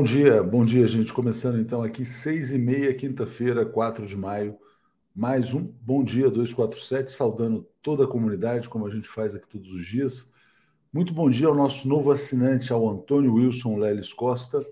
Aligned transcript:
Bom 0.00 0.04
dia, 0.04 0.42
bom 0.42 0.64
dia, 0.64 0.88
gente. 0.88 1.12
Começando 1.12 1.60
então 1.60 1.82
aqui, 1.82 2.06
seis 2.06 2.52
e 2.52 2.58
meia, 2.58 2.94
quinta-feira, 2.94 3.66
4 3.66 4.06
de 4.06 4.16
maio. 4.16 4.56
Mais 5.14 5.52
um 5.52 5.60
Bom 5.60 6.02
Dia 6.02 6.30
247, 6.30 7.10
saudando 7.10 7.68
toda 7.82 8.04
a 8.04 8.08
comunidade, 8.08 8.66
como 8.66 8.86
a 8.86 8.90
gente 8.90 9.06
faz 9.06 9.34
aqui 9.34 9.46
todos 9.46 9.70
os 9.70 9.84
dias. 9.84 10.32
Muito 10.90 11.12
bom 11.12 11.28
dia 11.28 11.48
ao 11.48 11.54
nosso 11.54 11.86
novo 11.86 12.10
assinante, 12.10 12.72
ao 12.72 12.88
Antônio 12.88 13.34
Wilson 13.34 13.76
Leles 13.76 14.10
Costa. 14.10 14.66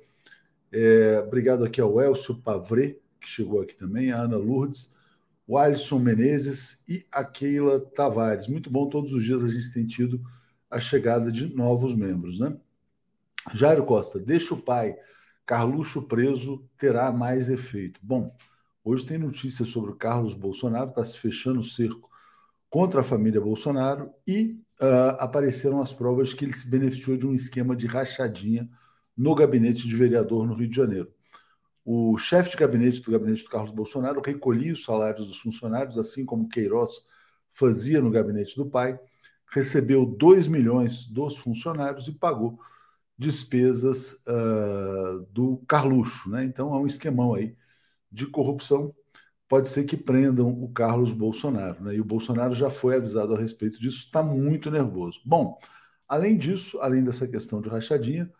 É, 0.72 1.22
obrigado 1.26 1.62
aqui 1.62 1.78
ao 1.78 2.00
Elcio 2.00 2.36
Pavre, 2.36 2.98
que 3.20 3.28
chegou 3.28 3.60
aqui 3.60 3.76
também, 3.76 4.10
a 4.10 4.22
Ana 4.22 4.38
Lourdes, 4.38 4.94
o 5.46 5.58
Alisson 5.58 5.98
Menezes 5.98 6.82
e 6.88 7.04
a 7.12 7.22
Keila 7.22 7.78
Tavares. 7.80 8.48
Muito 8.48 8.70
bom, 8.70 8.88
todos 8.88 9.12
os 9.12 9.22
dias 9.22 9.44
a 9.44 9.48
gente 9.48 9.70
tem 9.74 9.86
tido 9.86 10.22
a 10.70 10.80
chegada 10.80 11.30
de 11.30 11.54
novos 11.54 11.94
membros, 11.94 12.38
né? 12.38 12.56
Jairo 13.52 13.84
Costa, 13.84 14.18
deixa 14.18 14.54
o 14.54 14.62
pai. 14.62 14.96
Carluxo 15.48 16.02
preso 16.02 16.62
terá 16.76 17.10
mais 17.10 17.48
efeito. 17.48 17.98
Bom, 18.02 18.36
hoje 18.84 19.06
tem 19.06 19.16
notícia 19.16 19.64
sobre 19.64 19.90
o 19.90 19.96
Carlos 19.96 20.34
Bolsonaro, 20.34 20.90
está 20.90 21.02
se 21.02 21.18
fechando 21.18 21.60
o 21.60 21.64
cerco 21.64 22.10
contra 22.68 23.00
a 23.00 23.04
família 23.04 23.40
Bolsonaro 23.40 24.10
e 24.26 24.60
uh, 24.78 25.16
apareceram 25.18 25.80
as 25.80 25.90
provas 25.90 26.34
que 26.34 26.44
ele 26.44 26.52
se 26.52 26.68
beneficiou 26.68 27.16
de 27.16 27.26
um 27.26 27.32
esquema 27.32 27.74
de 27.74 27.86
rachadinha 27.86 28.68
no 29.16 29.34
gabinete 29.34 29.88
de 29.88 29.96
vereador 29.96 30.46
no 30.46 30.52
Rio 30.52 30.68
de 30.68 30.76
Janeiro. 30.76 31.10
O 31.82 32.18
chefe 32.18 32.50
de 32.50 32.56
gabinete 32.58 33.00
do 33.00 33.10
gabinete 33.10 33.44
do 33.44 33.48
Carlos 33.48 33.72
Bolsonaro 33.72 34.20
recolhia 34.20 34.74
os 34.74 34.84
salários 34.84 35.28
dos 35.28 35.38
funcionários, 35.38 35.96
assim 35.96 36.26
como 36.26 36.46
Queiroz 36.46 37.06
fazia 37.50 38.02
no 38.02 38.10
gabinete 38.10 38.54
do 38.54 38.66
pai, 38.66 39.00
recebeu 39.46 40.04
2 40.04 40.46
milhões 40.46 41.06
dos 41.06 41.38
funcionários 41.38 42.06
e 42.06 42.12
pagou 42.12 42.60
despesas 43.18 44.12
uh, 44.26 45.26
do 45.30 45.58
Carluxo. 45.68 46.30
Né? 46.30 46.44
Então, 46.44 46.72
há 46.72 46.80
um 46.80 46.86
esquemão 46.86 47.34
aí 47.34 47.56
de 48.10 48.26
corrupção. 48.26 48.94
Pode 49.48 49.68
ser 49.68 49.84
que 49.84 49.96
prendam 49.96 50.48
o 50.50 50.70
Carlos 50.72 51.12
Bolsonaro. 51.12 51.82
Né? 51.82 51.96
E 51.96 52.00
o 52.00 52.04
Bolsonaro 52.04 52.54
já 52.54 52.70
foi 52.70 52.96
avisado 52.96 53.34
a 53.34 53.38
respeito 53.38 53.80
disso, 53.80 54.04
está 54.04 54.22
muito 54.22 54.70
nervoso. 54.70 55.20
Bom, 55.24 55.58
além 56.06 56.36
disso, 56.36 56.78
além 56.80 57.02
dessa 57.02 57.26
questão 57.26 57.60
de 57.60 57.68
rachadinha, 57.68 58.30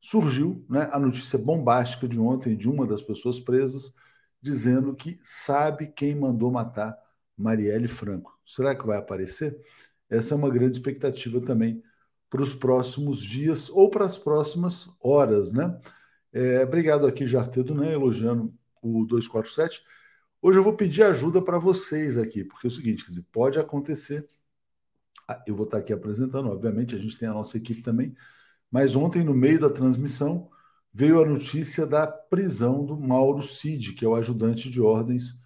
surgiu 0.00 0.64
né, 0.68 0.88
a 0.92 0.98
notícia 0.98 1.38
bombástica 1.38 2.08
de 2.08 2.18
ontem 2.20 2.56
de 2.56 2.68
uma 2.68 2.86
das 2.86 3.02
pessoas 3.02 3.38
presas, 3.38 3.94
dizendo 4.42 4.94
que 4.94 5.18
sabe 5.22 5.86
quem 5.86 6.14
mandou 6.14 6.50
matar 6.50 6.96
Marielle 7.36 7.88
Franco. 7.88 8.38
Será 8.44 8.74
que 8.74 8.86
vai 8.86 8.98
aparecer? 8.98 9.58
Essa 10.10 10.34
é 10.34 10.36
uma 10.36 10.50
grande 10.50 10.76
expectativa 10.76 11.40
também 11.40 11.82
para 12.34 12.42
os 12.42 12.52
próximos 12.52 13.22
dias 13.22 13.70
ou 13.70 13.88
para 13.88 14.04
as 14.04 14.18
próximas 14.18 14.88
horas, 15.00 15.52
né? 15.52 15.80
É, 16.32 16.64
obrigado 16.64 17.06
aqui, 17.06 17.24
Jartedo, 17.28 17.76
né, 17.76 17.92
elogiando 17.92 18.52
o 18.82 19.04
247. 19.04 19.80
Hoje 20.42 20.58
eu 20.58 20.64
vou 20.64 20.74
pedir 20.74 21.04
ajuda 21.04 21.40
para 21.40 21.60
vocês 21.60 22.18
aqui, 22.18 22.42
porque 22.42 22.66
é 22.66 22.68
o 22.68 22.72
seguinte, 22.72 23.06
dizer, 23.06 23.24
pode 23.30 23.56
acontecer. 23.60 24.28
Ah, 25.28 25.44
eu 25.46 25.54
vou 25.54 25.64
estar 25.64 25.78
aqui 25.78 25.92
apresentando, 25.92 26.48
obviamente, 26.48 26.96
a 26.96 26.98
gente 26.98 27.16
tem 27.16 27.28
a 27.28 27.32
nossa 27.32 27.56
equipe 27.56 27.82
também, 27.82 28.12
mas 28.68 28.96
ontem, 28.96 29.22
no 29.22 29.32
meio 29.32 29.60
da 29.60 29.70
transmissão, 29.70 30.50
veio 30.92 31.22
a 31.22 31.24
notícia 31.24 31.86
da 31.86 32.04
prisão 32.04 32.84
do 32.84 32.98
Mauro 32.98 33.44
Cid, 33.44 33.92
que 33.92 34.04
é 34.04 34.08
o 34.08 34.16
ajudante 34.16 34.68
de 34.68 34.80
ordens 34.80 35.40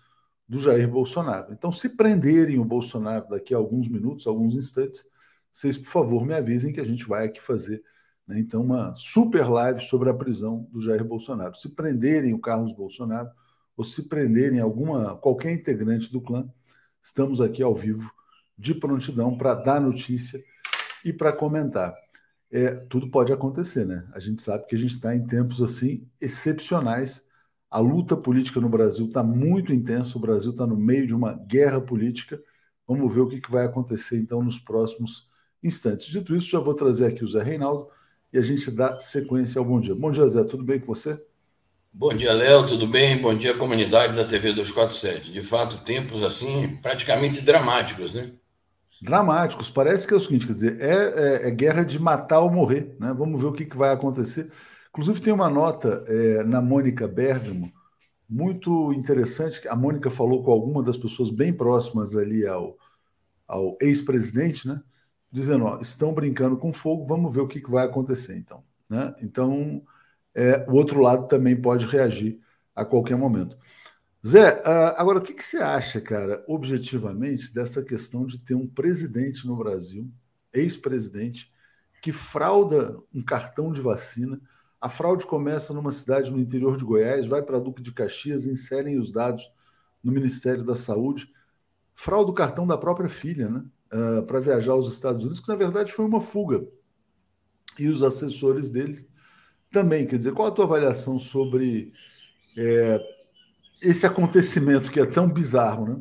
do 0.49 0.58
Jair 0.58 0.88
Bolsonaro. 0.88 1.52
Então, 1.52 1.70
se 1.70 1.90
prenderem 1.90 2.58
o 2.58 2.64
Bolsonaro 2.64 3.29
daqui 3.29 3.52
a 3.52 3.58
alguns 3.58 3.87
minutos, 3.88 4.26
alguns 4.26 4.55
instantes, 4.55 5.05
vocês, 5.53 5.77
por 5.77 5.91
favor, 5.91 6.25
me 6.25 6.35
avisem 6.35 6.73
que 6.73 6.81
a 6.81 6.85
gente 6.85 7.06
vai 7.06 7.27
aqui 7.27 7.41
fazer 7.41 7.83
né, 8.27 8.39
então 8.39 8.62
uma 8.62 8.95
super 8.95 9.49
live 9.49 9.81
sobre 9.81 10.11
a 10.11 10.15
prisão 10.15 10.69
do 10.71 10.81
Jair 10.81 11.05
Bolsonaro. 11.05 11.55
Se 11.55 11.71
prenderem 11.71 12.35
o 12.35 12.39
Carlos 12.39 12.73
Bolsonaro 12.73 13.31
ou 13.77 13.83
se 13.83 14.09
prenderem 14.09 14.61
alguma 14.61 15.17
qualquer 15.17 15.53
integrante 15.53 16.12
do 16.12 16.21
clã, 16.21 16.49
estamos 17.00 17.41
aqui 17.41 17.62
ao 17.62 17.75
vivo 17.75 18.12
de 18.56 18.75
prontidão 18.75 19.37
para 19.37 19.55
dar 19.55 19.81
notícia 19.81 20.43
e 21.05 21.12
para 21.12 21.33
comentar. 21.33 21.95
É, 22.50 22.71
tudo 22.75 23.11
pode 23.11 23.33
acontecer, 23.33 23.87
né? 23.87 24.06
A 24.12 24.21
gente 24.21 24.43
sabe 24.43 24.67
que 24.67 24.75
a 24.75 24.79
gente 24.79 24.95
está 24.95 25.15
em 25.15 25.27
tempos 25.27 25.62
assim 25.62 26.09
excepcionais. 26.21 27.27
A 27.71 27.79
luta 27.79 28.17
política 28.17 28.61
no 28.61 28.69
Brasil 28.69 29.06
está 29.06 29.23
muito 29.23 29.73
intensa. 29.73 30.17
O 30.17 30.21
Brasil 30.21 30.50
está 30.53 30.67
no 30.67 30.77
meio 30.77 31.06
de 31.06 31.15
uma 31.15 31.35
guerra 31.35 31.81
política. 31.81 32.41
Vamos 32.87 33.15
ver 33.15 33.21
o 33.21 33.29
que, 33.29 33.41
que 33.41 33.50
vai 33.50 33.67
acontecer 33.67 34.19
então 34.19 34.43
nos 34.43 34.59
próximos 34.59 35.29
instantes. 35.63 36.07
Dito 36.07 36.35
isso, 36.35 36.51
já 36.51 36.61
vou 36.61 36.75
trazer 36.75 37.07
aqui 37.07 37.25
o 37.25 37.29
Zé 37.29 37.43
Reinaldo 37.43 37.89
e 38.33 38.39
a 38.39 38.43
gente 38.43 38.71
dá 38.71 38.99
sequência 39.01 39.59
ao 39.59 39.65
bom 39.65 39.81
dia. 39.81 39.95
Bom 39.95 40.11
dia, 40.11 40.27
Zé, 40.29 40.45
tudo 40.45 40.65
bem 40.65 40.79
com 40.81 40.87
você? 40.87 41.21
Bom 41.93 42.15
dia, 42.15 42.33
Léo, 42.33 42.67
tudo 42.67 42.87
bem? 42.87 43.21
Bom 43.21 43.35
dia, 43.35 43.57
comunidade 43.57 44.15
da 44.15 44.25
TV 44.25 44.53
247. 44.53 45.33
De 45.33 45.43
fato, 45.43 45.83
tempos 45.85 46.23
assim 46.23 46.77
praticamente 46.83 47.41
dramáticos, 47.41 48.15
né? 48.15 48.33
Dramáticos, 49.01 49.71
parece 49.71 50.07
que 50.07 50.13
é 50.13 50.17
o 50.17 50.21
seguinte, 50.21 50.47
quer 50.47 50.53
dizer, 50.53 50.81
é, 50.81 51.45
é, 51.45 51.49
é 51.49 51.51
guerra 51.51 51.85
de 51.85 51.99
matar 51.99 52.41
ou 52.41 52.51
morrer, 52.51 52.97
né? 53.01 53.15
Vamos 53.17 53.41
ver 53.41 53.47
o 53.47 53.53
que, 53.53 53.65
que 53.65 53.77
vai 53.77 53.93
acontecer. 53.93 54.51
Inclusive, 54.91 55.21
tem 55.21 55.33
uma 55.33 55.49
nota 55.49 56.05
é, 56.09 56.43
na 56.45 56.61
Mônica 56.61 57.07
Bergamo, 57.07 57.73
muito 58.29 58.93
interessante, 58.93 59.67
a 59.67 59.75
Mônica 59.75 60.11
falou 60.11 60.43
com 60.45 60.51
alguma 60.51 60.83
das 60.83 60.99
pessoas 60.99 61.31
bem 61.31 61.53
próximas 61.53 62.15
ali 62.15 62.47
ao, 62.47 62.77
ao 63.47 63.79
ex-presidente, 63.81 64.69
né? 64.69 64.83
Dizendo: 65.31 65.65
ó, 65.65 65.79
estão 65.81 66.13
brincando 66.13 66.57
com 66.57 66.73
fogo, 66.73 67.07
vamos 67.07 67.33
ver 67.35 67.41
o 67.41 67.49
que, 67.49 67.61
que 67.61 67.71
vai 67.71 67.87
acontecer 67.87 68.37
então. 68.37 68.65
Né? 68.89 69.15
Então, 69.21 69.83
é, 70.35 70.65
o 70.69 70.75
outro 70.75 71.01
lado 71.01 71.27
também 71.27 71.61
pode 71.61 71.87
reagir 71.87 72.41
a 72.75 72.85
qualquer 72.85 73.17
momento. 73.17 73.57
Zé, 74.27 74.61
uh, 74.61 74.95
agora 74.97 75.19
o 75.19 75.23
que, 75.23 75.33
que 75.33 75.45
você 75.45 75.59
acha, 75.59 76.01
cara, 76.01 76.45
objetivamente, 76.49 77.53
dessa 77.53 77.83
questão 77.83 78.27
de 78.27 78.39
ter 78.39 78.55
um 78.55 78.67
presidente 78.67 79.47
no 79.47 79.57
Brasil, 79.57 80.11
ex-presidente, 80.53 81.53
que 82.03 82.13
frauda 82.13 82.99
um 83.15 83.23
cartão 83.23 83.71
de 83.71 83.81
vacina? 83.81 84.41
A 84.81 84.89
fraude 84.89 85.27
começa 85.27 85.73
numa 85.73 85.91
cidade 85.91 86.33
no 86.33 86.39
interior 86.39 86.77
de 86.77 86.85
Goiás, 86.85 87.27
vai 87.27 87.43
para 87.43 87.61
Duque 87.61 87.83
de 87.83 87.93
Caxias, 87.93 88.47
inserem 88.47 88.99
os 88.99 89.11
dados 89.11 89.51
no 90.03 90.13
Ministério 90.13 90.65
da 90.65 90.75
Saúde, 90.75 91.33
frauda 91.95 92.31
o 92.31 92.35
cartão 92.35 92.67
da 92.67 92.79
própria 92.79 93.09
filha, 93.09 93.49
né? 93.49 93.65
Uh, 93.93 94.23
para 94.23 94.40
viajar 94.40 94.73
aos 94.73 94.87
Estados 94.87 95.23
Unidos, 95.23 95.40
que 95.40 95.49
na 95.49 95.56
verdade 95.56 95.93
foi 95.93 96.05
uma 96.05 96.20
fuga. 96.20 96.67
E 97.79 97.88
os 97.88 98.02
assessores 98.02 98.70
deles 98.70 99.06
também. 99.70 100.06
Quer 100.06 100.19
dizer, 100.19 100.32
qual 100.32 100.49
a 100.49 100.50
tua 100.50 100.64
avaliação 100.64 101.19
sobre 101.19 101.93
é, 102.56 103.00
esse 103.82 104.06
acontecimento 104.06 104.90
que 104.90 105.00
é 105.00 105.06
tão 105.06 105.29
bizarro, 105.29 105.87
né? 105.87 106.00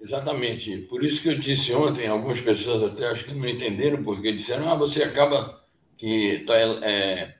Exatamente. 0.00 0.78
Por 0.88 1.04
isso 1.04 1.22
que 1.22 1.28
eu 1.28 1.38
disse 1.38 1.72
ontem, 1.72 2.08
algumas 2.08 2.40
pessoas 2.40 2.82
até 2.82 3.06
acho 3.06 3.26
que 3.26 3.34
não 3.34 3.48
entenderam, 3.48 4.02
porque 4.02 4.32
disseram: 4.32 4.70
ah, 4.70 4.74
você 4.74 5.04
acaba 5.04 5.62
que 5.96 6.40
está 6.40 6.56
é, 6.84 7.36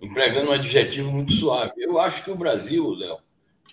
empregando 0.00 0.50
um 0.50 0.54
adjetivo 0.54 1.12
muito 1.12 1.32
suave. 1.32 1.72
Eu 1.76 2.00
acho 2.00 2.24
que 2.24 2.30
o 2.30 2.36
Brasil, 2.36 2.88
Léo, 2.94 3.18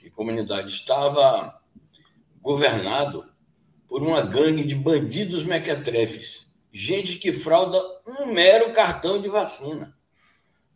e 0.04 0.10
comunidade, 0.10 0.70
estava 0.70 1.58
governado 2.42 3.24
por 3.94 4.02
uma 4.02 4.22
gangue 4.22 4.64
de 4.64 4.74
bandidos 4.74 5.44
mequetrefes, 5.44 6.48
gente 6.72 7.18
que 7.20 7.32
frauda 7.32 7.80
um 8.08 8.26
mero 8.26 8.74
cartão 8.74 9.22
de 9.22 9.30
vacina. 9.30 9.96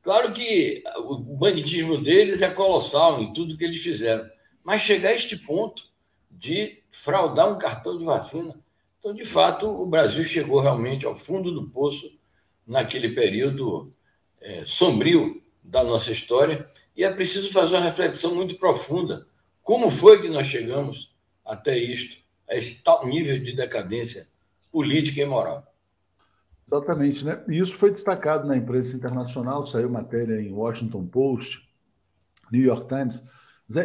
Claro 0.03 0.31
que 0.31 0.83
o 0.97 1.35
banditismo 1.35 1.99
deles 1.99 2.43
é 2.43 2.47
colossal 2.47 3.19
em 3.19 3.33
tudo 3.33 3.57
que 3.57 3.63
eles 3.63 3.81
fizeram, 3.81 4.29
mas 4.63 4.83
chegar 4.83 5.09
a 5.09 5.15
este 5.15 5.35
ponto 5.35 5.89
de 6.29 6.83
fraudar 6.91 7.51
um 7.51 7.57
cartão 7.57 7.97
de 7.97 8.05
vacina, 8.05 8.63
então, 8.99 9.15
de 9.15 9.25
fato, 9.25 9.67
o 9.67 9.87
Brasil 9.87 10.23
chegou 10.23 10.61
realmente 10.61 11.03
ao 11.03 11.15
fundo 11.15 11.51
do 11.51 11.67
poço 11.71 12.19
naquele 12.67 13.15
período 13.15 13.91
é, 14.39 14.63
sombrio 14.63 15.41
da 15.63 15.83
nossa 15.83 16.11
história 16.11 16.67
e 16.95 17.03
é 17.03 17.11
preciso 17.11 17.51
fazer 17.51 17.77
uma 17.77 17.85
reflexão 17.85 18.35
muito 18.35 18.57
profunda. 18.57 19.25
Como 19.63 19.89
foi 19.89 20.21
que 20.21 20.29
nós 20.29 20.45
chegamos 20.45 21.15
até 21.43 21.75
isto? 21.75 22.26
A 22.49 22.55
esse 22.55 22.83
tal 22.83 23.05
nível 23.07 23.39
de 23.41 23.53
decadência 23.53 24.27
política 24.71 25.21
e 25.21 25.25
moral. 25.25 25.65
Exatamente, 26.65 27.25
né? 27.25 27.43
E 27.47 27.57
isso 27.57 27.75
foi 27.75 27.91
destacado 27.91 28.45
na 28.47 28.57
imprensa 28.57 28.95
internacional, 28.95 29.65
saiu 29.65 29.89
matéria 29.89 30.41
em 30.41 30.51
Washington 30.51 31.07
Post, 31.07 31.67
New 32.51 32.61
York 32.61 32.87
Times, 32.87 33.23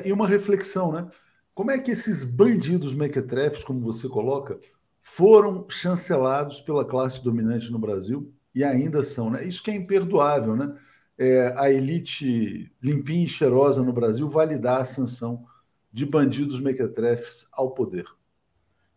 e 0.04 0.12
uma 0.12 0.26
reflexão, 0.26 0.92
né? 0.92 1.08
Como 1.54 1.70
é 1.70 1.78
que 1.78 1.90
esses 1.90 2.24
bandidos 2.24 2.94
mequetrefes, 2.94 3.62
como 3.62 3.80
você 3.80 4.08
coloca, 4.08 4.58
foram 5.00 5.66
chancelados 5.68 6.60
pela 6.60 6.84
classe 6.84 7.22
dominante 7.22 7.70
no 7.70 7.78
Brasil 7.78 8.32
e 8.54 8.64
ainda 8.64 9.02
são, 9.02 9.30
né? 9.30 9.44
Isso 9.44 9.62
que 9.62 9.70
é 9.70 9.74
imperdoável, 9.74 10.56
né? 10.56 10.74
É, 11.18 11.54
a 11.56 11.70
elite 11.70 12.72
limpinha 12.82 13.24
e 13.24 13.28
cheirosa 13.28 13.82
no 13.82 13.92
Brasil 13.92 14.28
validar 14.28 14.80
a 14.80 14.84
sanção 14.84 15.44
de 15.92 16.06
bandidos 16.06 16.58
mequetrefes 16.58 17.46
ao 17.52 17.72
poder. 17.72 18.06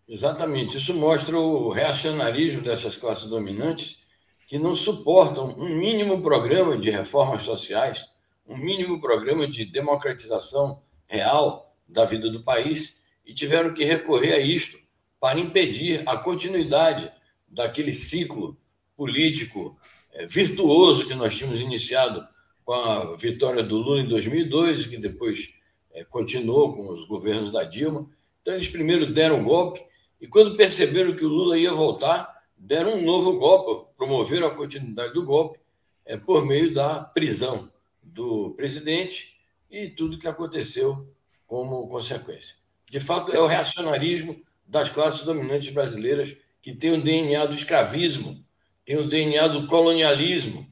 Exatamente. 0.07 0.77
Isso 0.77 0.93
mostra 0.93 1.37
o 1.37 1.71
reacionarismo 1.71 2.61
dessas 2.61 2.95
classes 2.95 3.27
dominantes 3.27 4.03
que 4.47 4.59
não 4.59 4.75
suportam 4.75 5.55
um 5.57 5.77
mínimo 5.77 6.21
programa 6.21 6.77
de 6.77 6.91
reformas 6.91 7.43
sociais, 7.43 8.05
um 8.47 8.55
mínimo 8.55 9.01
programa 9.01 9.47
de 9.47 9.65
democratização 9.65 10.83
real 11.07 11.75
da 11.87 12.05
vida 12.05 12.29
do 12.29 12.43
país 12.43 13.01
e 13.25 13.33
tiveram 13.33 13.73
que 13.73 13.83
recorrer 13.83 14.33
a 14.33 14.39
isto 14.39 14.77
para 15.19 15.39
impedir 15.39 16.03
a 16.05 16.17
continuidade 16.17 17.11
daquele 17.47 17.91
ciclo 17.91 18.55
político 18.95 19.75
é, 20.13 20.27
virtuoso 20.27 21.07
que 21.07 21.15
nós 21.15 21.35
tínhamos 21.35 21.59
iniciado 21.59 22.25
com 22.63 22.73
a 22.73 23.15
vitória 23.15 23.63
do 23.63 23.77
Lula 23.77 24.01
em 24.01 24.07
2002, 24.07 24.85
que 24.85 24.97
depois 24.97 25.49
é, 25.91 26.03
continuou 26.03 26.75
com 26.75 26.89
os 26.89 27.05
governos 27.07 27.53
da 27.53 27.63
Dilma. 27.63 28.07
Então, 28.41 28.53
eles 28.53 28.67
primeiro 28.67 29.11
deram 29.11 29.39
um 29.39 29.43
golpe 29.43 29.83
e, 30.25 30.27
quando 30.27 30.57
perceberam 30.57 31.15
que 31.15 31.23
o 31.23 31.29
Lula 31.29 31.55
ia 31.55 31.71
voltar, 31.71 32.41
deram 32.57 32.95
um 32.95 33.05
novo 33.05 33.37
golpe, 33.37 33.93
promoveram 33.95 34.47
a 34.47 34.55
continuidade 34.55 35.13
do 35.13 35.23
golpe 35.23 35.59
é, 36.03 36.17
por 36.17 36.43
meio 36.43 36.73
da 36.73 36.99
prisão 36.99 37.71
do 38.01 38.49
presidente 38.57 39.37
e 39.69 39.87
tudo 39.87 40.17
que 40.17 40.27
aconteceu 40.27 41.07
como 41.45 41.87
consequência. 41.87 42.55
De 42.89 42.99
fato, 42.99 43.31
é 43.33 43.39
o 43.39 43.45
reacionarismo 43.45 44.41
das 44.65 44.89
classes 44.89 45.23
dominantes 45.23 45.71
brasileiras 45.71 46.35
que 46.59 46.73
tem 46.73 46.93
o 46.93 47.01
DNA 47.03 47.45
do 47.45 47.53
escravismo, 47.53 48.43
tem 48.83 48.97
o 48.97 49.07
DNA 49.07 49.47
do 49.47 49.67
colonialismo 49.67 50.67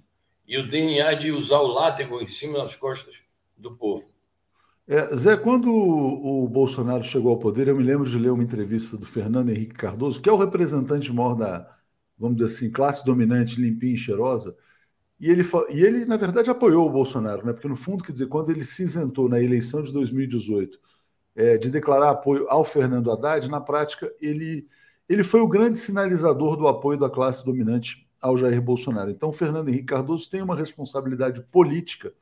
e 0.47 0.57
o 0.57 0.67
DNA 0.67 1.13
de 1.13 1.31
usar 1.31 1.59
o 1.59 1.67
látego 1.67 2.19
em 2.19 2.27
cima 2.27 2.57
das 2.57 2.73
costas 2.73 3.21
do 3.55 3.77
povo. 3.77 4.11
É, 4.85 5.15
Zé, 5.15 5.37
quando 5.37 5.71
o, 5.71 6.47
Bolsonaro 6.49 7.03
chegou 7.03 7.31
ao 7.31 7.39
poder, 7.39 7.69
eu 7.69 7.75
me 7.77 7.83
lembro 7.83 8.09
de 8.09 8.17
ler 8.17 8.31
uma 8.31 8.43
entrevista 8.43 8.97
do 8.97 9.05
Fernando 9.05 9.49
Henrique 9.49 9.75
Cardoso, 9.75 10.21
que 10.21 10.27
é 10.27 10.31
o 10.31 10.37
representante 10.37 11.11
maior 11.13 11.35
da, 11.35 11.77
vamos 12.17 12.37
dizer 12.37 12.53
assim, 12.53 12.71
classe 12.71 13.05
dominante 13.05 13.61
limpinha 13.61 13.93
e 13.95 13.97
cheirosa, 13.97 14.55
e 15.19 15.29
ele, 15.29 15.43
e 15.69 15.81
ele, 15.83 16.05
na 16.05 16.17
verdade, 16.17 16.49
apoiou 16.49 16.85
o 16.87 16.91
Bolsonaro, 16.91 17.45
né? 17.45 17.53
porque, 17.53 17.67
no 17.67 17.75
fundo, 17.77 18.03
quer 18.03 18.11
dizer, 18.11 18.27
quando 18.27 18.49
ele 18.51 18.63
se 18.65 18.83
isentou 18.83 19.29
na 19.29 19.41
eleição 19.41 19.81
de 19.81 19.93
2018 19.93 20.77
é, 21.35 21.57
de 21.57 21.69
declarar 21.69 22.09
apoio 22.09 22.45
ao 22.49 22.63
Fernando 22.65 23.09
Haddad, 23.09 23.49
na 23.49 23.61
prática, 23.61 24.13
ele, 24.21 24.67
ele 25.07 25.23
foi 25.23 25.39
o 25.39 25.47
grande 25.47 25.79
sinalizador 25.79 26.57
do 26.57 26.67
apoio 26.67 26.99
da 26.99 27.09
classe 27.09 27.45
dominante 27.45 28.05
ao 28.21 28.35
Jair 28.35 28.61
Bolsonaro. 28.61 29.11
Então, 29.11 29.29
o 29.29 29.33
Fernando 29.33 29.69
Henrique 29.69 29.85
Cardoso 29.85 30.29
tem 30.29 30.41
uma 30.41 30.55
responsabilidade 30.55 31.41
política 31.43 32.13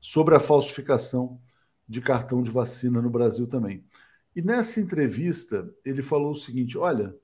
sobre 0.00 0.34
a 0.34 0.40
falsificação 0.40 1.40
de 1.88 2.00
cartão 2.00 2.42
de 2.42 2.50
vacina 2.50 3.00
no 3.00 3.10
Brasil 3.10 3.46
também. 3.46 3.84
E 4.36 4.42
nessa 4.42 4.80
entrevista, 4.80 5.68
ele 5.84 6.02
falou 6.02 6.32
o 6.32 6.36
seguinte: 6.36 6.76
olha, 6.76 7.14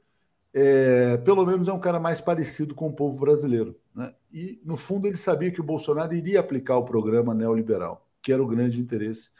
é, 0.52 1.16
pelo 1.18 1.44
menos 1.44 1.68
é 1.68 1.72
um 1.72 1.80
cara 1.80 2.00
mais 2.00 2.20
parecido 2.20 2.74
com 2.74 2.88
o 2.88 2.92
povo 2.92 3.18
brasileiro. 3.18 3.76
Né? 3.94 4.14
E, 4.32 4.60
no 4.64 4.76
fundo, 4.76 5.06
ele 5.06 5.16
sabia 5.16 5.50
que 5.50 5.60
o 5.60 5.64
Bolsonaro 5.64 6.14
iria 6.14 6.40
aplicar 6.40 6.76
o 6.76 6.84
programa 6.84 7.34
neoliberal, 7.34 8.08
que 8.22 8.32
era 8.32 8.42
o 8.42 8.46
grande 8.46 8.80
interesse 8.80 9.30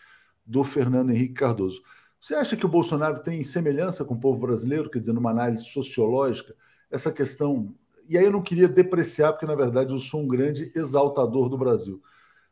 do 0.45 0.63
Fernando 0.63 1.11
Henrique 1.11 1.35
Cardoso. 1.35 1.83
Você 2.21 2.35
acha 2.35 2.57
que 2.57 2.67
o 2.67 2.69
Bolsonaro 2.69 3.23
tem 3.23 3.45
semelhança 3.45 4.05
com 4.05 4.15
o 4.15 4.21
povo 4.21 4.41
brasileiro, 4.41 4.91
quer 4.91 4.99
dizer, 4.99 5.13
numa 5.13 5.31
análise 5.31 5.65
sociológica, 5.67 6.55
essa 6.91 7.13
questão. 7.13 7.75
E 8.09 8.17
aí 8.19 8.25
eu 8.25 8.33
não 8.33 8.43
queria 8.43 8.69
depreciar, 8.69 9.33
porque 9.33 9.47
na 9.47 9.55
verdade 9.55 9.93
eu 9.93 9.99
sou 9.99 10.23
um 10.23 10.29
grande 10.29 10.73
exaltador 10.75 11.49
do 11.49 11.59
Brasil. 11.59 12.03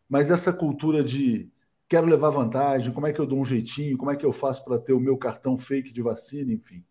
Mas 0.08 0.30
essa 0.30 0.52
cultura 0.52 1.02
de 1.02 1.50
quero 1.92 2.06
levar 2.06 2.30
vantagem, 2.30 2.90
como 2.90 3.06
é 3.06 3.12
que 3.12 3.20
eu 3.20 3.26
dou 3.26 3.38
um 3.38 3.44
jeitinho, 3.44 3.98
como 3.98 4.10
é 4.10 4.16
que 4.16 4.24
eu 4.24 4.32
faço 4.32 4.64
para 4.64 4.78
ter 4.78 4.94
o 4.94 5.00
meu 5.00 5.14
cartão 5.18 5.58
fake 5.58 5.92
de 5.92 6.00
vacina, 6.00 6.50
enfim. 6.50 6.82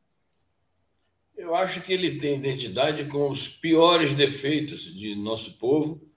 Eu 1.36 1.56
acho 1.56 1.82
que 1.82 1.92
ele 1.92 2.20
tem 2.20 2.36
identidade 2.36 3.06
com 3.06 3.32
os 3.32 3.48
piores 3.48 4.14
defeitos 4.14 4.94
de 4.96 5.16
nosso 5.16 5.58
povo, 5.58 6.08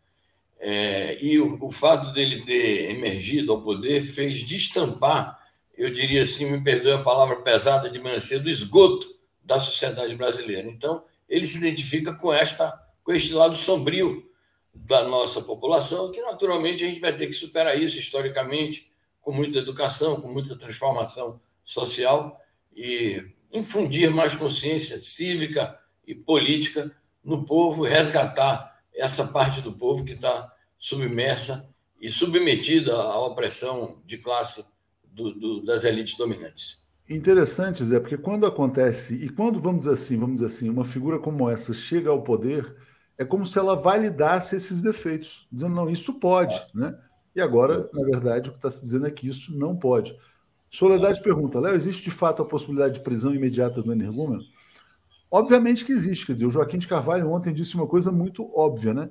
é, 0.58 1.16
e 1.24 1.40
o, 1.40 1.64
o, 1.64 1.70
fato 1.70 2.12
dele 2.12 2.44
ter 2.44 2.90
emergido 2.90 3.52
ao 3.52 3.62
poder 3.62 4.02
fez 4.02 4.44
destampar, 4.44 5.40
eu 5.74 5.90
diria 5.90 6.22
assim, 6.22 6.50
me 6.50 6.62
perdoe 6.62 6.92
a 6.92 7.02
palavra 7.02 7.36
pesada 7.36 7.88
de 7.88 7.98
manhã 7.98 8.20
cedo, 8.20 8.44
o 8.44 8.50
esgoto 8.50 9.06
da 9.42 9.58
sociedade 9.58 10.14
brasileira. 10.14 10.68
Então, 10.68 11.02
ele 11.26 11.46
se 11.46 11.56
identifica 11.56 12.12
com 12.12 12.30
esta 12.30 12.70
com 13.02 13.12
este 13.12 13.32
lado 13.32 13.56
sombrio 13.56 14.30
da 14.74 15.04
nossa 15.04 15.40
população, 15.40 16.10
que 16.10 16.20
naturalmente 16.20 16.84
a 16.84 16.88
gente 16.88 17.00
vai 17.00 17.16
ter 17.16 17.26
que 17.26 17.32
superar 17.32 17.80
isso 17.80 17.98
historicamente, 17.98 18.90
com 19.20 19.32
muita 19.32 19.58
educação, 19.58 20.20
com 20.20 20.28
muita 20.28 20.56
transformação 20.56 21.40
social 21.64 22.40
e 22.74 23.24
infundir 23.52 24.10
mais 24.10 24.34
consciência 24.34 24.98
cívica 24.98 25.78
e 26.06 26.14
política 26.14 26.90
no 27.22 27.44
povo, 27.44 27.84
resgatar 27.84 28.78
essa 28.94 29.26
parte 29.26 29.60
do 29.60 29.72
povo 29.72 30.04
que 30.04 30.12
está 30.12 30.52
submersa 30.78 31.66
e 32.00 32.12
submetida 32.12 32.94
à 32.94 33.18
opressão 33.24 34.02
de 34.04 34.18
classe 34.18 34.64
do, 35.02 35.32
do, 35.32 35.64
das 35.64 35.84
elites 35.84 36.16
dominantes. 36.16 36.82
Interessante, 37.08 37.84
Zé, 37.84 38.00
porque 38.00 38.16
quando 38.16 38.46
acontece, 38.46 39.14
e 39.14 39.28
quando, 39.28 39.60
vamos 39.60 39.86
assim, 39.86 40.18
vamos 40.18 40.42
assim, 40.42 40.68
uma 40.68 40.84
figura 40.84 41.18
como 41.18 41.48
essa 41.48 41.72
chega 41.72 42.10
ao 42.10 42.22
poder, 42.22 42.74
é 43.16 43.24
como 43.24 43.46
se 43.46 43.58
ela 43.58 43.76
validasse 43.76 44.56
esses 44.56 44.82
defeitos, 44.82 45.46
dizendo, 45.50 45.74
não, 45.74 45.88
isso 45.88 46.14
pode, 46.14 46.60
né? 46.74 46.96
E 47.34 47.40
agora, 47.40 47.88
na 47.92 48.02
verdade, 48.04 48.48
o 48.48 48.52
que 48.52 48.58
está 48.58 48.70
se 48.70 48.80
dizendo 48.80 49.06
é 49.06 49.10
que 49.10 49.28
isso 49.28 49.56
não 49.56 49.76
pode. 49.76 50.16
Soledade 50.70 51.22
pergunta, 51.22 51.60
Léo, 51.60 51.74
existe 51.74 52.02
de 52.04 52.10
fato 52.10 52.42
a 52.42 52.44
possibilidade 52.44 52.94
de 52.94 53.00
prisão 53.00 53.34
imediata 53.34 53.82
do 53.82 53.92
energúmeno? 53.92 54.42
Obviamente 55.30 55.84
que 55.84 55.92
existe, 55.92 56.26
quer 56.26 56.34
dizer, 56.34 56.46
o 56.46 56.50
Joaquim 56.50 56.78
de 56.78 56.86
Carvalho 56.86 57.30
ontem 57.30 57.52
disse 57.52 57.74
uma 57.74 57.86
coisa 57.86 58.12
muito 58.12 58.50
óbvia, 58.56 58.94
né? 58.94 59.10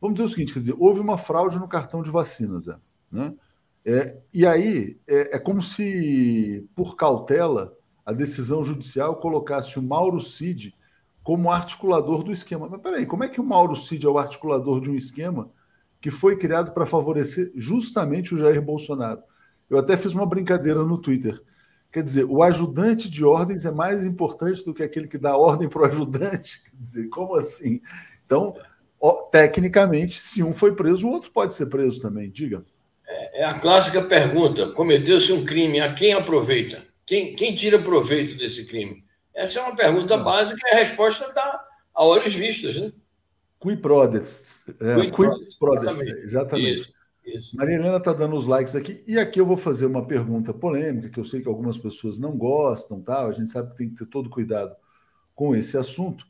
Vamos 0.00 0.16
dizer 0.16 0.26
o 0.26 0.28
seguinte, 0.28 0.52
quer 0.52 0.60
dizer, 0.60 0.74
houve 0.78 1.00
uma 1.00 1.16
fraude 1.16 1.58
no 1.58 1.68
cartão 1.68 2.02
de 2.02 2.10
vacinas, 2.10 2.64
Zé, 2.64 2.76
né? 3.10 3.34
É, 3.84 4.18
e 4.32 4.46
aí 4.46 5.00
é, 5.08 5.36
é 5.36 5.38
como 5.38 5.60
se, 5.60 6.68
por 6.74 6.96
cautela, 6.96 7.76
a 8.04 8.12
decisão 8.12 8.62
judicial 8.62 9.16
colocasse 9.16 9.78
o 9.78 9.82
Mauro 9.82 10.20
Cid 10.20 10.74
como 11.22 11.50
articulador 11.50 12.22
do 12.22 12.32
esquema. 12.32 12.68
Mas 12.68 12.80
peraí, 12.80 13.06
como 13.06 13.24
é 13.24 13.28
que 13.28 13.40
o 13.40 13.44
Mauro 13.44 13.76
Cid 13.76 14.04
é 14.04 14.08
o 14.08 14.18
articulador 14.18 14.80
de 14.80 14.90
um 14.90 14.94
esquema 14.94 15.50
que 16.00 16.10
foi 16.10 16.36
criado 16.36 16.72
para 16.72 16.86
favorecer 16.86 17.52
justamente 17.54 18.34
o 18.34 18.38
Jair 18.38 18.60
Bolsonaro? 18.60 19.22
Eu 19.70 19.78
até 19.78 19.96
fiz 19.96 20.12
uma 20.12 20.26
brincadeira 20.26 20.82
no 20.82 20.98
Twitter. 20.98 21.40
Quer 21.92 22.02
dizer, 22.02 22.24
o 22.24 22.42
ajudante 22.42 23.10
de 23.10 23.24
ordens 23.24 23.66
é 23.66 23.70
mais 23.70 24.04
importante 24.04 24.64
do 24.64 24.72
que 24.72 24.82
aquele 24.82 25.06
que 25.06 25.18
dá 25.18 25.36
ordem 25.36 25.68
para 25.68 25.82
o 25.82 25.84
ajudante? 25.84 26.62
Quer 26.64 26.76
dizer, 26.80 27.08
como 27.08 27.36
assim? 27.36 27.80
Então, 28.24 28.54
ó, 29.00 29.24
tecnicamente, 29.24 30.20
se 30.20 30.42
um 30.42 30.54
foi 30.54 30.74
preso, 30.74 31.06
o 31.06 31.10
outro 31.10 31.30
pode 31.30 31.52
ser 31.52 31.66
preso 31.66 32.00
também. 32.00 32.30
Diga. 32.30 32.64
É, 33.06 33.42
é 33.42 33.44
a 33.44 33.58
clássica 33.58 34.00
pergunta: 34.02 34.72
cometeu-se 34.72 35.32
um 35.32 35.44
crime, 35.44 35.80
a 35.80 35.92
quem 35.92 36.14
aproveita? 36.14 36.82
Quem, 37.06 37.34
quem 37.34 37.54
tira 37.54 37.78
proveito 37.78 38.38
desse 38.38 38.64
crime? 38.64 39.04
Essa 39.34 39.60
é 39.60 39.62
uma 39.62 39.76
pergunta 39.76 40.16
básica 40.16 40.60
e 40.68 40.74
a 40.74 40.78
resposta 40.78 41.24
está 41.26 41.64
a 41.94 42.04
olhos 42.04 42.34
vistos, 42.34 42.80
né? 42.80 42.92
Qui 43.58 43.76
prodest. 43.76 44.68
É, 44.80 45.10
qui 45.10 45.58
prodest, 45.58 46.00
exatamente. 46.00 46.24
exatamente. 46.24 46.80
Isso, 46.80 46.92
isso. 47.24 47.56
Maria 47.56 47.76
Helena 47.76 47.96
está 47.98 48.12
dando 48.12 48.36
os 48.36 48.46
likes 48.46 48.74
aqui. 48.74 49.02
E 49.06 49.18
aqui 49.18 49.40
eu 49.40 49.46
vou 49.46 49.56
fazer 49.56 49.86
uma 49.86 50.06
pergunta 50.06 50.52
polêmica, 50.52 51.08
que 51.08 51.20
eu 51.20 51.24
sei 51.24 51.40
que 51.40 51.48
algumas 51.48 51.78
pessoas 51.78 52.18
não 52.18 52.36
gostam, 52.36 53.00
tá? 53.00 53.24
a 53.24 53.32
gente 53.32 53.50
sabe 53.50 53.70
que 53.70 53.76
tem 53.76 53.88
que 53.88 53.96
ter 53.96 54.06
todo 54.06 54.28
cuidado 54.28 54.74
com 55.34 55.54
esse 55.54 55.76
assunto. 55.78 56.26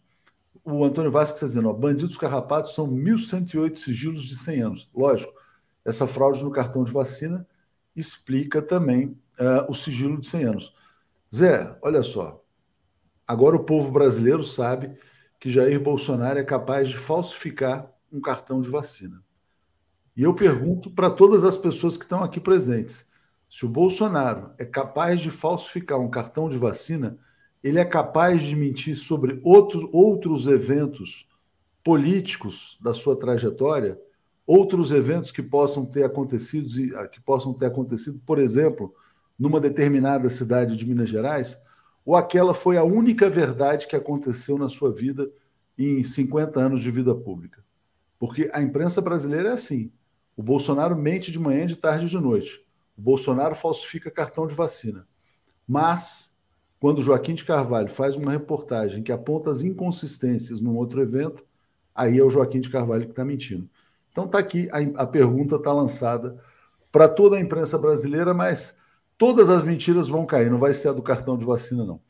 O 0.65 0.85
Antônio 0.85 1.11
Vasco 1.11 1.35
está 1.35 1.47
dizendo: 1.47 1.71
ó, 1.71 1.73
bandidos 1.73 2.17
carrapatos 2.17 2.75
são 2.75 2.87
1.108 2.87 3.77
sigilos 3.77 4.25
de 4.25 4.37
100 4.37 4.63
anos. 4.63 4.91
Lógico, 4.95 5.33
essa 5.85 6.07
fraude 6.07 6.45
no 6.45 6.51
cartão 6.51 6.85
de 6.85 6.93
vacina 6.93 7.47
explica 7.97 8.63
também 8.63 9.07
uh, 9.41 9.69
o 9.69 9.75
sigilo 9.75 10.21
de 10.21 10.27
100 10.27 10.45
anos. 10.45 10.75
Zé, 11.35 11.77
olha 11.83 12.03
só, 12.03 12.42
Agora 13.33 13.57
o 13.57 13.65
povo 13.65 13.91
brasileiro 13.91 14.43
sabe 14.43 14.95
que 15.41 15.49
Jair 15.49 15.81
Bolsonaro 15.81 16.39
é 16.39 16.45
capaz 16.45 16.91
de 16.91 16.99
falsificar 16.99 17.91
um 18.13 18.21
cartão 18.21 18.61
de 18.61 18.69
vacina. 18.69 19.23
E 20.15 20.23
eu 20.23 20.35
pergunto 20.35 20.91
para 20.91 21.09
todas 21.09 21.43
as 21.43 21.57
pessoas 21.57 21.97
que 21.97 22.05
estão 22.05 22.23
aqui 22.23 22.39
presentes: 22.39 23.09
se 23.49 23.65
o 23.65 23.71
Bolsonaro 23.71 24.51
é 24.59 24.67
capaz 24.67 25.19
de 25.19 25.31
falsificar 25.31 25.99
um 25.99 26.11
cartão 26.11 26.47
de 26.47 26.59
vacina, 26.59 27.17
ele 27.65 27.79
é 27.79 27.87
capaz 27.87 28.43
de 28.43 28.55
mentir 28.55 28.95
sobre 28.95 29.41
outros, 29.43 29.89
outros 29.95 30.47
eventos 30.47 31.27
políticos 31.83 32.79
da 32.83 32.93
sua 32.93 33.19
trajetória, 33.19 33.99
outros 34.47 34.93
eventos 34.93 35.31
que 35.31 35.43
possam 35.43 35.87
ter 35.87 36.05
acontecido, 36.05 36.69
que 37.09 37.21
possam 37.23 37.55
ter 37.55 37.65
acontecido, 37.65 38.21
por 38.27 38.39
exemplo, 38.39 38.95
numa 39.39 39.59
determinada 39.59 40.29
cidade 40.29 40.77
de 40.77 40.85
Minas 40.85 41.09
Gerais? 41.09 41.59
Ou 42.05 42.17
aquela 42.17 42.53
foi 42.53 42.77
a 42.77 42.85
única 42.85 43.31
verdade 43.31 43.87
que 43.87 43.97
aconteceu 43.97 44.59
na 44.59 44.69
sua 44.69 44.93
vida 44.93 45.31
em 45.79 46.03
50 46.03 46.61
anos 46.61 46.83
de 46.83 46.91
vida 46.91 47.15
pública? 47.15 47.65
Porque 48.19 48.51
a 48.53 48.63
imprensa 48.63 49.01
brasileira 49.01 49.51
é 49.51 49.53
assim. 49.53 49.91
O 50.37 50.43
Bolsonaro 50.43 50.97
mente 50.97 51.31
de 51.31 51.39
manhã, 51.39 51.67
de 51.67 51.77
tarde 51.77 52.07
e 52.07 52.09
de 52.09 52.19
noite. 52.19 52.65
O 52.97 53.03
Bolsonaro 53.03 53.55
falsifica 53.55 54.11
cartão 54.11 54.47
de 54.47 54.55
vacina. 54.55 55.07
Mas, 55.67 56.35
quando 56.79 57.03
Joaquim 57.03 57.35
de 57.35 57.45
Carvalho 57.45 57.89
faz 57.89 58.17
uma 58.17 58.33
reportagem 58.33 59.03
que 59.03 59.13
aponta 59.13 59.51
as 59.51 59.63
inconsistências 59.63 60.61
num 60.61 60.77
outro 60.77 61.01
evento, 61.01 61.45
aí 61.95 62.19
é 62.19 62.25
o 62.25 62.31
Joaquim 62.31 62.61
de 62.61 62.71
Carvalho 62.71 63.05
que 63.05 63.13
está 63.13 63.25
mentindo. 63.25 63.69
Então 64.11 64.25
está 64.27 64.39
aqui, 64.39 64.69
a, 64.71 65.03
a 65.03 65.07
pergunta 65.07 65.57
está 65.57 65.73
lançada 65.73 66.39
para 66.91 67.09
toda 67.09 67.37
a 67.37 67.41
imprensa 67.41 67.79
brasileira, 67.79 68.35
mas 68.35 68.75
todas 69.23 69.49
as 69.51 69.63
mentiras 69.63 70.09
vão 70.09 70.27
cair, 70.27 70.51
não 70.51 70.59
vai 70.59 70.75
ser 70.75 70.89
a 70.89 70.93
do 70.93 71.01
cartão 71.01 71.39
de 71.39 71.45
vacina, 71.45 71.85
não. 71.85 72.01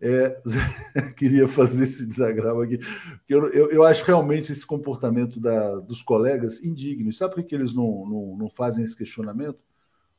É, 0.00 0.40
queria 1.16 1.46
fazer 1.46 1.84
esse 1.84 2.04
desagravo 2.04 2.62
aqui, 2.62 2.78
porque 2.78 3.32
eu, 3.32 3.48
eu, 3.52 3.70
eu, 3.70 3.84
acho 3.84 4.04
realmente 4.04 4.50
esse 4.50 4.66
comportamento 4.66 5.38
da, 5.38 5.76
dos 5.76 6.02
colegas 6.02 6.60
indigno. 6.60 7.12
Sabe 7.12 7.36
por 7.36 7.44
que 7.44 7.54
eles 7.54 7.72
não, 7.72 8.04
não, 8.04 8.36
não 8.36 8.50
fazem 8.50 8.82
esse 8.82 8.96
questionamento? 8.96 9.60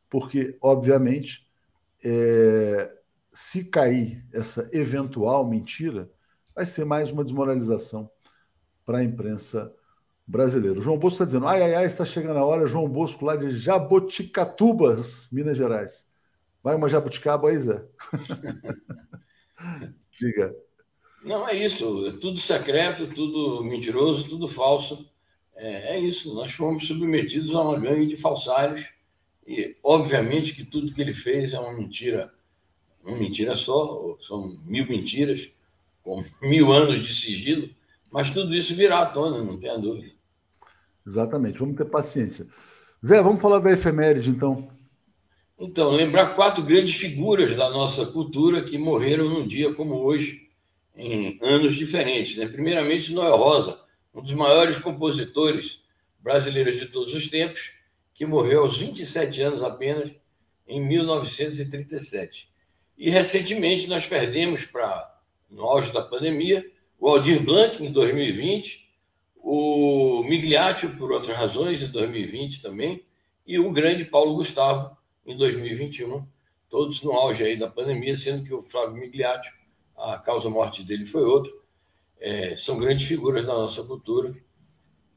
Porque, 0.09 0.57
obviamente, 0.61 1.45
é, 2.01 2.89
se 3.33 3.65
cair 3.65 4.25
essa 4.31 4.69
eventual 4.71 5.45
mentira, 5.45 6.09
vai 6.55 6.65
ser 6.65 6.85
mais 6.85 7.11
uma 7.11 7.25
desmoralização 7.25 8.09
para 8.85 8.99
a 8.99 9.03
imprensa 9.03 9.73
brasileira. 10.25 10.79
O 10.79 10.81
João 10.81 10.97
Bosco 10.97 11.15
está 11.15 11.25
dizendo: 11.25 11.47
ai, 11.47 11.61
ai, 11.61 11.75
ai, 11.75 11.85
está 11.85 12.05
chegando 12.05 12.39
a 12.39 12.45
hora, 12.45 12.65
João 12.65 12.87
Bosco, 12.87 13.25
lá 13.25 13.35
de 13.35 13.49
Jaboticatubas, 13.51 15.27
Minas 15.33 15.57
Gerais. 15.57 16.07
Vai 16.63 16.75
uma 16.75 16.89
jabuticaba 16.89 17.49
aí, 17.49 17.59
Zé? 17.59 17.83
Diga. 20.19 20.55
Não, 21.23 21.47
é 21.47 21.55
isso. 21.55 22.07
É 22.07 22.11
tudo 22.13 22.37
secreto, 22.37 23.07
tudo 23.07 23.63
mentiroso, 23.63 24.29
tudo 24.29 24.47
falso. 24.47 25.09
É, 25.55 25.95
é, 25.95 25.99
isso. 25.99 26.33
Nós 26.33 26.51
fomos 26.51 26.87
submetidos 26.87 27.53
a 27.55 27.61
uma 27.61 27.79
gangue 27.79 28.07
de 28.07 28.17
falsários. 28.17 28.87
E, 29.45 29.75
obviamente, 29.83 30.53
que 30.53 30.63
tudo 30.63 30.93
que 30.93 31.01
ele 31.01 31.13
fez 31.13 31.53
é 31.53 31.59
uma 31.59 31.73
mentira. 31.73 32.33
Uma 33.03 33.17
mentira 33.17 33.55
só, 33.55 34.17
são 34.21 34.57
mil 34.65 34.87
mentiras, 34.87 35.49
com 36.03 36.23
mil 36.41 36.71
anos 36.71 37.01
de 37.01 37.13
sigilo. 37.13 37.69
Mas 38.11 38.29
tudo 38.31 38.53
isso 38.53 38.75
virá 38.75 39.01
à 39.01 39.05
tona, 39.05 39.43
não 39.43 39.57
tenha 39.57 39.77
dúvida. 39.77 40.11
Exatamente. 41.05 41.59
Vamos 41.59 41.77
ter 41.77 41.85
paciência. 41.85 42.47
Zé, 43.05 43.21
vamos 43.21 43.41
falar 43.41 43.59
da 43.59 43.71
efeméride, 43.71 44.29
então. 44.29 44.69
Então, 45.61 45.91
lembrar 45.91 46.35
quatro 46.35 46.63
grandes 46.63 46.95
figuras 46.95 47.53
da 47.53 47.69
nossa 47.69 48.05
cultura 48.05 48.63
que 48.63 48.77
morreram 48.77 49.27
num 49.27 49.45
dia 49.45 49.73
como 49.73 49.95
hoje, 49.95 50.47
em 50.95 51.37
anos 51.41 51.75
diferentes. 51.75 52.37
Né? 52.37 52.47
Primeiramente, 52.47 53.11
Noel 53.11 53.35
Rosa, 53.35 53.77
um 54.15 54.21
dos 54.21 54.31
maiores 54.31 54.77
compositores 54.77 55.81
brasileiros 56.17 56.77
de 56.77 56.85
todos 56.85 57.13
os 57.13 57.27
tempos, 57.27 57.73
que 58.13 58.25
morreu 58.25 58.63
aos 58.63 58.77
27 58.77 59.41
anos 59.41 59.61
apenas, 59.61 60.09
em 60.65 60.79
1937. 60.79 62.49
E 62.97 63.09
recentemente 63.09 63.87
nós 63.87 64.05
perdemos, 64.05 64.65
no 65.49 65.63
auge 65.63 65.91
da 65.91 66.01
pandemia, 66.01 66.65
o 66.97 67.09
Aldir 67.09 67.43
Blanc, 67.43 67.83
em 67.83 67.91
2020, 67.91 68.87
o 69.35 70.23
Migliaccio, 70.23 70.95
por 70.95 71.11
outras 71.11 71.35
razões, 71.35 71.83
em 71.83 71.87
2020 71.87 72.61
também, 72.61 73.03
e 73.45 73.59
o 73.59 73.71
grande 73.71 74.05
Paulo 74.05 74.35
Gustavo, 74.35 74.97
em 75.31 75.37
2021, 75.37 76.25
todos 76.69 77.01
no 77.03 77.11
auge 77.11 77.43
aí 77.43 77.57
da 77.57 77.67
pandemia, 77.67 78.15
sendo 78.17 78.43
que 78.43 78.53
o 78.53 78.61
Flávio 78.61 78.95
Migliaccio, 78.95 79.53
a 79.97 80.17
causa 80.17 80.49
morte 80.49 80.83
dele 80.83 81.05
foi 81.05 81.23
outra. 81.23 81.51
É, 82.19 82.55
são 82.55 82.77
grandes 82.77 83.07
figuras 83.07 83.45
da 83.47 83.53
nossa 83.53 83.83
cultura. 83.83 84.33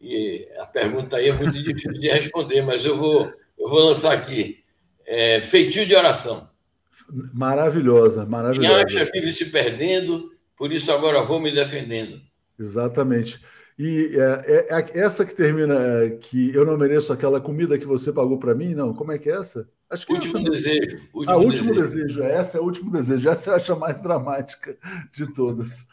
E 0.00 0.48
a 0.58 0.66
pergunta 0.66 1.16
aí 1.16 1.28
é 1.28 1.32
muito 1.32 1.62
difícil 1.62 1.92
de 1.92 2.08
responder, 2.08 2.62
mas 2.62 2.84
eu 2.84 2.96
vou, 2.96 3.32
eu 3.58 3.68
vou 3.68 3.80
lançar 3.80 4.12
aqui. 4.12 4.62
É, 5.06 5.40
feitio 5.40 5.86
de 5.86 5.94
oração. 5.94 6.48
Maravilhosa, 7.32 8.24
maravilhosa. 8.24 8.84
Quem 8.86 9.00
acha 9.00 9.10
vive 9.12 9.32
se 9.32 9.46
perdendo, 9.46 10.32
por 10.56 10.72
isso 10.72 10.90
agora 10.92 11.22
vou 11.22 11.40
me 11.40 11.52
defendendo. 11.52 12.20
Exatamente. 12.58 13.40
E 13.78 14.10
é, 14.16 14.76
é, 14.76 14.80
é 14.80 14.98
essa 15.00 15.24
que 15.24 15.34
termina, 15.34 15.74
é, 15.74 16.10
que 16.10 16.54
eu 16.54 16.64
não 16.64 16.76
mereço 16.76 17.12
aquela 17.12 17.40
comida 17.40 17.78
que 17.78 17.86
você 17.86 18.12
pagou 18.12 18.38
para 18.38 18.54
mim, 18.54 18.74
não? 18.74 18.94
Como 18.94 19.12
é 19.12 19.18
que 19.18 19.30
é 19.30 19.36
essa? 19.36 19.68
Acho 19.92 20.06
que 20.06 20.12
último 20.14 20.38
é 20.38 20.50
desejo. 20.50 21.02
Último 21.12 21.30
ah, 21.30 21.36
último 21.36 21.74
desejo. 21.74 22.06
desejo. 22.06 22.22
Essa 22.22 22.56
é 22.56 22.60
o 22.62 22.64
último 22.64 22.90
desejo. 22.90 23.28
Essa 23.28 23.50
eu 23.50 23.54
acho 23.56 23.72
a 23.74 23.76
mais 23.76 24.00
dramática 24.00 24.78
de 25.12 25.30
todas. 25.34 25.86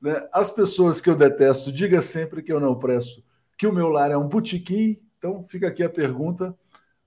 Né? 0.00 0.12
As 0.30 0.50
pessoas 0.50 1.00
que 1.00 1.08
eu 1.08 1.16
detesto, 1.16 1.72
diga 1.72 2.02
sempre 2.02 2.42
que 2.42 2.52
eu 2.52 2.60
não 2.60 2.78
presto, 2.78 3.24
que 3.56 3.66
o 3.66 3.72
meu 3.72 3.88
lar 3.88 4.10
é 4.10 4.16
um 4.16 4.28
botequim. 4.28 5.00
Então, 5.16 5.42
fica 5.48 5.68
aqui 5.68 5.82
a 5.82 5.88
pergunta 5.88 6.54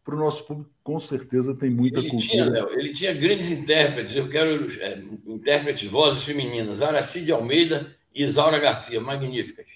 para 0.04 0.16
o 0.16 0.18
nosso 0.18 0.44
público. 0.48 0.72
Com 0.84 1.00
certeza 1.00 1.56
tem 1.56 1.70
muita 1.70 2.00
ele 2.00 2.10
cultura. 2.10 2.32
Tinha, 2.32 2.50
Léo, 2.50 2.70
ele 2.72 2.94
tinha 2.94 3.14
grandes 3.14 3.52
intérpretes. 3.52 4.16
Eu 4.16 4.28
quero 4.28 4.68
é, 4.82 5.04
intérpretes, 5.28 5.88
vozes 5.88 6.24
femininas. 6.24 6.82
Aracide 6.82 7.32
Almeida 7.32 7.96
e 8.12 8.24
Isaura 8.24 8.58
Garcia. 8.58 9.00
Magníficas. 9.00 9.68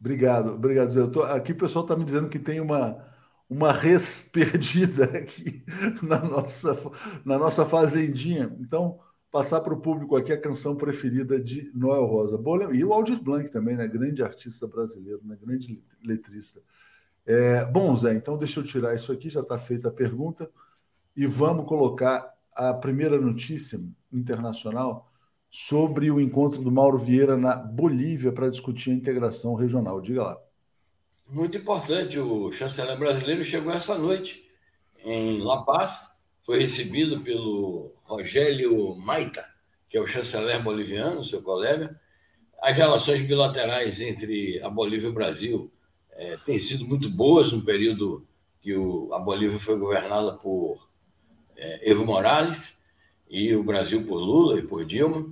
Obrigado, 0.00 0.54
obrigado, 0.54 0.90
Zé. 0.90 1.00
Eu 1.00 1.10
tô, 1.10 1.22
aqui 1.22 1.52
o 1.52 1.56
pessoal 1.56 1.84
está 1.84 1.94
me 1.94 2.04
dizendo 2.04 2.30
que 2.30 2.38
tem 2.38 2.58
uma 2.58 3.04
uma 3.48 3.72
res 3.72 4.22
perdida 4.32 5.04
aqui 5.04 5.62
na 6.02 6.18
nossa, 6.20 6.78
na 7.24 7.38
nossa 7.38 7.64
fazendinha. 7.64 8.54
Então, 8.60 8.98
passar 9.30 9.60
para 9.60 9.74
o 9.74 9.80
público 9.80 10.16
aqui 10.16 10.32
a 10.32 10.40
canção 10.40 10.76
preferida 10.76 11.38
de 11.40 11.70
Noel 11.74 12.06
Rosa. 12.06 12.40
E 12.72 12.84
o 12.84 12.92
Aldir 12.92 13.22
Blanc 13.22 13.50
também, 13.50 13.76
né? 13.76 13.86
grande 13.86 14.22
artista 14.22 14.66
brasileiro, 14.66 15.20
né? 15.24 15.36
grande 15.40 15.82
letrista. 16.02 16.60
É, 17.24 17.64
bom, 17.64 17.94
Zé, 17.96 18.14
então 18.14 18.36
deixa 18.36 18.60
eu 18.60 18.64
tirar 18.64 18.94
isso 18.94 19.12
aqui, 19.12 19.28
já 19.28 19.40
está 19.40 19.58
feita 19.58 19.88
a 19.88 19.92
pergunta, 19.92 20.48
e 21.16 21.26
vamos 21.26 21.66
colocar 21.66 22.32
a 22.54 22.72
primeira 22.72 23.20
notícia 23.20 23.80
internacional 24.12 25.10
sobre 25.50 26.10
o 26.10 26.20
encontro 26.20 26.62
do 26.62 26.70
Mauro 26.70 26.96
Vieira 26.96 27.36
na 27.36 27.56
Bolívia 27.56 28.32
para 28.32 28.48
discutir 28.48 28.90
a 28.90 28.94
integração 28.94 29.54
regional. 29.54 30.00
Diga 30.00 30.22
lá. 30.22 30.45
Muito 31.28 31.58
importante. 31.58 32.18
O 32.18 32.52
chanceler 32.52 32.96
brasileiro 32.96 33.44
chegou 33.44 33.72
essa 33.72 33.98
noite 33.98 34.48
em 35.04 35.40
La 35.40 35.62
Paz, 35.62 36.16
foi 36.44 36.60
recebido 36.60 37.20
pelo 37.20 37.92
Rogério 38.04 38.94
Maita, 38.94 39.44
que 39.88 39.96
é 39.96 40.00
o 40.00 40.06
chanceler 40.06 40.62
boliviano, 40.62 41.24
seu 41.24 41.42
colega. 41.42 42.00
As 42.62 42.76
relações 42.76 43.22
bilaterais 43.22 44.00
entre 44.00 44.60
a 44.62 44.70
Bolívia 44.70 45.08
e 45.08 45.10
o 45.10 45.14
Brasil 45.14 45.72
é, 46.12 46.36
têm 46.38 46.58
sido 46.60 46.86
muito 46.86 47.10
boas 47.10 47.52
no 47.52 47.62
período 47.62 48.26
que 48.60 48.74
o, 48.74 49.12
a 49.12 49.18
Bolívia 49.18 49.58
foi 49.58 49.76
governada 49.78 50.32
por 50.34 50.88
é, 51.56 51.90
Evo 51.90 52.04
Morales 52.04 52.80
e 53.28 53.54
o 53.54 53.64
Brasil 53.64 54.06
por 54.06 54.18
Lula 54.18 54.60
e 54.60 54.62
por 54.62 54.84
Dilma. 54.84 55.28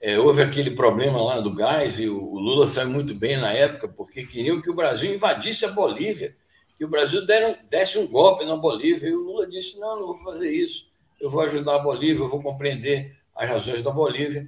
É, 0.00 0.18
houve 0.18 0.42
aquele 0.42 0.70
problema 0.70 1.22
lá 1.22 1.40
do 1.40 1.52
gás 1.52 1.98
e 1.98 2.08
o, 2.08 2.38
Lula 2.38 2.68
saiu 2.68 2.88
muito 2.88 3.14
bem 3.14 3.36
na 3.36 3.52
época, 3.52 3.88
porque 3.88 4.26
queriam 4.26 4.60
que 4.60 4.70
o 4.70 4.74
Brasil 4.74 5.14
invadisse 5.14 5.64
a 5.64 5.70
Bolívia, 5.70 6.36
que 6.76 6.84
o 6.84 6.88
Brasil 6.88 7.24
deram, 7.24 7.56
desse 7.70 7.98
um 7.98 8.06
golpe 8.06 8.44
na 8.44 8.56
Bolívia. 8.56 9.08
E 9.08 9.14
o 9.14 9.22
Lula 9.22 9.46
disse: 9.46 9.78
não, 9.80 9.98
não 9.98 10.06
vou 10.06 10.16
fazer 10.16 10.50
isso, 10.50 10.88
eu 11.20 11.30
vou 11.30 11.40
ajudar 11.40 11.76
a 11.76 11.78
Bolívia, 11.78 12.22
eu 12.22 12.28
vou 12.28 12.42
compreender 12.42 13.16
as 13.34 13.48
razões 13.48 13.82
da 13.82 13.90
Bolívia. 13.90 14.46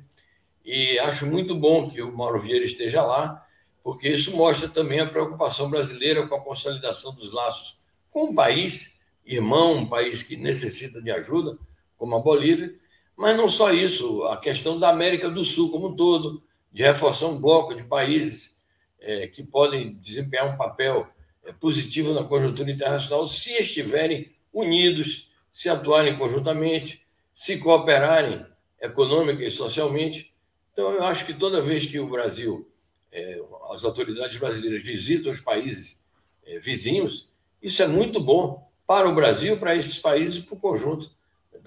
E 0.64 0.98
acho 0.98 1.26
muito 1.26 1.54
bom 1.54 1.88
que 1.88 2.02
o 2.02 2.14
Mauro 2.14 2.38
Vieira 2.38 2.64
esteja 2.64 3.02
lá, 3.02 3.46
porque 3.82 4.08
isso 4.08 4.36
mostra 4.36 4.68
também 4.68 5.00
a 5.00 5.06
preocupação 5.06 5.70
brasileira 5.70 6.26
com 6.26 6.34
a 6.34 6.40
consolidação 6.40 7.14
dos 7.14 7.32
laços 7.32 7.78
com 8.10 8.26
um 8.26 8.34
país 8.34 8.98
irmão, 9.24 9.76
um 9.76 9.88
país 9.88 10.22
que 10.22 10.36
necessita 10.36 11.00
de 11.00 11.10
ajuda, 11.10 11.58
como 11.96 12.16
a 12.16 12.20
Bolívia, 12.20 12.74
mas 13.18 13.36
não 13.36 13.48
só 13.48 13.72
isso, 13.72 14.22
a 14.26 14.36
questão 14.36 14.78
da 14.78 14.90
América 14.90 15.28
do 15.28 15.44
Sul 15.44 15.72
como 15.72 15.88
um 15.88 15.96
todo, 15.96 16.40
de 16.72 16.84
reforçar 16.84 17.26
um 17.26 17.40
bloco 17.40 17.74
de 17.74 17.82
países 17.82 18.62
é, 19.00 19.26
que 19.26 19.42
podem 19.42 19.94
desempenhar 19.94 20.46
um 20.46 20.56
papel 20.56 21.08
é, 21.44 21.52
positivo 21.52 22.14
na 22.14 22.22
conjuntura 22.22 22.70
internacional 22.70 23.26
se 23.26 23.50
estiverem 23.60 24.30
unidos, 24.52 25.32
se 25.50 25.68
atuarem 25.68 26.16
conjuntamente, 26.16 27.04
se 27.34 27.58
cooperarem 27.58 28.46
econômica 28.80 29.44
e 29.44 29.50
socialmente. 29.50 30.32
Então, 30.72 30.92
eu 30.92 31.02
acho 31.02 31.26
que 31.26 31.34
toda 31.34 31.60
vez 31.60 31.86
que 31.86 31.98
o 31.98 32.08
Brasil, 32.08 32.70
é, 33.10 33.42
as 33.72 33.82
autoridades 33.82 34.36
brasileiras 34.36 34.84
visitam 34.84 35.32
os 35.32 35.40
países 35.40 36.06
é, 36.46 36.60
vizinhos, 36.60 37.32
isso 37.60 37.82
é 37.82 37.88
muito 37.88 38.20
bom 38.20 38.70
para 38.86 39.08
o 39.08 39.14
Brasil, 39.14 39.58
para 39.58 39.74
esses 39.74 39.98
países 39.98 40.36
e 40.36 40.42
para 40.42 40.54
o 40.54 40.60
conjunto 40.60 41.17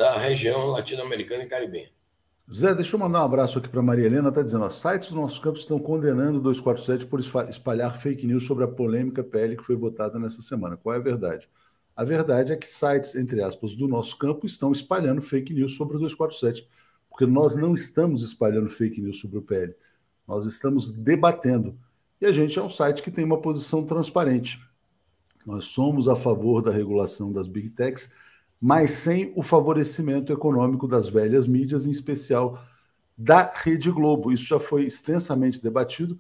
da 0.02 0.18
região 0.18 0.66
latino-americana 0.66 1.44
e 1.44 1.48
caribenha. 1.48 1.90
Zé, 2.52 2.74
deixa 2.74 2.96
eu 2.96 3.00
mandar 3.00 3.22
um 3.22 3.26
abraço 3.26 3.60
aqui 3.60 3.70
para 3.70 3.84
Maria 3.84 4.08
Helena, 4.08 4.30
está 4.30 4.42
dizendo, 4.42 4.66
ó, 4.66 4.70
sites 4.70 5.12
do 5.12 5.16
nosso 5.16 5.40
campo 5.40 5.60
estão 5.60 5.78
condenando 5.78 6.40
o 6.40 6.42
247 6.42 7.06
por 7.06 7.20
espalhar 7.20 7.96
fake 7.96 8.26
news 8.26 8.44
sobre 8.44 8.64
a 8.64 8.68
polêmica 8.68 9.24
PL 9.24 9.56
que 9.56 9.64
foi 9.64 9.76
votada 9.76 10.18
nessa 10.18 10.42
semana. 10.42 10.76
Qual 10.76 10.96
é 10.96 10.98
a 10.98 11.02
verdade? 11.02 11.48
A 11.96 12.04
verdade 12.04 12.52
é 12.52 12.56
que 12.56 12.68
sites, 12.68 13.14
entre 13.14 13.44
aspas, 13.44 13.76
do 13.76 13.88
nosso 13.88 14.18
campo 14.18 14.48
estão 14.48 14.72
espalhando 14.72 15.22
fake 15.22 15.54
news 15.54 15.76
sobre 15.76 15.98
o 15.98 16.00
247, 16.00 16.68
porque 17.08 17.28
nós 17.28 17.56
não 17.56 17.76
estamos 17.76 18.24
espalhando 18.24 18.70
fake 18.72 19.00
news 19.00 19.20
sobre 19.20 19.38
o 19.38 19.44
PL, 19.44 19.76
nós 20.28 20.48
estamos 20.48 20.92
debatendo. 20.92 21.78
E 22.20 22.26
a 22.26 22.32
gente 22.32 22.58
é 22.58 22.62
um 22.62 22.70
site 22.70 23.04
que 23.04 23.12
tem 23.12 23.24
uma 23.24 23.40
posição 23.40 23.86
transparente. 23.86 24.60
Nós 25.46 25.66
somos 25.66 26.08
a 26.08 26.16
favor 26.16 26.60
da 26.64 26.72
regulação 26.72 27.32
das 27.32 27.48
big 27.48 27.70
techs, 27.70 28.10
mas 28.62 28.92
sem 28.92 29.34
o 29.36 29.44
favorecimento 29.44 30.32
econômico 30.32 30.88
das 30.88 31.10
velhas 31.10 31.48
mídias, 31.48 31.86
em 31.86 31.92
especial 31.92 32.62
da 33.18 33.52
Rede 33.54 33.92
Globo. 33.92 34.32
Isso 34.32 34.46
já 34.46 34.60
foi 34.60 34.84
extensamente 34.86 35.62
debatido 35.62 36.20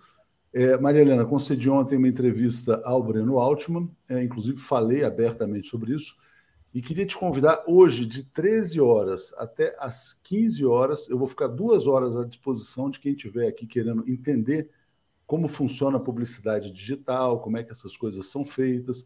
É, 0.53 0.77
Maria 0.77 1.01
Helena, 1.01 1.25
concedi 1.25 1.69
ontem 1.69 1.97
uma 1.97 2.09
entrevista 2.09 2.81
ao 2.83 3.01
Breno 3.03 3.39
Altman, 3.39 3.89
é, 4.09 4.21
inclusive 4.23 4.57
falei 4.57 5.03
abertamente 5.03 5.69
sobre 5.69 5.93
isso, 5.95 6.15
e 6.73 6.81
queria 6.81 7.05
te 7.05 7.17
convidar 7.17 7.63
hoje, 7.67 8.05
de 8.05 8.23
13 8.25 8.81
horas 8.81 9.33
até 9.37 9.75
as 9.79 10.13
15 10.23 10.65
horas, 10.65 11.09
eu 11.09 11.17
vou 11.17 11.27
ficar 11.27 11.47
duas 11.47 11.87
horas 11.87 12.17
à 12.17 12.25
disposição 12.25 12.89
de 12.89 12.99
quem 12.99 13.13
estiver 13.13 13.47
aqui 13.47 13.65
querendo 13.67 14.03
entender 14.09 14.69
como 15.25 15.47
funciona 15.47 15.97
a 15.97 16.01
publicidade 16.01 16.71
digital, 16.71 17.39
como 17.41 17.57
é 17.57 17.63
que 17.63 17.71
essas 17.71 17.95
coisas 17.95 18.25
são 18.27 18.43
feitas, 18.45 19.05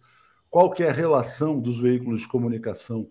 qual 0.50 0.72
que 0.72 0.84
é 0.84 0.90
a 0.90 0.94
relação 0.94 1.60
dos 1.60 1.80
veículos 1.80 2.22
de 2.22 2.28
comunicação 2.28 3.08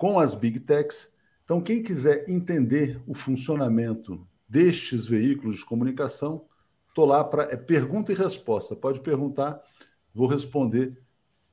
com 0.00 0.18
as 0.18 0.34
big 0.34 0.60
techs. 0.60 1.12
Então, 1.44 1.60
quem 1.60 1.82
quiser 1.82 2.24
entender 2.26 2.98
o 3.06 3.12
funcionamento 3.12 4.26
destes 4.48 5.06
veículos 5.06 5.58
de 5.58 5.66
comunicação, 5.66 6.46
estou 6.88 7.04
lá 7.04 7.22
para 7.22 7.42
é 7.42 7.56
pergunta 7.56 8.10
e 8.10 8.14
resposta. 8.14 8.74
Pode 8.74 9.00
perguntar, 9.00 9.60
vou 10.14 10.26
responder 10.26 10.98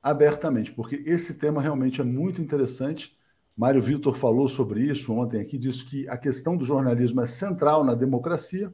abertamente, 0.02 0.72
porque 0.72 1.04
esse 1.06 1.34
tema 1.34 1.62
realmente 1.62 2.00
é 2.00 2.06
muito 2.06 2.42
interessante. 2.42 3.18
Mário 3.54 3.82
Vitor 3.82 4.16
falou 4.16 4.48
sobre 4.48 4.82
isso 4.82 5.12
ontem 5.12 5.42
aqui, 5.42 5.58
disse 5.58 5.84
que 5.84 6.08
a 6.08 6.16
questão 6.16 6.56
do 6.56 6.64
jornalismo 6.64 7.20
é 7.20 7.26
central 7.26 7.84
na 7.84 7.96
democracia. 7.96 8.74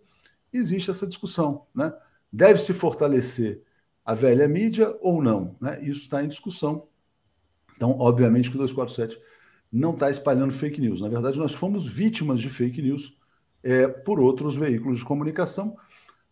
Existe 0.53 0.91
essa 0.91 1.07
discussão, 1.07 1.65
né? 1.73 1.91
Deve 2.31 2.59
se 2.59 2.73
fortalecer 2.73 3.63
a 4.05 4.13
velha 4.13 4.47
mídia 4.47 4.95
ou 5.01 5.19
não? 5.19 5.55
Né? 5.59 5.81
Isso 5.81 6.01
está 6.01 6.23
em 6.23 6.27
discussão. 6.27 6.87
Então, 7.75 7.97
obviamente 7.97 8.51
que 8.51 8.55
o 8.55 8.59
247 8.59 9.19
não 9.73 9.91
está 9.91 10.09
espalhando 10.11 10.53
fake 10.53 10.79
news. 10.79 11.01
Na 11.01 11.09
verdade, 11.09 11.39
nós 11.39 11.55
fomos 11.55 11.87
vítimas 11.87 12.39
de 12.39 12.47
fake 12.47 12.79
news 12.79 13.17
é, 13.63 13.87
por 13.87 14.19
outros 14.19 14.55
veículos 14.55 14.99
de 14.99 15.05
comunicação. 15.05 15.75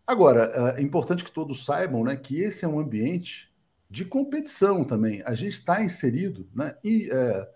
Agora, 0.06 0.76
é 0.78 0.82
importante 0.82 1.24
que 1.24 1.32
todos 1.32 1.66
saibam 1.66 2.04
né, 2.04 2.16
que 2.16 2.40
esse 2.40 2.64
é 2.64 2.68
um 2.68 2.80
ambiente 2.80 3.52
de 3.90 4.06
competição 4.06 4.84
também. 4.84 5.24
A 5.26 5.34
gente 5.34 5.54
está 5.54 5.84
inserido, 5.84 6.48
né, 6.54 6.76
e 6.84 7.10
é, 7.12 7.50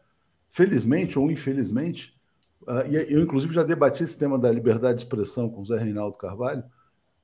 felizmente 0.50 1.19
ou 1.19 1.30
infelizmente, 1.30 2.17
uh, 2.63 2.88
e 2.89 3.13
eu 3.13 3.21
inclusive 3.21 3.54
já 3.54 3.62
debati 3.62 4.04
esse 4.04 4.17
tema 4.17 4.39
da 4.39 4.52
liberdade 4.52 4.98
de 4.98 5.04
expressão 5.04 5.50
com 5.50 5.62
o 5.62 5.65
Zé 5.65 5.78
Reinaldo 5.78 6.17
Carvalho, 6.17 6.63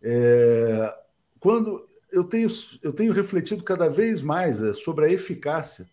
é, 0.03 0.93
quando 1.39 1.83
eu 2.11 2.23
tenho, 2.23 2.49
eu 2.83 2.91
tenho 2.93 3.13
refletido 3.13 3.63
cada 3.63 3.89
vez 3.89 4.21
mais 4.21 4.61
é, 4.61 4.73
sobre 4.73 5.05
a 5.05 5.09
eficácia 5.09 5.87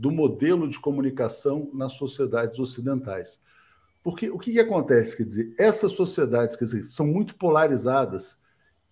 do 0.00 0.10
modelo 0.10 0.66
de 0.66 0.80
comunicação 0.80 1.68
nas 1.74 1.92
sociedades 1.92 2.58
ocidentais. 2.58 3.38
Porque 4.02 4.30
o 4.30 4.38
que, 4.38 4.52
que 4.52 4.58
acontece? 4.58 5.14
Quer 5.14 5.24
dizer, 5.24 5.54
essas 5.58 5.92
sociedades 5.92 6.56
quer 6.56 6.64
dizer, 6.64 6.84
são 6.84 7.06
muito 7.06 7.34
polarizadas 7.34 8.38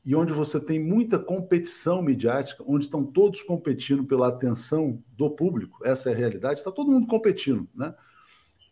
e 0.04 0.14
onde 0.14 0.34
você 0.34 0.60
tem 0.60 0.78
muita 0.78 1.18
competição 1.18 2.02
midiática, 2.02 2.62
onde 2.66 2.84
estão 2.84 3.02
todos 3.02 3.42
competindo 3.42 4.04
pela 4.04 4.28
atenção 4.28 5.02
do 5.16 5.30
público, 5.30 5.80
essa 5.82 6.10
é 6.10 6.12
a 6.12 6.16
realidade, 6.16 6.60
está 6.60 6.70
todo 6.70 6.90
mundo 6.90 7.06
competindo. 7.06 7.66
Né? 7.74 7.94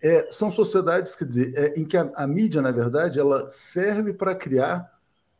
É, 0.03 0.31
são 0.31 0.53
sociedades, 0.53 1.17
quer 1.17 1.25
dizer, 1.25 1.55
é, 1.57 1.81
em 1.81 1.87
que 1.87 1.97
a, 1.97 2.13
a 2.17 2.27
mídia, 2.27 2.61
na 2.61 2.71
verdade, 2.71 3.19
ela 3.19 3.49
serve 3.49 4.13
para 4.13 4.35
criar 4.35 4.93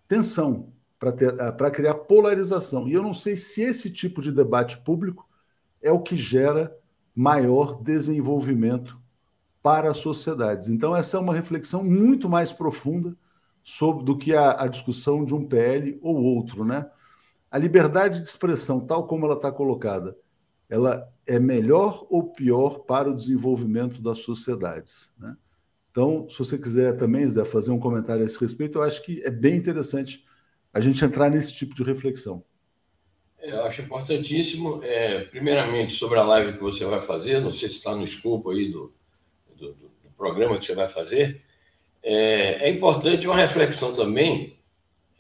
tensão, 0.09 0.73
para 0.99 1.71
criar 1.71 1.95
polarização. 1.95 2.89
E 2.89 2.95
eu 2.95 3.03
não 3.03 3.13
sei 3.13 3.37
se 3.37 3.61
esse 3.61 3.91
tipo 3.91 4.23
de 4.23 4.33
debate 4.33 4.79
público 4.79 5.29
é 5.83 5.93
o 5.93 6.01
que 6.01 6.17
gera 6.17 6.75
maior 7.17 7.83
desenvolvimento 7.83 9.01
para 9.63 9.91
as 9.91 9.97
sociedades. 9.97 10.69
Então, 10.69 10.95
essa 10.95 11.17
é 11.17 11.21
uma 11.21 11.35
reflexão 11.35 11.83
muito 11.83 12.29
mais 12.29 12.53
profunda 12.53 13.17
sobre, 13.65 14.05
do 14.05 14.17
que 14.17 14.35
a, 14.35 14.63
a 14.63 14.67
discussão 14.69 15.25
de 15.25 15.35
um 15.35 15.45
PL 15.45 15.99
ou 16.03 16.23
outro. 16.23 16.65
Né? 16.65 16.89
A 17.51 17.57
liberdade 17.59 18.21
de 18.21 18.29
expressão, 18.29 18.79
tal 18.79 19.07
como 19.07 19.25
ela 19.25 19.35
está 19.35 19.51
colocada, 19.51 20.17
ela 20.69 21.11
é 21.27 21.39
melhor 21.39 22.07
ou 22.11 22.31
pior 22.33 22.81
para 22.81 23.11
o 23.11 23.17
desenvolvimento 23.17 24.03
das 24.03 24.19
sociedades? 24.19 25.11
Né? 25.19 25.35
Então, 25.91 26.29
se 26.29 26.39
você 26.39 26.59
quiser 26.59 26.97
também, 26.97 27.29
Zé, 27.29 27.45
fazer 27.45 27.71
um 27.71 27.79
comentário 27.79 28.23
a 28.23 28.27
esse 28.27 28.39
respeito, 28.39 28.79
eu 28.79 28.83
acho 28.83 29.03
que 29.03 29.23
é 29.25 29.31
bem 29.31 29.57
interessante 29.57 30.23
a 30.73 30.81
gente 30.81 31.03
entrar 31.03 31.31
nesse 31.31 31.55
tipo 31.55 31.75
de 31.75 31.83
reflexão. 31.83 32.45
Eu 33.47 33.65
acho 33.65 33.81
importantíssimo, 33.81 34.81
é, 34.83 35.21
primeiramente, 35.21 35.93
sobre 35.93 36.19
a 36.19 36.25
live 36.25 36.55
que 36.55 36.63
você 36.63 36.85
vai 36.85 37.01
fazer, 37.01 37.41
não 37.41 37.53
sei 37.53 37.69
se 37.69 37.77
está 37.77 37.95
no 37.95 38.03
escopo 38.03 38.51
aí 38.51 38.73
do, 38.73 38.93
do, 39.57 39.73
do 39.73 40.11
programa 40.17 40.59
que 40.59 40.65
você 40.65 40.75
vai 40.75 40.89
fazer, 40.89 41.41
é, 42.03 42.67
é 42.67 42.71
importante 42.71 43.25
uma 43.25 43.37
reflexão 43.37 43.93
também, 43.93 44.57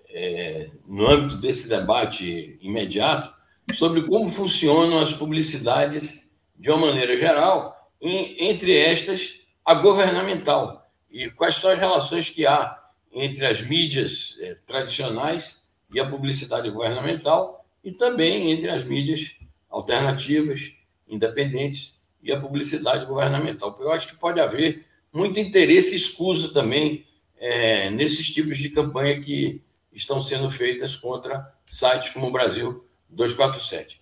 é, 0.09 0.71
no 0.85 1.07
âmbito 1.07 1.37
desse 1.37 1.69
debate 1.69 2.59
imediato, 2.61 3.33
sobre 3.75 4.03
como 4.03 4.29
funcionam 4.29 4.99
as 4.99 5.13
publicidades 5.13 6.37
de 6.57 6.69
uma 6.69 6.89
maneira 6.89 7.17
geral, 7.17 7.77
em, 8.03 8.49
entre 8.49 8.77
estas, 8.77 9.37
a 9.65 9.75
governamental, 9.75 10.91
e 11.09 11.31
quais 11.31 11.57
são 11.57 11.71
as 11.71 11.79
relações 11.79 12.29
que 12.29 12.45
há 12.45 12.77
entre 13.13 13.47
as 13.47 13.61
mídias 13.61 14.37
é, 14.41 14.57
tradicionais 14.67 15.65
e 15.95 16.01
a 16.01 16.09
publicidade 16.09 16.69
governamental, 16.71 17.56
e 17.87 17.93
também 17.93 18.51
entre 18.51 18.69
as 18.69 18.83
mídias 18.83 19.37
alternativas, 19.71 20.73
independentes 21.07 21.95
e 22.21 22.33
a 22.33 22.41
publicidade 22.41 23.07
governamental. 23.07 23.77
Eu 23.79 23.93
acho 23.93 24.09
que 24.09 24.17
pode 24.17 24.41
haver 24.41 24.85
muito 25.13 25.39
interesse 25.39 25.95
escuso 25.95 26.53
também 26.53 27.07
é, 27.39 27.89
nesses 27.91 28.29
tipos 28.29 28.59
de 28.59 28.71
campanha 28.71 29.21
que 29.21 29.63
estão 29.93 30.21
sendo 30.21 30.51
feitas 30.51 30.97
contra 30.97 31.55
sites 31.65 32.09
como 32.09 32.27
o 32.27 32.33
Brasil 32.33 32.85
247. 33.09 34.01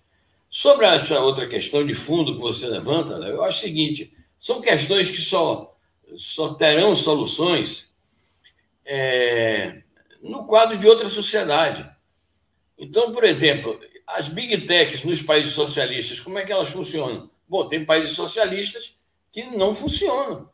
Sobre 0.49 0.87
essa 0.87 1.19
outra 1.19 1.47
questão 1.47 1.85
de 1.85 1.93
fundo 1.93 2.33
que 2.33 2.41
você 2.41 2.65
levanta, 2.65 3.13
eu 3.13 3.43
acho 3.43 3.59
o 3.59 3.61
seguinte: 3.61 4.17
são 4.35 4.61
questões 4.61 5.11
que 5.11 5.21
só, 5.21 5.77
só 6.17 6.55
terão 6.55 6.95
soluções 6.95 7.93
é, 8.83 9.83
no 10.23 10.47
quadro 10.47 10.75
de 10.75 10.87
outra 10.87 11.07
sociedade. 11.07 11.94
Então, 12.77 13.11
por 13.11 13.23
exemplo, 13.23 13.79
as 14.07 14.27
big 14.27 14.65
techs 14.65 15.03
nos 15.03 15.21
países 15.21 15.53
socialistas, 15.53 16.19
como 16.19 16.37
é 16.37 16.45
que 16.45 16.51
elas 16.51 16.69
funcionam? 16.69 17.29
Bom, 17.47 17.67
tem 17.67 17.85
países 17.85 18.15
socialistas 18.15 18.95
que 19.31 19.43
não 19.57 19.75
funcionam, 19.75 20.49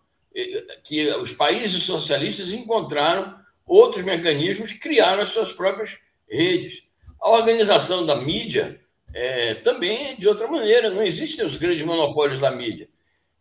que 0.83 1.07
os 1.15 1.31
países 1.31 1.83
socialistas 1.83 2.51
encontraram 2.51 3.39
outros 3.65 4.03
mecanismos 4.03 4.73
criaram 4.73 5.21
as 5.21 5.29
suas 5.29 5.51
próprias 5.51 5.97
redes. 6.29 6.83
A 7.19 7.29
organização 7.29 8.05
da 8.05 8.15
mídia 8.15 8.81
é, 9.13 9.55
também 9.55 10.07
é 10.07 10.15
de 10.15 10.27
outra 10.27 10.47
maneira, 10.47 10.89
não 10.89 11.03
existem 11.03 11.45
os 11.45 11.57
grandes 11.57 11.83
monopólios 11.83 12.39
da 12.39 12.51
mídia. 12.51 12.89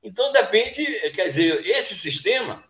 Então 0.03 0.33
depende, 0.33 0.85
quer 1.11 1.27
dizer, 1.27 1.67
esse 1.67 1.95
sistema 1.95 2.65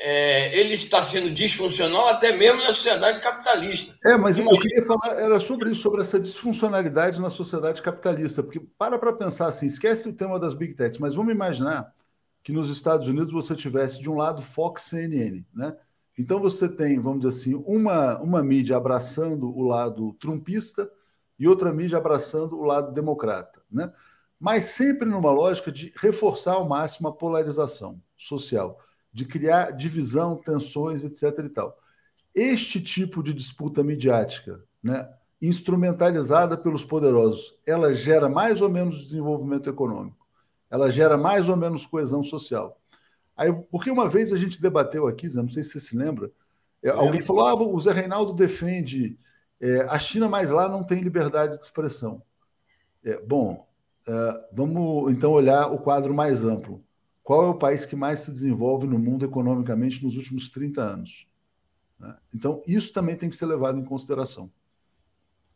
é, 0.00 0.56
ele 0.56 0.74
está 0.74 1.02
sendo 1.02 1.30
disfuncional 1.30 2.08
até 2.08 2.36
mesmo 2.36 2.62
na 2.62 2.72
sociedade 2.72 3.20
capitalista. 3.20 3.98
É, 4.04 4.16
mas 4.16 4.38
Imagina... 4.38 4.56
eu 4.56 4.60
queria 4.60 4.86
falar 4.86 5.20
era 5.20 5.40
sobre 5.40 5.70
isso, 5.70 5.82
sobre 5.82 6.02
essa 6.02 6.20
disfuncionalidade 6.20 7.20
na 7.20 7.28
sociedade 7.28 7.82
capitalista, 7.82 8.42
porque 8.42 8.60
para 8.78 8.98
para 8.98 9.12
pensar 9.12 9.48
assim, 9.48 9.66
esquece 9.66 10.08
o 10.08 10.12
tema 10.12 10.38
das 10.38 10.54
big 10.54 10.74
techs, 10.74 10.98
mas 10.98 11.16
vamos 11.16 11.32
imaginar 11.32 11.92
que 12.44 12.52
nos 12.52 12.70
Estados 12.70 13.08
Unidos 13.08 13.32
você 13.32 13.56
tivesse 13.56 14.00
de 14.00 14.08
um 14.08 14.16
lado 14.16 14.40
Fox 14.40 14.82
CNN, 14.84 15.44
né? 15.52 15.76
Então 16.16 16.40
você 16.40 16.68
tem, 16.68 16.98
vamos 17.00 17.20
dizer 17.20 17.36
assim, 17.36 17.64
uma, 17.66 18.18
uma 18.20 18.42
mídia 18.42 18.76
abraçando 18.76 19.56
o 19.56 19.62
lado 19.62 20.12
trumpista 20.14 20.90
e 21.38 21.46
outra 21.46 21.72
mídia 21.72 21.98
abraçando 21.98 22.56
o 22.56 22.64
lado 22.64 22.92
democrata, 22.92 23.62
né? 23.70 23.92
Mas 24.38 24.64
sempre 24.64 25.08
numa 25.08 25.32
lógica 25.32 25.72
de 25.72 25.92
reforçar 25.96 26.54
ao 26.54 26.68
máximo 26.68 27.08
a 27.08 27.12
polarização 27.12 28.00
social 28.16 28.78
de 29.18 29.24
criar 29.24 29.72
divisão, 29.72 30.36
tensões, 30.36 31.02
etc. 31.02 31.44
e 31.44 31.48
tal. 31.48 31.76
Este 32.32 32.80
tipo 32.80 33.20
de 33.20 33.34
disputa 33.34 33.82
midiática, 33.82 34.62
né, 34.80 35.08
instrumentalizada 35.42 36.56
pelos 36.56 36.84
poderosos, 36.84 37.58
ela 37.66 37.92
gera 37.92 38.28
mais 38.28 38.60
ou 38.60 38.70
menos 38.70 39.02
desenvolvimento 39.02 39.68
econômico, 39.68 40.24
ela 40.70 40.88
gera 40.88 41.18
mais 41.18 41.48
ou 41.48 41.56
menos 41.56 41.84
coesão 41.84 42.22
social. 42.22 42.80
Aí, 43.36 43.52
porque 43.72 43.90
uma 43.90 44.08
vez 44.08 44.32
a 44.32 44.36
gente 44.36 44.62
debateu 44.62 45.08
aqui, 45.08 45.26
não 45.34 45.48
sei 45.48 45.64
se 45.64 45.70
você 45.70 45.80
se 45.80 45.96
lembra, 45.96 46.30
é, 46.80 46.90
alguém 46.90 47.20
falou: 47.20 47.44
ah, 47.44 47.54
o 47.56 47.80
Zé 47.80 47.90
Reinaldo 47.90 48.32
defende 48.32 49.18
é, 49.60 49.80
a 49.90 49.98
China, 49.98 50.28
mas 50.28 50.52
lá 50.52 50.68
não 50.68 50.84
tem 50.84 51.00
liberdade 51.00 51.58
de 51.58 51.64
expressão. 51.64 52.22
É, 53.04 53.20
bom, 53.20 53.66
é, 54.06 54.44
vamos 54.52 55.10
então 55.10 55.32
olhar 55.32 55.72
o 55.72 55.78
quadro 55.78 56.14
mais 56.14 56.44
amplo. 56.44 56.84
Qual 57.28 57.44
é 57.44 57.46
o 57.48 57.58
país 57.58 57.84
que 57.84 57.94
mais 57.94 58.20
se 58.20 58.32
desenvolve 58.32 58.86
no 58.86 58.98
mundo 58.98 59.22
economicamente 59.22 60.02
nos 60.02 60.16
últimos 60.16 60.48
30 60.48 60.80
anos? 60.80 61.26
Né? 62.00 62.16
Então, 62.34 62.62
isso 62.66 62.90
também 62.90 63.16
tem 63.16 63.28
que 63.28 63.36
ser 63.36 63.44
levado 63.44 63.78
em 63.78 63.84
consideração. 63.84 64.50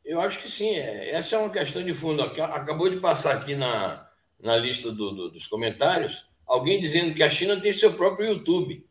Eu 0.05 0.21
acho 0.21 0.43
que 0.43 0.51
sim. 0.51 0.69
É, 0.69 1.13
essa 1.13 1.35
é 1.35 1.39
uma 1.39 1.49
questão 1.49 1.83
de 1.83 1.95
fundo. 1.95 2.21
Acabou 2.21 2.91
de 2.91 3.01
passar 3.01 3.35
aqui 3.35 3.55
na, 3.55 4.07
na 4.39 4.55
lista 4.55 4.93
do, 4.93 5.13
do, 5.13 5.31
dos 5.31 5.47
comentários 5.47 6.27
alguém 6.47 6.79
dizendo 6.79 7.15
que 7.15 7.23
a 7.23 7.31
China 7.31 7.59
tem 7.59 7.73
seu 7.73 7.95
próprio 7.95 8.35
YouTube. 8.35 8.87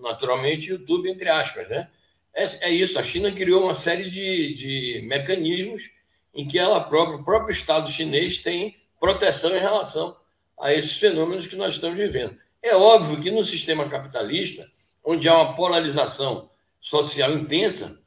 Naturalmente, 0.00 0.70
YouTube, 0.70 1.10
entre 1.10 1.28
aspas, 1.28 1.68
né? 1.68 1.90
É, 2.32 2.44
é 2.68 2.70
isso, 2.70 2.96
a 2.96 3.02
China 3.02 3.32
criou 3.32 3.64
uma 3.64 3.74
série 3.74 4.08
de, 4.08 4.54
de 4.54 5.02
mecanismos 5.08 5.90
em 6.32 6.46
que 6.46 6.60
ela 6.60 6.80
própria, 6.80 7.16
o 7.16 7.24
próprio 7.24 7.52
Estado 7.52 7.90
chinês 7.90 8.38
tem 8.38 8.76
proteção 9.00 9.50
em 9.56 9.58
relação 9.58 10.16
a 10.60 10.72
esses 10.72 10.96
fenômenos 10.98 11.46
que 11.46 11.56
nós 11.56 11.74
estamos 11.74 11.98
vivendo. 11.98 12.36
É 12.62 12.74
óbvio 12.74 13.20
que 13.20 13.30
no 13.30 13.44
sistema 13.44 13.88
capitalista, 13.88 14.66
onde 15.04 15.28
há 15.28 15.34
uma 15.34 15.54
polarização 15.54 16.50
social 16.80 17.32
intensa, 17.32 17.98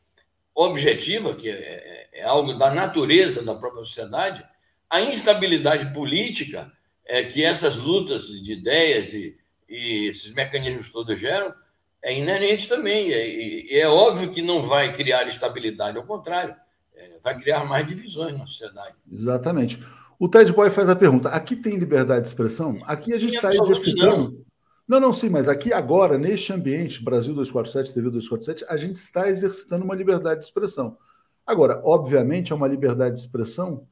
objetiva, 0.53 1.35
que 1.35 1.49
é, 1.49 1.53
é, 1.53 2.09
é 2.21 2.23
algo 2.23 2.53
da 2.53 2.71
natureza 2.71 3.43
da 3.43 3.53
própria 3.53 3.85
sociedade, 3.85 4.43
a 4.89 5.01
instabilidade 5.01 5.93
política 5.93 6.71
é, 7.05 7.23
que 7.23 7.43
essas 7.43 7.77
lutas 7.77 8.27
de 8.27 8.53
ideias 8.53 9.13
e, 9.13 9.37
e 9.69 10.07
esses 10.07 10.31
mecanismos 10.31 10.89
todos 10.89 11.19
geram 11.19 11.53
é 12.01 12.17
inerente 12.17 12.67
também. 12.67 13.09
E 13.09 13.67
é, 13.71 13.87
óbvio 13.87 14.31
que 14.31 14.41
não 14.41 14.63
vai 14.63 14.93
criar 14.93 15.27
estabilidade, 15.27 15.97
ao 15.97 16.05
contrário, 16.05 16.55
é, 16.95 17.19
vai 17.23 17.37
criar 17.37 17.65
mais 17.65 17.87
divisões 17.87 18.37
na 18.37 18.45
sociedade. 18.45 18.95
Exatamente. 19.11 19.79
O 20.19 20.27
Ted 20.27 20.51
Boy 20.51 20.69
faz 20.69 20.89
a 20.89 20.95
pergunta: 20.95 21.29
aqui 21.29 21.55
tem 21.55 21.77
liberdade 21.77 22.21
de 22.21 22.27
expressão? 22.27 22.79
Aqui 22.85 23.13
a 23.13 23.19
gente 23.19 23.35
está 23.35 23.49
exercitando. 23.53 24.45
Não, 24.87 25.01
não, 25.01 25.13
sim, 25.13 25.29
mas 25.29 25.49
aqui 25.49 25.73
agora, 25.73 26.17
neste 26.17 26.53
ambiente, 26.53 27.03
Brasil 27.03 27.33
247, 27.33 27.93
TV 27.93 28.09
247, 28.09 28.65
a 28.69 28.77
gente 28.77 28.95
está 28.95 29.29
exercitando 29.29 29.83
uma 29.83 29.93
liberdade 29.93 30.39
de 30.39 30.45
expressão. 30.45 30.97
Agora, 31.45 31.81
obviamente, 31.83 32.53
é 32.53 32.55
uma 32.55 32.67
liberdade 32.67 33.15
de 33.15 33.19
expressão 33.19 33.85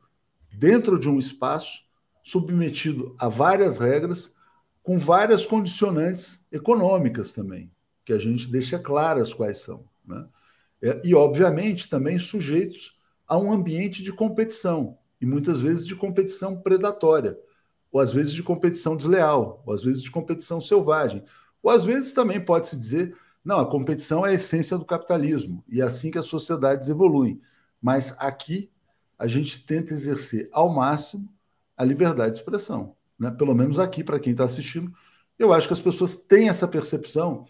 dentro 0.53 0.97
de 0.97 1.09
um 1.09 1.19
espaço 1.19 1.83
submetido 2.23 3.13
a 3.19 3.27
várias 3.27 3.77
regras, 3.77 4.33
com 4.81 4.97
várias 4.97 5.45
condicionantes 5.45 6.43
econômicas 6.49 7.33
também, 7.33 7.69
que 8.05 8.13
a 8.13 8.17
gente 8.17 8.49
deixa 8.49 8.79
claras 8.79 9.33
quais 9.33 9.59
são. 9.59 9.83
Né? 10.05 10.25
É, 10.81 11.01
e, 11.03 11.13
obviamente, 11.13 11.89
também 11.89 12.17
sujeitos 12.17 12.97
a 13.27 13.37
um 13.37 13.51
ambiente 13.51 14.01
de 14.01 14.13
competição, 14.13 14.97
e 15.19 15.25
muitas 15.25 15.61
vezes 15.61 15.85
de 15.85 15.95
competição 15.95 16.61
predatória 16.61 17.37
ou 17.95 18.01
às 18.01 18.11
vezes 18.11 18.33
de 18.33 18.43
competição 18.43 18.97
desleal, 18.97 19.63
ou 19.65 19.73
às 19.73 19.85
vezes 19.85 20.03
de 20.03 20.11
competição 20.11 20.59
selvagem, 20.59 21.23
ou 21.63 21.71
às 21.71 21.85
vezes 21.85 22.11
também 22.11 22.43
pode-se 22.43 22.77
dizer, 22.77 23.15
não, 23.41 23.57
a 23.57 23.65
competição 23.65 24.25
é 24.25 24.31
a 24.31 24.33
essência 24.33 24.77
do 24.77 24.83
capitalismo, 24.83 25.63
e 25.65 25.79
é 25.79 25.85
assim 25.85 26.11
que 26.11 26.17
as 26.17 26.25
sociedades 26.25 26.89
evoluem. 26.89 27.41
Mas 27.81 28.13
aqui 28.19 28.69
a 29.17 29.27
gente 29.27 29.65
tenta 29.65 29.93
exercer 29.93 30.49
ao 30.51 30.67
máximo 30.67 31.33
a 31.77 31.85
liberdade 31.85 32.33
de 32.33 32.39
expressão. 32.39 32.97
Né? 33.17 33.31
Pelo 33.31 33.55
menos 33.55 33.79
aqui, 33.79 34.03
para 34.03 34.19
quem 34.19 34.33
está 34.33 34.43
assistindo, 34.43 34.93
eu 35.39 35.53
acho 35.53 35.67
que 35.67 35.73
as 35.73 35.79
pessoas 35.79 36.15
têm 36.15 36.49
essa 36.49 36.67
percepção, 36.67 37.47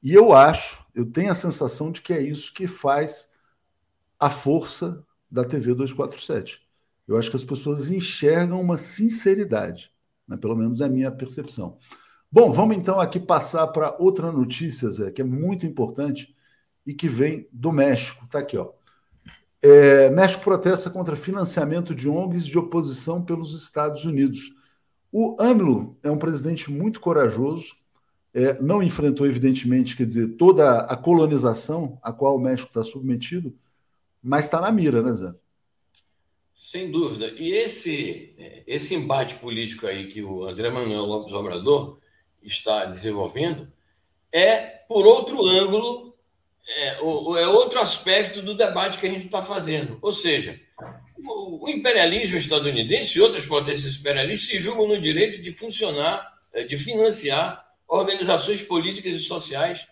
e 0.00 0.14
eu 0.14 0.32
acho, 0.32 0.86
eu 0.94 1.04
tenho 1.04 1.32
a 1.32 1.34
sensação 1.34 1.90
de 1.90 2.00
que 2.00 2.12
é 2.12 2.22
isso 2.22 2.54
que 2.54 2.68
faz 2.68 3.28
a 4.20 4.30
força 4.30 5.04
da 5.28 5.44
TV 5.44 5.74
247. 5.74 6.63
Eu 7.06 7.18
acho 7.18 7.30
que 7.30 7.36
as 7.36 7.44
pessoas 7.44 7.90
enxergam 7.90 8.60
uma 8.60 8.78
sinceridade, 8.78 9.90
né? 10.26 10.36
pelo 10.36 10.56
menos 10.56 10.80
é 10.80 10.86
a 10.86 10.88
minha 10.88 11.10
percepção. 11.10 11.78
Bom, 12.30 12.50
vamos 12.50 12.76
então 12.76 12.98
aqui 12.98 13.20
passar 13.20 13.66
para 13.68 13.96
outra 13.98 14.32
notícia, 14.32 14.90
Zé, 14.90 15.10
que 15.10 15.22
é 15.22 15.24
muito 15.24 15.66
importante 15.66 16.34
e 16.86 16.92
que 16.92 17.08
vem 17.08 17.46
do 17.52 17.70
México. 17.70 18.24
Está 18.24 18.40
aqui, 18.40 18.56
ó. 18.56 18.72
É, 19.62 20.10
México 20.10 20.44
protesta 20.44 20.90
contra 20.90 21.16
financiamento 21.16 21.94
de 21.94 22.08
ONGs 22.08 22.44
de 22.46 22.58
oposição 22.58 23.24
pelos 23.24 23.54
Estados 23.54 24.04
Unidos. 24.04 24.52
O 25.12 25.36
AMLO 25.40 25.96
é 26.02 26.10
um 26.10 26.18
presidente 26.18 26.70
muito 26.70 27.00
corajoso, 27.00 27.74
é, 28.34 28.60
não 28.60 28.82
enfrentou, 28.82 29.26
evidentemente, 29.26 29.96
quer 29.96 30.04
dizer, 30.04 30.36
toda 30.36 30.80
a 30.80 30.96
colonização 30.96 31.98
a 32.02 32.12
qual 32.12 32.36
o 32.36 32.40
México 32.40 32.68
está 32.68 32.82
submetido, 32.82 33.56
mas 34.20 34.46
está 34.46 34.60
na 34.60 34.72
mira, 34.72 35.02
né, 35.02 35.14
Zé? 35.14 35.32
Sem 36.54 36.90
dúvida. 36.90 37.34
E 37.36 37.52
esse, 37.52 38.34
esse 38.66 38.94
embate 38.94 39.34
político 39.34 39.86
aí 39.86 40.06
que 40.06 40.22
o 40.22 40.44
André 40.44 40.70
Manuel 40.70 41.04
Lopes 41.04 41.32
Obrador 41.32 41.98
está 42.40 42.84
desenvolvendo 42.84 43.70
é, 44.32 44.60
por 44.88 45.06
outro 45.06 45.44
ângulo, 45.44 46.16
é, 46.66 46.88
é 46.98 47.48
outro 47.48 47.80
aspecto 47.80 48.40
do 48.40 48.54
debate 48.54 48.98
que 48.98 49.06
a 49.06 49.10
gente 49.10 49.24
está 49.24 49.42
fazendo. 49.42 49.98
Ou 50.00 50.12
seja, 50.12 50.60
o, 51.16 51.66
o 51.66 51.68
imperialismo 51.68 52.36
estadunidense 52.36 53.18
e 53.18 53.22
outras 53.22 53.46
potências 53.46 53.96
imperialistas 53.96 54.48
se 54.48 54.58
julgam 54.58 54.88
no 54.88 55.00
direito 55.00 55.42
de 55.42 55.52
funcionar, 55.52 56.32
é, 56.52 56.62
de 56.62 56.76
financiar 56.76 57.64
organizações 57.88 58.62
políticas 58.62 59.14
e 59.14 59.18
sociais 59.18 59.86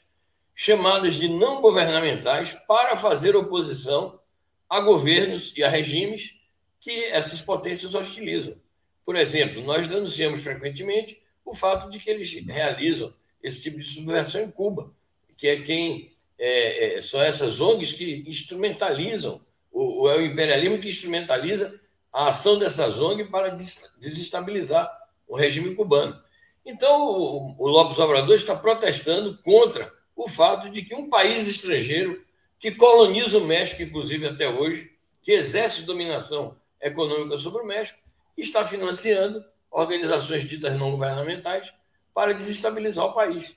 chamadas 0.55 1.15
de 1.15 1.29
não 1.29 1.61
governamentais 1.61 2.53
para 2.69 2.97
fazer 2.97 3.35
oposição 3.35 4.21
a 4.69 4.81
governos 4.81 5.53
e 5.57 5.65
a 5.65 5.69
regimes 5.69 6.42
que 6.83 7.05
essas 7.05 7.41
potências 7.41 7.95
hostilizam. 7.95 8.57
Por 9.07 9.15
exemplo, 9.15 9.63
nós 9.63 9.87
denunciamos 9.87 10.43
frequentemente 10.43 11.23
o 11.45 11.55
fato 11.55 11.89
de 11.89 12.01
que 12.01 12.11
eles 12.11 12.31
realizam 12.45 13.15
esse 13.41 13.63
tipo 13.63 13.79
de 13.79 13.85
subversão 13.85 14.43
em 14.43 14.51
Cuba, 14.51 14.93
que 15.37 15.47
é 15.47 15.61
quem 15.61 16.11
é, 16.37 16.99
é, 16.99 17.03
são 17.03 17.23
essas 17.23 17.61
ONGs 17.61 17.93
que 17.93 18.25
instrumentalizam 18.27 19.41
o, 19.71 20.03
o, 20.03 20.21
imperialismo 20.21 20.79
que 20.79 20.89
instrumentaliza 20.89 21.81
a 22.13 22.29
ação 22.29 22.59
dessas 22.59 22.99
ONGs 22.99 23.31
para 23.31 23.57
desestabilizar 23.99 24.91
o 25.29 25.37
regime 25.37 25.77
cubano. 25.77 26.21
Então, 26.67 27.09
o, 27.09 27.55
o 27.59 27.69
Lopes 27.69 28.01
Obrador 28.01 28.35
está 28.35 28.57
protestando 28.57 29.39
contra 29.39 29.93
o 30.17 30.29
fato 30.29 30.69
de 30.69 30.83
que 30.83 30.97
um 30.97 31.09
país 31.09 31.47
estrangeiro 31.47 32.25
que 32.59 32.73
coloniza 32.73 33.39
o 33.39 33.45
México, 33.45 33.83
inclusive 33.83 34.27
até 34.27 34.49
hoje, 34.49 34.93
que 35.23 35.31
exerce 35.31 35.83
dominação 35.83 36.57
econômica 36.83 37.39
sobre 37.39 37.63
o 37.63 37.67
México, 37.67 37.99
está 38.37 38.67
financiando 38.67 39.43
organizações 39.71 40.47
ditas 40.47 40.79
não 40.79 40.91
governamentais 40.91 41.73
para 42.13 42.35
desestabilizar 42.35 43.07
o 43.07 43.15
país. 43.15 43.57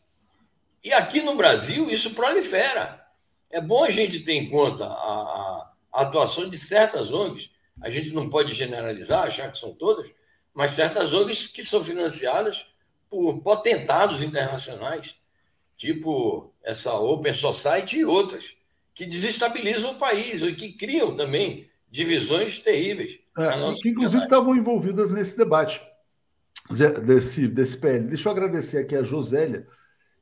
E 0.84 0.94
aqui 0.94 1.22
no 1.22 1.36
Brasil 1.36 1.90
isso 1.90 2.14
prolifera. 2.14 3.04
É 3.50 3.60
bom 3.60 3.84
a 3.84 3.90
gente 3.90 4.22
ter 4.22 4.34
em 4.34 4.50
conta 4.50 4.86
a, 4.86 5.72
a 5.92 6.02
atuação 6.02 6.50
de 6.50 6.58
certas 6.58 7.12
ONGs. 7.12 7.50
A 7.82 7.90
gente 7.90 8.14
não 8.14 8.30
pode 8.30 8.54
generalizar, 8.54 9.24
achar 9.24 9.52
que 9.52 9.58
são 9.58 9.74
todas, 9.74 10.10
mas 10.54 10.72
certas 10.72 11.14
ONGs 11.14 11.48
que 11.48 11.64
são 11.64 11.84
financiadas 11.84 12.66
por 13.10 13.40
potentados 13.42 14.22
internacionais, 14.22 15.16
tipo 15.78 16.54
essa 16.64 16.94
Open 16.94 17.34
Society 17.34 17.98
e 17.98 18.06
outras, 18.06 18.56
que 18.94 19.06
desestabilizam 19.06 19.92
o 19.92 20.00
país 20.00 20.42
e 20.42 20.54
que 20.54 20.72
criam 20.72 21.16
também 21.16 21.70
divisões 21.96 22.60
terríveis. 22.60 23.20
É, 23.38 23.74
que 23.82 23.90
inclusive 23.90 24.24
estavam 24.24 24.56
envolvidas 24.56 25.12
nesse 25.12 25.38
debate 25.38 25.82
desse, 27.06 27.48
desse 27.48 27.78
PL. 27.78 28.08
Deixa 28.08 28.28
eu 28.28 28.32
agradecer 28.34 28.80
aqui 28.80 28.96
a 28.96 29.04
Josélia. 29.04 29.66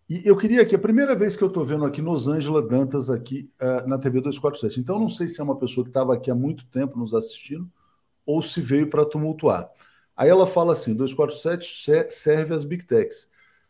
E 0.07 0.21
eu 0.27 0.37
queria 0.37 0.65
que 0.65 0.75
a 0.75 0.79
primeira 0.79 1.15
vez 1.15 1.35
que 1.35 1.43
eu 1.43 1.47
estou 1.47 1.65
vendo 1.65 1.85
aqui 1.85 2.01
Ângela 2.01 2.61
Dantas 2.61 3.09
aqui 3.09 3.49
uh, 3.59 3.87
na 3.87 3.97
TV 3.97 4.19
247. 4.19 4.79
Então 4.79 4.99
não 4.99 5.09
sei 5.09 5.27
se 5.27 5.41
é 5.41 5.43
uma 5.43 5.57
pessoa 5.57 5.83
que 5.83 5.89
estava 5.89 6.13
aqui 6.13 6.29
há 6.29 6.35
muito 6.35 6.67
tempo 6.67 6.97
nos 6.97 7.13
assistindo 7.13 7.67
ou 8.25 8.41
se 8.41 8.61
veio 8.61 8.87
para 8.87 9.05
tumultuar. 9.05 9.69
Aí 10.15 10.29
ela 10.29 10.45
fala 10.45 10.73
assim: 10.73 10.93
247 10.93 12.13
serve 12.13 12.53
às 12.53 12.63
Big 12.63 12.85
Techs. 12.85 13.27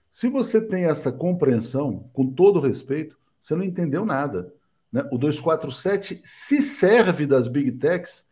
Se 0.09 0.27
você 0.27 0.59
tem 0.59 0.85
essa 0.85 1.11
compreensão, 1.11 2.09
com 2.11 2.29
todo 2.29 2.59
respeito, 2.59 3.17
você 3.39 3.55
não 3.55 3.63
entendeu 3.63 4.05
nada. 4.05 4.53
Né? 4.93 5.03
O 5.11 5.17
247 5.17 6.21
se 6.23 6.61
serve 6.61 7.25
das 7.25 7.47
big 7.47 7.71
techs 7.71 8.27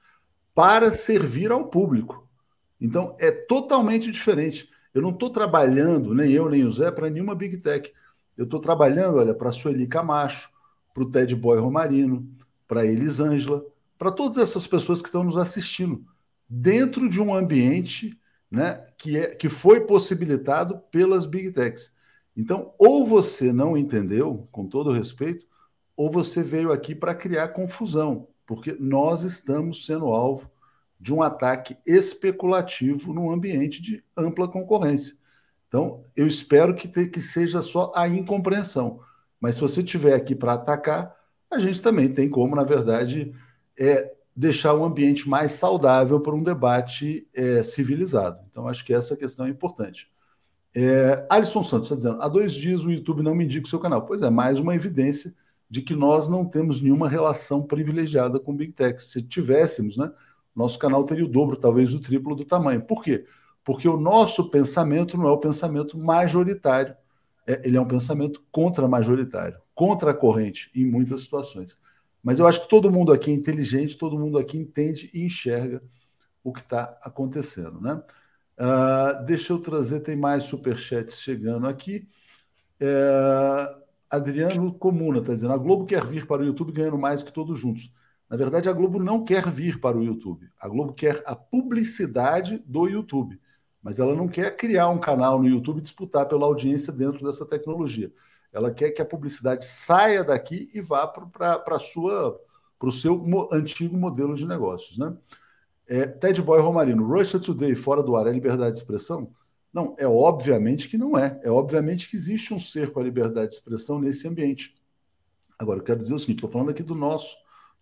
para 0.53 0.93
servir 0.93 1.51
ao 1.51 1.67
público. 1.67 2.29
Então 2.79 3.15
é 3.19 3.31
totalmente 3.31 4.11
diferente. 4.11 4.69
Eu 4.93 5.01
não 5.01 5.09
estou 5.09 5.31
trabalhando, 5.31 6.13
nem 6.13 6.31
eu 6.31 6.47
nem 6.49 6.63
o 6.63 6.71
Zé, 6.71 6.91
para 6.91 7.09
nenhuma 7.09 7.33
big 7.33 7.57
tech. 7.57 7.91
Eu 8.37 8.45
estou 8.45 8.59
trabalhando, 8.59 9.17
olha, 9.17 9.33
para 9.33 9.49
a 9.49 9.51
Sueli 9.51 9.87
Camacho, 9.87 10.49
para 10.93 11.03
o 11.03 11.09
Ted 11.09 11.35
Boy 11.35 11.59
Romarino, 11.59 12.29
para 12.67 12.81
a 12.81 12.85
Elisângela, 12.85 13.65
para 13.97 14.11
todas 14.11 14.37
essas 14.37 14.67
pessoas 14.67 15.01
que 15.01 15.07
estão 15.07 15.23
nos 15.23 15.37
assistindo, 15.37 16.03
dentro 16.49 17.07
de 17.07 17.21
um 17.21 17.33
ambiente 17.33 18.17
né, 18.49 18.85
que, 18.97 19.17
é, 19.17 19.27
que 19.27 19.47
foi 19.47 19.81
possibilitado 19.81 20.79
pelas 20.91 21.25
big 21.25 21.51
techs. 21.51 21.91
Então, 22.35 22.73
ou 22.77 23.05
você 23.05 23.53
não 23.53 23.77
entendeu, 23.77 24.47
com 24.51 24.67
todo 24.67 24.91
respeito, 24.91 25.45
ou 25.95 26.09
você 26.09 26.41
veio 26.41 26.71
aqui 26.71 26.95
para 26.95 27.15
criar 27.15 27.49
confusão, 27.49 28.27
porque 28.45 28.75
nós 28.79 29.23
estamos 29.23 29.85
sendo 29.85 30.07
alvo 30.07 30.49
de 30.99 31.13
um 31.13 31.21
ataque 31.21 31.77
especulativo 31.85 33.13
num 33.13 33.31
ambiente 33.31 33.81
de 33.81 34.03
ampla 34.15 34.47
concorrência. 34.47 35.15
Então, 35.67 36.03
eu 36.15 36.27
espero 36.27 36.75
que, 36.75 36.87
te, 36.87 37.07
que 37.07 37.19
seja 37.19 37.61
só 37.61 37.91
a 37.95 38.07
incompreensão. 38.07 38.99
Mas 39.39 39.55
se 39.55 39.61
você 39.61 39.81
estiver 39.81 40.13
aqui 40.13 40.35
para 40.35 40.53
atacar, 40.53 41.15
a 41.49 41.59
gente 41.59 41.81
também 41.81 42.13
tem 42.13 42.29
como, 42.29 42.55
na 42.55 42.63
verdade, 42.63 43.33
é, 43.79 44.13
deixar 44.35 44.73
o 44.73 44.83
ambiente 44.83 45.27
mais 45.27 45.53
saudável 45.53 46.19
para 46.19 46.35
um 46.35 46.43
debate 46.43 47.27
é, 47.33 47.63
civilizado. 47.63 48.39
Então, 48.49 48.67
acho 48.67 48.85
que 48.85 48.93
essa 48.93 49.15
questão 49.17 49.47
é 49.47 49.49
importante. 49.49 50.11
É, 50.75 51.25
Alisson 51.29 51.63
Santos 51.63 51.87
está 51.87 51.95
dizendo: 51.95 52.21
há 52.21 52.27
dois 52.27 52.53
dias 52.53 52.83
o 52.85 52.91
YouTube 52.91 53.23
não 53.23 53.33
me 53.33 53.45
indica 53.45 53.65
o 53.65 53.69
seu 53.69 53.79
canal. 53.79 54.05
Pois 54.05 54.21
é, 54.21 54.29
mais 54.29 54.59
uma 54.59 54.75
evidência 54.75 55.33
de 55.71 55.81
que 55.81 55.95
nós 55.95 56.27
não 56.27 56.43
temos 56.43 56.81
nenhuma 56.81 57.07
relação 57.07 57.63
privilegiada 57.63 58.41
com 58.41 58.53
Big 58.53 58.73
Tech. 58.73 59.01
Se 59.01 59.21
tivéssemos, 59.21 59.95
né, 59.95 60.11
nosso 60.53 60.77
canal 60.77 61.05
teria 61.05 61.23
o 61.23 61.29
dobro, 61.29 61.55
talvez 61.55 61.93
o 61.93 62.01
triplo 62.01 62.35
do 62.35 62.43
tamanho. 62.43 62.81
Por 62.81 63.01
quê? 63.01 63.23
Porque 63.63 63.87
o 63.87 63.95
nosso 63.95 64.51
pensamento 64.51 65.15
não 65.17 65.29
é 65.29 65.31
o 65.31 65.37
pensamento 65.37 65.97
majoritário, 65.97 66.93
é, 67.47 67.61
ele 67.65 67.77
é 67.77 67.81
um 67.81 67.87
pensamento 67.87 68.43
contra-majoritário, 68.51 69.61
contra 69.73 70.11
a 70.11 70.13
corrente 70.13 70.69
em 70.75 70.85
muitas 70.85 71.21
situações. 71.21 71.79
Mas 72.21 72.37
eu 72.37 72.45
acho 72.45 72.63
que 72.63 72.67
todo 72.67 72.91
mundo 72.91 73.13
aqui 73.13 73.31
é 73.31 73.33
inteligente, 73.33 73.97
todo 73.97 74.19
mundo 74.19 74.37
aqui 74.37 74.57
entende 74.57 75.09
e 75.13 75.23
enxerga 75.23 75.81
o 76.43 76.51
que 76.51 76.59
está 76.59 76.99
acontecendo. 77.01 77.79
Né? 77.79 77.93
Uh, 78.59 79.23
deixa 79.23 79.53
eu 79.53 79.57
trazer, 79.57 80.01
tem 80.01 80.17
mais 80.17 80.43
superchats 80.43 81.21
chegando 81.21 81.65
aqui. 81.65 82.09
É, 82.77 83.80
Adriano 84.11 84.73
Comuna 84.73 85.19
está 85.19 85.33
dizendo: 85.33 85.53
a 85.53 85.57
Globo 85.57 85.85
quer 85.85 86.05
vir 86.05 86.27
para 86.27 86.41
o 86.41 86.45
YouTube 86.45 86.73
ganhando 86.73 86.97
mais 86.97 87.23
que 87.23 87.31
todos 87.31 87.57
juntos. 87.57 87.91
Na 88.29 88.37
verdade, 88.37 88.69
a 88.69 88.73
Globo 88.73 88.99
não 88.99 89.23
quer 89.23 89.49
vir 89.49 89.79
para 89.79 89.97
o 89.97 90.03
YouTube. 90.03 90.49
A 90.59 90.67
Globo 90.67 90.93
quer 90.93 91.21
a 91.25 91.35
publicidade 91.35 92.63
do 92.67 92.87
YouTube. 92.87 93.39
Mas 93.81 93.99
ela 93.99 94.15
não 94.15 94.27
quer 94.27 94.55
criar 94.55 94.89
um 94.89 94.99
canal 94.99 95.39
no 95.39 95.47
YouTube 95.47 95.79
e 95.79 95.81
disputar 95.81 96.27
pela 96.27 96.45
audiência 96.45 96.93
dentro 96.93 97.25
dessa 97.25 97.45
tecnologia. 97.45 98.11
Ela 98.53 98.71
quer 98.71 98.91
que 98.91 99.01
a 99.01 99.05
publicidade 99.05 99.65
saia 99.65 100.23
daqui 100.23 100.69
e 100.73 100.81
vá 100.81 101.07
para 101.07 101.77
o 102.81 102.91
seu 102.91 103.25
antigo 103.51 103.97
modelo 103.97 104.35
de 104.35 104.45
negócios. 104.45 104.97
Né? 104.97 105.15
É, 105.87 106.05
Ted 106.05 106.41
Boy 106.41 106.61
Romarino, 106.61 107.05
Russia 107.05 107.39
Today 107.39 107.73
fora 107.75 108.03
do 108.03 108.15
ar 108.15 108.27
é 108.27 108.31
liberdade 108.31 108.73
de 108.73 108.77
expressão? 108.77 109.31
Não, 109.73 109.95
é 109.97 110.07
obviamente 110.07 110.89
que 110.89 110.97
não 110.97 111.17
é. 111.17 111.39
É 111.43 111.49
obviamente 111.49 112.09
que 112.09 112.15
existe 112.15 112.53
um 112.53 112.59
cerco 112.59 112.99
à 112.99 113.03
liberdade 113.03 113.49
de 113.49 113.55
expressão 113.55 113.99
nesse 113.99 114.27
ambiente. 114.27 114.75
Agora, 115.57 115.79
eu 115.79 115.83
quero 115.83 115.99
dizer 115.99 116.13
o 116.13 116.19
seguinte: 116.19 116.37
estou 116.37 116.49
falando 116.49 116.71
aqui 116.71 116.83
do 116.83 116.95
nosso, 116.95 117.35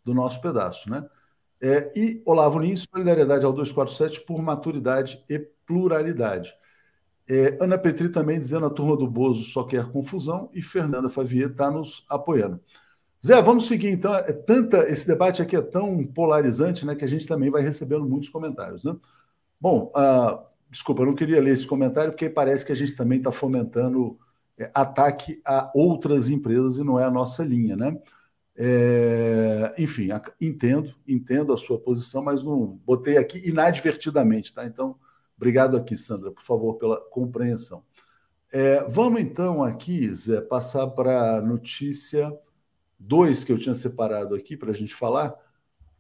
do 0.04 0.13
nosso 0.13 0.41
pedaço, 0.41 0.89
né? 0.89 1.08
É, 1.62 1.91
e 1.95 2.21
Olavo 2.25 2.60
Lins, 2.60 2.86
solidariedade 2.89 3.45
ao 3.45 3.52
247 3.52 4.21
por 4.21 4.41
maturidade 4.41 5.23
e 5.30 5.39
pluralidade. 5.39 6.54
É, 7.28 7.58
Ana 7.62 7.78
Petri 7.78 8.10
também 8.10 8.39
dizendo 8.39 8.65
a 8.65 8.69
turma 8.69 8.97
do 8.97 9.08
Bozo 9.08 9.43
só 9.43 9.63
quer 9.63 9.91
confusão 9.91 10.49
e 10.54 10.62
Fernanda 10.62 11.10
Favier 11.10 11.52
está 11.52 11.69
nos 11.69 12.06
apoiando. 12.10 12.60
Zé, 13.23 13.41
vamos 13.41 13.67
seguir 13.67 13.89
então. 13.89 14.15
É 14.15 14.32
tanta, 14.32 14.89
esse 14.89 15.06
debate 15.06 15.41
aqui 15.41 15.56
é 15.56 15.62
tão 15.62 16.04
polarizante 16.04 16.86
né, 16.86 16.95
que 16.95 17.04
a 17.04 17.08
gente 17.08 17.28
também 17.28 17.52
vai 17.52 17.62
recebendo 17.62 18.06
muitos 18.06 18.30
comentários. 18.30 18.84
Né? 18.84 18.95
Bom, 19.60 19.91
uh, 19.95 20.48
desculpa, 20.69 21.01
eu 21.01 21.08
não 21.08 21.15
queria 21.15 21.41
ler 21.41 21.53
esse 21.53 21.65
comentário 21.65 22.12
porque 22.12 22.29
parece 22.29 22.65
que 22.65 22.71
a 22.71 22.75
gente 22.75 22.95
também 22.95 23.17
está 23.17 23.32
fomentando 23.32 24.17
é, 24.58 24.69
ataque 24.73 25.41
a 25.45 25.71
outras 25.73 26.29
empresas 26.29 26.77
e 26.77 26.84
não 26.84 26.99
é 26.99 27.05
a 27.05 27.12
nossa 27.12 27.43
linha, 27.43 27.75
né? 27.75 27.97
É, 28.55 29.73
enfim, 29.77 30.10
entendo, 30.39 30.93
entendo 31.08 31.53
a 31.53 31.58
sua 31.58 31.79
posição, 31.79 32.21
mas 32.21 32.43
não 32.43 32.77
botei 32.86 33.17
aqui 33.17 33.41
inadvertidamente, 33.47 34.53
tá? 34.53 34.65
Então, 34.65 34.97
obrigado 35.38 35.77
aqui, 35.77 35.95
Sandra, 35.95 36.29
por 36.29 36.43
favor, 36.43 36.75
pela 36.75 36.99
compreensão. 37.10 37.84
É, 38.51 38.84
vamos 38.84 39.21
então 39.21 39.63
aqui, 39.63 40.13
Zé, 40.13 40.41
passar 40.41 40.88
para 40.88 41.38
a 41.38 41.41
notícia 41.41 42.36
2 42.99 43.43
que 43.45 43.51
eu 43.53 43.58
tinha 43.58 43.75
separado 43.75 44.36
aqui 44.36 44.58
para 44.58 44.71
a 44.71 44.73
gente 44.73 44.93
falar. 44.93 45.34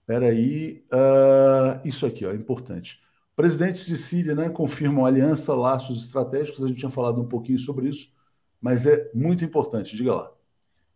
Espera 0.01 0.27
aí, 0.27 0.83
uh, 0.91 1.87
isso 1.87 2.05
aqui, 2.05 2.25
ó, 2.25 2.31
é 2.31 2.35
importante. 2.35 2.99
Presidentes 3.39 3.85
de 3.85 3.95
Síria 3.95 4.35
né, 4.35 4.49
confirmam 4.49 5.05
aliança, 5.05 5.55
laços 5.55 6.03
estratégicos, 6.03 6.61
a 6.61 6.67
gente 6.67 6.79
tinha 6.79 6.91
falado 6.91 7.21
um 7.21 7.25
pouquinho 7.25 7.57
sobre 7.57 7.87
isso, 7.87 8.11
mas 8.59 8.85
é 8.85 9.09
muito 9.13 9.45
importante, 9.45 9.95
diga 9.95 10.13
lá. 10.13 10.31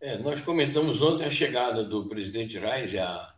É, 0.01 0.17
nós 0.17 0.41
comentamos 0.41 1.01
ontem 1.01 1.23
a 1.23 1.29
chegada 1.29 1.85
do 1.85 2.05
presidente 2.09 2.59
Reis 2.59 2.93
a, 2.97 3.33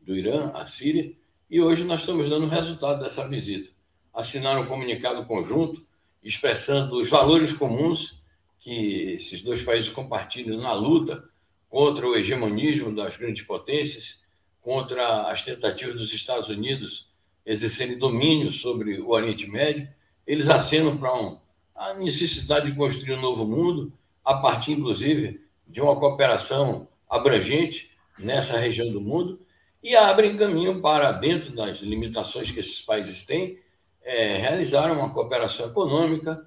do 0.00 0.16
Irã 0.16 0.52
à 0.54 0.64
Síria, 0.66 1.12
e 1.50 1.60
hoje 1.60 1.82
nós 1.82 1.98
estamos 1.98 2.30
dando 2.30 2.46
o 2.46 2.48
resultado 2.48 3.02
dessa 3.02 3.26
visita. 3.26 3.72
Assinaram 4.14 4.62
um 4.62 4.66
comunicado 4.68 5.26
conjunto 5.26 5.84
expressando 6.22 6.96
os 6.96 7.08
valores 7.08 7.52
comuns 7.52 8.22
que 8.60 9.14
esses 9.14 9.42
dois 9.42 9.64
países 9.64 9.90
compartilham 9.90 10.58
na 10.58 10.74
luta 10.74 11.24
contra 11.68 12.06
o 12.06 12.14
hegemonismo 12.14 12.94
das 12.94 13.16
grandes 13.16 13.42
potências, 13.42 14.20
contra 14.60 15.28
as 15.28 15.42
tentativas 15.42 15.96
dos 15.96 16.12
Estados 16.12 16.48
Unidos 16.50 17.12
exercerem 17.44 17.98
domínio 17.98 18.52
sobre 18.52 19.00
o 19.00 19.10
Oriente 19.10 19.46
Médio, 19.46 19.88
eles 20.26 20.48
acenam 20.48 20.96
para 20.96 21.14
um, 21.14 21.38
a 21.74 21.94
necessidade 21.94 22.70
de 22.70 22.76
construir 22.76 23.14
um 23.14 23.20
novo 23.20 23.46
mundo, 23.46 23.92
a 24.24 24.34
partir, 24.36 24.72
inclusive, 24.72 25.40
de 25.66 25.80
uma 25.80 25.96
cooperação 25.96 26.88
abrangente 27.08 27.90
nessa 28.18 28.58
região 28.58 28.90
do 28.90 29.00
mundo, 29.00 29.40
e 29.82 29.94
abrem 29.94 30.36
caminho 30.36 30.80
para, 30.80 31.12
dentro 31.12 31.54
das 31.54 31.80
limitações 31.80 32.50
que 32.50 32.60
esses 32.60 32.80
países 32.80 33.24
têm, 33.24 33.58
é, 34.02 34.36
realizar 34.38 34.90
uma 34.90 35.12
cooperação 35.12 35.66
econômica 35.66 36.46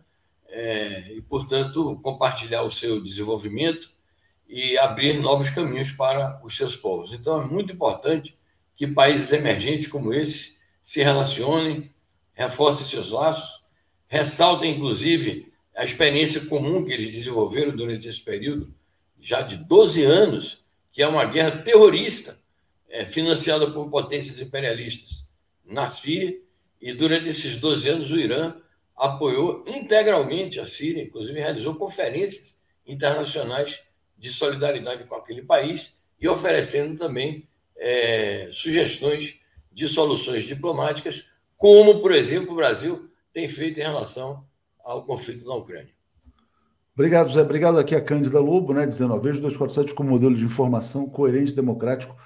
é, 0.50 1.14
e, 1.14 1.22
portanto, 1.22 2.00
compartilhar 2.02 2.64
o 2.64 2.72
seu 2.72 3.02
desenvolvimento 3.02 3.90
e 4.50 4.78
abrir 4.78 5.20
novos 5.20 5.50
caminhos 5.50 5.92
para 5.92 6.42
os 6.44 6.56
seus 6.56 6.76
povos. 6.76 7.14
Então, 7.14 7.42
é 7.42 7.46
muito 7.46 7.72
importante 7.72 8.36
que 8.76 8.88
países 8.88 9.32
emergentes 9.32 9.88
como 9.88 10.14
esses 10.14 10.57
se 10.88 11.04
relacionem, 11.04 11.92
reforcem 12.34 12.88
seus 12.88 13.12
laços, 13.12 13.62
ressaltem, 14.08 14.74
inclusive, 14.74 15.52
a 15.76 15.84
experiência 15.84 16.46
comum 16.46 16.86
que 16.86 16.94
eles 16.94 17.12
desenvolveram 17.12 17.76
durante 17.76 18.08
esse 18.08 18.22
período, 18.24 18.74
já 19.20 19.42
de 19.42 19.58
12 19.58 20.06
anos, 20.06 20.66
que 20.90 21.04
é 21.04 21.08
uma 21.08 21.26
guerra 21.26 21.62
terrorista 21.62 22.40
é, 22.88 23.06
financiada 23.06 23.70
por 23.70 23.90
potências 23.90 24.40
imperialistas 24.40 25.28
na 25.66 25.88
Síria, 25.88 26.40
e 26.82 26.94
durante 26.94 27.28
esses 27.28 27.58
12 27.58 27.90
anos 27.90 28.12
o 28.14 28.18
Irã 28.18 28.56
apoiou 28.96 29.66
integralmente 29.68 30.58
a 30.58 30.66
Síria, 30.66 31.04
inclusive 31.04 31.38
realizou 31.38 31.76
conferências 31.76 32.62
internacionais 32.86 33.78
de 34.18 34.30
solidariedade 34.30 35.04
com 35.04 35.16
aquele 35.16 35.42
país 35.42 35.98
e 36.18 36.30
oferecendo 36.30 36.98
também 36.98 37.46
é, 37.76 38.48
sugestões 38.54 39.42
de 39.78 39.88
soluções 39.88 40.44
diplomáticas, 40.44 41.26
como, 41.56 42.02
por 42.02 42.12
exemplo, 42.12 42.52
o 42.52 42.56
Brasil 42.56 43.12
tem 43.32 43.48
feito 43.48 43.80
em 43.80 43.84
relação 43.84 44.44
ao 44.84 45.06
conflito 45.06 45.46
na 45.46 45.54
Ucrânia. 45.54 45.94
Obrigado, 46.96 47.32
Zé. 47.32 47.44
Obrigado 47.44 47.78
aqui 47.78 47.94
a 47.94 48.02
Cândida 48.02 48.40
Lobo, 48.40 48.74
né, 48.74 48.88
dizendo, 48.88 49.14
ó, 49.14 49.20
vejo 49.20 49.38
o 49.38 49.44
247 49.44 49.94
como 49.94 50.10
modelo 50.10 50.34
de 50.34 50.44
informação 50.44 51.08
coerente, 51.08 51.54
democrático 51.54 52.18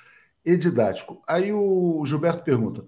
e 0.46 0.56
didático. 0.56 1.22
Aí 1.28 1.52
o 1.52 2.02
Gilberto 2.06 2.42
pergunta, 2.42 2.86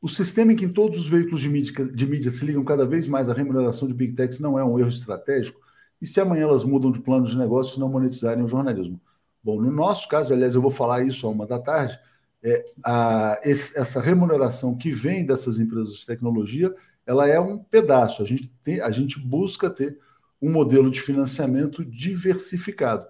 o 0.00 0.08
sistema 0.08 0.54
em 0.54 0.56
que 0.56 0.66
todos 0.66 0.98
os 0.98 1.08
veículos 1.08 1.42
de 1.42 1.50
mídia, 1.50 1.84
de 1.84 2.06
mídia 2.06 2.30
se 2.30 2.42
ligam 2.46 2.64
cada 2.64 2.86
vez 2.86 3.06
mais 3.06 3.28
à 3.28 3.34
remuneração 3.34 3.86
de 3.86 3.92
Big 3.92 4.14
Techs 4.14 4.40
não 4.40 4.58
é 4.58 4.64
um 4.64 4.78
erro 4.78 4.88
estratégico? 4.88 5.60
E 6.00 6.06
se 6.06 6.22
amanhã 6.22 6.44
elas 6.44 6.64
mudam 6.64 6.90
de 6.90 7.00
plano 7.00 7.26
de 7.26 7.36
negócio 7.36 7.76
e 7.76 7.80
não 7.80 7.90
monetizarem 7.90 8.42
o 8.42 8.48
jornalismo? 8.48 8.98
Bom, 9.44 9.60
no 9.60 9.70
nosso 9.70 10.08
caso, 10.08 10.32
aliás, 10.32 10.54
eu 10.54 10.62
vou 10.62 10.70
falar 10.70 11.02
isso 11.02 11.26
a 11.26 11.30
uma 11.30 11.46
da 11.46 11.58
tarde, 11.58 12.00
é, 12.46 12.64
a, 12.84 13.40
esse, 13.42 13.76
essa 13.76 14.00
remuneração 14.00 14.76
que 14.76 14.92
vem 14.92 15.26
dessas 15.26 15.58
empresas 15.58 15.94
de 15.94 16.06
tecnologia, 16.06 16.72
ela 17.04 17.28
é 17.28 17.40
um 17.40 17.58
pedaço. 17.58 18.22
A 18.22 18.24
gente, 18.24 18.48
tem, 18.62 18.80
a 18.80 18.90
gente 18.92 19.18
busca 19.18 19.68
ter 19.68 19.98
um 20.40 20.52
modelo 20.52 20.88
de 20.88 21.00
financiamento 21.00 21.84
diversificado. 21.84 23.04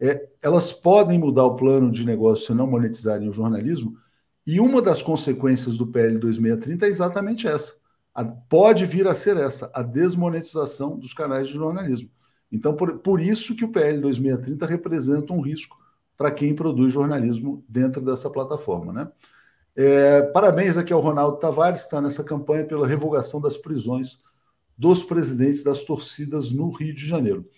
É, 0.00 0.26
elas 0.42 0.72
podem 0.72 1.18
mudar 1.18 1.44
o 1.44 1.56
plano 1.56 1.90
de 1.90 2.06
negócio 2.06 2.46
se 2.46 2.54
não 2.54 2.66
monetizarem 2.66 3.28
o 3.28 3.32
jornalismo, 3.32 3.98
e 4.46 4.58
uma 4.58 4.80
das 4.80 5.02
consequências 5.02 5.76
do 5.76 5.86
PL 5.86 6.16
2630 6.16 6.86
é 6.86 6.88
exatamente 6.88 7.46
essa. 7.46 7.74
A, 8.14 8.24
pode 8.24 8.86
vir 8.86 9.06
a 9.06 9.12
ser 9.12 9.36
essa, 9.36 9.70
a 9.74 9.82
desmonetização 9.82 10.98
dos 10.98 11.12
canais 11.12 11.48
de 11.48 11.54
jornalismo. 11.54 12.08
Então, 12.50 12.74
por, 12.74 13.00
por 13.00 13.20
isso 13.20 13.54
que 13.54 13.66
o 13.66 13.70
PL 13.70 14.00
2630 14.00 14.64
representa 14.64 15.34
um 15.34 15.42
risco 15.42 15.76
para 16.18 16.32
quem 16.32 16.52
produz 16.52 16.92
jornalismo 16.92 17.64
dentro 17.68 18.04
dessa 18.04 18.28
plataforma. 18.28 18.92
Né? 18.92 19.08
É, 19.76 20.22
parabéns 20.22 20.76
aqui 20.76 20.92
ao 20.92 21.00
Ronaldo 21.00 21.38
Tavares, 21.38 21.82
está 21.82 22.00
nessa 22.00 22.24
campanha 22.24 22.64
pela 22.64 22.88
revogação 22.88 23.40
das 23.40 23.56
prisões 23.56 24.20
dos 24.76 25.04
presidentes 25.04 25.62
das 25.62 25.84
torcidas 25.84 26.50
no 26.50 26.70
Rio 26.70 26.92
de 26.92 27.06
Janeiro. 27.06 27.48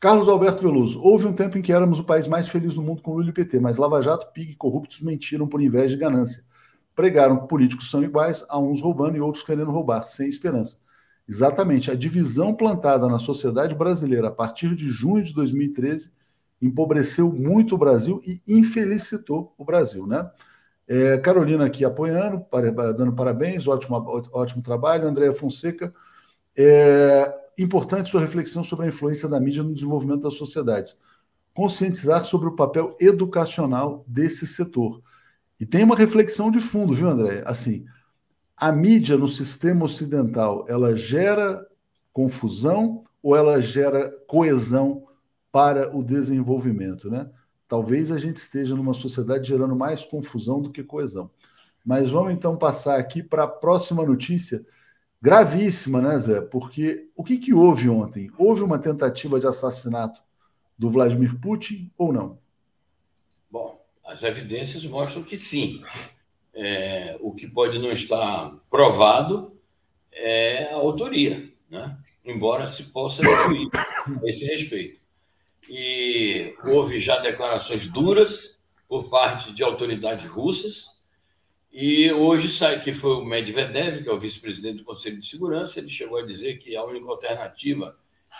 Carlos 0.00 0.28
Alberto 0.28 0.62
Veloso, 0.62 1.02
houve 1.02 1.26
um 1.26 1.32
tempo 1.32 1.58
em 1.58 1.62
que 1.62 1.72
éramos 1.72 1.98
o 1.98 2.04
país 2.04 2.26
mais 2.26 2.48
feliz 2.48 2.76
do 2.76 2.82
mundo 2.82 3.02
com 3.02 3.12
Lula 3.12 3.28
e 3.28 3.32
PT, 3.32 3.60
mas 3.60 3.76
Lava 3.78 4.00
Jato, 4.00 4.32
PIG 4.32 4.52
e 4.52 4.56
corruptos 4.56 5.00
mentiram 5.00 5.46
por 5.46 5.60
inveja 5.60 5.94
e 5.94 5.98
ganância. 5.98 6.44
Pregaram 6.94 7.40
que 7.40 7.48
políticos 7.48 7.90
são 7.90 8.02
iguais, 8.02 8.44
a 8.48 8.58
uns 8.58 8.80
roubando 8.80 9.16
e 9.16 9.20
outros 9.20 9.42
querendo 9.42 9.70
roubar, 9.70 10.02
sem 10.02 10.28
esperança. 10.28 10.78
Exatamente, 11.28 11.90
a 11.90 11.94
divisão 11.94 12.54
plantada 12.54 13.06
na 13.06 13.18
sociedade 13.18 13.74
brasileira 13.74 14.28
a 14.28 14.30
partir 14.30 14.74
de 14.74 14.88
junho 14.88 15.22
de 15.22 15.34
2013 15.34 16.10
empobreceu 16.60 17.32
muito 17.32 17.74
o 17.74 17.78
Brasil 17.78 18.20
e 18.26 18.42
infelicitou 18.48 19.54
o 19.58 19.64
Brasil, 19.64 20.06
né? 20.06 20.30
É, 20.86 21.18
Carolina 21.18 21.66
aqui 21.66 21.84
apoiando, 21.84 22.44
dando 22.96 23.12
parabéns, 23.14 23.66
ótimo, 23.68 23.96
ótimo 24.32 24.62
trabalho. 24.62 25.06
Andréa 25.06 25.32
Fonseca, 25.32 25.92
é, 26.56 27.34
importante 27.58 28.10
sua 28.10 28.20
reflexão 28.20 28.64
sobre 28.64 28.86
a 28.86 28.88
influência 28.88 29.28
da 29.28 29.38
mídia 29.40 29.62
no 29.62 29.74
desenvolvimento 29.74 30.22
das 30.22 30.34
sociedades. 30.34 30.98
conscientizar 31.54 32.24
sobre 32.24 32.48
o 32.48 32.54
papel 32.56 32.96
educacional 33.00 34.04
desse 34.06 34.46
setor. 34.46 35.02
E 35.60 35.66
tem 35.66 35.82
uma 35.82 35.96
reflexão 35.96 36.50
de 36.52 36.60
fundo, 36.60 36.94
viu, 36.94 37.08
André? 37.10 37.42
Assim, 37.46 37.84
a 38.56 38.70
mídia 38.70 39.16
no 39.16 39.28
sistema 39.28 39.84
ocidental, 39.84 40.64
ela 40.68 40.94
gera 40.96 41.66
confusão 42.12 43.04
ou 43.22 43.36
ela 43.36 43.60
gera 43.60 44.10
coesão 44.28 45.07
para 45.50 45.96
o 45.96 46.02
desenvolvimento, 46.02 47.10
né? 47.10 47.30
Talvez 47.66 48.10
a 48.10 48.16
gente 48.16 48.36
esteja 48.36 48.74
numa 48.74 48.94
sociedade 48.94 49.48
gerando 49.48 49.76
mais 49.76 50.04
confusão 50.04 50.60
do 50.60 50.70
que 50.70 50.82
coesão. 50.82 51.30
Mas 51.84 52.10
vamos 52.10 52.32
então 52.32 52.56
passar 52.56 52.98
aqui 52.98 53.22
para 53.22 53.44
a 53.44 53.48
próxima 53.48 54.04
notícia, 54.04 54.64
gravíssima, 55.20 56.00
né, 56.00 56.18
Zé? 56.18 56.40
Porque 56.40 57.08
o 57.14 57.22
que, 57.22 57.38
que 57.38 57.52
houve 57.52 57.88
ontem? 57.88 58.30
Houve 58.38 58.62
uma 58.62 58.78
tentativa 58.78 59.38
de 59.38 59.46
assassinato 59.46 60.20
do 60.78 60.90
Vladimir 60.90 61.38
Putin 61.40 61.90
ou 61.96 62.12
não? 62.12 62.38
Bom, 63.50 63.84
as 64.04 64.22
evidências 64.22 64.84
mostram 64.86 65.22
que 65.22 65.36
sim. 65.36 65.82
É, 66.54 67.16
o 67.20 67.32
que 67.32 67.46
pode 67.46 67.78
não 67.78 67.92
estar 67.92 68.54
provado 68.70 69.56
é 70.12 70.72
a 70.72 70.76
autoria, 70.76 71.52
né? 71.70 71.96
embora 72.24 72.66
se 72.66 72.84
possa 72.84 73.22
incluir 73.22 73.68
a 73.74 74.20
esse 74.24 74.44
respeito. 74.44 75.00
E 75.68 76.54
houve 76.64 77.00
já 77.00 77.18
declarações 77.18 77.86
duras 77.86 78.60
por 78.88 79.08
parte 79.08 79.52
de 79.52 79.62
autoridades 79.62 80.26
russas, 80.26 80.98
e 81.70 82.10
hoje 82.10 82.50
sai 82.50 82.80
que 82.80 82.92
foi 82.92 83.16
o 83.16 83.24
Medvedev, 83.24 84.02
que 84.02 84.08
é 84.08 84.12
o 84.12 84.18
vice-presidente 84.18 84.78
do 84.78 84.84
Conselho 84.84 85.18
de 85.18 85.26
Segurança, 85.26 85.78
ele 85.78 85.90
chegou 85.90 86.18
a 86.18 86.26
dizer 86.26 86.58
que 86.58 86.74
a 86.74 86.84
única 86.84 87.08
alternativa 87.10 87.98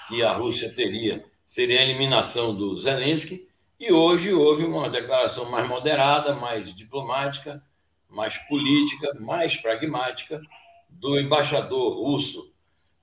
que 0.09 0.23
a 0.23 0.33
Rússia 0.33 0.73
teria 0.73 1.25
seria 1.47 1.81
a 1.81 1.83
eliminação 1.83 2.55
do 2.55 2.77
Zelensky, 2.77 3.49
e 3.81 3.93
hoje 3.93 4.33
houve 4.33 4.65
uma 4.65 4.91
declaração 4.91 5.51
mais 5.51 5.69
moderada, 5.69 6.35
mais 6.35 6.75
diplomática, 6.75 7.63
mais 8.09 8.37
política, 8.37 9.15
mais 9.21 9.57
pragmática 9.57 10.41
do 10.89 11.19
embaixador 11.19 11.95
russo 11.95 12.55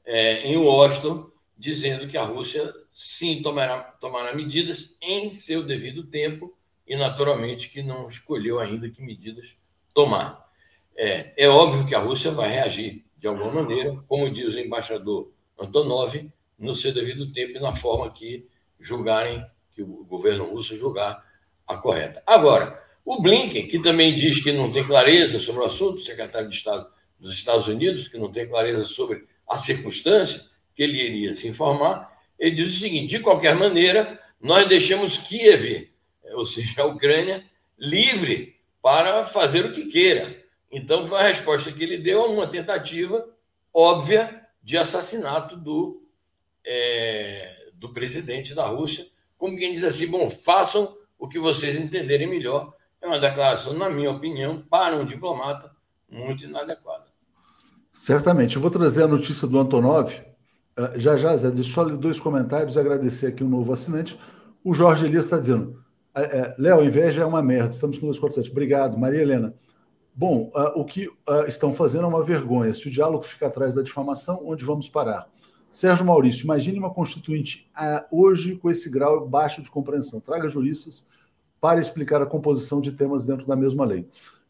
é, 0.03 0.43
em 0.47 0.57
Washington, 0.57 1.29
dizendo 1.57 2.07
que 2.07 2.17
a 2.17 2.23
Rússia 2.23 2.73
sim 2.95 3.41
tomará, 3.41 3.81
tomará 3.99 4.33
medidas 4.33 4.95
em 5.01 5.29
seu 5.29 5.61
devido 5.61 6.07
tempo 6.07 6.57
e, 6.87 6.95
naturalmente, 6.95 7.67
que 7.67 7.83
não 7.83 8.07
escolheu 8.07 8.57
ainda 8.57 8.89
que 8.89 9.01
medidas 9.01 9.57
tomar. 9.93 10.49
É, 10.95 11.33
é 11.35 11.49
óbvio 11.49 11.85
que 11.85 11.93
a 11.93 11.99
Rússia 11.99 12.31
vai 12.31 12.49
reagir 12.49 13.03
de 13.17 13.27
alguma 13.27 13.51
maneira, 13.51 14.01
como 14.07 14.31
diz 14.31 14.55
o 14.55 14.59
embaixador 14.59 15.29
Antonov, 15.59 16.31
no 16.57 16.73
seu 16.73 16.93
devido 16.93 17.33
tempo 17.33 17.57
e 17.57 17.61
na 17.61 17.73
forma 17.73 18.09
que 18.13 18.47
julgarem, 18.79 19.45
que 19.73 19.81
o 19.81 20.05
governo 20.05 20.45
russo 20.45 20.77
julgar 20.77 21.21
a 21.67 21.75
correta. 21.75 22.23
Agora, 22.25 22.81
o 23.03 23.21
Blinken, 23.21 23.67
que 23.67 23.79
também 23.79 24.15
diz 24.15 24.41
que 24.41 24.53
não 24.53 24.71
tem 24.71 24.87
clareza 24.87 25.37
sobre 25.37 25.63
o 25.63 25.65
assunto, 25.65 25.97
o 25.97 25.99
secretário 25.99 26.47
de 26.47 26.55
Estado 26.55 26.87
dos 27.19 27.33
Estados 27.33 27.67
Unidos, 27.67 28.07
que 28.07 28.17
não 28.17 28.31
tem 28.31 28.47
clareza 28.47 28.85
sobre 28.85 29.25
a 29.49 29.57
circunstância 29.57 30.41
que 30.73 30.83
ele 30.83 30.97
iria 30.97 31.35
se 31.35 31.49
informar, 31.49 32.14
ele 32.37 32.55
diz 32.55 32.75
o 32.75 32.79
seguinte: 32.79 33.17
de 33.17 33.19
qualquer 33.19 33.55
maneira, 33.55 34.19
nós 34.41 34.67
deixamos 34.67 35.17
Kiev, 35.17 35.89
ou 36.33 36.45
seja, 36.45 36.81
a 36.81 36.85
Ucrânia, 36.85 37.45
livre 37.77 38.55
para 38.81 39.25
fazer 39.25 39.65
o 39.65 39.71
que 39.71 39.85
queira. 39.85 40.43
Então, 40.71 41.05
foi 41.05 41.19
a 41.19 41.27
resposta 41.27 41.71
que 41.71 41.83
ele 41.83 41.97
deu 41.97 42.23
a 42.23 42.27
uma 42.27 42.47
tentativa 42.47 43.27
óbvia 43.73 44.41
de 44.63 44.77
assassinato 44.77 45.55
do, 45.55 46.03
é, 46.65 47.69
do 47.75 47.93
presidente 47.93 48.53
da 48.53 48.65
Rússia, 48.65 49.07
como 49.37 49.57
quem 49.57 49.73
diz 49.73 49.83
assim: 49.83 50.07
bom, 50.07 50.29
façam 50.29 50.97
o 51.17 51.27
que 51.27 51.39
vocês 51.39 51.79
entenderem 51.79 52.27
melhor, 52.27 52.73
é 53.01 53.07
uma 53.07 53.19
declaração, 53.19 53.73
na 53.73 53.89
minha 53.89 54.11
opinião, 54.11 54.61
para 54.69 54.95
um 54.95 55.05
diplomata 55.05 55.71
muito 56.09 56.45
inadequada. 56.45 57.05
Certamente. 57.91 58.55
Eu 58.55 58.61
vou 58.61 58.71
trazer 58.71 59.03
a 59.03 59.07
notícia 59.07 59.47
do 59.47 59.59
Antonov. 59.59 60.11
Uh, 60.77 60.99
já 60.99 61.15
já, 61.15 61.35
Zé, 61.37 61.51
só 61.63 61.85
dois 61.85 62.19
comentários 62.19 62.75
e 62.75 62.79
agradecer 62.79 63.27
aqui 63.27 63.43
um 63.43 63.49
novo 63.49 63.71
assinante. 63.71 64.19
O 64.63 64.73
Jorge 64.73 65.05
Elias 65.05 65.25
está 65.25 65.37
dizendo: 65.37 65.81
é, 66.13 66.21
é, 66.21 66.55
Léo, 66.57 66.83
inveja 66.83 67.21
é 67.21 67.25
uma 67.25 67.41
merda, 67.41 67.69
estamos 67.69 67.97
com 67.97 68.07
247. 68.07 68.51
Obrigado, 68.51 68.97
Maria 68.97 69.21
Helena. 69.21 69.53
Bom, 70.13 70.51
uh, 70.53 70.79
o 70.79 70.85
que 70.85 71.07
uh, 71.07 71.47
estão 71.47 71.73
fazendo 71.73 72.03
é 72.03 72.07
uma 72.07 72.23
vergonha. 72.23 72.73
Se 72.73 72.87
o 72.87 72.91
diálogo 72.91 73.23
fica 73.23 73.47
atrás 73.47 73.73
da 73.73 73.81
difamação, 73.81 74.41
onde 74.45 74.63
vamos 74.65 74.89
parar? 74.89 75.27
Sérgio 75.71 76.05
Maurício, 76.05 76.45
imagine 76.45 76.79
uma 76.79 76.89
constituinte 76.89 77.69
hoje 78.09 78.55
com 78.55 78.71
esse 78.71 78.89
grau 78.89 79.27
baixo 79.27 79.61
de 79.61 79.69
compreensão. 79.69 80.21
Traga 80.21 80.47
juristas 80.47 81.05
para 81.59 81.81
explicar 81.81 82.21
a 82.21 82.25
composição 82.25 82.79
de 82.79 82.93
temas 82.93 83.25
dentro 83.25 83.45
da 83.45 83.57
mesma 83.57 83.83
lei. 83.83 84.07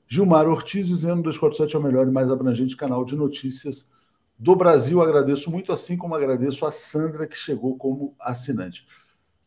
Gilmar 0.08 0.48
Ortiz 0.48 0.88
dizendo 0.88 1.24
247 1.24 1.76
é 1.76 1.80
o 1.80 1.82
melhor 1.82 2.08
e 2.08 2.12
mais 2.12 2.30
abrangente 2.30 2.78
canal 2.78 3.04
de 3.04 3.16
notícias 3.16 3.90
do 4.38 4.56
Brasil. 4.56 5.02
Agradeço 5.02 5.50
muito, 5.50 5.72
assim 5.72 5.98
como 5.98 6.16
agradeço 6.16 6.66
a 6.66 6.72
Sandra, 6.72 7.28
que 7.28 7.36
chegou 7.36 7.78
como 7.78 8.16
assinante. 8.20 8.86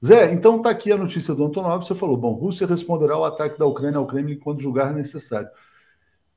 Zé, 0.04 0.32
então 0.32 0.58
está 0.58 0.70
aqui 0.70 0.92
a 0.92 0.96
notícia 0.96 1.34
do 1.34 1.44
Antonov. 1.44 1.84
Você 1.84 1.94
falou: 1.94 2.16
bom, 2.16 2.32
Rússia 2.32 2.66
responderá 2.66 3.14
ao 3.14 3.24
ataque 3.24 3.58
da 3.58 3.66
Ucrânia 3.66 3.98
ao 3.98 4.06
Kremlin 4.06 4.38
quando 4.38 4.62
julgar 4.62 4.92
necessário. 4.94 5.48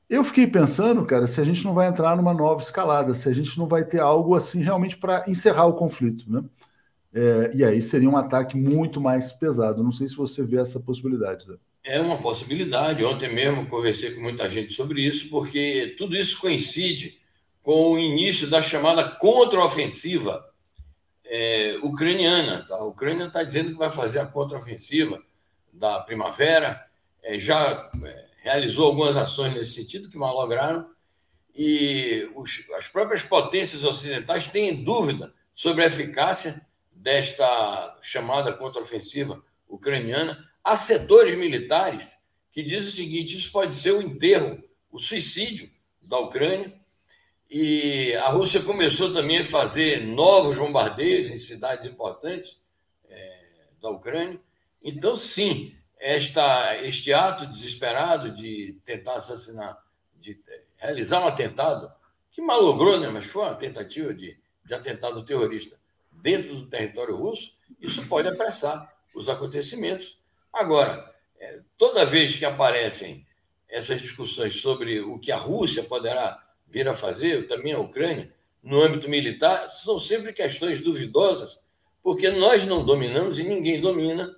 Eu 0.10 0.24
fiquei 0.26 0.46
pensando, 0.46 1.06
cara, 1.06 1.26
se 1.26 1.40
a 1.40 1.44
gente 1.44 1.64
não 1.64 1.74
vai 1.74 1.88
entrar 1.88 2.18
numa 2.18 2.34
nova 2.34 2.62
escalada, 2.62 3.14
se 3.14 3.30
a 3.30 3.32
gente 3.32 3.58
não 3.58 3.66
vai 3.66 3.86
ter 3.86 4.00
algo 4.00 4.36
assim 4.36 4.62
realmente 4.62 4.98
para 4.98 5.24
encerrar 5.28 5.68
o 5.68 5.76
conflito, 5.76 6.30
né? 6.30 6.44
É, 7.14 7.52
e 7.54 7.64
aí 7.64 7.82
seria 7.82 8.10
um 8.10 8.18
ataque 8.18 8.58
muito 8.58 9.00
mais 9.00 9.32
pesado. 9.32 9.84
Não 9.84 9.92
sei 9.92 10.08
se 10.08 10.16
você 10.16 10.44
vê 10.44 10.58
essa 10.58 10.80
possibilidade. 10.80 11.48
Né? 11.48 11.56
É 11.84 12.02
uma 12.02 12.18
possibilidade. 12.18 13.06
Ontem 13.06 13.34
mesmo 13.34 13.68
conversei 13.68 14.12
com 14.12 14.22
muita 14.22 14.50
gente 14.50 14.74
sobre 14.74 15.02
isso, 15.02 15.30
porque 15.30 15.96
tudo 15.98 16.16
isso 16.16 16.40
coincide 16.40 17.21
com 17.64 17.92
o 17.92 18.00
início 18.00 18.50
da 18.50 18.62
chamada 18.62 19.10
contraofensiva 19.16 20.50
é, 21.26 21.78
ucraniana. 21.84 22.66
Tá? 22.68 22.76
A 22.76 22.84
Ucrânia 22.84 23.26
está 23.26 23.44
dizendo 23.44 23.72
que 23.72 23.78
vai 23.78 23.90
fazer 23.90 24.20
a 24.20 24.26
contraofensiva 24.26 25.22
da 25.72 26.00
primavera, 26.02 26.86
é, 27.24 27.38
já 27.38 27.90
é, 28.04 28.26
realizou 28.42 28.88
algumas 28.88 29.16
ações 29.16 29.54
nesse 29.54 29.74
sentido 29.74 30.10
que 30.10 30.18
malograram, 30.18 30.90
e 31.56 32.30
os, 32.36 32.70
as 32.78 32.88
próprias 32.88 33.24
potências 33.24 33.84
ocidentais 33.84 34.48
têm 34.48 34.84
dúvida 34.84 35.34
sobre 35.54 35.84
a 35.84 35.88
eficácia 35.88 36.66
desta 36.92 37.98
chamada 38.02 38.54
contraofensiva 38.54 39.44
ucraniana, 39.68 40.44
há 40.64 40.76
setores 40.76 41.36
militares 41.36 42.18
que 42.52 42.62
dizem 42.62 42.90
o 42.90 42.92
seguinte: 42.92 43.36
isso 43.36 43.52
pode 43.52 43.76
ser 43.76 43.92
o 43.92 44.02
enterro, 44.02 44.62
o 44.92 45.00
suicídio 45.00 45.70
da 46.02 46.20
Ucrânia. 46.20 46.74
E 47.54 48.16
a 48.16 48.30
Rússia 48.30 48.62
começou 48.62 49.12
também 49.12 49.40
a 49.40 49.44
fazer 49.46 50.06
novos 50.06 50.58
bombardeios 50.58 51.30
em 51.30 51.38
cidades 51.38 51.86
importantes 51.86 52.62
é, 53.10 53.40
da 53.82 53.90
Ucrânia. 53.90 54.40
Então, 54.82 55.18
sim, 55.18 55.76
esta, 56.00 56.78
este 56.78 57.12
ato 57.12 57.46
desesperado 57.46 58.34
de 58.34 58.80
tentar 58.86 59.16
assassinar, 59.16 59.78
de 60.22 60.40
realizar 60.78 61.26
um 61.26 61.28
atentado, 61.28 61.92
que 62.32 62.42
malogrou, 62.42 62.98
né, 62.98 63.10
mas 63.10 63.26
foi 63.26 63.44
uma 63.44 63.56
tentativa 63.56 64.14
de, 64.14 64.40
de 64.64 64.74
atentado 64.74 65.26
terrorista, 65.26 65.78
dentro 66.10 66.56
do 66.56 66.68
território 66.68 67.18
russo, 67.18 67.58
isso 67.82 68.08
pode 68.08 68.30
apressar 68.30 68.96
os 69.14 69.28
acontecimentos. 69.28 70.18
Agora, 70.54 71.14
é, 71.38 71.60
toda 71.78 72.06
vez 72.06 72.34
que 72.34 72.46
aparecem 72.46 73.28
essas 73.68 74.00
discussões 74.00 74.62
sobre 74.62 75.02
o 75.02 75.20
que 75.20 75.34
a 75.34 75.38
Rússia 75.38 75.84
poderá 75.84 76.42
vir 76.72 76.88
a 76.88 76.94
fazer, 76.94 77.48
também 77.48 77.74
a 77.74 77.80
Ucrânia, 77.80 78.34
no 78.64 78.82
âmbito 78.82 79.10
militar, 79.10 79.68
são 79.68 80.00
sempre 80.00 80.34
questões 80.34 80.82
duvidosas, 80.82 81.60
porque 82.02 82.30
nós 82.30 82.66
não 82.66 82.86
dominamos 82.86 83.40
e 83.40 83.44
ninguém 83.44 83.82
domina, 83.82 84.36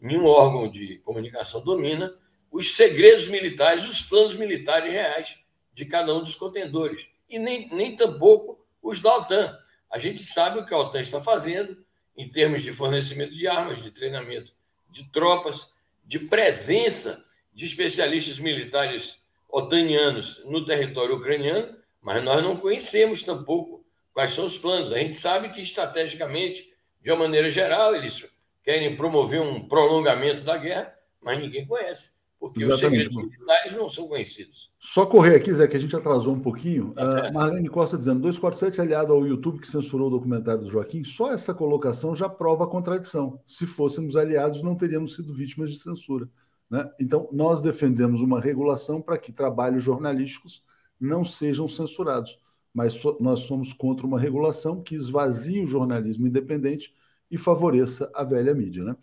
nenhum 0.00 0.26
órgão 0.26 0.70
de 0.70 0.98
comunicação 0.98 1.60
domina 1.60 2.16
os 2.50 2.76
segredos 2.76 3.28
militares, 3.28 3.84
os 3.84 4.02
planos 4.02 4.36
militares 4.36 4.92
reais 4.92 5.36
de 5.72 5.84
cada 5.84 6.14
um 6.14 6.20
dos 6.20 6.36
contendores, 6.36 7.04
e 7.28 7.36
nem, 7.36 7.68
nem 7.70 7.96
tampouco 7.96 8.64
os 8.80 9.00
da 9.00 9.16
OTAN. 9.16 9.58
A 9.90 9.98
gente 9.98 10.22
sabe 10.22 10.60
o 10.60 10.64
que 10.64 10.72
a 10.72 10.78
OTAN 10.78 11.00
está 11.00 11.20
fazendo 11.20 11.84
em 12.16 12.28
termos 12.28 12.62
de 12.62 12.72
fornecimento 12.72 13.34
de 13.34 13.48
armas, 13.48 13.82
de 13.82 13.90
treinamento 13.90 14.52
de 14.88 15.10
tropas, 15.10 15.72
de 16.04 16.20
presença 16.20 17.24
de 17.52 17.66
especialistas 17.66 18.38
militares 18.38 19.23
otanianos 19.54 20.42
no 20.46 20.64
território 20.64 21.14
ucraniano, 21.14 21.76
mas 22.02 22.22
nós 22.24 22.42
não 22.42 22.56
conhecemos 22.56 23.22
tampouco 23.22 23.84
quais 24.12 24.32
são 24.32 24.46
os 24.46 24.58
planos. 24.58 24.92
A 24.92 24.98
gente 24.98 25.16
sabe 25.16 25.48
que, 25.50 25.62
estrategicamente, 25.62 26.68
de 27.00 27.10
uma 27.12 27.20
maneira 27.20 27.48
geral, 27.50 27.94
eles 27.94 28.28
querem 28.64 28.96
promover 28.96 29.40
um 29.40 29.68
prolongamento 29.68 30.42
da 30.42 30.56
guerra, 30.56 30.92
mas 31.22 31.38
ninguém 31.38 31.64
conhece, 31.64 32.14
porque 32.40 32.64
Exatamente. 32.64 33.06
os 33.06 33.12
segredos 33.12 33.16
militares 33.16 33.72
não 33.74 33.88
são 33.88 34.08
conhecidos. 34.08 34.72
Só 34.80 35.06
correr 35.06 35.36
aqui, 35.36 35.52
Zé, 35.54 35.68
que 35.68 35.76
a 35.76 35.80
gente 35.80 35.94
atrasou 35.94 36.34
um 36.34 36.40
pouquinho. 36.40 36.92
Tá 36.92 37.30
uh, 37.30 37.32
Marlene 37.32 37.68
Costa 37.68 37.96
dizendo: 37.96 38.20
247 38.22 38.80
aliado 38.80 39.12
ao 39.12 39.24
YouTube 39.24 39.60
que 39.60 39.68
censurou 39.68 40.08
o 40.08 40.10
documentário 40.10 40.62
do 40.62 40.70
Joaquim, 40.70 41.04
só 41.04 41.32
essa 41.32 41.54
colocação 41.54 42.12
já 42.12 42.28
prova 42.28 42.64
a 42.64 42.68
contradição. 42.68 43.40
Se 43.46 43.66
fôssemos 43.66 44.16
aliados, 44.16 44.62
não 44.62 44.74
teríamos 44.74 45.14
sido 45.14 45.32
vítimas 45.32 45.70
de 45.70 45.76
censura. 45.76 46.28
Né? 46.70 46.90
Então, 46.98 47.28
nós 47.32 47.60
defendemos 47.60 48.20
uma 48.20 48.40
regulação 48.40 49.00
para 49.00 49.18
que 49.18 49.32
trabalhos 49.32 49.82
jornalísticos 49.82 50.64
não 51.00 51.24
sejam 51.24 51.68
censurados, 51.68 52.38
mas 52.72 52.94
so, 52.94 53.16
nós 53.20 53.40
somos 53.40 53.72
contra 53.72 54.06
uma 54.06 54.18
regulação 54.18 54.82
que 54.82 54.94
esvazie 54.94 55.62
o 55.62 55.66
jornalismo 55.66 56.26
independente 56.26 56.94
e 57.30 57.38
favoreça 57.38 58.10
a 58.14 58.24
velha 58.24 58.54
mídia. 58.54 58.84
Né? 58.84 58.94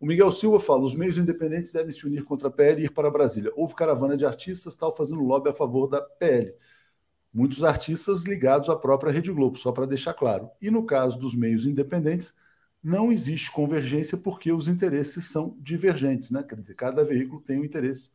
O 0.00 0.06
Miguel 0.06 0.32
Silva 0.32 0.58
fala: 0.58 0.82
os 0.82 0.94
meios 0.94 1.18
independentes 1.18 1.72
devem 1.72 1.92
se 1.92 2.06
unir 2.06 2.24
contra 2.24 2.48
a 2.48 2.50
PL 2.50 2.82
e 2.82 2.84
ir 2.86 2.90
para 2.90 3.10
Brasília. 3.10 3.52
Houve 3.56 3.74
caravana 3.74 4.16
de 4.16 4.26
artistas 4.26 4.76
tal 4.76 4.94
fazendo 4.94 5.22
lobby 5.22 5.50
a 5.50 5.54
favor 5.54 5.88
da 5.88 6.00
PL. 6.00 6.54
Muitos 7.32 7.64
artistas 7.64 8.22
ligados 8.22 8.68
à 8.68 8.76
própria 8.76 9.12
Rede 9.12 9.32
Globo, 9.32 9.58
só 9.58 9.72
para 9.72 9.86
deixar 9.86 10.14
claro. 10.14 10.50
E 10.60 10.70
no 10.70 10.84
caso 10.84 11.18
dos 11.18 11.34
meios 11.34 11.66
independentes, 11.66 12.34
não 12.84 13.10
existe 13.10 13.50
convergência 13.50 14.18
porque 14.18 14.52
os 14.52 14.68
interesses 14.68 15.24
são 15.24 15.56
divergentes, 15.58 16.30
né? 16.30 16.42
Quer 16.42 16.60
dizer, 16.60 16.74
cada 16.74 17.02
veículo 17.02 17.40
tem 17.40 17.58
um 17.58 17.64
interesse. 17.64 18.10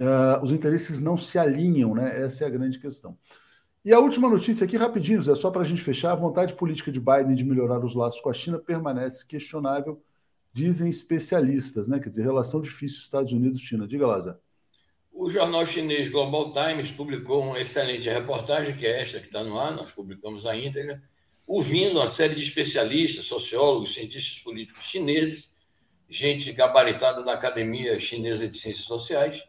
Uh, 0.00 0.42
os 0.42 0.50
interesses 0.50 0.98
não 0.98 1.18
se 1.18 1.38
alinham, 1.38 1.94
né? 1.94 2.18
Essa 2.24 2.44
é 2.44 2.46
a 2.46 2.50
grande 2.50 2.78
questão. 2.78 3.18
E 3.84 3.92
a 3.92 3.98
última 3.98 4.28
notícia 4.28 4.64
aqui, 4.64 4.76
rapidinho, 4.76 5.22
só 5.36 5.50
para 5.50 5.60
a 5.60 5.64
gente 5.64 5.82
fechar. 5.82 6.12
A 6.12 6.16
vontade 6.16 6.54
política 6.54 6.90
de 6.90 6.98
Biden 6.98 7.34
de 7.34 7.44
melhorar 7.44 7.84
os 7.84 7.94
laços 7.94 8.20
com 8.20 8.30
a 8.30 8.34
China 8.34 8.58
permanece 8.58 9.26
questionável 9.26 10.02
dizem 10.52 10.88
especialistas, 10.88 11.86
né? 11.86 12.00
Quer 12.00 12.08
dizer, 12.08 12.22
relação 12.22 12.60
difícil 12.60 12.98
Estados 12.98 13.32
Unidos-China. 13.32 13.86
Diga 13.86 14.06
lá. 14.06 14.18
O 15.12 15.28
jornal 15.28 15.66
chinês 15.66 16.10
Global 16.10 16.52
Times 16.52 16.90
publicou 16.92 17.42
uma 17.42 17.60
excelente 17.60 18.08
reportagem, 18.08 18.74
que 18.74 18.86
é 18.86 19.02
esta 19.02 19.20
que 19.20 19.26
está 19.26 19.44
no 19.44 19.58
ar, 19.58 19.74
nós 19.74 19.92
publicamos 19.92 20.46
a 20.46 20.56
íntegra, 20.56 21.02
ouvindo 21.48 21.98
uma 21.98 22.10
série 22.10 22.34
de 22.34 22.42
especialistas, 22.42 23.24
sociólogos, 23.24 23.94
cientistas 23.94 24.38
políticos 24.38 24.84
chineses, 24.84 25.50
gente 26.10 26.52
gabaritada 26.52 27.24
da 27.24 27.32
Academia 27.32 27.98
Chinesa 27.98 28.46
de 28.46 28.58
Ciências 28.58 28.84
Sociais, 28.84 29.42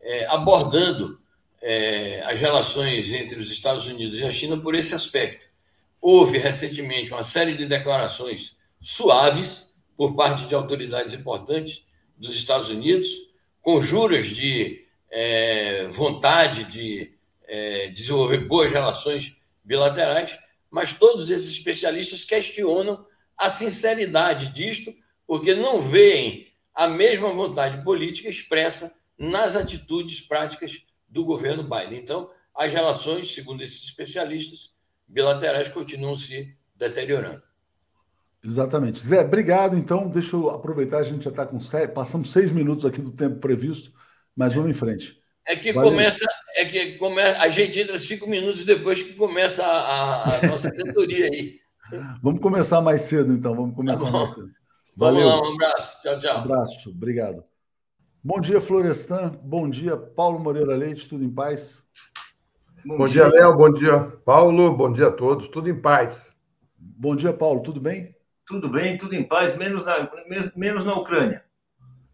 é, 0.00 0.26
abordando 0.30 1.20
é, 1.60 2.22
as 2.24 2.40
relações 2.40 3.12
entre 3.12 3.38
os 3.38 3.52
Estados 3.52 3.86
Unidos 3.86 4.18
e 4.18 4.24
a 4.24 4.32
China 4.32 4.56
por 4.56 4.74
esse 4.74 4.94
aspecto. 4.94 5.46
Houve 6.00 6.38
recentemente 6.38 7.12
uma 7.12 7.24
série 7.24 7.54
de 7.54 7.66
declarações 7.66 8.56
suaves 8.80 9.76
por 9.94 10.16
parte 10.16 10.46
de 10.46 10.54
autoridades 10.54 11.12
importantes 11.12 11.84
dos 12.16 12.34
Estados 12.34 12.70
Unidos, 12.70 13.08
conjuras 13.60 14.28
de 14.28 14.86
é, 15.10 15.88
vontade 15.88 16.64
de 16.64 17.12
é, 17.46 17.88
desenvolver 17.88 18.38
boas 18.48 18.72
relações 18.72 19.36
bilaterais, 19.62 20.38
mas 20.72 20.94
todos 20.94 21.30
esses 21.30 21.52
especialistas 21.52 22.24
questionam 22.24 23.06
a 23.36 23.50
sinceridade 23.50 24.52
disto, 24.52 24.92
porque 25.26 25.54
não 25.54 25.82
veem 25.82 26.46
a 26.74 26.88
mesma 26.88 27.28
vontade 27.28 27.84
política 27.84 28.30
expressa 28.30 28.92
nas 29.18 29.54
atitudes 29.54 30.22
práticas 30.22 30.82
do 31.06 31.24
governo 31.24 31.62
Biden. 31.62 31.98
Então, 31.98 32.30
as 32.56 32.72
relações, 32.72 33.34
segundo 33.34 33.62
esses 33.62 33.82
especialistas, 33.84 34.70
bilaterais 35.06 35.68
continuam 35.68 36.16
se 36.16 36.56
deteriorando. 36.74 37.42
Exatamente. 38.42 38.98
Zé, 38.98 39.20
obrigado. 39.20 39.76
Então, 39.76 40.08
deixa 40.08 40.34
eu 40.34 40.48
aproveitar, 40.48 40.98
a 40.98 41.02
gente 41.02 41.24
já 41.24 41.30
está 41.30 41.46
com 41.46 41.58
passamos 41.94 42.30
seis 42.30 42.50
minutos 42.50 42.86
aqui 42.86 43.00
do 43.00 43.12
tempo 43.12 43.36
previsto, 43.36 43.92
mas 44.34 44.54
vamos 44.54 44.70
em 44.70 44.74
frente. 44.74 45.21
É 45.46 45.56
que 45.56 45.72
Valeu. 45.72 45.90
começa, 45.90 46.24
é 46.56 46.64
que 46.64 46.92
começa, 46.98 47.38
a 47.38 47.48
gente 47.48 47.80
entra 47.80 47.98
cinco 47.98 48.28
minutos 48.28 48.64
depois 48.64 49.02
que 49.02 49.14
começa 49.14 49.64
a, 49.64 50.36
a 50.36 50.46
nossa 50.46 50.70
cantoria 50.70 51.26
aí. 51.26 51.60
Vamos 52.22 52.40
começar 52.40 52.80
mais 52.80 53.02
cedo, 53.02 53.32
então. 53.32 53.54
Vamos 53.54 53.74
começar 53.74 54.04
tá 54.04 54.10
mais 54.10 54.30
cedo. 54.30 54.50
Valeu. 54.96 55.28
Vamos 55.28 55.42
lá, 55.42 55.48
um 55.48 55.54
abraço. 55.54 56.02
Tchau, 56.02 56.18
tchau. 56.18 56.36
Um 56.36 56.40
abraço, 56.40 56.90
obrigado. 56.90 57.44
Bom 58.22 58.40
dia, 58.40 58.60
Florestan. 58.60 59.30
Bom 59.42 59.68
dia, 59.68 59.96
Paulo 59.96 60.38
Moreira 60.38 60.76
Leite, 60.76 61.08
tudo 61.08 61.24
em 61.24 61.30
paz? 61.30 61.82
Bom, 62.84 62.98
bom 62.98 63.04
dia, 63.06 63.26
Léo. 63.26 63.56
Bom 63.56 63.72
dia, 63.72 63.98
Paulo. 64.24 64.76
Bom 64.76 64.92
dia 64.92 65.08
a 65.08 65.12
todos. 65.12 65.48
Tudo 65.48 65.68
em 65.68 65.80
paz. 65.80 66.34
Bom 66.78 67.16
dia, 67.16 67.32
Paulo. 67.32 67.62
Tudo 67.62 67.80
bem? 67.80 68.14
tudo 68.52 68.68
bem, 68.68 68.98
tudo 68.98 69.14
em 69.14 69.22
paz, 69.22 69.56
menos 69.56 69.84
na, 69.84 70.10
menos 70.54 70.84
na 70.84 70.94
Ucrânia. 70.94 71.42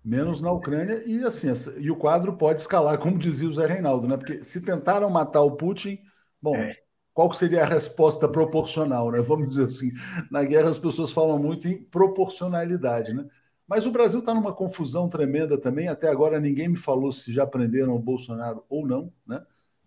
Menos 0.05 0.41
na 0.41 0.51
Ucrânia, 0.51 1.03
e 1.07 1.23
assim, 1.25 1.49
e 1.79 1.91
o 1.91 1.97
quadro 1.97 2.37
pode 2.37 2.61
escalar, 2.61 2.99
como 2.99 3.19
dizia 3.19 3.49
o 3.49 3.53
Zé 3.53 3.67
Reinaldo, 3.67 4.09
né? 4.09 4.17
Porque 4.17 4.43
se 4.45 4.61
tentaram 4.61 5.11
matar 5.11 5.43
o 5.43 5.57
Putin, 5.57 5.99
bom, 6.41 6.57
é. 6.57 6.77
qual 7.13 7.33
seria 7.33 7.63
a 7.63 7.67
resposta 7.67 8.29
proporcional, 8.29 9.11
né? 9.11 9.21
Vamos 9.21 9.49
dizer 9.49 9.67
assim, 9.67 9.93
na 10.31 10.45
guerra 10.45 10.71
as 10.71 10.79
pessoas 10.79 11.11
falam 11.13 11.39
muito 11.39 11.69
em 11.69 11.83
proporcionalidade, 11.83 13.13
né? 13.13 13.27
Mas 13.69 13.85
o 13.85 13.91
Brasil 13.91 14.21
está 14.21 14.33
numa 14.33 14.55
confusão 14.55 15.11
tremenda 15.11 15.61
também. 15.61 15.89
Até 15.89 16.09
agora 16.09 16.41
ninguém 16.41 16.69
me 16.69 16.77
falou 16.77 17.13
se 17.13 17.31
já 17.31 17.47
prenderam 17.47 17.95
o 17.95 17.99
Bolsonaro 17.99 18.65
ou 18.67 18.87
não, 18.87 19.13
né? 19.27 19.45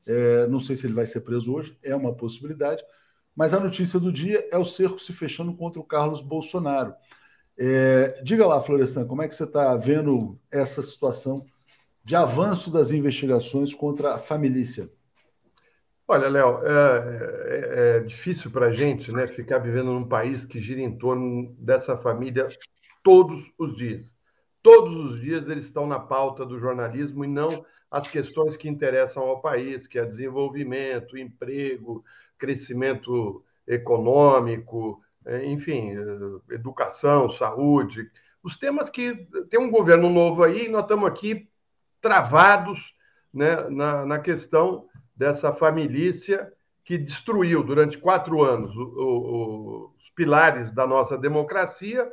É, 0.07 0.47
não 0.47 0.59
sei 0.59 0.75
se 0.75 0.85
ele 0.85 0.93
vai 0.93 1.05
ser 1.07 1.21
preso 1.21 1.51
hoje, 1.51 1.75
é 1.83 1.95
uma 1.95 2.13
possibilidade. 2.13 2.83
Mas 3.35 3.53
a 3.53 3.59
notícia 3.59 3.99
do 3.99 4.11
dia 4.11 4.47
é 4.51 4.57
o 4.57 4.65
cerco 4.65 4.99
se 4.99 5.13
fechando 5.13 5.55
contra 5.55 5.79
o 5.79 5.83
Carlos 5.83 6.21
Bolsonaro. 6.21 6.93
É, 7.63 8.19
diga 8.23 8.47
lá, 8.47 8.59
Florestan, 8.59 9.05
como 9.05 9.21
é 9.21 9.27
que 9.27 9.35
você 9.35 9.43
está 9.43 9.75
vendo 9.75 10.35
essa 10.49 10.81
situação 10.81 11.45
de 12.03 12.15
avanço 12.15 12.71
das 12.71 12.89
investigações 12.89 13.75
contra 13.75 14.15
a 14.15 14.17
família? 14.17 14.63
Olha, 16.07 16.27
Léo, 16.27 16.59
é, 16.65 16.71
é, 16.71 17.97
é, 17.97 17.99
difícil 17.99 18.49
para 18.49 18.65
a 18.65 18.71
gente 18.71 19.11
né, 19.11 19.27
ficar 19.27 19.59
vivendo 19.59 19.93
num 19.93 20.07
país 20.07 20.43
que 20.43 20.57
gira 20.57 20.81
em 20.81 20.97
torno 20.97 21.55
dessa 21.59 21.95
família 21.95 22.47
todos 23.03 23.51
os 23.59 23.77
dias. 23.77 24.17
Todos 24.63 24.99
os 24.99 25.21
dias 25.21 25.47
eles 25.47 25.65
estão 25.65 25.85
na 25.85 25.99
pauta 25.99 26.43
do 26.43 26.57
jornalismo 26.57 27.23
e 27.23 27.27
não 27.27 27.63
as 27.91 28.07
questões 28.07 28.57
que 28.57 28.67
interessam 28.67 29.21
ao 29.21 29.39
país, 29.39 29.85
que 29.85 29.99
é 29.99 30.05
desenvolvimento, 30.05 31.15
emprego, 31.15 32.03
crescimento 32.39 33.43
econômico, 33.67 34.99
enfim, 35.43 35.91
é, 35.91 36.55
educação, 36.55 37.29
saúde, 37.29 38.09
os 38.43 38.57
temas 38.57 38.89
que 38.89 39.27
tem 39.49 39.59
um 39.59 39.69
governo 39.69 40.09
novo 40.09 40.43
aí, 40.43 40.67
nós 40.67 40.81
estamos 40.83 41.07
aqui 41.07 41.47
travados 41.99 42.95
né, 43.33 43.69
na, 43.69 44.05
na 44.05 44.19
questão 44.19 44.87
dessa 45.15 45.53
família 45.53 46.51
que 46.83 46.97
destruiu 46.97 47.63
durante 47.63 47.97
quatro 47.97 48.43
anos 48.43 48.75
o, 48.75 48.81
o, 48.81 49.93
os 49.97 50.09
pilares 50.09 50.71
da 50.71 50.87
nossa 50.87 51.17
democracia 51.17 52.11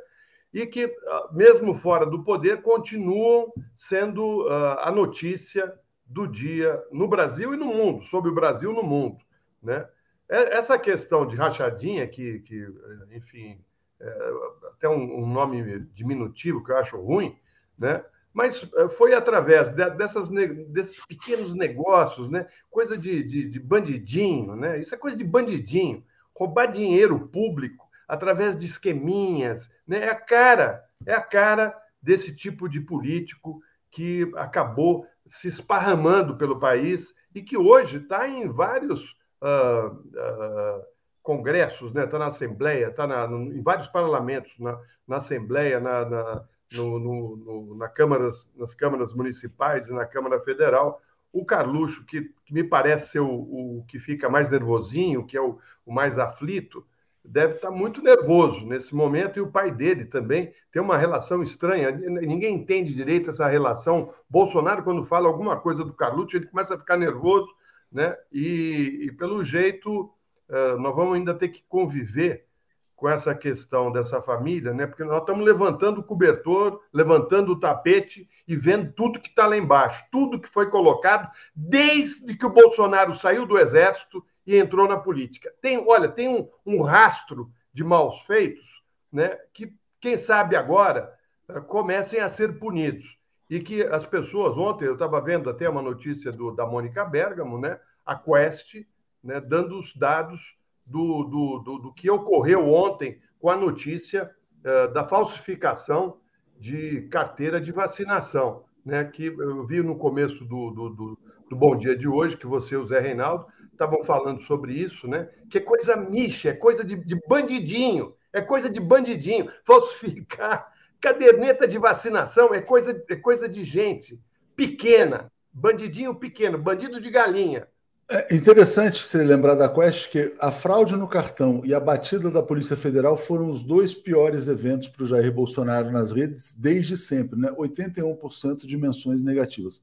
e 0.53 0.67
que, 0.67 0.95
ah, 1.07 1.29
mesmo 1.33 1.75
fora 1.75 2.07
do 2.07 2.23
poder, 2.23 2.63
continuam 2.63 3.53
sendo 3.75 4.47
uh, 4.47 4.79
a 4.81 4.91
notícia 4.91 5.75
do 6.07 6.27
dia 6.27 6.83
no 6.91 7.07
Brasil 7.07 7.53
e 7.53 7.57
no 7.57 7.67
mundo, 7.67 8.03
sobre 8.05 8.31
o 8.31 8.35
Brasil 8.35 8.73
no 8.73 8.83
mundo. 8.83 9.19
Né? 9.63 9.87
É, 10.29 10.57
essa 10.57 10.79
questão 10.79 11.27
de 11.27 11.37
rachadinha, 11.37 12.07
que, 12.07 12.41
que 12.41 12.69
enfim, 13.13 13.59
é, 13.99 14.31
até 14.73 14.89
um, 14.89 15.23
um, 15.23 15.27
nome 15.27 15.81
diminutivo 15.95 16.63
que 16.63 16.71
eu 16.71 16.77
acho 16.77 17.01
ruim, 17.01 17.37
né? 17.79 18.05
mas 18.33 18.69
é, 18.77 18.89
foi 18.89 19.15
através 19.15 19.71
de, 19.71 19.91
dessas, 19.91 20.29
desses 20.29 21.05
pequenos 21.07 21.55
negócios, 21.55 22.29
né? 22.29 22.47
coisa 22.71 22.97
de, 22.97 23.25
de, 23.25 23.49
de 23.49 23.59
bandidinho, 23.59 24.55
né? 24.55 24.79
isso 24.79 24.95
é 24.95 24.99
coisa 24.99 25.17
de 25.17 25.25
bandidinho, 25.25 26.05
roubar 26.35 26.67
dinheiro 26.67 27.29
público 27.29 27.89
através 28.07 28.57
de 28.57 28.67
esqueminhas, 28.67 29.71
né? 29.87 30.05
é 30.05 30.11
a 30.11 30.15
cara, 30.15 30.85
é 31.07 31.15
a 31.15 31.23
cara 31.23 31.75
desse 32.03 32.35
tipo 32.35 32.69
de 32.69 32.81
político 32.81 33.61
que 33.91 34.31
acabou 34.37 35.07
se 35.27 35.49
esparramando 35.49 36.37
pelo 36.37 36.59
país 36.59 37.15
e 37.35 37.43
que 37.43 37.57
hoje 37.57 37.97
está 37.97 38.29
em 38.29 38.49
vários 38.49 39.18
uh, 39.43 40.83
congressos, 41.23 41.89
está 41.89 42.01
né? 42.01 42.07
Tá 42.07 42.19
na 42.19 42.27
Assembleia, 42.27 42.89
está 42.89 43.29
em 43.31 43.63
vários 43.63 43.87
parlamentos, 43.87 44.53
na, 44.59 44.81
na 45.07 45.17
Assembleia, 45.17 45.79
na, 45.79 46.05
na, 46.05 46.45
no, 46.73 46.99
no, 46.99 47.37
no, 47.37 47.75
na 47.77 47.89
câmaras, 47.89 48.49
nas 48.57 48.75
câmaras 48.75 49.13
municipais 49.13 49.89
e 49.89 49.93
na 49.93 50.07
Câmara 50.07 50.41
Federal. 50.41 51.03
O 51.31 51.45
Carluxo, 51.45 52.05
que, 52.07 52.33
que 52.45 52.55
me 52.55 52.65
parece 52.65 53.11
ser 53.11 53.21
o, 53.21 53.29
o, 53.29 53.85
que 53.87 53.99
fica 53.99 54.31
mais 54.31 54.49
nervosinho, 54.49 55.27
que 55.27 55.37
é 55.37 55.41
o, 55.41 55.59
o 55.85 55.93
mais 55.93 56.19
aflito, 56.19 56.83
deve 57.23 57.57
estar 57.57 57.69
tá 57.69 57.75
muito 57.75 58.01
nervoso 58.01 58.67
nesse 58.67 58.95
momento 58.95 59.37
e 59.37 59.43
o 59.43 59.53
pai 59.53 59.71
dele 59.71 60.07
também 60.07 60.55
tem 60.73 60.81
uma 60.81 60.97
relação 60.97 61.43
estranha. 61.43 61.91
Ninguém 61.91 62.55
entende 62.55 62.95
direito 62.95 63.29
essa 63.29 63.47
relação. 63.47 64.15
Bolsonaro, 64.31 64.83
quando 64.83 65.05
fala 65.05 65.29
alguma 65.29 65.61
coisa 65.61 65.85
do 65.85 65.93
Carluxo, 65.93 66.39
ele 66.39 66.47
começa 66.47 66.75
a 66.75 66.79
ficar 66.79 66.97
nervoso 66.97 67.55
né? 67.91 68.17
E, 68.33 69.07
e 69.07 69.13
pelo 69.13 69.43
jeito, 69.43 70.13
uh, 70.49 70.79
nós 70.79 70.95
vamos 70.95 71.17
ainda 71.17 71.35
ter 71.35 71.49
que 71.49 71.63
conviver 71.69 72.47
com 72.95 73.09
essa 73.09 73.33
questão 73.35 73.93
dessa 73.93 74.21
família, 74.21 74.75
né? 74.75 74.87
Porque 74.87 75.05
nós 75.05 75.21
estamos 75.21 75.45
levantando 75.45 76.01
o 76.01 76.05
cobertor, 76.05 76.83
levantando 76.93 77.53
o 77.53 77.61
tapete 77.61 78.29
e 78.47 78.57
vendo 78.57 78.93
tudo 78.93 79.21
que 79.21 79.29
está 79.29 79.47
lá 79.47 79.57
embaixo, 79.57 80.05
tudo 80.11 80.41
que 80.41 80.49
foi 80.49 80.69
colocado 80.69 81.31
desde 81.55 82.37
que 82.37 82.45
o 82.45 82.53
Bolsonaro 82.53 83.15
saiu 83.15 83.47
do 83.47 83.57
exército 83.57 84.25
e 84.45 84.57
entrou 84.57 84.89
na 84.89 84.97
política. 84.97 85.55
Tem, 85.61 85.79
olha, 85.79 86.09
tem 86.09 86.29
um, 86.29 86.49
um 86.67 86.83
rastro 86.83 87.53
de 87.73 87.85
maus 87.85 88.23
feitos, 88.23 88.83
né? 89.13 89.39
Que 89.53 89.73
quem 90.01 90.17
sabe 90.17 90.57
agora 90.57 91.13
eh, 91.49 91.61
comecem 91.61 92.21
a 92.21 92.29
ser 92.29 92.59
punidos 92.59 93.18
e 93.49 93.61
que 93.61 93.83
as 93.83 94.05
pessoas 94.05 94.59
ontem 94.59 94.85
eu 94.85 94.93
estava 94.93 95.21
vendo 95.21 95.49
até 95.49 95.69
uma 95.69 95.81
notícia 95.81 96.31
do, 96.31 96.51
da 96.51 96.67
Mônica 96.67 97.05
Bergamo, 97.05 97.59
né? 97.59 97.81
A 98.05 98.15
Quest, 98.15 98.87
né? 99.23 99.41
Dando 99.41 99.79
os 99.79 99.95
dados 99.95 100.57
do, 100.87 101.25
do, 101.25 101.59
do, 101.59 101.79
do 101.79 101.93
que 101.95 102.11
ocorreu 102.11 102.69
ontem 102.69 103.21
com 103.41 103.49
a 103.49 103.57
notícia 103.57 104.31
uh, 104.61 104.93
da 104.93 105.07
falsificação 105.07 106.19
de 106.59 107.03
carteira 107.09 107.61
de 107.61 107.73
vacinação, 107.73 108.65
né? 108.85 109.05
Que 109.05 109.27
eu 109.27 109.65
vi 109.65 109.83
no 109.83 109.97
começo 109.97 110.45
do, 110.45 110.71
do, 110.71 110.91
do, 110.91 111.19
do 111.49 111.57
Bom 111.57 111.77
Dia 111.77 111.97
de 111.97 112.07
hoje, 112.07 112.37
que 112.37 112.47
você 112.47 112.75
e 112.75 112.79
o 112.79 112.85
Zé 112.85 113.01
Reinaldo 113.01 113.47
estavam 113.73 114.03
falando 114.03 114.43
sobre 114.43 114.75
isso, 114.75 115.09
né? 115.09 115.31
Que 115.49 115.59
é 115.59 115.61
coisa 115.61 115.97
micha, 115.97 116.51
é 116.51 116.55
coisa 116.55 116.85
de, 116.85 116.97
de 116.97 117.19
bandidinho, 117.27 118.15
é 118.31 118.43
coisa 118.43 118.69
de 118.69 118.81
bandidinho. 118.81 119.49
Falsificar 119.65 120.71
caderneta 121.01 121.67
de 121.67 121.79
vacinação 121.79 122.55
é 122.55 122.61
coisa, 122.61 123.05
é 123.09 123.17
coisa 123.17 123.49
de 123.49 123.65
gente 123.65 124.21
pequena, 124.57 125.31
bandidinho 125.53 126.15
pequeno, 126.15 126.59
bandido 126.59 127.01
de 127.01 127.11
galinha. 127.11 127.67
É 128.11 128.35
interessante 128.35 129.05
você 129.05 129.23
lembrar 129.23 129.55
da 129.55 129.69
Quest 129.69 130.09
que 130.09 130.35
a 130.41 130.51
fraude 130.51 130.97
no 130.97 131.07
cartão 131.07 131.61
e 131.63 131.75
a 131.75 131.81
batida 131.81 132.31
da 132.31 132.43
Polícia 132.43 132.75
Federal 132.75 133.19
foram 133.19 133.51
os 133.51 133.63
dois 133.63 133.95
piores 133.95 134.49
eventos 134.49 134.89
para 134.89 135.03
o 135.03 135.07
Jair 135.07 135.31
Bolsonaro 135.31 135.91
nas 135.91 136.11
redes 136.11 136.55
desde 136.55 136.97
sempre, 136.97 137.39
né? 137.39 137.51
81% 137.51 138.67
de 138.67 138.77
menções 138.79 139.23
negativas. 139.23 139.83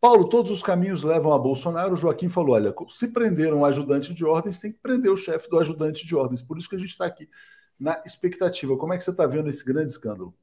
Paulo, 0.00 0.28
todos 0.28 0.50
os 0.50 0.62
caminhos 0.64 1.04
levam 1.04 1.32
a 1.32 1.38
Bolsonaro. 1.38 1.94
O 1.94 1.96
Joaquim 1.96 2.28
falou: 2.28 2.56
olha, 2.56 2.74
se 2.88 3.08
prenderam 3.08 3.60
o 3.60 3.64
ajudante 3.64 4.12
de 4.12 4.24
ordens, 4.24 4.58
tem 4.58 4.72
que 4.72 4.78
prender 4.82 5.12
o 5.12 5.16
chefe 5.16 5.48
do 5.48 5.58
ajudante 5.58 6.04
de 6.04 6.16
ordens. 6.16 6.42
Por 6.42 6.58
isso 6.58 6.68
que 6.68 6.74
a 6.74 6.78
gente 6.78 6.90
está 6.90 7.06
aqui 7.06 7.28
na 7.78 8.02
expectativa. 8.04 8.76
Como 8.76 8.92
é 8.92 8.96
que 8.96 9.04
você 9.04 9.10
está 9.10 9.26
vendo 9.26 9.48
esse 9.48 9.64
grande 9.64 9.92
escândalo? 9.92 10.34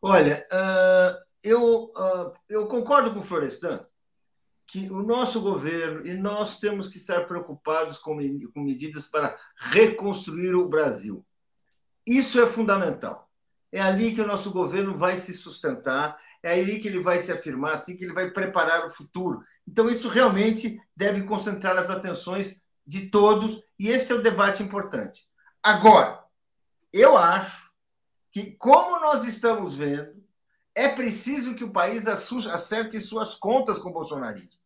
Olha, 0.00 0.46
uh, 0.52 1.24
eu, 1.42 1.84
uh, 1.84 2.32
eu 2.48 2.66
concordo 2.66 3.12
com 3.12 3.20
o 3.20 3.22
Florestan 3.22 3.84
que 4.66 4.90
o 4.90 5.02
nosso 5.02 5.40
governo 5.40 6.06
e 6.06 6.14
nós 6.14 6.58
temos 6.58 6.88
que 6.88 6.96
estar 6.96 7.24
preocupados 7.26 7.98
com, 7.98 8.16
com 8.52 8.60
medidas 8.60 9.06
para 9.06 9.38
reconstruir 9.56 10.54
o 10.54 10.68
Brasil. 10.68 11.24
Isso 12.04 12.40
é 12.40 12.46
fundamental. 12.46 13.30
É 13.70 13.80
ali 13.80 14.14
que 14.14 14.20
o 14.20 14.26
nosso 14.26 14.50
governo 14.50 14.96
vai 14.96 15.18
se 15.18 15.32
sustentar, 15.32 16.18
é 16.42 16.52
ali 16.60 16.80
que 16.80 16.88
ele 16.88 17.00
vai 17.00 17.20
se 17.20 17.32
afirmar, 17.32 17.74
assim 17.74 17.96
que 17.96 18.04
ele 18.04 18.12
vai 18.12 18.30
preparar 18.30 18.86
o 18.86 18.90
futuro. 18.90 19.42
Então, 19.66 19.90
isso 19.90 20.08
realmente 20.08 20.80
deve 20.94 21.22
concentrar 21.24 21.76
as 21.76 21.90
atenções 21.90 22.62
de 22.86 23.10
todos, 23.10 23.60
e 23.78 23.88
esse 23.88 24.12
é 24.12 24.14
o 24.14 24.22
debate 24.22 24.62
importante. 24.62 25.26
Agora, 25.62 26.22
eu 26.92 27.18
acho 27.18 27.65
que, 28.36 28.50
como 28.58 29.00
nós 29.00 29.24
estamos 29.24 29.74
vendo, 29.74 30.22
é 30.74 30.90
preciso 30.90 31.54
que 31.54 31.64
o 31.64 31.72
país 31.72 32.06
acerte 32.06 33.00
suas 33.00 33.34
contas 33.34 33.78
com 33.78 33.88
o 33.88 33.92
bolsonarismo. 33.94 34.60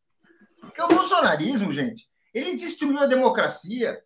Porque 0.60 0.82
o 0.82 0.88
bolsonarismo, 0.88 1.72
gente, 1.72 2.10
ele 2.34 2.56
destruiu 2.56 2.98
a 2.98 3.06
democracia, 3.06 4.02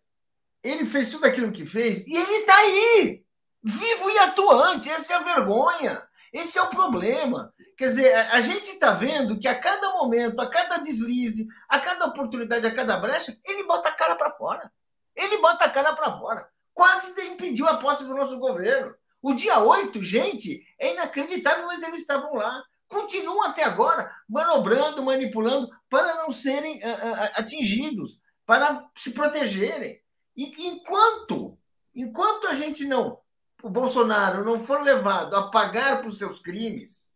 ele 0.61 0.85
fez 0.85 1.09
tudo 1.09 1.25
aquilo 1.25 1.51
que 1.51 1.65
fez 1.65 2.05
e 2.05 2.15
ele 2.15 2.41
está 2.41 2.55
aí, 2.55 3.25
vivo 3.63 4.07
e 4.11 4.19
atuante. 4.19 4.87
Essa 4.87 5.13
é 5.13 5.15
a 5.15 5.23
vergonha, 5.23 6.07
esse 6.31 6.59
é 6.59 6.61
o 6.61 6.69
problema. 6.69 7.51
Quer 7.75 7.87
dizer, 7.87 8.13
a 8.13 8.41
gente 8.41 8.69
está 8.69 8.91
vendo 8.91 9.39
que 9.39 9.47
a 9.47 9.59
cada 9.59 9.93
momento, 9.93 10.39
a 10.41 10.47
cada 10.47 10.77
deslize, 10.77 11.47
a 11.67 11.79
cada 11.79 12.05
oportunidade, 12.05 12.67
a 12.67 12.75
cada 12.75 12.97
brecha, 12.97 13.35
ele 13.43 13.63
bota 13.63 13.89
a 13.89 13.93
cara 13.93 14.15
para 14.15 14.29
fora. 14.29 14.71
Ele 15.15 15.39
bota 15.39 15.65
a 15.65 15.69
cara 15.71 15.95
para 15.95 16.19
fora. 16.19 16.47
Quase 16.71 17.19
impediu 17.23 17.67
a 17.67 17.77
posse 17.77 18.03
do 18.03 18.13
nosso 18.13 18.37
governo. 18.37 18.93
O 19.25 19.33
dia 19.33 19.59
8, 19.59 20.03
gente, 20.03 20.63
é 20.77 20.93
inacreditável, 20.93 21.65
mas 21.65 21.81
eles 21.81 22.01
estavam 22.01 22.35
lá 22.35 22.63
continuam 22.87 23.43
até 23.43 23.63
agora 23.63 24.13
manobrando, 24.29 25.03
manipulando 25.03 25.67
para 25.89 26.15
não 26.17 26.31
serem 26.31 26.77
uh, 26.77 27.15
atingidos, 27.35 28.21
para 28.45 28.87
se 28.95 29.11
protegerem. 29.11 29.99
E 30.37 30.67
enquanto, 30.67 31.57
enquanto 31.95 32.45
a 32.45 32.53
gente 32.53 32.85
não, 32.85 33.19
o 33.63 33.69
Bolsonaro 33.69 34.45
não 34.45 34.59
for 34.59 34.81
levado 34.83 35.35
a 35.35 35.49
pagar 35.49 36.03
por 36.03 36.13
seus 36.13 36.39
crimes, 36.39 37.11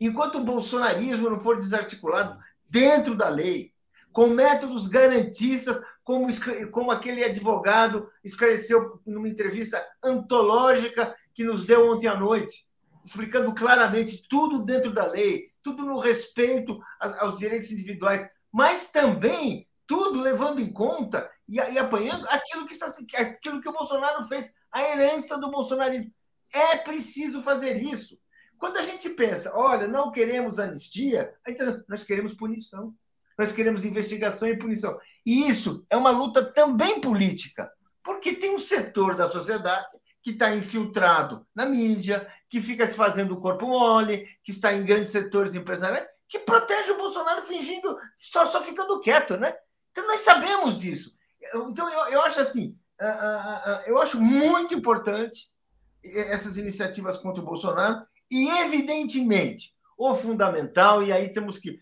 enquanto 0.00 0.38
o 0.38 0.44
bolsonarismo 0.44 1.30
não 1.30 1.38
for 1.38 1.60
desarticulado 1.60 2.36
dentro 2.68 3.14
da 3.14 3.28
lei, 3.28 3.71
com 4.12 4.28
métodos 4.28 4.86
garantistas, 4.86 5.80
como, 6.04 6.26
como 6.70 6.90
aquele 6.90 7.24
advogado 7.24 8.10
esclareceu 8.22 9.00
numa 9.06 9.28
entrevista 9.28 9.84
antológica 10.02 11.14
que 11.34 11.44
nos 11.44 11.64
deu 11.64 11.90
ontem 11.90 12.08
à 12.08 12.16
noite, 12.16 12.66
explicando 13.04 13.54
claramente 13.54 14.26
tudo 14.28 14.64
dentro 14.64 14.92
da 14.92 15.06
lei, 15.06 15.50
tudo 15.62 15.84
no 15.84 15.98
respeito 15.98 16.80
aos 17.00 17.38
direitos 17.38 17.70
individuais, 17.70 18.28
mas 18.50 18.90
também 18.90 19.66
tudo 19.86 20.20
levando 20.20 20.60
em 20.60 20.72
conta 20.72 21.30
e, 21.48 21.56
e 21.56 21.78
apanhando 21.78 22.26
aquilo 22.28 22.66
que, 22.66 22.72
está, 22.72 22.86
aquilo 23.18 23.60
que 23.60 23.68
o 23.68 23.72
Bolsonaro 23.72 24.24
fez, 24.26 24.52
a 24.70 24.82
herança 24.82 25.38
do 25.38 25.50
bolsonarismo. 25.50 26.12
É 26.52 26.76
preciso 26.78 27.42
fazer 27.42 27.82
isso. 27.82 28.18
Quando 28.58 28.76
a 28.76 28.82
gente 28.82 29.08
pensa, 29.10 29.52
olha, 29.56 29.88
não 29.88 30.12
queremos 30.12 30.58
anistia, 30.58 31.34
nós 31.88 32.04
queremos 32.04 32.34
punição. 32.34 32.94
Nós 33.38 33.52
queremos 33.52 33.84
investigação 33.84 34.48
e 34.48 34.58
punição. 34.58 34.98
E 35.24 35.48
isso 35.48 35.84
é 35.88 35.96
uma 35.96 36.10
luta 36.10 36.44
também 36.44 37.00
política, 37.00 37.70
porque 38.02 38.34
tem 38.34 38.54
um 38.54 38.58
setor 38.58 39.14
da 39.14 39.28
sociedade 39.28 39.86
que 40.22 40.30
está 40.30 40.54
infiltrado 40.54 41.46
na 41.54 41.66
mídia, 41.66 42.28
que 42.48 42.60
fica 42.60 42.86
se 42.86 42.94
fazendo 42.94 43.34
o 43.34 43.40
corpo 43.40 43.66
mole, 43.66 44.26
que 44.44 44.52
está 44.52 44.72
em 44.72 44.84
grandes 44.84 45.10
setores 45.10 45.54
empresariais, 45.54 46.06
que 46.28 46.38
protege 46.38 46.92
o 46.92 46.96
Bolsonaro 46.96 47.42
fingindo, 47.42 47.98
só, 48.16 48.46
só 48.46 48.62
ficando 48.62 49.00
quieto, 49.00 49.36
né? 49.36 49.54
Então 49.90 50.06
nós 50.06 50.20
sabemos 50.20 50.78
disso. 50.78 51.14
Então 51.68 51.88
eu, 51.88 52.12
eu 52.12 52.22
acho 52.22 52.40
assim, 52.40 52.78
eu 53.86 54.00
acho 54.00 54.20
muito 54.20 54.74
importante 54.74 55.52
essas 56.04 56.56
iniciativas 56.56 57.18
contra 57.18 57.42
o 57.42 57.46
Bolsonaro 57.46 58.04
e 58.30 58.48
evidentemente 58.48 59.74
o 59.96 60.14
fundamental 60.14 61.02
e 61.02 61.12
aí 61.12 61.30
temos 61.30 61.58
que 61.58 61.78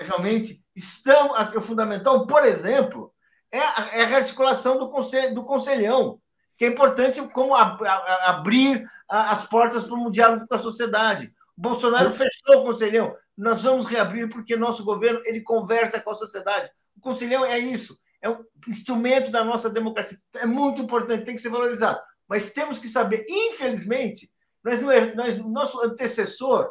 realmente 0.00 0.54
estamos 0.74 1.54
o 1.54 1.60
fundamental, 1.60 2.26
por 2.26 2.44
exemplo, 2.44 3.12
é 3.50 3.58
a, 3.58 3.88
é 3.92 4.02
a 4.02 4.06
rearticulação 4.06 4.78
do, 4.78 4.88
conselho, 4.88 5.34
do 5.34 5.44
conselhão 5.44 6.20
que 6.60 6.66
é 6.66 6.68
importante 6.68 7.22
como 7.28 7.54
a, 7.54 7.62
a, 7.62 8.30
abrir 8.32 8.86
as 9.08 9.46
portas 9.46 9.82
para 9.84 9.96
um 9.96 10.10
diálogo 10.10 10.46
com 10.46 10.54
a 10.54 10.58
sociedade. 10.58 11.32
O 11.56 11.60
Bolsonaro 11.62 12.10
fechou 12.12 12.60
o 12.60 12.64
Conselhão. 12.64 13.16
Nós 13.34 13.62
vamos 13.62 13.86
reabrir 13.86 14.28
porque 14.28 14.56
nosso 14.56 14.84
governo 14.84 15.22
ele 15.24 15.40
conversa 15.40 15.98
com 15.98 16.10
a 16.10 16.14
sociedade. 16.14 16.70
O 16.94 17.00
Conselhão 17.00 17.46
é 17.46 17.58
isso, 17.58 17.98
é 18.20 18.28
um 18.28 18.44
instrumento 18.68 19.30
da 19.30 19.42
nossa 19.42 19.70
democracia. 19.70 20.18
É 20.34 20.44
muito 20.44 20.82
importante, 20.82 21.24
tem 21.24 21.34
que 21.34 21.40
ser 21.40 21.48
valorizado. 21.48 21.98
Mas 22.28 22.52
temos 22.52 22.78
que 22.78 22.86
saber, 22.86 23.24
infelizmente, 23.26 24.30
nós, 24.62 24.82
é, 24.82 25.14
nós, 25.14 25.38
nosso 25.38 25.80
antecessor 25.80 26.70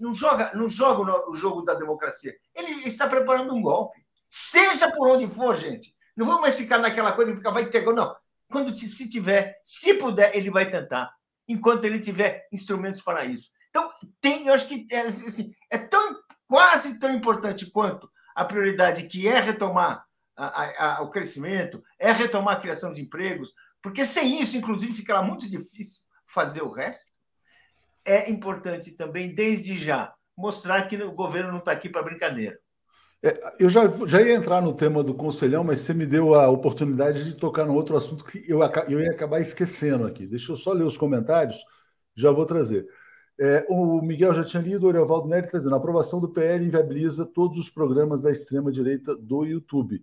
não 0.00 0.14
joga, 0.14 0.50
não 0.54 0.68
joga 0.68 1.28
o 1.28 1.36
jogo 1.36 1.62
da 1.62 1.74
democracia. 1.74 2.34
Ele 2.54 2.86
está 2.86 3.06
preparando 3.06 3.54
um 3.54 3.60
golpe. 3.60 3.98
Seja 4.28 4.90
por 4.90 5.08
onde 5.08 5.28
for, 5.28 5.56
gente. 5.56 5.94
Não 6.16 6.26
vamos 6.26 6.40
mais 6.40 6.56
ficar 6.56 6.78
naquela 6.78 7.12
coisa 7.12 7.30
de 7.30 7.36
ficar 7.36 7.50
vai 7.50 7.66
ter 7.66 7.84
não. 7.92 8.16
Quando 8.50 8.74
se 8.74 9.08
tiver, 9.08 9.60
se 9.62 9.94
puder, 9.94 10.34
ele 10.34 10.50
vai 10.50 10.68
tentar, 10.68 11.12
enquanto 11.46 11.84
ele 11.84 12.00
tiver 12.00 12.48
instrumentos 12.50 13.00
para 13.00 13.24
isso. 13.24 13.50
Então, 13.68 13.88
tem, 14.20 14.46
eu 14.46 14.54
acho 14.54 14.66
que 14.66 14.86
é, 14.90 15.00
assim, 15.02 15.54
é 15.70 15.78
tão, 15.78 16.18
quase 16.48 16.98
tão 16.98 17.12
importante 17.12 17.70
quanto 17.70 18.10
a 18.34 18.44
prioridade 18.44 19.06
que 19.06 19.28
é 19.28 19.38
retomar 19.38 20.04
a, 20.36 20.96
a, 20.96 21.02
o 21.02 21.10
crescimento, 21.10 21.82
é 21.98 22.10
retomar 22.10 22.56
a 22.56 22.60
criação 22.60 22.92
de 22.92 23.02
empregos, 23.02 23.52
porque 23.82 24.04
sem 24.04 24.40
isso, 24.40 24.56
inclusive, 24.56 24.92
ficará 24.92 25.22
muito 25.22 25.48
difícil 25.48 26.02
fazer 26.26 26.62
o 26.62 26.70
resto. 26.70 27.09
É 28.04 28.30
importante 28.30 28.96
também, 28.96 29.34
desde 29.34 29.76
já, 29.76 30.12
mostrar 30.36 30.88
que 30.88 30.96
o 30.96 31.12
governo 31.12 31.50
não 31.50 31.58
está 31.58 31.72
aqui 31.72 31.88
para 31.88 32.02
brincadeira. 32.02 32.58
É, 33.22 33.38
eu 33.58 33.68
já, 33.68 33.86
já 34.06 34.22
ia 34.22 34.34
entrar 34.34 34.62
no 34.62 34.72
tema 34.72 35.04
do 35.04 35.12
conselhão, 35.12 35.62
mas 35.62 35.80
você 35.80 35.92
me 35.92 36.06
deu 36.06 36.34
a 36.34 36.48
oportunidade 36.48 37.24
de 37.24 37.34
tocar 37.34 37.66
no 37.66 37.74
outro 37.74 37.96
assunto 37.96 38.24
que 38.24 38.42
eu, 38.48 38.60
eu 38.88 39.00
ia 39.00 39.10
acabar 39.10 39.40
esquecendo 39.40 40.06
aqui. 40.06 40.26
Deixa 40.26 40.52
eu 40.52 40.56
só 40.56 40.72
ler 40.72 40.84
os 40.84 40.96
comentários, 40.96 41.62
já 42.14 42.30
vou 42.30 42.46
trazer. 42.46 42.86
É, 43.38 43.66
o 43.68 44.00
Miguel 44.02 44.34
já 44.34 44.44
tinha 44.44 44.62
lido, 44.62 44.86
o 44.86 44.90
Evaldo 44.90 45.28
Nery 45.28 45.46
está 45.46 45.58
dizendo: 45.58 45.74
a 45.74 45.78
aprovação 45.78 46.20
do 46.20 46.30
PL 46.30 46.64
inviabiliza 46.64 47.26
todos 47.26 47.58
os 47.58 47.70
programas 47.70 48.22
da 48.22 48.30
extrema-direita 48.30 49.16
do 49.16 49.44
YouTube. 49.44 50.02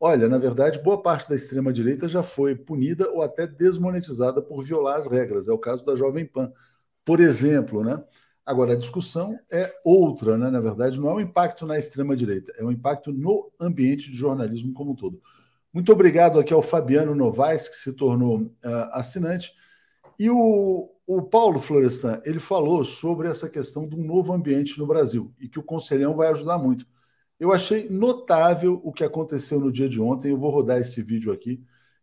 Olha, 0.00 0.28
na 0.28 0.38
verdade, 0.38 0.82
boa 0.82 1.00
parte 1.00 1.28
da 1.28 1.34
extrema-direita 1.34 2.08
já 2.08 2.22
foi 2.22 2.54
punida 2.54 3.10
ou 3.10 3.22
até 3.22 3.46
desmonetizada 3.46 4.42
por 4.42 4.62
violar 4.62 4.98
as 4.98 5.06
regras. 5.06 5.48
É 5.48 5.52
o 5.52 5.58
caso 5.58 5.84
da 5.84 5.96
Jovem 5.96 6.26
Pan, 6.26 6.52
por 7.04 7.20
exemplo, 7.20 7.84
né? 7.84 8.02
Agora, 8.46 8.74
a 8.74 8.76
discussão 8.76 9.38
é 9.50 9.72
outra, 9.84 10.36
né? 10.36 10.50
Na 10.50 10.60
verdade, 10.60 11.00
não 11.00 11.08
é 11.08 11.14
um 11.14 11.20
impacto 11.20 11.66
na 11.66 11.78
extrema-direita, 11.78 12.52
é 12.58 12.64
um 12.64 12.70
impacto 12.70 13.12
no 13.12 13.50
ambiente 13.58 14.10
de 14.10 14.16
jornalismo 14.16 14.72
como 14.74 14.92
um 14.92 14.94
todo. 14.94 15.20
Muito 15.72 15.90
obrigado 15.92 16.38
aqui 16.38 16.52
ao 16.52 16.62
Fabiano 16.62 17.14
Novaes, 17.14 17.68
que 17.68 17.76
se 17.76 17.92
tornou 17.94 18.42
uh, 18.42 18.50
assinante. 18.92 19.52
E 20.18 20.30
o, 20.30 20.90
o 21.06 21.22
Paulo 21.22 21.58
Florestan, 21.58 22.20
ele 22.24 22.38
falou 22.38 22.84
sobre 22.84 23.28
essa 23.28 23.48
questão 23.48 23.88
de 23.88 23.96
um 23.96 24.04
novo 24.04 24.32
ambiente 24.32 24.78
no 24.78 24.86
Brasil 24.86 25.34
e 25.40 25.48
que 25.48 25.58
o 25.58 25.62
Conselhão 25.62 26.14
vai 26.14 26.28
ajudar 26.28 26.58
muito. 26.58 26.86
Eu 27.40 27.52
achei 27.52 27.88
notável 27.88 28.80
o 28.84 28.92
que 28.92 29.02
aconteceu 29.02 29.58
no 29.58 29.72
dia 29.72 29.88
de 29.88 30.00
ontem. 30.00 30.30
Eu 30.30 30.38
vou 30.38 30.50
rodar 30.50 30.78
esse 30.78 31.02
vídeo 31.02 31.32
aqui. 31.32 31.60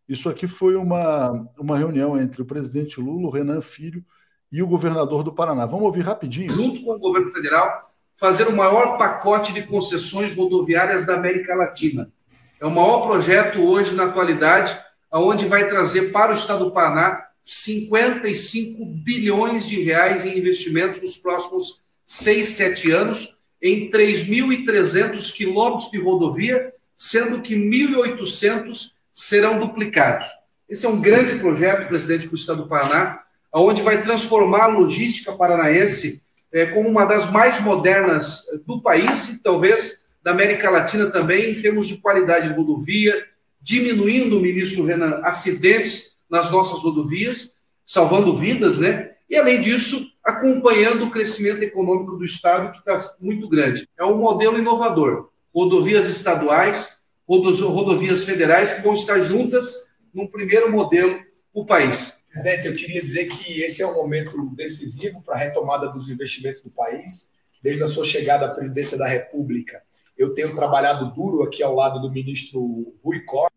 Isso 0.08 0.28
aqui 0.28 0.46
foi 0.46 0.76
uma, 0.76 1.30
uma 1.58 1.78
reunião 1.78 2.20
entre 2.20 2.42
o 2.42 2.44
presidente 2.44 3.00
Lula, 3.00 3.28
o 3.28 3.30
Renan 3.30 3.62
Filho 3.62 4.04
e 4.52 4.62
o 4.62 4.66
governador 4.66 5.22
do 5.22 5.32
Paraná. 5.32 5.64
Vamos 5.64 5.86
ouvir 5.86 6.02
rapidinho. 6.02 6.52
Junto 6.52 6.84
com 6.84 6.92
o 6.92 6.98
governo 6.98 7.30
federal, 7.30 7.90
fazer 8.16 8.46
o 8.46 8.54
maior 8.54 8.98
pacote 8.98 9.52
de 9.52 9.62
concessões 9.62 10.36
rodoviárias 10.36 11.06
da 11.06 11.14
América 11.14 11.54
Latina. 11.54 12.12
É 12.60 12.66
o 12.66 12.70
maior 12.70 13.06
projeto 13.06 13.60
hoje, 13.60 13.94
na 13.94 14.04
atualidade, 14.04 14.78
aonde 15.10 15.46
vai 15.46 15.68
trazer 15.68 16.12
para 16.12 16.30
o 16.30 16.34
estado 16.34 16.66
do 16.66 16.70
Paraná 16.70 17.26
55 17.42 18.84
bilhões 18.86 19.66
de 19.66 19.82
reais 19.82 20.24
em 20.24 20.38
investimentos 20.38 21.00
nos 21.00 21.16
próximos 21.16 21.82
seis, 22.04 22.48
sete 22.50 22.90
anos 22.90 23.42
em 23.60 23.90
3.300 23.90 25.34
quilômetros 25.34 25.90
de 25.90 26.00
rodovia, 26.00 26.72
sendo 26.96 27.40
que 27.40 27.56
1.800 27.56 28.92
serão 29.12 29.58
duplicados. 29.58 30.26
Esse 30.68 30.86
é 30.86 30.88
um 30.88 31.00
grande 31.00 31.38
projeto, 31.38 31.88
presidente 31.88 32.28
do 32.28 32.36
Estado 32.36 32.62
do 32.62 32.68
Paraná, 32.68 33.22
onde 33.60 33.82
vai 33.82 34.02
transformar 34.02 34.64
a 34.64 34.68
logística 34.68 35.32
paranaense 35.32 36.22
é, 36.52 36.66
como 36.66 36.88
uma 36.88 37.04
das 37.04 37.30
mais 37.30 37.60
modernas 37.60 38.44
do 38.66 38.80
país 38.80 39.28
e 39.28 39.42
talvez 39.42 40.02
da 40.22 40.30
América 40.30 40.70
Latina 40.70 41.10
também, 41.10 41.50
em 41.50 41.62
termos 41.62 41.88
de 41.88 41.98
qualidade 41.98 42.48
de 42.48 42.54
rodovia, 42.54 43.26
diminuindo, 43.60 44.40
ministro 44.40 44.84
Renan, 44.84 45.20
acidentes 45.24 46.16
nas 46.30 46.50
nossas 46.50 46.80
rodovias, 46.80 47.58
salvando 47.84 48.36
vidas, 48.36 48.78
né? 48.78 49.10
E, 49.28 49.36
além 49.36 49.60
disso, 49.60 49.98
acompanhando 50.24 51.06
o 51.06 51.10
crescimento 51.10 51.62
econômico 51.62 52.16
do 52.16 52.24
Estado, 52.24 52.70
que 52.70 52.78
está 52.78 53.00
muito 53.20 53.48
grande. 53.48 53.88
É 53.98 54.04
um 54.04 54.18
modelo 54.18 54.58
inovador. 54.58 55.30
Rodovias 55.54 56.06
estaduais, 56.06 56.98
rodovias 57.26 58.24
federais, 58.24 58.74
que 58.74 58.82
vão 58.82 58.94
estar 58.94 59.20
juntas 59.20 59.92
num 60.12 60.26
primeiro 60.26 60.70
modelo 60.70 61.18
o 61.52 61.64
país. 61.64 62.24
Presidente, 62.30 62.66
eu 62.66 62.74
queria 62.74 63.00
dizer 63.02 63.26
que 63.26 63.62
esse 63.62 63.82
é 63.82 63.86
um 63.86 63.94
momento 63.94 64.48
decisivo 64.54 65.22
para 65.22 65.34
a 65.34 65.38
retomada 65.38 65.88
dos 65.88 66.08
investimentos 66.08 66.62
do 66.62 66.70
país. 66.70 67.32
Desde 67.62 67.82
a 67.82 67.88
sua 67.88 68.04
chegada 68.04 68.46
à 68.46 68.48
presidência 68.48 68.98
da 68.98 69.06
República, 69.06 69.82
eu 70.18 70.34
tenho 70.34 70.54
trabalhado 70.54 71.12
duro 71.14 71.42
aqui 71.42 71.62
ao 71.62 71.74
lado 71.74 72.00
do 72.00 72.10
ministro 72.10 72.94
Rui 73.04 73.20
Costa. 73.20 73.52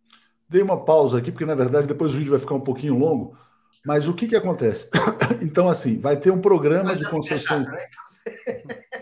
Dei 0.48 0.62
uma 0.62 0.84
pausa 0.84 1.18
aqui, 1.18 1.32
porque 1.32 1.46
na 1.46 1.56
verdade 1.56 1.88
depois 1.88 2.14
o 2.14 2.18
vídeo 2.18 2.30
vai 2.30 2.39
ficar 2.39 2.54
um 2.54 2.62
pouquinho 2.62 2.98
longo. 2.98 3.36
Mas 3.86 4.08
o 4.08 4.14
que, 4.14 4.28
que 4.28 4.36
acontece? 4.36 4.89
Então, 5.41 5.68
assim, 5.68 6.00
vai 6.00 6.18
ter 6.18 6.32
um 6.32 6.39
programa 6.39 6.96
de 6.96 7.08
concessões. 7.10 7.68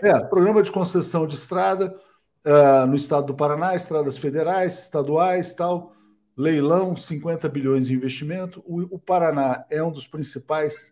Né? 0.01 0.09
É, 0.11 0.19
programa 0.19 0.61
de 0.61 0.69
concessão 0.69 1.25
de 1.25 1.35
estrada 1.35 1.95
uh, 2.45 2.85
no 2.85 2.95
estado 2.95 3.27
do 3.27 3.33
Paraná, 3.33 3.73
estradas 3.73 4.17
federais, 4.17 4.79
estaduais 4.79 5.53
tal. 5.53 5.93
Leilão, 6.35 6.95
50 6.95 7.47
bilhões 7.49 7.87
de 7.87 7.93
investimento. 7.93 8.63
O, 8.65 8.95
o 8.95 8.99
Paraná 8.99 9.65
é 9.69 9.83
um 9.83 9.91
dos 9.91 10.07
principais 10.07 10.91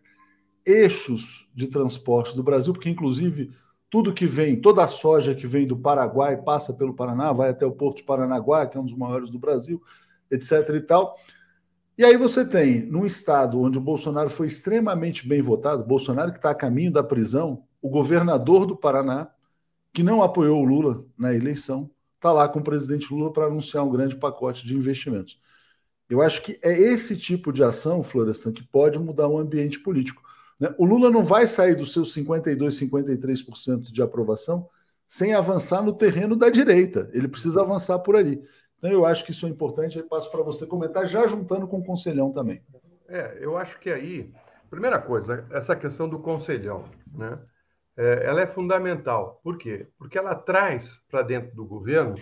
eixos 0.64 1.48
de 1.54 1.66
transporte 1.66 2.36
do 2.36 2.42
Brasil, 2.42 2.72
porque, 2.72 2.88
inclusive, 2.88 3.50
tudo 3.90 4.14
que 4.14 4.26
vem, 4.26 4.60
toda 4.60 4.84
a 4.84 4.88
soja 4.88 5.34
que 5.34 5.46
vem 5.46 5.66
do 5.66 5.76
Paraguai 5.76 6.36
passa 6.36 6.72
pelo 6.72 6.94
Paraná, 6.94 7.32
vai 7.32 7.50
até 7.50 7.66
o 7.66 7.72
Porto 7.72 7.98
de 7.98 8.04
Paranaguá, 8.04 8.66
que 8.66 8.76
é 8.76 8.80
um 8.80 8.84
dos 8.84 8.96
maiores 8.96 9.28
do 9.28 9.38
Brasil, 9.38 9.82
etc. 10.30 10.68
e 10.76 10.80
tal. 10.80 11.16
E 11.98 12.04
aí 12.04 12.16
você 12.16 12.44
tem, 12.44 12.86
num 12.86 13.04
estado 13.04 13.60
onde 13.60 13.76
o 13.76 13.82
Bolsonaro 13.82 14.30
foi 14.30 14.46
extremamente 14.46 15.28
bem 15.28 15.42
votado, 15.42 15.84
Bolsonaro 15.84 16.32
que 16.32 16.38
está 16.38 16.50
a 16.50 16.54
caminho 16.54 16.90
da 16.90 17.04
prisão, 17.04 17.64
o 17.82 17.90
governador 17.90 18.64
do 18.64 18.76
Paraná, 18.76 19.28
que 19.92 20.02
não 20.02 20.22
apoiou 20.22 20.62
o 20.62 20.64
Lula 20.64 21.04
na 21.18 21.34
eleição, 21.34 21.90
está 22.22 22.32
lá 22.32 22.48
com 22.48 22.60
o 22.60 22.62
presidente 22.62 23.12
Lula 23.12 23.32
para 23.32 23.46
anunciar 23.46 23.84
um 23.84 23.90
grande 23.90 24.14
pacote 24.14 24.64
de 24.64 24.76
investimentos. 24.76 25.40
Eu 26.08 26.22
acho 26.22 26.40
que 26.42 26.58
é 26.62 26.70
esse 26.70 27.16
tipo 27.16 27.52
de 27.52 27.64
ação, 27.64 28.02
Florestan, 28.02 28.52
que 28.52 28.62
pode 28.62 28.98
mudar 28.98 29.26
o 29.26 29.38
ambiente 29.38 29.80
político. 29.80 30.22
Né? 30.60 30.72
O 30.78 30.86
Lula 30.86 31.10
não 31.10 31.24
vai 31.24 31.48
sair 31.48 31.74
dos 31.74 31.92
seus 31.92 32.14
52%, 32.14 32.68
53% 32.70 33.92
de 33.92 34.02
aprovação 34.02 34.68
sem 35.08 35.34
avançar 35.34 35.82
no 35.82 35.92
terreno 35.92 36.36
da 36.36 36.48
direita. 36.48 37.10
Ele 37.12 37.26
precisa 37.26 37.62
avançar 37.62 37.98
por 37.98 38.14
ali. 38.14 38.40
Então, 38.78 38.90
eu 38.90 39.04
acho 39.04 39.24
que 39.24 39.32
isso 39.32 39.46
é 39.46 39.48
importante, 39.48 39.98
aí 39.98 40.04
passo 40.04 40.30
para 40.30 40.42
você 40.42 40.64
comentar, 40.64 41.06
já 41.06 41.26
juntando 41.26 41.66
com 41.66 41.78
o 41.78 41.84
conselhão 41.84 42.32
também. 42.32 42.62
É, 43.08 43.38
eu 43.40 43.56
acho 43.56 43.78
que 43.80 43.90
aí, 43.90 44.32
primeira 44.70 44.98
coisa, 45.00 45.44
essa 45.50 45.74
questão 45.74 46.08
do 46.08 46.18
conselhão, 46.18 46.84
né? 47.12 47.38
É, 47.96 48.24
ela 48.24 48.40
é 48.40 48.46
fundamental. 48.46 49.40
Por 49.42 49.58
quê? 49.58 49.86
Porque 49.98 50.18
ela 50.18 50.34
traz 50.34 51.02
para 51.10 51.22
dentro 51.22 51.54
do 51.54 51.64
governo 51.64 52.16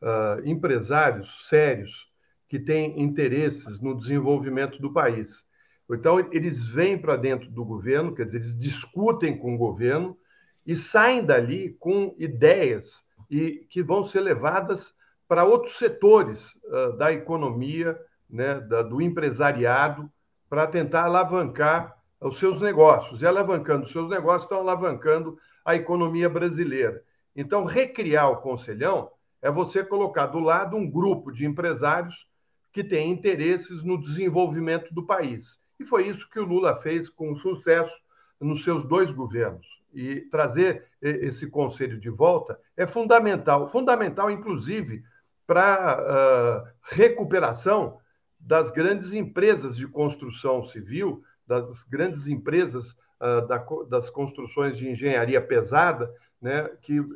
uh, 0.00 0.40
empresários 0.44 1.48
sérios 1.48 2.10
que 2.48 2.58
têm 2.58 3.00
interesses 3.00 3.80
no 3.80 3.96
desenvolvimento 3.96 4.80
do 4.80 4.92
país. 4.92 5.46
Então, 5.90 6.18
eles 6.32 6.64
vêm 6.64 6.96
para 6.96 7.16
dentro 7.16 7.50
do 7.50 7.64
governo, 7.64 8.14
quer 8.14 8.24
dizer, 8.24 8.38
eles 8.38 8.56
discutem 8.56 9.36
com 9.36 9.54
o 9.54 9.58
governo 9.58 10.16
e 10.64 10.74
saem 10.74 11.24
dali 11.24 11.76
com 11.78 12.14
ideias 12.18 13.04
e 13.28 13.66
que 13.68 13.82
vão 13.82 14.04
ser 14.04 14.20
levadas 14.20 14.94
para 15.28 15.44
outros 15.44 15.76
setores 15.78 16.54
uh, 16.64 16.96
da 16.96 17.12
economia, 17.12 17.98
né, 18.28 18.60
da, 18.60 18.82
do 18.82 19.00
empresariado, 19.00 20.10
para 20.48 20.66
tentar 20.66 21.04
alavancar 21.04 21.99
os 22.20 22.38
seus 22.38 22.60
negócios. 22.60 23.22
E 23.22 23.26
alavancando 23.26 23.86
os 23.86 23.92
seus 23.92 24.08
negócios, 24.08 24.42
estão 24.42 24.58
alavancando 24.58 25.38
a 25.64 25.74
economia 25.74 26.28
brasileira. 26.28 27.02
Então, 27.34 27.64
recriar 27.64 28.30
o 28.30 28.36
Conselhão 28.36 29.10
é 29.40 29.50
você 29.50 29.82
colocar 29.82 30.26
do 30.26 30.38
lado 30.38 30.76
um 30.76 30.88
grupo 30.88 31.32
de 31.32 31.46
empresários 31.46 32.26
que 32.72 32.84
tem 32.84 33.10
interesses 33.10 33.82
no 33.82 34.00
desenvolvimento 34.00 34.92
do 34.92 35.06
país. 35.06 35.58
E 35.78 35.84
foi 35.84 36.06
isso 36.06 36.28
que 36.28 36.38
o 36.38 36.44
Lula 36.44 36.76
fez 36.76 37.08
com 37.08 37.34
sucesso 37.36 37.98
nos 38.40 38.62
seus 38.62 38.84
dois 38.84 39.10
governos. 39.10 39.66
E 39.92 40.20
trazer 40.30 40.86
esse 41.02 41.48
conselho 41.48 41.98
de 41.98 42.10
volta 42.10 42.58
é 42.76 42.86
fundamental, 42.86 43.66
fundamental, 43.66 44.30
inclusive, 44.30 45.02
para 45.46 45.98
uh, 45.98 46.72
recuperação 46.82 47.98
das 48.38 48.70
grandes 48.70 49.12
empresas 49.12 49.76
de 49.76 49.88
construção 49.88 50.62
civil, 50.62 51.24
das 51.50 51.82
grandes 51.82 52.28
empresas 52.28 52.92
uh, 53.20 53.46
da, 53.48 53.58
das 53.88 54.08
construções 54.08 54.78
de 54.78 54.88
engenharia 54.88 55.42
pesada, 55.42 56.08
né, 56.40 56.70
que 56.80 57.00
uh, 57.00 57.08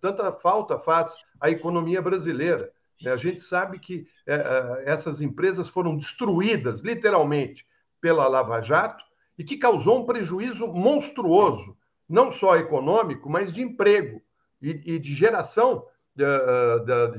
tanta 0.00 0.32
falta 0.32 0.76
faz 0.76 1.14
à 1.40 1.48
economia 1.48 2.02
brasileira. 2.02 2.72
Né? 3.00 3.12
A 3.12 3.16
gente 3.16 3.40
sabe 3.40 3.78
que 3.78 4.00
uh, 4.26 4.82
essas 4.84 5.20
empresas 5.20 5.68
foram 5.68 5.96
destruídas, 5.96 6.80
literalmente, 6.80 7.64
pela 8.00 8.26
Lava 8.26 8.60
Jato 8.60 9.04
e 9.38 9.44
que 9.44 9.56
causou 9.56 10.00
um 10.00 10.04
prejuízo 10.04 10.66
monstruoso, 10.66 11.76
não 12.08 12.32
só 12.32 12.56
econômico, 12.56 13.30
mas 13.30 13.52
de 13.52 13.62
emprego 13.62 14.20
e, 14.60 14.94
e 14.94 14.98
de 14.98 15.14
geração 15.14 15.86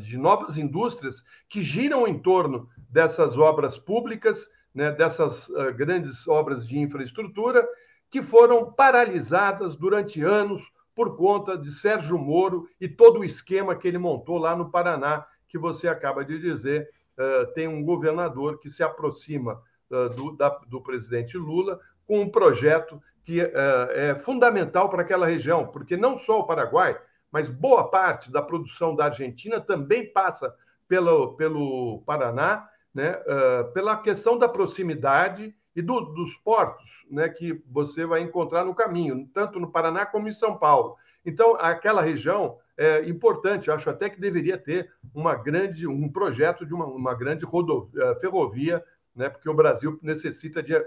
de 0.01 0.17
novas 0.17 0.57
indústrias 0.57 1.23
que 1.47 1.61
giram 1.61 2.07
em 2.07 2.17
torno 2.17 2.67
dessas 2.89 3.37
obras 3.37 3.77
públicas, 3.77 4.49
né, 4.77 4.91
dessas 4.91 5.49
uh, 5.49 5.73
grandes 5.75 6.27
obras 6.27 6.63
de 6.63 6.77
infraestrutura, 6.77 7.67
que 8.11 8.21
foram 8.21 8.71
paralisadas 8.71 9.75
durante 9.75 10.21
anos 10.21 10.71
por 10.93 11.17
conta 11.17 11.57
de 11.57 11.71
Sérgio 11.71 12.15
Moro 12.19 12.69
e 12.79 12.87
todo 12.87 13.19
o 13.19 13.25
esquema 13.25 13.75
que 13.75 13.87
ele 13.87 13.97
montou 13.97 14.37
lá 14.37 14.55
no 14.55 14.69
Paraná, 14.69 15.25
que 15.49 15.57
você 15.57 15.87
acaba 15.87 16.23
de 16.23 16.37
dizer, 16.39 16.87
uh, 17.17 17.51
tem 17.53 17.67
um 17.67 17.83
governador 17.83 18.59
que 18.59 18.69
se 18.69 18.83
aproxima 18.83 19.59
uh, 19.89 20.09
do, 20.09 20.37
da, 20.37 20.49
do 20.67 20.79
presidente 20.79 21.39
Lula 21.39 21.79
com 22.05 22.21
um 22.21 22.29
projeto 22.29 23.01
que 23.25 23.41
é 23.41 24.15
fundamental 24.17 24.87
para 24.87 25.01
aquela 25.01 25.27
região, 25.27 25.67
porque 25.67 25.97
não 25.97 26.15
só 26.15 26.39
o 26.39 26.47
Paraguai, 26.47 26.97
mas 27.29 27.49
boa 27.49 27.89
parte 27.89 28.31
da 28.31 28.41
produção 28.41 28.95
da 28.95 29.03
Argentina 29.03 29.59
também 29.59 30.09
passa 30.13 30.55
pelo, 30.87 31.33
pelo 31.33 32.01
Paraná, 32.05 32.69
né, 32.97 33.11
uh, 33.11 33.71
pela 33.73 33.95
questão 33.95 34.39
da 34.39 34.49
proximidade 34.49 35.53
e 35.75 35.83
do, 35.83 36.01
dos 36.01 36.35
portos 36.37 37.05
né, 37.11 37.29
que 37.29 37.61
você 37.69 38.07
vai 38.07 38.21
encontrar 38.21 38.65
no 38.65 38.73
caminho, 38.73 39.29
tanto 39.31 39.59
no 39.59 39.71
Paraná 39.71 40.03
como 40.03 40.27
em 40.27 40.31
São 40.31 40.57
Paulo. 40.57 40.97
Então, 41.23 41.55
aquela 41.59 42.01
região 42.01 42.57
é 42.75 43.07
importante. 43.07 43.69
Acho 43.69 43.91
até 43.91 44.09
que 44.09 44.19
deveria 44.19 44.57
ter 44.57 44.91
uma 45.13 45.35
grande, 45.35 45.85
um 45.85 46.09
projeto 46.09 46.65
de 46.65 46.73
uma, 46.73 46.87
uma 46.87 47.13
grande 47.13 47.45
rodovia, 47.45 48.03
eh, 48.03 48.15
ferrovia, 48.15 48.83
né, 49.15 49.29
porque 49.29 49.47
o 49.47 49.53
Brasil 49.53 49.99
necessita 50.01 50.63
de 50.63 50.75
uh, 50.75 50.85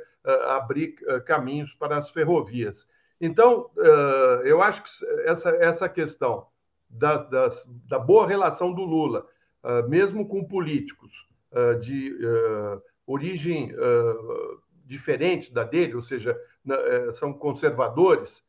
abrir 0.48 0.96
uh, 1.02 1.20
caminhos 1.24 1.74
para 1.74 1.96
as 1.96 2.10
ferrovias. 2.10 2.88
Então, 3.20 3.70
eu 4.44 4.62
acho 4.62 4.82
que 4.82 4.90
essa, 5.26 5.50
essa 5.50 5.88
questão 5.90 6.46
da, 6.88 7.18
das, 7.18 7.68
da 7.86 7.98
boa 7.98 8.26
relação 8.26 8.72
do 8.72 8.82
Lula, 8.82 9.26
mesmo 9.86 10.26
com 10.26 10.42
políticos 10.42 11.29
de 11.80 12.16
origem 13.06 13.74
diferente 14.84 15.52
da 15.52 15.64
dele, 15.64 15.94
ou 15.94 16.02
seja, 16.02 16.36
são 17.12 17.32
conservadores, 17.32 18.44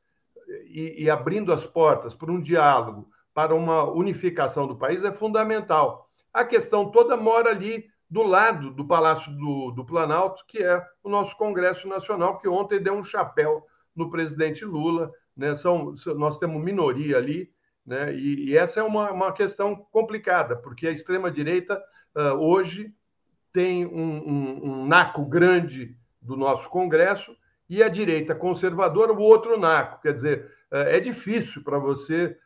e, 0.65 1.03
e 1.03 1.09
abrindo 1.09 1.53
as 1.53 1.65
portas 1.65 2.13
para 2.13 2.31
um 2.31 2.39
diálogo, 2.39 3.09
para 3.33 3.55
uma 3.55 3.83
unificação 3.83 4.67
do 4.67 4.75
país 4.75 5.03
é 5.03 5.13
fundamental. 5.13 6.07
A 6.33 6.43
questão 6.43 6.91
toda 6.91 7.15
mora 7.15 7.49
ali 7.49 7.85
do 8.09 8.23
lado 8.23 8.71
do 8.71 8.85
Palácio 8.85 9.31
do, 9.31 9.71
do, 9.71 9.85
Planalto, 9.85 10.43
que 10.45 10.61
é 10.61 10.85
o 11.01 11.09
nosso 11.09 11.35
Congresso 11.37 11.87
Nacional, 11.87 12.37
que 12.37 12.47
ontem 12.47 12.81
deu 12.81 12.93
um 12.93 13.03
chapéu 13.03 13.65
no 13.95 14.09
presidente 14.09 14.65
Lula. 14.65 15.11
Né? 15.35 15.55
São, 15.55 15.93
nós 16.17 16.37
temos 16.37 16.61
minoria 16.61 17.17
ali, 17.17 17.49
né? 17.85 18.13
e, 18.13 18.49
e 18.49 18.57
essa 18.57 18.81
é 18.81 18.83
uma, 18.83 19.11
uma, 19.11 19.31
questão 19.31 19.75
complicada, 19.75 20.57
porque 20.57 20.87
a 20.87 20.91
extrema-direita 20.91 21.81
uh, 22.15 22.35
hoje 22.37 22.93
tem 23.53 23.85
um, 23.85 24.17
um, 24.17 24.71
um 24.71 24.87
naco 24.87 25.25
grande 25.25 25.95
do 26.21 26.35
nosso 26.35 26.69
Congresso 26.69 27.35
e 27.69 27.81
a 27.81 27.89
direita 27.89 28.35
conservadora, 28.35 29.13
o 29.13 29.19
outro 29.19 29.59
naco. 29.59 30.01
Quer 30.01 30.13
dizer, 30.13 30.51
é, 30.71 30.97
é 30.97 30.99
difícil 30.99 31.63
para 31.63 31.79
você 31.79 32.37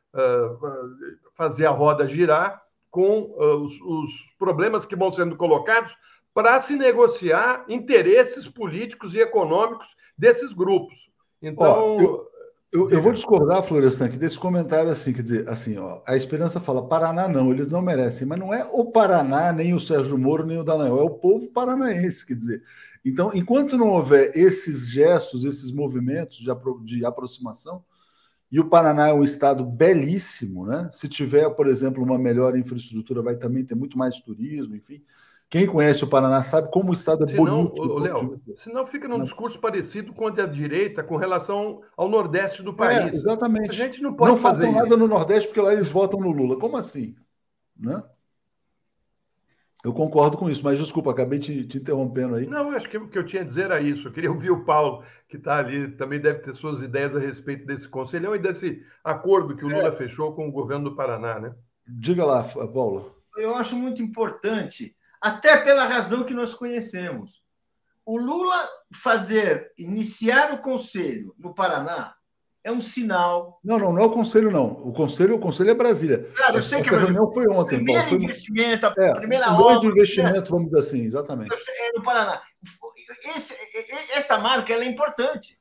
fazer 1.34 1.66
a 1.66 1.72
roda 1.72 2.08
girar 2.08 2.64
com 2.90 3.36
os, 3.38 3.74
os 3.82 4.12
problemas 4.40 4.86
que 4.86 4.96
vão 4.96 5.12
sendo 5.12 5.36
colocados 5.36 5.94
para 6.34 6.58
se 6.60 6.78
negociar 6.78 7.66
interesses 7.68 8.48
políticos 8.48 9.14
e 9.14 9.20
econômicos 9.20 9.94
desses 10.18 10.54
grupos. 10.54 11.10
Então. 11.42 11.98
eu, 12.00 12.30
eu, 12.72 12.90
eu, 12.90 13.02
vou 13.02 13.14
discordar, 13.14 13.64
Florestan, 13.64 14.06
aqui 14.06 14.18
desse 14.18 14.38
comentário 14.38 14.90
assim, 14.90 15.14
quer 15.14 15.22
dizer, 15.22 15.48
assim, 15.48 15.78
ó, 15.78 16.02
a 16.06 16.16
Esperança 16.16 16.60
fala, 16.60 16.88
Paraná 16.88 17.28
não, 17.28 17.52
eles 17.52 17.68
não 17.68 17.82
merecem, 17.82 18.28
mas 18.28 18.38
não 18.38 18.54
é 18.54 18.66
o 18.66 18.86
Paraná, 18.86 19.54
nem 19.54 19.74
o 19.74 19.80
Sérgio 19.80 20.18
Moro, 20.18 20.46
nem 20.46 20.58
o 20.58 20.64
Daniel, 20.64 21.00
é 21.00 21.04
o 21.04 21.10
povo 21.10 21.52
paranaense, 21.54 22.26
quer 22.26 22.36
dizer. 22.36 22.62
Então, 23.04 23.32
enquanto 23.34 23.78
não 23.78 23.90
houver 23.90 24.36
esses 24.36 24.90
gestos, 24.90 25.46
esses 25.46 25.72
movimentos 25.72 26.40
de, 26.40 26.52
apro 26.52 26.82
de 26.84 27.06
aproximação, 27.06 27.84
e 28.52 28.60
o 28.60 28.70
Paraná 28.70 29.10
é 29.10 29.14
um 29.14 29.24
estado 29.24 29.66
belíssimo, 29.66 30.66
né? 30.66 30.90
Se 30.92 31.08
tiver, 31.10 31.50
por 31.52 31.68
exemplo, 31.68 32.04
uma 32.04 32.18
melhor 32.18 32.58
infraestrutura, 32.58 33.22
vai 33.22 33.36
também 33.36 33.66
ter 33.66 33.76
muito 33.76 33.98
mais 33.98 34.20
turismo, 34.20 34.76
enfim. 34.76 35.04
Quem 35.56 35.68
conhece 35.68 36.04
o 36.04 36.08
Paraná 36.08 36.44
sabe 36.44 36.70
como 36.70 36.90
o 36.90 36.94
estado 36.94 37.24
é 37.24 37.28
senão, 37.28 37.68
bonito. 37.68 37.98
Léo, 37.98 38.38
senão 38.56 38.86
fica 38.86 39.08
num 39.08 39.24
discurso 39.24 39.58
parecido 39.58 40.12
com 40.12 40.30
da 40.30 40.46
direita 40.46 41.02
com 41.02 41.16
relação 41.16 41.82
ao 41.96 42.10
Nordeste 42.10 42.62
do 42.62 42.72
é, 42.72 42.76
país. 42.76 43.14
É, 43.14 43.16
exatamente. 43.16 43.70
A 43.70 43.74
gente 43.74 44.02
não 44.02 44.14
pode 44.14 44.32
não 44.32 44.38
fazer 44.38 44.70
nada 44.70 44.88
isso. 44.88 44.98
no 44.98 45.08
Nordeste 45.08 45.48
porque 45.48 45.62
lá 45.62 45.72
eles 45.72 45.88
votam 45.88 46.20
no 46.20 46.30
Lula. 46.30 46.60
Como 46.60 46.76
assim? 46.76 47.16
Né? 47.80 48.04
Eu 49.82 49.94
concordo 49.94 50.38
com 50.38 50.50
isso, 50.50 50.62
mas 50.62 50.78
desculpa, 50.78 51.12
acabei 51.12 51.40
te, 51.40 51.66
te 51.66 51.78
interrompendo 51.78 52.36
aí. 52.36 52.46
Não, 52.48 52.72
acho 52.72 52.90
que 52.90 52.98
o 52.98 53.08
que 53.08 53.18
eu 53.18 53.26
tinha 53.26 53.42
a 53.42 53.46
dizer 53.46 53.64
era 53.64 53.80
isso. 53.80 54.10
Eu 54.10 54.12
queria 54.12 54.34
ouvir 54.34 54.52
o 54.52 54.66
Paulo, 54.66 55.06
que 55.30 55.38
está 55.38 55.60
ali, 55.60 55.88
também 55.92 56.20
deve 56.20 56.40
ter 56.40 56.54
suas 56.54 56.82
ideias 56.82 57.16
a 57.16 57.20
respeito 57.20 57.66
desse 57.66 57.88
conselhão 57.88 58.36
e 58.36 58.40
desse 58.40 58.84
acordo 59.02 59.56
que 59.56 59.64
o 59.64 59.70
Lula 59.70 59.88
é. 59.88 59.94
fechou 59.94 60.34
com 60.34 60.50
o 60.50 60.52
governo 60.52 60.90
do 60.90 60.96
Paraná, 60.98 61.40
né? 61.40 61.56
Diga 61.88 62.26
lá, 62.26 62.44
Paulo. 62.44 63.16
Eu 63.38 63.56
acho 63.56 63.78
muito 63.78 64.04
importante, 64.04 64.94
até 65.26 65.58
pela 65.58 65.86
razão 65.86 66.24
que 66.24 66.36
nós 66.36 66.54
conhecemos. 66.54 67.42
O 68.06 68.16
Lula 68.16 68.70
fazer, 68.94 69.72
iniciar 69.76 70.54
o 70.54 70.60
conselho 70.60 71.34
no 71.40 71.52
Paraná, 71.52 72.14
é 72.64 72.72
um 72.72 72.80
sinal. 72.80 73.60
Não, 73.64 73.80
não, 73.80 73.92
não 73.92 74.04
é 74.04 74.06
o 74.06 74.12
conselho, 74.12 74.52
não. 74.52 74.68
O 74.68 74.94
conselho, 74.94 75.34
o 75.34 75.40
conselho 75.40 75.72
é 75.72 75.74
Brasília. 75.74 76.30
Claro, 76.36 76.58
eu 76.58 76.62
sei 76.62 76.80
Essa 76.80 76.90
que 76.90 76.96
Essa 76.96 77.04
reunião 77.04 77.34
foi 77.34 77.48
ontem, 77.48 77.78
primeiro 77.78 78.04
Paulo. 78.04 78.20
Foi 78.20 78.24
investimento, 78.24 78.86
a 78.86 78.94
é, 79.00 79.16
primeira 79.16 79.52
um 79.52 79.58
grande 79.58 79.88
investimento, 79.88 80.52
vamos 80.52 80.68
dizer 80.68 80.80
assim, 80.80 81.06
exatamente. 81.06 81.56
É 81.56 81.92
no 81.94 82.04
Paraná. 82.04 82.40
Esse, 83.36 83.56
essa 84.14 84.38
marca 84.38 84.74
é 84.74 84.86
importante, 84.86 85.60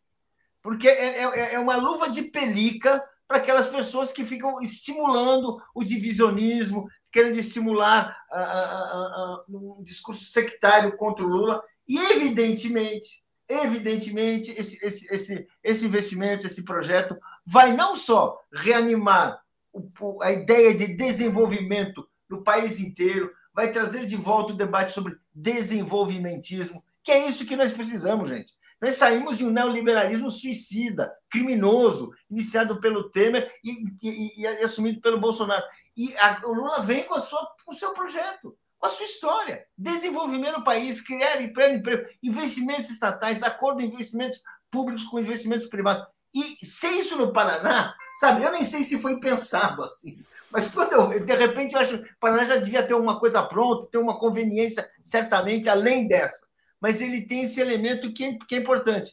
porque 0.62 0.88
é, 0.88 1.22
é, 1.22 1.54
é 1.54 1.58
uma 1.58 1.76
luva 1.76 2.10
de 2.10 2.20
pelica 2.24 3.02
para 3.26 3.38
aquelas 3.38 3.68
pessoas 3.68 4.12
que 4.12 4.26
ficam 4.26 4.60
estimulando 4.60 5.58
o 5.74 5.82
divisionismo, 5.82 6.86
querendo 7.14 7.38
estimular 7.38 8.18
uh, 8.28 9.54
uh, 9.54 9.56
uh, 9.56 9.78
um 9.78 9.84
discurso 9.84 10.24
sectário 10.24 10.96
contra 10.96 11.24
o 11.24 11.28
Lula. 11.28 11.62
E, 11.86 11.96
evidentemente, 11.96 13.22
evidentemente, 13.48 14.50
esse, 14.50 14.84
esse, 14.84 15.14
esse, 15.14 15.46
esse 15.62 15.86
investimento, 15.86 16.44
esse 16.44 16.64
projeto, 16.64 17.16
vai 17.46 17.72
não 17.72 17.94
só 17.94 18.36
reanimar 18.52 19.40
o, 19.72 20.20
a 20.24 20.32
ideia 20.32 20.74
de 20.74 20.88
desenvolvimento 20.88 22.04
no 22.28 22.42
país 22.42 22.80
inteiro, 22.80 23.30
vai 23.54 23.70
trazer 23.70 24.06
de 24.06 24.16
volta 24.16 24.52
o 24.52 24.56
debate 24.56 24.90
sobre 24.90 25.16
desenvolvimentismo, 25.32 26.82
que 27.04 27.12
é 27.12 27.28
isso 27.28 27.46
que 27.46 27.54
nós 27.54 27.72
precisamos, 27.72 28.28
gente. 28.28 28.52
Nós 28.80 28.96
saímos 28.96 29.38
de 29.38 29.46
um 29.46 29.50
neoliberalismo 29.50 30.30
suicida, 30.30 31.10
criminoso, 31.30 32.10
iniciado 32.28 32.80
pelo 32.80 33.08
Temer 33.08 33.50
e, 33.62 33.84
e, 34.02 34.40
e 34.42 34.46
assumido 34.64 35.00
pelo 35.00 35.20
Bolsonaro. 35.20 35.64
E 35.96 36.16
a, 36.18 36.40
o 36.44 36.52
Lula 36.52 36.82
vem 36.82 37.04
com, 37.04 37.14
a 37.14 37.20
sua, 37.20 37.46
com 37.64 37.72
o 37.72 37.76
seu 37.76 37.92
projeto 37.92 38.56
a 38.84 38.88
sua 38.88 39.06
história. 39.06 39.64
Desenvolvimento 39.76 40.56
do 40.56 40.64
país, 40.64 41.00
criar 41.00 41.40
emprego, 41.40 41.76
emprego, 41.76 42.08
investimentos 42.22 42.90
estatais, 42.90 43.42
acordo 43.42 43.80
de 43.80 43.86
investimentos 43.86 44.42
públicos 44.70 45.04
com 45.04 45.18
investimentos 45.18 45.66
privados. 45.66 46.06
E 46.34 46.66
ser 46.66 46.90
isso 46.90 47.16
no 47.16 47.32
Paraná, 47.32 47.94
sabe, 48.18 48.44
eu 48.44 48.52
nem 48.52 48.64
sei 48.64 48.82
se 48.82 49.00
foi 49.00 49.18
pensado 49.20 49.82
assim. 49.84 50.18
Mas 50.50 50.68
quando 50.68 50.92
eu, 50.92 51.24
de 51.24 51.34
repente, 51.34 51.74
eu 51.74 51.80
acho 51.80 51.98
que 51.98 52.04
o 52.04 52.18
Paraná 52.20 52.44
já 52.44 52.56
devia 52.56 52.82
ter 52.82 52.94
uma 52.94 53.18
coisa 53.18 53.42
pronta, 53.42 53.88
ter 53.90 53.98
uma 53.98 54.18
conveniência, 54.18 54.88
certamente, 55.02 55.68
além 55.68 56.06
dessa. 56.06 56.46
Mas 56.80 57.00
ele 57.00 57.26
tem 57.26 57.44
esse 57.44 57.60
elemento 57.60 58.12
que 58.12 58.24
é, 58.24 58.38
que 58.46 58.54
é 58.56 58.58
importante. 58.58 59.12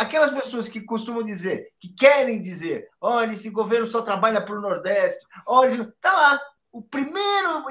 Aquelas 0.00 0.32
pessoas 0.32 0.66
que 0.66 0.80
costumam 0.80 1.22
dizer, 1.22 1.68
que 1.78 1.90
querem 1.90 2.40
dizer, 2.40 2.88
olha, 2.98 3.32
esse 3.32 3.50
governo 3.50 3.86
só 3.86 4.00
trabalha 4.00 4.40
para 4.40 4.56
o 4.56 4.60
Nordeste, 4.60 5.26
olha, 5.46 5.82
está 5.82 6.12
lá. 6.12 6.40
O 6.72 6.80
primeiro 6.80 7.66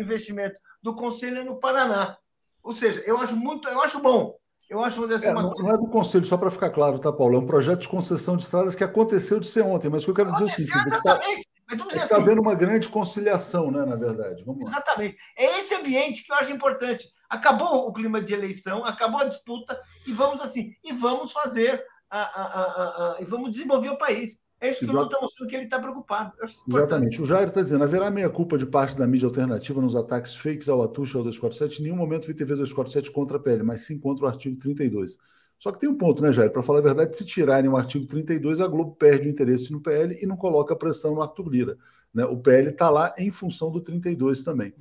investimento 0.00 0.58
do 0.82 0.94
Conselho 0.94 1.38
é 1.38 1.44
no 1.44 1.60
Paraná. 1.60 2.16
Ou 2.62 2.72
seja, 2.72 3.00
eu 3.06 3.18
acho 3.18 3.36
muito, 3.36 3.68
eu 3.68 3.80
acho 3.80 4.00
bom. 4.00 4.36
Eu 4.68 4.82
acho 4.82 5.02
assim, 5.04 5.28
é, 5.28 5.32
não, 5.32 5.50
não, 5.54 5.70
é 5.70 5.78
do 5.78 5.86
Conselho, 5.86 6.26
só 6.26 6.36
para 6.36 6.50
ficar 6.50 6.70
claro, 6.70 6.98
tá, 6.98 7.12
Paulo? 7.12 7.36
É 7.36 7.38
um 7.38 7.46
projeto 7.46 7.82
de 7.82 7.88
concessão 7.88 8.36
de 8.36 8.42
estradas 8.42 8.74
que 8.74 8.84
aconteceu 8.84 9.38
de 9.38 9.46
ser 9.46 9.62
ontem, 9.62 9.88
mas 9.88 10.02
o 10.02 10.06
que 10.06 10.10
eu 10.10 10.14
quero 10.16 10.32
dizer 10.32 10.42
é 10.42 10.46
o 10.46 10.50
seguinte: 10.50 10.86
exatamente. 10.86 11.48
Está 11.70 11.84
é 11.84 11.98
tá 11.98 12.04
assim, 12.04 12.14
havendo 12.14 12.40
uma 12.40 12.54
grande 12.54 12.88
conciliação, 12.88 13.70
né, 13.70 13.84
na 13.84 13.94
verdade. 13.94 14.42
Vamos 14.44 14.64
lá. 14.64 14.70
Exatamente. 14.70 15.16
É 15.36 15.58
esse 15.60 15.74
ambiente 15.74 16.24
que 16.24 16.32
eu 16.32 16.36
acho 16.36 16.50
importante. 16.50 17.06
Acabou 17.28 17.88
o 17.88 17.92
clima 17.92 18.20
de 18.20 18.32
eleição, 18.32 18.84
acabou 18.84 19.20
a 19.20 19.24
disputa, 19.24 19.78
e 20.06 20.12
vamos 20.12 20.40
assim, 20.40 20.74
e 20.82 20.92
vamos 20.92 21.32
fazer, 21.32 21.84
a, 22.10 22.20
a, 22.20 23.16
a, 23.16 23.16
e 23.20 23.24
vamos 23.24 23.50
desenvolver 23.50 23.90
o 23.90 23.98
país. 23.98 24.40
É 24.60 24.70
isso 24.70 24.80
que 24.80 24.90
Exato. 24.90 25.16
o 25.16 25.22
mostrando 25.22 25.48
que 25.48 25.54
ele 25.54 25.64
está 25.64 25.78
preocupado. 25.78 26.32
Exatamente. 26.68 27.22
O 27.22 27.24
Jair 27.24 27.46
está 27.46 27.62
dizendo: 27.62 27.84
haverá 27.84 28.10
meia-culpa 28.10 28.58
de 28.58 28.66
parte 28.66 28.96
da 28.96 29.06
mídia 29.06 29.26
alternativa 29.26 29.80
nos 29.80 29.94
ataques 29.94 30.34
fakes 30.34 30.68
ao 30.68 30.82
Atush 30.82 31.14
ao 31.14 31.22
247. 31.22 31.80
Em 31.80 31.84
nenhum 31.84 31.96
momento 31.96 32.26
vi 32.26 32.34
TV 32.34 32.56
247 32.56 33.12
contra 33.12 33.36
a 33.36 33.40
PL, 33.40 33.62
mas 33.62 33.82
sim 33.82 33.98
contra 33.98 34.24
o 34.24 34.28
artigo 34.28 34.58
32. 34.58 35.16
Só 35.58 35.72
que 35.72 35.78
tem 35.78 35.88
um 35.88 35.96
ponto, 35.96 36.22
né, 36.22 36.32
Jair? 36.32 36.50
Para 36.52 36.62
falar 36.62 36.78
a 36.78 36.82
verdade, 36.82 37.16
se 37.16 37.24
tirarem 37.24 37.68
o 37.68 37.76
artigo 37.76 38.06
32, 38.06 38.60
a 38.60 38.66
Globo 38.66 38.94
perde 38.96 39.28
o 39.28 39.30
interesse 39.30 39.72
no 39.72 39.80
PL 39.80 40.16
e 40.20 40.26
não 40.26 40.36
coloca 40.36 40.74
pressão 40.74 41.14
no 41.14 41.22
Arthur 41.22 41.48
Lira. 41.48 41.76
Né? 42.14 42.24
O 42.24 42.36
PL 42.38 42.70
está 42.70 42.90
lá 42.90 43.12
em 43.18 43.30
função 43.30 43.70
do 43.70 43.80
32 43.80 44.44
também, 44.44 44.72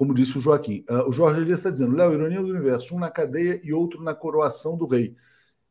como 0.00 0.14
disse 0.14 0.38
o 0.38 0.40
Joaquim. 0.40 0.82
Uh, 0.88 1.10
o 1.10 1.12
Jorge 1.12 1.42
Elias 1.42 1.58
está 1.58 1.68
dizendo: 1.68 1.94
Léo, 1.94 2.14
ironia 2.14 2.40
do 2.40 2.48
universo, 2.48 2.94
um 2.94 2.98
na 2.98 3.10
cadeia 3.10 3.60
e 3.62 3.70
outro 3.70 4.02
na 4.02 4.14
coroação 4.14 4.74
do 4.74 4.86
rei. 4.86 5.14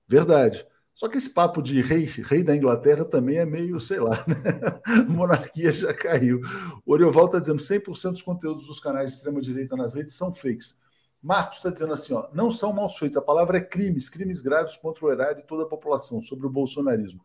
Verdade. 0.08 0.68
Só 0.94 1.08
que 1.08 1.18
esse 1.18 1.32
papo 1.32 1.64
de 1.64 1.82
rei, 1.82 2.06
rei 2.06 2.44
da 2.44 2.56
Inglaterra 2.56 3.04
também 3.04 3.38
é 3.38 3.46
meio, 3.46 3.80
sei 3.80 4.00
lá, 4.00 4.24
né? 4.30 5.06
monarquia 5.08 5.72
já 5.72 5.92
caiu. 5.96 6.42
O 6.86 6.94
Orioval 6.94 7.26
está 7.26 7.40
dizendo 7.40 7.60
100% 7.60 8.12
dos 8.12 8.22
conteúdos 8.22 8.68
dos 8.68 8.80
canais 8.80 9.10
de 9.10 9.16
extrema-direita 9.16 9.76
nas 9.76 9.96
redes 9.96 10.14
são 10.14 10.32
fakes. 10.32 10.78
Marcos 11.20 11.58
está 11.58 11.72
dizendo 11.72 11.94
assim, 11.94 12.14
ó, 12.14 12.28
não 12.32 12.52
são 12.52 12.72
mal 12.72 12.88
feitos, 12.88 13.18
a 13.18 13.22
palavra 13.24 13.58
é 13.58 13.62
crimes, 13.62 14.10
crimes 14.10 14.42
graves 14.42 14.78
contra 14.78 15.08
o 15.08 15.12
erário 15.12 15.40
e 15.40 15.48
toda 15.48 15.64
a 15.64 15.68
população, 15.68 16.22
sobre 16.22 16.46
o 16.46 16.52
bolsonarismo. 16.52 17.22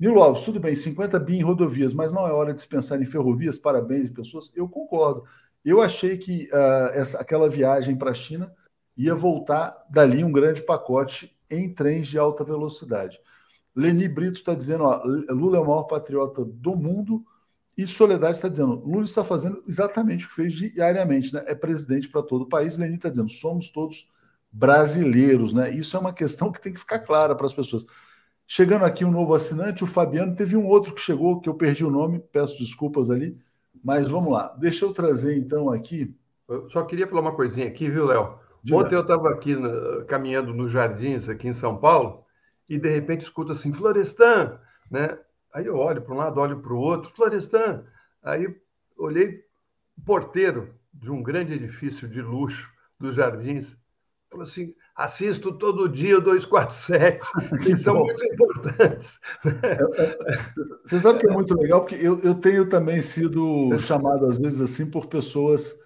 Nilo 0.00 0.22
Alves, 0.22 0.44
tudo 0.44 0.60
bem, 0.60 0.76
50 0.76 1.18
bi 1.18 1.36
em 1.38 1.42
rodovias, 1.42 1.92
mas 1.92 2.12
não 2.12 2.26
é 2.26 2.32
hora 2.32 2.54
de 2.54 2.60
se 2.60 2.68
pensar 2.68 3.02
em 3.02 3.04
ferrovias, 3.04 3.58
parabéns 3.58 4.06
e 4.06 4.12
pessoas? 4.12 4.50
Eu 4.54 4.68
concordo. 4.68 5.24
Eu 5.64 5.80
achei 5.82 6.16
que 6.16 6.48
uh, 6.52 6.90
essa, 6.94 7.18
aquela 7.18 7.48
viagem 7.48 7.96
para 7.96 8.10
a 8.10 8.14
China 8.14 8.52
ia 8.96 9.14
voltar 9.14 9.86
dali 9.90 10.24
um 10.24 10.32
grande 10.32 10.62
pacote 10.62 11.36
em 11.50 11.72
trens 11.72 12.06
de 12.08 12.18
alta 12.18 12.44
velocidade. 12.44 13.20
Leni 13.74 14.08
Brito 14.08 14.40
está 14.40 14.54
dizendo: 14.54 14.84
ó, 14.84 15.02
Lula 15.30 15.58
é 15.58 15.60
o 15.60 15.66
maior 15.66 15.84
patriota 15.84 16.44
do 16.44 16.76
mundo 16.76 17.24
E 17.76 17.86
Soledade 17.86 18.36
está 18.36 18.48
dizendo: 18.48 18.82
Lula 18.84 19.04
está 19.04 19.22
fazendo 19.22 19.62
exatamente 19.68 20.26
o 20.26 20.28
que 20.28 20.34
fez 20.34 20.52
diariamente, 20.52 21.32
né? 21.32 21.44
É 21.46 21.54
presidente 21.54 22.08
para 22.08 22.22
todo 22.24 22.42
o 22.42 22.48
país. 22.48 22.76
Lenin 22.76 22.96
está 22.96 23.08
dizendo: 23.08 23.28
somos 23.30 23.70
todos 23.70 24.08
brasileiros, 24.50 25.52
né? 25.52 25.70
Isso 25.70 25.96
é 25.96 26.00
uma 26.00 26.12
questão 26.12 26.50
que 26.50 26.60
tem 26.60 26.72
que 26.72 26.80
ficar 26.80 26.98
clara 27.00 27.36
para 27.36 27.46
as 27.46 27.54
pessoas. 27.54 27.84
Chegando 28.48 28.84
aqui 28.84 29.04
um 29.04 29.10
novo 29.12 29.32
assinante, 29.34 29.84
o 29.84 29.86
Fabiano, 29.86 30.34
teve 30.34 30.56
um 30.56 30.66
outro 30.66 30.94
que 30.94 31.00
chegou, 31.00 31.40
que 31.40 31.48
eu 31.48 31.54
perdi 31.54 31.84
o 31.84 31.90
nome, 31.90 32.18
peço 32.18 32.58
desculpas 32.58 33.10
ali, 33.10 33.38
mas 33.82 34.08
vamos 34.08 34.32
lá. 34.32 34.54
Deixa 34.58 34.84
eu 34.84 34.92
trazer 34.92 35.36
então 35.36 35.70
aqui. 35.70 36.16
Eu 36.48 36.68
só 36.70 36.82
queria 36.84 37.06
falar 37.06 37.20
uma 37.20 37.34
coisinha 37.34 37.66
aqui, 37.66 37.90
viu, 37.90 38.06
Léo? 38.06 38.38
Ontem 38.72 38.94
eu 38.94 39.02
estava 39.02 39.30
aqui 39.30 39.54
na, 39.54 40.04
caminhando 40.04 40.52
nos 40.52 40.70
jardins 40.70 41.28
aqui 41.28 41.48
em 41.48 41.52
São 41.52 41.76
Paulo 41.76 42.24
e 42.68 42.78
de 42.78 42.88
repente 42.88 43.22
escuto 43.22 43.52
assim, 43.52 43.72
Florestan, 43.72 44.58
né? 44.90 45.18
Aí 45.52 45.66
eu 45.66 45.76
olho 45.76 46.02
para 46.02 46.14
um 46.14 46.18
lado, 46.18 46.40
olho 46.40 46.60
para 46.60 46.72
o 46.72 46.78
outro, 46.78 47.10
Florestan. 47.14 47.84
Aí 48.22 48.54
olhei 48.96 49.44
o 49.96 50.02
porteiro 50.02 50.74
de 50.92 51.10
um 51.10 51.22
grande 51.22 51.54
edifício 51.54 52.08
de 52.08 52.20
luxo 52.20 52.70
dos 52.98 53.14
Jardins. 53.14 53.78
Falou 54.30 54.44
assim: 54.44 54.74
assisto 54.98 55.52
todo 55.52 55.88
dia 55.88 56.18
o 56.18 56.20
247, 56.20 57.24
que 57.62 57.76
são 57.76 58.00
muito 58.00 58.24
importantes. 58.26 59.20
Você 60.84 61.00
sabe 61.00 61.20
que 61.20 61.28
é 61.28 61.32
muito 61.32 61.56
legal, 61.56 61.82
porque 61.84 61.94
eu, 61.94 62.18
eu 62.18 62.34
tenho 62.34 62.68
também 62.68 63.00
sido 63.00 63.78
chamado, 63.78 64.26
às 64.26 64.38
vezes, 64.38 64.60
assim, 64.60 64.90
por 64.90 65.06
pessoas 65.06 65.78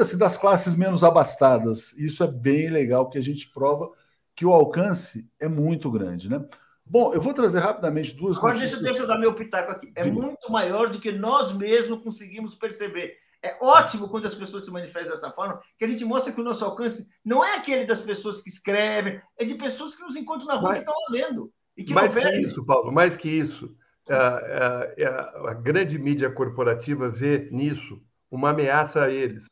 assim, 0.00 0.18
das 0.18 0.36
classes 0.36 0.74
menos 0.74 1.04
abastadas. 1.04 1.92
Isso 1.92 2.24
é 2.24 2.26
bem 2.26 2.68
legal, 2.68 3.04
porque 3.04 3.18
a 3.18 3.22
gente 3.22 3.48
prova 3.52 3.88
que 4.34 4.44
o 4.44 4.52
alcance 4.52 5.30
é 5.38 5.46
muito 5.46 5.88
grande, 5.88 6.28
né? 6.28 6.44
Bom, 6.84 7.12
eu 7.14 7.20
vou 7.20 7.32
trazer 7.32 7.60
rapidamente 7.60 8.14
duas 8.14 8.36
Agora, 8.36 8.54
notícias. 8.54 8.80
deixa, 8.80 8.92
deixa 8.92 9.02
eu 9.04 9.06
dar 9.06 9.18
meu 9.18 9.34
pitaco 9.34 9.70
aqui. 9.70 9.92
É 9.94 10.02
Diga. 10.02 10.14
muito 10.14 10.50
maior 10.50 10.90
do 10.90 10.98
que 10.98 11.12
nós 11.12 11.52
mesmos 11.52 12.02
conseguimos 12.02 12.56
perceber. 12.56 13.16
É 13.46 13.56
ótimo 13.60 14.08
quando 14.08 14.26
as 14.26 14.34
pessoas 14.34 14.64
se 14.64 14.70
manifestam 14.70 15.12
dessa 15.12 15.30
forma, 15.30 15.60
que 15.78 15.84
a 15.84 15.88
gente 15.88 16.04
mostra 16.04 16.32
que 16.32 16.40
o 16.40 16.44
nosso 16.44 16.64
alcance 16.64 17.06
não 17.24 17.44
é 17.44 17.56
aquele 17.56 17.86
das 17.86 18.02
pessoas 18.02 18.40
que 18.40 18.48
escrevem, 18.48 19.20
é 19.38 19.44
de 19.44 19.54
pessoas 19.54 19.94
que 19.94 20.02
nos 20.02 20.16
encontram 20.16 20.48
na 20.48 20.54
rua 20.54 20.70
mas, 20.70 20.78
que 20.78 20.84
estão 20.84 20.94
lendo. 21.10 21.52
E 21.76 21.84
que 21.84 21.94
mais 21.94 22.12
que 22.12 22.40
isso, 22.40 22.64
Paulo, 22.64 22.90
mais 22.90 23.16
que 23.16 23.28
isso. 23.28 23.76
A, 24.08 24.16
a, 24.16 25.48
a, 25.48 25.50
a 25.50 25.54
grande 25.54 25.98
mídia 25.98 26.30
corporativa 26.30 27.08
vê 27.08 27.48
nisso 27.52 28.00
uma 28.30 28.50
ameaça 28.50 29.04
a 29.04 29.10
eles, 29.10 29.46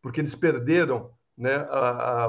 porque 0.00 0.20
eles 0.20 0.34
perderam 0.34 1.10
né, 1.36 1.66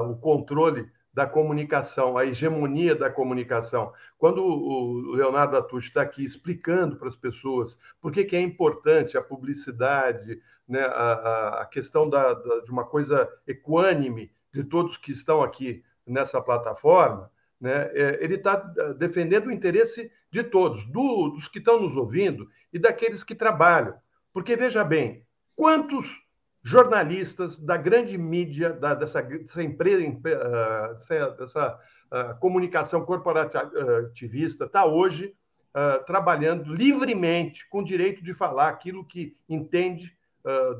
o 0.02 0.16
controle 0.16 0.90
da 1.16 1.26
comunicação, 1.26 2.18
a 2.18 2.26
hegemonia 2.26 2.94
da 2.94 3.08
comunicação. 3.08 3.90
Quando 4.18 4.44
o 4.44 5.12
Leonardo 5.12 5.56
Atush 5.56 5.86
está 5.86 6.02
aqui 6.02 6.22
explicando 6.22 6.96
para 6.96 7.08
as 7.08 7.16
pessoas 7.16 7.78
por 8.02 8.12
que, 8.12 8.22
que 8.22 8.36
é 8.36 8.40
importante 8.42 9.16
a 9.16 9.22
publicidade, 9.22 10.42
né, 10.68 10.82
a, 10.82 11.62
a 11.62 11.66
questão 11.72 12.06
da, 12.10 12.34
da, 12.34 12.60
de 12.60 12.70
uma 12.70 12.84
coisa 12.84 13.26
equânime 13.46 14.30
de 14.52 14.62
todos 14.62 14.98
que 14.98 15.10
estão 15.10 15.42
aqui 15.42 15.82
nessa 16.06 16.38
plataforma, 16.38 17.30
né, 17.58 17.90
é, 17.94 18.22
ele 18.22 18.34
está 18.34 18.56
defendendo 18.98 19.46
o 19.46 19.52
interesse 19.52 20.12
de 20.30 20.42
todos, 20.42 20.84
do, 20.84 21.30
dos 21.30 21.48
que 21.48 21.60
estão 21.60 21.80
nos 21.80 21.96
ouvindo 21.96 22.46
e 22.70 22.78
daqueles 22.78 23.24
que 23.24 23.34
trabalham. 23.34 23.94
Porque, 24.34 24.54
veja 24.54 24.84
bem, 24.84 25.24
quantos 25.54 26.22
jornalistas 26.66 27.60
da 27.60 27.76
grande 27.76 28.18
mídia, 28.18 28.72
da, 28.72 28.92
dessa, 28.92 29.22
dessa 29.22 29.62
empresa, 29.62 30.04
uh, 30.04 30.94
dessa, 30.94 31.30
dessa 31.30 31.80
uh, 32.10 32.40
comunicação 32.40 33.04
corporativista, 33.04 34.64
está 34.64 34.84
hoje 34.84 35.32
uh, 35.72 36.04
trabalhando 36.04 36.74
livremente, 36.74 37.68
com 37.68 37.84
direito 37.84 38.20
de 38.20 38.34
falar 38.34 38.68
aquilo 38.68 39.04
que 39.04 39.36
entende 39.48 40.16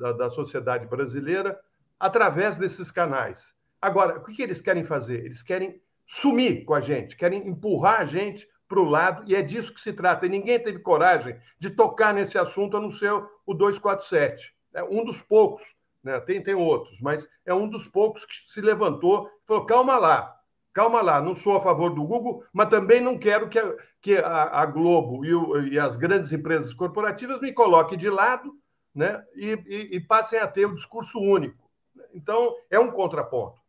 da, 0.00 0.12
da, 0.12 0.30
sociedade 0.30 0.86
brasileira, 0.86 1.58
através 1.98 2.56
desses 2.56 2.88
canais. 2.92 3.52
Agora, 3.82 4.16
o 4.16 4.22
que, 4.22 4.34
que 4.34 4.42
eles 4.42 4.60
querem 4.60 4.84
fazer? 4.84 5.24
Eles 5.24 5.42
querem 5.42 5.82
sumir 6.06 6.64
com 6.64 6.72
a 6.72 6.80
gente, 6.80 7.16
querem 7.16 7.48
empurrar 7.48 8.00
a 8.00 8.04
gente 8.04 8.48
para 8.68 8.78
o 8.78 8.84
lado, 8.84 9.24
e 9.26 9.34
é 9.34 9.42
disso 9.42 9.74
que 9.74 9.80
se 9.80 9.92
trata. 9.92 10.24
E 10.24 10.28
ninguém 10.28 10.60
teve 10.60 10.78
coragem 10.78 11.36
de 11.58 11.70
tocar 11.70 12.14
nesse 12.14 12.38
assunto 12.38 12.76
a 12.76 12.80
não 12.80 12.90
ser 12.90 13.10
o 13.44 13.52
247. 13.52 14.54
É 14.72 14.84
um 14.84 15.02
dos 15.02 15.20
poucos 15.20 15.75
né? 16.06 16.20
tem, 16.20 16.42
tem 16.42 16.54
outros, 16.54 16.98
mas 17.00 17.28
é 17.44 17.52
um 17.52 17.68
dos 17.68 17.86
poucos 17.86 18.24
que 18.24 18.34
se 18.48 18.60
levantou 18.60 19.28
e 19.28 19.46
falou: 19.46 19.66
calma 19.66 19.98
lá, 19.98 20.34
calma 20.72 21.02
lá, 21.02 21.20
não 21.20 21.34
sou 21.34 21.56
a 21.56 21.60
favor 21.60 21.94
do 21.94 22.04
Google, 22.04 22.44
mas 22.52 22.68
também 22.68 23.00
não 23.00 23.18
quero 23.18 23.48
que 23.48 23.58
a, 23.58 23.74
que 24.00 24.16
a, 24.16 24.60
a 24.60 24.66
Globo 24.66 25.24
e, 25.24 25.34
o, 25.34 25.66
e, 25.66 25.78
as 25.78 25.96
grandes 25.96 26.32
empresas 26.32 26.72
corporativas 26.72 27.40
me 27.40 27.52
coloquem 27.52 27.98
de 27.98 28.08
lado 28.08 28.54
né? 28.96 29.22
E, 29.34 29.52
e, 29.66 29.96
e, 29.96 30.00
passem 30.00 30.38
a 30.38 30.48
ter 30.48 30.64
o 30.64 30.70
um 30.70 30.74
discurso 30.74 31.20
único. 31.20 31.70
Então, 32.14 32.56
é 32.70 32.80
um 32.80 32.90
contraponto. 32.90 33.60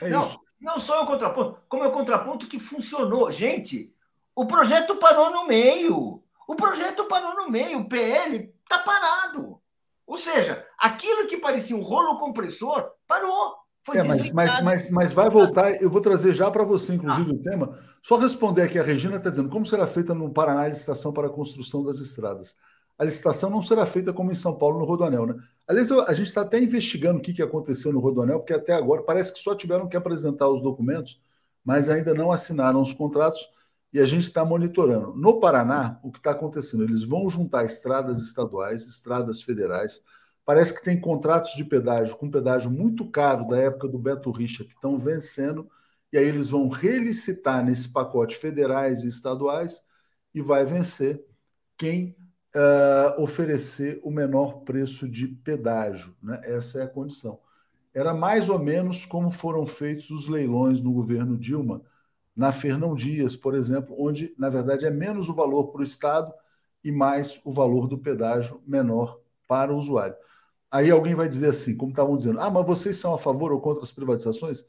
É 0.00 0.08
não, 0.08 0.20
isso. 0.20 0.40
não 0.60 0.78
só 0.78 1.00
é 1.00 1.02
um 1.02 1.06
contraponto, 1.06 1.60
como 1.68 1.82
é 1.82 1.88
um 1.88 1.92
contraponto 1.92 2.46
que 2.46 2.60
funcionou. 2.60 3.28
Gente, 3.32 3.92
o 4.32 4.46
projeto 4.46 4.94
parou 4.96 5.28
no 5.30 5.44
meio. 5.44 6.22
O 6.46 6.54
projeto 6.54 7.04
parou 7.06 7.34
no 7.34 7.50
meio. 7.50 7.80
O 7.80 7.88
PL 7.88 8.54
está 8.62 8.78
parado. 8.78 9.60
Ou 10.06 10.18
seja, 10.18 10.63
aquilo 10.84 11.26
que 11.26 11.38
parecia 11.38 11.74
um 11.74 11.82
rolo 11.82 12.18
compressor 12.18 12.90
parou. 13.08 13.54
é, 13.94 14.02
mas, 14.02 14.30
mas, 14.30 14.62
mas, 14.62 14.90
mas 14.90 15.12
vai 15.12 15.30
voltar. 15.30 15.80
Eu 15.82 15.88
vou 15.88 16.00
trazer 16.00 16.32
já 16.32 16.50
para 16.50 16.64
você, 16.64 16.94
inclusive, 16.94 17.30
ah. 17.30 17.34
o 17.34 17.38
tema. 17.38 17.78
Só 18.02 18.18
responder 18.18 18.62
aqui: 18.62 18.78
a 18.78 18.82
Regina 18.82 19.16
está 19.16 19.30
dizendo 19.30 19.48
como 19.48 19.64
será 19.64 19.86
feita 19.86 20.14
no 20.14 20.30
Paraná 20.30 20.62
a 20.62 20.68
licitação 20.68 21.12
para 21.12 21.28
a 21.28 21.30
construção 21.30 21.82
das 21.82 21.98
estradas. 21.98 22.54
A 22.98 23.04
licitação 23.04 23.50
não 23.50 23.62
será 23.62 23.84
feita 23.86 24.12
como 24.12 24.30
em 24.30 24.36
São 24.36 24.56
Paulo, 24.56 24.78
no 24.78 24.84
Rodoanel, 24.84 25.26
né? 25.26 25.34
Aliás, 25.66 25.90
a 25.90 26.12
gente 26.12 26.28
está 26.28 26.42
até 26.42 26.60
investigando 26.60 27.18
o 27.18 27.22
que, 27.22 27.32
que 27.32 27.42
aconteceu 27.42 27.92
no 27.92 27.98
Rodoanel, 27.98 28.38
porque 28.38 28.52
até 28.52 28.72
agora 28.72 29.02
parece 29.02 29.32
que 29.32 29.38
só 29.38 29.54
tiveram 29.54 29.88
que 29.88 29.96
apresentar 29.96 30.48
os 30.48 30.62
documentos, 30.62 31.20
mas 31.64 31.90
ainda 31.90 32.14
não 32.14 32.30
assinaram 32.30 32.80
os 32.80 32.92
contratos 32.92 33.48
e 33.92 33.98
a 33.98 34.04
gente 34.04 34.22
está 34.22 34.44
monitorando. 34.44 35.12
No 35.16 35.40
Paraná, 35.40 35.98
o 36.04 36.12
que 36.12 36.18
está 36.18 36.32
acontecendo? 36.32 36.84
Eles 36.84 37.02
vão 37.02 37.28
juntar 37.28 37.64
estradas 37.64 38.20
estaduais, 38.20 38.86
estradas 38.86 39.42
federais. 39.42 40.00
Parece 40.44 40.74
que 40.74 40.84
tem 40.84 41.00
contratos 41.00 41.54
de 41.54 41.64
pedágio 41.64 42.16
com 42.16 42.30
pedágio 42.30 42.70
muito 42.70 43.10
caro 43.10 43.46
da 43.48 43.58
época 43.58 43.88
do 43.88 43.98
Beto 43.98 44.30
Richa 44.30 44.64
que 44.64 44.74
estão 44.74 44.98
vencendo, 44.98 45.68
e 46.12 46.18
aí 46.18 46.26
eles 46.26 46.50
vão 46.50 46.68
relicitar 46.68 47.64
nesse 47.64 47.88
pacote 47.92 48.36
federais 48.36 49.02
e 49.02 49.08
estaduais 49.08 49.82
e 50.34 50.42
vai 50.42 50.64
vencer 50.64 51.24
quem 51.76 52.16
uh, 52.54 53.20
oferecer 53.20 54.00
o 54.02 54.10
menor 54.10 54.60
preço 54.60 55.08
de 55.08 55.26
pedágio. 55.26 56.14
Né? 56.22 56.40
Essa 56.44 56.80
é 56.80 56.82
a 56.82 56.88
condição. 56.88 57.40
Era 57.92 58.12
mais 58.12 58.48
ou 58.48 58.58
menos 58.58 59.06
como 59.06 59.30
foram 59.30 59.64
feitos 59.66 60.10
os 60.10 60.28
leilões 60.28 60.82
no 60.82 60.92
governo 60.92 61.36
Dilma 61.36 61.82
na 62.34 62.50
Fernão 62.50 62.94
Dias, 62.94 63.36
por 63.36 63.54
exemplo, 63.54 63.94
onde, 63.98 64.34
na 64.36 64.48
verdade, 64.48 64.86
é 64.86 64.90
menos 64.90 65.28
o 65.28 65.34
valor 65.34 65.68
para 65.68 65.80
o 65.80 65.84
Estado 65.84 66.32
e 66.82 66.90
mais 66.90 67.40
o 67.44 67.52
valor 67.52 67.86
do 67.86 67.96
pedágio 67.96 68.60
menor 68.66 69.20
para 69.46 69.72
o 69.72 69.78
usuário. 69.78 70.16
Aí 70.74 70.90
alguém 70.90 71.14
vai 71.14 71.28
dizer 71.28 71.50
assim, 71.50 71.76
como 71.76 71.92
estavam 71.92 72.16
dizendo, 72.16 72.40
ah, 72.40 72.50
mas 72.50 72.66
vocês 72.66 72.96
são 72.96 73.14
a 73.14 73.18
favor 73.18 73.52
ou 73.52 73.60
contra 73.60 73.84
as 73.84 73.92
privatizações? 73.92 74.64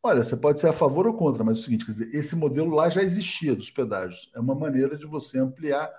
Olha, 0.00 0.22
você 0.22 0.36
pode 0.36 0.60
ser 0.60 0.68
a 0.68 0.72
favor 0.72 1.04
ou 1.04 1.14
contra, 1.14 1.42
mas 1.42 1.58
é 1.58 1.60
o 1.60 1.64
seguinte, 1.64 1.84
quer 1.86 1.92
dizer, 1.92 2.14
esse 2.14 2.36
modelo 2.36 2.72
lá 2.74 2.88
já 2.88 3.02
existia 3.02 3.56
dos 3.56 3.68
pedágios. 3.68 4.30
É 4.36 4.40
uma 4.40 4.54
maneira 4.54 4.96
de 4.96 5.04
você 5.04 5.40
ampliar, 5.40 5.90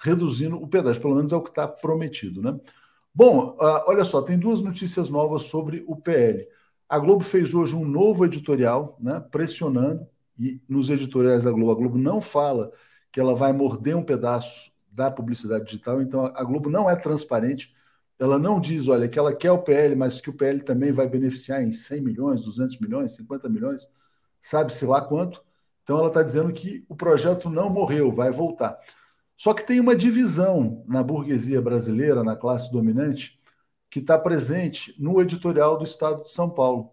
reduzindo 0.00 0.56
o 0.56 0.66
pedágio, 0.68 1.00
pelo 1.00 1.14
menos 1.14 1.32
é 1.32 1.36
o 1.36 1.42
que 1.42 1.50
está 1.50 1.68
prometido, 1.68 2.42
né? 2.42 2.58
Bom, 3.14 3.50
uh, 3.60 3.84
olha 3.86 4.04
só, 4.04 4.20
tem 4.22 4.36
duas 4.38 4.62
notícias 4.62 5.08
novas 5.08 5.44
sobre 5.44 5.84
o 5.86 5.96
PL. 5.96 6.48
A 6.88 6.98
Globo 6.98 7.22
fez 7.24 7.54
hoje 7.54 7.76
um 7.76 7.84
novo 7.84 8.24
editorial, 8.24 8.96
né, 9.00 9.20
pressionando 9.30 10.08
e 10.38 10.60
nos 10.68 10.90
editoriais 10.90 11.44
da 11.44 11.52
Globo, 11.52 11.70
a 11.72 11.74
Globo 11.76 11.98
não 11.98 12.20
fala 12.20 12.72
que 13.12 13.20
ela 13.20 13.34
vai 13.36 13.52
morder 13.52 13.96
um 13.96 14.04
pedaço 14.04 14.72
da 14.90 15.08
publicidade 15.10 15.66
digital, 15.66 16.02
então 16.02 16.24
a 16.26 16.44
Globo 16.44 16.68
não 16.68 16.90
é 16.90 16.96
transparente, 16.96 17.72
ela 18.18 18.38
não 18.38 18.60
diz, 18.60 18.88
olha, 18.88 19.08
que 19.08 19.18
ela 19.18 19.34
quer 19.34 19.52
o 19.52 19.62
PL, 19.62 19.94
mas 19.94 20.20
que 20.20 20.30
o 20.30 20.34
PL 20.34 20.60
também 20.62 20.90
vai 20.90 21.08
beneficiar 21.08 21.62
em 21.62 21.72
100 21.72 22.00
milhões, 22.00 22.42
200 22.42 22.78
milhões, 22.80 23.12
50 23.12 23.48
milhões, 23.48 23.88
sabe-se 24.40 24.84
lá 24.84 25.00
quanto. 25.00 25.42
Então 25.82 25.98
ela 25.98 26.08
está 26.08 26.22
dizendo 26.22 26.52
que 26.52 26.84
o 26.88 26.96
projeto 26.96 27.48
não 27.48 27.70
morreu, 27.70 28.12
vai 28.12 28.30
voltar. 28.30 28.78
Só 29.36 29.54
que 29.54 29.64
tem 29.64 29.78
uma 29.78 29.94
divisão 29.94 30.84
na 30.86 31.02
burguesia 31.02 31.62
brasileira, 31.62 32.24
na 32.24 32.34
classe 32.34 32.72
dominante, 32.72 33.38
que 33.88 34.00
está 34.00 34.18
presente 34.18 34.94
no 34.98 35.20
editorial 35.20 35.78
do 35.78 35.84
Estado 35.84 36.22
de 36.22 36.30
São 36.30 36.50
Paulo. 36.50 36.90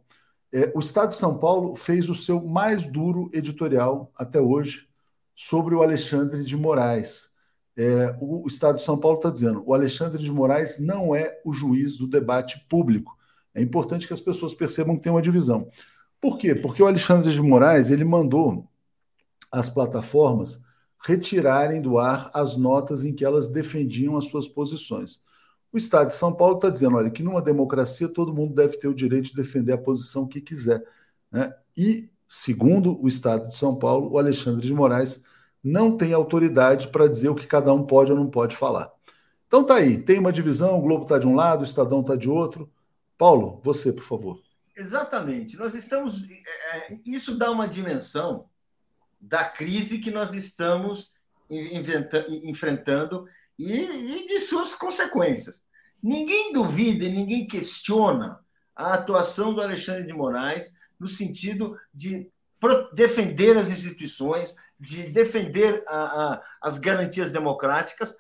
É, 0.54 0.72
o 0.76 0.80
Estado 0.80 1.10
de 1.10 1.16
São 1.16 1.38
Paulo 1.38 1.76
fez 1.76 2.08
o 2.08 2.16
seu 2.16 2.42
mais 2.42 2.88
duro 2.88 3.30
editorial 3.34 4.12
até 4.16 4.40
hoje 4.40 4.88
sobre 5.36 5.76
o 5.76 5.82
Alexandre 5.82 6.44
de 6.44 6.56
Moraes. 6.56 7.30
É, 7.78 8.16
o 8.22 8.48
Estado 8.48 8.76
de 8.76 8.84
São 8.84 8.98
Paulo 8.98 9.18
está 9.18 9.30
dizendo: 9.30 9.64
o 9.66 9.74
Alexandre 9.74 10.22
de 10.22 10.32
Moraes 10.32 10.80
não 10.80 11.14
é 11.14 11.40
o 11.44 11.52
juiz 11.52 11.98
do 11.98 12.08
debate 12.08 12.66
público. 12.70 13.18
É 13.54 13.62
importante 13.62 14.08
que 14.08 14.14
as 14.14 14.22
pessoas 14.22 14.54
percebam 14.54 14.96
que 14.96 15.04
tem 15.04 15.12
uma 15.12 15.22
divisão. 15.22 15.70
Por 16.20 16.38
quê? 16.38 16.56
Porque 16.56 16.82
o 16.82 16.88
Alexandre 16.88 17.32
de 17.32 17.42
Moraes 17.42 17.92
ele 17.92 18.04
mandou 18.04 18.68
as 19.52 19.70
plataformas 19.70 20.64
retirarem 21.06 21.82
do 21.82 21.98
ar 21.98 22.32
as 22.34 22.56
notas 22.56 23.06
em 23.06 23.14
que 23.14 23.24
elas 23.24 23.48
defendiam 23.48 24.18
as 24.18 24.26
suas 24.26 24.48
posições. 24.48 25.22
O 25.72 25.78
Estado 25.78 26.08
de 26.08 26.16
São 26.16 26.34
Paulo 26.34 26.56
está 26.56 26.70
dizendo, 26.70 26.96
olha, 26.96 27.12
que 27.12 27.22
numa 27.22 27.42
democracia 27.42 28.08
todo 28.08 28.34
mundo 28.34 28.56
deve 28.56 28.78
ter 28.78 28.88
o 28.88 28.94
direito 28.94 29.26
de 29.26 29.36
defender 29.36 29.74
a 29.74 29.78
posição 29.78 30.28
que 30.28 30.42
quiser. 30.42 30.84
Né? 31.32 31.54
E, 31.78 32.10
segundo 32.28 33.00
o 33.02 33.08
Estado 33.08 33.48
de 33.48 33.56
São 33.56 33.76
Paulo, 33.76 34.12
o 34.12 34.18
Alexandre 34.18 34.66
de 34.66 34.74
Moraes 34.74 35.22
não 35.66 35.98
tem 35.98 36.14
autoridade 36.14 36.90
para 36.90 37.08
dizer 37.08 37.30
o 37.30 37.36
que 37.36 37.48
cada 37.48 37.74
um 37.74 37.84
pode 37.84 38.12
ou 38.12 38.18
não 38.18 38.30
pode 38.30 38.56
falar. 38.56 38.94
Então 39.48 39.64
tá 39.64 39.76
aí, 39.76 40.00
tem 40.00 40.20
uma 40.20 40.32
divisão, 40.32 40.78
o 40.78 40.82
Globo 40.82 41.04
está 41.04 41.18
de 41.18 41.28
um 41.28 41.34
lado, 41.34 41.62
o 41.62 41.64
Estadão 41.64 42.02
está 42.02 42.16
de 42.16 42.30
outro. 42.30 42.72
Paulo, 43.18 43.60
você, 43.64 43.92
por 43.92 44.04
favor. 44.04 44.40
Exatamente. 44.78 45.58
Nós 45.58 45.74
estamos. 45.74 46.22
É, 46.30 46.78
é, 46.78 46.98
isso 47.08 47.36
dá 47.36 47.50
uma 47.50 47.68
dimensão 47.68 48.46
da 49.20 49.44
crise 49.44 49.98
que 49.98 50.12
nós 50.12 50.34
estamos 50.34 51.12
enfrentando 51.50 53.26
e, 53.58 53.72
e 53.72 54.28
de 54.28 54.40
suas 54.42 54.76
consequências. 54.76 55.60
Ninguém 56.02 56.54
duvida 56.54 57.06
e 57.06 57.12
ninguém 57.12 57.48
questiona 57.48 58.40
a 58.76 58.94
atuação 58.94 59.52
do 59.52 59.62
Alexandre 59.62 60.06
de 60.06 60.14
Moraes 60.14 60.76
no 61.00 61.08
sentido 61.08 61.76
de 61.92 62.30
defender 62.94 63.58
as 63.58 63.70
instituições, 63.70 64.56
de 64.80 65.04
defender 65.10 65.84
a, 65.88 65.96
a, 65.96 66.42
as 66.62 66.80
garantias 66.80 67.32
democráticas 67.32 68.16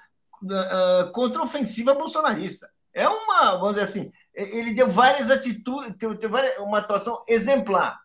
a, 0.49 1.07
uh, 1.07 1.11
contra 1.11 1.41
a 1.41 1.45
ofensiva 1.45 1.93
bolsonarista. 1.93 2.69
É 2.93 3.07
uma, 3.09 3.57
vamos 3.57 3.75
dizer 3.75 3.87
assim, 3.87 4.11
ele 4.33 4.73
deu 4.73 4.89
várias 4.89 5.29
atitudes, 5.29 5.95
teve 5.97 6.27
uma 6.59 6.79
atuação 6.79 7.21
exemplar. 7.27 7.99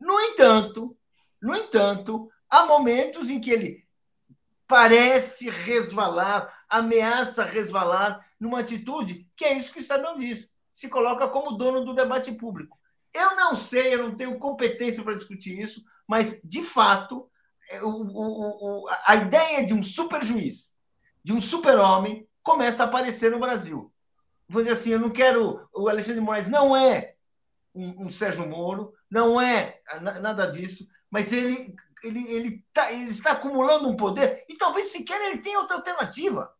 No 0.00 0.18
entanto, 0.20 0.96
no 1.40 1.54
entanto, 1.54 2.30
há 2.48 2.64
momentos 2.64 3.28
em 3.28 3.40
que 3.40 3.50
ele 3.50 3.86
parece 4.66 5.50
resvalar, 5.50 6.52
ameaça 6.68 7.44
resvalar 7.44 8.24
numa 8.38 8.60
atitude 8.60 9.28
que 9.36 9.44
é 9.44 9.58
isso 9.58 9.72
que 9.72 9.78
o 9.78 9.82
Estadão 9.82 10.16
diz, 10.16 10.54
se 10.72 10.88
coloca 10.88 11.28
como 11.28 11.56
dono 11.56 11.84
do 11.84 11.94
debate 11.94 12.32
público. 12.32 12.78
Eu 13.12 13.36
não 13.36 13.54
sei, 13.54 13.94
eu 13.94 14.04
não 14.04 14.16
tenho 14.16 14.38
competência 14.38 15.02
para 15.02 15.14
discutir 15.14 15.58
isso, 15.58 15.84
mas, 16.06 16.40
de 16.42 16.62
fato, 16.62 17.28
é, 17.70 17.82
o, 17.82 17.88
o, 17.88 18.84
o, 18.84 18.88
a 19.06 19.16
ideia 19.16 19.64
de 19.64 19.74
um 19.74 19.82
super 19.82 20.22
juiz, 20.24 20.72
de 21.22 21.32
um 21.32 21.40
super-homem, 21.40 22.28
começa 22.42 22.82
a 22.82 22.86
aparecer 22.86 23.30
no 23.30 23.38
Brasil. 23.38 23.92
Vou 24.48 24.62
dizer 24.62 24.74
assim, 24.74 24.90
eu 24.90 24.98
não 24.98 25.10
quero. 25.10 25.68
O 25.72 25.88
Alexandre 25.88 26.20
de 26.20 26.26
Moraes 26.26 26.48
não 26.48 26.76
é 26.76 27.14
um, 27.74 28.06
um 28.06 28.10
Sérgio 28.10 28.46
Moro, 28.48 28.92
não 29.08 29.40
é 29.40 29.80
nada 30.00 30.46
disso, 30.46 30.88
mas 31.10 31.32
ele, 31.32 31.74
ele, 32.02 32.28
ele, 32.28 32.64
tá, 32.72 32.92
ele 32.92 33.10
está 33.10 33.32
acumulando 33.32 33.88
um 33.88 33.96
poder 33.96 34.44
e 34.48 34.56
talvez 34.56 34.88
sequer 34.88 35.20
ele 35.22 35.38
tenha 35.38 35.60
outra 35.60 35.76
alternativa. 35.76 36.52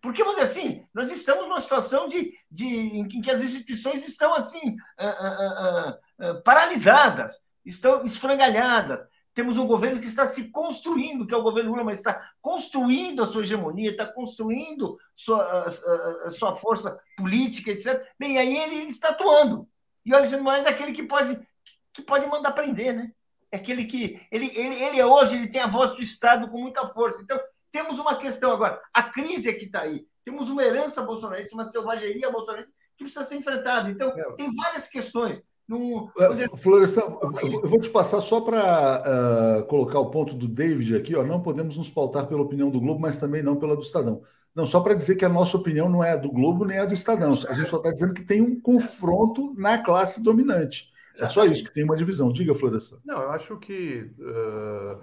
Porque, 0.00 0.22
vamos 0.22 0.40
dizer 0.40 0.50
assim, 0.50 0.86
nós 0.94 1.10
estamos 1.10 1.48
numa 1.48 1.60
situação 1.60 2.06
de, 2.06 2.32
de, 2.50 2.66
em 2.66 3.08
que 3.08 3.30
as 3.30 3.42
instituições 3.42 4.06
estão 4.06 4.32
assim 4.34 4.76
uh, 4.98 6.26
uh, 6.26 6.30
uh, 6.30 6.42
paralisadas, 6.42 7.32
estão 7.64 8.04
esfrangalhadas. 8.04 9.04
Temos 9.34 9.56
um 9.56 9.66
governo 9.66 10.00
que 10.00 10.06
está 10.06 10.26
se 10.26 10.50
construindo, 10.50 11.26
que 11.26 11.34
é 11.34 11.36
o 11.36 11.42
governo 11.42 11.70
Lula, 11.70 11.84
mas 11.84 11.98
está 11.98 12.30
construindo 12.40 13.22
a 13.22 13.26
sua 13.26 13.42
hegemonia, 13.42 13.90
está 13.90 14.06
construindo 14.06 14.98
sua, 15.14 15.70
sua 16.30 16.54
força 16.56 16.98
política, 17.16 17.70
etc. 17.70 18.04
Bem, 18.18 18.36
aí 18.38 18.56
ele, 18.56 18.76
ele, 18.76 18.90
está 18.90 19.10
atuando. 19.10 19.68
E 20.04 20.12
o 20.12 20.16
Alexandre 20.16 20.42
Moraes 20.42 20.66
é 20.66 20.70
aquele 20.70 20.92
que 20.92 21.04
pode, 21.04 21.38
que 21.92 22.02
pode 22.02 22.26
mandar 22.26 22.50
prender, 22.50 22.96
né? 22.96 23.12
É 23.50 23.58
aquele 23.58 23.84
que. 23.84 24.20
Ele, 24.30 24.46
ele, 24.56 24.82
ele 24.82 25.00
é 25.00 25.06
hoje, 25.06 25.36
ele 25.36 25.48
tem 25.48 25.60
a 25.60 25.68
voz 25.68 25.94
do 25.94 26.02
Estado 26.02 26.48
com 26.48 26.60
muita 26.60 26.86
força. 26.88 27.22
Então, 27.22 27.38
temos 27.72 27.98
uma 27.98 28.16
questão 28.16 28.52
agora. 28.52 28.80
A 28.92 29.02
crise 29.02 29.48
é 29.48 29.52
que 29.52 29.66
está 29.66 29.82
aí. 29.82 30.06
Temos 30.24 30.48
uma 30.48 30.62
herança 30.62 31.02
bolsonarista, 31.02 31.54
uma 31.54 31.64
selvageria 31.64 32.30
bolsonarista 32.30 32.70
que 32.96 33.04
precisa 33.04 33.24
ser 33.24 33.36
enfrentada. 33.36 33.90
Então, 33.90 34.08
é. 34.10 34.32
tem 34.32 34.54
várias 34.54 34.88
questões. 34.88 35.42
No... 35.66 36.10
É, 36.18 36.56
Florestan, 36.56 37.02
eu 37.42 37.68
vou 37.68 37.78
te 37.78 37.90
passar 37.90 38.22
só 38.22 38.40
para 38.40 39.60
uh, 39.60 39.66
colocar 39.66 40.00
o 40.00 40.10
ponto 40.10 40.34
do 40.34 40.48
David 40.48 40.96
aqui. 40.96 41.14
Ó, 41.14 41.22
não 41.22 41.42
podemos 41.42 41.76
nos 41.76 41.90
pautar 41.90 42.26
pela 42.26 42.42
opinião 42.42 42.70
do 42.70 42.80
Globo, 42.80 43.00
mas 43.00 43.18
também 43.18 43.42
não 43.42 43.56
pela 43.56 43.76
do 43.76 43.82
Estadão. 43.82 44.22
Não, 44.54 44.66
só 44.66 44.80
para 44.80 44.94
dizer 44.94 45.16
que 45.16 45.26
a 45.26 45.28
nossa 45.28 45.56
opinião 45.56 45.88
não 45.88 46.02
é 46.02 46.12
a 46.12 46.16
do 46.16 46.32
Globo 46.32 46.64
nem 46.64 46.78
a 46.78 46.86
do 46.86 46.94
Estadão. 46.94 47.32
A 47.48 47.54
gente 47.54 47.68
só 47.68 47.76
está 47.76 47.92
dizendo 47.92 48.14
que 48.14 48.24
tem 48.24 48.40
um 48.40 48.58
confronto 48.58 49.54
na 49.58 49.78
classe 49.78 50.22
dominante. 50.22 50.90
É 51.18 51.28
só 51.28 51.44
isso 51.44 51.64
que 51.64 51.72
tem 51.72 51.84
uma 51.84 51.96
divisão. 51.96 52.32
Diga, 52.32 52.54
Florestan. 52.54 52.96
Não, 53.04 53.20
eu 53.20 53.30
acho 53.30 53.58
que 53.58 54.10
uh, 54.18 54.98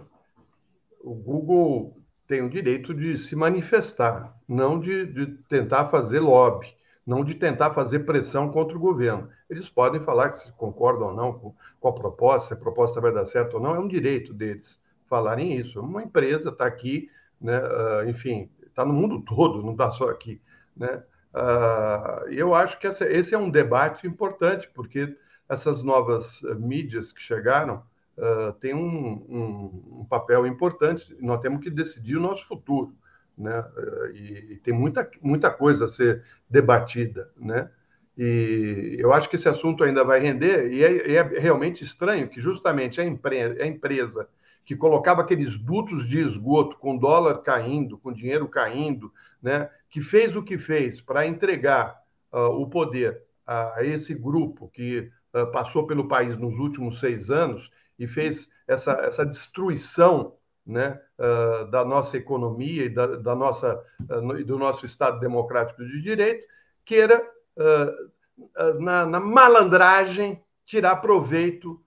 o 1.01 1.13
Google 1.13 1.95
tem 2.27 2.41
o 2.41 2.49
direito 2.49 2.93
de 2.93 3.17
se 3.17 3.35
manifestar, 3.35 4.35
não 4.47 4.79
de, 4.79 5.05
de 5.05 5.27
tentar 5.47 5.85
fazer 5.85 6.19
lobby, 6.19 6.75
não 7.05 7.23
de 7.23 7.35
tentar 7.35 7.71
fazer 7.71 7.99
pressão 7.99 8.49
contra 8.49 8.75
o 8.75 8.79
governo. 8.79 9.29
Eles 9.49 9.69
podem 9.69 10.01
falar 10.01 10.31
se 10.31 10.51
concordam 10.53 11.09
ou 11.09 11.13
não 11.13 11.33
com, 11.33 11.55
com 11.79 11.87
a 11.87 11.93
proposta, 11.93 12.47
se 12.47 12.53
a 12.53 12.57
proposta 12.57 12.99
vai 12.99 13.13
dar 13.13 13.25
certo 13.25 13.55
ou 13.55 13.59
não, 13.59 13.75
é 13.75 13.79
um 13.79 13.87
direito 13.87 14.33
deles 14.33 14.81
falarem 15.07 15.55
isso. 15.57 15.79
Uma 15.79 16.03
empresa 16.03 16.49
está 16.49 16.65
aqui, 16.65 17.09
né, 17.39 17.59
uh, 17.59 18.09
enfim, 18.09 18.49
está 18.65 18.83
no 18.83 18.93
mundo 18.93 19.21
todo, 19.21 19.61
não 19.61 19.71
está 19.73 19.91
só 19.91 20.09
aqui. 20.09 20.41
Né? 20.75 21.03
Uh, 21.33 22.27
eu 22.29 22.55
acho 22.55 22.79
que 22.79 22.87
essa, 22.87 23.05
esse 23.05 23.35
é 23.35 23.37
um 23.37 23.49
debate 23.49 24.07
importante, 24.07 24.69
porque 24.73 25.15
essas 25.47 25.83
novas 25.83 26.41
mídias 26.57 27.11
que 27.11 27.21
chegaram, 27.21 27.83
uh, 28.17 28.53
tem 28.53 28.73
um, 28.73 29.25
um, 29.29 29.99
um, 29.99 30.05
papel 30.05 30.45
importante. 30.45 31.15
Nós 31.19 31.39
temos 31.41 31.61
que 31.61 31.69
decidir 31.69 32.17
o 32.17 32.21
nosso 32.21 32.45
futuro, 32.47 32.95
né? 33.37 33.59
Uh, 33.59 34.15
e, 34.15 34.53
e, 34.53 34.57
tem 34.57 34.73
muita, 34.73 35.09
muita 35.21 35.51
coisa 35.51 35.85
a 35.85 35.89
ser 35.89 36.23
debatida, 36.49 37.31
né? 37.37 37.69
E 38.17 38.95
eu 38.97 39.11
acho 39.11 39.29
que 39.29 39.35
esse 39.35 39.49
assunto 39.49 39.83
ainda 39.83 40.03
vai 40.03 40.19
render, 40.21 40.71
e 40.71 40.83
é, 40.83 41.15
é 41.15 41.21
realmente 41.39 41.83
estranho 41.83 42.29
que 42.29 42.39
justamente 42.39 43.01
a, 43.01 43.05
empre 43.05 43.41
a 43.41 43.67
empresa 43.67 44.29
que 44.63 44.75
colocava 44.75 45.21
aqueles 45.21 45.57
dutos 45.57 46.07
de 46.07 46.19
esgoto 46.19 46.77
com 46.77 46.97
dólar 46.97 47.43
caindo, 47.43 47.97
com 47.99 48.11
dinheiro 48.11 48.47
caindo, 48.47 49.13
né? 49.41 49.69
que 49.89 50.01
fez 50.01 50.35
o 50.35 50.41
que 50.41 50.57
fez 50.57 50.99
para 50.99 51.27
entregar 51.27 52.01
uh, 52.33 52.49
o 52.59 52.67
poder 52.67 53.21
a 53.45 53.83
esse 53.83 54.15
grupo 54.15 54.67
que 54.69 55.11
uh, 55.33 55.51
passou 55.51 55.85
pelo 55.85 56.07
país 56.07 56.35
nos 56.35 56.57
últimos 56.57 56.99
seis 56.99 57.29
anos 57.29 57.71
e 57.97 58.07
fez 58.07 58.49
essa, 58.67 58.93
essa 58.93 59.25
destruição 59.25 60.35
né, 60.65 60.99
uh, 61.19 61.69
da 61.69 61.85
nossa 61.85 62.17
economia 62.17 62.85
e 62.85 62.89
da, 62.89 63.05
da 63.17 63.35
nossa, 63.35 63.81
uh, 64.09 64.43
do 64.43 64.57
nosso 64.57 64.85
Estado 64.85 65.19
democrático 65.19 65.85
de 65.85 66.01
direito, 66.01 66.45
queira, 66.83 67.23
uh, 67.57 68.81
na, 68.81 69.05
na, 69.05 69.19
malandragem, 69.19 70.43
tirar 70.65 70.97
proveito 70.97 71.79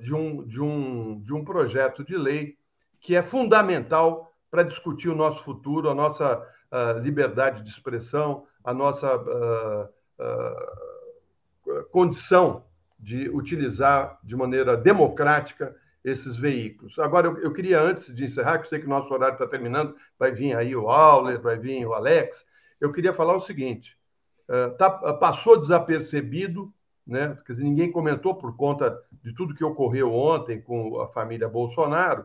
de, 0.00 0.14
um, 0.14 0.44
de, 0.44 0.60
um, 0.60 1.20
de 1.20 1.32
um 1.32 1.42
projeto 1.42 2.04
de 2.04 2.16
lei 2.16 2.56
que 3.00 3.16
é 3.16 3.22
fundamental 3.22 4.30
para 4.50 4.62
discutir 4.62 5.08
o 5.08 5.14
nosso 5.14 5.42
futuro, 5.42 5.88
a 5.88 5.94
nossa 5.94 6.42
liberdade 7.02 7.62
de 7.62 7.68
expressão, 7.70 8.46
a 8.62 8.74
nossa 8.74 9.08
condição 11.90 12.64
de 12.98 13.28
utilizar 13.28 14.18
de 14.22 14.34
maneira 14.34 14.76
democrática 14.76 15.74
esses 16.04 16.36
veículos. 16.36 16.98
Agora, 16.98 17.28
eu, 17.28 17.38
eu 17.38 17.52
queria, 17.52 17.80
antes 17.80 18.14
de 18.14 18.24
encerrar, 18.24 18.58
que 18.58 18.64
eu 18.64 18.68
sei 18.68 18.78
que 18.80 18.86
o 18.86 18.90
nosso 18.90 19.12
horário 19.12 19.34
está 19.34 19.46
terminando, 19.46 19.94
vai 20.18 20.32
vir 20.32 20.56
aí 20.56 20.74
o 20.74 20.88
Auler, 20.88 21.40
vai 21.40 21.56
vir 21.58 21.86
o 21.86 21.94
Alex, 21.94 22.46
eu 22.80 22.92
queria 22.92 23.12
falar 23.12 23.36
o 23.36 23.40
seguinte: 23.40 23.96
uh, 24.48 24.76
tá, 24.76 24.90
passou 25.14 25.58
desapercebido, 25.58 26.72
né? 27.06 27.38
Quer 27.46 27.52
dizer, 27.52 27.64
ninguém 27.64 27.90
comentou 27.90 28.34
por 28.34 28.56
conta 28.56 29.00
de 29.22 29.34
tudo 29.34 29.54
que 29.54 29.64
ocorreu 29.64 30.12
ontem 30.12 30.60
com 30.60 31.00
a 31.00 31.06
família 31.06 31.48
Bolsonaro, 31.48 32.24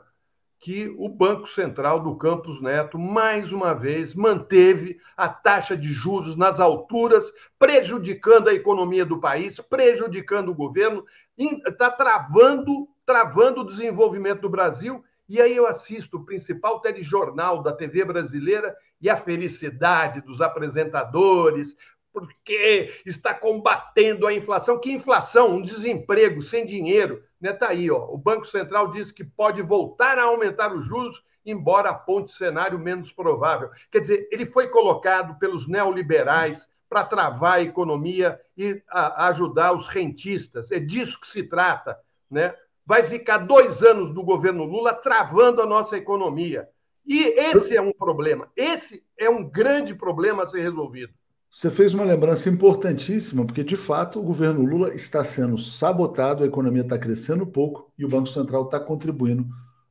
que 0.64 0.96
o 0.98 1.10
Banco 1.10 1.46
Central 1.46 2.00
do 2.00 2.16
Campos 2.16 2.62
Neto, 2.62 2.98
mais 2.98 3.52
uma 3.52 3.74
vez, 3.74 4.16
manteve 4.16 4.98
a 5.18 5.28
taxa 5.28 5.76
de 5.76 5.90
juros 5.90 6.38
nas 6.38 6.58
alturas, 6.58 7.34
prejudicando 7.60 8.48
a 8.48 8.54
economia 8.54 9.06
do 9.06 9.20
país, 9.20 9.60
prejudicando 9.60 10.48
o 10.48 10.56
governo, 10.56 11.04
está 11.38 11.92
travando, 11.92 12.88
travando 13.06 13.60
o 13.60 13.66
desenvolvimento 13.66 14.40
do 14.44 14.50
Brasil. 14.50 15.04
E 15.28 15.42
aí 15.42 15.54
eu 15.54 15.68
assisto 15.68 16.16
o 16.16 16.24
principal 16.24 16.80
telejornal 16.80 17.62
da 17.62 17.74
TV 17.74 18.06
brasileira 18.06 18.74
e 19.02 19.10
a 19.10 19.18
felicidade 19.18 20.22
dos 20.22 20.40
apresentadores, 20.40 21.76
porque 22.14 22.92
está 23.06 23.34
combatendo 23.34 24.28
a 24.28 24.34
inflação. 24.34 24.80
Que 24.80 24.92
inflação? 24.92 25.56
Um 25.56 25.62
desemprego 25.62 26.42
sem 26.42 26.66
dinheiro 26.66 27.24
né, 27.42 27.58
aí, 27.64 27.92
ó. 27.92 28.06
o 28.10 28.18
Banco 28.18 28.46
Central 28.46 28.92
diz 28.92 29.12
que 29.12 29.24
pode 29.24 29.62
voltar 29.62 30.18
a 30.18 30.24
aumentar 30.24 30.74
os 30.74 30.86
juros, 30.86 31.22
embora 31.46 31.90
aponte 31.90 32.32
cenário 32.32 32.80
menos 32.80 33.12
provável. 33.12 33.70
Quer 33.92 34.00
dizer, 34.00 34.30
ele 34.32 34.46
foi 34.46 34.70
colocado 34.70 35.38
pelos 35.40 35.68
neoliberais 35.68 36.70
para 36.88 37.04
travar 37.04 37.56
a 37.56 37.62
economia 37.62 38.40
e 38.56 38.82
a, 38.88 39.28
ajudar 39.28 39.74
os 39.74 39.88
rentistas. 39.88 40.72
É 40.72 40.80
disso 40.80 41.20
que 41.20 41.28
se 41.28 41.44
trata. 41.44 42.00
Né? 42.30 42.54
Vai 42.86 43.04
ficar 43.04 43.40
dois 43.40 43.84
anos 43.84 44.12
do 44.12 44.24
governo 44.24 44.64
Lula 44.64 44.94
travando 44.94 45.62
a 45.62 45.66
nossa 45.66 45.98
economia. 45.98 46.70
E 47.06 47.24
esse 47.24 47.76
é 47.76 47.82
um 47.82 47.92
problema. 47.92 48.50
Esse 48.56 49.04
é 49.18 49.30
um 49.30 49.44
grande 49.44 49.94
problema 49.94 50.44
a 50.44 50.46
ser 50.46 50.62
resolvido. 50.62 51.14
Você 51.56 51.70
fez 51.70 51.94
uma 51.94 52.04
lembrança 52.04 52.50
importantíssima, 52.50 53.46
porque 53.46 53.64
de 53.64 53.78
fato 53.78 54.20
o 54.20 54.24
governo 54.24 54.66
Lula 54.66 54.92
está 54.96 55.24
sendo 55.24 55.56
sabotado, 55.56 56.44
a 56.44 56.48
economia 56.48 56.82
está 56.82 56.98
crescendo 56.98 57.46
pouco 57.46 57.94
e 57.96 58.04
o 58.04 58.10
Banco 58.10 58.26
Central 58.26 58.64
está 58.64 58.80
contribuindo 58.80 59.46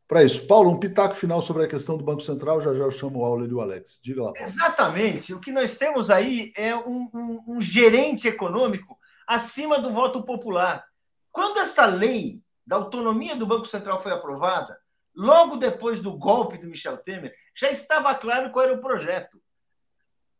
para 0.09 0.25
isso. 0.25 0.45
Paulo, 0.49 0.73
um 0.73 0.81
pitaco 0.81 1.15
final 1.15 1.41
sobre 1.41 1.63
a 1.63 1.69
questão 1.69 1.97
do 1.97 2.03
Banco 2.03 2.21
Central, 2.21 2.61
já 2.61 2.75
já 2.75 2.83
eu 2.83 2.91
chamo 2.91 3.21
o 3.21 3.25
Auler 3.25 3.49
e 3.49 3.55
o 3.55 3.61
Alex. 3.61 4.01
Diga 4.03 4.25
lá. 4.25 4.33
Paulo. 4.33 4.45
Exatamente. 4.45 5.33
O 5.33 5.39
que 5.39 5.53
nós 5.53 5.77
temos 5.79 6.11
aí 6.11 6.53
é 6.57 6.75
um, 6.75 7.09
um, 7.15 7.45
um 7.47 7.61
gerente 7.61 8.27
econômico 8.27 8.99
acima 9.25 9.81
do 9.81 9.93
voto 9.93 10.25
popular. 10.25 10.85
Quando 11.31 11.61
essa 11.61 11.87
lei 11.87 12.43
da 12.67 12.75
autonomia 12.75 13.37
do 13.37 13.47
Banco 13.47 13.67
Central 13.67 14.03
foi 14.03 14.11
aprovada, 14.11 14.77
logo 15.15 15.59
depois 15.59 16.01
do 16.01 16.13
golpe 16.19 16.59
do 16.59 16.67
Michel 16.67 16.97
Temer, 16.97 17.33
já 17.55 17.71
estava 17.71 18.13
claro 18.17 18.51
qual 18.51 18.65
era 18.65 18.75
o 18.75 18.81
projeto. 18.81 19.41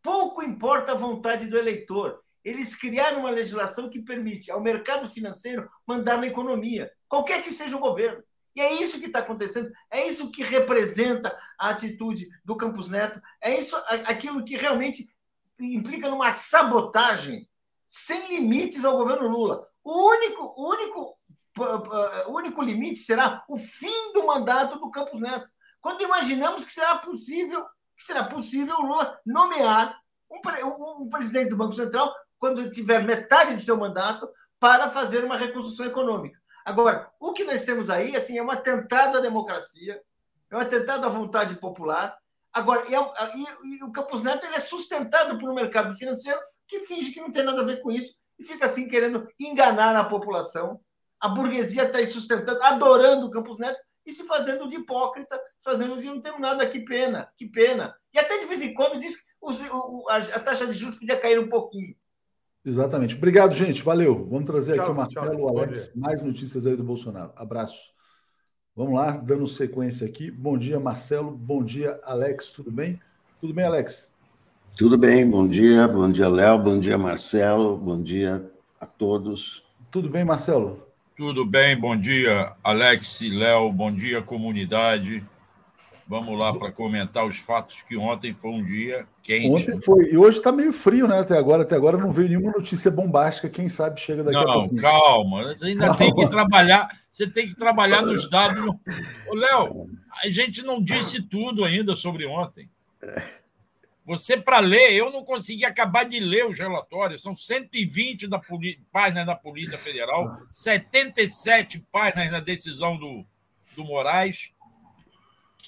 Pouco 0.03 0.43
importa 0.43 0.93
a 0.93 0.97
vontade 0.97 1.47
do 1.47 1.57
eleitor. 1.57 2.23
Eles 2.45 2.75
criaram 2.75 3.21
uma 3.21 3.31
legislação 3.31 3.89
que 3.89 4.03
permite 4.03 4.51
ao 4.51 4.61
mercado 4.61 5.09
financeiro 5.09 5.71
mandar 5.87 6.19
na 6.19 6.27
economia, 6.27 6.93
qualquer 7.09 7.43
que 7.45 7.53
seja 7.53 7.77
o 7.77 7.81
governo. 7.81 8.23
E 8.55 8.61
é 8.61 8.83
isso 8.83 8.99
que 8.99 9.07
está 9.07 9.21
acontecendo, 9.21 9.73
é 9.91 10.07
isso 10.07 10.31
que 10.31 10.43
representa 10.43 11.35
a 11.59 11.71
atitude 11.71 12.29
do 12.45 12.57
Campos 12.57 12.89
Neto, 12.89 13.23
é 13.41 13.59
isso 13.59 13.77
aquilo 13.87 14.45
que 14.45 14.57
realmente 14.57 15.07
implica 15.59 16.11
numa 16.11 16.35
sabotagem 16.35 17.49
sem 17.87 18.29
limites 18.29 18.85
ao 18.85 18.97
governo 18.97 19.29
Lula. 19.29 19.67
O 19.85 20.11
único, 20.11 20.53
o 20.57 20.71
único, 20.71 21.19
o 22.27 22.37
único 22.37 22.63
limite 22.63 22.99
será 22.99 23.45
o 23.49 23.57
fim 23.57 24.13
do 24.13 24.27
mandato 24.27 24.79
do 24.79 24.91
Campos 24.91 25.21
Neto. 25.21 25.51
Quando 25.81 26.03
imaginamos 26.03 26.65
que 26.65 26.73
será 26.73 26.97
possível 26.99 27.65
que 28.03 28.07
será 28.07 28.25
possível 28.25 28.75
o 28.77 28.83
Lula 28.83 29.21
nomear 29.25 29.97
um, 30.29 30.41
um, 30.67 31.03
um 31.03 31.09
presidente 31.09 31.51
do 31.51 31.57
Banco 31.57 31.73
Central 31.73 32.13
quando 32.37 32.71
tiver 32.71 33.05
metade 33.05 33.55
do 33.55 33.63
seu 33.63 33.77
mandato 33.77 34.29
para 34.59 34.91
fazer 34.91 35.25
uma 35.25 35.37
reconstrução 35.37 35.87
econômica. 35.87 36.41
Agora, 36.65 37.09
o 37.21 37.33
que 37.33 37.45
nós 37.45 37.65
temos 37.65 37.89
aí 37.89 38.17
assim, 38.17 38.39
é 38.39 38.43
um 38.43 38.51
atentado 38.51 39.19
à 39.19 39.21
democracia, 39.21 40.01
é 40.51 40.57
um 40.57 40.61
atentado 40.61 41.07
à 41.07 41.09
vontade 41.09 41.55
popular. 41.57 42.17
Agora, 42.53 42.85
e, 42.89 42.95
é 42.95 42.99
e, 43.37 43.77
e 43.77 43.85
o 43.85 43.93
Campos 43.93 44.23
Neto 44.23 44.47
ele 44.47 44.57
é 44.57 44.61
sustentado 44.61 45.39
por 45.39 45.49
um 45.49 45.55
mercado 45.55 45.95
financeiro 45.95 46.41
que 46.67 46.81
finge 46.81 47.13
que 47.13 47.21
não 47.21 47.31
tem 47.31 47.45
nada 47.45 47.63
a 47.63 47.65
ver 47.65 47.81
com 47.83 47.91
isso 47.91 48.15
e 48.39 48.45
fica 48.45 48.67
assim 48.67 48.89
querendo 48.89 49.29
enganar 49.39 49.97
a 49.97 50.05
população. 50.05 50.81
A 51.21 51.29
burguesia 51.29 51.85
está 51.85 51.99
aí 51.99 52.07
sustentando, 52.07 52.63
adorando 52.65 53.27
o 53.27 53.31
Campos 53.31 53.59
Neto 53.59 53.79
e 54.05 54.13
se 54.13 54.25
fazendo 54.25 54.69
de 54.69 54.77
hipócrita, 54.77 55.41
fazendo 55.63 55.99
de 55.99 56.07
não 56.07 56.21
temos 56.21 56.41
nada, 56.41 56.69
que 56.69 56.81
pena, 56.81 57.29
que 57.37 57.47
pena. 57.47 57.95
E 58.13 58.19
até 58.19 58.39
de 58.39 58.47
vez 58.47 58.61
em 58.63 58.75
quando 58.75 58.99
diz 58.99 59.17
que 59.17 59.27
o, 59.41 60.09
a, 60.09 60.17
a, 60.17 60.41
taxa 60.41 60.67
de 60.67 60.73
juros 60.73 60.97
podia 60.97 61.19
cair 61.19 61.39
um 61.39 61.49
pouquinho. 61.49 61.95
Exatamente. 62.65 63.17
Obrigado, 63.17 63.55
gente. 63.55 63.83
Valeu. 63.83 64.27
Vamos 64.29 64.47
trazer 64.47 64.75
tchau, 64.75 64.85
aqui 64.85 64.93
o 64.93 64.95
Marcelo, 64.95 65.37
tchau, 65.37 65.49
Alex, 65.49 65.93
mais 65.95 66.23
notícias 66.23 66.67
aí 66.67 66.77
do 66.77 66.85
Bolsonaro. 66.85 67.33
Abraço. 67.37 67.93
Vamos 68.75 68.95
lá, 68.95 69.17
dando 69.17 69.47
sequência 69.47 70.07
aqui. 70.07 70.31
Bom 70.31 70.57
dia, 70.57 70.81
Marcelo. 70.81 71.31
Bom 71.31 71.63
dia, 71.63 72.01
Alex. 72.05 72.51
Tudo 72.51 72.71
bem? 72.71 73.01
Tudo 73.41 73.53
bem, 73.53 73.65
Alex? 73.65 74.13
Tudo 74.77 74.97
bem. 74.97 75.29
Bom 75.29 75.47
dia. 75.47 75.87
Bom 75.89 76.11
dia, 76.11 76.29
Léo. 76.29 76.59
Bom 76.59 76.79
dia, 76.79 76.97
Marcelo. 76.97 77.77
Bom 77.77 78.01
dia 78.01 78.51
a 78.81 78.87
todos. 78.87 79.63
Tudo 79.91 80.09
bem, 80.09 80.25
Marcelo? 80.25 80.92
Tudo 81.23 81.45
bem, 81.45 81.79
bom 81.79 81.97
dia, 81.97 82.53
Alex, 82.65 83.21
Léo, 83.21 83.71
bom 83.71 83.95
dia, 83.95 84.21
comunidade. 84.21 85.25
Vamos 86.05 86.37
lá 86.37 86.53
para 86.53 86.73
comentar 86.73 87.25
os 87.25 87.39
fatos 87.39 87.81
que 87.83 87.97
ontem 87.97 88.35
foi 88.35 88.51
um 88.51 88.65
dia 88.65 89.07
quente. 89.23 89.49
Ontem 89.49 89.81
foi, 89.81 90.11
e 90.13 90.19
hoje 90.19 90.39
está 90.39 90.51
meio 90.51 90.73
frio, 90.73 91.07
né? 91.07 91.21
Até 91.21 91.39
agora, 91.39 91.63
até 91.63 91.77
agora 91.77 91.97
não 91.97 92.11
veio 92.11 92.31
nenhuma 92.31 92.51
notícia 92.51 92.91
bombástica. 92.91 93.49
Quem 93.49 93.69
sabe 93.69 94.01
chega 94.01 94.25
daqui 94.25 94.37
não, 94.37 94.51
a 94.51 94.53
pouco. 94.53 94.75
Não, 94.75 94.83
calma. 94.83 95.55
Você 95.57 95.67
ainda 95.67 95.85
calma. 95.85 95.99
tem 95.99 96.13
que 96.13 96.29
trabalhar. 96.29 96.89
Você 97.09 97.27
tem 97.31 97.47
que 97.47 97.55
trabalhar 97.55 98.03
nos 98.03 98.29
dados. 98.29 98.75
Léo, 99.33 99.91
a 100.25 100.29
gente 100.29 100.63
não 100.63 100.83
disse 100.83 101.23
tudo 101.23 101.65
ainda 101.65 101.95
sobre 101.95 102.27
ontem. 102.27 102.69
Você, 104.05 104.37
para 104.37 104.59
ler, 104.59 104.93
eu 104.93 105.13
não 105.13 105.25
consegui 105.25 105.65
acabar 105.65 106.05
de 106.05 106.19
ler 106.19 106.47
os 106.47 106.59
relatórios, 106.59 107.23
são 107.23 107.37
120 107.37 108.27
da 108.27 108.41
páginas 108.91 109.27
da 109.27 109.37
Polícia 109.37 109.79
Federal, 109.79 110.39
77 110.51 111.87
páginas 111.91 112.33
na 112.33 112.41
decisão 112.41 112.97
do, 112.97 113.25
do 113.77 113.85
Moraes. 113.85 114.51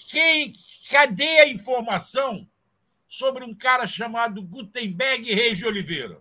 Quem, 0.09 0.53
cadê 0.91 1.41
a 1.41 1.49
informação 1.49 2.47
sobre 3.07 3.45
um 3.45 3.55
cara 3.55 3.87
chamado 3.87 4.43
Gutenberg 4.43 5.33
Reis 5.33 5.57
de 5.57 5.67
Oliveira? 5.67 6.19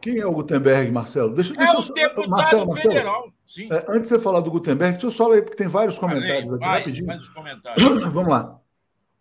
Quem 0.00 0.18
é 0.18 0.26
o 0.26 0.32
Gutenberg, 0.32 0.90
Marcelo? 0.90 1.34
Deixa, 1.34 1.52
é 1.52 1.56
deixa 1.56 1.78
o 1.78 1.82
eu, 1.82 1.94
deputado 1.94 2.30
Marcelo, 2.30 2.76
federal. 2.76 3.32
Marcelo, 3.32 3.74
é, 3.74 3.84
antes 3.88 4.08
de 4.08 4.08
você 4.08 4.18
falar 4.18 4.40
do 4.40 4.50
Gutenberg, 4.50 4.92
deixa 4.92 5.06
eu 5.06 5.10
só 5.10 5.28
ler, 5.28 5.42
porque 5.42 5.56
tem 5.56 5.66
vários 5.66 5.98
comentários 5.98 6.44
Falei, 6.44 6.54
aqui. 6.54 6.58
Vai, 6.58 6.78
rapidinho. 6.78 7.34
comentários. 7.34 8.02
Vamos 8.08 8.30
lá. 8.30 8.60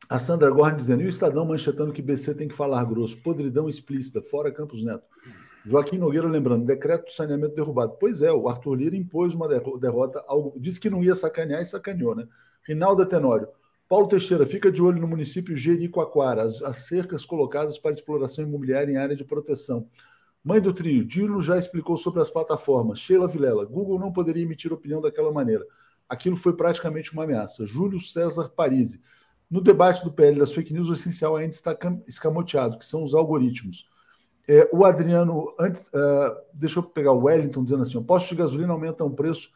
A 0.07 0.19
Sandra 0.19 0.51
Gorn 0.51 0.75
dizendo, 0.75 1.01
e 1.01 1.05
o 1.05 1.09
Estadão 1.09 1.45
manchetando 1.45 1.91
que 1.91 2.01
BC 2.01 2.35
tem 2.35 2.47
que 2.47 2.53
falar 2.53 2.83
grosso, 2.85 3.17
podridão 3.23 3.67
explícita, 3.67 4.21
fora 4.21 4.51
Campos 4.51 4.83
Neto. 4.83 5.03
Joaquim 5.65 5.97
Nogueira 5.97 6.27
lembrando, 6.27 6.63
decreto 6.63 7.07
de 7.07 7.13
saneamento 7.13 7.55
derrubado. 7.55 7.97
Pois 7.99 8.21
é, 8.21 8.31
o 8.31 8.47
Arthur 8.47 8.75
Lira 8.75 8.95
impôs 8.95 9.33
uma 9.33 9.47
derrota, 9.47 10.23
disse 10.57 10.79
que 10.79 10.91
não 10.91 11.03
ia 11.03 11.15
sacanear 11.15 11.61
e 11.61 11.65
sacaneou, 11.65 12.15
né? 12.15 12.27
Rinaldo 12.67 13.03
Tenório. 13.05 13.47
Paulo 13.89 14.07
Teixeira, 14.07 14.45
fica 14.45 14.71
de 14.71 14.81
olho 14.81 15.01
no 15.01 15.07
município 15.07 15.55
Jericoacoara, 15.55 16.43
as, 16.43 16.61
as 16.61 16.77
cercas 16.87 17.25
colocadas 17.25 17.79
para 17.79 17.91
exploração 17.91 18.45
imobiliária 18.45 18.91
em 18.91 18.97
área 18.97 19.15
de 19.15 19.23
proteção. 19.23 19.87
Mãe 20.43 20.61
do 20.61 20.71
trio, 20.71 21.03
Dino 21.03 21.41
já 21.41 21.57
explicou 21.57 21.97
sobre 21.97 22.21
as 22.21 22.29
plataformas. 22.29 22.99
Sheila 22.99 23.27
Vilela, 23.27 23.65
Google 23.65 23.97
não 23.97 24.11
poderia 24.11 24.43
emitir 24.43 24.71
opinião 24.71 25.01
daquela 25.01 25.31
maneira. 25.31 25.65
Aquilo 26.07 26.35
foi 26.35 26.55
praticamente 26.55 27.11
uma 27.13 27.23
ameaça. 27.23 27.65
Júlio 27.65 27.99
César 27.99 28.49
Parisi. 28.49 29.01
No 29.49 29.61
debate 29.61 30.03
do 30.03 30.11
PL 30.11 30.39
das 30.39 30.51
fake 30.51 30.73
news, 30.73 30.89
o 30.89 30.93
essencial 30.93 31.35
ainda 31.35 31.53
está 31.53 31.77
escamoteado, 32.07 32.77
que 32.77 32.85
são 32.85 33.03
os 33.03 33.13
algoritmos. 33.13 33.87
É, 34.47 34.69
o 34.71 34.85
Adriano, 34.85 35.53
antes, 35.59 35.87
uh, 35.87 36.35
deixa 36.53 36.79
eu 36.79 36.83
pegar 36.83 37.11
o 37.11 37.23
Wellington 37.23 37.63
dizendo 37.63 37.81
assim: 37.81 38.01
postos 38.03 38.29
de 38.29 38.35
gasolina 38.35 38.73
aumentam 38.73 39.07
o 39.07 39.15
preço 39.15 39.49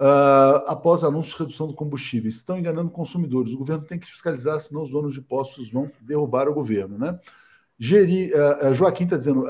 uh, 0.00 0.62
após 0.66 1.02
anúncio 1.02 1.32
de 1.32 1.38
redução 1.38 1.66
do 1.66 1.74
combustível. 1.74 2.28
Estão 2.28 2.58
enganando 2.58 2.90
consumidores. 2.90 3.52
O 3.52 3.58
governo 3.58 3.84
tem 3.84 3.98
que 3.98 4.06
fiscalizar, 4.06 4.58
senão 4.60 4.82
os 4.82 4.90
donos 4.90 5.12
de 5.12 5.20
postos 5.20 5.70
vão 5.70 5.90
derrubar 6.00 6.48
o 6.48 6.54
governo. 6.54 6.96
Né? 6.96 7.18
Geri, 7.78 8.32
uh, 8.32 8.72
Joaquim 8.72 9.04
está 9.04 9.16
dizendo: 9.16 9.44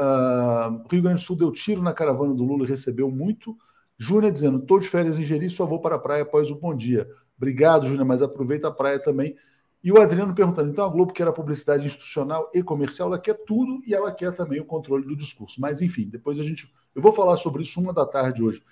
Rio 0.90 1.02
Grande 1.02 1.20
do 1.20 1.24
Sul 1.24 1.36
deu 1.36 1.52
tiro 1.52 1.82
na 1.82 1.92
caravana 1.92 2.34
do 2.34 2.44
Lula 2.44 2.64
e 2.64 2.68
recebeu 2.68 3.10
muito. 3.10 3.56
Júnior 3.98 4.32
dizendo: 4.32 4.58
estou 4.58 4.78
de 4.78 4.88
férias 4.88 5.18
em 5.18 5.24
Jeri, 5.24 5.50
só 5.50 5.66
vou 5.66 5.78
para 5.78 5.96
a 5.96 5.98
praia 5.98 6.22
após 6.22 6.50
o 6.50 6.54
bom 6.54 6.74
dia. 6.74 7.06
Obrigado, 7.36 7.86
Júnior, 7.86 8.06
mas 8.06 8.22
aproveita 8.22 8.68
a 8.68 8.70
praia 8.70 8.98
também. 8.98 9.36
E 9.82 9.90
o 9.90 10.00
Adriano 10.00 10.34
perguntando: 10.34 10.70
então 10.70 10.84
a 10.84 10.88
Globo 10.88 11.12
quer 11.12 11.26
a 11.26 11.32
publicidade 11.32 11.86
institucional 11.86 12.50
e 12.54 12.62
comercial, 12.62 13.08
ela 13.08 13.18
quer 13.18 13.34
tudo 13.34 13.82
e 13.86 13.94
ela 13.94 14.12
quer 14.12 14.32
também 14.32 14.60
o 14.60 14.64
controle 14.64 15.04
do 15.04 15.16
discurso. 15.16 15.60
Mas, 15.60 15.80
enfim, 15.80 16.08
depois 16.08 16.38
a 16.38 16.42
gente. 16.42 16.70
Eu 16.94 17.00
vou 17.00 17.12
falar 17.12 17.36
sobre 17.36 17.62
isso 17.62 17.80
uma 17.80 17.92
da 17.92 18.04
tarde 18.04 18.42
hoje. 18.42 18.62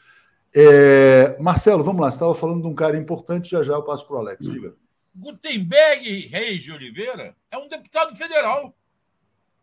É... 0.54 1.36
Marcelo, 1.40 1.82
vamos 1.82 2.00
lá, 2.00 2.10
você 2.10 2.16
estava 2.16 2.34
falando 2.34 2.62
de 2.62 2.68
um 2.68 2.74
cara 2.74 2.96
importante, 2.96 3.50
já 3.50 3.62
já 3.62 3.74
eu 3.74 3.82
passo 3.82 4.06
para 4.06 4.16
o 4.16 4.18
Alex. 4.18 4.44
Diga. 4.44 4.74
Gutenberg 5.14 6.28
Reis 6.28 6.62
de 6.62 6.72
Oliveira 6.72 7.34
é 7.50 7.58
um 7.58 7.68
deputado 7.68 8.14
federal. 8.14 8.74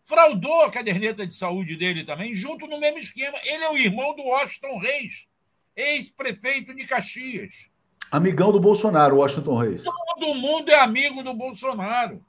Fraudou 0.02 0.62
a 0.62 0.72
caderneta 0.72 1.26
de 1.26 1.34
saúde 1.34 1.76
dele 1.76 2.04
também, 2.04 2.34
junto 2.34 2.68
no 2.68 2.80
mesmo 2.80 3.00
esquema. 3.00 3.38
Ele 3.44 3.64
é 3.64 3.72
o 3.72 3.78
irmão 3.78 4.16
do 4.16 4.24
Washington 4.24 4.78
Reis, 4.78 5.28
ex-prefeito 5.76 6.76
de 6.76 6.86
Caxias. 6.86 7.68
Amigão 8.12 8.52
do 8.52 8.60
Bolsonaro, 8.60 9.18
Washington 9.18 9.58
Reis. 9.58 9.84
Todo 10.16 10.36
mundo 10.36 10.70
é 10.70 10.80
amigo 10.80 11.22
do 11.22 11.34
Bolsonaro. 11.34 12.26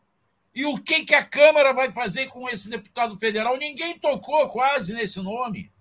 E 0.52 0.66
o 0.66 0.76
que, 0.76 1.04
que 1.04 1.14
a 1.14 1.24
Câmara 1.24 1.72
vai 1.72 1.92
fazer 1.92 2.26
com 2.26 2.48
esse 2.48 2.68
deputado 2.68 3.16
federal? 3.16 3.56
Ninguém 3.56 3.98
tocou 3.98 4.48
quase 4.48 4.92
nesse 4.92 5.20
nome. 5.20 5.72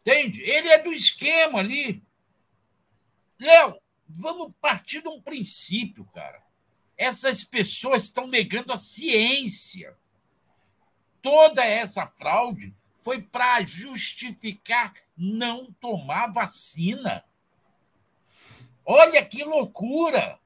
Entende? 0.00 0.40
Ele 0.42 0.68
é 0.68 0.82
do 0.82 0.92
esquema 0.92 1.58
ali. 1.58 2.02
Léo, 3.40 3.80
vamos 4.08 4.52
partir 4.60 5.02
de 5.02 5.08
um 5.08 5.20
princípio, 5.20 6.04
cara. 6.14 6.42
Essas 6.96 7.42
pessoas 7.42 8.04
estão 8.04 8.28
negando 8.28 8.72
a 8.72 8.76
ciência. 8.76 9.96
Toda 11.20 11.64
essa 11.64 12.06
fraude 12.06 12.74
foi 12.94 13.20
para 13.20 13.62
justificar 13.64 14.94
não 15.16 15.72
tomar 15.80 16.28
vacina. 16.28 17.24
Olha 18.84 19.24
que 19.24 19.42
loucura! 19.42 20.38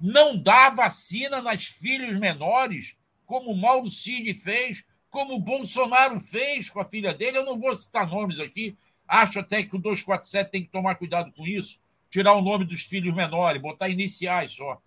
Não 0.00 0.36
dá 0.40 0.70
vacina 0.70 1.42
nas 1.42 1.66
filhos 1.66 2.16
menores, 2.16 2.96
como 3.26 3.50
o 3.50 3.56
Mauro 3.56 3.90
Cid 3.90 4.34
fez, 4.34 4.84
como 5.10 5.34
o 5.34 5.40
Bolsonaro 5.40 6.20
fez 6.20 6.70
com 6.70 6.80
a 6.80 6.84
filha 6.84 7.12
dele. 7.12 7.38
Eu 7.38 7.44
não 7.44 7.58
vou 7.58 7.74
citar 7.74 8.06
nomes 8.08 8.38
aqui. 8.38 8.76
Acho 9.06 9.40
até 9.40 9.62
que 9.62 9.74
o 9.74 9.78
247 9.78 10.50
tem 10.50 10.62
que 10.62 10.70
tomar 10.70 10.94
cuidado 10.96 11.32
com 11.32 11.46
isso. 11.46 11.80
Tirar 12.10 12.34
o 12.34 12.42
nome 12.42 12.64
dos 12.64 12.82
filhos 12.82 13.14
menores, 13.14 13.60
botar 13.60 13.88
iniciais 13.88 14.52
só. 14.52 14.80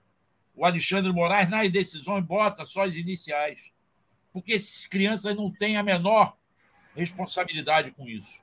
o 0.56 0.66
Alexandre 0.66 1.12
Moraes 1.12 1.50
nas 1.50 1.72
decisões 1.72 2.24
bota 2.24 2.66
só 2.66 2.86
as 2.86 2.96
iniciais. 2.96 3.72
Porque 4.32 4.54
essas 4.54 4.86
crianças 4.86 5.36
não 5.36 5.52
têm 5.52 5.78
a 5.78 5.84
menor 5.84 6.38
responsabilidade 6.96 7.92
com 7.92 8.08
isso. 8.08 8.42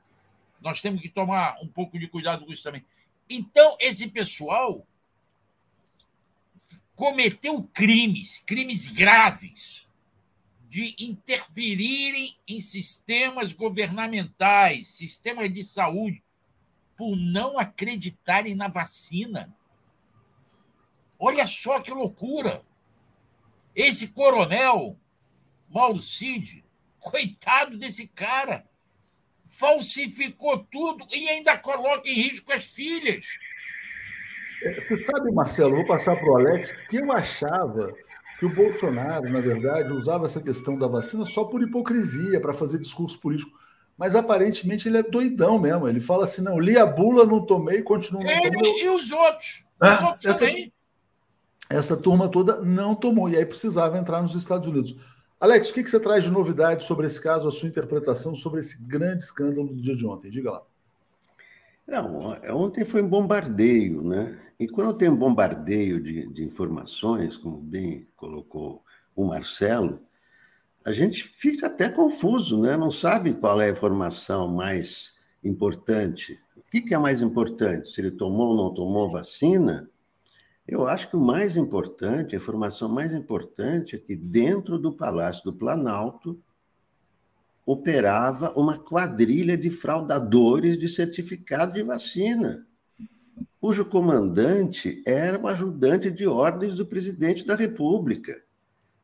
Nós 0.61 0.81
temos 0.81 1.01
que 1.01 1.09
tomar 1.09 1.57
um 1.63 1.69
pouco 1.69 1.99
de 1.99 2.09
cuidado 2.09 2.45
com 2.45 2.53
isso 2.53 2.63
também. 2.63 2.85
Então, 3.31 3.77
esse 3.81 4.09
pessoal 4.09 4.87
cometeu 6.99 7.63
crimes, 7.73 8.43
crimes 8.45 8.89
graves, 8.89 9.87
de 10.69 10.97
interferirem 10.99 12.37
em 12.47 12.61
sistemas 12.61 13.53
governamentais, 13.53 14.89
sistemas 14.89 15.55
de 15.55 15.63
saúde, 15.63 16.21
por 16.97 17.15
não 17.15 17.57
acreditarem 17.57 18.57
na 18.57 18.67
vacina. 18.67 19.57
Olha 21.17 21.47
só 21.47 21.79
que 21.79 21.93
loucura! 21.93 22.65
Esse 23.77 24.09
coronel, 24.09 24.99
Mauro 25.69 26.01
Cid, 26.01 26.65
coitado 26.99 27.79
desse 27.79 28.09
cara, 28.09 28.69
falsificou 29.45 30.65
tudo 30.65 31.07
e 31.13 31.29
ainda 31.29 31.57
coloca 31.57 32.09
em 32.11 32.15
risco 32.15 32.53
as 32.53 32.65
filhas. 32.65 33.39
Você 34.89 35.05
sabe, 35.05 35.31
Marcelo, 35.33 35.77
vou 35.77 35.87
passar 35.87 36.17
para 36.17 36.31
o 36.31 36.37
Alex, 36.37 36.73
que 36.91 36.97
eu 36.97 37.13
achava 37.13 37.93
que 38.39 38.47
o 38.47 38.55
Bolsonaro, 38.55 39.29
na 39.31 39.41
verdade, 39.41 39.93
usava 39.93 40.25
essa 40.27 40.41
questão 40.41 40.77
da 40.79 40.87
vacina 40.87 41.25
só 41.25 41.45
por 41.45 41.63
hipocrisia, 41.63 42.41
para 42.41 42.55
fazer 42.55 42.79
discurso 42.79 43.19
político. 43.21 43.51
Mas 43.97 44.15
aparentemente 44.15 44.89
ele 44.89 44.99
é 44.99 45.03
doidão 45.03 45.59
mesmo. 45.59 45.89
Ele 45.89 46.01
fala 46.01 46.25
assim: 46.25 46.41
não, 46.43 46.59
li 46.59 46.77
a 46.79 46.87
bula, 46.87 47.25
não 47.27 47.45
tomei, 47.45 47.83
continuo 47.83 48.23
não 48.23 48.31
ele 48.31 48.53
tomei. 48.53 48.85
e 48.85 48.89
os 48.91 49.11
outros. 49.11 49.65
Os 49.83 49.89
Ah, 49.89 50.07
outros 50.07 50.25
essa- 50.27 50.47
também. 50.47 50.73
Essa 51.71 51.97
turma 51.97 52.29
toda 52.29 52.61
não 52.63 52.95
tomou, 52.95 53.29
e 53.29 53.37
aí 53.37 53.45
precisava 53.45 53.99
entrar 53.99 54.23
nos 54.23 54.35
Estados 54.35 54.67
Unidos. 54.69 54.97
Alex, 55.41 55.71
o 55.71 55.75
que 55.75 55.83
que 55.83 55.91
você 55.91 56.01
traz 56.01 56.25
de 56.25 56.31
novidade 56.31 56.83
sobre 56.85 57.07
esse 57.07 57.21
caso, 57.21 57.47
a 57.47 57.51
sua 57.53 57.69
interpretação 57.69 58.35
sobre 58.35 58.61
esse 58.61 58.81
grande 58.83 59.23
escândalo 59.23 59.69
do 59.69 59.77
dia 59.83 59.95
de 59.95 60.07
ontem? 60.07 60.31
Diga 60.31 60.51
lá. 60.51 60.63
Não, 61.87 62.37
ontem 62.55 62.85
foi 62.85 63.03
um 63.03 63.09
bombardeio, 63.09 64.03
né? 64.03 64.39
E 64.59 64.67
quando 64.67 64.95
tem 64.95 65.09
um 65.09 65.17
bombardeio 65.17 66.03
de, 66.03 66.27
de 66.33 66.43
informações, 66.43 67.37
como 67.37 67.59
bem 67.59 68.09
colocou 68.17 68.83
o 69.15 69.25
Marcelo, 69.25 70.01
a 70.85 70.93
gente 70.93 71.23
fica 71.23 71.67
até 71.67 71.89
confuso, 71.89 72.61
né? 72.61 72.77
Não 72.77 72.91
sabe 72.91 73.35
qual 73.35 73.61
é 73.61 73.67
a 73.67 73.71
informação 73.71 74.49
mais 74.49 75.15
importante. 75.45 76.41
O 76.57 76.63
que, 76.71 76.81
que 76.81 76.95
é 76.95 76.99
mais 76.99 77.21
importante? 77.21 77.91
Se 77.91 78.01
ele 78.01 78.11
tomou 78.11 78.49
ou 78.49 78.57
não 78.57 78.75
tomou 78.75 79.11
vacina? 79.11 79.89
Eu 80.67 80.87
acho 80.87 81.09
que 81.09 81.17
o 81.17 81.21
mais 81.21 81.57
importante, 81.57 82.35
a 82.35 82.37
informação 82.37 82.89
mais 82.89 83.15
importante 83.15 83.97
é 83.97 83.99
que 83.99 84.15
dentro 84.15 84.79
do 84.79 84.93
Palácio 84.93 85.45
do 85.45 85.53
Planalto 85.53 86.39
operava 87.65 88.53
uma 88.59 88.79
quadrilha 88.79 89.57
de 89.57 89.71
fraudadores 89.71 90.79
de 90.79 90.89
certificado 90.89 91.73
de 91.73 91.83
vacina, 91.83 92.68
cujo 93.61 93.85
comandante 93.85 95.03
era 95.07 95.39
um 95.39 95.47
ajudante 95.47 96.11
de 96.11 96.27
ordens 96.27 96.77
do 96.77 96.87
presidente 96.87 97.47
da 97.47 97.55
República. 97.55 98.43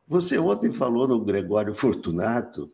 Você 0.07 0.37
ontem 0.37 0.71
falou 0.71 1.07
no 1.07 1.23
Gregório 1.23 1.73
Fortunato, 1.73 2.71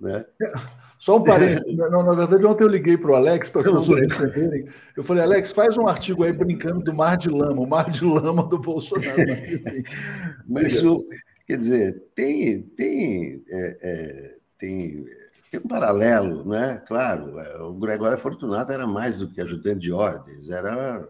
né? 0.00 0.24
Só 0.98 1.18
um 1.18 1.24
parênteses. 1.24 1.76
Não, 1.76 2.04
na 2.04 2.14
verdade, 2.14 2.46
ontem 2.46 2.62
eu 2.62 2.68
liguei 2.68 2.96
para 2.96 3.10
o 3.10 3.14
Alex 3.16 3.50
para 3.50 3.62
não. 3.64 3.82
entenderem. 3.82 4.68
Eu 4.96 5.02
falei, 5.02 5.24
Alex, 5.24 5.50
faz 5.50 5.76
um 5.76 5.88
artigo 5.88 6.22
aí 6.22 6.32
brincando 6.32 6.78
do 6.78 6.94
mar 6.94 7.16
de 7.16 7.28
lama, 7.28 7.60
o 7.60 7.66
mar 7.66 7.90
de 7.90 8.04
lama 8.04 8.44
do 8.44 8.56
Bolsonaro. 8.56 9.16
Mas, 10.46 10.80
o, 10.84 11.04
quer 11.44 11.58
dizer, 11.58 12.04
tem, 12.14 12.62
tem, 12.62 13.42
é, 13.48 13.78
é, 13.82 14.36
tem, 14.56 15.04
tem 15.52 15.60
um 15.60 15.68
paralelo, 15.68 16.48
né? 16.48 16.82
Claro, 16.86 17.38
é, 17.38 17.62
o 17.62 17.74
Gregório 17.74 18.16
Fortunato 18.16 18.72
era 18.72 18.86
mais 18.86 19.18
do 19.18 19.28
que 19.28 19.38
ajudante 19.38 19.80
de 19.80 19.92
ordens, 19.92 20.48
era 20.48 21.06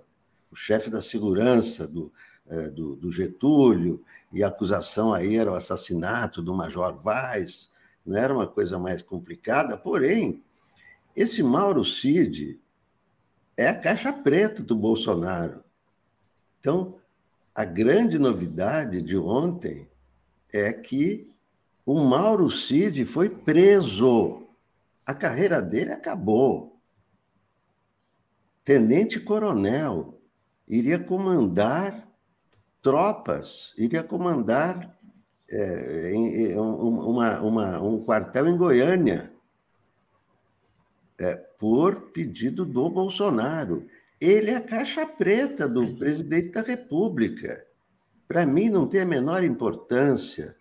o 0.51 0.56
chefe 0.56 0.90
da 0.90 1.01
segurança 1.01 1.86
do, 1.86 2.12
é, 2.48 2.69
do, 2.69 2.97
do 2.97 3.12
Getúlio, 3.12 4.05
e 4.32 4.43
a 4.43 4.48
acusação 4.48 5.14
aí 5.14 5.36
era 5.36 5.52
o 5.52 5.55
assassinato 5.55 6.43
do 6.43 6.52
Major 6.52 6.98
Vaz, 6.98 7.70
não 8.05 8.19
era 8.19 8.35
uma 8.35 8.48
coisa 8.48 8.81
mais 8.81 9.01
complicada, 9.01 9.78
porém, 9.78 10.43
esse 11.14 11.40
Mauro 11.40 11.85
Cid 11.85 12.60
é 13.56 13.69
a 13.69 13.78
caixa 13.78 14.12
preta 14.12 14.60
do 14.60 14.74
Bolsonaro. 14.74 15.62
Então, 16.59 16.98
a 17.55 17.64
grande 17.64 18.19
novidade 18.19 19.01
de 19.02 19.16
ontem 19.16 19.89
é 20.52 20.73
que 20.73 21.31
o 21.84 22.00
Mauro 22.00 22.48
Cid 22.50 23.04
foi 23.04 23.28
preso. 23.28 24.46
A 25.04 25.14
carreira 25.14 25.60
dele 25.60 25.92
acabou. 25.92 26.80
Tenente-coronel 28.64 30.20
iria 30.68 30.98
comandar 30.98 32.09
tropas, 32.80 33.74
iria 33.76 34.02
comandar 34.02 34.96
é, 35.54 36.12
em- 36.14 36.34
em 36.46 36.59
um- 36.59 37.10
uma- 37.10 37.40
uma- 37.42 37.82
um 37.82 38.02
quartel 38.02 38.48
em 38.48 38.56
Goiânia, 38.56 39.30
é, 41.18 41.34
por 41.34 42.10
pedido 42.12 42.64
do 42.64 42.88
Bolsonaro. 42.88 43.86
Ele 44.18 44.50
é 44.50 44.56
a 44.56 44.62
caixa 44.62 45.04
preta 45.04 45.68
do 45.68 45.94
presidente 45.98 46.48
da 46.48 46.62
República. 46.62 47.66
Para 48.26 48.46
mim, 48.46 48.70
não 48.70 48.86
tem 48.86 49.02
a 49.02 49.04
menor 49.04 49.44
importância, 49.44 50.56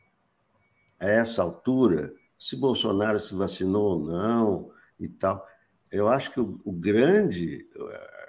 a 1.01 1.09
essa 1.09 1.41
altura, 1.41 2.13
se 2.37 2.55
Bolsonaro 2.55 3.19
se 3.19 3.33
vacinou 3.33 3.97
ou 3.97 4.05
não 4.05 4.71
e 4.99 5.09
tal. 5.09 5.45
Eu 5.91 6.07
acho 6.07 6.31
que 6.31 6.39
o, 6.39 6.61
o 6.63 6.71
grande, 6.71 7.67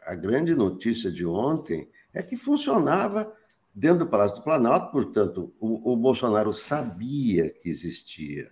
a 0.07 0.15
grande 0.15 0.55
notícia 0.55 1.12
de 1.12 1.24
ontem 1.24 1.89
é 2.12 2.23
que 2.23 2.35
funcionava 2.35 3.32
dentro 3.74 4.01
do 4.01 4.07
Palácio 4.07 4.39
do 4.39 4.44
Planalto, 4.44 4.90
portanto, 4.90 5.55
o, 5.61 5.93
o 5.93 5.97
Bolsonaro 5.97 6.53
sabia 6.53 7.51
que 7.51 7.69
existia 7.69 8.51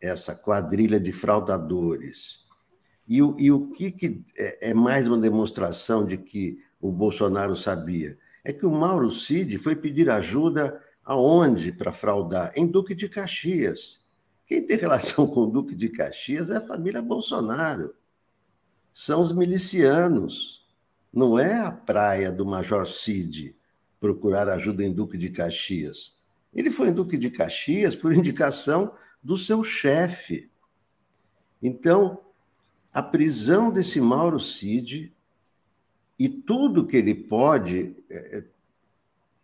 essa 0.00 0.34
quadrilha 0.34 1.00
de 1.00 1.12
fraudadores. 1.12 2.44
E 3.08 3.22
o, 3.22 3.36
e 3.38 3.50
o 3.50 3.70
que, 3.70 3.90
que 3.92 4.24
é, 4.36 4.70
é 4.70 4.74
mais 4.74 5.06
uma 5.06 5.18
demonstração 5.18 6.04
de 6.04 6.18
que 6.18 6.58
o 6.80 6.90
Bolsonaro 6.90 7.56
sabia? 7.56 8.18
É 8.44 8.52
que 8.52 8.66
o 8.66 8.70
Mauro 8.70 9.10
Cid 9.10 9.58
foi 9.58 9.74
pedir 9.74 10.10
ajuda 10.10 10.80
aonde 11.06 11.70
para 11.70 11.92
fraudar? 11.92 12.52
Em 12.56 12.66
Duque 12.66 12.94
de 12.94 13.08
Caxias. 13.08 14.04
Quem 14.46 14.66
tem 14.66 14.76
relação 14.76 15.26
com 15.30 15.44
o 15.44 15.46
Duque 15.46 15.76
de 15.76 15.88
Caxias 15.88 16.50
é 16.50 16.56
a 16.56 16.66
família 16.66 17.00
Bolsonaro. 17.00 17.94
São 18.92 19.22
os 19.22 19.32
milicianos. 19.32 20.66
Não 21.12 21.38
é 21.38 21.60
a 21.60 21.70
praia 21.70 22.30
do 22.32 22.44
Major 22.44 22.86
Cid 22.86 23.56
procurar 24.00 24.48
ajuda 24.48 24.84
em 24.84 24.92
Duque 24.92 25.16
de 25.16 25.30
Caxias. 25.30 26.16
Ele 26.52 26.70
foi 26.70 26.88
em 26.88 26.92
Duque 26.92 27.16
de 27.16 27.30
Caxias 27.30 27.94
por 27.94 28.12
indicação 28.12 28.92
do 29.22 29.36
seu 29.36 29.62
chefe. 29.62 30.50
Então, 31.62 32.20
a 32.92 33.02
prisão 33.02 33.70
desse 33.70 34.00
Mauro 34.00 34.40
Cid 34.40 35.12
e 36.18 36.28
tudo 36.28 36.86
que 36.86 36.96
ele 36.96 37.14
pode, 37.14 37.96
é, 38.10 38.44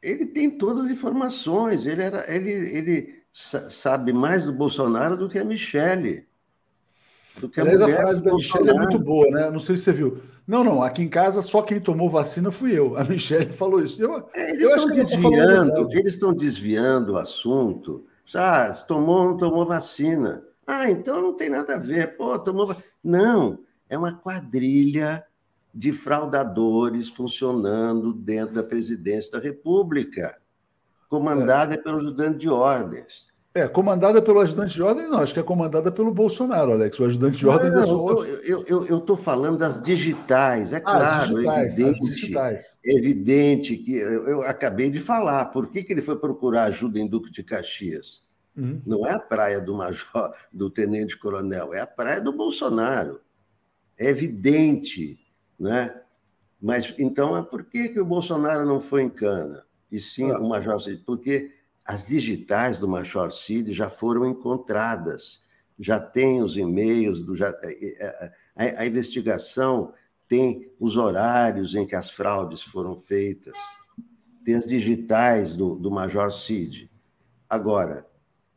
ele 0.03 0.27
tem 0.27 0.51
todas 0.51 0.85
as 0.85 0.91
informações. 0.91 1.87
Ele, 1.87 2.03
era, 2.03 2.25
ele, 2.35 2.51
ele 2.51 3.23
sa- 3.33 3.71
sabe 3.71 4.13
mais 4.13 4.45
do 4.45 4.53
Bolsonaro 4.53 5.17
do 5.17 5.29
que 5.29 5.39
a 5.39 5.45
Michele. 5.45 6.27
Do 7.39 7.49
que 7.49 7.61
a 7.61 7.63
Aliás, 7.63 7.81
a 7.81 7.89
frase 7.89 8.23
da 8.23 8.35
Michelle 8.35 8.69
é 8.69 8.75
muito 8.75 8.99
boa, 8.99 9.27
né? 9.31 9.51
Não 9.51 9.59
sei 9.61 9.77
se 9.77 9.85
você 9.85 9.93
viu. 9.93 10.19
Não, 10.47 10.63
não, 10.63 10.83
aqui 10.83 11.03
em 11.03 11.09
casa 11.09 11.41
só 11.41 11.63
quem 11.63 11.81
tomou 11.81 12.11
vacina 12.11 12.51
fui 12.51 12.79
eu. 12.79 12.97
A 12.97 13.05
Michelle 13.05 13.49
falou 13.51 13.83
isso. 13.83 14.01
Eu, 14.03 14.29
É, 14.35 14.51
Eles 14.51 14.63
eu 14.63 14.75
acho 14.75 14.87
estão 14.89 14.97
tá 14.97 15.03
desviando, 15.03 15.93
eles 15.93 16.15
estão 16.15 16.35
desviando 16.35 17.13
o 17.13 17.17
assunto. 17.19 18.05
Ah, 18.35 18.73
se 18.73 18.87
tomou 18.87 19.19
ou 19.19 19.25
não 19.31 19.37
tomou 19.37 19.67
vacina. 19.67 20.43
Ah, 20.67 20.91
então 20.91 21.21
não 21.23 21.35
tem 21.35 21.49
nada 21.49 21.75
a 21.75 21.79
ver. 21.79 22.17
Pô, 22.17 22.39
tomou. 22.39 22.67
va- 22.67 22.77
Não, 23.03 23.59
é 23.89 23.97
uma 23.97 24.13
quadrilha 24.15 25.25
de 25.75 25.93
fraudadores 25.93 27.09
funcionando 27.09 28.13
dentro 28.13 28.55
da 28.55 28.63
presidência 28.63 29.33
da 29.33 29.39
República, 29.39 30.39
comandada 31.09 31.77
pelo 31.79 31.99
ajudante 31.99 32.39
de 32.39 32.49
ordens. 32.49 33.33
É, 33.55 33.69
comandada 33.69 34.23
pelo 34.23 34.41
ajudante 34.41 34.73
de 34.73 34.83
ordem, 34.83 35.09
não, 35.09 35.19
acho 35.19 35.35
que 35.35 35.41
é 35.41 35.43
comandada 35.43 35.93
pelo 35.93 36.11
Bolsonaro, 36.11 36.73
Alex. 36.73 36.99
O 36.99 37.05
ajudante 37.05 37.37
de 37.37 37.47
ordens 37.47 37.75
é 37.75 37.85
só. 37.85 38.23
eu 38.47 38.99
estou 38.99 39.15
falando 39.15 39.59
das 39.59 39.81
digitais, 39.83 40.73
é 40.73 40.77
Ah, 40.77 40.81
claro, 40.81 41.35
digitais, 41.35 41.79
evidente. 41.79 42.11
digitais. 42.11 42.79
evidente 42.83 43.77
que 43.77 43.95
eu, 43.95 44.27
eu 44.27 44.43
acabei 44.43 44.91
de 44.91 44.99
falar. 44.99 45.47
Por 45.47 45.69
que, 45.71 45.83
que 45.83 45.93
ele 45.93 46.01
foi 46.01 46.17
procurar 46.19 46.65
ajuda 46.65 46.99
em 46.99 47.07
Duque 47.07 47.31
de 47.31 47.43
Caxias? 47.43 48.23
Uhum. 48.57 48.81
Não 48.87 49.07
é 49.07 49.13
a 49.13 49.19
praia 49.19 49.61
do 49.61 49.75
major, 49.75 50.33
do 50.51 50.71
tenente-coronel, 50.71 51.75
é 51.75 51.81
a 51.81 51.87
praia 51.87 52.23
do 52.23 52.33
Bolsonaro. 52.33 53.21
É 53.99 54.09
evidente, 54.09 55.19
né? 55.63 56.01
Mas 56.61 56.95
então, 56.99 57.43
por 57.45 57.65
que, 57.65 57.89
que 57.89 58.01
o 58.01 58.05
Bolsonaro 58.05 58.67
não 58.67 58.81
foi 58.81 59.03
em 59.03 59.11
cana? 59.11 59.65
e 59.93 60.01
sim 60.01 60.31
ah. 60.31 60.39
o 60.39 60.49
Major 60.49 60.81
Cid, 60.81 61.03
porque 61.05 61.53
as 61.87 62.07
digitais 62.07 62.79
do 62.79 62.89
Major 62.89 63.31
Cid 63.31 63.73
já 63.73 63.91
foram 63.91 64.25
encontradas, 64.25 65.43
já 65.79 66.01
tem 66.01 66.43
os 66.43 66.57
e-mails, 66.57 67.23
do, 67.23 67.37
já, 67.37 67.55
é, 67.63 68.05
é, 68.05 68.33
a, 68.57 68.81
a, 68.81 68.87
investigação 68.87 69.93
tem 70.27 70.73
os 70.81 70.97
horários 70.97 71.75
em 71.75 71.87
que 71.87 71.95
as 71.95 72.11
fraudes 72.11 72.63
foram 72.63 72.97
feitas, 72.97 73.59
tem 74.43 74.55
as 74.55 74.67
digitais 74.67 75.55
do, 75.55 75.75
do 75.77 75.91
Major 75.91 76.33
Cid. 76.33 76.91
Agora, 77.49 78.07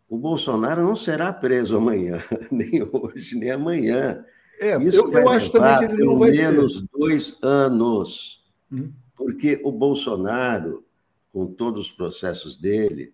o 0.07 0.17
Bolsonaro 0.17 0.83
não 0.83 0.95
será 0.95 1.33
preso 1.33 1.75
amanhã, 1.75 2.19
nem 2.49 2.81
hoje, 2.81 3.37
nem 3.37 3.51
amanhã. 3.51 4.23
É, 4.59 4.77
Isso 4.83 4.97
eu, 4.97 5.11
eu 5.11 5.29
acho 5.29 5.51
também 5.51 5.79
que 5.79 5.93
ele 5.93 6.05
não 6.05 6.17
vai 6.17 6.31
menos 6.31 6.79
ser. 6.79 6.85
dois 6.91 7.37
anos, 7.41 8.43
hum. 8.71 8.91
porque 9.15 9.59
o 9.63 9.71
Bolsonaro, 9.71 10.83
com 11.31 11.45
todos 11.47 11.87
os 11.87 11.91
processos 11.91 12.57
dele, 12.57 13.13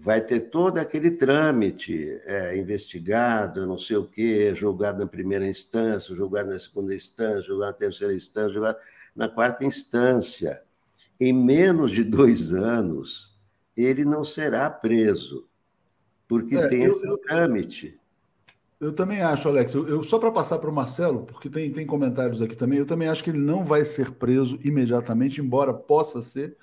vai 0.00 0.20
ter 0.20 0.40
todo 0.48 0.78
aquele 0.78 1.10
trâmite 1.10 2.18
é, 2.24 2.56
investigado, 2.56 3.66
não 3.66 3.78
sei 3.78 3.96
o 3.96 4.06
quê, 4.06 4.54
julgado 4.54 5.00
na 5.00 5.06
primeira 5.06 5.46
instância, 5.46 6.14
julgado 6.14 6.50
na 6.50 6.58
segunda 6.58 6.94
instância, 6.94 7.42
julgado 7.42 7.72
na 7.72 7.78
terceira 7.78 8.14
instância, 8.14 8.54
julgado 8.54 8.78
na 9.14 9.28
quarta 9.28 9.64
instância. 9.64 10.58
Em 11.20 11.34
menos 11.34 11.92
de 11.92 12.02
dois 12.02 12.50
anos, 12.52 13.38
ele 13.76 14.04
não 14.06 14.24
será 14.24 14.70
preso, 14.70 15.46
porque 16.26 16.56
é, 16.56 16.66
tem 16.68 16.84
eu, 16.84 16.92
esse 16.92 17.20
trâmite. 17.22 17.99
Eu 18.80 18.94
também 18.94 19.20
acho, 19.20 19.46
Alex. 19.46 19.74
Eu, 19.74 19.86
eu 19.86 20.02
só 20.02 20.18
para 20.18 20.32
passar 20.32 20.58
para 20.58 20.70
o 20.70 20.72
Marcelo, 20.72 21.26
porque 21.26 21.50
tem, 21.50 21.70
tem 21.70 21.86
comentários 21.86 22.40
aqui 22.40 22.56
também, 22.56 22.78
eu 22.78 22.86
também 22.86 23.08
acho 23.08 23.22
que 23.22 23.28
ele 23.28 23.38
não 23.38 23.62
vai 23.62 23.84
ser 23.84 24.12
preso 24.12 24.58
imediatamente, 24.64 25.38
embora 25.40 25.74
possa 25.74 26.22
ser, 26.22 26.56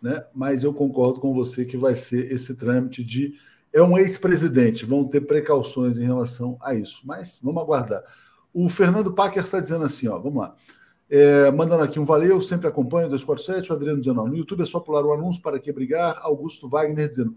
né? 0.00 0.24
mas 0.32 0.62
eu 0.62 0.72
concordo 0.72 1.20
com 1.20 1.34
você 1.34 1.64
que 1.64 1.76
vai 1.76 1.96
ser 1.96 2.32
esse 2.32 2.54
trâmite 2.54 3.02
de. 3.02 3.34
É 3.72 3.82
um 3.82 3.98
ex-presidente, 3.98 4.86
vão 4.86 5.04
ter 5.04 5.22
precauções 5.22 5.98
em 5.98 6.04
relação 6.04 6.56
a 6.62 6.74
isso. 6.74 7.02
Mas 7.04 7.40
vamos 7.42 7.60
aguardar. 7.62 8.04
O 8.54 8.68
Fernando 8.68 9.12
Packer 9.12 9.42
está 9.42 9.60
dizendo 9.60 9.84
assim: 9.84 10.06
ó, 10.08 10.18
vamos 10.18 10.40
lá. 10.40 10.54
É, 11.10 11.50
mandando 11.50 11.82
aqui 11.82 11.98
um 11.98 12.04
valeu, 12.04 12.40
sempre 12.40 12.68
acompanho, 12.68 13.08
247, 13.08 13.72
o 13.72 13.74
Adriano 13.74 13.98
dizendo, 13.98 14.24
no 14.24 14.36
YouTube 14.36 14.62
é 14.62 14.66
só 14.66 14.78
pular 14.78 15.04
o 15.04 15.12
anúncio 15.12 15.42
para 15.42 15.58
que 15.58 15.72
brigar, 15.72 16.18
Augusto 16.22 16.68
Wagner 16.68 17.08
dizendo, 17.08 17.34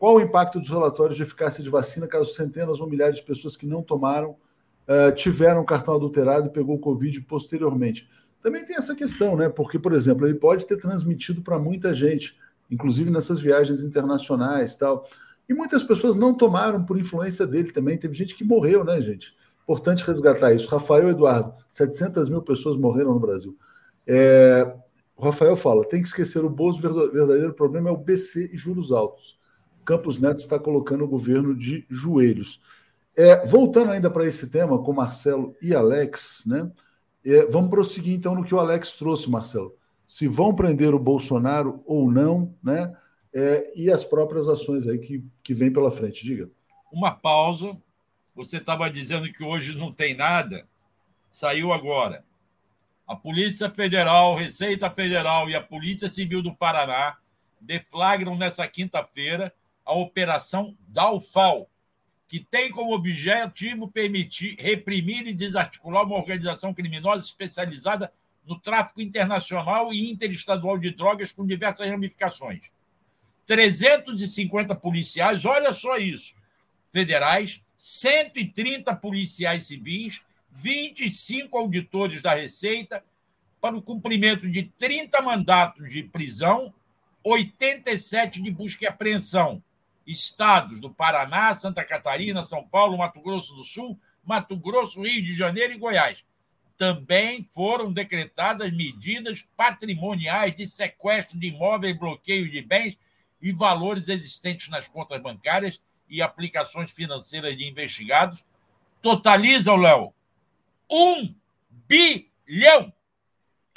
qual 0.00 0.16
o 0.16 0.20
impacto 0.22 0.58
dos 0.58 0.70
relatórios 0.70 1.14
de 1.14 1.22
eficácia 1.22 1.62
de 1.62 1.68
vacina 1.68 2.06
caso 2.06 2.32
centenas 2.32 2.80
ou 2.80 2.88
milhares 2.88 3.16
de 3.16 3.22
pessoas 3.22 3.54
que 3.54 3.66
não 3.66 3.82
tomaram 3.82 4.30
uh, 4.30 5.14
tiveram 5.14 5.62
cartão 5.62 5.94
adulterado 5.94 6.46
e 6.46 6.50
pegou 6.50 6.76
o 6.76 6.78
Covid 6.78 7.20
posteriormente? 7.20 8.08
Também 8.40 8.64
tem 8.64 8.76
essa 8.76 8.94
questão, 8.94 9.36
né? 9.36 9.50
Porque, 9.50 9.78
por 9.78 9.92
exemplo, 9.92 10.26
ele 10.26 10.38
pode 10.38 10.66
ter 10.66 10.78
transmitido 10.78 11.42
para 11.42 11.58
muita 11.58 11.92
gente, 11.92 12.34
inclusive 12.70 13.10
nessas 13.10 13.40
viagens 13.40 13.82
internacionais 13.82 14.74
tal. 14.74 15.06
E 15.46 15.52
muitas 15.52 15.82
pessoas 15.82 16.16
não 16.16 16.32
tomaram 16.32 16.82
por 16.82 16.98
influência 16.98 17.46
dele 17.46 17.70
também. 17.70 17.98
Teve 17.98 18.14
gente 18.14 18.34
que 18.34 18.42
morreu, 18.42 18.82
né, 18.82 18.98
gente? 19.02 19.36
Importante 19.64 20.02
resgatar 20.02 20.54
isso. 20.54 20.66
Rafael 20.70 21.10
Eduardo, 21.10 21.52
700 21.70 22.30
mil 22.30 22.40
pessoas 22.40 22.78
morreram 22.78 23.12
no 23.12 23.20
Brasil. 23.20 23.54
É, 24.06 24.74
o 25.14 25.22
Rafael 25.22 25.54
fala: 25.56 25.86
tem 25.86 26.00
que 26.00 26.08
esquecer 26.08 26.42
o 26.42 26.48
Bozo, 26.48 26.78
o 26.78 27.12
verdadeiro 27.12 27.52
problema 27.52 27.90
é 27.90 27.92
o 27.92 27.98
BC 27.98 28.48
e 28.50 28.56
juros 28.56 28.92
altos. 28.92 29.38
Campos 29.90 30.20
Neto 30.20 30.38
está 30.38 30.56
colocando 30.56 31.02
o 31.02 31.08
governo 31.08 31.52
de 31.52 31.84
joelhos. 31.90 32.60
É, 33.16 33.44
voltando 33.44 33.90
ainda 33.90 34.08
para 34.08 34.24
esse 34.24 34.48
tema 34.48 34.80
com 34.80 34.92
Marcelo 34.92 35.56
e 35.60 35.74
Alex, 35.74 36.44
né? 36.46 36.70
É, 37.26 37.44
vamos 37.46 37.70
prosseguir 37.70 38.14
então 38.14 38.36
no 38.36 38.44
que 38.44 38.54
o 38.54 38.60
Alex 38.60 38.94
trouxe, 38.94 39.28
Marcelo. 39.28 39.74
Se 40.06 40.28
vão 40.28 40.54
prender 40.54 40.94
o 40.94 40.98
Bolsonaro 40.98 41.82
ou 41.84 42.08
não, 42.08 42.54
né? 42.62 42.96
É, 43.34 43.72
e 43.74 43.90
as 43.90 44.04
próprias 44.04 44.48
ações 44.48 44.86
aí 44.86 44.96
que, 44.96 45.24
que 45.42 45.52
vem 45.52 45.72
pela 45.72 45.90
frente. 45.90 46.24
Diga. 46.24 46.48
Uma 46.92 47.10
pausa. 47.10 47.76
Você 48.36 48.58
estava 48.58 48.88
dizendo 48.88 49.32
que 49.32 49.42
hoje 49.42 49.76
não 49.76 49.90
tem 49.90 50.14
nada. 50.14 50.68
Saiu 51.32 51.72
agora. 51.72 52.24
A 53.08 53.16
Polícia 53.16 53.68
Federal, 53.74 54.36
Receita 54.36 54.88
Federal 54.88 55.50
e 55.50 55.56
a 55.56 55.60
Polícia 55.60 56.08
Civil 56.08 56.42
do 56.42 56.54
Paraná 56.54 57.16
deflagram 57.60 58.36
nessa 58.36 58.68
quinta-feira 58.68 59.52
a 59.90 59.94
Operação 59.94 60.76
Dalfal, 60.86 61.68
que 62.28 62.38
tem 62.38 62.70
como 62.70 62.94
objetivo 62.94 63.88
permitir 63.88 64.54
reprimir 64.56 65.26
e 65.26 65.34
desarticular 65.34 66.04
uma 66.04 66.14
organização 66.14 66.72
criminosa 66.72 67.24
especializada 67.24 68.12
no 68.46 68.56
tráfico 68.56 69.00
internacional 69.00 69.92
e 69.92 70.08
interestadual 70.08 70.78
de 70.78 70.92
drogas 70.92 71.32
com 71.32 71.44
diversas 71.44 71.88
ramificações. 71.88 72.70
350 73.48 74.76
policiais, 74.76 75.44
olha 75.44 75.72
só 75.72 75.96
isso, 75.96 76.36
federais, 76.92 77.60
130 77.76 78.94
policiais 78.94 79.66
civis, 79.66 80.20
25 80.52 81.58
auditores 81.58 82.22
da 82.22 82.32
Receita, 82.32 83.02
para 83.60 83.76
o 83.76 83.82
cumprimento 83.82 84.48
de 84.48 84.70
30 84.78 85.20
mandatos 85.20 85.90
de 85.90 86.04
prisão, 86.04 86.72
87 87.24 88.40
de 88.40 88.52
busca 88.52 88.84
e 88.84 88.88
apreensão, 88.88 89.60
estados 90.10 90.80
do 90.80 90.90
Paraná, 90.90 91.54
Santa 91.54 91.84
Catarina, 91.84 92.44
São 92.44 92.66
Paulo, 92.66 92.98
Mato 92.98 93.20
Grosso 93.20 93.54
do 93.54 93.64
Sul, 93.64 93.98
Mato 94.24 94.56
Grosso, 94.56 95.02
Rio 95.02 95.24
de 95.24 95.34
Janeiro 95.34 95.72
e 95.72 95.78
Goiás. 95.78 96.24
Também 96.76 97.42
foram 97.42 97.92
decretadas 97.92 98.74
medidas 98.74 99.44
patrimoniais 99.56 100.56
de 100.56 100.66
sequestro 100.66 101.38
de 101.38 101.48
imóveis, 101.48 101.98
bloqueio 101.98 102.50
de 102.50 102.62
bens 102.62 102.96
e 103.40 103.52
valores 103.52 104.08
existentes 104.08 104.68
nas 104.68 104.88
contas 104.88 105.20
bancárias 105.20 105.80
e 106.08 106.22
aplicações 106.22 106.90
financeiras 106.90 107.56
de 107.56 107.68
investigados. 107.68 108.44
Totalizam, 109.02 109.76
Léo, 109.76 110.12
um 110.90 111.34
bilhão. 111.86 112.92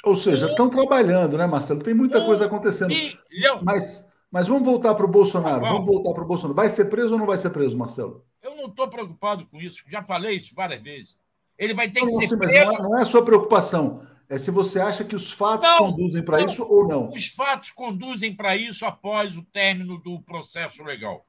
Ou 0.02 0.16
seja, 0.16 0.46
um 0.46 0.50
estão 0.50 0.68
trabalhando, 0.68 1.38
né, 1.38 1.46
Marcelo? 1.46 1.82
Tem 1.82 1.94
muita 1.94 2.18
um 2.18 2.26
coisa 2.26 2.46
acontecendo. 2.46 2.94
Bilhão. 3.28 3.62
Mas 3.62 4.03
mas 4.34 4.48
vamos 4.48 4.64
voltar 4.64 4.96
para 4.96 5.04
o 5.04 5.08
Bolsonaro. 5.08 5.62
Tá 5.62 5.70
vamos 5.70 5.86
voltar 5.86 6.12
para 6.12 6.24
o 6.24 6.26
Bolsonaro. 6.26 6.56
Vai 6.56 6.68
ser 6.68 6.86
preso 6.86 7.12
ou 7.12 7.20
não 7.20 7.24
vai 7.24 7.36
ser 7.36 7.50
preso, 7.50 7.78
Marcelo? 7.78 8.26
Eu 8.42 8.56
não 8.56 8.66
estou 8.66 8.88
preocupado 8.88 9.46
com 9.46 9.60
isso. 9.60 9.84
Já 9.86 10.02
falei 10.02 10.38
isso 10.38 10.52
várias 10.56 10.82
vezes. 10.82 11.16
Ele 11.56 11.72
vai 11.72 11.88
ter 11.88 12.00
não, 12.00 12.08
que 12.18 12.26
ser 12.26 12.36
preso. 12.36 12.52
Não 12.64 12.74
é, 12.74 12.82
não 12.82 12.98
é 12.98 13.02
a 13.02 13.06
sua 13.06 13.24
preocupação. 13.24 14.04
É 14.28 14.36
se 14.36 14.50
você 14.50 14.80
acha 14.80 15.04
que 15.04 15.14
os 15.14 15.30
fatos 15.30 15.70
não, 15.70 15.92
conduzem 15.92 16.20
para 16.20 16.40
isso 16.40 16.64
ou 16.64 16.88
não. 16.88 17.10
Os 17.10 17.28
fatos 17.28 17.70
conduzem 17.70 18.34
para 18.34 18.56
isso 18.56 18.84
após 18.84 19.36
o 19.36 19.44
término 19.44 19.98
do 19.98 20.20
processo 20.22 20.82
legal. 20.82 21.24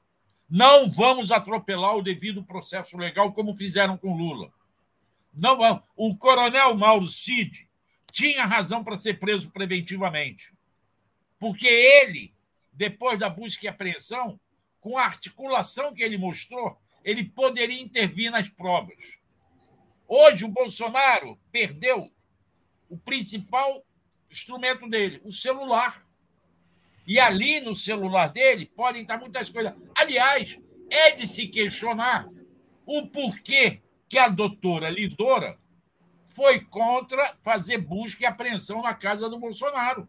Não 0.49 0.90
vamos 0.90 1.32
atropelar 1.32 1.95
o 1.95 2.02
devido 2.02 2.44
processo 2.44 2.98
legal 2.98 3.32
como 3.34 3.53
fizeram 3.53 3.98
com 3.98 4.18
Lula. 4.18 4.49
Não 5.32 5.56
vamos. 5.60 5.84
O 5.95 6.18
coronel 6.18 6.76
Mauro 6.76 7.07
Cid 7.07 7.69
tinha 8.11 8.48
razão 8.48 8.84
para 8.84 8.98
ser 8.98 9.19
preso 9.19 9.52
preventivamente. 9.52 10.52
Porque 11.38 11.68
ele 11.68 12.35
depois 12.76 13.18
da 13.18 13.30
busca 13.30 13.65
e 13.65 13.69
apreensão, 13.69 14.39
com 14.80 14.97
a 14.97 15.06
articulação 15.06 15.93
que 15.93 16.03
ele 16.03 16.18
mostrou, 16.18 16.77
ele 17.03 17.23
poderia 17.23 17.81
intervir 17.81 18.30
nas 18.30 18.49
provas. 18.49 19.18
Hoje, 20.07 20.45
o 20.45 20.49
Bolsonaro 20.49 21.39
perdeu 21.52 22.11
o 22.89 22.97
principal 22.97 23.84
instrumento 24.30 24.88
dele, 24.88 25.22
o 25.23 25.31
celular. 25.31 26.06
E 27.07 27.19
ali 27.19 27.60
no 27.61 27.73
celular 27.76 28.27
dele 28.27 28.65
podem 28.65 29.03
estar 29.03 29.18
muitas 29.19 29.49
coisas. 29.49 29.73
Aliás, 29.95 30.57
é 30.89 31.11
de 31.11 31.26
se 31.26 31.47
questionar 31.47 32.27
o 32.85 33.07
porquê 33.07 33.81
que 34.10 34.18
a 34.18 34.27
doutora 34.27 34.89
Lidora 34.89 35.57
foi 36.26 36.60
contra 36.60 37.35
fazer 37.41 37.77
busca 37.77 38.23
e 38.23 38.26
apreensão 38.26 38.81
na 38.81 38.93
casa 38.93 39.30
do 39.30 39.39
Bolsonaro. 39.39 40.07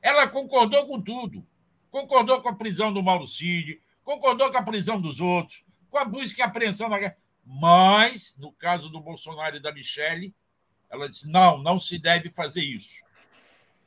Ela 0.00 0.26
concordou 0.26 0.86
com 0.86 1.00
tudo 1.00 1.46
concordou 1.90 2.40
com 2.40 2.48
a 2.48 2.54
prisão 2.54 2.92
do 2.92 3.02
Mauro 3.02 3.26
Cid, 3.26 3.80
concordou 4.02 4.50
com 4.50 4.58
a 4.58 4.62
prisão 4.62 5.00
dos 5.00 5.20
outros, 5.20 5.64
com 5.88 5.98
a 5.98 6.04
busca 6.04 6.40
e 6.40 6.44
apreensão 6.44 6.88
da 6.88 6.98
guerra. 6.98 7.16
Mas, 7.44 8.34
no 8.38 8.52
caso 8.52 8.88
do 8.90 9.00
Bolsonaro 9.00 9.56
e 9.56 9.60
da 9.60 9.72
Michelle, 9.72 10.34
ela 10.88 11.08
disse: 11.08 11.28
não, 11.28 11.58
não 11.58 11.78
se 11.78 11.98
deve 11.98 12.30
fazer 12.30 12.62
isso. 12.62 13.02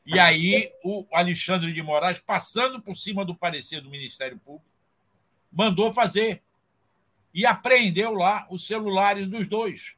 E 0.05 0.19
aí, 0.19 0.71
o 0.83 1.05
Alexandre 1.13 1.71
de 1.71 1.81
Moraes, 1.81 2.19
passando 2.19 2.81
por 2.81 2.95
cima 2.95 3.23
do 3.23 3.33
parecer 3.33 3.79
do 3.79 3.89
Ministério 3.89 4.37
Público, 4.37 4.69
mandou 5.51 5.93
fazer. 5.93 6.41
E 7.33 7.45
apreendeu 7.45 8.13
lá 8.13 8.45
os 8.51 8.67
celulares 8.67 9.27
dos 9.27 9.47
dois. 9.47 9.95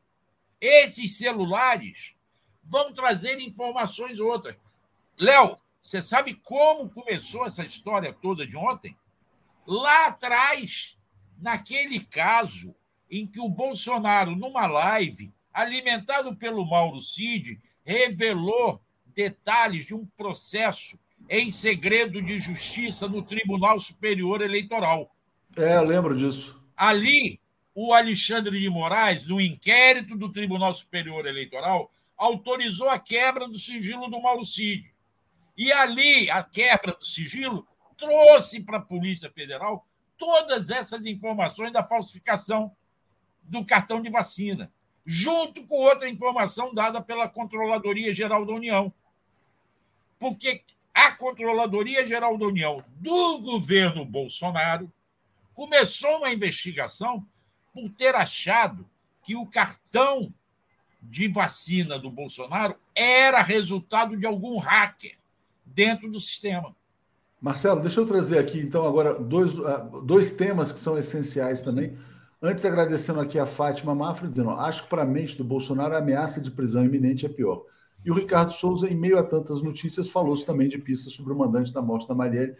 Esses 0.61 1.18
celulares 1.18 2.15
vão 2.64 2.94
trazer 2.94 3.40
informações 3.40 4.19
outras. 4.19 4.56
Léo, 5.19 5.57
você 5.86 6.02
sabe 6.02 6.34
como 6.34 6.90
começou 6.90 7.45
essa 7.45 7.64
história 7.64 8.12
toda 8.12 8.48
de 8.48 8.57
ontem? 8.57 8.98
Lá 9.68 10.07
atrás, 10.07 10.98
naquele 11.38 11.99
caso 11.99 12.74
em 13.07 13.28
que 13.28 13.40
o 13.40 13.48
Bolsonaro, 13.48 14.36
numa 14.36 14.66
live, 14.66 15.32
alimentado 15.53 16.36
pelo 16.36 16.66
Mauro 16.66 16.99
Cid, 16.99 17.62
revelou 17.84 18.82
detalhes 19.14 19.86
de 19.86 19.94
um 19.94 20.07
processo 20.18 20.98
em 21.30 21.52
segredo 21.52 22.20
de 22.20 22.40
justiça 22.40 23.07
no 23.07 23.22
Tribunal 23.22 23.80
Superior 23.80 24.41
Eleitoral. 24.41 25.16
É, 25.56 25.76
eu 25.76 25.84
lembro 25.84 26.18
disso. 26.18 26.60
Ali, 26.76 27.40
o 27.76 27.94
Alexandre 27.94 28.60
de 28.60 28.70
Moraes, 28.72 29.28
no 29.28 29.40
inquérito 29.40 30.18
do 30.18 30.32
Tribunal 30.32 30.74
Superior 30.74 31.28
Eleitoral, 31.28 31.91
autorizou 32.18 32.90
a 32.90 32.98
quebra 32.98 33.48
do 33.48 33.60
sigilo 33.60 34.10
do 34.10 34.20
Mauro 34.20 34.44
Cid. 34.44 34.94
E 35.57 35.72
ali, 35.72 36.30
a 36.30 36.44
quebra 36.44 36.94
do 36.94 37.06
sigilo 37.06 37.68
trouxe 37.98 38.61
para 38.61 38.77
a 38.77 38.82
Polícia 38.82 39.32
Federal 39.32 39.88
todas 40.18 40.69
essas 40.69 41.06
informações 41.06 41.72
da 41.72 41.84
falsificação 41.84 42.76
do 43.44 43.65
cartão 43.65 44.02
de 44.02 44.10
vacina, 44.10 44.72
junto 45.06 45.65
com 45.65 45.76
outra 45.76 46.10
informação 46.10 46.73
dada 46.73 47.02
pela 47.02 47.30
Controladoria 47.30 48.14
Geral 48.14 48.45
da 48.45 48.53
União. 48.53 48.94
Porque 50.19 50.64
a 50.94 51.11
Controladoria 51.11 52.06
Geral 52.06 52.38
da 52.38 52.45
União 52.45 52.84
do 52.98 53.40
governo 53.40 54.03
Bolsonaro 54.03 54.91
começou 55.53 56.18
uma 56.18 56.32
investigação 56.32 57.26
por 57.73 57.90
ter 57.91 58.15
achado 58.15 58.90
que 59.23 59.36
o 59.36 59.45
cartão 59.45 60.34
de 61.02 61.27
vacina 61.27 61.99
do 61.99 62.10
Bolsonaro 62.10 62.80
era 62.95 63.41
resultado 63.41 64.18
de 64.18 64.26
algum 64.26 64.57
hacker 64.57 65.18
dentro 65.76 66.10
do 66.10 66.19
sistema. 66.19 66.73
Marcelo, 67.41 67.81
deixa 67.81 67.99
eu 67.99 68.06
trazer 68.06 68.39
aqui, 68.39 68.60
então, 68.60 68.88
agora 68.88 69.14
dois, 69.14 69.60
ah, 69.60 69.88
dois 70.03 70.31
temas 70.31 70.72
que 70.72 70.80
são 70.80 70.97
essenciais 70.97 71.61
também. 71.61 71.95
Antes, 72.41 72.65
agradecendo 72.65 73.19
aqui 73.19 73.38
a 73.38 73.45
Fátima 73.45 73.93
Mafra, 73.93 74.27
dizendo: 74.27 74.52
acho 74.52 74.84
que 74.84 74.89
para 74.89 75.03
a 75.03 75.06
mente 75.06 75.38
do 75.38 75.43
Bolsonaro 75.43 75.93
a 75.93 75.97
ameaça 75.97 76.39
de 76.41 76.49
prisão 76.49 76.85
iminente 76.85 77.26
é 77.26 77.30
pior. 77.30 77.64
E 78.03 78.10
o 78.10 78.14
Ricardo 78.14 78.53
Souza, 78.53 78.88
em 78.88 78.95
meio 78.95 79.18
a 79.19 79.23
tantas 79.23 79.61
notícias, 79.61 80.10
falou 80.10 80.35
também 80.43 80.69
de 80.69 80.77
pistas 80.77 81.14
sobre 81.14 81.34
o 81.34 81.38
mandante 81.38 81.73
da 81.73 81.81
morte 81.81 82.07
da 82.07 82.15
Marielle, 82.15 82.53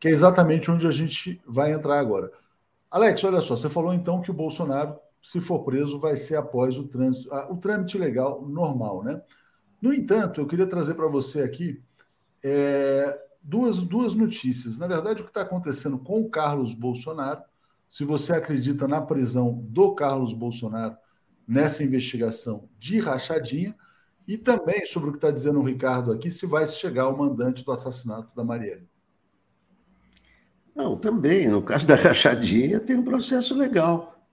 que 0.00 0.08
é 0.08 0.10
exatamente 0.10 0.70
onde 0.70 0.86
a 0.86 0.90
gente 0.90 1.40
vai 1.46 1.72
entrar 1.72 1.98
agora. 1.98 2.30
Alex, 2.90 3.22
olha 3.24 3.40
só, 3.40 3.56
você 3.56 3.68
falou 3.68 3.92
então 3.92 4.22
que 4.22 4.30
o 4.30 4.34
Bolsonaro, 4.34 4.96
se 5.22 5.40
for 5.40 5.64
preso, 5.64 5.98
vai 5.98 6.16
ser 6.16 6.36
após 6.36 6.78
o 6.78 6.84
trânsito, 6.84 7.32
ah, 7.32 7.48
o 7.50 7.56
trâmite 7.56 7.98
legal 7.98 8.46
normal, 8.48 9.04
né? 9.04 9.20
No 9.82 9.92
entanto, 9.92 10.40
eu 10.40 10.46
queria 10.46 10.66
trazer 10.66 10.94
para 10.94 11.08
você 11.08 11.42
aqui 11.42 11.82
é, 12.48 13.26
duas, 13.42 13.82
duas 13.82 14.14
notícias. 14.14 14.78
Na 14.78 14.86
verdade, 14.86 15.20
o 15.20 15.24
que 15.24 15.30
está 15.30 15.42
acontecendo 15.42 15.98
com 15.98 16.20
o 16.20 16.30
Carlos 16.30 16.74
Bolsonaro, 16.74 17.42
se 17.88 18.04
você 18.04 18.34
acredita 18.34 18.86
na 18.86 19.00
prisão 19.00 19.64
do 19.68 19.96
Carlos 19.96 20.32
Bolsonaro 20.32 20.96
nessa 21.46 21.82
investigação 21.82 22.68
de 22.78 23.00
rachadinha, 23.00 23.74
e 24.28 24.36
também 24.36 24.86
sobre 24.86 25.08
o 25.08 25.12
que 25.12 25.18
está 25.18 25.30
dizendo 25.30 25.60
o 25.60 25.64
Ricardo 25.64 26.12
aqui, 26.12 26.30
se 26.30 26.46
vai 26.46 26.66
chegar 26.66 27.04
ao 27.04 27.16
mandante 27.16 27.64
do 27.64 27.72
assassinato 27.72 28.34
da 28.34 28.44
Marielle. 28.44 28.88
Não, 30.74 30.96
também. 30.96 31.48
No 31.48 31.62
caso 31.62 31.86
da 31.86 31.96
rachadinha, 31.96 32.78
tem 32.78 32.96
um 32.96 33.04
processo 33.04 33.56
legal. 33.56 34.24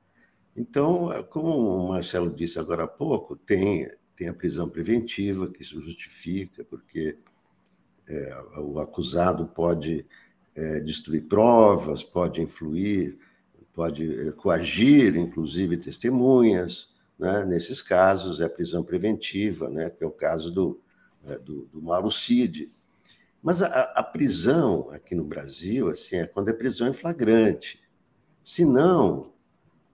Então, 0.56 1.10
como 1.30 1.50
o 1.50 1.90
Marcelo 1.90 2.30
disse 2.30 2.60
agora 2.60 2.84
há 2.84 2.88
pouco, 2.88 3.36
tem, 3.36 3.90
tem 4.16 4.28
a 4.28 4.34
prisão 4.34 4.70
preventiva, 4.70 5.50
que 5.50 5.64
isso 5.64 5.82
justifica, 5.82 6.64
porque 6.64 7.18
é, 8.08 8.36
o 8.58 8.80
acusado 8.80 9.48
pode 9.48 10.06
é, 10.56 10.80
destruir 10.80 11.24
provas, 11.24 12.04
pode 12.04 12.42
influir, 12.42 13.18
pode 13.74 14.28
é, 14.28 14.32
coagir, 14.32 15.16
inclusive, 15.16 15.78
testemunhas. 15.78 16.90
Né? 17.18 17.46
Nesses 17.46 17.82
casos, 17.82 18.42
é 18.42 18.48
prisão 18.48 18.84
preventiva, 18.84 19.70
né? 19.70 19.90
que 19.90 20.04
é 20.04 20.08
o 20.08 20.12
caso 20.12 20.52
do, 20.52 20.82
é, 21.26 21.38
do, 21.38 21.66
do 21.66 21.82
Mauro 21.82 22.12
Cid. 22.12 22.72
Mas 23.42 23.62
a, 23.62 23.68
a, 23.68 24.04
prisão 24.04 24.90
aqui 24.92 25.14
no 25.14 25.26
Brasil 25.26 25.90
assim, 25.90 26.16
é 26.16 26.26
quando 26.26 26.50
é 26.50 26.54
prisão 26.54 26.88
em 26.88 26.94
flagrante. 26.94 27.82
Se 28.44 28.64
não, 28.64 29.34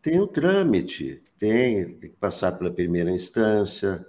tem 0.01 0.19
o 0.19 0.27
trâmite, 0.27 1.23
tem, 1.37 1.95
tem 1.95 2.09
que 2.11 2.17
passar 2.17 2.51
pela 2.53 2.71
primeira 2.71 3.11
instância, 3.11 4.05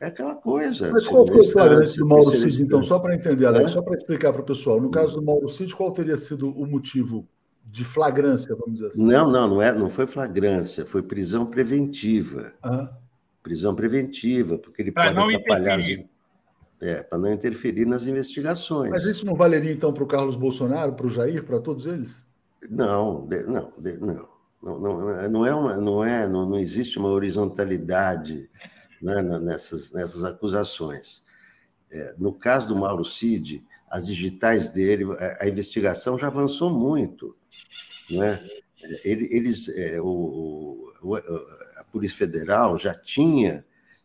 é 0.00 0.06
aquela 0.06 0.34
coisa. 0.34 0.90
Mas 0.90 1.06
qual 1.06 1.26
foi 1.26 1.40
o 1.40 1.44
flagrante 1.44 1.98
do 1.98 2.06
Mauro 2.06 2.30
Cid, 2.30 2.64
então, 2.64 2.82
só 2.82 2.98
para 2.98 3.14
entender, 3.14 3.44
Alex, 3.44 3.70
é? 3.70 3.72
só 3.74 3.82
para 3.82 3.94
explicar 3.94 4.32
para 4.32 4.40
o 4.40 4.44
pessoal. 4.44 4.80
No 4.80 4.90
caso 4.90 5.16
do 5.16 5.22
Mauro 5.22 5.48
Cid, 5.48 5.74
qual 5.74 5.92
teria 5.92 6.16
sido 6.16 6.48
o 6.48 6.66
motivo 6.66 7.28
de 7.66 7.84
flagrância, 7.84 8.56
vamos 8.56 8.74
dizer 8.74 8.88
assim? 8.88 9.04
Não, 9.04 9.30
não, 9.30 9.46
não, 9.46 9.62
é, 9.62 9.72
não 9.72 9.90
foi 9.90 10.06
flagrância, 10.06 10.86
foi 10.86 11.02
prisão 11.02 11.44
preventiva. 11.44 12.54
Prisão 13.42 13.74
preventiva, 13.74 14.58
porque 14.58 14.80
ele 14.80 14.90
pra 14.90 15.12
pode 15.12 15.36
atrapalhar 15.36 15.78
as, 15.78 15.84
é, 16.80 17.02
para 17.02 17.18
não 17.18 17.30
interferir 17.30 17.84
nas 17.84 18.04
investigações. 18.04 18.90
Mas 18.90 19.04
isso 19.04 19.26
não 19.26 19.34
valeria, 19.34 19.70
então, 19.70 19.92
para 19.92 20.02
o 20.02 20.06
Carlos 20.06 20.34
Bolsonaro, 20.34 20.94
para 20.94 21.06
o 21.06 21.10
Jair, 21.10 21.44
para 21.44 21.60
todos 21.60 21.84
eles? 21.84 22.26
Não, 22.68 23.28
não, 23.46 23.72
não. 24.00 24.28
Não, 24.62 24.78
não, 24.78 25.28
não, 25.30 25.46
é 25.46 25.54
uma, 25.54 25.76
não, 25.78 26.04
é, 26.04 26.28
não, 26.28 26.46
não 26.46 26.58
existe 26.58 26.98
uma 26.98 27.08
horizontalidade 27.08 28.50
né, 29.00 29.22
nessas, 29.22 29.92
nessas 29.92 30.24
acusações. 30.24 31.24
É, 31.90 32.14
no 32.18 32.32
caso 32.32 32.68
do 32.68 32.76
Mauro 32.76 33.04
Cid, 33.04 33.64
as 33.90 34.06
digitais 34.06 34.68
dele, 34.68 35.04
a, 35.18 35.44
a 35.44 35.48
investigação 35.48 36.16
já 36.18 36.28
avançou 36.28 36.70
muito. 36.70 37.36
Né? 38.10 38.44
Ele, 39.04 39.28
eles, 39.30 39.68
é, 39.68 40.00
o, 40.00 40.92
o, 41.02 41.16
a 41.76 41.84
Polícia 41.84 42.18
Federal 42.18 42.78
já 42.78 42.94
tinha, 42.94 43.64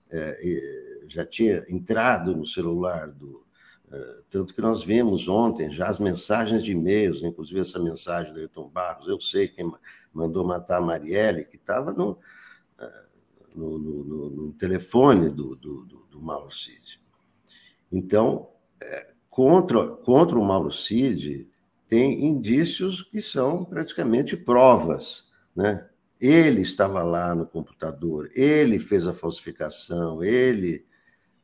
é, 0.10 1.04
já 1.08 1.26
tinha 1.26 1.64
entrado 1.70 2.36
no 2.36 2.46
celular 2.46 3.12
do. 3.12 3.46
É, 3.92 4.18
tanto 4.32 4.54
que 4.54 4.62
nós 4.62 4.84
vemos 4.84 5.28
ontem 5.28 5.72
já 5.72 5.88
as 5.88 6.00
mensagens 6.00 6.64
de 6.64 6.72
e-mails, 6.72 7.22
inclusive 7.22 7.60
essa 7.60 7.80
mensagem 7.80 8.34
do 8.34 8.40
Ayrton 8.40 8.68
Barros, 8.68 9.08
eu 9.08 9.22
sei 9.22 9.48
quem 9.48 9.72
mandou 10.12 10.44
matar 10.44 10.78
a 10.78 10.82
Marielle, 10.82 11.46
que 11.46 11.56
estava 11.56 11.94
no, 11.94 12.18
no, 13.56 13.78
no, 13.80 14.30
no 14.30 14.54
telefone 14.54 15.30
do, 15.30 15.56
do, 15.56 15.86
do, 16.10 16.22
Mauro 16.22 16.52
Cid. 16.52 17.02
Então, 17.92 18.50
é, 18.82 19.08
contra, 19.30 19.88
contra 19.88 20.38
o 20.38 20.44
Mauro 20.44 20.72
Cid, 20.72 21.48
tem 21.88 22.26
indícios 22.26 23.04
que 23.04 23.22
são 23.22 23.64
praticamente 23.64 24.36
provas, 24.36 25.28
né? 25.56 25.88
Ele 26.20 26.62
estava 26.62 27.04
lá 27.04 27.36
no 27.36 27.46
computador, 27.46 28.30
ele 28.34 28.80
fez 28.80 29.06
a 29.06 29.14
falsificação, 29.14 30.24
ele. 30.24 30.86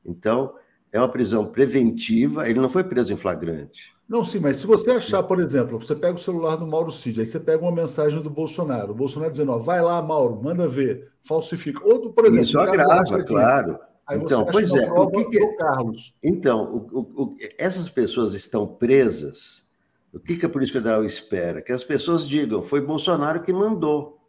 Então, 0.03 0.55
é 0.91 0.97
uma 0.97 1.09
prisão 1.09 1.45
preventiva, 1.45 2.49
ele 2.49 2.59
não 2.59 2.69
foi 2.69 2.83
preso 2.83 3.13
em 3.13 3.17
flagrante. 3.17 3.93
Não, 4.11 4.25
sim, 4.25 4.39
mas 4.39 4.57
se 4.57 4.67
você 4.67 4.91
achar, 4.91 5.23
por 5.23 5.39
exemplo, 5.39 5.81
você 5.81 5.95
pega 5.95 6.15
o 6.15 6.19
celular 6.19 6.57
do 6.57 6.67
Mauro 6.67 6.91
Cid, 6.91 7.21
aí 7.21 7.25
você 7.25 7.39
pega 7.39 7.63
uma 7.63 7.71
mensagem 7.71 8.21
do 8.21 8.29
Bolsonaro, 8.29 8.91
o 8.91 8.93
Bolsonaro 8.93 9.31
dizendo, 9.31 9.53
ó, 9.53 9.57
vai 9.57 9.81
lá, 9.81 10.01
Mauro, 10.01 10.37
manda 10.43 10.67
ver, 10.67 11.13
falsifica. 11.21 11.79
Ou, 11.81 12.11
por 12.11 12.25
exemplo, 12.25 12.43
isso 12.43 12.59
agrava, 12.59 13.23
claro. 13.23 13.79
Aí 14.05 14.19
então, 14.19 14.45
pois 14.45 14.69
é, 14.69 14.91
o 14.91 15.09
que, 15.09 15.23
que 15.23 15.55
Carlos. 15.55 16.13
Então, 16.21 16.89
o, 16.91 16.99
o, 16.99 17.35
essas 17.57 17.87
pessoas 17.87 18.33
estão 18.33 18.67
presas. 18.67 19.71
O 20.11 20.19
que, 20.19 20.35
que 20.35 20.45
a 20.45 20.49
Polícia 20.49 20.81
Federal 20.81 21.05
espera? 21.05 21.61
Que 21.61 21.71
as 21.71 21.85
pessoas 21.85 22.27
digam, 22.27 22.61
foi 22.61 22.81
Bolsonaro 22.81 23.41
que 23.41 23.53
mandou. 23.53 24.19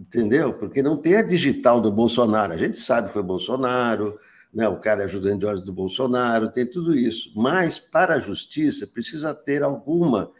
Entendeu? 0.00 0.54
Porque 0.54 0.82
não 0.82 0.96
tem 0.96 1.16
a 1.16 1.22
digital 1.22 1.82
do 1.82 1.92
Bolsonaro. 1.92 2.54
A 2.54 2.56
gente 2.56 2.78
sabe 2.78 3.08
que 3.08 3.12
foi 3.12 3.22
Bolsonaro, 3.22 4.18
né? 4.52 4.68
o 4.68 4.78
cara 4.78 5.02
é 5.02 5.04
ajudante 5.04 5.40
de 5.40 5.46
ordens 5.46 5.64
do 5.64 5.72
Bolsonaro, 5.72 6.50
tem 6.50 6.66
tudo 6.66 6.96
isso. 6.96 7.32
Mas, 7.34 7.78
para 7.78 8.14
a 8.14 8.20
justiça, 8.20 8.86
precisa 8.86 9.34
ter 9.34 9.62
alguma, 9.62 10.30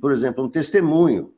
por 0.00 0.12
exemplo, 0.12 0.44
um 0.44 0.48
testemunho, 0.48 1.32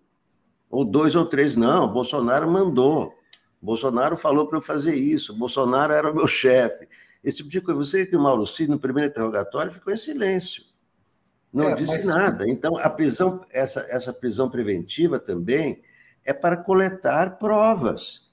ou 0.71 0.85
dois 0.85 1.15
ou 1.15 1.25
três. 1.25 1.57
Não, 1.57 1.93
Bolsonaro 1.93 2.51
mandou. 2.51 3.13
Bolsonaro 3.61 4.17
falou 4.17 4.47
para 4.47 4.59
eu 4.59 4.63
fazer 4.63 4.95
isso. 4.95 5.35
Bolsonaro 5.35 5.93
era 5.93 6.11
o 6.11 6.15
meu 6.15 6.27
chefe. 6.27 6.89
Esse 7.23 7.39
tipo 7.39 7.49
de 7.49 7.61
coisa. 7.61 7.83
Você 7.83 7.99
vê 7.99 8.07
que 8.07 8.17
o 8.17 8.21
Mauro 8.21 8.47
Cid, 8.47 8.71
no 8.71 8.79
primeiro 8.79 9.11
interrogatório, 9.11 9.73
ficou 9.73 9.93
em 9.93 9.97
silêncio. 9.97 10.65
Não 11.53 11.71
é, 11.71 11.75
disse 11.75 11.93
mas... 11.93 12.05
nada. 12.05 12.49
Então, 12.49 12.77
a 12.77 12.91
prisão, 12.91 13.41
essa, 13.51 13.87
essa 13.89 14.13
prisão 14.13 14.51
preventiva 14.51 15.19
também 15.19 15.83
é 16.25 16.33
para 16.33 16.57
coletar 16.57 17.39
provas. 17.39 18.31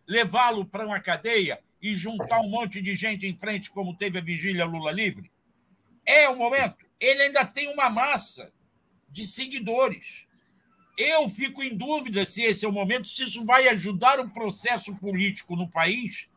levá-lo 0.08 0.64
para 0.64 0.86
uma 0.86 0.98
cadeia 0.98 1.58
e 1.86 1.94
juntar 1.94 2.40
um 2.40 2.48
monte 2.48 2.82
de 2.82 2.96
gente 2.96 3.26
em 3.26 3.38
frente, 3.38 3.70
como 3.70 3.94
teve 3.94 4.18
a 4.18 4.22
vigília 4.22 4.64
Lula 4.64 4.90
livre? 4.90 5.30
É 6.04 6.28
o 6.28 6.36
momento. 6.36 6.84
Ele 6.98 7.22
ainda 7.22 7.44
tem 7.44 7.72
uma 7.72 7.88
massa 7.88 8.52
de 9.08 9.24
seguidores. 9.24 10.26
Eu 10.98 11.28
fico 11.28 11.62
em 11.62 11.76
dúvida 11.76 12.26
se 12.26 12.42
esse 12.42 12.64
é 12.64 12.68
o 12.68 12.72
momento, 12.72 13.06
se 13.06 13.22
isso 13.22 13.44
vai 13.44 13.68
ajudar 13.68 14.18
o 14.18 14.30
processo 14.30 14.96
político 14.96 15.54
no 15.54 15.70
país 15.70 16.28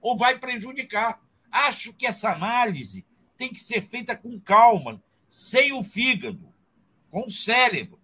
ou 0.00 0.14
vai 0.14 0.38
prejudicar. 0.38 1.22
Acho 1.50 1.94
que 1.94 2.06
essa 2.06 2.32
análise 2.32 3.06
tem 3.38 3.48
que 3.48 3.60
ser 3.60 3.80
feita 3.80 4.14
com 4.14 4.38
calma, 4.38 5.02
sem 5.26 5.72
o 5.72 5.82
fígado, 5.82 6.52
com 7.10 7.26
o 7.26 7.30
cérebro. 7.30 7.98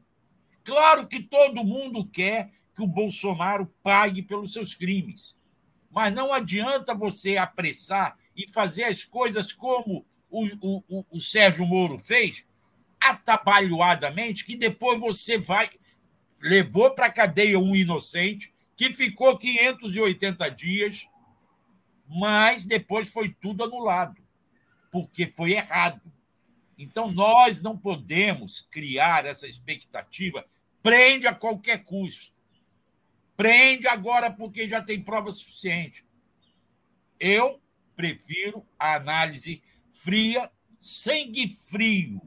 Claro 0.63 1.07
que 1.07 1.23
todo 1.23 1.65
mundo 1.65 2.07
quer 2.07 2.51
que 2.75 2.83
o 2.83 2.87
Bolsonaro 2.87 3.67
pague 3.83 4.23
pelos 4.23 4.55
seus 4.55 4.75
crimes. 4.75 5.35
Mas 5.95 6.13
não 6.13 6.33
adianta 6.33 6.93
você 6.93 7.37
apressar 7.37 8.19
e 8.37 8.51
fazer 8.51 8.83
as 8.85 9.05
coisas 9.05 9.53
como 9.53 10.05
o, 10.29 10.83
o, 10.89 11.05
o 11.09 11.21
Sérgio 11.21 11.65
Moro 11.65 12.01
fez, 12.01 12.45
atabalhoadamente, 13.01 14.45
que 14.45 14.57
depois 14.57 15.01
você 15.01 15.39
vai. 15.39 15.71
Levou 16.41 16.91
para 16.91 17.07
a 17.07 17.13
cadeia 17.13 17.61
um 17.61 17.77
inocente 17.77 18.53
que 18.77 18.93
ficou 18.93 19.39
580 19.39 20.51
dias, 20.51 21.07
mas 22.09 22.67
depois 22.67 23.09
foi 23.09 23.29
tudo 23.29 23.63
anulado, 23.63 24.21
porque 24.91 25.29
foi 25.29 25.53
errado. 25.53 26.01
Então, 26.77 27.13
nós 27.13 27.63
não 27.63 27.79
podemos 27.79 28.67
criar 28.69 29.27
essa 29.27 29.47
expectativa, 29.47 30.45
prende 30.83 31.29
a 31.29 31.35
qualquer 31.35 31.85
custo. 31.85 32.34
Prende 33.37 33.89
agora 33.89 34.31
porque 34.31 34.69
já 34.69 34.81
tem 34.81 35.01
prova 35.01 35.33
suficiente. 35.33 36.07
Eu 37.19 37.61
prefiro 37.97 38.65
a 38.79 38.97
análise 38.97 39.63
fria, 39.91 40.51
sangue 40.79 41.49
frio, 41.49 42.21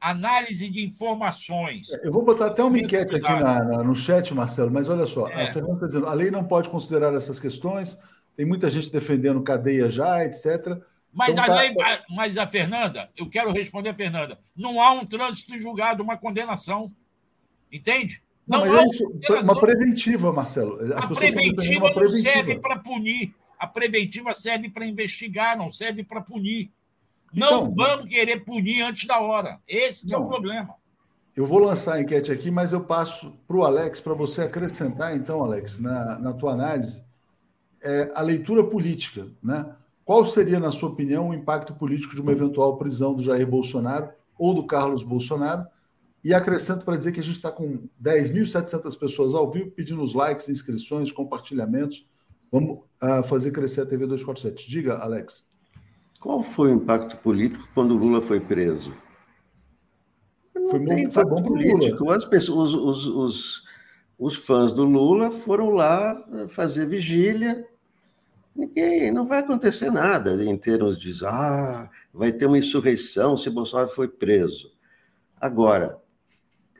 análise 0.00 0.68
de 0.68 0.84
informações. 0.84 1.90
É, 1.90 2.06
eu 2.06 2.12
vou 2.12 2.24
botar 2.24 2.46
até 2.46 2.62
uma 2.62 2.78
enquete 2.78 3.16
aqui 3.16 3.28
na, 3.28 3.64
na, 3.64 3.84
no 3.84 3.94
chat, 3.94 4.32
Marcelo, 4.32 4.70
mas 4.70 4.88
olha 4.88 5.06
só, 5.06 5.28
é. 5.28 5.44
a 5.44 5.52
Fernanda 5.52 5.74
está 5.74 5.86
dizendo, 5.86 6.06
a 6.06 6.14
lei 6.14 6.30
não 6.30 6.44
pode 6.44 6.68
considerar 6.68 7.14
essas 7.14 7.38
questões, 7.38 7.98
tem 8.36 8.46
muita 8.46 8.70
gente 8.70 8.90
defendendo 8.90 9.42
cadeia 9.42 9.90
já, 9.90 10.24
etc. 10.24 10.78
Mas 11.12 11.30
então, 11.30 11.44
a 11.44 11.46
tá... 11.46 11.54
lei, 11.54 11.74
mas 12.08 12.38
a 12.38 12.46
Fernanda, 12.46 13.10
eu 13.16 13.28
quero 13.28 13.52
responder 13.52 13.90
a 13.90 13.94
Fernanda, 13.94 14.38
não 14.56 14.80
há 14.80 14.92
um 14.92 15.04
trânsito 15.04 15.58
julgado, 15.58 16.02
uma 16.02 16.16
condenação. 16.16 16.92
Entende? 17.72 18.22
Não, 18.50 18.66
não 18.66 18.78
é 18.78 18.86
isso, 18.88 19.04
uma 19.44 19.60
preventiva, 19.60 20.32
Marcelo. 20.32 20.76
As 20.96 21.04
a 21.04 21.14
preventiva 21.14 21.86
não 21.86 21.94
preventiva. 21.94 22.32
serve 22.32 22.58
para 22.58 22.76
punir. 22.78 23.32
A 23.56 23.66
preventiva 23.66 24.34
serve 24.34 24.68
para 24.68 24.84
investigar, 24.84 25.56
não 25.56 25.70
serve 25.70 26.02
para 26.02 26.20
punir. 26.20 26.68
Não 27.32 27.68
então, 27.68 27.74
vamos 27.74 28.06
querer 28.06 28.44
punir 28.44 28.82
antes 28.82 29.06
da 29.06 29.20
hora. 29.20 29.60
Esse 29.68 30.04
não, 30.08 30.18
é 30.18 30.22
o 30.22 30.26
problema. 30.26 30.74
Eu 31.36 31.46
vou 31.46 31.60
lançar 31.60 31.94
a 31.94 32.00
enquete 32.00 32.32
aqui, 32.32 32.50
mas 32.50 32.72
eu 32.72 32.80
passo 32.80 33.32
para 33.46 33.56
o 33.56 33.64
Alex 33.64 34.00
para 34.00 34.14
você 34.14 34.42
acrescentar, 34.42 35.14
então, 35.14 35.44
Alex, 35.44 35.78
na, 35.78 36.18
na 36.18 36.32
tua 36.32 36.52
análise, 36.52 37.04
é, 37.80 38.10
a 38.16 38.20
leitura 38.20 38.64
política. 38.64 39.28
Né? 39.40 39.64
Qual 40.04 40.24
seria, 40.26 40.58
na 40.58 40.72
sua 40.72 40.88
opinião, 40.88 41.28
o 41.28 41.34
impacto 41.34 41.72
político 41.72 42.16
de 42.16 42.20
uma 42.20 42.32
eventual 42.32 42.76
prisão 42.76 43.14
do 43.14 43.22
Jair 43.22 43.46
Bolsonaro 43.46 44.10
ou 44.36 44.52
do 44.52 44.66
Carlos 44.66 45.04
Bolsonaro? 45.04 45.66
E 46.22 46.34
acrescento 46.34 46.84
para 46.84 46.96
dizer 46.96 47.12
que 47.12 47.20
a 47.20 47.22
gente 47.22 47.36
está 47.36 47.50
com 47.50 47.88
10.700 48.02 48.98
pessoas 48.98 49.34
ao 49.34 49.50
vivo 49.50 49.70
pedindo 49.70 50.02
os 50.02 50.14
likes, 50.14 50.48
inscrições, 50.48 51.10
compartilhamentos. 51.10 52.06
Vamos 52.52 52.80
uh, 53.02 53.22
fazer 53.22 53.52
crescer 53.52 53.82
a 53.82 53.86
TV 53.86 54.06
247. 54.06 54.68
Diga, 54.68 54.98
Alex. 54.98 55.48
Qual 56.20 56.42
foi 56.42 56.70
o 56.72 56.74
impacto 56.74 57.16
político 57.16 57.66
quando 57.74 57.92
o 57.92 57.96
Lula 57.96 58.20
foi 58.20 58.38
preso? 58.38 58.94
Não 60.54 60.68
foi 60.68 60.84
tem 60.84 61.04
bom, 61.04 61.10
impacto 61.10 61.42
político. 61.42 62.10
As 62.10 62.24
pessoas, 62.26 62.74
os, 62.74 63.06
os, 63.06 63.08
os, 63.08 63.62
os 64.18 64.36
fãs 64.36 64.74
do 64.74 64.84
Lula 64.84 65.30
foram 65.30 65.70
lá 65.70 66.22
fazer 66.48 66.86
vigília. 66.86 67.66
Ninguém, 68.54 69.10
não 69.10 69.26
vai 69.26 69.38
acontecer 69.38 69.90
nada 69.90 70.44
em 70.44 70.56
termos 70.58 70.98
de 70.98 71.14
ah, 71.24 71.88
vai 72.12 72.30
ter 72.30 72.44
uma 72.44 72.58
insurreição 72.58 73.36
se 73.36 73.48
Bolsonaro 73.48 73.88
foi 73.88 74.06
preso. 74.06 74.70
Agora, 75.40 75.98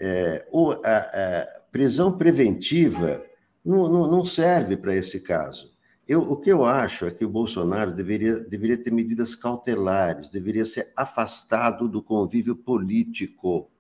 é, 0.01 0.47
o, 0.51 0.70
a, 0.70 0.97
a, 0.97 1.60
prisão 1.70 2.16
preventiva 2.16 3.22
não, 3.64 3.89
não, 3.89 4.10
não 4.10 4.24
serve 4.24 4.77
para 4.77 4.94
esse 4.94 5.20
caso. 5.20 5.70
Eu, 6.09 6.22
o 6.22 6.36
que 6.36 6.51
eu 6.51 6.64
acho 6.64 7.06
é 7.06 7.10
que 7.10 7.24
o 7.24 7.28
Bolsonaro 7.28 7.93
deveria, 7.93 8.40
deveria 8.40 8.77
ter 8.77 8.90
medidas 8.90 9.35
cautelares, 9.35 10.31
deveria 10.31 10.64
ser 10.64 10.93
afastado 10.97 11.86
do 11.86 12.02
convívio 12.02 12.56
político. 12.56 13.70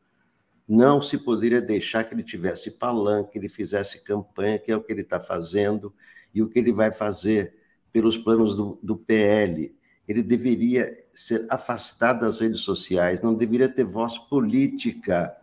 Não 0.68 1.02
se 1.02 1.18
poderia 1.18 1.60
deixar 1.60 2.04
que 2.04 2.14
ele 2.14 2.22
tivesse 2.22 2.78
palanque, 2.78 3.32
que 3.32 3.38
ele 3.38 3.48
fizesse 3.48 4.04
campanha, 4.04 4.58
que 4.58 4.70
é 4.70 4.76
o 4.76 4.80
que 4.80 4.92
ele 4.92 5.00
está 5.00 5.18
fazendo 5.18 5.92
e 6.32 6.40
o 6.40 6.48
que 6.48 6.58
ele 6.58 6.72
vai 6.72 6.92
fazer 6.92 7.56
pelos 7.92 8.16
planos 8.16 8.54
do, 8.54 8.78
do 8.80 8.96
PL. 8.96 9.74
Ele 10.06 10.22
deveria 10.22 10.96
ser 11.12 11.46
afastado 11.50 12.20
das 12.20 12.38
redes 12.38 12.60
sociais, 12.60 13.22
não 13.22 13.34
deveria 13.34 13.68
ter 13.68 13.84
voz 13.84 14.18
política 14.18 15.34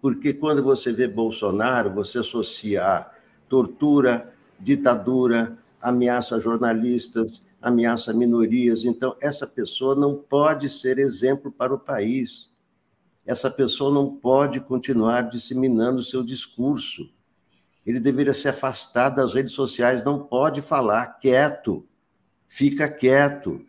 porque 0.00 0.32
quando 0.32 0.62
você 0.62 0.92
vê 0.92 1.08
Bolsonaro, 1.08 1.92
você 1.92 2.18
associa 2.18 2.84
a 2.84 3.10
tortura, 3.48 4.32
ditadura, 4.58 5.58
ameaça 5.80 6.36
a 6.36 6.38
jornalistas, 6.38 7.46
ameaça 7.60 8.12
a 8.12 8.14
minorias. 8.14 8.84
Então, 8.84 9.16
essa 9.20 9.46
pessoa 9.46 9.94
não 9.94 10.14
pode 10.14 10.68
ser 10.68 10.98
exemplo 10.98 11.50
para 11.50 11.74
o 11.74 11.78
país. 11.78 12.52
Essa 13.26 13.50
pessoa 13.50 13.92
não 13.92 14.14
pode 14.14 14.60
continuar 14.60 15.22
disseminando 15.22 16.02
seu 16.02 16.22
discurso. 16.22 17.10
Ele 17.84 17.98
deveria 17.98 18.34
se 18.34 18.48
afastar 18.48 19.10
das 19.10 19.34
redes 19.34 19.52
sociais, 19.52 20.04
não 20.04 20.18
pode 20.20 20.62
falar 20.62 21.06
quieto, 21.18 21.84
fica 22.46 22.88
quieto. 22.88 23.60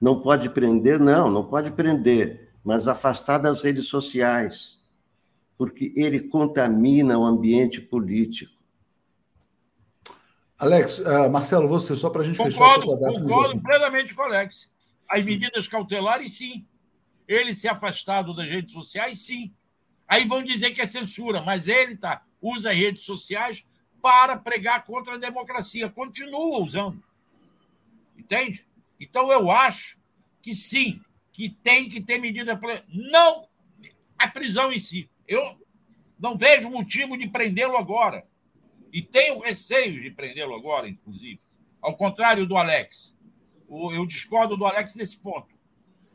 Não 0.00 0.20
pode 0.20 0.50
prender, 0.50 0.98
não, 0.98 1.30
não 1.30 1.44
pode 1.44 1.70
prender, 1.70 2.50
mas 2.62 2.88
afastar 2.88 3.38
das 3.38 3.62
redes 3.62 3.86
sociais 3.86 4.83
porque 5.56 5.92
ele 5.96 6.20
contamina 6.20 7.18
o 7.18 7.24
ambiente 7.24 7.80
político. 7.80 8.52
Alex, 10.58 10.98
uh, 10.98 11.30
Marcelo, 11.30 11.68
você, 11.68 11.96
só 11.96 12.08
para 12.10 12.22
a 12.22 12.24
gente 12.24 12.36
concordo, 12.36 12.96
fechar. 12.96 13.12
Concordo 13.12 13.60
plenamente 13.60 14.14
com 14.14 14.22
o 14.22 14.24
Alex. 14.24 14.70
As 15.08 15.22
medidas 15.24 15.68
cautelares, 15.68 16.36
sim. 16.36 16.66
Ele 17.26 17.54
se 17.54 17.68
afastado 17.68 18.34
das 18.34 18.46
redes 18.46 18.72
sociais, 18.72 19.20
sim. 19.22 19.52
Aí 20.06 20.26
vão 20.26 20.42
dizer 20.42 20.70
que 20.72 20.80
é 20.80 20.86
censura, 20.86 21.42
mas 21.42 21.68
ele 21.68 21.96
tá, 21.96 22.22
usa 22.40 22.70
as 22.70 22.76
redes 22.76 23.02
sociais 23.02 23.64
para 24.00 24.36
pregar 24.36 24.84
contra 24.84 25.14
a 25.14 25.18
democracia. 25.18 25.88
Continua 25.88 26.60
usando. 26.62 27.02
Entende? 28.16 28.66
Então 29.00 29.32
eu 29.32 29.50
acho 29.50 29.98
que 30.40 30.54
sim, 30.54 31.00
que 31.32 31.48
tem 31.48 31.88
que 31.88 32.00
ter 32.00 32.18
medida. 32.18 32.58
Não 32.88 33.48
a 34.18 34.28
prisão 34.28 34.72
em 34.72 34.80
si. 34.80 35.10
Eu 35.26 35.58
não 36.18 36.36
vejo 36.36 36.70
motivo 36.70 37.16
de 37.16 37.28
prendê-lo 37.28 37.76
agora. 37.76 38.26
E 38.92 39.02
tenho 39.02 39.40
receio 39.40 40.00
de 40.00 40.10
prendê-lo 40.10 40.54
agora, 40.54 40.88
inclusive. 40.88 41.40
Ao 41.82 41.96
contrário 41.96 42.46
do 42.46 42.56
Alex. 42.56 43.14
Eu 43.68 44.06
discordo 44.06 44.56
do 44.56 44.64
Alex 44.66 44.94
nesse 44.94 45.16
ponto. 45.16 45.48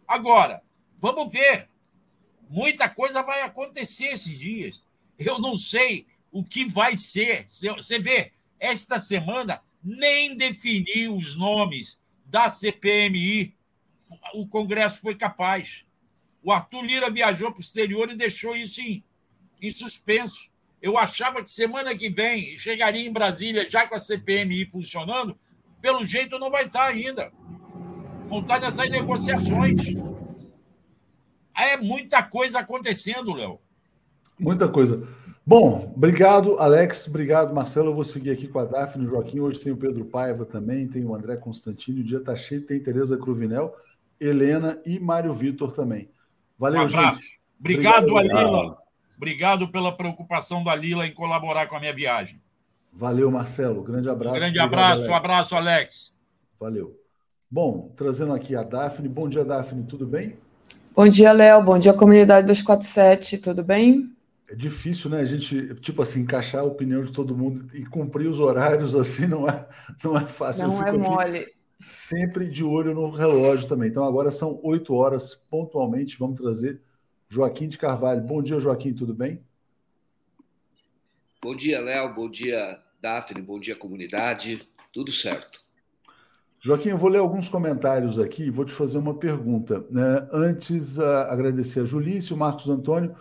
Agora, 0.08 0.64
vamos 0.98 1.32
ver. 1.32 1.70
Muita 2.50 2.90
coisa 2.90 3.22
vai 3.22 3.42
acontecer 3.42 4.08
esses 4.08 4.40
dias. 4.40 4.82
Eu 5.18 5.40
não 5.40 5.58
sei 5.58 6.08
o 6.32 6.44
que 6.44 6.66
vai 6.66 6.98
ser. 6.98 7.46
Você 7.48 8.00
vê, 8.00 8.32
esta 8.60 9.00
semana 9.00 9.62
nem 9.84 10.36
definiu 10.36 11.16
os 11.16 11.36
nomes 11.36 12.00
da 12.26 12.50
CPMI. 12.50 13.54
O 14.34 14.48
Congresso 14.48 15.02
foi 15.02 15.16
capaz. 15.16 15.86
O 16.44 16.52
Arthur 16.52 16.84
Lira 16.84 17.10
viajou 17.10 17.52
para 17.52 17.60
o 17.60 17.64
exterior 17.64 18.10
e 18.10 18.16
deixou 18.16 18.56
isso 18.56 18.82
em, 18.82 19.04
em 19.62 19.72
suspenso. 19.72 20.50
Eu 20.82 20.98
achava 20.98 21.44
que 21.44 21.52
semana 21.52 21.96
que 21.96 22.10
vem 22.10 22.58
chegaria 22.58 23.06
em 23.06 23.12
Brasília 23.12 23.70
já 23.70 23.86
com 23.88 23.96
a 23.96 24.00
CPMI 24.00 24.70
funcionando. 24.70 25.38
Pelo 25.82 26.06
jeito, 26.06 26.40
não 26.40 26.50
vai 26.50 26.66
estar 26.66 26.86
ainda. 26.86 27.32
montar 28.30 28.60
nessas 28.60 28.90
negociações. 28.90 29.82
É 31.56 31.76
muita 31.76 32.24
coisa 32.24 32.60
acontecendo, 32.60 33.34
Léo. 33.34 33.60
Muita 34.40 34.70
coisa. 34.70 35.06
Bom, 35.46 35.92
obrigado, 35.96 36.58
Alex. 36.60 37.08
Obrigado, 37.08 37.54
Marcelo. 37.54 37.90
Eu 37.90 37.96
vou 37.96 38.04
seguir 38.04 38.30
aqui 38.30 38.48
com 38.48 38.60
a 38.60 38.66
Daphne 38.66 39.06
Joaquim. 39.06 39.40
Hoje 39.40 39.60
tem 39.60 39.74
o 39.74 39.78
Pedro 39.78 40.06
Paiva 40.06 40.46
também, 40.46 40.88
tem 40.88 41.04
o 41.04 41.14
André 41.14 41.36
Constantino. 41.36 42.00
O 42.00 42.04
dia 42.04 42.20
está 42.20 42.36
cheio, 42.36 42.62
tem 42.62 42.80
Tereza 42.80 43.18
Cruvinel, 43.18 43.76
Helena 44.20 44.80
e 44.86 45.00
Mário 45.00 45.34
Vitor 45.34 45.72
também. 45.74 46.10
Valeu, 46.60 46.82
um 46.82 46.88
gente. 46.90 47.40
Obrigado, 47.58 48.10
Obrigado 48.10 48.18
Alila. 48.18 48.78
Obrigado 49.16 49.72
pela 49.72 49.96
preocupação 49.96 50.64
da 50.64 50.76
Lila 50.76 51.08
em 51.08 51.14
colaborar 51.14 51.68
com 51.68 51.78
a 51.78 51.80
minha 51.80 51.94
viagem. 51.94 52.42
Valeu, 52.92 53.32
Marcelo. 53.32 53.82
Grande 53.82 54.10
abraço. 54.10 54.36
Um 54.36 54.40
grande 54.40 54.60
abraço, 54.60 55.10
um 55.10 55.16
abraço, 55.16 55.56
Alex. 55.56 56.14
Valeu. 56.60 57.00
Bom, 57.50 57.92
trazendo 57.96 58.34
aqui 58.34 58.56
a 58.56 58.64
Daphne. 58.64 59.08
Bom 59.08 59.30
dia, 59.30 59.46
Daphne, 59.46 59.84
tudo 59.84 60.06
bem? 60.06 60.38
Bom 60.94 61.08
dia, 61.08 61.32
Léo. 61.32 61.64
Bom 61.64 61.78
dia, 61.78 61.94
comunidade 61.94 62.46
247, 62.48 63.38
tudo 63.38 63.64
bem? 63.64 64.12
É 64.50 64.56
difícil, 64.56 65.10
né? 65.10 65.22
A 65.22 65.26
gente, 65.26 65.76
tipo 65.76 66.02
assim, 66.02 66.22
encaixar 66.22 66.62
a 66.62 66.66
opinião 66.66 67.02
de 67.02 67.12
todo 67.12 67.38
mundo 67.38 67.68
e 67.74 67.86
cumprir 67.86 68.28
os 68.28 68.40
horários 68.40 68.96
assim 68.96 69.28
não 69.28 69.48
é, 69.48 69.66
não 70.04 70.18
é 70.18 70.26
fácil. 70.26 70.68
Não 70.68 70.86
é 70.86 70.92
mole. 70.92 71.48
Sempre 71.84 72.50
de 72.50 72.64
olho 72.64 72.94
no 72.94 73.10
relógio 73.10 73.68
também. 73.68 73.90
Então, 73.90 74.04
agora 74.04 74.32
são 74.32 74.60
oito 74.64 74.94
horas 74.94 75.34
pontualmente. 75.34 76.18
Vamos 76.20 76.40
trazer 76.40 76.82
Joaquim 77.30 77.68
de 77.68 77.78
Carvalho. 77.78 78.22
Bom 78.22 78.42
dia, 78.42 78.60
Joaquim, 78.60 78.94
tudo 78.94 79.14
bem? 79.14 79.42
Bom 81.42 81.56
dia, 81.56 81.80
Léo. 81.80 82.14
Bom 82.14 82.30
dia, 82.30 82.80
Daphne. 83.02 83.42
Bom 83.42 83.60
dia, 83.60 83.76
comunidade. 83.76 84.68
Tudo 84.92 85.12
certo. 85.12 85.64
Joaquim, 86.62 86.90
eu 86.90 86.98
vou 86.98 87.10
ler 87.10 87.20
alguns 87.20 87.48
comentários 87.48 88.20
aqui 88.20 88.44
e 88.44 88.50
vou 88.50 88.66
te 88.66 88.74
fazer 88.74 88.98
uma 88.98 89.14
pergunta. 89.14 89.86
Né? 89.90 90.28
Antes, 90.34 90.98
uh, 90.98 91.04
agradecer 91.30 91.80
a 91.80 91.86
Julício, 91.86 92.36
Marcos 92.36 92.68
Antônio. 92.68 93.16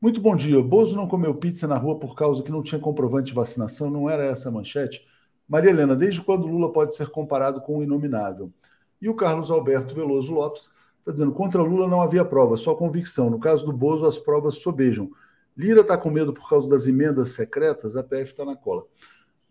Muito 0.00 0.20
bom 0.22 0.34
dia. 0.34 0.62
Bozo 0.62 0.96
não 0.96 1.06
comeu 1.06 1.34
pizza 1.34 1.66
na 1.66 1.76
rua 1.76 1.98
por 1.98 2.14
causa 2.14 2.42
que 2.42 2.50
não 2.50 2.62
tinha 2.62 2.80
comprovante 2.80 3.26
de 3.26 3.34
vacinação? 3.34 3.90
Não 3.90 4.08
era 4.08 4.24
essa 4.24 4.48
a 4.48 4.52
manchete? 4.52 5.06
Maria 5.48 5.70
Helena, 5.70 5.96
desde 5.96 6.20
quando 6.20 6.46
Lula 6.46 6.70
pode 6.72 6.94
ser 6.94 7.08
comparado 7.08 7.60
com 7.60 7.78
o 7.78 7.82
inominável? 7.82 8.52
E 9.00 9.08
o 9.08 9.14
Carlos 9.14 9.50
Alberto 9.50 9.94
Veloso 9.94 10.32
Lopes 10.32 10.72
está 10.98 11.12
dizendo: 11.12 11.32
contra 11.32 11.62
Lula 11.62 11.88
não 11.88 12.02
havia 12.02 12.24
prova, 12.24 12.56
só 12.56 12.74
convicção. 12.74 13.30
No 13.30 13.38
caso 13.38 13.64
do 13.64 13.72
Bozo, 13.72 14.06
as 14.06 14.18
provas 14.18 14.56
sobejam. 14.56 15.10
Lira 15.56 15.80
está 15.80 15.96
com 15.96 16.10
medo 16.10 16.32
por 16.32 16.48
causa 16.48 16.68
das 16.68 16.86
emendas 16.86 17.30
secretas? 17.30 17.96
A 17.96 18.02
PF 18.02 18.30
está 18.30 18.44
na 18.44 18.54
cola. 18.54 18.84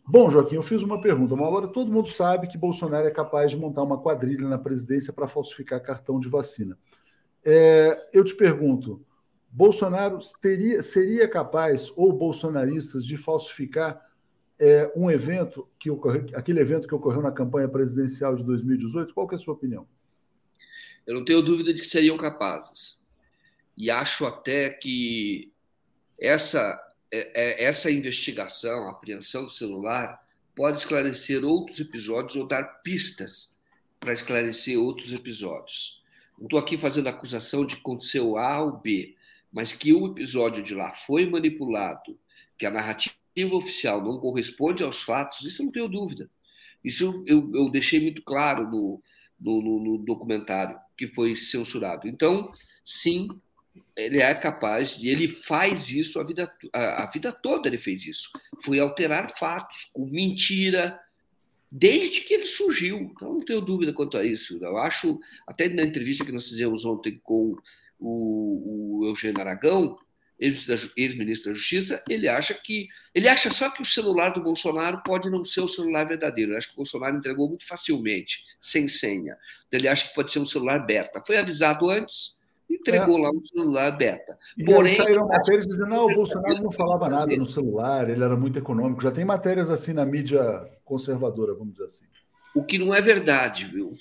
Bom, 0.06 0.30
Joaquim, 0.30 0.56
eu 0.56 0.64
fiz 0.64 0.84
uma 0.84 1.02
pergunta. 1.02 1.34
Uma 1.34 1.50
hora 1.50 1.68
todo 1.68 1.92
mundo 1.92 2.08
sabe 2.08 2.48
que 2.48 2.58
Bolsonaro 2.58 3.08
é 3.08 3.12
capaz 3.12 3.52
de 3.52 3.58
montar 3.58 3.84
uma 3.84 3.98
quadrilha 3.98 4.48
na 4.48 4.58
presidência 4.58 5.12
para 5.12 5.28
falsificar 5.28 5.82
cartão 5.82 6.18
de 6.18 6.30
vacina. 6.30 6.78
É, 7.44 8.10
eu 8.14 8.24
te 8.24 8.36
pergunto: 8.36 9.02
Bolsonaro 9.52 10.20
teria, 10.42 10.82
seria 10.82 11.28
capaz, 11.28 11.92
ou 11.96 12.14
bolsonaristas, 12.14 13.06
de 13.06 13.18
falsificar 13.18 14.07
é, 14.60 14.92
um 14.96 15.10
evento 15.10 15.68
que 15.80 15.90
ocorreu, 15.90 16.26
aquele 16.34 16.60
evento 16.60 16.88
que 16.88 16.96
ocorreu 16.96 17.22
na 17.22 17.32
campanha 17.32 17.68
presidencial 17.68 18.36
de 18.36 18.44
2018? 18.44 19.14
Qual 19.14 19.28
é 19.32 19.36
a 19.36 19.38
sua 19.38 19.54
opinião? 19.54 19.88
Eu 21.06 21.16
não 21.16 21.26
tenho 21.26 21.42
dúvida 21.42 21.74
de 21.74 21.82
que 21.82 21.88
seriam 21.88 22.18
capazes. 22.18 23.08
E 23.76 23.90
acho 23.90 24.26
até 24.26 24.70
que 24.70 25.52
essa, 26.20 26.82
é, 27.12 27.64
é, 27.64 27.64
essa 27.66 27.92
investigação, 27.92 28.90
apreensão 28.90 29.46
do 29.46 29.52
celular, 29.52 30.22
pode 30.56 30.80
esclarecer 30.80 31.46
outros 31.46 31.80
episódios 31.80 32.36
ou 32.36 32.48
dar 32.48 32.64
pistas 32.82 33.58
para 34.00 34.14
esclarecer 34.14 34.80
outros 34.80 35.14
episódios. 35.14 36.02
Não 36.38 36.46
estou 36.46 36.60
aqui 36.60 36.78
fazendo 36.78 37.08
acusação 37.08 37.66
de 37.66 37.76
que 37.76 37.82
aconteceu 37.82 38.38
A 38.38 38.62
ou 38.62 38.78
B 38.78 39.18
mas 39.52 39.74
que 39.74 39.94
o 39.94 40.08
episódio 40.08 40.62
de 40.62 40.74
lá 40.74 40.94
foi 40.94 41.28
manipulado, 41.30 42.18
que 42.58 42.66
a 42.66 42.72
narrativa 42.72 43.16
oficial 43.46 44.04
não 44.04 44.20
corresponde 44.20 44.84
aos 44.84 45.02
fatos, 45.02 45.46
isso 45.46 45.62
eu 45.62 45.66
não 45.66 45.72
tenho 45.72 45.88
dúvida. 45.88 46.30
Isso 46.84 47.24
eu, 47.26 47.52
eu 47.54 47.70
deixei 47.70 48.00
muito 48.00 48.22
claro 48.22 48.70
no, 48.70 49.02
no, 49.40 49.80
no, 49.80 49.98
documentário 50.00 50.78
que 50.98 51.08
foi 51.08 51.36
censurado. 51.36 52.08
Então, 52.08 52.52
sim, 52.84 53.28
ele 53.96 54.22
é 54.22 54.34
capaz 54.34 54.98
de. 54.98 55.10
Ele 55.10 55.28
faz 55.28 55.90
isso 55.90 56.20
a 56.20 56.24
vida, 56.24 56.52
a, 56.74 57.04
a 57.04 57.06
vida 57.08 57.32
toda, 57.32 57.68
ele 57.68 57.78
fez 57.78 58.06
isso. 58.06 58.30
Foi 58.62 58.80
alterar 58.80 59.36
fatos 59.38 59.86
com 59.94 60.06
mentira, 60.06 61.00
desde 61.72 62.22
que 62.22 62.34
ele 62.34 62.48
surgiu. 62.48 62.98
Então, 63.00 63.34
não 63.34 63.46
tenho 63.46 63.62
dúvida 63.62 63.94
quanto 63.94 64.18
a 64.18 64.24
isso. 64.24 64.58
Eu 64.64 64.78
acho, 64.78 65.20
até 65.46 65.68
na 65.70 65.84
entrevista 65.84 66.26
que 66.26 66.32
nós 66.32 66.48
fizemos 66.48 66.86
ontem 66.86 67.20
com 67.24 67.56
o, 68.00 69.02
o 69.02 69.08
Eugênio 69.08 69.42
Aragão, 69.42 69.98
ex-ministro 70.40 71.52
da 71.52 71.58
Justiça, 71.58 72.04
ele 72.08 72.28
acha 72.28 72.54
que 72.54 72.88
ele 73.14 73.28
acha 73.28 73.50
só 73.50 73.70
que 73.70 73.82
o 73.82 73.86
celular 73.86 74.30
do 74.30 74.44
Bolsonaro 74.44 75.02
pode 75.04 75.30
não 75.30 75.44
ser 75.44 75.62
o 75.62 75.68
celular 75.68 76.06
verdadeiro. 76.06 76.52
Ele 76.52 76.58
acha 76.58 76.68
que 76.68 76.74
o 76.74 76.78
Bolsonaro 76.78 77.16
entregou 77.16 77.50
muito 77.50 77.68
facilmente, 77.68 78.44
sem 78.62 78.88
senha. 78.88 79.36
Ele 79.72 79.88
acha 79.88 80.08
que 80.08 80.16
pode 80.16 80.32
ser 80.32 80.40
um 80.40 80.46
celular 80.46 80.86
beta. 80.86 81.22
Foi 81.26 81.38
avisado 81.38 81.90
antes, 81.90 82.40
entregou 82.70 83.18
é. 83.18 83.22
lá 83.22 83.32
um 83.32 83.42
celular 83.42 83.92
beta. 83.92 84.38
E 84.58 84.64
Porém, 84.64 84.96
saíram 84.96 85.28
matérias 85.28 85.66
dizendo 85.66 85.90
não, 85.90 86.06
o 86.06 86.14
Bolsonaro 86.14 86.62
não 86.62 86.72
falava 86.72 87.10
nada 87.10 87.36
no 87.36 87.46
celular, 87.46 88.10
ele 88.10 88.24
era 88.24 88.38
muito 88.38 88.60
econômico. 88.60 89.02
Já 89.02 89.12
tem 89.12 89.26
matérias 89.26 89.70
assim 89.70 89.94
na 89.94 90.06
mídia 90.06 90.42
conservadora, 90.86 91.54
vamos 91.54 91.74
dizer 91.74 91.86
assim. 91.86 92.06
O 92.54 92.64
que 92.64 92.78
não 92.78 92.94
é 92.94 93.02
verdade, 93.02 93.66
viu? 93.66 93.96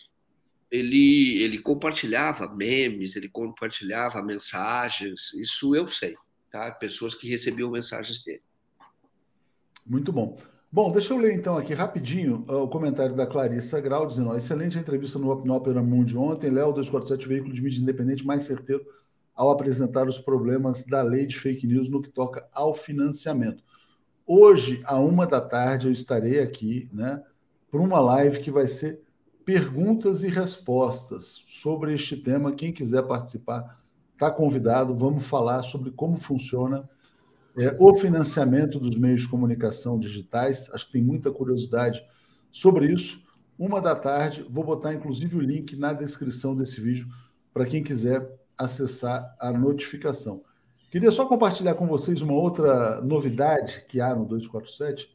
ele, 0.71 1.43
ele 1.43 1.59
compartilhava 1.59 2.49
memes, 2.49 3.17
ele 3.17 3.29
compartilhava 3.29 4.23
mensagens, 4.23 5.33
isso 5.35 5.75
eu 5.75 5.87
sei, 5.87 6.17
tá? 6.51 6.70
Pessoas 6.70 7.14
que 7.14 7.28
recebiam 7.28 7.70
mensagens 7.70 8.23
dele. 8.23 8.43
Muito 9.85 10.12
bom. 10.12 10.36
Bom, 10.70 10.90
deixa 10.90 11.14
eu 11.14 11.18
ler 11.18 11.32
então 11.32 11.56
aqui 11.56 11.73
rapidinho 11.73 12.44
uh, 12.48 12.62
o 12.62 12.68
comentário 12.68 13.14
da 13.14 13.27
Clarissa 13.27 13.81
Grau, 13.81 14.06
dizendo: 14.06 14.36
excelente 14.36 14.77
entrevista 14.77 15.18
no, 15.18 15.35
no 15.44 15.55
Opera 15.55 15.82
Mundi 15.82 16.18
ontem. 16.18 16.51
Léo 16.51 16.73
247, 16.73 17.28
veículo 17.28 17.55
de 17.55 17.62
mídia 17.62 17.81
independente 17.81 18.27
mais 18.27 18.43
certeiro 18.43 18.85
ao 19.35 19.51
apresentar 19.51 20.09
os 20.09 20.18
problemas 20.18 20.85
da 20.85 21.02
lei 21.02 21.27
de 21.27 21.39
fake 21.39 21.66
news 21.66 21.89
no 21.90 22.01
que 22.01 22.09
toca 22.09 22.48
ao 22.52 22.74
financiamento. 22.74 23.62
Hoje, 24.27 24.82
à 24.85 24.98
uma 24.98 25.27
da 25.27 25.40
tarde, 25.40 25.86
eu 25.86 25.93
estarei 25.93 26.40
aqui, 26.40 26.89
né, 26.93 27.23
para 27.70 27.81
uma 27.81 28.01
live 28.01 28.40
que 28.40 28.51
vai 28.51 28.66
ser 28.66 29.01
perguntas 29.44 30.24
e 30.24 30.28
respostas 30.28 31.44
sobre 31.47 31.94
este 31.94 32.16
tema. 32.16 32.52
Quem 32.52 32.73
quiser 32.73 33.02
participar, 33.02 33.81
está 34.17 34.31
convidado. 34.31 34.95
Vamos 34.95 35.27
falar 35.27 35.63
sobre 35.63 35.91
como 35.91 36.17
funciona 36.17 36.89
é, 37.57 37.77
o 37.79 37.95
financiamento 37.95 38.81
dos 38.81 38.97
meios 38.97 39.23
de 39.23 39.29
comunicação 39.29 39.99
digitais. 39.99 40.71
Acho 40.73 40.87
que 40.87 40.93
tem 40.93 41.03
muita 41.03 41.31
curiosidade 41.31 42.03
sobre 42.51 42.87
isso. 42.93 43.23
Uma 43.59 43.81
da 43.81 43.95
tarde, 43.95 44.45
vou 44.51 44.65
botar 44.65 44.93
inclusive 44.93 45.37
o 45.37 45.41
link 45.41 45.77
na 45.77 45.93
descrição 45.93 46.57
desse 46.57 46.81
vídeo 46.81 47.07
para 47.53 47.67
quem 47.67 47.83
quiser 47.83 48.29
acessar 48.59 49.35
a 49.39 49.53
notificação. 49.53 50.43
Queria 50.91 51.11
só 51.11 51.27
compartilhar 51.27 51.75
com 51.75 51.87
vocês 51.87 52.23
uma 52.23 52.35
outra 52.35 53.01
novidade 53.03 53.85
que 53.89 54.01
há 54.01 54.15
no 54.15 54.25
247, 54.25 55.11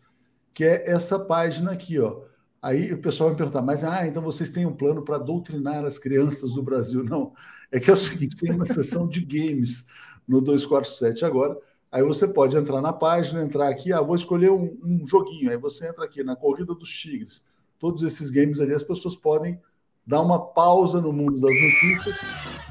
que 0.53 0.63
é 0.63 0.89
essa 0.89 1.19
página 1.19 1.71
aqui, 1.71 1.99
ó 1.99 2.30
Aí 2.61 2.93
o 2.93 3.01
pessoal 3.01 3.29
vai 3.29 3.37
perguntar, 3.37 3.63
mas 3.63 3.83
ah, 3.83 4.05
então 4.07 4.21
vocês 4.21 4.51
têm 4.51 4.67
um 4.67 4.75
plano 4.75 5.03
para 5.03 5.17
doutrinar 5.17 5.83
as 5.83 5.97
crianças 5.97 6.53
do 6.53 6.61
Brasil? 6.61 7.03
Não, 7.05 7.33
é 7.71 7.79
que 7.79 7.89
é 7.89 7.93
o 7.93 7.97
seguinte: 7.97 8.37
tem 8.37 8.51
uma 8.51 8.65
sessão 8.65 9.07
de 9.07 9.21
games 9.21 9.87
no 10.27 10.39
247 10.39 11.25
agora. 11.25 11.57
Aí 11.91 12.03
você 12.03 12.27
pode 12.27 12.55
entrar 12.55 12.81
na 12.81 12.93
página, 12.93 13.41
entrar 13.41 13.67
aqui, 13.67 13.91
ah, 13.91 13.99
vou 13.99 14.15
escolher 14.15 14.51
um, 14.51 14.77
um 14.83 15.05
joguinho. 15.07 15.49
Aí 15.49 15.57
você 15.57 15.89
entra 15.89 16.05
aqui 16.05 16.23
na 16.23 16.35
Corrida 16.35 16.73
dos 16.73 16.89
Tigres. 16.89 17.43
Todos 17.79 18.03
esses 18.03 18.29
games 18.29 18.59
ali, 18.59 18.73
as 18.73 18.83
pessoas 18.83 19.15
podem 19.15 19.59
dar 20.05 20.21
uma 20.21 20.39
pausa 20.39 21.01
no 21.01 21.11
mundo 21.11 21.41
das 21.41 21.51
notícias. 21.51 22.17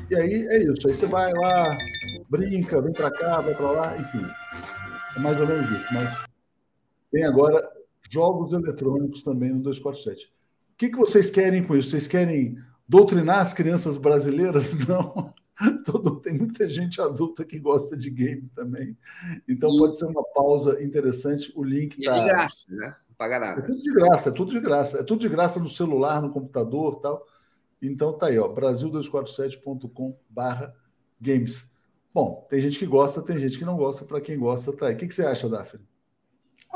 E 0.08 0.14
aí 0.14 0.46
é 0.48 0.62
isso. 0.62 0.86
Aí 0.86 0.94
você 0.94 1.06
vai 1.06 1.32
lá, 1.32 1.76
brinca, 2.30 2.80
vem 2.80 2.92
para 2.92 3.10
cá, 3.10 3.40
vai 3.40 3.54
para 3.54 3.70
lá, 3.72 3.98
enfim. 3.98 4.24
É 5.16 5.20
mais 5.20 5.38
ou 5.38 5.46
menos 5.46 5.70
isso. 5.70 5.86
Mas 5.92 6.18
tem 7.10 7.24
agora 7.24 7.79
jogos 8.10 8.52
eletrônicos 8.52 9.22
também 9.22 9.50
no 9.50 9.60
247. 9.60 10.26
O 10.26 10.30
que, 10.76 10.90
que 10.90 10.96
vocês 10.96 11.30
querem 11.30 11.62
com 11.62 11.76
isso? 11.76 11.90
Vocês 11.90 12.08
querem 12.08 12.58
doutrinar 12.88 13.38
as 13.38 13.54
crianças 13.54 13.96
brasileiras? 13.96 14.74
Não. 14.88 15.32
Todo, 15.84 16.18
tem 16.20 16.32
muita 16.32 16.70
gente 16.70 17.00
adulta 17.00 17.44
que 17.44 17.58
gosta 17.58 17.96
de 17.96 18.10
game 18.10 18.48
também. 18.54 18.96
Então 19.46 19.70
e... 19.70 19.78
pode 19.78 19.98
ser 19.98 20.06
uma 20.06 20.24
pausa 20.34 20.82
interessante. 20.82 21.52
O 21.54 21.62
link 21.62 21.98
está. 21.98 22.16
É 22.16 22.20
de 22.20 22.24
graça, 22.24 22.74
né? 22.74 22.96
Não 23.08 23.14
paga 23.14 23.38
nada. 23.38 23.60
É 23.60 23.62
tudo 23.62 23.82
de 23.82 23.92
graça, 23.92 24.28
é 24.28 24.32
tudo 24.32 24.50
de 24.50 24.60
graça. 24.60 24.98
É 24.98 25.02
tudo 25.02 25.20
de 25.20 25.28
graça 25.28 25.60
no 25.60 25.68
celular, 25.68 26.22
no 26.22 26.32
computador 26.32 27.00
tal. 27.00 27.22
Então 27.82 28.16
tá 28.16 28.28
aí, 28.28 28.38
ó, 28.38 28.48
brasil247.com/barra 28.48 30.74
games. 31.20 31.68
Bom, 32.12 32.44
tem 32.48 32.60
gente 32.60 32.76
que 32.78 32.86
gosta, 32.86 33.22
tem 33.22 33.38
gente 33.38 33.58
que 33.58 33.64
não 33.64 33.76
gosta. 33.76 34.04
Para 34.06 34.20
quem 34.20 34.38
gosta, 34.38 34.72
tá 34.72 34.86
aí. 34.86 34.94
O 34.94 34.96
que, 34.96 35.06
que 35.06 35.14
você 35.14 35.26
acha, 35.26 35.48
Daphne? 35.48 35.89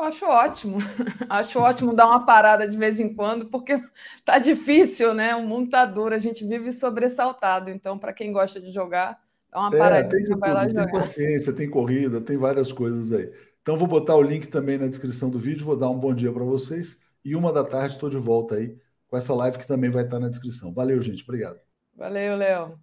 Acho 0.03 0.27
ótimo. 0.27 0.79
Acho 1.29 1.61
ótimo 1.61 1.95
dar 1.95 2.07
uma 2.07 2.25
parada 2.27 2.67
de 2.67 2.77
vez 2.77 2.99
em 2.99 3.15
quando, 3.15 3.47
porque 3.47 3.81
tá 4.25 4.39
difícil, 4.39 5.15
né? 5.15 5.35
O 5.35 5.47
mundo 5.47 5.71
tá 5.71 5.85
duro, 5.85 6.15
a 6.15 6.19
gente 6.19 6.47
vive 6.47 6.73
sobressaltado. 6.73 7.71
Então, 7.71 7.99
para 7.99 8.13
quem 8.13 8.33
gosta 8.33 8.61
de 8.61 8.73
jogar, 8.73 9.19
dá 9.51 9.61
uma 9.61 9.75
é, 9.75 9.79
paradinha, 9.79 10.37
vai 10.37 10.53
lá 10.53 10.65
tem 10.65 10.71
jogar. 10.71 10.87
Tem 10.87 10.95
paciência, 10.95 11.53
tem 11.53 11.71
corrida, 11.71 12.21
tem 12.21 12.37
várias 12.37 12.73
coisas 12.73 13.13
aí. 13.13 13.31
Então, 13.63 13.77
vou 13.77 13.87
botar 13.87 14.17
o 14.17 14.23
link 14.23 14.49
também 14.49 14.79
na 14.79 14.87
descrição 14.87 15.31
do 15.31 15.39
vídeo, 15.39 15.65
vou 15.65 15.77
dar 15.77 15.89
um 15.89 15.99
bom 15.99 16.15
dia 16.15 16.33
para 16.33 16.45
vocês. 16.45 17.01
E 17.25 17.35
uma 17.35 17.53
da 17.53 17.65
tarde 17.65 17.95
estou 17.95 18.11
de 18.11 18.19
volta 18.19 18.57
aí 18.57 18.77
com 19.09 19.17
essa 19.17 19.35
live 19.35 19.59
que 19.59 19.67
também 19.67 19.91
vai 19.91 20.05
estar 20.05 20.19
na 20.19 20.29
descrição. 20.29 20.73
Valeu, 20.75 21.01
gente. 21.01 21.23
Obrigado. 21.23 21.59
Valeu, 21.97 22.37
Léo. 22.37 22.79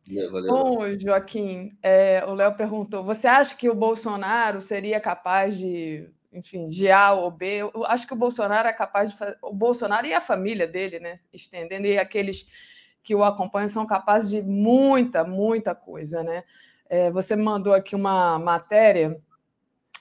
Bom, 0.48 0.80
Joaquim, 0.98 1.78
é, 1.84 2.24
o 2.26 2.34
Léo 2.34 2.56
perguntou: 2.56 3.04
você 3.04 3.28
acha 3.28 3.56
que 3.56 3.70
o 3.70 3.76
Bolsonaro 3.76 4.62
seria 4.62 5.02
capaz 5.02 5.58
de, 5.58 6.10
enfim, 6.32 6.68
de 6.68 6.90
A 6.90 7.12
ou 7.14 7.30
B? 7.30 7.58
Eu 7.58 7.86
acho 7.86 8.08
que 8.08 8.14
o 8.14 8.18
Bolsonaro 8.18 8.68
é 8.68 8.74
capaz 8.74 9.12
de 9.12 9.18
fazer. 9.18 9.38
O 9.42 9.54
Bolsonaro 9.54 10.08
e 10.08 10.14
a 10.14 10.22
família 10.22 10.68
dele, 10.68 11.00
né? 11.00 11.18
Estendendo, 11.34 11.88
e 11.88 11.98
aqueles 11.98 12.48
que 13.04 13.16
o 13.16 13.24
acompanham 13.24 13.70
são 13.70 13.86
capazes 13.86 14.30
de 14.30 14.42
muita, 14.42 15.24
muita 15.24 15.74
coisa, 15.74 16.24
né? 16.24 16.44
É, 16.90 17.10
você 17.10 17.36
mandou 17.36 17.74
aqui 17.74 17.96
uma 17.96 18.38
matéria 18.38 19.22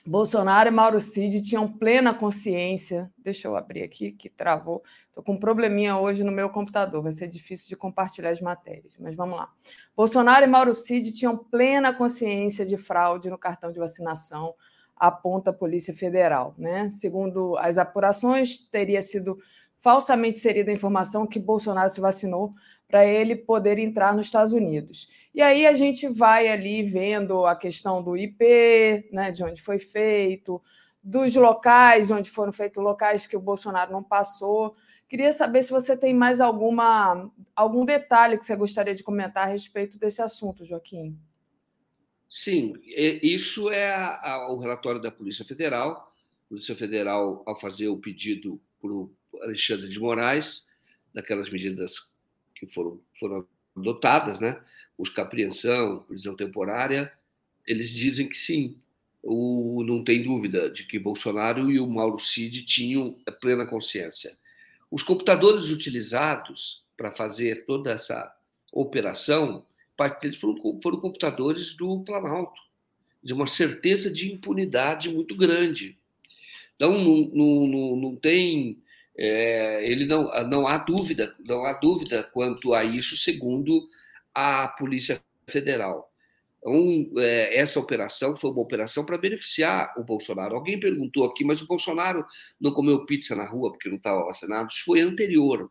Bolsonaro 0.05 0.67
e 0.67 0.71
Mauro 0.71 0.99
Cid 0.99 1.43
tinham 1.43 1.71
plena 1.71 2.13
consciência. 2.13 3.11
Deixa 3.17 3.47
eu 3.47 3.55
abrir 3.55 3.83
aqui, 3.83 4.11
que 4.11 4.29
travou. 4.29 4.83
Estou 5.07 5.23
com 5.23 5.33
um 5.33 5.39
probleminha 5.39 5.97
hoje 5.97 6.23
no 6.23 6.31
meu 6.31 6.49
computador, 6.49 7.03
vai 7.03 7.11
ser 7.11 7.27
difícil 7.27 7.67
de 7.67 7.75
compartilhar 7.75 8.31
as 8.31 8.41
matérias, 8.41 8.97
mas 8.99 9.15
vamos 9.15 9.37
lá. 9.37 9.49
Bolsonaro 9.95 10.43
e 10.43 10.47
Mauro 10.47 10.73
Cid 10.73 11.11
tinham 11.11 11.37
plena 11.37 11.93
consciência 11.93 12.65
de 12.65 12.77
fraude 12.77 13.29
no 13.29 13.37
cartão 13.37 13.71
de 13.71 13.77
vacinação, 13.77 14.55
aponta 15.01 15.49
a 15.49 15.53
Polícia 15.53 15.93
Federal. 15.93 16.53
Né? 16.57 16.87
Segundo 16.89 17.57
as 17.57 17.79
apurações, 17.79 18.57
teria 18.57 19.01
sido 19.01 19.39
falsamente 19.81 20.37
inserida 20.37 20.69
a 20.69 20.73
informação 20.73 21.25
que 21.25 21.39
Bolsonaro 21.39 21.89
se 21.89 21.99
vacinou 21.99 22.53
para 22.87 23.03
ele 23.03 23.35
poder 23.35 23.79
entrar 23.79 24.13
nos 24.13 24.27
Estados 24.27 24.53
Unidos. 24.53 25.09
E 25.33 25.41
aí 25.41 25.65
a 25.65 25.73
gente 25.73 26.07
vai 26.07 26.47
ali 26.49 26.83
vendo 26.83 27.45
a 27.45 27.55
questão 27.55 28.03
do 28.03 28.15
IP, 28.15 29.09
né, 29.11 29.31
de 29.31 29.43
onde 29.43 29.61
foi 29.61 29.79
feito, 29.79 30.61
dos 31.01 31.33
locais 31.35 32.11
onde 32.11 32.29
foram 32.29 32.51
feitos 32.51 32.83
locais 32.83 33.25
que 33.25 33.35
o 33.35 33.41
Bolsonaro 33.41 33.91
não 33.91 34.03
passou. 34.03 34.75
Queria 35.09 35.31
saber 35.31 35.63
se 35.63 35.71
você 35.71 35.97
tem 35.97 36.13
mais 36.13 36.39
alguma 36.39 37.31
algum 37.55 37.83
detalhe 37.83 38.37
que 38.37 38.45
você 38.45 38.55
gostaria 38.55 38.93
de 38.93 39.03
comentar 39.03 39.47
a 39.47 39.49
respeito 39.49 39.97
desse 39.97 40.21
assunto, 40.21 40.63
Joaquim. 40.63 41.17
Sim, 42.33 42.75
isso 42.85 43.69
é 43.69 43.93
a, 43.93 44.35
a, 44.35 44.51
o 44.53 44.57
relatório 44.57 45.01
da 45.01 45.11
Polícia 45.11 45.43
Federal. 45.43 46.15
A 46.45 46.47
Polícia 46.47 46.73
Federal, 46.73 47.43
ao 47.45 47.59
fazer 47.59 47.89
o 47.89 47.97
pedido 47.99 48.57
para 48.81 48.89
o 48.89 49.11
Alexandre 49.41 49.89
de 49.89 49.99
Moraes, 49.99 50.69
daquelas 51.13 51.49
medidas 51.49 52.13
que 52.55 52.65
foram, 52.67 53.01
foram 53.19 53.45
adotadas, 53.75 54.39
né? 54.39 54.63
buscar 54.97 55.23
apreensão, 55.23 56.03
prisão 56.03 56.33
temporária, 56.33 57.11
eles 57.67 57.89
dizem 57.89 58.29
que 58.29 58.37
sim. 58.37 58.77
O, 59.21 59.83
não 59.85 60.01
tem 60.01 60.23
dúvida 60.23 60.69
de 60.69 60.85
que 60.85 60.97
Bolsonaro 60.97 61.69
e 61.69 61.81
o 61.81 61.87
Mauro 61.87 62.17
Cid 62.17 62.63
tinham 62.63 63.13
plena 63.41 63.67
consciência. 63.67 64.37
Os 64.89 65.03
computadores 65.03 65.69
utilizados 65.69 66.85
para 66.95 67.11
fazer 67.11 67.65
toda 67.65 67.91
essa 67.91 68.33
operação, 68.71 69.65
parte 70.01 70.21
deles 70.21 70.37
foram, 70.37 70.57
foram 70.81 70.99
computadores 70.99 71.75
do 71.75 72.03
Planalto, 72.03 72.59
de 73.21 73.33
uma 73.33 73.45
certeza 73.45 74.11
de 74.11 74.31
impunidade 74.31 75.09
muito 75.09 75.35
grande. 75.37 75.99
Então, 76.75 76.97
não, 76.97 77.29
não, 77.31 77.67
não, 77.67 77.95
não 77.95 78.15
tem 78.15 78.81
é, 79.15 79.87
ele 79.87 80.05
não, 80.05 80.23
não 80.47 80.67
há 80.67 80.79
dúvida, 80.79 81.35
não 81.47 81.63
há 81.63 81.73
dúvida 81.73 82.23
quanto 82.33 82.73
a 82.73 82.83
isso, 82.83 83.15
segundo 83.15 83.85
a 84.33 84.67
Polícia 84.67 85.21
Federal. 85.47 86.11
Então, 86.57 87.21
é, 87.21 87.59
essa 87.59 87.79
operação 87.79 88.35
foi 88.35 88.49
uma 88.49 88.61
operação 88.61 89.05
para 89.05 89.19
beneficiar 89.19 89.93
o 89.97 90.03
Bolsonaro. 90.03 90.55
Alguém 90.55 90.79
perguntou 90.79 91.25
aqui, 91.25 91.43
mas 91.43 91.61
o 91.61 91.67
Bolsonaro 91.67 92.25
não 92.59 92.73
comeu 92.73 93.05
pizza 93.05 93.35
na 93.35 93.45
rua 93.45 93.71
porque 93.71 93.89
não 93.89 93.97
estava 93.97 94.25
vacinado? 94.25 94.69
Isso 94.71 94.85
foi 94.85 95.01
anterior. 95.01 95.69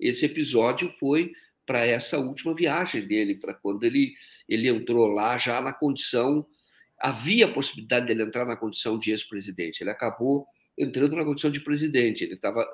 Esse 0.00 0.24
episódio 0.26 0.92
foi 0.98 1.32
para 1.66 1.84
essa 1.84 2.18
última 2.18 2.54
viagem 2.54 3.06
dele, 3.06 3.38
para 3.38 3.52
quando 3.52 3.84
ele, 3.84 4.14
ele 4.48 4.68
entrou 4.68 5.08
lá 5.08 5.36
já 5.36 5.60
na 5.60 5.72
condição. 5.72 6.46
Havia 6.98 7.46
a 7.46 7.52
possibilidade 7.52 8.06
dele 8.06 8.22
entrar 8.22 8.46
na 8.46 8.56
condição 8.56 8.98
de 8.98 9.10
ex-presidente. 9.10 9.82
Ele 9.82 9.90
acabou 9.90 10.46
entrando 10.78 11.16
na 11.16 11.24
condição 11.24 11.50
de 11.50 11.60
presidente. 11.60 12.22
Ele 12.22 12.34
estava 12.34 12.64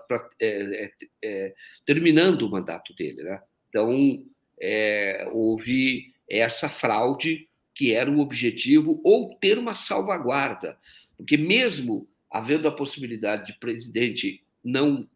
é, 0.41 0.85
é, 0.85 0.93
é, 1.25 1.55
terminando 1.87 2.43
o 2.43 2.51
mandato 2.51 2.95
dele. 2.95 3.23
Né? 3.23 3.43
Então, 3.69 4.25
é, 4.61 5.29
houve 5.33 6.13
essa 6.29 6.69
fraude 6.69 7.49
que 7.75 7.95
era 7.95 8.11
o 8.11 8.21
objetivo, 8.21 9.01
ou 9.03 9.35
ter 9.41 9.59
uma 9.59 9.75
salvaguarda. 9.75 10.79
Porque, 11.17 11.39
mesmo 11.39 12.07
havendo 12.31 12.69
a 12.69 12.73
possibilidade 12.73 13.47
de 13.47 13.59
presidente 13.59 14.45
não 14.63 15.09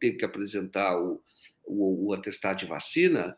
ter 0.00 0.12
que 0.12 0.24
apresentar 0.24 0.98
o, 0.98 1.22
o, 1.70 2.08
o 2.08 2.14
atestado 2.14 2.58
de 2.58 2.66
vacina, 2.66 3.36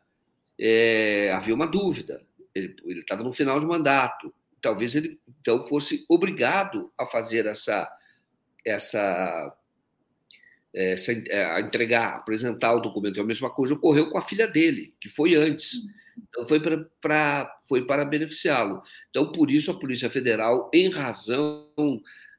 é, 0.58 1.30
havia 1.32 1.54
uma 1.54 1.66
dúvida. 1.66 2.24
Ele 2.54 2.74
estava 3.00 3.22
no 3.22 3.32
final 3.32 3.58
de 3.58 3.66
mandato. 3.66 4.32
Talvez 4.60 4.94
ele 4.94 5.20
então 5.40 5.66
fosse 5.66 6.04
obrigado 6.08 6.92
a 6.98 7.04
fazer 7.04 7.46
essa 7.46 7.90
essa, 8.64 9.56
essa 10.72 11.12
a 11.12 11.60
entregar, 11.60 12.16
apresentar 12.16 12.74
o 12.74 12.80
documento. 12.80 13.18
É 13.18 13.22
a 13.22 13.26
mesma 13.26 13.50
coisa 13.50 13.74
ocorreu 13.74 14.10
com 14.10 14.18
a 14.18 14.22
filha 14.22 14.46
dele, 14.46 14.94
que 15.00 15.10
foi 15.10 15.34
antes. 15.34 15.80
Então 16.28 16.46
foi 16.46 16.60
para 17.00 17.60
foi 17.66 17.86
para 17.86 18.04
beneficiá-lo. 18.04 18.82
Então 19.10 19.32
por 19.32 19.50
isso 19.50 19.70
a 19.70 19.78
Polícia 19.78 20.10
Federal, 20.10 20.70
em 20.72 20.90
razão 20.90 21.66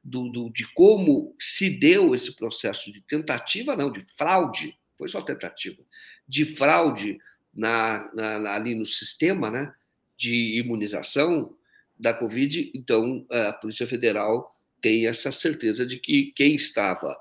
do, 0.02 0.30
do, 0.30 0.50
de 0.50 0.66
como 0.74 1.34
se 1.40 1.70
deu 1.70 2.14
esse 2.14 2.36
processo 2.36 2.92
de 2.92 3.00
tentativa, 3.00 3.74
não, 3.74 3.90
de 3.90 4.04
fraude, 4.16 4.78
foi 4.96 5.08
só 5.08 5.22
tentativa, 5.22 5.82
de 6.26 6.44
fraude 6.44 7.18
na, 7.52 8.10
na, 8.14 8.54
ali 8.54 8.74
no 8.74 8.84
sistema 8.84 9.50
né, 9.50 9.72
de 10.16 10.58
imunização 10.58 11.56
da 11.98 12.12
Covid, 12.12 12.72
então 12.74 13.24
a 13.30 13.52
Polícia 13.52 13.86
Federal 13.86 14.54
tem 14.80 15.06
essa 15.06 15.32
certeza 15.32 15.86
de 15.86 15.98
que 15.98 16.32
quem 16.32 16.54
estava, 16.54 17.16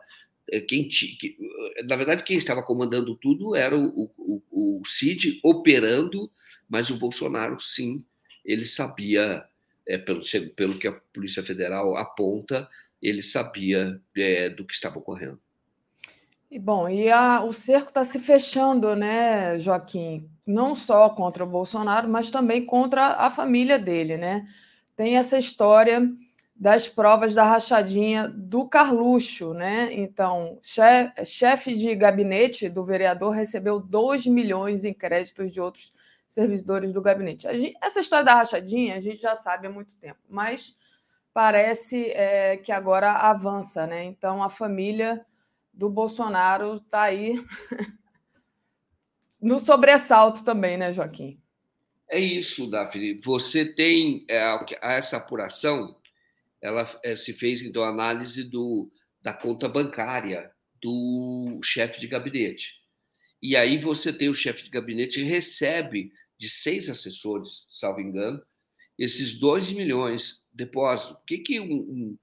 eh, 0.51 0.59
quem, 0.61 0.87
que, 0.89 1.37
eh, 1.77 1.83
na 1.83 1.95
verdade, 1.95 2.23
quem 2.23 2.37
estava 2.37 2.63
comandando 2.63 3.15
tudo 3.15 3.55
era 3.55 3.77
o, 3.77 4.11
o, 4.17 4.79
o 4.81 4.85
Cid 4.85 5.39
operando, 5.43 6.29
mas 6.67 6.89
o 6.89 6.97
Bolsonaro, 6.97 7.59
sim, 7.59 8.03
ele 8.43 8.65
sabia, 8.65 9.45
é, 9.87 9.97
pelo, 9.97 10.23
pelo 10.55 10.77
que 10.77 10.87
a 10.87 10.91
Polícia 10.91 11.43
Federal 11.43 11.95
aponta, 11.95 12.67
ele 13.01 13.21
sabia 13.21 14.01
é, 14.17 14.49
do 14.49 14.65
que 14.65 14.73
estava 14.73 14.97
ocorrendo. 14.97 15.39
E 16.53 16.59
bom, 16.59 16.87
e 16.87 17.11
a, 17.11 17.43
o 17.43 17.51
cerco 17.51 17.87
está 17.87 18.03
se 18.03 18.19
fechando, 18.19 18.95
né, 18.95 19.57
Joaquim? 19.57 20.29
Não 20.45 20.75
só 20.75 21.09
contra 21.09 21.43
o 21.43 21.47
Bolsonaro, 21.47 22.07
mas 22.07 22.29
também 22.29 22.63
contra 22.63 23.15
a 23.15 23.31
família 23.31 23.79
dele, 23.79 24.17
né? 24.17 24.47
Tem 24.95 25.17
essa 25.17 25.35
história 25.35 26.07
das 26.55 26.87
provas 26.87 27.33
da 27.33 27.43
rachadinha 27.43 28.27
do 28.27 28.67
Carluxo, 28.67 29.55
né? 29.55 29.89
Então, 29.93 30.59
chefe 31.25 31.73
de 31.73 31.95
gabinete 31.95 32.69
do 32.69 32.85
vereador 32.85 33.31
recebeu 33.31 33.79
2 33.79 34.27
milhões 34.27 34.85
em 34.85 34.93
créditos 34.93 35.51
de 35.51 35.59
outros 35.59 35.91
servidores 36.27 36.93
do 36.93 37.01
gabinete. 37.01 37.51
Gente, 37.57 37.75
essa 37.81 37.99
história 37.99 38.25
da 38.25 38.35
rachadinha 38.35 38.95
a 38.95 38.99
gente 38.99 39.19
já 39.19 39.35
sabe 39.35 39.65
há 39.65 39.71
muito 39.71 39.95
tempo, 39.95 40.19
mas 40.29 40.77
parece 41.33 42.11
é, 42.11 42.57
que 42.57 42.71
agora 42.71 43.11
avança, 43.11 43.87
né? 43.87 44.03
Então, 44.03 44.43
a 44.43 44.49
família 44.49 45.25
do 45.73 45.89
Bolsonaro 45.89 46.75
está 46.75 47.03
aí 47.03 47.43
no 49.41 49.59
sobressalto 49.59 50.45
também, 50.45 50.77
né, 50.77 50.91
Joaquim? 50.91 51.41
É 52.09 52.19
isso, 52.19 52.69
Daphne. 52.69 53.19
Você 53.23 53.65
tem 53.65 54.25
é, 54.29 54.43
essa 54.81 55.17
apuração 55.17 55.97
ela 56.61 56.89
é, 57.03 57.15
se 57.15 57.33
fez 57.33 57.61
então 57.61 57.83
análise 57.83 58.45
do, 58.45 58.89
da 59.21 59.33
conta 59.33 59.67
bancária 59.67 60.49
do 60.81 61.59
chefe 61.61 61.99
de 61.99 62.07
gabinete. 62.07 62.75
E 63.41 63.57
aí 63.57 63.77
você 63.77 64.13
tem 64.13 64.29
o 64.29 64.33
chefe 64.33 64.63
de 64.63 64.69
gabinete 64.69 65.19
que 65.19 65.25
recebe 65.25 66.13
de 66.37 66.49
seis 66.49 66.89
assessores, 66.89 67.65
salvo 67.67 67.99
engano, 67.99 68.41
esses 68.97 69.37
dois 69.37 69.71
milhões 69.71 70.43
de 70.53 70.65
depósito. 70.65 71.13
O 71.13 71.25
que 71.25 71.39
que 71.39 71.59
um, 71.59 71.73
um... 71.73 72.17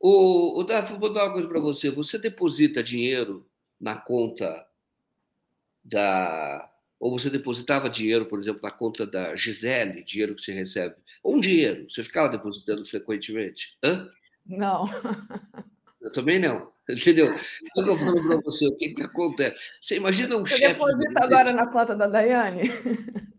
O, 0.00 0.58
o 0.58 0.64
Davi, 0.64 0.94
vou 0.98 1.12
dar 1.12 1.26
uma 1.26 1.32
coisa 1.34 1.46
para 1.46 1.60
você. 1.60 1.90
Você 1.90 2.18
deposita 2.18 2.82
dinheiro 2.82 3.46
na 3.78 3.96
conta 3.96 4.66
da 5.84 6.66
ou 6.98 7.18
você 7.18 7.30
depositava 7.30 7.88
dinheiro, 7.88 8.26
por 8.26 8.38
exemplo, 8.38 8.60
na 8.62 8.70
conta 8.70 9.06
da 9.06 9.34
Gisele, 9.34 10.04
dinheiro 10.04 10.34
que 10.34 10.42
você 10.42 10.52
recebe, 10.52 10.96
ou 11.22 11.36
um 11.36 11.40
dinheiro, 11.40 11.88
você 11.88 12.02
ficava 12.02 12.28
depositando 12.28 12.84
frequentemente? 12.84 13.78
Hã? 13.82 14.06
Não. 14.46 14.84
Eu 16.02 16.12
também 16.12 16.38
não. 16.38 16.70
Entendeu? 16.90 17.34
Então, 17.64 17.86
eu 17.86 17.96
falo 17.96 18.28
para 18.28 18.40
você, 18.42 18.66
o 18.66 18.76
que, 18.76 18.90
que 18.90 19.02
acontece? 19.02 19.56
Você 19.80 19.96
imagina 19.96 20.36
um 20.36 20.44
Você 20.44 20.58
chefe. 20.58 20.74
deposita 20.74 21.24
agora 21.24 21.52
na 21.52 21.66
conta 21.68 21.94
da 21.94 22.06
Daiane? 22.06 22.62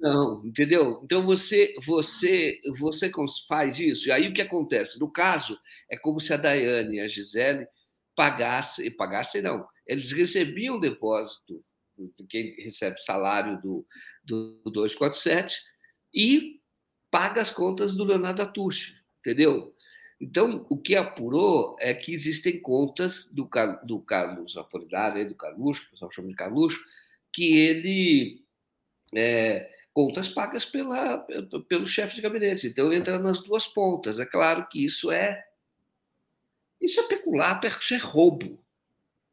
Não, 0.02 0.44
entendeu? 0.46 1.00
Então 1.04 1.24
você, 1.24 1.74
você, 1.86 2.60
você 2.80 3.12
faz 3.48 3.80
isso. 3.80 4.08
E 4.08 4.12
aí 4.12 4.28
o 4.28 4.34
que 4.34 4.42
acontece? 4.42 5.00
No 5.00 5.12
caso, 5.12 5.58
é 5.90 5.98
como 5.98 6.20
se 6.20 6.34
a 6.34 6.38
Daiane 6.38 6.96
e 6.96 7.00
a 7.00 7.08
Gisele 7.08 7.68
pagassem, 8.16 8.90
pagassem 8.96 9.42
não, 9.42 9.66
eles 9.86 10.12
recebiam 10.12 10.80
depósito 10.80 11.64
de 11.98 12.26
quem 12.28 12.56
recebe 12.56 12.98
salário 12.98 13.62
do, 13.62 13.86
do 14.24 14.60
247 14.72 15.62
e 16.14 16.60
paga 17.12 17.42
as 17.42 17.52
contas 17.52 17.96
do 17.96 18.04
Leonardo 18.04 18.42
Atucci, 18.42 18.96
entendeu? 19.20 19.76
Então, 20.20 20.66
o 20.70 20.80
que 20.80 20.96
apurou 20.96 21.76
é 21.80 21.94
que 21.94 22.14
existem 22.14 22.60
contas 22.60 23.32
do, 23.32 23.50
do 23.84 24.00
Carlos 24.02 24.56
Apolinário, 24.56 25.28
do 25.28 25.36
Carluxo, 25.36 25.88
o 25.88 25.92
pessoal 25.92 26.12
chama 26.12 26.30
de 26.30 26.36
Carluxo, 26.36 26.80
que 27.34 27.58
ele. 27.58 28.44
É, 29.16 29.70
contas 29.94 30.28
pagas 30.30 30.66
pela, 30.66 31.26
pelo 31.68 31.88
chefe 31.88 32.16
de 32.16 32.22
gabinete. 32.22 32.68
Então, 32.68 32.92
entra 32.92 33.20
nas 33.20 33.42
duas 33.42 33.68
pontas. 33.68 34.20
É 34.20 34.26
claro 34.26 34.68
que 34.70 34.84
isso 34.84 35.12
é. 35.12 35.46
Isso 36.80 37.00
é 37.00 37.04
peculato, 37.04 37.68
isso 37.68 37.94
é 37.94 37.98
roubo. 37.98 38.60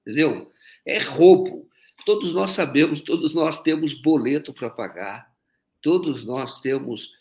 Entendeu? 0.03 0.53
É 0.87 0.99
roubo. 0.99 1.69
Todos 2.05 2.33
nós 2.33 2.53
sabemos, 2.53 3.01
todos 3.01 3.35
nós 3.35 3.61
temos 3.61 3.93
boleto 3.93 4.53
para 4.53 4.71
pagar, 4.71 5.31
todos 5.83 6.25
nós 6.25 6.61
temos 6.61 7.13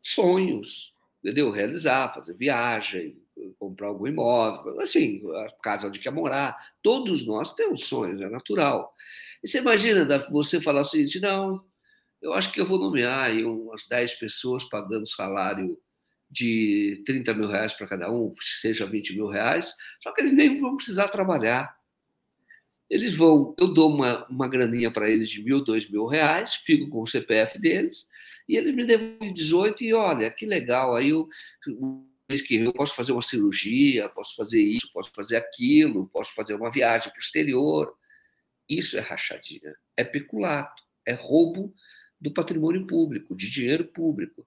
sonhos, 0.00 0.92
entendeu? 1.22 1.50
Realizar, 1.50 2.12
fazer 2.12 2.34
viagem, 2.34 3.20
comprar 3.58 3.88
algum 3.88 4.06
imóvel, 4.06 4.80
assim, 4.80 5.22
a 5.36 5.52
casa 5.62 5.86
onde 5.86 6.00
quer 6.00 6.10
morar. 6.10 6.56
Todos 6.82 7.26
nós 7.26 7.54
temos 7.54 7.84
sonhos, 7.84 8.20
é 8.20 8.28
natural. 8.28 8.92
E 9.42 9.48
você 9.48 9.58
imagina 9.58 10.18
você 10.30 10.60
falar 10.60 10.80
o 10.80 10.84
seguinte: 10.84 11.20
não, 11.20 11.64
eu 12.20 12.32
acho 12.32 12.52
que 12.52 12.60
eu 12.60 12.66
vou 12.66 12.78
nomear 12.78 13.24
aí 13.24 13.44
umas 13.44 13.86
10 13.86 14.14
pessoas 14.14 14.64
pagando 14.64 15.08
salário 15.08 15.78
de 16.30 17.02
30 17.06 17.34
mil 17.34 17.48
reais 17.48 17.72
para 17.72 17.86
cada 17.86 18.12
um, 18.12 18.34
seja 18.40 18.86
20 18.86 19.14
mil 19.14 19.28
reais, 19.28 19.74
só 20.02 20.12
que 20.12 20.22
eles 20.22 20.32
nem 20.32 20.60
vão 20.60 20.76
precisar 20.76 21.08
trabalhar. 21.08 21.76
Eles 22.90 23.14
vão, 23.14 23.54
eu 23.58 23.68
dou 23.72 23.94
uma, 23.94 24.26
uma 24.28 24.48
graninha 24.48 24.90
para 24.90 25.10
eles 25.10 25.28
de 25.28 25.42
mil, 25.42 25.62
dois 25.62 25.88
mil 25.88 26.06
reais, 26.06 26.54
fico 26.54 26.88
com 26.88 27.02
o 27.02 27.06
CPF 27.06 27.58
deles, 27.58 28.08
e 28.48 28.56
eles 28.56 28.72
me 28.72 28.84
devolvem 28.84 29.32
18 29.32 29.84
e 29.84 29.94
olha, 29.94 30.30
que 30.30 30.46
legal, 30.46 30.94
aí 30.94 31.10
eu, 31.10 31.28
mês 32.28 32.42
que 32.42 32.56
eu 32.56 32.72
posso 32.72 32.94
fazer 32.94 33.12
uma 33.12 33.22
cirurgia, 33.22 34.08
posso 34.10 34.34
fazer 34.36 34.62
isso, 34.62 34.92
posso 34.92 35.10
fazer 35.14 35.36
aquilo, 35.36 36.08
posso 36.08 36.34
fazer 36.34 36.54
uma 36.54 36.70
viagem 36.70 37.10
para 37.10 37.18
o 37.18 37.22
exterior. 37.22 37.94
Isso 38.68 38.98
é 38.98 39.00
rachadinha, 39.00 39.74
é 39.96 40.04
peculato, 40.04 40.82
é 41.06 41.14
roubo 41.14 41.74
do 42.20 42.32
patrimônio 42.32 42.86
público, 42.86 43.34
de 43.34 43.50
dinheiro 43.50 43.84
público. 43.84 44.46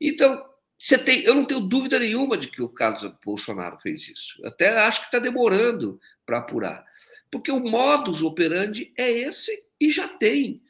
Então, 0.00 0.44
você 0.78 0.96
tem, 0.96 1.22
eu 1.22 1.34
não 1.34 1.44
tenho 1.44 1.60
dúvida 1.60 1.98
nenhuma 1.98 2.36
de 2.36 2.48
que 2.48 2.62
o 2.62 2.68
Carlos 2.68 3.12
Bolsonaro 3.24 3.78
fez 3.80 4.08
isso. 4.08 4.40
Até 4.46 4.78
acho 4.78 5.00
que 5.00 5.06
está 5.06 5.18
demorando 5.18 6.00
para 6.24 6.38
apurar. 6.38 6.84
Porque 7.30 7.50
o 7.50 7.60
modus 7.60 8.22
operandi 8.22 8.92
é 8.96 9.10
esse 9.10 9.66
e 9.80 9.90
já 9.90 10.06
tem. 10.06 10.62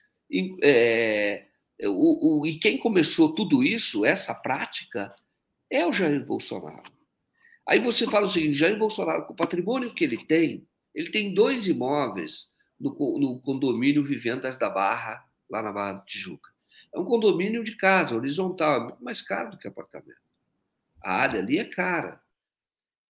É, 0.63 1.45
o, 1.85 2.41
o, 2.41 2.47
e 2.47 2.59
quem 2.59 2.79
começou 2.79 3.35
tudo 3.35 3.63
isso, 3.63 4.05
essa 4.05 4.35
prática, 4.35 5.15
é 5.71 5.87
o 5.87 5.93
Jair 5.93 6.25
Bolsonaro. 6.25 6.91
Aí 7.67 7.79
você 7.79 8.07
fala 8.07 8.27
o 8.27 8.31
seguinte: 8.31 8.55
Jair 8.55 8.79
Bolsonaro, 8.79 9.27
com 9.27 9.35
o 9.35 9.37
patrimônio 9.37 9.95
que 9.95 10.05
ele 10.05 10.25
tem, 10.25 10.67
ele 10.95 11.11
tem 11.11 11.35
dois 11.35 11.69
imóveis 11.69 12.51
no, 12.81 12.91
no 13.19 13.41
condomínio 13.43 14.03
Vivendas 14.03 14.57
da 14.57 14.71
Barra, 14.71 15.28
lá 15.51 15.63
na 15.63 15.73
Barra 15.73 15.95
do 15.95 16.05
Tijuca. 16.05 16.51
É 16.95 16.99
um 16.99 17.05
condomínio 17.05 17.63
de 17.63 17.77
casa, 17.77 18.17
horizontal, 18.17 18.77
é 18.77 18.81
muito 18.85 19.05
mais 19.05 19.21
caro 19.23 19.51
do 19.51 19.59
que 19.59 19.69
apartamento. 19.69 20.21
A 21.03 21.13
área 21.15 21.41
ali 21.41 21.59
é 21.59 21.65
cara. 21.65 22.21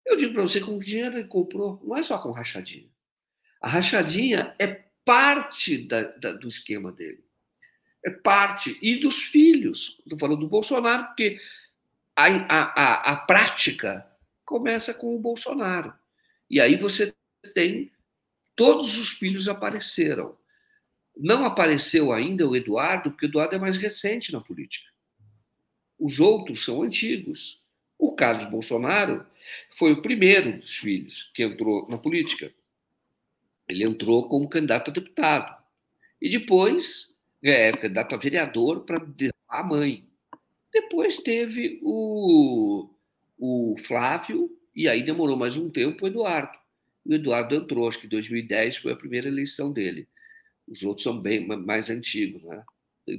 Eu 0.05 0.16
digo 0.16 0.32
para 0.32 0.43
você, 0.43 0.60
com 0.60 0.78
que 0.78 0.86
dinheiro 0.86 1.16
ele 1.16 1.28
comprou, 1.28 1.81
não 1.85 1.97
é 1.97 2.02
só 2.02 2.19
com 2.19 2.31
rachadinha. 2.31 2.89
A 3.60 3.69
rachadinha 3.69 4.55
é 4.59 4.66
parte 5.05 5.78
da, 5.78 6.02
da, 6.02 6.32
do 6.32 6.48
esquema 6.48 6.93
dele. 6.93 7.24
É 8.05 8.10
parte. 8.10 8.78
E 8.81 8.97
dos 8.97 9.23
filhos. 9.23 9.98
Estou 10.01 10.19
falando 10.19 10.40
do 10.40 10.48
Bolsonaro, 10.48 11.06
porque 11.06 11.39
a, 12.15 12.27
a, 12.27 12.62
a, 12.62 13.12
a 13.12 13.16
prática 13.16 14.06
começa 14.44 14.94
com 14.94 15.15
o 15.15 15.19
Bolsonaro. 15.19 15.93
E 16.48 16.60
aí 16.60 16.77
você 16.77 17.15
tem. 17.55 17.93
Todos 18.55 18.98
os 18.98 19.10
filhos 19.10 19.48
apareceram. 19.48 20.36
Não 21.19 21.45
apareceu 21.45 22.12
ainda 22.12 22.49
o 22.49 22.55
Eduardo, 22.55 23.11
porque 23.11 23.27
o 23.27 23.28
Eduardo 23.28 23.57
é 23.57 23.59
mais 23.59 23.77
recente 23.77 24.32
na 24.32 24.40
política. 24.40 24.89
Os 25.99 26.20
outros 26.20 26.65
são 26.65 26.82
antigos. 26.82 27.61
O 27.99 28.15
Carlos 28.15 28.49
Bolsonaro 28.49 29.27
foi 29.74 29.93
o 29.93 30.01
primeiro 30.01 30.61
dos 30.61 30.77
filhos 30.77 31.32
que 31.35 31.43
entrou 31.43 31.89
na 31.89 31.99
política. 31.99 32.55
Ele 33.69 33.85
entrou 33.85 34.28
como 34.28 34.49
candidato 34.49 34.90
a 34.90 34.95
deputado. 34.95 35.61
E 36.23 36.28
depois, 36.28 37.19
é, 37.43 37.73
candidato 37.73 38.15
a 38.15 38.19
vereador 38.19 38.85
para 38.85 39.05
a 39.49 39.62
mãe. 39.65 40.07
Depois 40.73 41.19
teve 41.19 41.81
o, 41.82 42.89
o 43.36 43.74
Flávio, 43.85 44.57
e 44.74 44.89
aí 44.89 45.03
demorou 45.03 45.36
mais 45.36 45.57
um 45.57 45.69
tempo 45.69 46.05
o 46.05 46.09
Eduardo. 46.09 46.57
O 47.05 47.12
Eduardo 47.12 47.57
entrou, 47.57 47.89
acho 47.89 47.99
que 47.99 48.07
em 48.07 48.11
2010 48.11 48.77
foi 48.77 48.93
a 48.93 48.97
primeira 48.97 49.27
eleição 49.27 49.73
dele. 49.73 50.07
Os 50.70 50.82
outros 50.82 51.05
são 51.05 51.19
bem 51.19 51.47
mais 51.47 51.90
antigos, 51.90 52.43
né? 52.43 52.62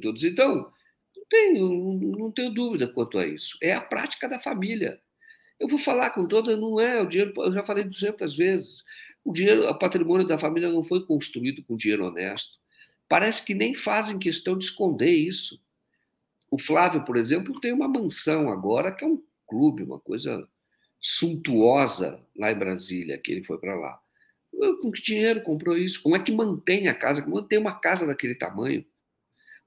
Todos. 0.02 0.24
Então, 0.24 0.72
não 1.16 1.26
tenho, 1.30 1.94
não 2.18 2.32
tenho 2.32 2.54
dúvida 2.54 2.88
quanto 2.88 3.18
a 3.18 3.26
isso. 3.26 3.58
É 3.62 3.74
a 3.74 3.82
prática 3.82 4.30
da 4.30 4.40
família. 4.40 5.02
Eu 5.60 5.68
vou 5.68 5.80
falar 5.80 6.12
com 6.12 6.28
toda, 6.28 6.56
não 6.56 6.80
é 6.80 7.02
o 7.02 7.08
dinheiro, 7.08 7.34
eu 7.38 7.52
já 7.52 7.66
falei 7.66 7.84
200 7.84 8.36
vezes. 8.36 8.84
O 9.24 9.34
dinheiro, 9.34 9.68
o 9.68 9.78
patrimônio 9.78 10.26
da 10.26 10.38
família 10.38 10.70
não 10.70 10.84
foi 10.84 11.06
construído 11.06 11.64
com 11.64 11.76
dinheiro 11.76 12.06
honesto. 12.06 12.58
Parece 13.08 13.44
que 13.44 13.54
nem 13.54 13.74
fazem 13.74 14.20
questão 14.20 14.58
de 14.58 14.64
esconder 14.66 15.12
isso. 15.12 15.60
O 16.52 16.60
Flávio, 16.60 17.04
por 17.04 17.18
exemplo, 17.18 17.60
tem 17.60 17.74
uma 17.74 17.88
mansão 17.88 18.50
agora 18.50 18.92
que 18.92 19.04
é 19.04 19.08
um 19.08 19.22
clube, 19.48 19.84
uma 19.84 20.00
coisa 20.00 20.48
suntuosa 21.02 22.24
lá 22.36 22.52
em 22.52 22.58
Brasília, 22.58 23.18
que 23.18 23.32
ele 23.32 23.44
foi 23.44 23.58
para 23.58 23.76
lá. 23.76 24.00
Com 24.82 24.92
que 24.92 25.02
dinheiro 25.02 25.42
comprou 25.42 25.78
isso? 25.78 26.02
Como 26.02 26.16
é 26.16 26.20
que 26.20 26.32
mantém 26.32 26.88
a 26.88 26.94
casa? 26.94 27.22
Como 27.22 27.36
mantém 27.36 27.58
uma 27.58 27.80
casa 27.80 28.06
daquele 28.06 28.36
tamanho? 28.36 28.86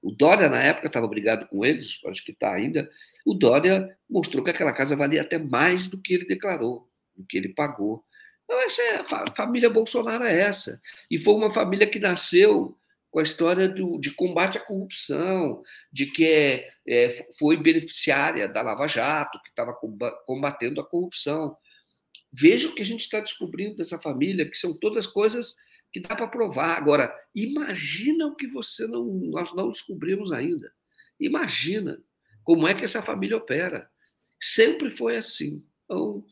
O 0.01 0.11
Dória, 0.11 0.49
na 0.49 0.61
época, 0.61 0.87
estava 0.87 1.07
brigado 1.07 1.47
com 1.47 1.65
eles, 1.65 1.99
acho 2.05 2.23
que 2.25 2.33
está 2.33 2.53
ainda. 2.53 2.89
O 3.25 3.33
Dória 3.33 3.97
mostrou 4.09 4.43
que 4.43 4.51
aquela 4.51 4.73
casa 4.73 4.95
valia 4.95 5.21
até 5.21 5.39
mais 5.39 5.87
do 5.87 5.97
que 5.97 6.13
ele 6.13 6.25
declarou, 6.25 6.89
do 7.15 7.25
que 7.25 7.37
ele 7.37 7.49
pagou. 7.49 8.03
Então, 8.43 8.61
essa 8.61 8.81
é 8.81 8.99
a 8.99 9.35
família 9.35 9.69
Bolsonaro 9.69 10.25
é 10.25 10.37
essa. 10.37 10.79
E 11.09 11.17
foi 11.17 11.33
uma 11.33 11.53
família 11.53 11.87
que 11.87 11.99
nasceu 11.99 12.77
com 13.09 13.19
a 13.19 13.23
história 13.23 13.69
do, 13.69 13.97
de 13.99 14.13
combate 14.13 14.57
à 14.57 14.61
corrupção, 14.61 15.63
de 15.91 16.07
que 16.07 16.25
é, 16.25 16.67
é, 16.85 17.27
foi 17.39 17.55
beneficiária 17.55 18.49
da 18.49 18.61
Lava 18.61 18.87
Jato, 18.87 19.39
que 19.41 19.49
estava 19.49 19.73
combatendo 20.25 20.81
a 20.81 20.85
corrupção. 20.85 21.55
Veja 22.35 22.67
o 22.67 22.73
que 22.73 22.81
a 22.81 22.85
gente 22.85 23.01
está 23.01 23.19
descobrindo 23.19 23.75
dessa 23.75 23.99
família, 23.99 24.49
que 24.49 24.57
são 24.57 24.73
todas 24.73 25.05
coisas 25.05 25.55
que 25.91 25.99
dá 25.99 26.15
para 26.15 26.27
provar. 26.27 26.75
Agora, 26.75 27.13
imagina 27.35 28.25
o 28.25 28.35
que 28.35 28.47
você 28.47 28.87
não, 28.87 29.05
nós 29.05 29.53
não 29.53 29.69
descobrimos 29.69 30.31
ainda. 30.31 30.73
Imagina 31.19 32.01
como 32.43 32.67
é 32.67 32.73
que 32.73 32.83
essa 32.83 33.03
família 33.03 33.37
opera. 33.37 33.87
Sempre 34.41 34.89
foi 34.89 35.15
assim. 35.15 35.63
Então, 35.85 36.25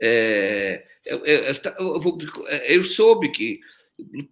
é, 0.00 0.86
eu, 1.04 1.26
eu, 1.26 1.54
eu, 2.68 2.84
soube 2.84 3.32
que 3.32 3.58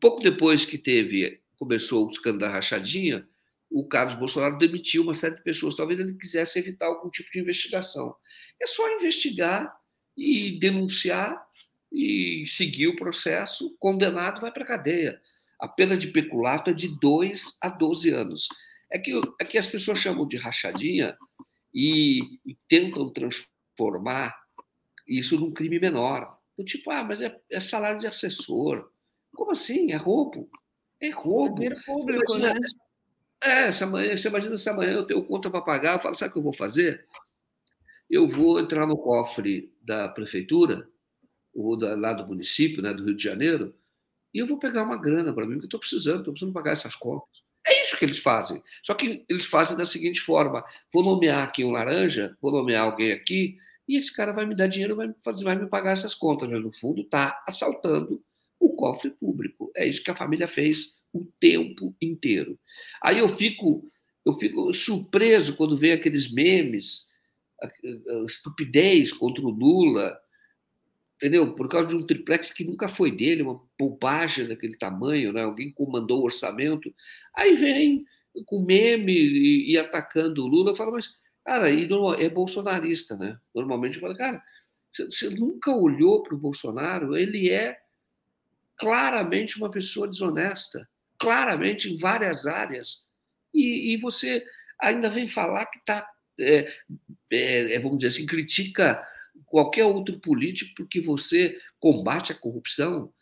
pouco 0.00 0.22
depois 0.22 0.64
que 0.64 0.78
teve 0.78 1.40
começou 1.56 2.06
o 2.06 2.10
escândalo 2.10 2.42
da 2.42 2.48
rachadinha, 2.50 3.28
o 3.68 3.88
Carlos 3.88 4.16
Bolsonaro 4.16 4.58
demitiu 4.58 5.02
uma 5.02 5.14
série 5.14 5.34
de 5.34 5.42
pessoas. 5.42 5.74
Talvez 5.74 5.98
ele 5.98 6.14
quisesse 6.14 6.58
evitar 6.58 6.86
algum 6.86 7.10
tipo 7.10 7.30
de 7.32 7.40
investigação. 7.40 8.14
É 8.62 8.66
só 8.66 8.88
investigar 8.94 9.74
e 10.16 10.58
denunciar 10.58 11.46
e 11.92 12.44
seguir 12.46 12.88
o 12.88 12.96
processo, 12.96 13.76
condenado 13.78 14.40
vai 14.40 14.50
para 14.50 14.64
a 14.64 14.66
cadeia. 14.66 15.20
A 15.58 15.68
pena 15.68 15.96
de 15.96 16.08
peculato 16.08 16.70
é 16.70 16.74
de 16.74 16.88
2 17.00 17.58
a 17.60 17.68
12 17.68 18.10
anos. 18.10 18.48
É 18.90 18.98
que, 18.98 19.12
é 19.40 19.44
que 19.44 19.58
as 19.58 19.66
pessoas 19.66 19.98
chamam 19.98 20.26
de 20.26 20.36
rachadinha 20.36 21.16
e, 21.74 22.38
e 22.44 22.56
tentam 22.68 23.10
transformar 23.10 24.34
isso 25.06 25.38
num 25.38 25.52
crime 25.52 25.78
menor. 25.78 26.38
Do 26.56 26.64
tipo, 26.64 26.90
ah, 26.90 27.04
mas 27.04 27.20
é, 27.20 27.38
é 27.50 27.60
salário 27.60 27.98
de 27.98 28.06
assessor. 28.06 28.90
Como 29.34 29.52
assim? 29.52 29.92
É 29.92 29.96
roubo. 29.96 30.48
É 31.00 31.10
roubo. 31.10 31.62
É 31.62 31.74
público, 31.84 32.36
imagina, 32.36 32.54
né? 32.54 32.60
É, 33.42 33.68
essa 33.68 33.86
manhã, 33.86 34.16
você 34.16 34.28
imagina 34.28 34.56
se 34.56 34.68
amanhã 34.68 34.92
eu 34.92 35.06
tenho 35.06 35.24
conta 35.24 35.50
para 35.50 35.60
pagar, 35.60 35.94
eu 35.94 35.98
falo, 36.00 36.16
sabe 36.16 36.30
o 36.30 36.32
que 36.32 36.38
eu 36.38 36.42
vou 36.42 36.52
fazer? 36.52 37.06
Eu 38.08 38.26
vou 38.26 38.58
entrar 38.58 38.86
no 38.86 38.96
cofre 38.96 39.70
da 39.86 40.08
prefeitura, 40.08 40.88
ou 41.54 41.78
da, 41.78 41.94
lá 41.94 42.12
do 42.12 42.26
município, 42.26 42.82
né, 42.82 42.92
do 42.92 43.04
Rio 43.04 43.16
de 43.16 43.22
Janeiro, 43.22 43.74
e 44.34 44.38
eu 44.38 44.46
vou 44.46 44.58
pegar 44.58 44.82
uma 44.82 45.00
grana 45.00 45.32
para 45.32 45.46
mim, 45.46 45.54
que 45.54 45.64
eu 45.64 45.66
estou 45.66 45.80
precisando, 45.80 46.18
estou 46.18 46.34
precisando 46.34 46.52
pagar 46.52 46.72
essas 46.72 46.94
contas. 46.94 47.40
É 47.66 47.82
isso 47.82 47.96
que 47.96 48.04
eles 48.04 48.18
fazem. 48.18 48.62
Só 48.82 48.94
que 48.94 49.24
eles 49.28 49.46
fazem 49.46 49.76
da 49.76 49.84
seguinte 49.84 50.20
forma: 50.20 50.64
vou 50.92 51.02
nomear 51.02 51.42
aqui 51.42 51.64
um 51.64 51.70
laranja, 51.70 52.36
vou 52.40 52.52
nomear 52.52 52.84
alguém 52.84 53.12
aqui, 53.12 53.56
e 53.88 53.96
esse 53.96 54.12
cara 54.12 54.32
vai 54.32 54.44
me 54.44 54.54
dar 54.54 54.66
dinheiro, 54.66 54.94
vai 54.94 55.12
fazer, 55.24 55.44
vai 55.44 55.56
me 55.56 55.66
pagar 55.66 55.92
essas 55.92 56.14
contas, 56.14 56.48
mas 56.48 56.60
no 56.60 56.72
fundo 56.72 57.02
está 57.02 57.42
assaltando 57.46 58.22
o 58.60 58.70
cofre 58.76 59.10
público. 59.10 59.70
É 59.76 59.86
isso 59.86 60.02
que 60.02 60.10
a 60.10 60.16
família 60.16 60.46
fez 60.46 60.98
o 61.12 61.24
tempo 61.40 61.94
inteiro. 62.00 62.58
Aí 63.02 63.18
eu 63.18 63.28
fico, 63.28 63.88
eu 64.24 64.38
fico 64.38 64.72
surpreso 64.74 65.56
quando 65.56 65.76
vem 65.76 65.92
aqueles 65.92 66.32
memes, 66.32 67.06
estupidez 68.24 69.12
contra 69.12 69.42
o 69.42 69.50
Lula, 69.50 70.18
entendeu? 71.16 71.54
Por 71.54 71.68
causa 71.68 71.88
de 71.88 71.96
um 71.96 72.06
triplex 72.06 72.50
que 72.50 72.64
nunca 72.64 72.88
foi 72.88 73.10
dele, 73.10 73.42
uma 73.42 73.60
bobagem 73.78 74.46
daquele 74.46 74.76
tamanho, 74.76 75.32
né? 75.32 75.42
Alguém 75.42 75.72
comandou 75.72 76.20
o 76.20 76.24
orçamento. 76.24 76.94
Aí 77.34 77.54
vem 77.54 78.04
com 78.44 78.62
meme 78.62 79.12
e, 79.12 79.72
e 79.72 79.78
atacando 79.78 80.44
o 80.44 80.46
Lula, 80.46 80.74
fala, 80.74 80.92
mas, 80.92 81.14
cara, 81.44 81.70
e 81.70 81.88
é 82.18 82.28
bolsonarista, 82.28 83.16
né? 83.16 83.38
Normalmente 83.54 83.98
fala, 83.98 84.16
cara, 84.16 84.42
você 84.94 85.30
nunca 85.30 85.74
olhou 85.74 86.22
para 86.22 86.34
o 86.34 86.38
Bolsonaro, 86.38 87.16
ele 87.16 87.50
é 87.50 87.78
claramente 88.78 89.56
uma 89.56 89.70
pessoa 89.70 90.08
desonesta, 90.08 90.88
claramente 91.18 91.90
em 91.90 91.96
várias 91.96 92.46
áreas. 92.46 93.06
E, 93.52 93.94
e 93.94 93.96
você 93.98 94.44
ainda 94.80 95.08
vem 95.08 95.26
falar 95.26 95.66
que 95.66 95.78
está, 95.78 96.06
é, 96.38 96.70
é, 97.30 97.74
é, 97.74 97.80
vamos 97.80 97.98
dizer 97.98 98.08
assim, 98.08 98.26
critica 98.26 99.06
qualquer 99.44 99.84
outro 99.84 100.18
político 100.18 100.72
porque 100.76 101.00
você 101.00 101.58
combate 101.78 102.32
a 102.32 102.34
corrupção. 102.34 103.12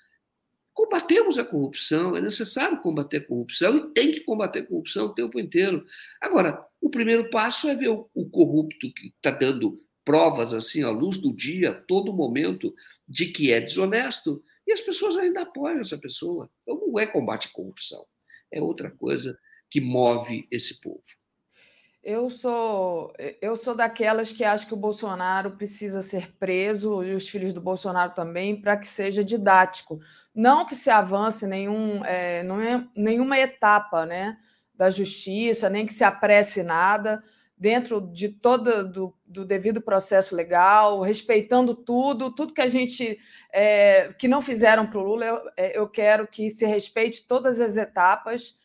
Combatemos 0.73 1.39
a 1.39 1.45
corrupção, 1.45 2.17
é 2.17 2.21
necessário 2.21 2.81
combater 2.81 3.19
a 3.19 3.27
corrupção 3.27 3.77
e 3.77 3.93
tem 3.93 4.11
que 4.11 4.21
combater 4.21 4.61
a 4.61 4.67
corrupção 4.67 5.07
o 5.07 5.15
tempo 5.15 5.39
inteiro. 5.39 5.85
Agora, 6.21 6.67
o 6.81 6.91
primeiro 6.91 7.31
passo 7.31 7.69
é 7.69 7.77
ver 7.77 7.89
o, 7.89 8.11
o 8.13 8.29
corrupto 8.29 8.93
que 8.93 9.09
está 9.17 9.31
dando 9.31 9.79
provas 10.05 10.53
assim 10.53 10.83
à 10.83 10.91
luz 10.91 11.19
do 11.19 11.33
dia, 11.33 11.73
todo 11.89 12.13
momento, 12.13 12.75
de 13.09 13.27
que 13.27 13.53
é 13.53 13.61
desonesto, 13.61 14.43
e 14.67 14.73
as 14.73 14.81
pessoas 14.81 15.17
ainda 15.17 15.43
apoiam 15.43 15.81
essa 15.81 15.97
pessoa. 15.97 16.51
Então 16.63 16.87
não 16.87 16.99
é 16.99 17.07
combate 17.07 17.49
à 17.49 17.51
corrupção, 17.53 18.05
é 18.53 18.61
outra 18.61 18.91
coisa 18.91 19.39
que 19.71 19.81
move 19.81 20.47
esse 20.51 20.81
povo. 20.81 21.03
Eu 22.05 22.29
sou 22.29 23.15
eu 23.41 23.57
sou 23.57 23.75
daquelas 23.75 24.31
que 24.31 24.45
acho 24.45 24.67
que 24.67 24.75
o 24.75 24.77
Bolsonaro 24.77 25.53
precisa 25.53 26.03
ser 26.03 26.33
preso 26.37 27.03
e 27.03 27.15
os 27.15 27.27
filhos 27.27 27.55
do 27.55 27.63
Bolsonaro 27.63 28.13
também 28.13 28.61
para 28.61 28.77
que 28.77 28.87
seja 28.87 29.25
didático, 29.25 29.99
não 30.35 30.67
que 30.67 30.75
se 30.75 30.91
avance 30.91 31.47
nenhum 31.47 32.05
é, 32.05 32.43
não 32.43 32.61
é 32.61 32.87
nenhuma 32.95 33.39
etapa, 33.39 34.05
né, 34.05 34.37
da 34.75 34.91
justiça, 34.91 35.71
nem 35.71 35.87
que 35.87 35.95
se 35.95 36.05
apresse 36.05 36.63
nada. 36.63 37.23
Dentro 37.57 38.01
de 38.01 38.29
todo 38.29 38.87
do, 38.87 39.15
do 39.25 39.45
devido 39.45 39.81
processo 39.81 40.35
legal, 40.35 41.01
respeitando 41.01 41.75
tudo, 41.75 42.35
tudo 42.35 42.53
que 42.53 42.61
a 42.61 42.67
gente 42.67 43.19
é, 43.51 44.13
que 44.19 44.29
não 44.29 44.43
fizeram 44.43 44.87
para 44.87 44.99
o 44.99 45.03
Lula, 45.03 45.25
eu, 45.25 45.51
é, 45.57 45.79
eu 45.79 45.89
quero 45.89 46.27
que 46.27 46.51
se 46.51 46.67
respeite 46.67 47.27
todas 47.27 47.61
as 47.61 47.79
etapas 47.79 48.59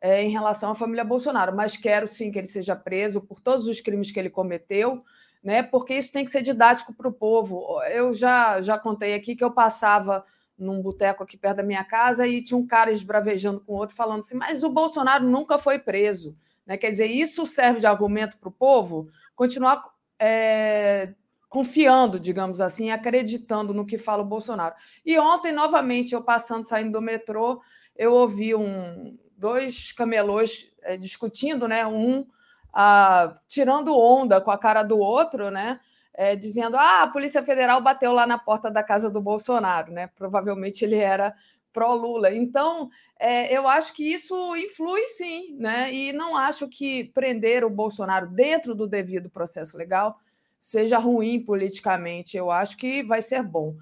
é, 0.00 0.22
em 0.22 0.28
relação 0.28 0.70
à 0.70 0.74
família 0.74 1.04
Bolsonaro, 1.04 1.54
mas 1.54 1.76
quero 1.76 2.06
sim 2.06 2.30
que 2.30 2.38
ele 2.38 2.46
seja 2.46 2.76
preso 2.76 3.20
por 3.20 3.40
todos 3.40 3.66
os 3.66 3.80
crimes 3.80 4.10
que 4.10 4.18
ele 4.18 4.30
cometeu, 4.30 5.02
né? 5.42 5.62
Porque 5.62 5.94
isso 5.94 6.12
tem 6.12 6.24
que 6.24 6.30
ser 6.30 6.42
didático 6.42 6.94
para 6.94 7.08
o 7.08 7.12
povo. 7.12 7.80
Eu 7.84 8.12
já, 8.12 8.60
já 8.60 8.78
contei 8.78 9.14
aqui 9.14 9.34
que 9.34 9.44
eu 9.44 9.50
passava 9.50 10.24
num 10.58 10.80
boteco 10.80 11.22
aqui 11.22 11.36
perto 11.36 11.58
da 11.58 11.62
minha 11.62 11.84
casa 11.84 12.26
e 12.26 12.42
tinha 12.42 12.56
um 12.56 12.66
cara 12.66 12.90
esbravejando 12.90 13.60
com 13.60 13.74
outro, 13.74 13.94
falando 13.94 14.18
assim: 14.18 14.36
mas 14.36 14.62
o 14.62 14.70
Bolsonaro 14.70 15.24
nunca 15.24 15.58
foi 15.58 15.78
preso. 15.78 16.36
Né? 16.66 16.76
Quer 16.76 16.90
dizer, 16.90 17.06
isso 17.06 17.46
serve 17.46 17.80
de 17.80 17.86
argumento 17.86 18.36
para 18.38 18.48
o 18.48 18.52
povo 18.52 19.08
continuar 19.34 19.82
é, 20.18 21.14
confiando, 21.48 22.18
digamos 22.18 22.60
assim, 22.60 22.90
acreditando 22.90 23.72
no 23.72 23.86
que 23.86 23.98
fala 23.98 24.22
o 24.22 24.26
Bolsonaro. 24.26 24.74
E 25.04 25.18
ontem, 25.18 25.52
novamente, 25.52 26.14
eu 26.14 26.22
passando, 26.22 26.64
saindo 26.64 26.92
do 26.92 27.00
metrô, 27.00 27.60
eu 27.94 28.12
ouvi 28.12 28.54
um, 28.54 29.16
dois 29.36 29.92
camelôs 29.92 30.70
é, 30.82 30.96
discutindo, 30.96 31.68
né? 31.68 31.86
Um 31.86 32.26
ah, 32.72 33.38
tirando 33.48 33.96
onda 33.96 34.40
com 34.40 34.50
a 34.50 34.58
cara 34.58 34.82
do 34.82 34.98
outro, 34.98 35.50
né? 35.50 35.80
É, 36.12 36.36
dizendo 36.36 36.76
ah, 36.76 37.02
a 37.02 37.08
Polícia 37.08 37.42
Federal 37.42 37.80
bateu 37.80 38.12
lá 38.12 38.26
na 38.26 38.38
porta 38.38 38.70
da 38.70 38.82
casa 38.82 39.10
do 39.10 39.20
Bolsonaro, 39.20 39.92
né? 39.92 40.08
Provavelmente 40.14 40.84
ele 40.84 40.96
era 40.96 41.34
pró-Lula. 41.72 42.34
Então, 42.34 42.88
é, 43.18 43.54
eu 43.54 43.68
acho 43.68 43.94
que 43.94 44.12
isso 44.12 44.56
influi 44.56 45.06
sim, 45.08 45.56
né? 45.58 45.92
E 45.92 46.12
não 46.12 46.36
acho 46.36 46.68
que 46.68 47.04
prender 47.04 47.64
o 47.64 47.70
Bolsonaro 47.70 48.26
dentro 48.28 48.74
do 48.74 48.86
devido 48.86 49.28
processo 49.28 49.76
legal 49.76 50.18
seja 50.58 50.98
ruim 50.98 51.40
politicamente. 51.40 52.36
Eu 52.36 52.50
acho 52.50 52.76
que 52.76 53.02
vai 53.02 53.22
ser 53.22 53.42
bom. 53.42 53.74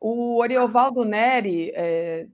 O 0.00 0.38
Oriovaldo 0.38 1.04
Neri 1.04 1.72
é, 1.74 2.26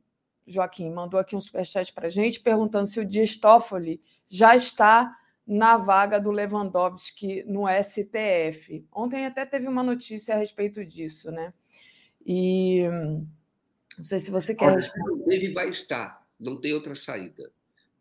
Joaquim, 0.46 0.90
mandou 0.90 1.18
aqui 1.18 1.34
um 1.34 1.40
superchat 1.40 1.92
para 1.92 2.06
a 2.06 2.10
gente, 2.10 2.40
perguntando 2.40 2.86
se 2.86 3.00
o 3.00 3.04
Dias 3.04 3.36
Toffoli 3.36 4.00
já 4.28 4.54
está 4.54 5.12
na 5.46 5.76
vaga 5.76 6.20
do 6.20 6.30
Lewandowski 6.30 7.42
no 7.44 7.64
STF. 7.68 8.86
Ontem 8.92 9.26
até 9.26 9.44
teve 9.44 9.66
uma 9.66 9.82
notícia 9.82 10.34
a 10.34 10.38
respeito 10.38 10.84
disso, 10.84 11.30
né? 11.30 11.52
E 12.24 12.82
não 13.96 14.04
sei 14.04 14.20
se 14.20 14.30
você 14.30 14.54
quer 14.54 14.72
responder. 14.72 15.34
Ele 15.34 15.52
vai 15.52 15.68
estar, 15.68 16.24
não 16.38 16.60
tem 16.60 16.72
outra 16.74 16.94
saída. 16.94 17.50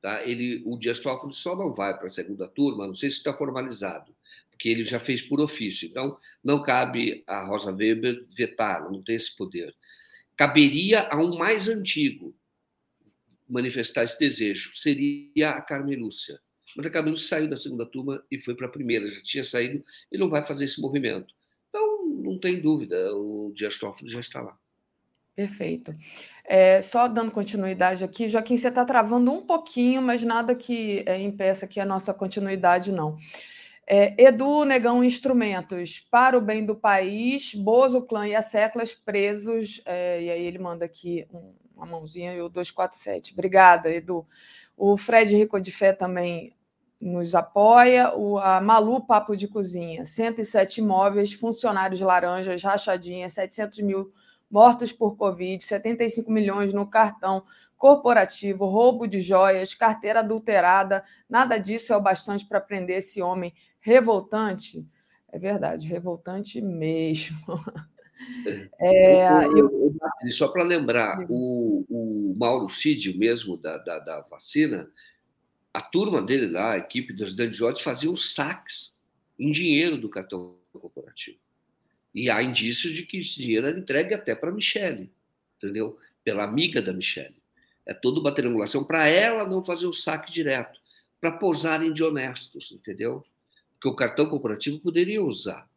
Tá? 0.02 0.24
Ele, 0.24 0.62
o 0.66 0.78
Dias 0.78 1.00
Toffoli 1.00 1.34
só 1.34 1.56
não 1.56 1.74
vai 1.74 1.98
para 1.98 2.08
a 2.08 2.12
segunda 2.12 2.48
turma, 2.48 2.88
não 2.88 2.96
sei 2.96 3.10
se 3.10 3.18
está 3.18 3.34
formalizado, 3.34 4.16
porque 4.52 4.70
ele 4.70 4.86
já 4.86 5.00
fez 5.00 5.22
por 5.22 5.40
ofício. 5.40 5.88
Então, 5.88 6.18
não 6.44 6.62
cabe 6.62 7.24
a 7.26 7.44
Rosa 7.44 7.72
Weber 7.72 8.26
vetá-lo, 8.30 8.92
não 8.92 9.04
tem 9.04 9.16
esse 9.16 9.36
poder 9.36 9.76
caberia 10.36 11.08
a 11.10 11.18
um 11.18 11.38
mais 11.38 11.68
antigo 11.68 12.36
manifestar 13.48 14.04
esse 14.04 14.20
desejo, 14.20 14.72
seria 14.74 15.52
a 15.52 15.62
Carmen 15.62 15.98
Lúcia. 15.98 16.40
Mas 16.76 16.86
a 16.86 16.90
Carmen 16.90 17.12
Lúcia 17.12 17.28
saiu 17.28 17.50
da 17.50 17.56
segunda 17.56 17.86
turma 17.86 18.24
e 18.30 18.42
foi 18.42 18.56
para 18.56 18.68
a 18.68 18.72
primeira, 18.72 19.08
já 19.08 19.22
tinha 19.22 19.44
saído 19.44 19.84
e 20.12 20.18
não 20.18 20.30
vai 20.30 20.44
fazer 20.44 20.66
esse 20.66 20.82
movimento. 20.82 21.34
Então, 21.70 22.06
não 22.24 22.40
tem 22.40 22.60
dúvida, 22.60 23.14
o 23.16 23.52
Dias 23.54 23.78
Toffoli 23.78 24.10
já 24.10 24.20
está 24.20 24.42
lá. 24.42 24.58
Perfeito. 25.36 25.94
É, 26.46 26.80
só 26.82 27.08
dando 27.08 27.30
continuidade 27.30 28.04
aqui, 28.04 28.30
Joaquim, 28.30 28.56
você 28.56 28.70
está 28.70 28.86
travando 28.86 29.32
um 29.32 29.46
pouquinho, 29.46 30.02
mas 30.02 30.24
nada 30.24 30.56
que 30.56 31.04
é, 31.06 31.20
impeça 31.20 31.66
aqui 31.66 31.80
a 31.80 31.86
nossa 31.86 32.14
continuidade, 32.14 32.92
não. 32.92 33.18
É, 33.88 34.16
Edu 34.24 34.66
Negão 34.66 35.04
Instrumentos, 35.04 36.00
para 36.10 36.36
o 36.36 36.42
bem 36.42 36.66
do 36.66 36.76
país, 36.76 37.54
Bozo 37.54 38.02
Clã 38.02 38.28
e 38.28 38.36
a 38.36 38.42
Seclas 38.42 38.94
presos. 38.94 39.82
É, 39.86 40.22
e 40.24 40.30
aí 40.32 40.44
ele 40.44 40.58
manda 40.58 40.86
aqui 40.86 41.28
um, 41.32 41.54
uma 41.76 41.86
mãozinha 41.86 42.34
e 42.34 42.42
o 42.42 42.50
247. 42.50 43.34
Obrigada, 43.34 43.92
Edu. 43.92 44.26
O 44.76 44.98
Fred 44.98 45.36
Rico 45.36 45.62
de 45.62 45.72
Fé 45.72 45.94
também 45.94 46.56
nos 47.00 47.36
apoia. 47.36 48.16
O, 48.16 48.40
a 48.40 48.60
Malu 48.60 49.06
Papo 49.06 49.36
de 49.36 49.48
Cozinha, 49.48 50.04
107 50.04 50.82
imóveis, 50.82 51.34
funcionários 51.34 52.02
laranjas, 52.02 52.64
rachadinha, 52.64 53.30
700 53.30 53.80
mil 53.82 54.12
mortos 54.50 54.92
por 54.92 55.16
Covid, 55.16 55.64
75 55.64 56.32
milhões 56.32 56.74
no 56.74 56.88
cartão 56.88 57.44
corporativo, 57.78 58.66
roubo 58.66 59.06
de 59.06 59.20
joias, 59.20 59.76
carteira 59.76 60.22
adulterada. 60.22 61.04
Nada 61.30 61.58
disso 61.58 61.94
é 61.94 61.98
o 61.98 62.02
bastante 62.02 62.48
para 62.48 62.62
prender 62.62 62.98
esse 62.98 63.22
homem 63.22 63.54
revoltante. 63.86 64.84
É 65.32 65.38
verdade, 65.38 65.88
revoltante 65.88 66.60
mesmo. 66.60 67.38
É, 68.80 69.46
eu... 69.46 69.94
Só 70.32 70.48
para 70.48 70.64
lembrar, 70.64 71.28
o, 71.30 71.86
o 71.88 72.36
Mauro 72.36 72.68
Cid, 72.70 73.16
mesmo 73.16 73.56
da, 73.58 73.78
da, 73.78 74.00
da, 74.00 74.22
vacina, 74.22 74.90
a 75.72 75.82
turma 75.82 76.22
dele 76.22 76.50
lá, 76.50 76.72
a 76.72 76.78
equipe 76.78 77.14
dos 77.14 77.36
Dandioti, 77.36 77.84
fazia 77.84 78.10
os 78.10 78.34
saques 78.34 78.98
em 79.38 79.52
dinheiro 79.52 79.98
do 79.98 80.10
cartão 80.10 80.56
corporativo. 80.72 81.38
E 82.16 82.30
há 82.30 82.42
indícios 82.42 82.94
de 82.96 83.04
que 83.04 83.18
esse 83.18 83.40
dinheiro 83.40 83.68
era 83.68 83.78
entregue 83.78 84.16
até 84.16 84.34
para 84.34 84.50
a 84.50 84.54
Michelle, 84.54 85.12
entendeu? 85.58 86.00
Pela 86.24 86.46
amiga 86.46 86.82
da 86.82 86.94
Michelle. 86.94 87.36
É 87.86 87.94
toda 87.94 88.22
uma 88.22 88.34
triangulação 88.34 88.84
para 88.84 89.08
ela 89.08 89.48
não 89.48 89.64
fazer 89.64 89.86
o 89.86 89.94
saque 89.94 90.32
direto, 90.32 90.80
para 91.20 91.34
posarem 91.34 91.94
de 91.94 92.02
honestos, 92.02 92.72
entendeu? 92.72 93.24
Que 93.86 93.90
o 93.90 93.96
cartão 93.96 94.28
corporativo 94.28 94.80
poderia 94.80 95.24
usar. 95.24 95.70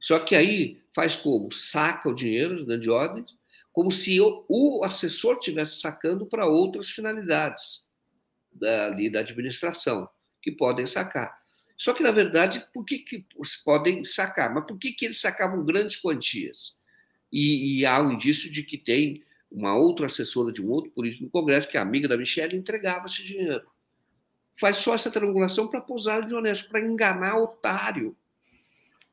Só 0.00 0.20
que 0.20 0.36
aí 0.36 0.80
faz 0.94 1.16
como? 1.16 1.50
Saca 1.50 2.08
o 2.08 2.14
dinheiro 2.14 2.64
de 2.78 2.88
ordens, 2.88 3.34
como 3.72 3.90
se 3.90 4.20
o 4.20 4.84
assessor 4.84 5.38
estivesse 5.38 5.80
sacando 5.80 6.24
para 6.24 6.46
outras 6.46 6.88
finalidades 6.88 7.88
da, 8.52 8.86
ali 8.86 9.10
da 9.10 9.20
administração, 9.20 10.08
que 10.40 10.52
podem 10.52 10.86
sacar. 10.86 11.36
Só 11.76 11.92
que, 11.92 12.02
na 12.02 12.12
verdade, 12.12 12.64
por 12.72 12.84
que, 12.84 13.00
que 13.00 13.26
podem 13.64 14.04
sacar? 14.04 14.54
Mas 14.54 14.64
por 14.64 14.78
que, 14.78 14.92
que 14.92 15.06
eles 15.06 15.20
sacavam 15.20 15.64
grandes 15.64 15.96
quantias? 15.96 16.78
E, 17.32 17.80
e 17.80 17.86
há 17.86 18.00
um 18.00 18.12
indício 18.12 18.52
de 18.52 18.62
que 18.62 18.78
tem 18.78 19.24
uma 19.50 19.76
outra 19.76 20.06
assessora 20.06 20.52
de 20.52 20.64
um 20.64 20.70
outro 20.70 20.92
político 20.92 21.24
no 21.24 21.30
Congresso, 21.30 21.68
que 21.68 21.76
é 21.76 21.80
amiga 21.80 22.06
da 22.06 22.16
Michelle, 22.16 22.56
entregava 22.56 23.06
esse 23.06 23.24
dinheiro. 23.24 23.66
Faz 24.58 24.76
só 24.78 24.94
essa 24.94 25.10
triangulação 25.10 25.68
para 25.68 25.80
posar 25.80 26.26
de 26.26 26.34
honesto, 26.34 26.68
para 26.68 26.80
enganar 26.80 27.38
otário. 27.38 28.16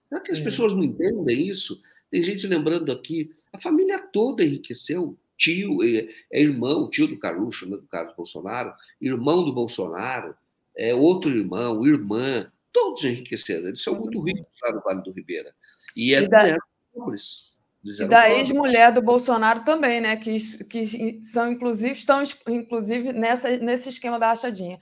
Será 0.10 0.22
que 0.22 0.32
as 0.32 0.40
é. 0.40 0.44
pessoas 0.44 0.74
não 0.74 0.84
entendem 0.84 1.48
isso? 1.48 1.82
Tem 2.10 2.24
gente 2.24 2.48
lembrando 2.48 2.92
aqui, 2.92 3.32
a 3.52 3.60
família 3.60 4.00
toda 4.00 4.44
enriqueceu. 4.44 5.18
Tio, 5.38 5.84
é, 5.84 6.08
é 6.32 6.42
irmão, 6.42 6.90
tio 6.90 7.08
do 7.08 7.20
Carucho, 7.20 7.70
né, 7.70 7.76
do 7.76 7.88
Carlos 7.88 8.16
Bolsonaro, 8.16 8.74
irmão 9.02 9.44
do 9.44 9.54
Bolsonaro, 9.54 10.34
é 10.78 10.96
outro 10.96 11.30
irmão, 11.30 11.86
irmã, 11.86 12.50
todos 12.72 13.04
enriqueceram. 13.04 13.68
Eles 13.68 13.82
são 13.82 13.96
muito 13.96 14.22
ricos 14.22 14.48
lá 14.64 14.74
no 14.74 14.82
Vale 14.82 15.02
do 15.04 15.12
Ribeira. 15.12 15.54
E, 15.96 16.16
é, 16.16 16.24
e 16.24 16.28
da, 16.30 16.58
pobres. 16.94 17.62
E 17.84 18.06
da 18.06 18.32
ex-mulher 18.32 18.94
do 18.94 19.02
Bolsonaro 19.02 19.64
também, 19.64 20.02
né? 20.02 20.16
Que, 20.16 20.64
que 20.66 21.22
são, 21.22 21.52
inclusive, 21.52 21.92
estão 21.92 22.24
inclusive 22.48 23.14
nessa, 23.14 23.58
nesse 23.58 23.90
esquema 23.90 24.18
da 24.18 24.28
rachadinha. 24.28 24.80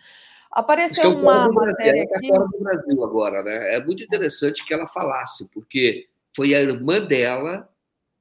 Apareceu 0.55 1.17
uma 1.17 1.51
matéria 1.51 2.03
aqui. 2.03 2.27
fora 2.27 2.45
do 2.45 2.59
Brasil 2.59 3.03
agora, 3.03 3.43
né? 3.43 3.75
É 3.75 3.83
muito 3.83 4.03
interessante 4.03 4.63
que 4.63 4.73
ela 4.73 4.85
falasse, 4.85 5.49
porque 5.51 6.07
foi 6.35 6.53
a 6.53 6.61
irmã 6.61 7.01
dela 7.01 7.67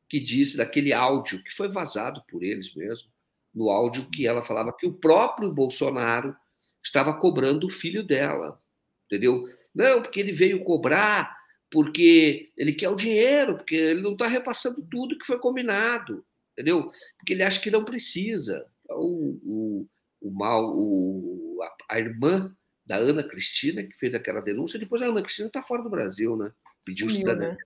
que 0.09 0.19
disse 0.19 0.57
daquele 0.57 0.93
áudio 0.93 1.43
que 1.45 1.55
foi 1.55 1.69
vazado 1.69 2.23
por 2.29 2.43
eles 2.43 2.75
mesmo, 2.75 3.11
no 3.55 3.69
áudio 3.69 4.11
que 4.11 4.27
ela 4.27 4.41
falava 4.41 4.73
que 4.73 4.87
o 4.87 4.95
próprio 4.95 5.53
Bolsonaro 5.53 6.35
estava 6.83 7.19
cobrando 7.19 7.67
o 7.67 7.71
filho 7.71 8.03
dela, 8.03 8.59
entendeu? 9.07 9.45
Não, 9.75 10.01
porque 10.01 10.21
ele 10.21 10.33
veio 10.33 10.65
cobrar 10.65 11.37
porque 11.71 12.51
ele 12.57 12.75
quer 12.75 12.91
o 12.91 12.95
dinheiro, 12.95 13.57
porque 13.57 13.75
ele 13.75 14.03
não 14.03 14.13
está 14.13 14.27
repassando 14.27 14.87
tudo 14.91 15.19
que 15.19 15.27
foi 15.27 15.39
combinado, 15.39 16.25
entendeu? 16.53 16.91
Porque 17.17 17.33
ele 17.33 17.43
acha 17.43 17.59
que 17.59 17.71
não 17.71 17.85
precisa. 17.85 18.67
Então, 18.85 19.01
o, 19.01 19.87
o, 20.23 20.31
mal, 20.31 20.71
o, 20.73 21.59
a, 21.63 21.95
a, 21.97 22.01
irmã 22.01 22.55
da 22.87 22.97
Ana 22.97 23.23
Cristina, 23.23 23.83
que 23.83 23.97
fez 23.97 24.15
aquela 24.15 24.41
denúncia, 24.41 24.79
depois 24.79 25.03
a 25.03 25.07
Ana 25.07 25.23
Cristina 25.23 25.49
está 25.49 25.63
fora 25.63 25.83
do 25.83 25.91
Brasil, 25.91 26.37
né? 26.37 26.53
Pediu 26.85 27.09
cidadania 27.09 27.57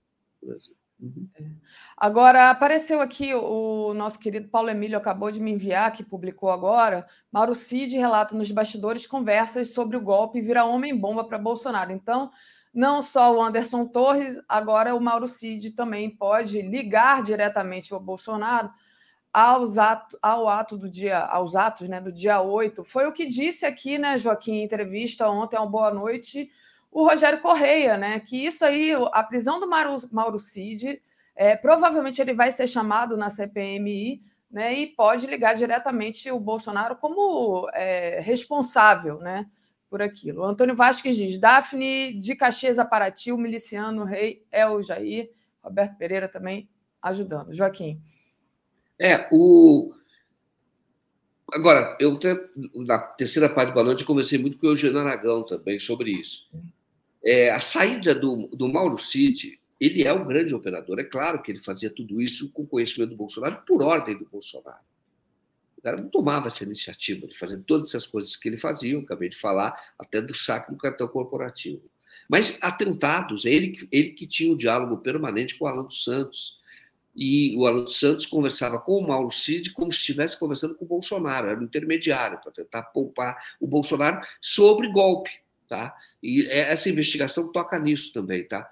né? 0.41 0.57
Uhum. 0.99 1.29
É. 1.39 1.45
Agora, 1.95 2.49
apareceu 2.49 2.99
aqui 2.99 3.33
o 3.33 3.93
nosso 3.93 4.19
querido 4.19 4.47
Paulo 4.49 4.69
Emílio, 4.69 4.97
acabou 4.97 5.29
de 5.29 5.39
me 5.39 5.51
enviar, 5.51 5.91
que 5.91 6.03
publicou 6.03 6.49
agora. 6.49 7.05
Mauro 7.31 7.53
Cid 7.53 7.95
relata 7.95 8.35
nos 8.35 8.51
bastidores 8.51 9.05
conversas 9.05 9.73
sobre 9.73 9.95
o 9.95 10.01
golpe 10.01 10.41
vira 10.41 10.65
homem-bomba 10.65 11.23
para 11.23 11.37
Bolsonaro. 11.37 11.91
Então, 11.91 12.31
não 12.73 13.01
só 13.03 13.35
o 13.35 13.41
Anderson 13.41 13.85
Torres, 13.85 14.39
agora 14.49 14.95
o 14.95 15.01
Mauro 15.01 15.27
Cid 15.27 15.71
também 15.71 16.09
pode 16.09 16.61
ligar 16.61 17.21
diretamente 17.21 17.93
ao 17.93 17.99
Bolsonaro 17.99 18.71
aos 19.37 19.77
ato, 19.77 20.17
ao 20.19 20.49
ato 20.49 20.75
do 20.75 20.89
dia, 20.89 21.19
aos 21.19 21.55
atos 21.55 21.87
né, 21.87 22.01
do 22.01 22.11
dia 22.11 22.41
8. 22.41 22.83
Foi 22.83 23.05
o 23.05 23.13
que 23.13 23.27
disse 23.27 23.67
aqui, 23.67 23.99
né, 23.99 24.17
Joaquim, 24.17 24.53
em 24.53 24.63
entrevista 24.63 25.29
ontem 25.29 25.55
ao 25.55 25.69
Boa 25.69 25.93
Noite, 25.93 26.49
o 26.91 27.07
Rogério 27.07 27.39
Correia, 27.39 27.97
né? 27.97 28.19
Que 28.19 28.47
isso 28.47 28.65
aí, 28.65 28.93
a 29.11 29.21
prisão 29.21 29.59
do 29.59 29.69
Mauro, 29.69 30.01
Mauro 30.11 30.39
Cid, 30.39 30.99
é, 31.35 31.55
provavelmente 31.55 32.19
ele 32.19 32.33
vai 32.33 32.51
ser 32.51 32.65
chamado 32.67 33.15
na 33.15 33.29
CPMI, 33.29 34.21
né? 34.49 34.73
E 34.73 34.87
pode 34.87 35.27
ligar 35.27 35.53
diretamente 35.53 36.31
o 36.31 36.39
Bolsonaro 36.39 36.95
como 36.95 37.69
é, 37.75 38.19
responsável, 38.21 39.19
né? 39.19 39.45
por 39.87 40.01
aquilo. 40.01 40.43
Antônio 40.43 40.75
Vasques 40.75 41.15
diz: 41.15 41.37
Daphne 41.37 42.13
de 42.19 42.35
Caxias 42.35 42.79
a 42.79 42.83
Paraty, 42.83 43.31
o 43.31 43.37
miliciano, 43.37 44.01
o 44.01 44.05
rei 44.05 44.43
é 44.51 44.67
o 44.67 44.81
Jair. 44.81 45.29
Roberto 45.63 45.95
Pereira 45.95 46.27
também 46.27 46.67
ajudando. 47.01 47.53
Joaquim. 47.53 48.01
É, 48.99 49.27
o. 49.31 49.93
Agora, 51.53 51.97
eu 51.99 52.19
na 52.75 52.99
terceira 52.99 53.47
parte 53.47 53.73
do 53.73 53.83
noite 53.83 54.03
conversei 54.03 54.37
muito 54.37 54.57
com 54.57 54.67
o 54.67 54.71
Eugênio 54.71 54.99
Aragão 54.99 55.45
também 55.45 55.79
sobre 55.79 56.11
isso. 56.11 56.49
É, 57.23 57.49
a 57.51 57.61
saída 57.61 58.13
do, 58.13 58.47
do 58.47 58.67
Mauro 58.67 58.97
Cid, 58.97 59.57
ele 59.79 60.03
é 60.03 60.11
um 60.11 60.27
grande 60.27 60.53
operador. 60.53 60.99
É 60.99 61.03
claro 61.03 61.41
que 61.41 61.51
ele 61.51 61.59
fazia 61.59 61.89
tudo 61.89 62.21
isso 62.21 62.51
com 62.51 62.65
conhecimento 62.65 63.11
do 63.11 63.15
Bolsonaro, 63.15 63.63
por 63.65 63.81
ordem 63.81 64.17
do 64.17 64.25
Bolsonaro. 64.25 64.83
O 65.77 65.81
cara 65.81 65.97
não 65.97 66.09
tomava 66.09 66.47
essa 66.47 66.63
iniciativa 66.63 67.27
de 67.27 67.37
fazer 67.37 67.59
todas 67.59 67.89
essas 67.89 68.07
coisas 68.07 68.35
que 68.35 68.49
ele 68.49 68.57
fazia, 68.57 68.97
acabei 68.97 69.29
de 69.29 69.37
falar, 69.37 69.73
até 69.97 70.21
do 70.21 70.35
saque 70.35 70.71
do 70.71 70.77
cartão 70.77 71.07
corporativo. 71.07 71.83
Mas 72.29 72.57
atentados, 72.61 73.45
ele, 73.45 73.77
ele 73.91 74.09
que 74.11 74.27
tinha 74.27 74.51
um 74.51 74.57
diálogo 74.57 74.97
permanente 74.97 75.57
com 75.57 75.65
o 75.65 75.67
Alan 75.67 75.85
dos 75.85 76.03
Santos. 76.03 76.56
E 77.17 77.57
o 77.57 77.65
Alan 77.65 77.87
Santos 77.87 78.27
conversava 78.27 78.79
com 78.79 78.99
o 78.99 79.07
Mauro 79.07 79.31
Cid 79.31 79.73
como 79.73 79.91
se 79.91 79.97
estivesse 79.97 80.39
conversando 80.39 80.75
com 80.75 80.85
o 80.85 80.87
Bolsonaro, 80.87 81.47
era 81.47 81.59
um 81.59 81.63
intermediário 81.63 82.39
para 82.39 82.51
tentar 82.51 82.83
poupar 82.83 83.35
o 83.59 83.65
Bolsonaro 83.65 84.21
sobre 84.39 84.87
golpe. 84.91 85.31
Tá? 85.67 85.95
E 86.21 86.45
é, 86.45 86.71
essa 86.71 86.87
investigação 86.87 87.51
toca 87.51 87.79
nisso 87.79 88.13
também. 88.13 88.47
Tá? 88.47 88.69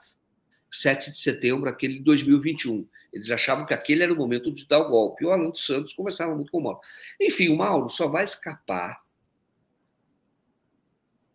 7 0.72 1.10
de 1.10 1.18
setembro, 1.18 1.68
aquele 1.68 1.96
de 1.96 2.04
2021. 2.04 2.88
Eles 3.12 3.32
achavam 3.32 3.66
que 3.66 3.74
aquele 3.74 4.04
era 4.04 4.14
o 4.14 4.16
momento 4.16 4.52
de 4.52 4.68
dar 4.68 4.80
o 4.80 4.90
golpe. 4.90 5.24
E 5.24 5.28
o 5.28 5.32
Alan 5.32 5.54
Santos 5.56 5.94
conversava 5.94 6.36
muito 6.36 6.52
com 6.52 6.60
o 6.60 6.64
Mauro. 6.64 6.80
Enfim, 7.20 7.50
o 7.50 7.58
Mauro 7.58 7.90
só 7.90 8.08
vai 8.08 8.24
escapar 8.24 9.02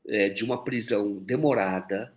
é, 0.06 0.28
de 0.28 0.44
uma 0.44 0.62
prisão 0.62 1.16
demorada, 1.16 2.14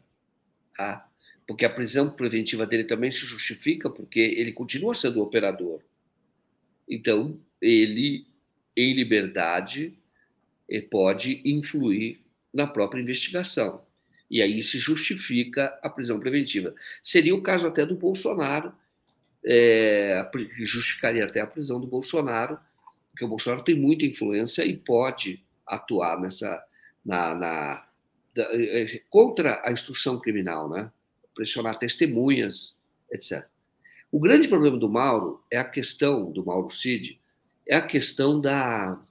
tá? 0.76 1.10
Porque 1.48 1.66
a 1.66 1.70
prisão 1.70 2.10
preventiva 2.10 2.66
dele 2.66 2.84
também 2.84 3.12
se 3.12 3.26
justifica, 3.26 3.90
porque 3.90 4.20
ele 4.20 4.52
continua 4.52 4.96
sendo 4.96 5.22
operador. 5.22 5.82
Então, 6.88 7.40
ele, 7.62 8.26
em 8.76 8.94
liberdade, 8.94 9.98
eh, 10.70 10.82
pode 10.82 11.42
influir 11.46 12.22
na 12.54 12.68
própria 12.68 13.02
investigação. 13.02 13.84
E 14.30 14.42
aí 14.42 14.62
se 14.62 14.78
justifica 14.78 15.78
a 15.82 15.90
prisão 15.90 16.20
preventiva. 16.20 16.74
Seria 17.02 17.36
o 17.36 17.42
caso 17.42 17.68
até 17.68 17.86
do 17.86 17.96
Bolsonaro, 17.96 18.74
é, 19.46 20.30
justificaria 20.60 21.24
até 21.26 21.42
a 21.42 21.48
prisão 21.48 21.80
do 21.80 21.88
Bolsonaro, 21.88 22.58
porque 23.12 23.26
o 23.26 23.28
Bolsonaro 23.28 23.64
tem 23.64 23.76
muita 23.76 24.06
influência 24.06 24.66
e 24.66 24.76
pode 24.76 25.44
atuar 25.68 26.20
nessa 26.20 26.64
na, 27.06 27.36
na 27.36 27.88
da, 28.34 28.44
é, 28.54 28.86
contra 29.10 29.62
a 29.64 29.72
instrução 29.72 30.20
criminal, 30.20 30.70
né? 30.70 30.92
Pressionar 31.34 31.78
testemunhas, 31.78 32.78
etc. 33.12 33.46
O 34.12 34.20
grande 34.20 34.48
problema 34.48 34.78
do 34.78 34.90
Mauro 34.90 35.44
é 35.52 35.58
a 35.58 35.66
questão 35.66 36.32
do 36.32 36.46
Mauro 36.46 36.70
Cid, 36.70 37.20
é 37.68 37.76
a 37.76 37.86
questão 37.86 38.40
da 38.40 39.02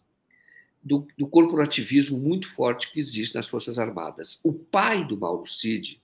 do, 0.82 1.07
do, 1.16 1.28
corporativismo 1.28 2.19
muito 2.19 2.53
forte 2.53 2.93
que 2.93 2.99
existe 2.99 3.35
nas 3.35 3.47
Forças 3.47 3.78
Armadas. 3.78 4.40
O 4.44 4.53
pai 4.53 5.07
do 5.07 5.16
Mauro 5.16 5.47
Cid, 5.47 6.03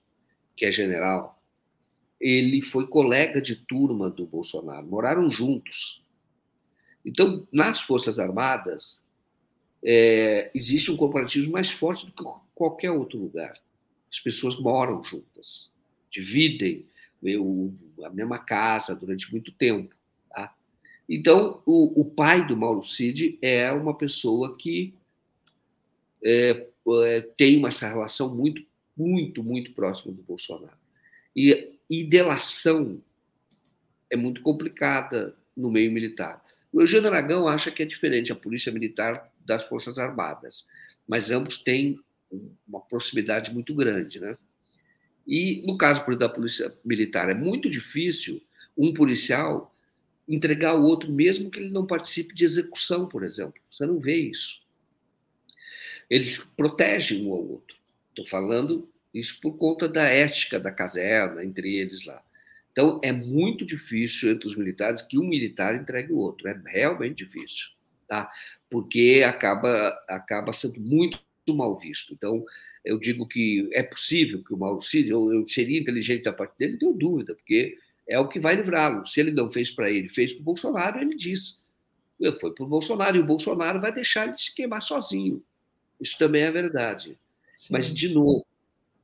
que 0.55 0.65
é 0.65 0.71
general, 0.71 1.41
ele 2.19 2.61
foi 2.61 2.87
colega 2.87 3.41
de 3.41 3.55
turma 3.55 4.09
do 4.09 4.25
Bolsonaro, 4.25 4.87
moraram 4.87 5.29
juntos. 5.29 6.05
Então, 7.05 7.47
nas 7.51 7.81
Forças 7.81 8.19
Armadas, 8.19 9.03
é, 9.83 10.51
existe 10.53 10.91
um 10.91 10.97
corporativismo 10.97 11.53
mais 11.53 11.71
forte 11.71 12.05
do 12.05 12.11
que 12.11 12.23
qualquer 12.53 12.91
outro 12.91 13.17
lugar. 13.17 13.57
As 14.11 14.19
pessoas 14.19 14.57
moram 14.57 15.03
juntas, 15.03 15.71
dividem 16.09 16.85
a 18.03 18.09
mesma 18.09 18.39
casa 18.39 18.95
durante 18.95 19.31
muito 19.31 19.51
tempo. 19.51 19.93
Tá? 20.29 20.53
Então, 21.07 21.61
o, 21.65 22.01
o, 22.01 22.05
pai 22.05 22.45
do 22.45 22.55
Mauro 22.55 22.83
Cid 22.83 23.37
é 23.41 23.71
uma 23.71 23.97
pessoa 23.97 24.57
que 24.57 24.93
é, 26.23 26.67
é, 27.05 27.21
tem 27.37 27.65
essa 27.65 27.87
relação 27.87 28.33
muito, 28.33 28.63
muito, 28.95 29.43
muito 29.43 29.71
próxima 29.73 30.13
do 30.13 30.21
Bolsonaro. 30.23 30.77
E, 31.35 31.73
e 31.89 32.03
delação 32.03 33.01
é 34.09 34.15
muito 34.15 34.41
complicada 34.41 35.35
no 35.55 35.69
meio 35.69 35.91
militar. 35.91 36.43
O 36.71 36.81
Eugênio 36.81 37.09
Aragão 37.09 37.47
acha 37.47 37.71
que 37.71 37.83
é 37.83 37.85
diferente 37.85 38.31
a 38.31 38.35
polícia 38.35 38.71
militar 38.71 39.31
das 39.45 39.63
Forças 39.63 39.97
Armadas, 39.97 40.67
mas 41.07 41.31
ambos 41.31 41.57
têm 41.57 41.99
uma 42.67 42.79
proximidade 42.79 43.51
muito 43.53 43.73
grande. 43.73 44.19
Né? 44.19 44.37
E 45.29 45.61
no 45.63 45.77
caso 45.77 46.03
da 46.17 46.27
polícia 46.27 46.75
militar, 46.83 47.29
é 47.29 47.35
muito 47.35 47.69
difícil 47.69 48.41
um 48.75 48.91
policial 48.91 49.75
entregar 50.27 50.71
ao 50.71 50.81
outro, 50.81 51.11
mesmo 51.11 51.51
que 51.51 51.59
ele 51.59 51.69
não 51.69 51.85
participe 51.85 52.33
de 52.33 52.43
execução, 52.43 53.07
por 53.07 53.23
exemplo. 53.23 53.61
Você 53.69 53.85
não 53.85 53.99
vê 53.99 54.15
isso. 54.15 54.67
Eles 56.09 56.39
protegem 56.39 57.27
um 57.27 57.31
ao 57.31 57.47
outro. 57.47 57.77
Estou 58.09 58.25
falando 58.25 58.89
isso 59.13 59.39
por 59.39 59.55
conta 59.55 59.87
da 59.87 60.03
ética 60.03 60.59
da 60.59 60.71
caserna 60.71 61.45
entre 61.45 61.75
eles 61.75 62.05
lá. 62.07 62.23
Então, 62.71 62.99
é 63.03 63.11
muito 63.11 63.63
difícil 63.63 64.31
entre 64.31 64.47
os 64.47 64.55
militares 64.55 65.03
que 65.03 65.19
um 65.19 65.27
militar 65.27 65.75
entregue 65.75 66.11
o 66.11 66.17
outro. 66.17 66.47
É 66.47 66.59
realmente 66.65 67.23
difícil, 67.23 67.69
tá? 68.07 68.27
Porque 68.67 69.23
acaba, 69.23 69.89
acaba 70.07 70.51
sendo 70.53 70.79
muito 70.81 71.19
mal 71.55 71.77
visto. 71.77 72.13
Então, 72.13 72.43
eu 72.83 72.99
digo 72.99 73.27
que 73.27 73.69
é 73.73 73.83
possível 73.83 74.43
que 74.43 74.53
o 74.53 74.57
Mauro 74.57 74.81
Cid, 74.81 75.09
eu, 75.09 75.33
eu 75.33 75.47
seria 75.47 75.79
inteligente 75.79 76.23
da 76.23 76.33
parte 76.33 76.57
dele, 76.57 76.73
não 76.73 76.79
tenho 76.79 76.93
dúvida, 76.93 77.35
porque 77.35 77.77
é 78.07 78.19
o 78.19 78.27
que 78.27 78.39
vai 78.39 78.55
livrá-lo. 78.55 79.05
Se 79.05 79.19
ele 79.19 79.31
não 79.31 79.49
fez 79.49 79.69
para 79.69 79.89
ele, 79.89 80.09
fez 80.09 80.33
para 80.33 80.41
o 80.41 80.45
Bolsonaro, 80.45 80.99
ele 80.99 81.15
diz. 81.15 81.63
Foi 82.39 82.53
para 82.53 82.65
o 82.65 82.67
Bolsonaro, 82.67 83.17
e 83.17 83.19
o 83.19 83.25
Bolsonaro 83.25 83.79
vai 83.79 83.93
deixar 83.93 84.27
ele 84.27 84.37
se 84.37 84.53
queimar 84.53 84.81
sozinho. 84.81 85.43
Isso 86.01 86.17
também 86.17 86.41
é 86.43 86.51
verdade. 86.51 87.17
Sim. 87.55 87.67
Mas, 87.71 87.93
de 87.93 88.13
novo, 88.13 88.45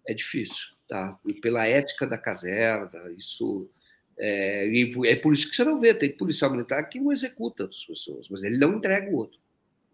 é 0.08 0.14
difícil. 0.14 0.76
Tá? 0.88 1.18
E 1.28 1.34
pela 1.34 1.66
ética 1.66 2.06
da 2.06 2.18
caserna, 2.18 2.90
isso. 3.18 3.70
É, 4.18 4.72
é 5.08 5.16
por 5.18 5.34
isso 5.34 5.50
que 5.50 5.56
você 5.56 5.64
não 5.64 5.80
vê, 5.80 5.94
tem 5.94 6.16
policial 6.16 6.50
militar 6.50 6.84
que 6.84 7.02
não 7.02 7.12
executa 7.12 7.66
as 7.66 7.84
pessoas, 7.86 8.30
mas 8.30 8.44
ele 8.44 8.58
não 8.58 8.76
entrega 8.76 9.10
o 9.10 9.16
outro. 9.16 9.40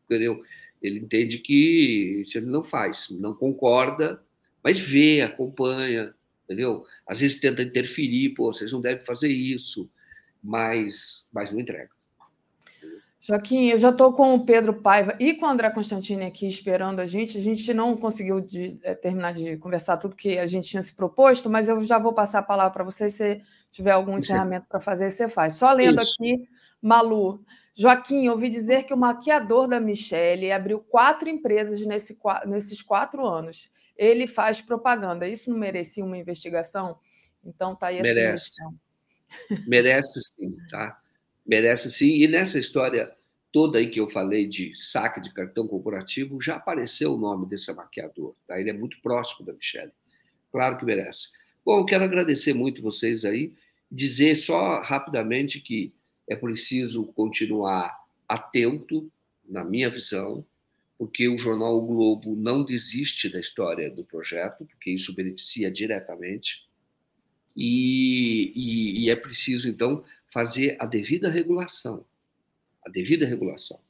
Entendeu? 0.05 0.43
Ele 0.81 0.99
entende 0.99 1.37
que 1.37 2.21
isso 2.21 2.37
ele 2.37 2.47
não 2.47 2.63
faz, 2.63 3.09
não 3.11 3.33
concorda, 3.33 4.21
mas 4.63 4.79
vê, 4.79 5.21
acompanha, 5.21 6.13
entendeu? 6.43 6.83
Às 7.07 7.19
vezes 7.19 7.39
tenta 7.39 7.61
interferir, 7.61 8.29
pô, 8.29 8.51
vocês 8.51 8.71
não 8.71 8.81
devem 8.81 9.05
fazer 9.05 9.29
isso, 9.29 9.89
mas, 10.43 11.29
mas 11.31 11.51
não 11.51 11.59
entrega. 11.59 11.89
Joaquim, 13.23 13.67
eu 13.67 13.77
já 13.77 13.91
estou 13.91 14.11
com 14.13 14.33
o 14.33 14.43
Pedro 14.43 14.73
Paiva 14.73 15.15
e 15.19 15.35
com 15.35 15.45
o 15.45 15.49
André 15.49 15.69
Constantini 15.69 16.25
aqui 16.25 16.47
esperando 16.47 16.99
a 16.99 17.05
gente. 17.05 17.37
A 17.37 17.41
gente 17.41 17.71
não 17.71 17.95
conseguiu 17.95 18.41
de, 18.41 18.79
é, 18.81 18.95
terminar 18.95 19.33
de 19.33 19.57
conversar 19.57 19.97
tudo 19.97 20.15
que 20.15 20.39
a 20.39 20.47
gente 20.47 20.67
tinha 20.67 20.81
se 20.81 20.95
proposto, 20.95 21.47
mas 21.47 21.69
eu 21.69 21.83
já 21.83 21.99
vou 21.99 22.13
passar 22.13 22.39
a 22.39 22.43
palavra 22.43 22.73
para 22.73 22.83
você. 22.83 23.09
Se 23.09 23.39
tiver 23.69 23.91
algum 23.91 24.17
encerramento 24.17 24.65
para 24.67 24.79
fazer, 24.79 25.11
você 25.11 25.29
faz. 25.29 25.53
Só 25.53 25.71
lendo 25.71 26.01
Isso. 26.01 26.11
aqui, 26.19 26.49
Malu. 26.81 27.43
Joaquim, 27.73 28.27
ouvi 28.27 28.49
dizer 28.49 28.83
que 28.83 28.93
o 28.93 28.97
maquiador 28.97 29.67
da 29.67 29.79
Michelle 29.79 30.51
abriu 30.51 30.79
quatro 30.79 31.29
empresas 31.29 31.85
nesse, 31.85 32.17
nesses 32.45 32.81
quatro 32.81 33.25
anos. 33.25 33.71
Ele 33.97 34.27
faz 34.27 34.61
propaganda. 34.61 35.27
Isso 35.27 35.49
não 35.49 35.57
merecia 35.57 36.03
uma 36.03 36.17
investigação? 36.17 36.97
Então 37.43 37.75
tá 37.75 37.87
aí 37.87 37.99
a 37.99 38.01
Merece. 38.01 38.45
Sugestão. 38.45 38.75
Merece 39.67 40.19
sim, 40.21 40.57
tá? 40.69 41.01
merece 41.45 41.91
sim. 41.91 42.15
E 42.15 42.27
nessa 42.27 42.59
história 42.59 43.13
toda 43.51 43.77
aí 43.77 43.89
que 43.89 43.99
eu 43.99 44.09
falei 44.09 44.47
de 44.47 44.73
saque 44.75 45.19
de 45.19 45.33
cartão 45.33 45.67
corporativo, 45.67 46.39
já 46.39 46.55
apareceu 46.55 47.13
o 47.13 47.17
nome 47.17 47.47
desse 47.47 47.71
maquiador. 47.73 48.33
Tá? 48.47 48.59
Ele 48.59 48.69
é 48.69 48.73
muito 48.73 49.01
próximo 49.01 49.45
da 49.45 49.53
Michelle. 49.53 49.91
Claro 50.51 50.77
que 50.77 50.85
merece. 50.85 51.29
Bom, 51.65 51.79
eu 51.79 51.85
quero 51.85 52.03
agradecer 52.03 52.53
muito 52.53 52.81
vocês 52.81 53.25
aí, 53.25 53.53
dizer 53.91 54.37
só 54.37 54.81
rapidamente 54.81 55.59
que 55.59 55.93
é 56.31 56.35
preciso 56.35 57.05
continuar 57.07 58.05
atento, 58.27 59.11
na 59.45 59.65
minha 59.65 59.89
visão, 59.89 60.45
porque 60.97 61.27
o 61.27 61.37
jornal 61.37 61.77
o 61.77 61.85
Globo 61.85 62.37
não 62.37 62.63
desiste 62.63 63.27
da 63.27 63.37
história 63.37 63.91
do 63.91 64.05
projeto, 64.05 64.65
porque 64.65 64.91
isso 64.91 65.13
beneficia 65.13 65.69
diretamente. 65.69 66.69
E, 67.57 68.53
e, 68.55 69.03
e 69.03 69.09
é 69.09 69.15
preciso, 69.15 69.67
então, 69.67 70.05
fazer 70.25 70.77
a 70.79 70.85
devida 70.85 71.29
regulação. 71.29 72.05
A 72.85 72.89
devida 72.89 73.25
regulação. 73.25 73.81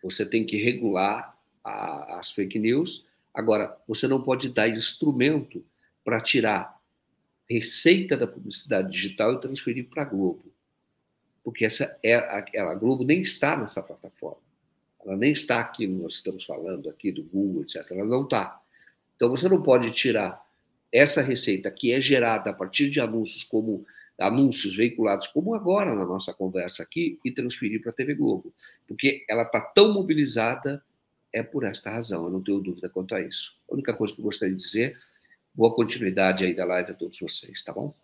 Você 0.00 0.24
tem 0.24 0.46
que 0.46 0.56
regular 0.58 1.36
a, 1.64 2.20
as 2.20 2.30
fake 2.30 2.58
news. 2.58 3.04
Agora, 3.34 3.76
você 3.88 4.06
não 4.06 4.22
pode 4.22 4.50
dar 4.50 4.68
instrumento 4.68 5.64
para 6.04 6.20
tirar 6.20 6.80
receita 7.50 8.16
da 8.16 8.28
publicidade 8.28 8.92
digital 8.92 9.34
e 9.34 9.40
transferir 9.40 9.88
para 9.88 10.02
a 10.02 10.06
Globo. 10.06 10.52
Porque 11.50 11.64
essa 11.64 11.98
é 12.02 12.14
a, 12.14 12.70
a 12.70 12.74
Globo 12.74 13.04
nem 13.04 13.22
está 13.22 13.56
nessa 13.56 13.82
plataforma. 13.82 14.42
Ela 15.04 15.16
nem 15.16 15.32
está 15.32 15.60
aqui, 15.60 15.86
nós 15.86 16.14
estamos 16.14 16.44
falando 16.44 16.90
aqui 16.90 17.10
do 17.10 17.22
Google, 17.22 17.62
etc. 17.62 17.90
Ela 17.92 18.04
não 18.04 18.24
está. 18.24 18.60
Então, 19.16 19.30
você 19.30 19.48
não 19.48 19.62
pode 19.62 19.90
tirar 19.90 20.44
essa 20.92 21.22
receita 21.22 21.70
que 21.70 21.92
é 21.92 22.00
gerada 22.00 22.50
a 22.50 22.52
partir 22.52 22.90
de 22.90 23.00
anúncios 23.00 23.44
como 23.44 23.86
anúncios 24.18 24.76
veiculados 24.76 25.28
como 25.28 25.54
agora 25.54 25.94
na 25.94 26.04
nossa 26.04 26.34
conversa 26.34 26.82
aqui 26.82 27.18
e 27.24 27.30
transferir 27.30 27.80
para 27.80 27.90
a 27.90 27.94
TV 27.94 28.14
Globo, 28.14 28.52
porque 28.86 29.24
ela 29.28 29.44
está 29.44 29.60
tão 29.60 29.92
mobilizada 29.92 30.82
é 31.32 31.42
por 31.42 31.62
esta 31.64 31.90
razão, 31.90 32.24
eu 32.24 32.30
não 32.30 32.42
tenho 32.42 32.60
dúvida 32.60 32.88
quanto 32.88 33.14
a 33.14 33.20
isso. 33.20 33.58
A 33.70 33.74
única 33.74 33.94
coisa 33.94 34.14
que 34.14 34.20
eu 34.20 34.24
gostaria 34.24 34.54
de 34.54 34.62
dizer, 34.62 34.98
boa 35.54 35.74
continuidade 35.74 36.44
aí 36.44 36.56
da 36.56 36.64
live 36.64 36.90
a 36.92 36.94
todos 36.94 37.18
vocês, 37.20 37.62
tá 37.62 37.72
bom? 37.72 37.94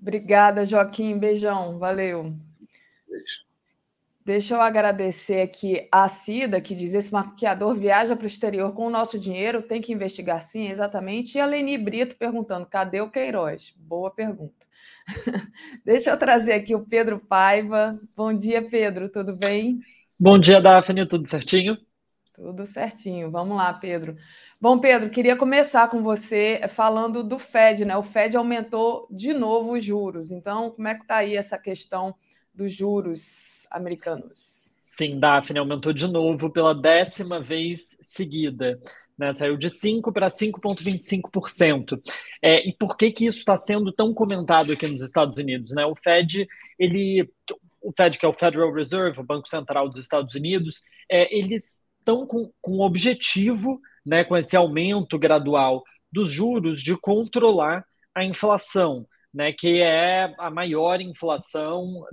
Obrigada, 0.00 0.64
Joaquim, 0.64 1.18
beijão, 1.18 1.78
valeu. 1.78 2.34
Beijo. 3.08 3.46
Deixa 4.26 4.56
eu 4.56 4.60
agradecer 4.60 5.40
aqui 5.40 5.86
a 5.92 6.08
Cida, 6.08 6.60
que 6.60 6.74
diz: 6.74 6.94
esse 6.94 7.12
maquiador 7.12 7.76
viaja 7.76 8.16
para 8.16 8.24
o 8.24 8.26
exterior 8.26 8.72
com 8.72 8.88
o 8.88 8.90
nosso 8.90 9.20
dinheiro, 9.20 9.62
tem 9.62 9.80
que 9.80 9.92
investigar 9.92 10.42
sim, 10.42 10.68
exatamente. 10.68 11.38
E 11.38 11.40
a 11.40 11.46
Leni 11.46 11.78
Brito 11.78 12.16
perguntando: 12.16 12.66
cadê 12.66 13.00
o 13.00 13.08
Queiroz? 13.08 13.72
Boa 13.76 14.10
pergunta. 14.10 14.66
Deixa 15.84 16.10
eu 16.10 16.18
trazer 16.18 16.54
aqui 16.54 16.74
o 16.74 16.84
Pedro 16.84 17.20
Paiva. 17.20 17.96
Bom 18.16 18.34
dia, 18.34 18.60
Pedro, 18.60 19.08
tudo 19.08 19.36
bem? 19.36 19.78
Bom 20.18 20.40
dia, 20.40 20.60
Daphne, 20.60 21.06
tudo 21.06 21.28
certinho? 21.28 21.78
Tudo 22.36 22.64
certinho. 22.66 23.30
Vamos 23.30 23.56
lá, 23.56 23.72
Pedro. 23.72 24.14
Bom, 24.60 24.78
Pedro, 24.78 25.10
queria 25.10 25.36
começar 25.36 25.88
com 25.88 26.02
você 26.02 26.60
falando 26.68 27.24
do 27.24 27.38
Fed, 27.38 27.84
né? 27.84 27.96
O 27.96 28.02
Fed 28.02 28.36
aumentou 28.36 29.08
de 29.10 29.32
novo 29.32 29.72
os 29.72 29.82
juros. 29.82 30.30
Então, 30.30 30.70
como 30.70 30.86
é 30.86 30.94
que 30.94 31.02
está 31.02 31.16
aí 31.16 31.34
essa 31.34 31.58
questão 31.58 32.14
dos 32.56 32.72
juros 32.72 33.68
americanos. 33.70 34.74
Sim, 34.82 35.20
Daphne 35.20 35.58
aumentou 35.58 35.92
de 35.92 36.06
novo 36.06 36.50
pela 36.50 36.74
décima 36.74 37.40
vez 37.40 37.98
seguida. 38.00 38.80
Né, 39.16 39.32
saiu 39.32 39.56
de 39.56 39.70
5% 39.70 40.12
para 40.12 40.28
5,25%. 40.28 42.02
É, 42.42 42.68
e 42.68 42.72
por 42.74 42.98
que, 42.98 43.10
que 43.10 43.24
isso 43.24 43.38
está 43.38 43.56
sendo 43.56 43.90
tão 43.90 44.12
comentado 44.12 44.72
aqui 44.72 44.86
nos 44.86 45.00
Estados 45.00 45.38
Unidos? 45.38 45.70
Né? 45.72 45.86
O 45.86 45.94
Fed, 45.94 46.46
ele, 46.78 47.26
o 47.80 47.92
Fed, 47.96 48.18
que 48.18 48.26
é 48.26 48.28
o 48.28 48.34
Federal 48.34 48.70
Reserve, 48.72 49.20
o 49.20 49.24
Banco 49.24 49.48
Central 49.48 49.88
dos 49.88 49.96
Estados 49.96 50.34
Unidos, 50.34 50.82
é, 51.10 51.34
eles 51.34 51.85
estão 52.06 52.26
com, 52.26 52.52
com 52.60 52.78
o 52.78 52.86
objetivo, 52.86 53.80
né, 54.04 54.22
com 54.22 54.36
esse 54.36 54.56
aumento 54.56 55.18
gradual 55.18 55.82
dos 56.12 56.30
juros, 56.30 56.80
de 56.80 56.96
controlar 56.96 57.84
a 58.14 58.24
inflação 58.24 59.06
né, 59.36 59.52
que 59.52 59.82
é 59.82 60.34
a 60.38 60.50
maior 60.50 60.98
inflação, 61.02 62.06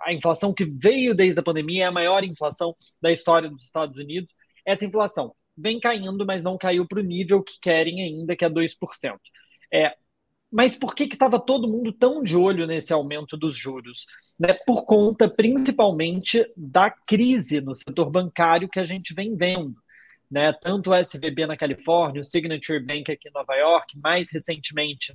a 0.00 0.12
inflação 0.12 0.52
que 0.52 0.64
veio 0.64 1.14
desde 1.14 1.38
a 1.38 1.42
pandemia 1.42 1.84
é 1.84 1.86
a 1.86 1.92
maior 1.92 2.24
inflação 2.24 2.74
da 3.00 3.12
história 3.12 3.48
dos 3.48 3.62
Estados 3.62 3.96
Unidos. 3.96 4.34
Essa 4.66 4.84
inflação 4.84 5.32
vem 5.56 5.78
caindo, 5.78 6.26
mas 6.26 6.42
não 6.42 6.58
caiu 6.58 6.84
para 6.84 6.98
o 6.98 7.02
nível 7.02 7.44
que 7.44 7.60
querem 7.62 8.02
ainda, 8.02 8.34
que 8.34 8.44
é 8.44 8.50
2%. 8.50 8.74
É, 9.72 9.94
mas 10.50 10.74
por 10.74 10.94
que 10.94 11.04
estava 11.04 11.38
todo 11.38 11.68
mundo 11.68 11.92
tão 11.92 12.22
de 12.22 12.36
olho 12.36 12.66
nesse 12.66 12.92
aumento 12.92 13.36
dos 13.36 13.56
juros? 13.56 14.06
Né, 14.38 14.54
por 14.66 14.84
conta, 14.84 15.28
principalmente, 15.28 16.50
da 16.56 16.90
crise 16.90 17.60
no 17.60 17.74
setor 17.74 18.10
bancário 18.10 18.68
que 18.68 18.80
a 18.80 18.84
gente 18.84 19.14
vem 19.14 19.36
vendo. 19.36 19.74
Né, 20.30 20.52
tanto 20.52 20.90
o 20.90 20.94
SVB 20.94 21.46
na 21.46 21.56
Califórnia, 21.56 22.20
o 22.20 22.24
Signature 22.24 22.80
Bank 22.80 23.10
aqui 23.10 23.28
em 23.28 23.32
Nova 23.32 23.54
York, 23.54 23.98
mais 23.98 24.30
recentemente 24.30 25.14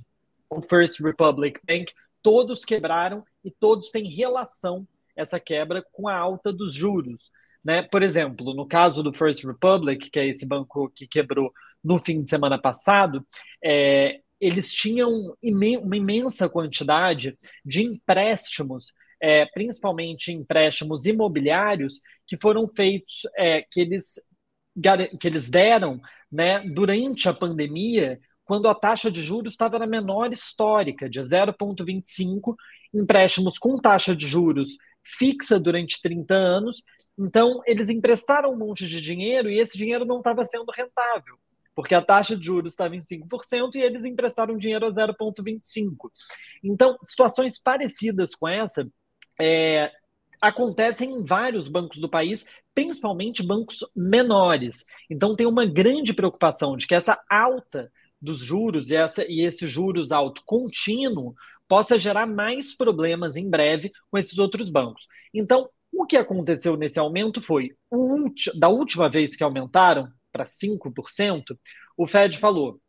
o 0.50 0.60
First 0.60 1.00
Republic 1.00 1.60
Bank, 1.66 1.92
todos 2.22 2.64
quebraram 2.64 3.24
e 3.44 3.50
todos 3.50 3.90
têm 3.90 4.08
relação 4.08 4.86
essa 5.16 5.38
quebra 5.38 5.84
com 5.92 6.08
a 6.08 6.16
alta 6.16 6.52
dos 6.52 6.74
juros. 6.74 7.30
Né? 7.64 7.82
Por 7.82 8.02
exemplo, 8.02 8.52
no 8.54 8.66
caso 8.66 9.02
do 9.02 9.12
First 9.12 9.44
Republic, 9.44 10.10
que 10.10 10.18
é 10.18 10.26
esse 10.26 10.46
banco 10.46 10.90
que 10.94 11.06
quebrou 11.06 11.52
no 11.82 11.98
fim 11.98 12.22
de 12.22 12.28
semana 12.28 12.58
passado, 12.58 13.26
é, 13.62 14.20
eles 14.40 14.72
tinham 14.72 15.34
uma 15.42 15.96
imensa 15.96 16.48
quantidade 16.48 17.38
de 17.64 17.82
empréstimos, 17.82 18.92
é, 19.20 19.46
principalmente 19.46 20.32
empréstimos 20.32 21.06
imobiliários, 21.06 22.00
que 22.26 22.36
foram 22.36 22.68
feitos, 22.68 23.22
é, 23.36 23.62
que, 23.70 23.80
eles, 23.80 24.14
que 25.20 25.26
eles 25.26 25.48
deram 25.48 26.00
né, 26.30 26.60
durante 26.60 27.28
a 27.28 27.34
pandemia 27.34 28.18
quando 28.44 28.68
a 28.68 28.74
taxa 28.74 29.10
de 29.10 29.22
juros 29.22 29.54
estava 29.54 29.78
na 29.78 29.86
menor 29.86 30.32
histórica, 30.32 31.08
de 31.08 31.20
0,25, 31.20 32.54
empréstimos 32.92 33.58
com 33.58 33.74
taxa 33.76 34.14
de 34.14 34.26
juros 34.26 34.76
fixa 35.02 35.58
durante 35.58 36.00
30 36.02 36.34
anos. 36.34 36.82
Então, 37.18 37.62
eles 37.66 37.88
emprestaram 37.88 38.52
um 38.52 38.56
monte 38.56 38.86
de 38.86 39.00
dinheiro 39.00 39.50
e 39.50 39.58
esse 39.58 39.78
dinheiro 39.78 40.04
não 40.04 40.18
estava 40.18 40.44
sendo 40.44 40.70
rentável, 40.74 41.36
porque 41.74 41.94
a 41.94 42.02
taxa 42.02 42.36
de 42.36 42.44
juros 42.44 42.72
estava 42.72 42.94
em 42.94 43.00
5% 43.00 43.74
e 43.74 43.80
eles 43.80 44.04
emprestaram 44.04 44.56
dinheiro 44.56 44.86
a 44.86 44.90
0,25. 44.90 46.10
Então, 46.62 46.96
situações 47.02 47.58
parecidas 47.58 48.34
com 48.34 48.48
essa 48.48 48.88
é, 49.40 49.90
acontecem 50.40 51.10
em 51.10 51.24
vários 51.24 51.68
bancos 51.68 51.98
do 51.98 52.08
país, 52.08 52.46
principalmente 52.74 53.42
bancos 53.42 53.78
menores. 53.94 54.84
Então, 55.10 55.34
tem 55.34 55.46
uma 55.46 55.66
grande 55.66 56.12
preocupação 56.12 56.76
de 56.76 56.86
que 56.86 56.94
essa 56.94 57.20
alta 57.28 57.90
dos 58.20 58.40
juros 58.40 58.90
e, 58.90 58.96
essa, 58.96 59.24
e 59.28 59.42
esse 59.42 59.66
juros 59.66 60.12
alto 60.12 60.42
contínuo 60.46 61.34
possa 61.68 61.98
gerar 61.98 62.26
mais 62.26 62.74
problemas 62.74 63.36
em 63.36 63.48
breve 63.48 63.92
com 64.10 64.18
esses 64.18 64.38
outros 64.38 64.70
bancos. 64.70 65.06
Então, 65.32 65.68
o 65.92 66.06
que 66.06 66.16
aconteceu 66.16 66.76
nesse 66.76 66.98
aumento 66.98 67.40
foi, 67.40 67.70
da 68.58 68.68
última 68.68 69.08
vez 69.08 69.36
que 69.36 69.44
aumentaram 69.44 70.08
para 70.34 70.44
5%, 70.44 71.56
o 71.96 72.08
Fed 72.08 72.38
falou, 72.38 72.80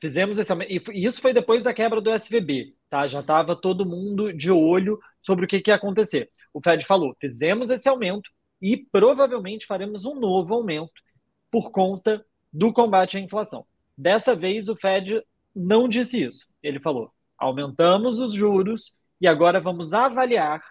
fizemos 0.00 0.38
esse 0.38 0.50
aumento, 0.50 0.90
e 0.90 1.04
isso 1.04 1.20
foi 1.20 1.34
depois 1.34 1.64
da 1.64 1.74
quebra 1.74 2.00
do 2.00 2.10
SVB, 2.10 2.74
Tá? 2.88 3.06
Já 3.06 3.20
estava 3.20 3.56
todo 3.56 3.86
mundo 3.86 4.32
de 4.32 4.50
olho 4.50 4.98
sobre 5.20 5.44
o 5.44 5.48
que, 5.48 5.60
que 5.60 5.70
ia 5.70 5.74
acontecer. 5.74 6.30
O 6.52 6.60
Fed 6.62 6.84
falou: 6.86 7.16
fizemos 7.20 7.70
esse 7.70 7.88
aumento 7.88 8.30
e 8.62 8.76
provavelmente 8.76 9.66
faremos 9.66 10.04
um 10.04 10.14
novo 10.14 10.54
aumento 10.54 11.02
por 11.50 11.70
conta 11.70 12.24
do 12.52 12.72
combate 12.72 13.16
à 13.16 13.20
inflação. 13.20 13.66
Dessa 13.98 14.34
vez, 14.34 14.68
o 14.68 14.76
Fed 14.76 15.22
não 15.54 15.88
disse 15.88 16.22
isso. 16.22 16.46
Ele 16.62 16.78
falou: 16.78 17.12
aumentamos 17.36 18.20
os 18.20 18.32
juros 18.32 18.94
e 19.20 19.26
agora 19.26 19.60
vamos 19.60 19.92
avaliar 19.92 20.62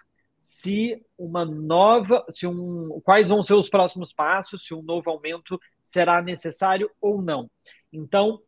se 0.46 1.04
uma 1.18 1.44
nova, 1.44 2.24
se 2.30 2.46
um, 2.46 3.00
quais 3.02 3.30
vão 3.30 3.42
ser 3.42 3.54
os 3.54 3.68
próximos 3.68 4.12
passos, 4.12 4.64
se 4.64 4.72
um 4.72 4.80
novo 4.80 5.10
aumento 5.10 5.60
será 5.82 6.22
necessário 6.22 6.88
ou 7.00 7.20
não. 7.20 7.50
Então, 7.92 8.40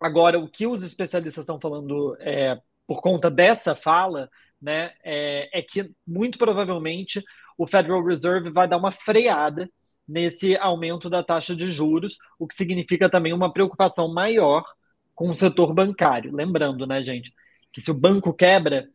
agora 0.00 0.38
o 0.38 0.48
que 0.48 0.64
os 0.64 0.84
especialistas 0.84 1.42
estão 1.42 1.58
falando 1.60 2.16
é, 2.20 2.56
por 2.86 3.02
conta 3.02 3.28
dessa 3.28 3.74
fala, 3.74 4.30
né, 4.62 4.92
é, 5.02 5.58
é 5.58 5.60
que 5.60 5.90
muito 6.06 6.38
provavelmente 6.38 7.20
o 7.58 7.66
Federal 7.66 8.04
Reserve 8.04 8.50
vai 8.50 8.68
dar 8.68 8.76
uma 8.76 8.92
freada 8.92 9.68
nesse 10.06 10.56
aumento 10.56 11.10
da 11.10 11.20
taxa 11.20 11.56
de 11.56 11.66
juros, 11.66 12.16
o 12.38 12.46
que 12.46 12.54
significa 12.54 13.10
também 13.10 13.32
uma 13.32 13.52
preocupação 13.52 14.06
maior 14.06 14.62
com 15.16 15.28
o 15.28 15.34
setor 15.34 15.74
bancário. 15.74 16.32
Lembrando, 16.32 16.86
né, 16.86 17.02
gente, 17.02 17.34
que 17.72 17.80
se 17.80 17.90
o 17.90 18.00
banco 18.00 18.32
quebra, 18.32 18.88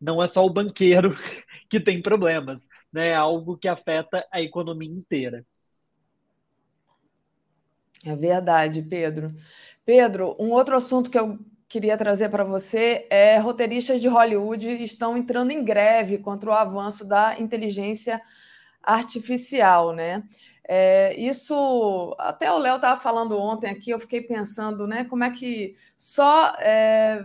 não 0.00 0.22
é 0.22 0.28
só 0.28 0.44
o 0.44 0.50
banqueiro 0.50 1.14
que 1.70 1.80
tem 1.80 2.02
problemas, 2.02 2.68
né? 2.92 3.08
É 3.08 3.14
algo 3.14 3.56
que 3.56 3.68
afeta 3.68 4.26
a 4.30 4.40
economia 4.40 4.90
inteira. 4.90 5.44
É 8.04 8.14
verdade, 8.14 8.82
Pedro. 8.82 9.34
Pedro, 9.84 10.36
um 10.38 10.50
outro 10.50 10.76
assunto 10.76 11.10
que 11.10 11.18
eu 11.18 11.38
queria 11.68 11.96
trazer 11.96 12.28
para 12.28 12.44
você 12.44 13.06
é 13.10 13.38
roteiristas 13.38 14.00
de 14.00 14.08
Hollywood 14.08 14.70
estão 14.82 15.16
entrando 15.16 15.50
em 15.50 15.64
greve 15.64 16.18
contra 16.18 16.50
o 16.50 16.52
avanço 16.52 17.04
da 17.04 17.38
inteligência 17.38 18.20
artificial, 18.82 19.92
né? 19.92 20.22
É, 20.68 21.14
isso, 21.18 22.14
até 22.18 22.50
o 22.52 22.58
Léo 22.58 22.76
estava 22.76 23.00
falando 23.00 23.38
ontem 23.38 23.70
aqui, 23.70 23.90
eu 23.90 24.00
fiquei 24.00 24.20
pensando, 24.20 24.86
né? 24.86 25.04
Como 25.04 25.24
é 25.24 25.30
que 25.30 25.76
só 25.96 26.52
é, 26.58 27.24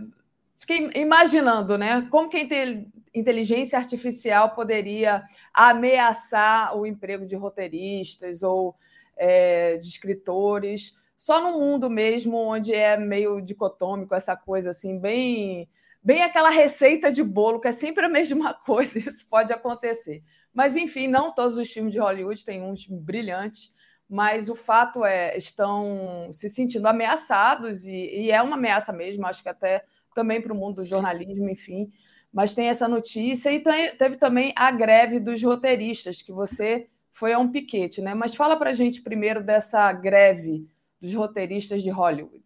fiquei 0.61 0.91
imaginando, 0.95 1.77
né? 1.77 2.07
Como 2.09 2.29
que 2.29 2.38
a 2.38 2.83
inteligência 3.13 3.77
artificial 3.77 4.51
poderia 4.51 5.23
ameaçar 5.53 6.77
o 6.77 6.85
emprego 6.85 7.25
de 7.25 7.35
roteiristas 7.35 8.43
ou 8.43 8.75
é, 9.17 9.77
de 9.77 9.88
escritores, 9.88 10.95
só 11.17 11.41
no 11.41 11.59
mundo 11.59 11.89
mesmo, 11.89 12.38
onde 12.38 12.73
é 12.73 12.97
meio 12.97 13.41
dicotômico 13.41 14.15
essa 14.15 14.35
coisa 14.35 14.69
assim, 14.69 14.97
bem, 14.97 15.67
bem 16.01 16.23
aquela 16.23 16.49
receita 16.49 17.11
de 17.11 17.23
bolo 17.23 17.59
que 17.59 17.67
é 17.67 17.71
sempre 17.71 18.05
a 18.05 18.09
mesma 18.09 18.53
coisa, 18.65 18.99
isso 18.99 19.27
pode 19.27 19.51
acontecer. 19.51 20.23
Mas 20.53 20.75
enfim, 20.75 21.07
não 21.07 21.33
todos 21.33 21.57
os 21.57 21.71
filmes 21.71 21.93
de 21.93 21.99
Hollywood 21.99 22.45
têm 22.45 22.61
uns 22.61 22.85
brilhantes, 22.88 23.73
mas 24.07 24.49
o 24.49 24.55
fato 24.55 25.05
é 25.05 25.38
estão 25.38 26.29
se 26.31 26.49
sentindo 26.49 26.85
ameaçados 26.88 27.85
e, 27.85 28.25
e 28.25 28.31
é 28.31 28.41
uma 28.41 28.57
ameaça 28.57 28.91
mesmo, 28.91 29.25
acho 29.25 29.41
que 29.41 29.49
até 29.49 29.83
também 30.13 30.41
para 30.41 30.53
o 30.53 30.55
mundo 30.55 30.77
do 30.77 30.85
jornalismo, 30.85 31.49
enfim. 31.49 31.91
Mas 32.31 32.55
tem 32.55 32.67
essa 32.67 32.88
notícia 32.88 33.51
e 33.51 33.59
teve 33.59 34.15
também 34.17 34.53
a 34.55 34.71
greve 34.71 35.19
dos 35.19 35.43
roteiristas, 35.43 36.21
que 36.21 36.31
você 36.31 36.88
foi 37.11 37.33
a 37.33 37.39
um 37.39 37.51
piquete, 37.51 38.01
né? 38.01 38.13
Mas 38.13 38.35
fala 38.35 38.55
para 38.55 38.69
a 38.69 38.73
gente 38.73 39.01
primeiro 39.01 39.43
dessa 39.43 39.91
greve 39.91 40.65
dos 41.01 41.13
roteiristas 41.13 41.83
de 41.83 41.89
Hollywood. 41.89 42.43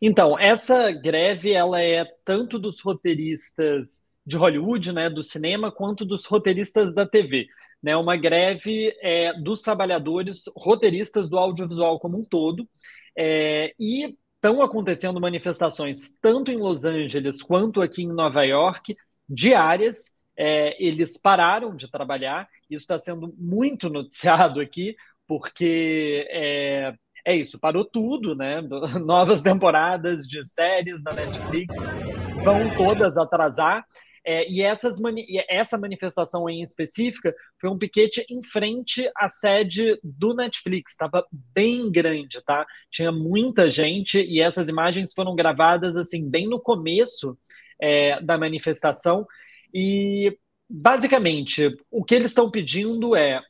Então, 0.00 0.38
essa 0.38 0.90
greve 0.90 1.52
ela 1.52 1.82
é 1.82 2.04
tanto 2.24 2.58
dos 2.58 2.80
roteiristas 2.80 4.06
de 4.24 4.36
Hollywood, 4.36 4.92
né, 4.92 5.10
do 5.10 5.22
cinema, 5.22 5.72
quanto 5.72 6.04
dos 6.04 6.24
roteiristas 6.26 6.94
da 6.94 7.06
TV. 7.06 7.46
Né, 7.80 7.96
uma 7.96 8.16
greve 8.16 8.92
é, 9.00 9.32
dos 9.40 9.62
trabalhadores 9.62 10.42
roteiristas 10.56 11.28
do 11.28 11.38
audiovisual 11.38 12.00
como 12.00 12.18
um 12.18 12.22
todo. 12.22 12.68
É, 13.16 13.72
e 13.78 14.16
estão 14.38 14.62
acontecendo 14.62 15.20
manifestações 15.20 16.16
tanto 16.20 16.50
em 16.50 16.56
Los 16.56 16.84
Angeles 16.84 17.42
quanto 17.42 17.82
aqui 17.82 18.02
em 18.04 18.12
Nova 18.12 18.44
York, 18.44 18.96
diárias. 19.28 20.16
É, 20.40 20.80
eles 20.82 21.20
pararam 21.20 21.74
de 21.74 21.90
trabalhar. 21.90 22.48
Isso 22.70 22.84
está 22.84 22.98
sendo 22.98 23.34
muito 23.36 23.90
noticiado 23.90 24.60
aqui, 24.60 24.96
porque 25.26 26.26
é, 26.30 26.94
é 27.26 27.36
isso, 27.36 27.58
parou 27.58 27.84
tudo, 27.84 28.36
né? 28.36 28.62
Novas 29.04 29.42
temporadas 29.42 30.26
de 30.26 30.44
séries 30.46 31.02
da 31.02 31.12
Netflix 31.12 31.74
vão 32.44 32.70
todas 32.76 33.16
atrasar. 33.18 33.84
É, 34.30 34.46
e, 34.46 34.60
essas 34.60 35.00
mani 35.00 35.24
e 35.26 35.42
essa 35.48 35.78
manifestação 35.78 36.50
em 36.50 36.60
específica 36.60 37.34
foi 37.58 37.70
um 37.70 37.78
piquete 37.78 38.26
em 38.28 38.42
frente 38.42 39.10
à 39.16 39.26
sede 39.26 39.98
do 40.04 40.34
Netflix, 40.34 40.92
estava 40.92 41.26
bem 41.32 41.90
grande, 41.90 42.42
tá? 42.44 42.66
Tinha 42.90 43.10
muita 43.10 43.70
gente 43.70 44.20
e 44.20 44.38
essas 44.38 44.68
imagens 44.68 45.14
foram 45.14 45.34
gravadas 45.34 45.96
assim 45.96 46.28
bem 46.28 46.46
no 46.46 46.60
começo 46.60 47.38
é, 47.80 48.20
da 48.20 48.36
manifestação. 48.36 49.26
E 49.72 50.36
basicamente 50.68 51.74
o 51.90 52.04
que 52.04 52.14
eles 52.14 52.30
estão 52.30 52.50
pedindo 52.50 53.16
é 53.16 53.40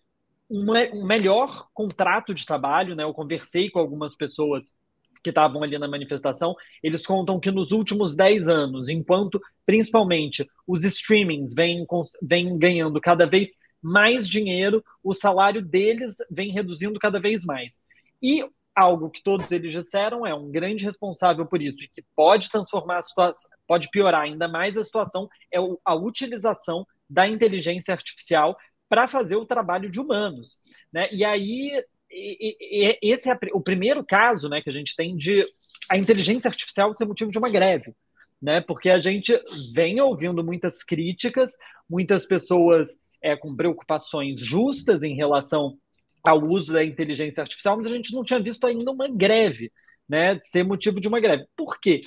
um 0.49 1.05
melhor 1.05 1.67
contrato 1.75 2.33
de 2.33 2.47
trabalho, 2.47 2.95
né? 2.95 3.03
Eu 3.03 3.13
conversei 3.13 3.69
com 3.69 3.81
algumas 3.81 4.15
pessoas 4.15 4.77
que 5.23 5.31
estavam 5.31 5.63
ali 5.63 5.79
na 5.79 5.89
manifestação, 5.89 6.55
eles 6.83 7.07
contam 7.07 7.41
que 7.41 7.51
nos 7.51 7.73
últimos 7.73 8.15
10 8.15 8.49
anos, 8.49 8.89
enquanto 8.89 9.41
principalmente 9.67 10.49
os 10.67 10.85
streamings 10.85 11.55
vêm, 11.55 11.87
vêm 12.23 12.59
ganhando 12.59 13.01
cada 13.01 13.27
vez 13.27 13.59
mais 13.83 14.29
dinheiro, 14.29 14.85
o 15.03 15.15
salário 15.15 15.63
deles 15.63 16.17
vem 16.31 16.51
reduzindo 16.51 16.99
cada 16.99 17.21
vez 17.21 17.45
mais. 17.45 17.81
E 18.23 18.45
algo 18.75 19.11
que 19.11 19.23
todos 19.23 19.51
eles 19.51 19.73
disseram 19.73 20.25
é 20.27 20.33
um 20.33 20.51
grande 20.51 20.85
responsável 20.85 21.45
por 21.45 21.61
isso 21.61 21.83
e 21.83 21.89
que 21.89 22.05
pode 22.15 22.49
transformar 22.49 22.99
a 22.99 23.03
situação, 23.03 23.51
pode 23.67 23.91
piorar 23.91 24.23
ainda 24.23 24.47
mais 24.47 24.77
a 24.77 24.85
situação 24.85 25.29
é 25.53 25.59
a 25.85 25.95
utilização 25.95 26.87
da 27.11 27.27
inteligência 27.27 27.93
artificial 27.93 28.57
para 28.89 29.09
fazer 29.09 29.37
o 29.37 29.47
trabalho 29.47 29.91
de 29.91 30.01
humanos, 30.01 30.59
né? 30.93 31.09
E 31.13 31.25
aí 31.25 31.85
esse 32.11 33.31
é 33.31 33.39
o 33.53 33.61
primeiro 33.61 34.05
caso 34.05 34.49
né, 34.49 34.61
que 34.63 34.71
a 34.71 34.73
gente 34.73 34.97
tem 34.97 35.17
de 35.17 35.45
a 35.91 35.97
inteligência 35.97 36.49
artificial 36.49 36.95
ser 36.97 37.05
motivo 37.05 37.31
de 37.31 37.39
uma 37.39 37.51
greve. 37.51 37.95
Né, 38.41 38.61
porque 38.61 38.89
a 38.89 39.01
gente 39.01 39.37
vem 39.75 40.01
ouvindo 40.01 40.45
muitas 40.45 40.85
críticas, 40.85 41.51
muitas 41.91 42.25
pessoas 42.25 42.89
é, 43.21 43.37
com 43.37 43.57
preocupações 43.57 44.41
justas 44.41 45.03
em 45.03 45.17
relação 45.17 45.77
ao 46.23 46.45
uso 46.45 46.73
da 46.73 46.85
inteligência 46.85 47.43
artificial, 47.43 47.77
mas 47.77 47.87
a 47.87 47.95
gente 47.95 48.15
não 48.15 48.23
tinha 48.23 48.41
visto 48.41 48.65
ainda 48.65 48.93
uma 48.93 49.09
greve, 49.09 49.73
né, 50.09 50.39
ser 50.43 50.63
motivo 50.63 51.01
de 51.01 51.09
uma 51.09 51.19
greve. 51.19 51.47
Por 51.57 51.81
quê? 51.81 52.01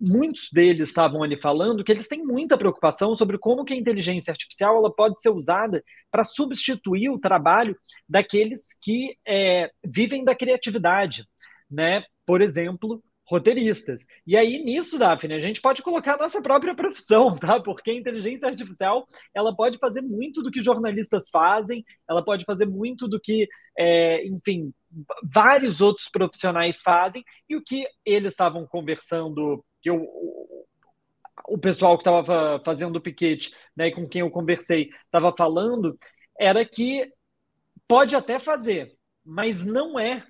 Muitos 0.00 0.48
deles 0.52 0.88
estavam 0.88 1.22
ali 1.22 1.40
falando 1.40 1.84
que 1.84 1.92
eles 1.92 2.08
têm 2.08 2.24
muita 2.24 2.58
preocupação 2.58 3.14
sobre 3.14 3.38
como 3.38 3.64
que 3.64 3.72
a 3.72 3.76
inteligência 3.76 4.30
artificial 4.30 4.76
ela 4.76 4.94
pode 4.94 5.20
ser 5.20 5.30
usada 5.30 5.82
para 6.10 6.24
substituir 6.24 7.10
o 7.10 7.18
trabalho 7.18 7.76
daqueles 8.08 8.68
que 8.82 9.16
é, 9.26 9.70
vivem 9.84 10.24
da 10.24 10.34
criatividade, 10.34 11.24
né? 11.70 12.04
Por 12.26 12.42
exemplo, 12.42 13.02
roteiristas. 13.26 14.06
E 14.26 14.36
aí, 14.36 14.62
nisso, 14.62 14.98
Daphne, 14.98 15.34
a 15.34 15.40
gente 15.40 15.60
pode 15.60 15.82
colocar 15.82 16.14
a 16.14 16.18
nossa 16.18 16.42
própria 16.42 16.74
profissão, 16.74 17.34
tá? 17.36 17.60
Porque 17.60 17.90
a 17.90 17.94
inteligência 17.94 18.48
artificial, 18.48 19.06
ela 19.34 19.54
pode 19.54 19.78
fazer 19.78 20.02
muito 20.02 20.42
do 20.42 20.50
que 20.50 20.62
jornalistas 20.62 21.30
fazem, 21.30 21.84
ela 22.08 22.24
pode 22.24 22.44
fazer 22.44 22.66
muito 22.66 23.08
do 23.08 23.20
que, 23.20 23.48
é, 23.78 24.26
enfim, 24.26 24.72
vários 25.22 25.80
outros 25.80 26.08
profissionais 26.08 26.80
fazem, 26.80 27.24
e 27.48 27.56
o 27.56 27.62
que 27.62 27.86
eles 28.04 28.32
estavam 28.32 28.66
conversando 28.66 29.64
que 29.82 29.90
eu, 29.90 30.06
o 31.48 31.58
pessoal 31.58 31.96
que 31.96 32.02
estava 32.02 32.62
fazendo 32.64 32.96
o 32.96 33.00
piquete, 33.00 33.52
né, 33.76 33.90
com 33.90 34.08
quem 34.08 34.20
eu 34.20 34.30
conversei, 34.30 34.90
estava 35.06 35.34
falando, 35.36 35.98
era 36.38 36.64
que 36.64 37.10
pode 37.86 38.14
até 38.14 38.38
fazer, 38.38 38.96
mas 39.24 39.64
não 39.64 39.98
é 39.98 40.24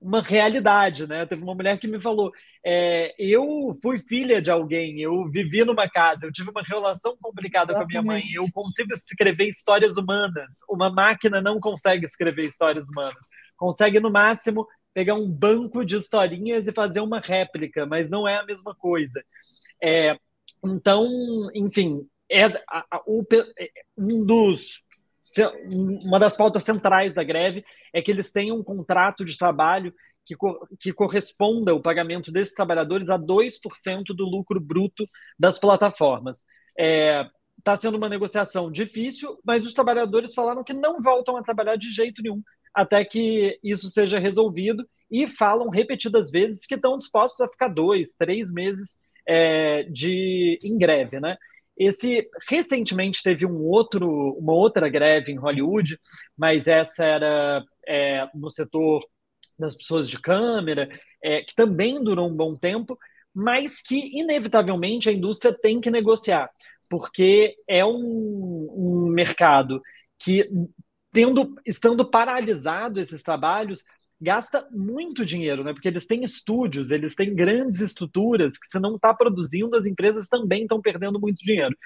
uma 0.00 0.20
realidade, 0.20 1.06
né? 1.06 1.24
Teve 1.26 1.42
uma 1.42 1.54
mulher 1.54 1.78
que 1.78 1.88
me 1.88 2.00
falou: 2.00 2.32
é, 2.64 3.14
eu 3.18 3.76
fui 3.82 3.98
filha 3.98 4.40
de 4.40 4.50
alguém, 4.50 5.00
eu 5.00 5.28
vivi 5.30 5.64
numa 5.64 5.88
casa, 5.88 6.26
eu 6.26 6.32
tive 6.32 6.50
uma 6.50 6.62
relação 6.62 7.16
complicada 7.20 7.72
Exatamente. 7.72 7.92
com 7.92 7.98
a 7.98 8.02
minha 8.02 8.20
mãe, 8.20 8.32
eu 8.32 8.44
consigo 8.52 8.92
escrever 8.92 9.46
histórias 9.48 9.96
humanas. 9.96 10.56
Uma 10.68 10.90
máquina 10.90 11.40
não 11.40 11.60
consegue 11.60 12.04
escrever 12.04 12.44
histórias 12.44 12.88
humanas. 12.88 13.24
Consegue, 13.56 14.00
no 14.00 14.10
máximo, 14.10 14.66
pegar 14.92 15.14
um 15.14 15.30
banco 15.30 15.84
de 15.84 15.96
historinhas 15.96 16.66
e 16.66 16.72
fazer 16.72 17.00
uma 17.00 17.20
réplica, 17.20 17.86
mas 17.86 18.08
não 18.08 18.26
é 18.26 18.36
a 18.36 18.44
mesma 18.44 18.74
coisa. 18.74 19.22
É, 19.82 20.16
então, 20.64 21.06
enfim, 21.54 22.06
é, 22.30 22.44
a, 22.44 22.84
a, 22.90 23.02
o, 23.06 23.24
um 23.96 24.24
dos 24.24 24.82
uma 25.70 26.18
das 26.18 26.36
pautas 26.36 26.62
centrais 26.62 27.14
da 27.14 27.24
greve 27.24 27.64
é 27.92 28.00
que 28.00 28.10
eles 28.10 28.30
tenham 28.30 28.58
um 28.58 28.64
contrato 28.64 29.24
de 29.24 29.36
trabalho 29.36 29.92
que, 30.24 30.34
que 30.78 30.92
corresponda 30.92 31.74
o 31.74 31.80
pagamento 31.80 32.32
desses 32.32 32.54
trabalhadores 32.54 33.10
a 33.10 33.18
2% 33.18 34.04
do 34.08 34.24
lucro 34.24 34.60
bruto 34.60 35.08
das 35.38 35.58
plataformas. 35.58 36.38
Está 36.76 36.84
é, 36.84 37.30
tá 37.62 37.76
sendo 37.76 37.96
uma 37.96 38.08
negociação 38.08 38.70
difícil, 38.70 39.38
mas 39.44 39.64
os 39.64 39.72
trabalhadores 39.72 40.34
falaram 40.34 40.64
que 40.64 40.74
não 40.74 41.00
voltam 41.00 41.36
a 41.36 41.42
trabalhar 41.42 41.76
de 41.76 41.90
jeito 41.90 42.22
nenhum 42.22 42.42
até 42.76 43.02
que 43.06 43.58
isso 43.64 43.88
seja 43.88 44.18
resolvido 44.18 44.86
e 45.10 45.26
falam 45.26 45.70
repetidas 45.70 46.30
vezes 46.30 46.66
que 46.66 46.74
estão 46.74 46.98
dispostos 46.98 47.40
a 47.40 47.48
ficar 47.48 47.68
dois, 47.68 48.12
três 48.12 48.52
meses 48.52 48.98
é, 49.26 49.84
de 49.84 50.58
em 50.62 50.76
greve, 50.76 51.18
né? 51.18 51.38
Esse 51.76 52.28
recentemente 52.48 53.22
teve 53.22 53.44
um 53.44 53.62
outro, 53.62 54.08
uma 54.38 54.52
outra 54.52 54.88
greve 54.88 55.32
em 55.32 55.36
Hollywood, 55.36 55.98
mas 56.36 56.66
essa 56.66 57.04
era 57.04 57.64
é, 57.86 58.28
no 58.34 58.50
setor 58.50 59.04
das 59.58 59.74
pessoas 59.74 60.08
de 60.08 60.20
câmera, 60.20 60.88
é, 61.22 61.42
que 61.42 61.54
também 61.54 62.02
durou 62.02 62.28
um 62.28 62.34
bom 62.34 62.54
tempo, 62.54 62.98
mas 63.34 63.82
que 63.82 64.18
inevitavelmente 64.18 65.08
a 65.08 65.12
indústria 65.12 65.52
tem 65.52 65.80
que 65.80 65.90
negociar, 65.90 66.50
porque 66.88 67.54
é 67.68 67.84
um, 67.84 68.68
um 68.74 69.06
mercado 69.08 69.82
que 70.18 70.48
tendo, 71.12 71.54
estando 71.64 72.08
paralisado 72.08 73.00
esses 73.00 73.22
trabalhos, 73.22 73.82
gasta 74.20 74.66
muito 74.70 75.24
dinheiro, 75.24 75.62
né? 75.62 75.72
Porque 75.72 75.88
eles 75.88 76.06
têm 76.06 76.24
estúdios, 76.24 76.90
eles 76.90 77.14
têm 77.14 77.34
grandes 77.34 77.80
estruturas 77.80 78.58
que 78.58 78.66
se 78.66 78.80
não 78.80 78.94
está 78.94 79.14
produzindo, 79.14 79.76
as 79.76 79.86
empresas 79.86 80.28
também 80.28 80.62
estão 80.62 80.80
perdendo 80.80 81.20
muito 81.20 81.44
dinheiro. 81.44 81.76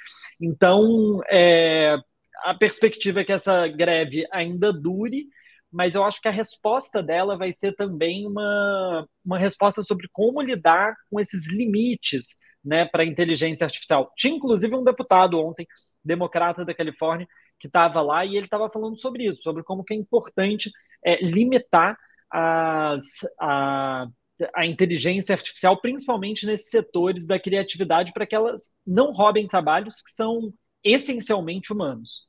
Então, 0.41 1.21
é, 1.29 1.97
a 2.45 2.55
perspectiva 2.55 3.21
é 3.21 3.25
que 3.25 3.33
essa 3.33 3.67
greve 3.69 4.27
ainda 4.33 4.73
dure, 4.73 5.27
mas 5.73 5.95
eu 5.95 6.05
acho 6.05 6.21
que 6.21 6.29
a 6.29 6.33
resposta 6.33 7.03
dela 7.03 7.37
vai 7.37 7.53
ser 7.53 7.75
também 7.75 8.27
uma, 8.27 9.07
uma 9.25 9.39
resposta 9.39 9.83
sobre 9.83 10.09
como 10.13 10.41
lidar 10.41 10.95
com 11.11 11.21
esses 11.21 11.51
limites 11.53 12.37
né, 12.65 12.87
para 12.87 13.03
a 13.03 13.07
inteligência 13.07 13.65
artificial. 13.65 14.13
Tinha 14.17 14.35
inclusive 14.35 14.75
um 14.75 14.85
deputado 14.85 15.39
ontem, 15.39 15.67
democrata 16.05 16.65
da 16.65 16.75
Califórnia, 16.75 17.27
que 17.59 17.67
estava 17.67 18.01
lá 18.01 18.25
e 18.25 18.37
ele 18.37 18.47
estava 18.47 18.71
falando 18.71 18.99
sobre 18.99 19.27
isso, 19.27 19.43
sobre 19.43 19.63
como 19.63 19.85
que 19.85 19.95
é 19.95 19.97
importante 19.97 20.71
é, 21.05 21.23
limitar 21.25 21.97
as, 22.31 23.03
a, 23.41 24.07
a 24.55 24.67
inteligência 24.67 25.35
artificial, 25.35 25.81
principalmente 25.81 26.47
nesses 26.47 26.71
setores 26.71 27.27
da 27.27 27.39
criatividade, 27.39 28.13
para 28.13 28.27
que 28.27 28.35
elas 28.35 28.71
não 28.87 29.13
roubem 29.13 29.49
trabalhos 29.49 30.03
que 30.03 30.13
são 30.13 30.53
essencialmente 30.83 31.73
humanos. 31.73 32.29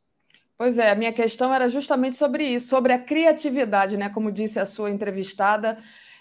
Pois 0.58 0.78
é, 0.78 0.92
a 0.92 0.96
minha 0.96 1.12
questão 1.12 1.54
era 1.54 1.68
justamente 1.68 2.16
sobre 2.16 2.44
isso, 2.44 2.68
sobre 2.68 2.94
a 2.94 3.00
criatividade, 3.00 3.98
né? 3.98 4.10
Como 4.10 4.32
disse 4.32 4.60
a 4.60 4.66
sua 4.66 4.92
entrevistada, 4.92 5.78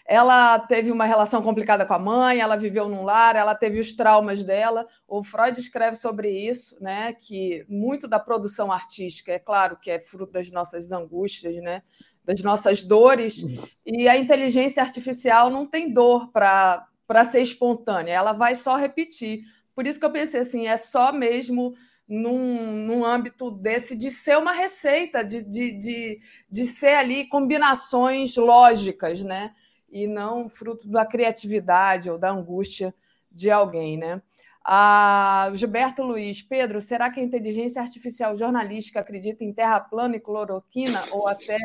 ela 0.07 0.59
teve 0.59 0.90
uma 0.90 1.05
relação 1.05 1.43
complicada 1.43 1.85
com 1.85 1.93
a 1.93 1.98
mãe, 1.98 2.40
ela 2.40 2.57
viveu 2.57 2.89
num 2.89 3.05
lar, 3.05 3.36
ela 3.36 3.55
teve 3.55 3.78
os 3.78 3.94
traumas 3.94 4.43
dela. 4.43 4.86
O 5.07 5.23
Freud 5.23 5.61
escreve 5.61 5.94
sobre 5.97 6.31
isso, 6.31 6.82
né? 6.82 7.12
Que 7.12 7.65
muito 7.69 8.09
da 8.09 8.19
produção 8.19 8.73
artística, 8.73 9.31
é 9.31 9.39
claro 9.39 9.77
que 9.77 9.90
é 9.90 10.01
fruto 10.01 10.32
das 10.32 10.51
nossas 10.51 10.90
angústias, 10.90 11.55
né? 11.62 11.82
Das 12.25 12.43
nossas 12.43 12.83
dores, 12.83 13.45
e 13.85 14.09
a 14.09 14.17
inteligência 14.17 14.83
artificial 14.83 15.51
não 15.51 15.67
tem 15.67 15.93
dor 15.93 16.31
para 16.31 17.25
ser 17.25 17.41
espontânea, 17.41 18.13
ela 18.13 18.33
vai 18.33 18.55
só 18.55 18.77
repetir. 18.77 19.43
Por 19.75 19.87
isso 19.87 19.99
que 19.99 20.05
eu 20.05 20.13
pensei 20.13 20.41
assim, 20.41 20.67
é 20.69 20.77
só 20.77 21.13
mesmo 21.13 21.75
num, 22.07 22.87
num 22.87 23.05
âmbito 23.05 23.51
desse 23.51 23.97
de 23.97 24.11
ser 24.11 24.37
uma 24.37 24.53
receita, 24.53 25.25
de, 25.25 25.43
de, 25.43 25.73
de, 25.79 26.21
de 26.49 26.67
ser 26.67 26.95
ali 26.95 27.27
combinações 27.27 28.37
lógicas, 28.37 29.23
né? 29.23 29.53
e 29.91 30.07
não 30.07 30.49
fruto 30.49 30.89
da 30.89 31.05
criatividade 31.05 32.11
ou 32.11 32.19
da 32.19 32.31
angústia 32.31 32.95
de 33.31 33.51
alguém, 33.51 33.99
né? 33.99 34.23
A 34.65 35.51
Gilberto 35.55 36.03
Luiz, 36.03 36.43
Pedro, 36.43 36.81
será 36.81 37.11
que 37.11 37.19
a 37.19 37.23
inteligência 37.23 37.81
artificial 37.81 38.37
jornalística 38.37 39.01
acredita 39.01 39.43
em 39.43 39.53
terra 39.53 39.81
plana 39.81 40.17
e 40.17 40.21
cloroquina 40.21 41.03
ou 41.13 41.27
até 41.27 41.57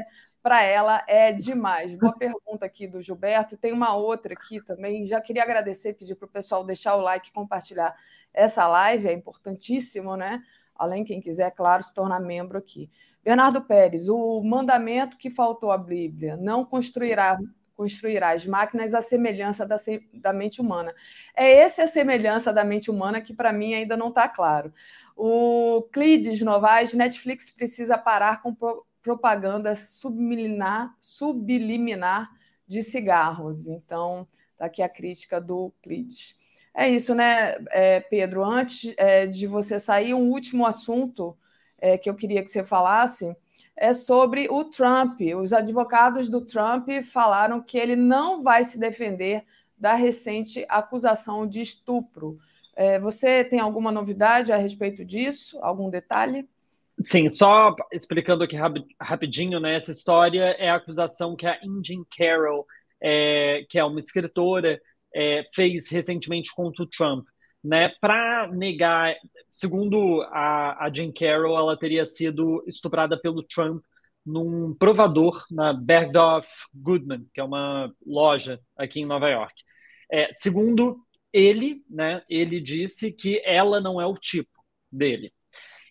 para 0.46 0.62
ela 0.62 1.04
é 1.08 1.32
demais? 1.32 1.96
Boa 1.96 2.14
pergunta 2.16 2.68
aqui 2.68 2.86
do 2.86 3.02
Gilberto. 3.02 3.58
Tem 3.58 3.74
uma 3.74 3.96
outra 3.96 4.34
aqui 4.34 4.64
também. 4.64 5.04
Já 5.08 5.20
queria 5.20 5.42
agradecer, 5.42 5.94
pedir 5.94 6.14
para 6.14 6.28
o 6.28 6.30
pessoal 6.30 6.64
deixar 6.64 6.94
o 6.94 7.02
like 7.02 7.30
e 7.30 7.34
compartilhar 7.34 7.96
essa 8.32 8.68
live, 8.68 9.08
é 9.08 9.14
importantíssimo, 9.14 10.16
né? 10.16 10.44
Além, 10.76 11.04
quem 11.04 11.20
quiser, 11.20 11.50
claro, 11.50 11.82
se 11.82 11.92
tornar 11.92 12.20
membro 12.20 12.60
aqui. 12.60 12.92
Bernardo 13.24 13.60
Pérez, 13.60 14.08
o 14.08 14.40
mandamento 14.44 15.18
que 15.18 15.32
faltou 15.32 15.72
à 15.72 15.80
Bíblia, 15.80 16.38
não 16.38 16.64
construirá 16.64 17.40
construirá 17.76 18.30
as 18.30 18.46
máquinas 18.46 18.94
à 18.94 19.02
semelhança 19.02 19.66
da, 19.66 19.76
da 20.14 20.32
mente 20.32 20.62
humana. 20.62 20.94
É 21.36 21.56
essa 21.56 21.84
a 21.84 21.88
semelhança 21.88 22.54
da 22.54 22.64
mente 22.64 22.90
humana 22.90 23.20
que, 23.20 23.34
para 23.34 23.52
mim, 23.52 23.74
ainda 23.74 23.98
não 23.98 24.10
está 24.10 24.30
claro. 24.30 24.72
O 25.14 25.82
Clides 25.92 26.42
Novaes, 26.42 26.94
Netflix 26.94 27.52
precisa 27.52 27.98
parar 27.98 28.42
com 28.42 28.56
pro, 28.56 28.86
propaganda 29.06 29.76
subliminar, 29.76 30.98
subliminar 31.00 32.32
de 32.68 32.82
cigarros. 32.82 33.68
Então, 33.68 34.28
está 34.54 34.66
aqui 34.66 34.82
a 34.82 34.90
crítica 34.90 35.40
do 35.40 35.72
Clides. 35.84 36.36
É 36.74 36.90
isso, 36.90 37.14
né, 37.14 37.56
é, 37.70 38.00
Pedro? 38.00 38.44
Antes 38.44 38.96
é, 38.98 39.28
de 39.28 39.46
você 39.46 39.80
sair, 39.80 40.16
um 40.16 40.32
último 40.32 40.66
assunto 40.66 41.38
é, 41.78 42.00
que 42.00 42.10
eu 42.10 42.16
queria 42.16 42.42
que 42.44 42.50
você 42.50 42.64
falasse 42.64 43.38
é 43.76 43.94
sobre 43.94 44.50
o 44.50 44.64
Trump. 44.64 45.22
Os 45.40 45.54
advogados 45.54 46.28
do 46.28 46.42
Trump 46.42 46.90
falaram 47.04 47.62
que 47.62 47.78
ele 47.78 47.96
não 47.96 48.42
vai 48.42 48.64
se 48.64 48.80
defender 48.80 49.46
da 49.78 49.94
recente 49.94 50.66
acusação 50.68 51.46
de 51.46 51.62
estupro. 51.62 52.40
Você 53.02 53.44
tem 53.44 53.60
alguma 53.60 53.92
novidade 53.92 54.54
a 54.54 54.58
respeito 54.58 55.04
disso? 55.04 55.60
Algum 55.62 55.90
detalhe? 55.90 56.48
Sim, 57.02 57.28
só 57.30 57.76
explicando 57.92 58.44
aqui 58.44 58.56
rapidinho, 59.00 59.60
né? 59.60 59.76
Essa 59.76 59.92
história 59.92 60.44
é 60.58 60.70
a 60.70 60.76
acusação 60.76 61.36
que 61.36 61.46
a 61.46 61.60
Indian 61.64 62.04
Carroll, 62.18 62.66
é, 63.02 63.66
que 63.70 63.78
é 63.78 63.84
uma 63.84 64.00
escritora, 64.00 64.82
é, 65.14 65.44
fez 65.54 65.90
recentemente 65.90 66.54
contra 66.56 66.84
o 66.84 66.88
Trump 66.88 67.26
né, 67.66 67.90
para 68.00 68.48
negar, 68.48 69.16
segundo 69.50 70.22
a, 70.32 70.86
a 70.86 70.94
Jean 70.94 71.12
Carroll, 71.12 71.58
ela 71.58 71.78
teria 71.78 72.06
sido 72.06 72.64
estuprada 72.68 73.20
pelo 73.20 73.42
Trump 73.42 73.84
num 74.24 74.74
provador 74.76 75.44
na 75.50 75.74
Bergdorf 75.74 76.48
Goodman, 76.74 77.28
que 77.34 77.42
é 77.42 77.44
uma 77.44 77.92
loja 78.06 78.60
aqui 78.78 79.02
em 79.02 79.06
Nova 79.06 79.30
York. 79.30 79.54
É, 80.12 80.32
segundo 80.34 80.98
ele, 81.34 81.84
né, 81.90 82.24
ele 82.30 82.62
disse 82.62 83.12
que 83.12 83.42
ela 83.44 83.82
não 83.82 84.00
é 84.00 84.06
o 84.06 84.14
tipo 84.14 84.64
dele. 84.92 85.34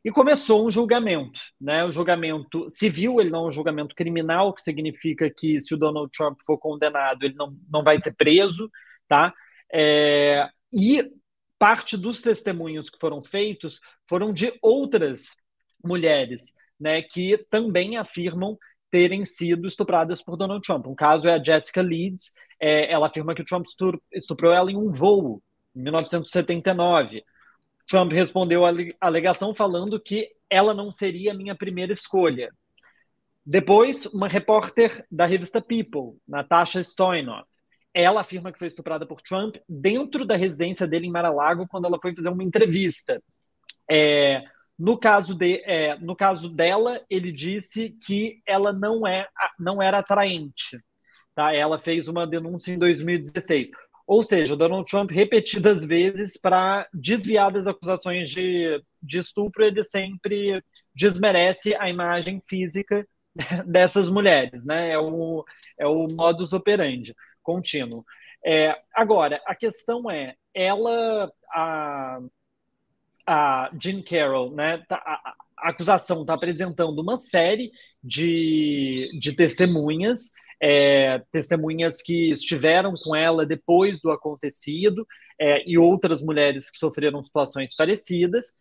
E 0.05 0.11
começou 0.11 0.67
um 0.67 0.71
julgamento, 0.71 1.41
né? 1.59 1.85
O 1.85 1.91
julgamento 1.91 2.69
civil, 2.69 3.21
ele 3.21 3.31
não 3.31 3.45
é 3.45 3.49
um 3.49 3.51
julgamento 3.51 3.95
criminal, 3.95 4.53
que 4.53 4.63
significa 4.63 5.31
que 5.31 5.61
se 5.61 5.75
o 5.75 5.79
Donald 5.79 6.11
Trump 6.13 6.39
for 6.45 6.59
condenado, 6.59 7.23
ele 7.25 7.35
não, 7.35 7.57
não 7.71 7.83
vai 7.83 7.99
ser 7.99 8.15
preso, 8.15 8.71
tá? 9.09 9.33
É, 9.73 10.47
e 10.73 11.11
parte 11.59 11.97
dos 11.97 12.21
testemunhos 12.21 12.91
que 12.91 12.99
foram 13.01 13.23
feitos 13.23 13.81
foram 14.07 14.33
de 14.33 14.53
outras 14.61 15.29
mulheres, 15.83 16.53
né, 16.79 17.01
que 17.01 17.39
também 17.51 17.97
afirmam 17.97 18.59
terem 18.91 19.25
sido 19.25 19.67
estupradas 19.67 20.23
por 20.23 20.37
Donald 20.37 20.63
Trump. 20.65 20.87
Um 20.87 20.95
caso 20.95 21.29
é 21.29 21.35
a 21.35 21.43
Jessica 21.43 21.83
Leeds, 21.83 22.33
é, 22.61 22.93
ela 22.93 23.07
afirma 23.09 23.35
que 23.35 23.43
o 23.43 23.45
Trump 23.45 23.67
estuprou 24.13 24.53
ela 24.53 24.71
em 24.71 24.77
um 24.77 24.93
voo, 24.93 25.43
em 25.75 25.83
1979. 25.83 27.25
Trump 27.87 28.13
respondeu 28.13 28.65
à 28.65 28.73
alegação 29.01 29.55
falando 29.55 30.01
que 30.01 30.31
ela 30.49 30.73
não 30.73 30.91
seria 30.91 31.33
a 31.33 31.37
minha 31.37 31.55
primeira 31.55 31.93
escolha. 31.93 32.51
Depois, 33.45 34.07
uma 34.07 34.27
repórter 34.27 35.05
da 35.11 35.27
revista 35.27 35.61
People, 35.61 36.19
Natasha 36.27 36.81
Stoynoff, 36.83 37.47
ela 37.93 38.23
afirma 38.23 38.51
que 38.51 38.59
foi 38.59 38.69
estuprada 38.69 39.07
por 39.07 39.21
Trump 39.21 39.57
dentro 39.69 40.25
da 40.25 40.37
residência 40.37 40.87
dele 40.87 41.07
em 41.07 41.13
Mar-a-Lago 41.13 41.69
quando 41.69 41.85
ela 41.85 41.99
foi 42.01 42.15
fazer 42.15 42.31
uma 42.31 42.43
entrevista. 42.43 43.23
É, 43.89 44.43
no 44.77 44.99
caso 44.99 45.35
de, 45.35 45.63
é, 45.65 45.97
no 45.99 46.17
caso 46.17 46.49
dela, 46.49 47.01
ele 47.09 47.31
disse 47.31 47.91
que 48.05 48.43
ela 48.47 48.73
não 48.73 49.07
é, 49.07 49.29
não 49.59 49.81
era 49.81 49.99
atraente. 49.99 50.81
Tá? 51.35 51.55
Ela 51.55 51.79
fez 51.79 52.09
uma 52.09 52.27
denúncia 52.27 52.73
em 52.73 52.79
2016. 52.79 53.71
Ou 54.07 54.23
seja, 54.23 54.57
Donald 54.57 54.89
Trump 54.89 55.11
repetidas 55.11 55.85
vezes 55.85 56.39
para 56.39 56.87
desviar 56.93 57.51
das 57.51 57.67
acusações 57.67 58.29
de, 58.31 58.83
de 59.03 59.19
estupro, 59.19 59.65
ele 59.65 59.83
sempre 59.83 60.63
desmerece 60.95 61.75
a 61.77 61.89
imagem 61.89 62.43
física 62.47 63.07
dessas 63.67 64.11
mulheres, 64.11 64.65
né? 64.65 64.91
É 64.91 64.99
o, 64.99 65.45
é 65.79 65.87
o 65.87 66.07
modus 66.09 66.53
operandi 66.53 67.15
contínuo. 67.43 68.05
É, 68.45 68.77
agora, 68.93 69.41
a 69.47 69.55
questão 69.55 70.11
é, 70.11 70.35
ela, 70.53 71.31
a, 71.53 72.21
a 73.27 73.71
Jean 73.81 74.03
Carroll, 74.03 74.55
né, 74.55 74.85
tá, 74.89 74.97
a, 74.97 75.35
a 75.59 75.71
acusação 75.71 76.23
está 76.23 76.35
apresentando 76.35 76.99
uma 77.01 77.17
série 77.17 77.71
de, 78.03 79.11
de 79.19 79.33
testemunhas, 79.35 80.31
é, 80.63 81.23
testemunhas 81.31 82.01
que 82.03 82.31
estiveram 82.31 82.93
com 83.03 83.15
ela 83.15 83.45
depois 83.47 84.01
do 84.01 84.11
acontecido 84.11 85.07
é, 85.41 85.69
e 85.69 85.79
outras 85.79 86.23
mulheres 86.23 86.71
que 86.71 86.79
sofreram 86.79 87.23
situações 87.23 87.75
parecidas. 87.75 88.55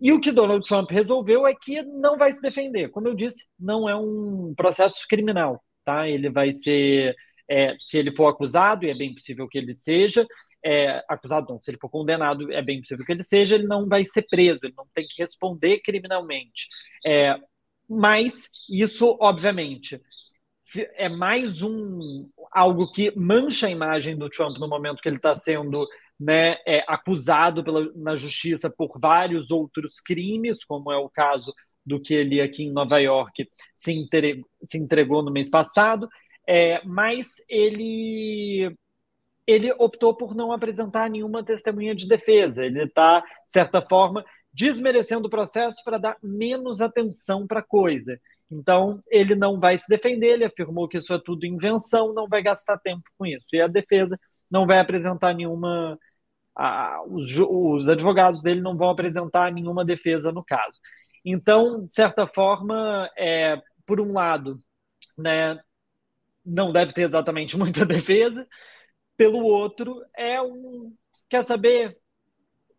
E 0.00 0.12
o 0.12 0.20
que 0.20 0.32
Donald 0.32 0.66
Trump 0.66 0.90
resolveu 0.90 1.46
é 1.46 1.54
que 1.54 1.82
não 1.82 2.16
vai 2.16 2.32
se 2.32 2.40
defender. 2.40 2.88
Como 2.88 3.06
eu 3.06 3.14
disse, 3.14 3.46
não 3.58 3.88
é 3.88 3.94
um 3.94 4.54
processo 4.56 5.06
criminal, 5.08 5.62
tá? 5.84 6.08
Ele 6.08 6.30
vai 6.30 6.52
ser, 6.52 7.14
é, 7.48 7.74
se 7.78 7.98
ele 7.98 8.14
for 8.16 8.28
acusado, 8.28 8.84
e 8.86 8.90
é 8.90 8.94
bem 8.94 9.14
possível 9.14 9.46
que 9.46 9.58
ele 9.58 9.74
seja, 9.74 10.26
é, 10.64 11.02
acusado 11.08 11.46
não, 11.50 11.62
se 11.62 11.70
ele 11.70 11.78
for 11.78 11.88
condenado, 11.88 12.50
é 12.52 12.62
bem 12.62 12.80
possível 12.80 13.04
que 13.04 13.12
ele 13.12 13.22
seja, 13.22 13.54
ele 13.54 13.66
não 13.66 13.86
vai 13.88 14.04
ser 14.04 14.22
preso, 14.22 14.60
ele 14.62 14.74
não 14.76 14.86
tem 14.94 15.06
que 15.06 15.22
responder 15.22 15.80
criminalmente. 15.80 16.66
É, 17.04 17.36
mas 17.88 18.48
isso, 18.70 19.16
obviamente, 19.20 20.00
é 20.76 21.08
mais 21.08 21.62
um 21.62 22.28
algo 22.52 22.90
que 22.90 23.12
mancha 23.16 23.66
a 23.66 23.70
imagem 23.70 24.16
do 24.16 24.28
Trump 24.28 24.58
no 24.58 24.68
momento 24.68 25.00
que 25.00 25.08
ele 25.08 25.16
está 25.16 25.34
sendo 25.34 25.86
né, 26.18 26.58
é, 26.66 26.84
acusado 26.86 27.64
pela, 27.64 27.90
na 27.94 28.16
justiça 28.16 28.68
por 28.68 28.98
vários 28.98 29.50
outros 29.50 30.00
crimes, 30.00 30.64
como 30.64 30.92
é 30.92 30.96
o 30.98 31.08
caso 31.08 31.52
do 31.84 32.00
que 32.00 32.12
ele 32.12 32.40
aqui 32.40 32.64
em 32.64 32.72
Nova 32.72 32.98
York 32.98 33.48
se 33.74 33.92
entregou, 33.92 34.46
se 34.62 34.78
entregou 34.78 35.22
no 35.22 35.30
mês 35.30 35.48
passado, 35.48 36.08
é, 36.46 36.84
mas 36.84 37.36
ele 37.48 38.76
ele 39.46 39.72
optou 39.72 40.14
por 40.14 40.34
não 40.34 40.52
apresentar 40.52 41.10
nenhuma 41.10 41.42
testemunha 41.42 41.92
de 41.92 42.06
defesa. 42.06 42.64
Ele 42.64 42.84
está, 42.84 43.20
de 43.20 43.26
certa 43.48 43.82
forma, 43.82 44.24
desmerecendo 44.52 45.26
o 45.26 45.30
processo 45.30 45.82
para 45.84 45.98
dar 45.98 46.16
menos 46.22 46.80
atenção 46.80 47.48
para 47.48 47.58
a 47.58 47.66
coisa. 47.66 48.20
Então, 48.50 49.02
ele 49.08 49.34
não 49.34 49.60
vai 49.60 49.78
se 49.78 49.88
defender, 49.88 50.28
ele 50.28 50.44
afirmou 50.44 50.88
que 50.88 50.98
isso 50.98 51.14
é 51.14 51.20
tudo 51.24 51.46
invenção, 51.46 52.12
não 52.12 52.28
vai 52.28 52.42
gastar 52.42 52.78
tempo 52.78 53.02
com 53.16 53.24
isso. 53.26 53.46
E 53.52 53.60
a 53.60 53.68
defesa 53.68 54.18
não 54.50 54.66
vai 54.66 54.80
apresentar 54.80 55.34
nenhuma. 55.34 55.98
A, 56.56 57.02
os, 57.06 57.30
os 57.38 57.88
advogados 57.88 58.42
dele 58.42 58.60
não 58.60 58.76
vão 58.76 58.90
apresentar 58.90 59.52
nenhuma 59.52 59.84
defesa 59.84 60.32
no 60.32 60.44
caso. 60.44 60.78
Então, 61.24 61.84
de 61.84 61.92
certa 61.92 62.26
forma, 62.26 63.08
é, 63.16 63.60
por 63.86 64.00
um 64.00 64.12
lado, 64.12 64.58
né, 65.18 65.58
não 66.44 66.72
deve 66.72 66.92
ter 66.92 67.02
exatamente 67.02 67.56
muita 67.58 67.86
defesa, 67.86 68.46
pelo 69.16 69.44
outro, 69.44 70.02
é 70.16 70.40
um. 70.42 70.94
Quer 71.28 71.44
saber? 71.44 71.98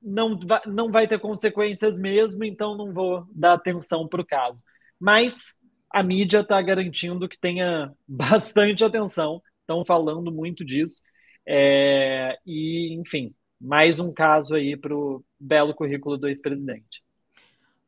Não 0.02 0.39
não 0.65 0.91
vai 0.91 1.07
ter 1.07 1.19
consequências 1.19 1.98
mesmo, 1.98 2.43
então 2.43 2.76
não 2.76 2.91
vou 2.91 3.27
dar 3.31 3.53
atenção 3.53 4.07
para 4.07 4.22
o 4.22 4.26
caso. 4.26 4.64
Mas 4.99 5.56
a 5.93 6.03
mídia 6.03 6.39
está 6.41 6.61
garantindo 6.61 7.27
que 7.27 7.39
tenha 7.39 7.93
bastante 8.07 8.84
atenção, 8.84 9.41
estão 9.61 9.85
falando 9.85 10.31
muito 10.31 10.65
disso. 10.65 11.01
É, 11.45 12.38
e, 12.45 12.93
enfim, 12.93 13.34
mais 13.59 13.99
um 13.99 14.11
caso 14.11 14.55
aí 14.55 14.77
para 14.77 14.95
o 14.95 15.23
belo 15.39 15.73
currículo 15.73 16.18
do 16.18 16.27
ex-presidente. 16.27 17.03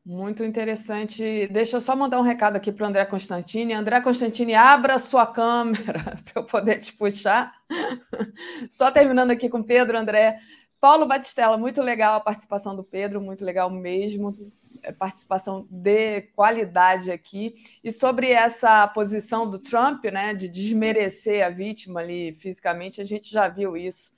Muito 0.04 0.44
interessante. 0.44 1.48
Deixa 1.50 1.78
eu 1.78 1.80
só 1.80 1.96
mandar 1.96 2.20
um 2.20 2.22
recado 2.22 2.56
aqui 2.56 2.70
para 2.70 2.84
o 2.84 2.88
André 2.88 3.06
Constantini. 3.06 3.72
André 3.72 4.02
Constantini, 4.02 4.54
abra 4.54 4.98
sua 4.98 5.26
câmera 5.26 6.18
para 6.24 6.42
eu 6.42 6.44
poder 6.44 6.78
te 6.78 6.92
puxar. 6.92 7.54
Só 8.70 8.90
terminando 8.90 9.30
aqui 9.30 9.48
com 9.48 9.62
Pedro, 9.62 9.96
André. 9.96 10.38
Paulo 10.78 11.06
Batistella, 11.06 11.56
muito 11.56 11.80
legal 11.80 12.16
a 12.16 12.20
participação 12.20 12.76
do 12.76 12.84
Pedro, 12.84 13.18
muito 13.18 13.42
legal 13.42 13.70
mesmo. 13.70 14.36
É, 14.84 14.92
participação 14.92 15.66
de 15.70 16.22
qualidade 16.34 17.10
aqui. 17.10 17.54
E 17.82 17.90
sobre 17.90 18.30
essa 18.30 18.86
posição 18.88 19.48
do 19.48 19.58
Trump, 19.58 20.04
né, 20.04 20.34
de 20.34 20.48
desmerecer 20.48 21.44
a 21.44 21.50
vítima 21.50 22.00
ali 22.00 22.32
fisicamente, 22.32 23.00
a 23.00 23.04
gente 23.04 23.30
já 23.30 23.48
viu 23.48 23.76
isso 23.76 24.14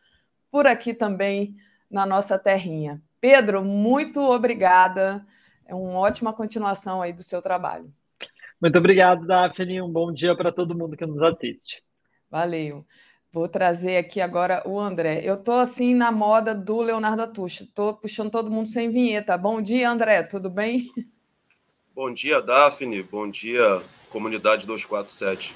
por 0.51 0.67
aqui 0.67 0.93
também 0.93 1.57
na 1.91 2.05
nossa 2.05 2.39
terrinha. 2.39 3.01
Pedro, 3.21 3.65
muito 3.65 4.21
obrigada 4.21 5.25
é 5.67 5.75
uma 5.75 5.99
ótima 5.99 6.33
continuação 6.33 7.03
aí 7.03 7.13
do 7.13 7.23
seu 7.23 7.43
trabalho. 7.43 7.93
Muito 8.61 8.79
obrigado, 8.79 9.27
Daphne. 9.27 9.83
Um 9.83 9.91
bom 9.91 10.13
dia 10.13 10.35
para 10.37 10.53
todo 10.53 10.77
mundo 10.77 10.97
que 10.97 11.05
nos 11.05 11.23
assiste. 11.23 11.83
Valeu. 12.31 12.87
Vou 13.33 13.49
trazer 13.49 13.99
aqui 13.99 14.21
agora 14.21 14.63
o 14.67 14.79
André. 14.79 15.21
Eu 15.23 15.35
estou 15.35 15.59
assim 15.59 15.95
na 15.95 16.11
moda 16.11 16.55
do 16.55 16.81
Leonardo 16.81 17.23
Atucha. 17.23 17.65
Estou 17.65 17.95
puxando 17.95 18.31
todo 18.31 18.51
mundo 18.51 18.69
sem 18.69 18.91
vinheta. 18.91 19.37
Bom 19.37 19.61
dia, 19.61 19.91
André. 19.91 20.23
Tudo 20.23 20.49
bem? 20.49 20.91
Bom 21.95 22.13
dia, 22.13 22.41
Daphne. 22.41 23.03
Bom 23.03 23.29
dia, 23.31 23.83
comunidade 24.11 24.67
247. 24.67 25.55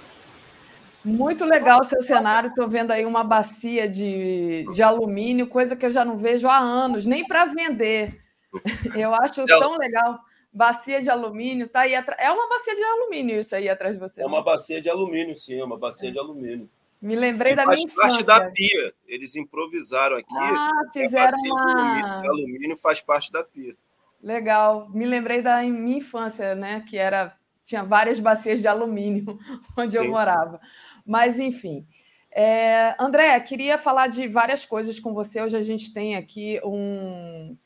Muito 1.05 1.44
legal 1.44 1.80
o 1.80 1.84
seu 1.84 2.01
cenário. 2.01 2.48
Estou 2.48 2.68
vendo 2.68 2.90
aí 2.90 3.06
uma 3.06 3.24
bacia 3.24 3.88
de, 3.88 4.64
de 4.72 4.82
alumínio, 4.82 5.47
coisa 5.47 5.74
que 5.74 5.86
eu 5.86 5.90
já 5.90 6.05
não 6.05 6.16
vejo 6.16 6.48
há 6.48 6.59
anos, 6.59 7.06
nem 7.06 7.26
para 7.26 7.47
vender. 7.47 8.20
Eu 8.97 9.14
acho 9.14 9.44
tão 9.47 9.76
legal. 9.78 10.18
Bacia 10.52 11.01
de 11.01 11.09
alumínio, 11.09 11.68
tá 11.68 11.80
aí 11.80 11.94
atrás. 11.94 12.20
É 12.20 12.30
uma 12.30 12.48
bacia 12.48 12.74
de 12.74 12.82
alumínio 12.82 13.38
isso 13.38 13.55
aí 13.55 13.68
atrás 13.68 13.94
de 13.94 14.01
você. 14.01 14.20
É 14.20 14.26
uma 14.26 14.42
bacia 14.42 14.80
de 14.80 14.90
alumínio, 14.90 15.36
sim, 15.36 15.60
é 15.60 15.64
uma 15.64 15.78
bacia 15.78 16.09
é. 16.09 16.12
de 16.12 16.18
alumínio. 16.18 16.68
Me 17.01 17.16
lembrei 17.16 17.55
da 17.55 17.64
minha 17.64 17.82
infância. 17.82 18.02
Faz 18.02 18.16
parte 18.16 18.27
da 18.27 18.51
pia. 18.51 18.94
Eles 19.06 19.35
improvisaram 19.35 20.16
aqui. 20.16 20.36
Ah, 20.36 20.70
fizeram 20.93 21.39
uma... 21.47 22.20
Alumínio 22.27 22.77
faz 22.77 23.01
parte 23.01 23.32
da 23.32 23.43
pia. 23.43 23.74
Legal. 24.22 24.89
Me 24.90 25.06
lembrei 25.06 25.40
da 25.40 25.62
minha 25.62 25.97
infância, 25.97 26.55
né? 26.55 26.85
Que 26.86 26.98
era 26.98 27.35
tinha 27.64 27.82
várias 27.85 28.18
bacias 28.18 28.60
de 28.60 28.68
alumínio 28.68 29.39
onde 29.78 29.93
sim. 29.93 29.98
eu 29.98 30.09
morava. 30.10 30.60
Mas 31.06 31.40
enfim. 31.40 31.86
É... 32.31 32.94
André, 32.99 33.39
queria 33.41 33.78
falar 33.78 34.08
de 34.08 34.28
várias 34.28 34.65
coisas 34.66 35.00
com 35.00 35.15
você. 35.15 35.41
Hoje 35.41 35.57
a 35.57 35.62
gente 35.62 35.94
tem 35.94 36.16
aqui 36.16 36.60
um 36.62 37.57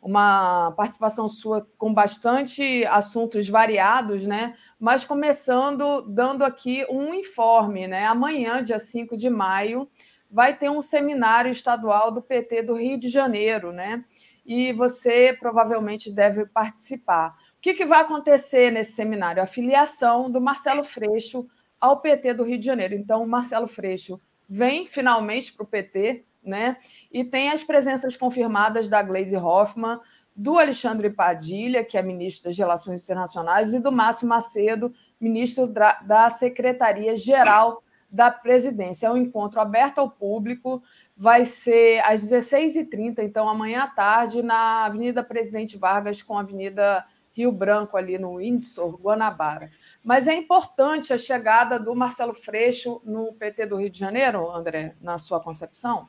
uma 0.00 0.72
participação 0.72 1.28
sua 1.28 1.66
com 1.76 1.92
bastante 1.92 2.84
assuntos 2.86 3.48
variados, 3.48 4.26
né? 4.26 4.54
Mas 4.78 5.04
começando 5.04 6.02
dando 6.02 6.44
aqui 6.44 6.86
um 6.88 7.12
informe, 7.12 7.86
né? 7.86 8.06
Amanhã, 8.06 8.62
dia 8.62 8.78
5 8.78 9.16
de 9.16 9.28
maio, 9.28 9.88
vai 10.30 10.56
ter 10.56 10.70
um 10.70 10.80
seminário 10.80 11.50
estadual 11.50 12.10
do 12.10 12.22
PT 12.22 12.62
do 12.62 12.74
Rio 12.74 12.98
de 12.98 13.08
Janeiro, 13.08 13.72
né? 13.72 14.04
E 14.46 14.72
você 14.72 15.36
provavelmente 15.38 16.10
deve 16.10 16.46
participar. 16.46 17.36
O 17.58 17.60
que, 17.60 17.74
que 17.74 17.84
vai 17.84 18.00
acontecer 18.00 18.70
nesse 18.70 18.92
seminário? 18.92 19.42
A 19.42 19.46
filiação 19.46 20.30
do 20.30 20.40
Marcelo 20.40 20.84
Freixo 20.84 21.46
ao 21.80 22.00
PT 22.00 22.34
do 22.34 22.44
Rio 22.44 22.58
de 22.58 22.64
Janeiro. 22.64 22.94
Então, 22.94 23.22
o 23.22 23.28
Marcelo 23.28 23.66
Freixo 23.66 24.20
vem 24.48 24.86
finalmente 24.86 25.52
para 25.52 25.64
o 25.64 25.66
PT, 25.66 26.24
né? 26.42 26.76
E 27.10 27.24
tem 27.24 27.50
as 27.50 27.62
presenças 27.62 28.16
confirmadas 28.16 28.88
da 28.88 29.02
Glaze 29.02 29.36
Hoffmann, 29.36 30.00
do 30.34 30.56
Alexandre 30.56 31.10
Padilha, 31.10 31.84
que 31.84 31.98
é 31.98 32.02
ministro 32.02 32.48
das 32.48 32.56
Relações 32.56 33.02
Internacionais, 33.02 33.74
e 33.74 33.80
do 33.80 33.90
Márcio 33.90 34.28
Macedo, 34.28 34.92
ministro 35.20 35.66
da 35.66 36.28
Secretaria-Geral 36.28 37.82
da 38.10 38.30
Presidência. 38.30 39.08
É 39.08 39.10
um 39.10 39.16
encontro 39.16 39.60
aberto 39.60 39.98
ao 39.98 40.08
público, 40.08 40.82
vai 41.16 41.44
ser 41.44 42.00
às 42.04 42.22
16h30, 42.22 43.18
então 43.18 43.48
amanhã 43.48 43.82
à 43.82 43.86
tarde, 43.88 44.42
na 44.42 44.84
Avenida 44.84 45.22
Presidente 45.22 45.76
Vargas 45.76 46.22
com 46.22 46.38
a 46.38 46.40
Avenida 46.40 47.04
Rio 47.32 47.52
Branco, 47.52 47.96
ali 47.96 48.18
no 48.18 48.36
Windsor, 48.36 48.96
Guanabara. 49.00 49.70
Mas 50.02 50.26
é 50.26 50.34
importante 50.34 51.12
a 51.12 51.18
chegada 51.18 51.78
do 51.78 51.94
Marcelo 51.94 52.34
Freixo 52.34 53.00
no 53.04 53.32
PT 53.34 53.66
do 53.66 53.76
Rio 53.76 53.90
de 53.90 53.98
Janeiro, 53.98 54.50
André, 54.50 54.94
na 55.00 55.18
sua 55.18 55.40
concepção? 55.40 56.08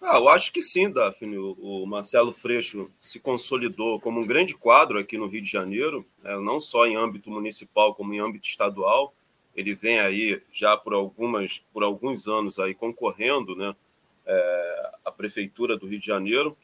Ah, 0.00 0.16
eu 0.16 0.28
acho 0.30 0.50
que 0.50 0.62
sim, 0.62 0.90
Daphne. 0.90 1.36
O, 1.36 1.84
Marcelo 1.86 2.32
Freixo 2.32 2.90
se 2.98 3.20
consolidou 3.20 4.00
como 4.00 4.20
um 4.20 4.26
grande 4.26 4.54
quadro 4.54 4.98
aqui 4.98 5.18
no 5.18 5.26
Rio 5.26 5.42
de 5.42 5.50
Janeiro, 5.50 6.06
né? 6.22 6.36
não 6.38 6.58
só 6.58 6.86
em 6.86 6.96
âmbito 6.96 7.30
municipal, 7.30 7.94
como 7.94 8.14
em 8.14 8.18
âmbito 8.18 8.48
estadual. 8.48 9.14
Ele 9.54 9.74
vem 9.74 10.00
aí 10.00 10.40
já 10.52 10.76
por, 10.76 10.94
algumas, 10.94 11.62
por 11.72 11.82
alguns 11.82 12.26
anos 12.26 12.58
aí 12.58 12.74
concorrendo 12.74 13.54
né, 13.54 13.76
é, 14.24 14.90
à 15.04 15.12
Prefeitura 15.12 15.76
do 15.76 15.86
Rio 15.86 16.00
de 16.00 16.06
Janeiro. 16.06 16.56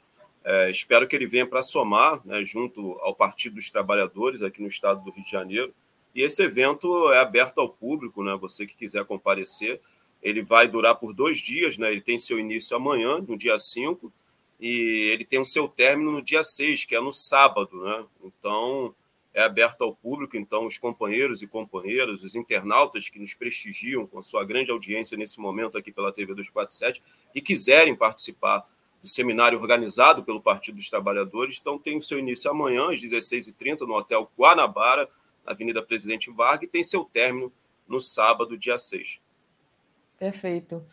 É, 0.42 0.70
espero 0.70 1.06
que 1.06 1.14
ele 1.14 1.26
venha 1.26 1.46
para 1.46 1.60
somar 1.60 2.24
né, 2.24 2.42
junto 2.42 2.92
ao 3.00 3.14
Partido 3.14 3.56
dos 3.56 3.70
Trabalhadores 3.70 4.42
aqui 4.42 4.62
no 4.62 4.68
estado 4.68 5.04
do 5.04 5.10
Rio 5.10 5.24
de 5.24 5.30
Janeiro. 5.30 5.74
E 6.14 6.22
esse 6.22 6.42
evento 6.42 7.12
é 7.12 7.18
aberto 7.18 7.58
ao 7.58 7.68
público, 7.68 8.24
né? 8.24 8.34
Você 8.40 8.66
que 8.66 8.74
quiser 8.74 9.04
comparecer. 9.04 9.82
Ele 10.26 10.42
vai 10.42 10.66
durar 10.66 10.96
por 10.96 11.14
dois 11.14 11.38
dias, 11.38 11.78
né? 11.78 11.88
Ele 11.92 12.00
tem 12.00 12.18
seu 12.18 12.36
início 12.36 12.76
amanhã, 12.76 13.20
no 13.20 13.38
dia 13.38 13.56
5, 13.56 14.12
e 14.58 15.08
ele 15.12 15.24
tem 15.24 15.38
o 15.38 15.44
seu 15.44 15.68
término 15.68 16.10
no 16.10 16.20
dia 16.20 16.42
6, 16.42 16.84
que 16.84 16.96
é 16.96 17.00
no 17.00 17.12
sábado, 17.12 17.80
né? 17.80 18.04
Então, 18.24 18.92
é 19.32 19.44
aberto 19.44 19.82
ao 19.82 19.94
público, 19.94 20.36
então 20.36 20.66
os 20.66 20.78
companheiros 20.78 21.42
e 21.42 21.46
companheiras, 21.46 22.24
os 22.24 22.34
internautas 22.34 23.08
que 23.08 23.20
nos 23.20 23.34
prestigiam 23.34 24.04
com 24.04 24.18
a 24.18 24.22
sua 24.22 24.44
grande 24.44 24.72
audiência 24.72 25.16
nesse 25.16 25.38
momento 25.38 25.78
aqui 25.78 25.92
pela 25.92 26.10
TV 26.10 26.34
247 26.34 27.00
e 27.32 27.40
quiserem 27.40 27.94
participar 27.94 28.68
do 29.00 29.06
seminário 29.06 29.60
organizado 29.60 30.24
pelo 30.24 30.40
Partido 30.40 30.74
dos 30.74 30.90
Trabalhadores. 30.90 31.58
Então, 31.60 31.78
tem 31.78 31.96
o 31.96 32.02
seu 32.02 32.18
início 32.18 32.50
amanhã, 32.50 32.92
às 32.92 33.00
16h30, 33.00 33.82
no 33.82 33.94
Hotel 33.94 34.28
Guanabara, 34.36 35.08
na 35.44 35.52
Avenida 35.52 35.80
Presidente 35.84 36.32
Vargas, 36.32 36.64
e 36.64 36.66
tem 36.66 36.82
seu 36.82 37.04
término 37.04 37.52
no 37.86 38.00
sábado, 38.00 38.58
dia 38.58 38.76
6. 38.76 39.24
Perfeito. 40.18 40.84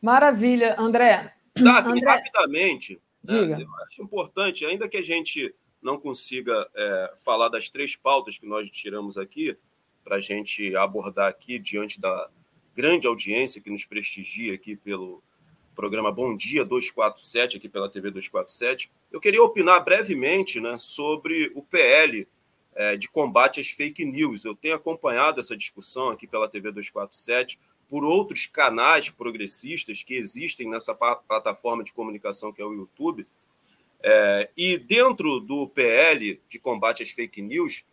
Maravilha, 0.00 0.76
André. 0.78 1.34
Davi, 1.54 1.90
André... 1.90 2.10
rapidamente, 2.10 2.94
né, 2.94 3.00
Diga. 3.22 3.58
Né, 3.58 3.64
eu 3.64 3.84
acho 3.84 4.02
importante, 4.02 4.64
ainda 4.64 4.88
que 4.88 4.96
a 4.96 5.02
gente 5.02 5.54
não 5.82 5.98
consiga 5.98 6.68
é, 6.74 7.14
falar 7.18 7.48
das 7.48 7.68
três 7.68 7.96
pautas 7.96 8.38
que 8.38 8.46
nós 8.46 8.70
tiramos 8.70 9.16
aqui, 9.18 9.56
para 10.02 10.16
a 10.16 10.20
gente 10.20 10.74
abordar 10.76 11.28
aqui 11.28 11.58
diante 11.58 12.00
da 12.00 12.28
grande 12.74 13.06
audiência 13.06 13.60
que 13.60 13.70
nos 13.70 13.84
prestigia 13.84 14.54
aqui 14.54 14.76
pelo 14.76 15.22
programa 15.74 16.10
Bom 16.10 16.36
Dia 16.36 16.64
247, 16.64 17.56
aqui 17.56 17.68
pela 17.68 17.88
TV 17.88 18.10
247, 18.10 18.90
eu 19.10 19.20
queria 19.20 19.42
opinar 19.42 19.82
brevemente 19.84 20.60
né, 20.60 20.76
sobre 20.78 21.50
o 21.54 21.62
PL 21.62 22.26
é, 22.74 22.96
de 22.96 23.08
combate 23.08 23.60
às 23.60 23.68
fake 23.68 24.04
news. 24.04 24.44
Eu 24.44 24.54
tenho 24.54 24.74
acompanhado 24.74 25.40
essa 25.40 25.56
discussão 25.56 26.10
aqui 26.10 26.26
pela 26.26 26.48
TV 26.48 26.70
247 26.70 27.58
por 27.90 28.04
outros 28.04 28.46
canais 28.46 29.10
progressistas 29.10 30.02
que 30.04 30.14
existem 30.14 30.70
nessa 30.70 30.94
plataforma 30.94 31.82
de 31.82 31.92
comunicação 31.92 32.52
que 32.52 32.62
é 32.62 32.64
o 32.64 32.72
YouTube. 32.72 33.26
É, 34.00 34.48
e 34.56 34.78
dentro 34.78 35.40
do 35.40 35.66
PL 35.66 36.40
de 36.48 36.58
combate 36.60 37.02
às 37.02 37.10
fake 37.10 37.42
news, 37.42 37.84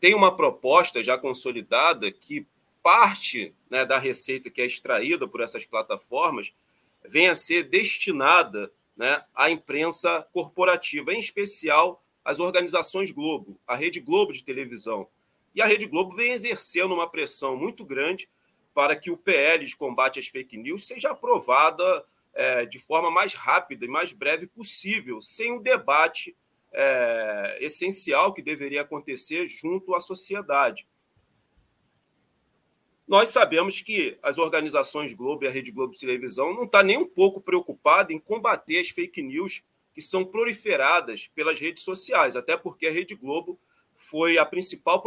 tem 0.00 0.14
uma 0.14 0.34
proposta 0.34 1.04
já 1.04 1.18
consolidada 1.18 2.10
que 2.10 2.46
parte 2.82 3.54
né, 3.68 3.84
da 3.84 3.98
receita 3.98 4.48
que 4.48 4.62
é 4.62 4.66
extraída 4.66 5.28
por 5.28 5.42
essas 5.42 5.64
plataformas 5.66 6.52
venha 7.06 7.32
a 7.32 7.36
ser 7.36 7.64
destinada 7.64 8.72
né, 8.96 9.22
à 9.34 9.50
imprensa 9.50 10.26
corporativa, 10.32 11.12
em 11.12 11.18
especial 11.18 12.02
às 12.24 12.40
organizações 12.40 13.10
Globo, 13.10 13.60
a 13.66 13.76
Rede 13.76 14.00
Globo 14.00 14.32
de 14.32 14.42
televisão. 14.42 15.06
E 15.54 15.60
a 15.60 15.66
Rede 15.66 15.86
Globo 15.86 16.16
vem 16.16 16.32
exercendo 16.32 16.94
uma 16.94 17.08
pressão 17.08 17.56
muito 17.56 17.84
grande 17.84 18.28
para 18.74 18.96
que 18.96 19.10
o 19.10 19.16
PL 19.16 19.64
de 19.64 19.76
combate 19.76 20.18
às 20.18 20.26
fake 20.26 20.56
news 20.56 20.86
seja 20.86 21.12
aprovada 21.12 22.04
é, 22.34 22.66
de 22.66 22.78
forma 22.78 23.10
mais 23.10 23.32
rápida 23.32 23.84
e 23.84 23.88
mais 23.88 24.12
breve 24.12 24.46
possível, 24.48 25.22
sem 25.22 25.52
o 25.52 25.60
debate 25.60 26.36
é, 26.72 27.58
essencial 27.60 28.34
que 28.34 28.42
deveria 28.42 28.82
acontecer 28.82 29.46
junto 29.46 29.94
à 29.94 30.00
sociedade. 30.00 30.88
Nós 33.06 33.28
sabemos 33.28 33.80
que 33.80 34.18
as 34.22 34.38
organizações 34.38 35.12
Globo 35.12 35.44
e 35.44 35.48
a 35.48 35.50
Rede 35.50 35.70
Globo 35.70 35.92
de 35.92 36.00
televisão 36.00 36.52
não 36.54 36.64
está 36.64 36.82
nem 36.82 36.96
um 36.96 37.06
pouco 37.06 37.40
preocupada 37.40 38.12
em 38.12 38.18
combater 38.18 38.80
as 38.80 38.88
fake 38.88 39.22
news 39.22 39.62
que 39.94 40.00
são 40.00 40.24
proliferadas 40.24 41.30
pelas 41.34 41.60
redes 41.60 41.84
sociais, 41.84 42.34
até 42.34 42.56
porque 42.56 42.86
a 42.86 42.90
Rede 42.90 43.14
Globo 43.14 43.60
foi 43.94 44.38
a 44.38 44.44
principal 44.44 45.02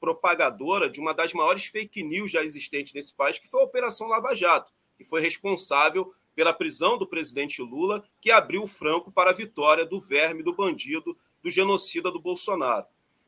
propagadora 0.00 0.88
de 0.88 1.00
uma 1.00 1.12
das 1.12 1.32
maiores 1.32 1.66
fake 1.66 2.02
news 2.02 2.30
já 2.30 2.42
existentes 2.42 2.92
nesse 2.92 3.14
país, 3.14 3.38
que 3.38 3.48
foi 3.48 3.60
a 3.60 3.64
Operação 3.64 4.08
Lava 4.08 4.34
Jato, 4.34 4.72
que 4.96 5.04
foi 5.04 5.20
responsável 5.20 6.12
pela 6.34 6.52
prisão 6.52 6.96
do 6.96 7.06
presidente 7.06 7.60
Lula, 7.60 8.02
que 8.20 8.30
abriu 8.30 8.62
o 8.62 8.66
franco 8.66 9.12
para 9.12 9.30
a 9.30 9.34
vitória 9.34 9.84
do 9.84 10.00
verme, 10.00 10.42
do 10.42 10.54
bandido, 10.54 11.16
do 11.42 11.50
genocida 11.50 12.10
do 12.10 12.20
Bolsonaro. 12.20 12.86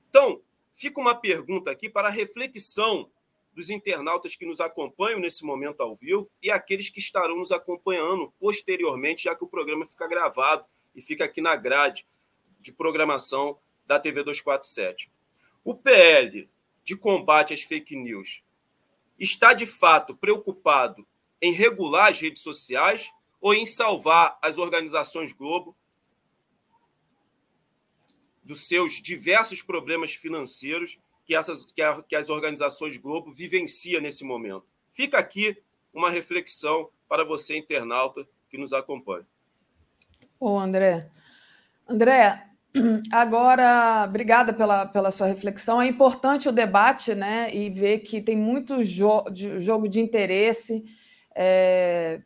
Então, 0.08 0.40
fica 0.74 1.00
uma 1.00 1.14
pergunta 1.14 1.70
aqui 1.70 1.88
para 1.88 2.08
reflexão 2.08 3.10
dos 3.54 3.68
internautas 3.68 4.34
que 4.34 4.46
nos 4.46 4.60
acompanham 4.60 5.20
nesse 5.20 5.44
momento 5.44 5.82
ao 5.82 5.94
vivo 5.94 6.30
e 6.42 6.50
aqueles 6.50 6.88
que 6.88 7.00
estarão 7.00 7.36
nos 7.36 7.52
acompanhando 7.52 8.32
posteriormente, 8.40 9.24
já 9.24 9.34
que 9.34 9.44
o 9.44 9.48
programa 9.48 9.86
fica 9.86 10.06
gravado 10.06 10.64
e 10.94 11.02
fica 11.02 11.24
aqui 11.24 11.40
na 11.40 11.54
grade 11.54 12.06
de 12.60 12.72
programação 12.72 13.58
da 13.92 14.00
TV 14.00 14.22
247. 14.22 15.10
O 15.64 15.74
PL 15.74 16.48
de 16.82 16.96
combate 16.96 17.54
às 17.54 17.62
fake 17.62 17.94
news 17.94 18.42
está 19.18 19.52
de 19.52 19.66
fato 19.66 20.16
preocupado 20.16 21.06
em 21.40 21.52
regular 21.52 22.10
as 22.10 22.20
redes 22.20 22.42
sociais 22.42 23.12
ou 23.40 23.54
em 23.54 23.66
salvar 23.66 24.38
as 24.42 24.58
organizações 24.58 25.32
Globo 25.32 25.76
dos 28.42 28.66
seus 28.66 28.94
diversos 28.94 29.62
problemas 29.62 30.14
financeiros 30.14 30.98
que, 31.24 31.34
essas, 31.34 31.64
que, 31.64 31.82
a, 31.82 32.02
que 32.02 32.16
as 32.16 32.30
organizações 32.30 32.96
Globo 32.96 33.30
vivenciam 33.30 34.00
nesse 34.00 34.24
momento? 34.24 34.66
Fica 34.90 35.18
aqui 35.18 35.62
uma 35.92 36.10
reflexão 36.10 36.90
para 37.08 37.24
você, 37.24 37.56
internauta, 37.56 38.26
que 38.48 38.58
nos 38.58 38.72
acompanha. 38.72 39.26
Ô, 40.40 40.58
André. 40.58 41.08
André, 41.86 42.51
Agora, 43.12 44.04
obrigada 44.08 44.52
pela, 44.52 44.86
pela 44.86 45.10
sua 45.10 45.26
reflexão. 45.26 45.80
É 45.80 45.86
importante 45.86 46.48
o 46.48 46.52
debate, 46.52 47.14
né? 47.14 47.54
E 47.54 47.68
ver 47.68 48.00
que 48.00 48.20
tem 48.20 48.36
muito 48.36 48.82
jo 48.82 49.22
de, 49.30 49.60
jogo 49.60 49.88
de 49.88 50.00
interesse 50.00 50.84
é, 51.34 52.20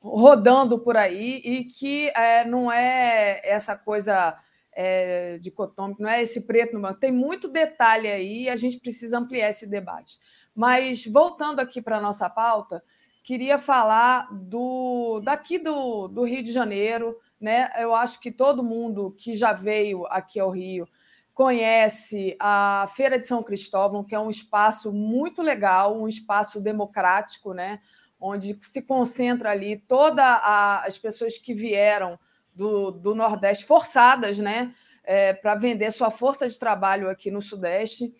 rodando 0.00 0.78
por 0.78 0.96
aí 0.96 1.40
e 1.44 1.64
que 1.64 2.08
é, 2.10 2.44
não 2.44 2.70
é 2.70 3.40
essa 3.44 3.76
coisa 3.76 4.36
é, 4.72 5.38
dicotômica, 5.38 6.02
não 6.02 6.10
é 6.10 6.20
esse 6.20 6.46
preto 6.46 6.74
no 6.74 6.80
branco. 6.80 7.00
Tem 7.00 7.12
muito 7.12 7.48
detalhe 7.48 8.08
aí 8.08 8.42
e 8.42 8.48
a 8.48 8.56
gente 8.56 8.78
precisa 8.78 9.18
ampliar 9.18 9.48
esse 9.48 9.68
debate. 9.68 10.18
Mas 10.54 11.06
voltando 11.06 11.60
aqui 11.60 11.80
para 11.80 11.98
a 11.98 12.00
nossa 12.00 12.28
pauta, 12.28 12.82
queria 13.22 13.58
falar 13.58 14.28
do 14.32 15.20
daqui 15.20 15.58
do, 15.58 16.08
do 16.08 16.24
Rio 16.24 16.42
de 16.42 16.52
Janeiro 16.52 17.16
né? 17.40 17.70
Eu 17.76 17.94
acho 17.94 18.20
que 18.20 18.30
todo 18.30 18.62
mundo 18.62 19.14
que 19.18 19.34
já 19.34 19.52
veio 19.52 20.06
aqui 20.06 20.38
ao 20.40 20.50
Rio 20.50 20.86
conhece 21.32 22.36
a 22.38 22.86
Feira 22.94 23.18
de 23.18 23.26
São 23.26 23.42
Cristóvão, 23.42 24.04
que 24.04 24.14
é 24.14 24.20
um 24.20 24.30
espaço 24.30 24.92
muito 24.92 25.42
legal, 25.42 26.00
um 26.00 26.06
espaço 26.06 26.60
democrático, 26.60 27.52
né? 27.52 27.80
onde 28.24 28.56
se 28.62 28.80
concentra 28.82 29.50
ali 29.50 29.76
todas 29.76 30.40
as 30.42 30.96
pessoas 30.96 31.36
que 31.36 31.52
vieram 31.52 32.18
do, 32.54 32.90
do 32.90 33.14
Nordeste, 33.14 33.66
forçadas 33.66 34.38
né? 34.38 34.74
É, 35.06 35.34
para 35.34 35.54
vender 35.54 35.90
sua 35.90 36.10
força 36.10 36.48
de 36.48 36.58
trabalho 36.58 37.10
aqui 37.10 37.30
no 37.30 37.42
Sudeste. 37.42 38.14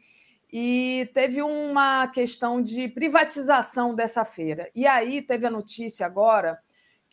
E 0.53 1.11
teve 1.15 1.41
uma 1.41 2.07
questão 2.09 2.61
de 2.61 2.87
privatização 2.89 3.95
dessa 3.95 4.23
feira. 4.25 4.71
E 4.75 4.87
aí 4.87 5.23
teve 5.23 5.47
a 5.47 5.51
notícia 5.51 6.05
agora 6.05 6.59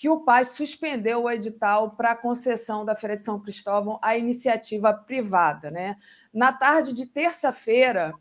que 0.02 0.10
o 0.10 0.26
PAS 0.26 0.54
suspendeu 0.54 1.22
o 1.22 1.30
edital 1.30 1.92
para 1.92 2.16
concessão 2.16 2.84
da 2.84 2.96
Feira 2.96 3.16
de 3.16 3.24
São 3.24 3.40
Cristóvão 3.40 4.00
à 4.02 4.18
iniciativa 4.18 4.92
privada. 4.92 5.70
Né? 5.70 5.96
Na 6.34 6.52
tarde 6.52 6.92
de 6.92 7.06
terça-feira, 7.06 8.12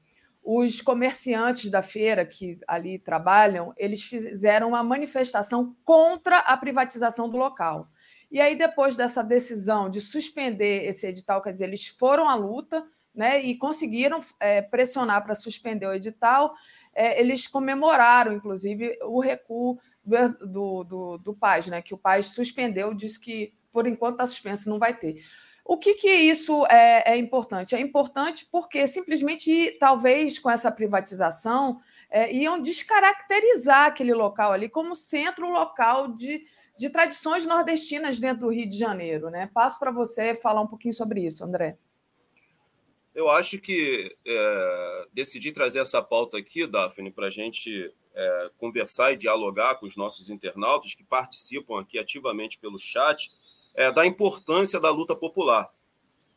os 0.44 0.83
comerciantes 0.83 1.70
da 1.70 1.81
feira 1.81 2.26
que 2.26 2.59
ali 2.68 2.99
trabalham, 2.99 3.73
eles 3.78 4.02
fizeram 4.02 4.68
uma 4.68 4.84
manifestação 4.84 5.75
contra 5.83 6.41
a 6.41 6.55
privatização 6.55 7.31
do 7.31 7.39
local. 7.39 7.89
E 8.31 8.42
aí, 8.42 8.55
depois 8.57 8.94
dessa 8.94 9.25
decisão 9.25 9.89
de 9.89 10.02
suspender 10.02 10.84
esse 10.84 11.07
edital, 11.07 11.41
quer 11.41 11.49
dizer, 11.49 11.65
eles 11.65 11.86
foram 11.86 12.28
à 12.28 12.34
luta 12.34 12.86
né, 13.15 13.41
e 13.42 13.57
conseguiram 13.57 14.20
é, 14.39 14.60
pressionar 14.60 15.25
para 15.25 15.34
suspender 15.34 15.86
o 15.86 15.94
edital. 15.94 16.55
É, 16.94 17.18
eles 17.18 17.49
comemoraram, 17.49 18.34
inclusive, 18.34 18.99
o 19.02 19.18
recuo 19.18 19.78
do, 20.04 20.84
do, 20.84 21.18
do 21.18 21.34
Paz, 21.34 21.66
né? 21.66 21.82
que 21.82 21.94
o 21.94 21.98
Paz 21.98 22.26
suspendeu, 22.26 22.94
disse 22.94 23.18
que 23.20 23.52
por 23.72 23.86
enquanto 23.86 24.14
está 24.14 24.26
suspenso, 24.26 24.68
não 24.68 24.78
vai 24.78 24.96
ter. 24.96 25.22
O 25.64 25.78
que, 25.78 25.94
que 25.94 26.08
isso 26.08 26.66
é, 26.66 27.12
é, 27.12 27.16
importante? 27.16 27.76
É 27.76 27.80
importante 27.80 28.44
porque 28.50 28.86
simplesmente, 28.86 29.76
talvez 29.78 30.38
com 30.38 30.50
essa 30.50 30.72
privatização, 30.72 31.78
é, 32.10 32.32
iam 32.32 32.60
descaracterizar 32.60 33.86
aquele 33.86 34.12
local 34.12 34.52
ali 34.52 34.68
como 34.68 34.96
centro 34.96 35.48
local 35.48 36.08
de, 36.08 36.44
de 36.76 36.90
tradições 36.90 37.46
nordestinas 37.46 38.18
dentro 38.18 38.46
do 38.46 38.52
Rio 38.52 38.68
de 38.68 38.76
Janeiro. 38.76 39.30
Né? 39.30 39.48
Passo 39.54 39.78
para 39.78 39.92
você 39.92 40.34
falar 40.34 40.60
um 40.60 40.66
pouquinho 40.66 40.94
sobre 40.94 41.24
isso, 41.24 41.44
André. 41.44 41.78
Eu 43.14 43.30
acho 43.30 43.60
que 43.60 44.16
é, 44.26 45.06
decidi 45.12 45.52
trazer 45.52 45.80
essa 45.80 46.02
pauta 46.02 46.38
aqui, 46.38 46.66
Daphne, 46.66 47.12
para 47.12 47.26
a 47.26 47.30
gente 47.30 47.92
é, 48.14 48.50
conversar 48.58 49.12
e 49.12 49.16
dialogar 49.16 49.76
com 49.76 49.86
os 49.86 49.97
nossos 49.97 50.30
internautas 50.30 50.94
que 50.94 51.05
participam 51.05 51.80
aqui 51.80 51.98
ativamente 51.98 52.58
pelo 52.58 52.78
chat, 52.78 53.30
é, 53.74 53.90
da 53.90 54.06
importância 54.06 54.80
da 54.80 54.90
luta 54.90 55.14
popular. 55.14 55.68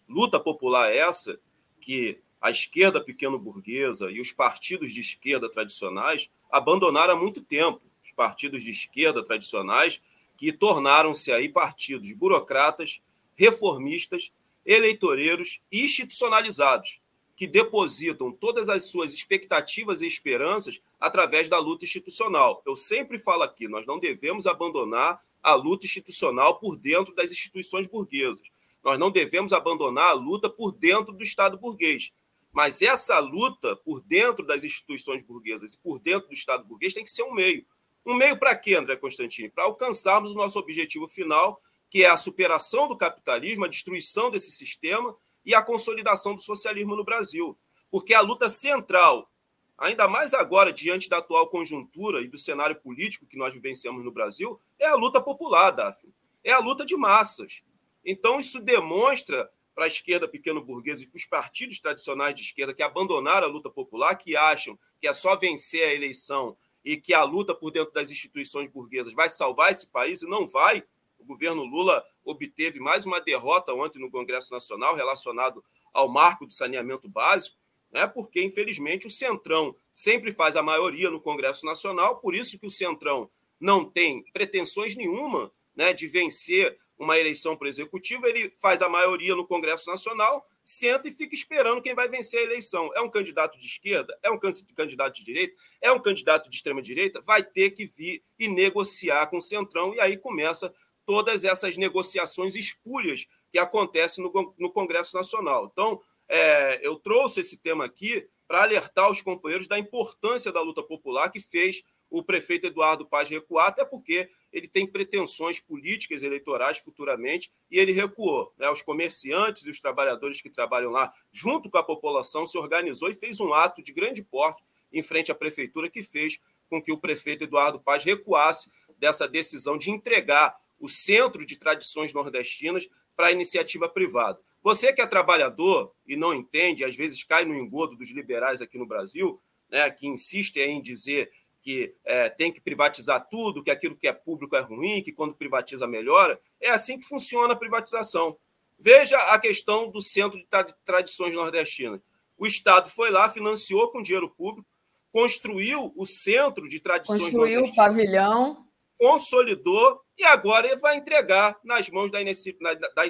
Luta 0.07 0.39
popular 0.39 0.93
essa 0.93 1.39
que 1.79 2.19
a 2.41 2.49
esquerda 2.51 3.01
pequeno-burguesa 3.03 4.11
e 4.11 4.19
os 4.19 4.31
partidos 4.31 4.93
de 4.93 5.01
esquerda 5.01 5.49
tradicionais 5.49 6.29
abandonaram 6.51 7.13
há 7.13 7.15
muito 7.15 7.41
tempo. 7.41 7.81
Os 8.03 8.11
partidos 8.11 8.63
de 8.63 8.71
esquerda 8.71 9.23
tradicionais 9.23 10.01
que 10.37 10.51
tornaram-se 10.51 11.31
aí 11.31 11.47
partidos 11.47 12.11
burocratas, 12.13 13.01
reformistas, 13.35 14.31
eleitoreiros 14.65 15.61
e 15.71 15.83
institucionalizados 15.83 16.99
que 17.35 17.47
depositam 17.47 18.31
todas 18.31 18.69
as 18.69 18.85
suas 18.85 19.13
expectativas 19.13 20.01
e 20.01 20.07
esperanças 20.07 20.79
através 20.99 21.49
da 21.49 21.57
luta 21.57 21.85
institucional. 21.85 22.61
Eu 22.65 22.75
sempre 22.75 23.17
falo 23.17 23.43
aqui, 23.43 23.67
nós 23.67 23.85
não 23.85 23.99
devemos 23.99 24.45
abandonar 24.45 25.21
a 25.41 25.55
luta 25.55 25.85
institucional 25.85 26.59
por 26.59 26.77
dentro 26.77 27.13
das 27.13 27.31
instituições 27.31 27.87
burguesas. 27.87 28.47
Nós 28.83 28.99
não 28.99 29.09
devemos 29.09 29.51
abandonar 29.51 30.09
a 30.09 30.13
luta 30.13 30.49
por 30.49 30.71
dentro 30.71 31.13
do 31.13 31.23
Estado 31.23 31.57
burguês. 31.57 32.11
Mas 32.51 32.81
essa 32.81 33.17
luta 33.19 33.75
por 33.75 33.99
dentro 34.01 34.45
das 34.45 34.63
instituições 34.63 35.23
burguesas 35.23 35.73
e 35.73 35.77
por 35.79 35.99
dentro 35.99 36.27
do 36.27 36.33
Estado 36.33 36.63
burguês 36.63 36.93
tem 36.93 37.03
que 37.03 37.09
ser 37.09 37.23
um 37.23 37.33
meio. 37.33 37.65
Um 38.05 38.13
meio 38.13 38.37
para 38.37 38.55
quê, 38.55 38.75
André 38.75 38.95
Constantini? 38.95 39.49
Para 39.49 39.63
alcançarmos 39.63 40.31
o 40.31 40.35
nosso 40.35 40.59
objetivo 40.59 41.07
final, 41.07 41.59
que 41.89 42.03
é 42.03 42.09
a 42.09 42.17
superação 42.17 42.87
do 42.87 42.97
capitalismo, 42.97 43.65
a 43.65 43.69
destruição 43.69 44.29
desse 44.29 44.51
sistema 44.51 45.15
e 45.45 45.53
a 45.53 45.61
consolidação 45.61 46.35
do 46.35 46.41
socialismo 46.41 46.95
no 46.95 47.03
Brasil. 47.03 47.57
Porque 47.89 48.13
a 48.13 48.21
luta 48.21 48.49
central, 48.49 49.29
ainda 49.77 50.07
mais 50.07 50.33
agora, 50.33 50.73
diante 50.73 51.09
da 51.09 51.17
atual 51.17 51.47
conjuntura 51.47 52.21
e 52.21 52.27
do 52.27 52.37
cenário 52.37 52.75
político 52.75 53.25
que 53.25 53.37
nós 53.37 53.53
vivenciamos 53.53 54.03
no 54.03 54.11
Brasil, 54.11 54.59
é 54.79 54.87
a 54.87 54.95
luta 54.95 55.21
popular, 55.21 55.71
Daphne. 55.71 56.13
É 56.43 56.51
a 56.51 56.59
luta 56.59 56.85
de 56.85 56.95
massas. 56.95 57.61
Então, 58.03 58.39
isso 58.39 58.59
demonstra 58.59 59.49
para 59.73 59.85
a 59.85 59.87
esquerda 59.87 60.27
pequeno-burguesa 60.27 61.03
e 61.03 61.07
para 61.07 61.17
os 61.17 61.25
partidos 61.25 61.79
tradicionais 61.79 62.35
de 62.35 62.41
esquerda 62.41 62.73
que 62.73 62.83
abandonaram 62.83 63.47
a 63.47 63.49
luta 63.49 63.69
popular, 63.69 64.15
que 64.15 64.35
acham 64.35 64.77
que 64.99 65.07
é 65.07 65.13
só 65.13 65.35
vencer 65.35 65.83
a 65.83 65.93
eleição 65.93 66.55
e 66.83 66.97
que 66.97 67.13
a 67.13 67.23
luta 67.23 67.55
por 67.55 67.71
dentro 67.71 67.93
das 67.93 68.11
instituições 68.11 68.69
burguesas 68.69 69.13
vai 69.13 69.29
salvar 69.29 69.71
esse 69.71 69.87
país 69.87 70.21
e 70.21 70.29
não 70.29 70.47
vai. 70.47 70.83
O 71.17 71.25
governo 71.25 71.63
Lula 71.63 72.03
obteve 72.23 72.79
mais 72.79 73.05
uma 73.05 73.19
derrota 73.19 73.73
ontem 73.73 73.99
no 73.99 74.11
Congresso 74.11 74.53
Nacional 74.53 74.95
relacionado 74.95 75.63
ao 75.93 76.07
marco 76.07 76.45
do 76.45 76.53
saneamento 76.53 77.07
básico, 77.07 77.57
né? 77.91 78.07
porque, 78.07 78.41
infelizmente, 78.43 79.07
o 79.07 79.11
Centrão 79.11 79.75
sempre 79.93 80.31
faz 80.31 80.55
a 80.55 80.63
maioria 80.63 81.09
no 81.09 81.21
Congresso 81.21 81.65
Nacional, 81.65 82.19
por 82.19 82.33
isso 82.33 82.57
que 82.59 82.65
o 82.65 82.71
Centrão 82.71 83.29
não 83.59 83.85
tem 83.85 84.23
pretensões 84.33 84.95
nenhuma 84.95 85.51
né, 85.75 85.93
de 85.93 86.07
vencer 86.07 86.77
uma 86.97 87.17
eleição 87.17 87.55
para 87.55 87.65
o 87.65 87.69
executivo, 87.69 88.25
ele 88.25 88.53
faz 88.59 88.81
a 88.81 88.89
maioria 88.89 89.35
no 89.35 89.45
Congresso 89.45 89.89
Nacional, 89.89 90.47
senta 90.63 91.07
e 91.07 91.11
fica 91.11 91.35
esperando 91.35 91.81
quem 91.81 91.93
vai 91.93 92.07
vencer 92.07 92.39
a 92.39 92.43
eleição. 92.43 92.91
É 92.95 93.01
um 93.01 93.09
candidato 93.09 93.57
de 93.59 93.65
esquerda? 93.65 94.17
É 94.23 94.29
um 94.29 94.39
candidato 94.39 95.15
de 95.15 95.23
direita? 95.23 95.55
É 95.81 95.91
um 95.91 95.99
candidato 95.99 96.49
de 96.49 96.55
extrema-direita? 96.55 97.21
Vai 97.21 97.43
ter 97.43 97.71
que 97.71 97.85
vir 97.85 98.23
e 98.39 98.47
negociar 98.47 99.27
com 99.27 99.37
o 99.37 99.41
Centrão, 99.41 99.93
e 99.93 99.99
aí 99.99 100.17
começa 100.17 100.73
todas 101.05 101.43
essas 101.43 101.77
negociações 101.77 102.55
espúrias 102.55 103.25
que 103.51 103.59
acontecem 103.59 104.23
no, 104.23 104.53
no 104.57 104.71
Congresso 104.71 105.15
Nacional. 105.15 105.69
Então, 105.71 106.01
é, 106.27 106.85
eu 106.85 106.95
trouxe 106.95 107.41
esse 107.41 107.57
tema 107.57 107.85
aqui 107.85 108.27
para 108.47 108.63
alertar 108.63 109.09
os 109.09 109.21
companheiros 109.21 109.67
da 109.67 109.79
importância 109.79 110.51
da 110.51 110.61
luta 110.61 110.83
popular 110.83 111.29
que 111.29 111.39
fez 111.39 111.83
o 112.09 112.21
prefeito 112.21 112.67
Eduardo 112.67 113.07
Paz 113.07 113.27
recuar, 113.27 113.69
até 113.69 113.83
porque 113.83 114.29
ele 114.51 114.67
tem 114.67 114.85
pretensões 114.85 115.59
políticas 115.59 116.21
eleitorais 116.21 116.77
futuramente 116.77 117.51
e 117.71 117.79
ele 117.79 117.91
recuou. 117.91 118.53
Né? 118.55 118.69
Os 118.69 118.83
comerciantes 118.83 119.65
e 119.65 119.71
os 119.71 119.79
trabalhadores 119.79 120.39
que 120.39 120.49
trabalham 120.49 120.91
lá, 120.91 121.11
junto 121.31 121.71
com 121.71 121.77
a 121.79 121.83
população, 121.83 122.45
se 122.45 122.55
organizou 122.55 123.09
e 123.09 123.15
fez 123.15 123.39
um 123.39 123.51
ato 123.51 123.81
de 123.81 123.91
grande 123.91 124.23
porte 124.23 124.63
em 124.91 125.01
frente 125.01 125.31
à 125.31 125.35
prefeitura 125.35 125.89
que 125.89 126.03
fez 126.03 126.39
com 126.69 126.79
que 126.79 126.91
o 126.91 126.99
prefeito 126.99 127.45
Eduardo 127.45 127.79
Paz 127.79 128.03
recuasse 128.03 128.69
dessa 128.99 129.27
decisão 129.27 129.75
de 129.75 129.89
entregar 129.89 130.55
o 130.83 130.89
centro 130.89 131.45
de 131.45 131.55
tradições 131.55 132.11
nordestinas 132.11 132.89
para 133.15 133.27
a 133.27 133.31
iniciativa 133.31 133.87
privada. 133.87 134.37
Você 134.61 134.91
que 134.91 135.01
é 135.01 135.07
trabalhador 135.07 135.93
e 136.05 136.17
não 136.17 136.33
entende, 136.33 136.83
às 136.83 136.93
vezes 136.93 137.23
cai 137.23 137.45
no 137.45 137.55
engodo 137.55 137.95
dos 137.95 138.11
liberais 138.11 138.61
aqui 138.61 138.77
no 138.77 138.85
Brasil, 138.85 139.41
né, 139.69 139.89
que 139.89 140.05
insistem 140.05 140.77
em 140.77 140.81
dizer 140.81 141.31
que 141.61 141.95
é, 142.03 142.29
tem 142.29 142.51
que 142.51 142.59
privatizar 142.59 143.25
tudo, 143.29 143.63
que 143.63 143.71
aquilo 143.71 143.95
que 143.95 144.09
é 144.09 144.11
público 144.11 144.57
é 144.57 144.59
ruim, 144.59 145.01
que 145.01 145.13
quando 145.13 145.33
privatiza 145.33 145.87
melhora. 145.87 146.37
É 146.59 146.69
assim 146.69 146.99
que 146.99 147.05
funciona 147.05 147.53
a 147.53 147.57
privatização. 147.57 148.37
Veja 148.77 149.17
a 149.17 149.39
questão 149.39 149.89
do 149.89 150.01
Centro 150.01 150.37
de 150.37 150.45
Tradições 150.83 151.33
Nordestinas. 151.33 152.01
O 152.37 152.45
Estado 152.45 152.89
foi 152.89 153.09
lá, 153.09 153.29
financiou 153.29 153.89
com 153.89 154.03
dinheiro 154.03 154.29
público, 154.29 154.67
construiu 155.13 155.93
o 155.95 156.05
Centro 156.05 156.67
de 156.67 156.81
Tradições 156.81 157.21
construiu 157.21 157.61
Nordestinas. 157.61 157.69
Construiu 157.69 157.85
o 157.85 157.95
pavilhão. 157.95 158.62
Consolidou 158.97 160.01
e 160.17 160.23
agora 160.23 160.67
ele 160.67 160.77
vai 160.77 160.97
entregar 160.97 161.57
nas 161.63 161.89
mãos 161.89 162.11
da, 162.11 162.21
inici 162.21 162.55
da 162.95 163.03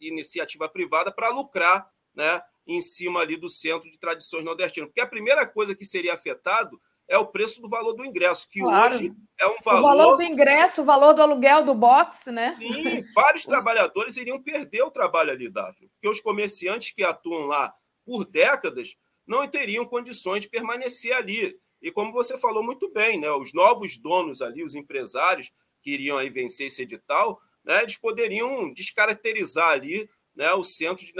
iniciativa 0.00 0.68
privada 0.68 1.10
para 1.12 1.30
lucrar 1.30 1.88
né, 2.14 2.40
em 2.66 2.80
cima 2.80 3.20
ali 3.20 3.36
do 3.36 3.48
Centro 3.48 3.90
de 3.90 3.98
Tradições 3.98 4.44
Nordestinas. 4.44 4.88
Porque 4.88 5.00
a 5.00 5.06
primeira 5.06 5.46
coisa 5.46 5.74
que 5.74 5.84
seria 5.84 6.14
afetado 6.14 6.80
é 7.10 7.18
o 7.18 7.26
preço 7.26 7.60
do 7.60 7.68
valor 7.68 7.92
do 7.92 8.04
ingresso, 8.04 8.48
que 8.48 8.60
claro. 8.60 8.94
hoje 8.94 9.12
é 9.38 9.46
um 9.48 9.56
valor. 9.64 9.80
O 9.80 9.82
valor 9.82 10.16
do 10.16 10.22
ingresso, 10.22 10.82
o 10.82 10.84
valor 10.84 11.12
do 11.12 11.20
aluguel 11.20 11.64
do 11.64 11.74
box, 11.74 12.30
né? 12.30 12.52
Sim, 12.52 13.02
vários 13.12 13.44
trabalhadores 13.44 14.16
iriam 14.16 14.40
perder 14.40 14.82
o 14.82 14.92
trabalho 14.92 15.32
ali, 15.32 15.50
Daphne, 15.50 15.88
porque 15.88 16.08
os 16.08 16.20
comerciantes 16.20 16.92
que 16.92 17.02
atuam 17.02 17.46
lá 17.46 17.74
por 18.06 18.24
décadas 18.24 18.96
não 19.26 19.46
teriam 19.46 19.84
condições 19.84 20.42
de 20.42 20.48
permanecer 20.48 21.12
ali. 21.12 21.58
E 21.80 21.90
como 21.90 22.12
você 22.12 22.36
falou 22.36 22.62
muito 22.62 22.90
bem, 22.90 23.18
né, 23.18 23.30
os 23.30 23.52
novos 23.52 23.96
donos 23.96 24.42
ali, 24.42 24.62
os 24.62 24.74
empresários 24.74 25.50
que 25.82 25.92
iriam 25.92 26.18
aí 26.18 26.28
vencer 26.28 26.66
esse 26.66 26.82
edital, 26.82 27.40
né, 27.64 27.82
eles 27.82 27.96
poderiam 27.96 28.72
descaracterizar 28.72 29.68
ali 29.68 30.08
né, 30.34 30.52
o 30.52 30.62
centro 30.62 31.04
de 31.04 31.12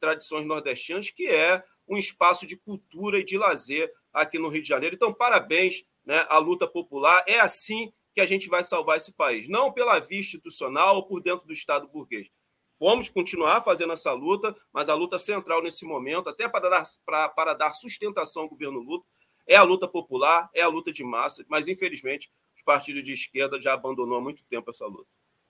tradições 0.00 0.46
nordestinas, 0.46 1.10
que 1.10 1.26
é 1.26 1.62
um 1.88 1.96
espaço 1.96 2.46
de 2.46 2.56
cultura 2.56 3.18
e 3.18 3.24
de 3.24 3.38
lazer 3.38 3.92
aqui 4.12 4.38
no 4.38 4.48
Rio 4.48 4.62
de 4.62 4.68
Janeiro. 4.68 4.96
Então, 4.96 5.12
parabéns 5.12 5.84
né, 6.04 6.24
à 6.28 6.38
luta 6.38 6.66
popular. 6.66 7.22
É 7.26 7.38
assim 7.38 7.92
que 8.14 8.20
a 8.20 8.26
gente 8.26 8.48
vai 8.48 8.64
salvar 8.64 8.96
esse 8.96 9.12
país, 9.12 9.46
não 9.46 9.70
pela 9.70 9.98
via 9.98 10.20
institucional 10.20 10.96
ou 10.96 11.06
por 11.06 11.20
dentro 11.20 11.46
do 11.46 11.52
Estado 11.52 11.86
burguês. 11.86 12.28
Vamos 12.80 13.08
continuar 13.08 13.62
fazendo 13.62 13.92
essa 13.92 14.12
luta, 14.12 14.54
mas 14.72 14.88
a 14.88 14.94
luta 14.94 15.18
central 15.18 15.62
nesse 15.62 15.84
momento, 15.84 16.28
até 16.28 16.48
para 16.48 16.68
dar, 16.68 16.84
para, 17.04 17.28
para 17.28 17.54
dar 17.54 17.74
sustentação 17.74 18.42
ao 18.42 18.48
governo 18.48 18.80
Lula, 18.80 19.02
é 19.46 19.56
a 19.56 19.62
luta 19.62 19.86
popular, 19.86 20.50
é 20.54 20.62
a 20.62 20.68
luta 20.68 20.92
de 20.92 21.04
massa, 21.04 21.44
mas 21.48 21.68
infelizmente 21.68 22.30
os 22.54 22.62
partidos 22.62 23.02
de 23.02 23.12
esquerda 23.12 23.60
já 23.60 23.74
abandonou 23.74 24.18
há 24.18 24.20
muito 24.20 24.44
tempo 24.44 24.70
essa 24.70 24.86
luta. 24.86 25.08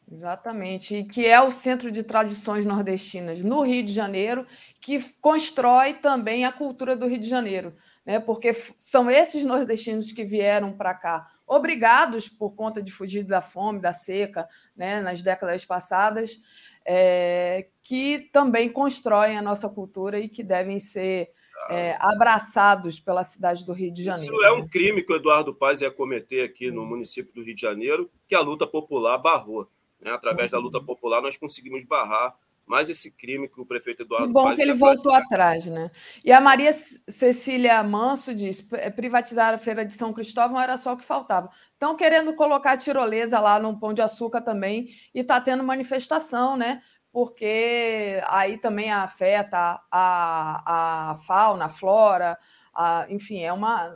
Exatamente, 0.08 0.94
e 0.94 1.04
que 1.04 1.26
é 1.26 1.40
o 1.40 1.50
Centro 1.50 1.90
de 1.90 2.04
Tradições 2.04 2.64
Nordestinas 2.64 3.42
no 3.42 3.62
Rio 3.62 3.82
de 3.82 3.92
Janeiro, 3.92 4.46
que 4.80 5.02
constrói 5.20 5.94
também 5.94 6.44
a 6.44 6.52
cultura 6.52 6.94
do 6.94 7.08
Rio 7.08 7.18
de 7.18 7.28
Janeiro, 7.28 7.74
né? 8.04 8.20
porque 8.20 8.52
são 8.78 9.10
esses 9.10 9.44
nordestinos 9.44 10.12
que 10.12 10.24
vieram 10.24 10.72
para 10.72 10.94
cá, 10.94 11.26
obrigados 11.44 12.28
por 12.28 12.54
conta 12.54 12.80
de 12.80 12.92
fugir 12.92 13.24
da 13.24 13.40
fome, 13.40 13.80
da 13.80 13.92
seca, 13.92 14.46
né? 14.76 15.00
nas 15.00 15.22
décadas 15.22 15.64
passadas, 15.64 16.38
é, 16.84 17.66
que 17.82 18.30
também 18.32 18.68
constroem 18.68 19.36
a 19.36 19.42
nossa 19.42 19.68
cultura 19.68 20.20
e 20.20 20.28
que 20.28 20.44
devem 20.44 20.78
ser 20.78 21.32
é, 21.70 21.96
abraçados 22.00 23.00
pela 23.00 23.22
cidade 23.22 23.64
do 23.64 23.72
Rio 23.72 23.92
de 23.92 24.04
Janeiro. 24.04 24.34
Isso 24.34 24.44
é 24.44 24.52
um 24.52 24.66
crime 24.66 25.02
que 25.02 25.12
o 25.12 25.16
Eduardo 25.16 25.54
Paz 25.54 25.80
ia 25.80 25.90
cometer 25.90 26.42
aqui 26.42 26.70
no 26.70 26.84
município 26.84 27.32
do 27.34 27.42
Rio 27.42 27.54
de 27.54 27.60
Janeiro, 27.60 28.10
que 28.26 28.34
a 28.34 28.40
luta 28.40 28.66
popular 28.66 29.18
barrou. 29.18 29.68
Né? 30.00 30.10
Através 30.10 30.50
da 30.50 30.58
luta 30.58 30.80
popular, 30.80 31.20
nós 31.20 31.36
conseguimos 31.36 31.84
barrar 31.84 32.34
mais 32.66 32.90
esse 32.90 33.12
crime 33.12 33.48
que 33.48 33.60
o 33.60 33.64
prefeito 33.64 34.02
Eduardo. 34.02 34.26
Que 34.26 34.32
bom 34.32 34.54
que 34.54 34.60
ele 34.60 34.74
voltou 34.74 35.14
atrás, 35.14 35.66
né? 35.66 35.88
E 36.24 36.32
a 36.32 36.40
Maria 36.40 36.72
Cecília 36.72 37.80
Manso 37.82 38.34
diz: 38.34 38.66
é, 38.72 38.90
privatizar 38.90 39.54
a 39.54 39.58
feira 39.58 39.86
de 39.86 39.92
São 39.92 40.12
Cristóvão 40.12 40.60
era 40.60 40.76
só 40.76 40.92
o 40.92 40.96
que 40.96 41.04
faltava. 41.04 41.48
Estão 41.72 41.94
querendo 41.94 42.34
colocar 42.34 42.72
a 42.72 42.76
tirolesa 42.76 43.38
lá 43.38 43.60
no 43.60 43.78
Pão 43.78 43.94
de 43.94 44.02
Açúcar 44.02 44.40
também, 44.40 44.88
e 45.14 45.20
está 45.20 45.40
tendo 45.40 45.62
manifestação, 45.62 46.56
né? 46.56 46.82
Porque 47.16 48.22
aí 48.28 48.58
também 48.58 48.92
afeta 48.92 49.82
a, 49.90 51.12
a 51.12 51.16
fauna, 51.26 51.64
a 51.64 51.68
flora, 51.70 52.38
a, 52.74 53.06
enfim, 53.08 53.40
é 53.40 53.50
uma. 53.50 53.90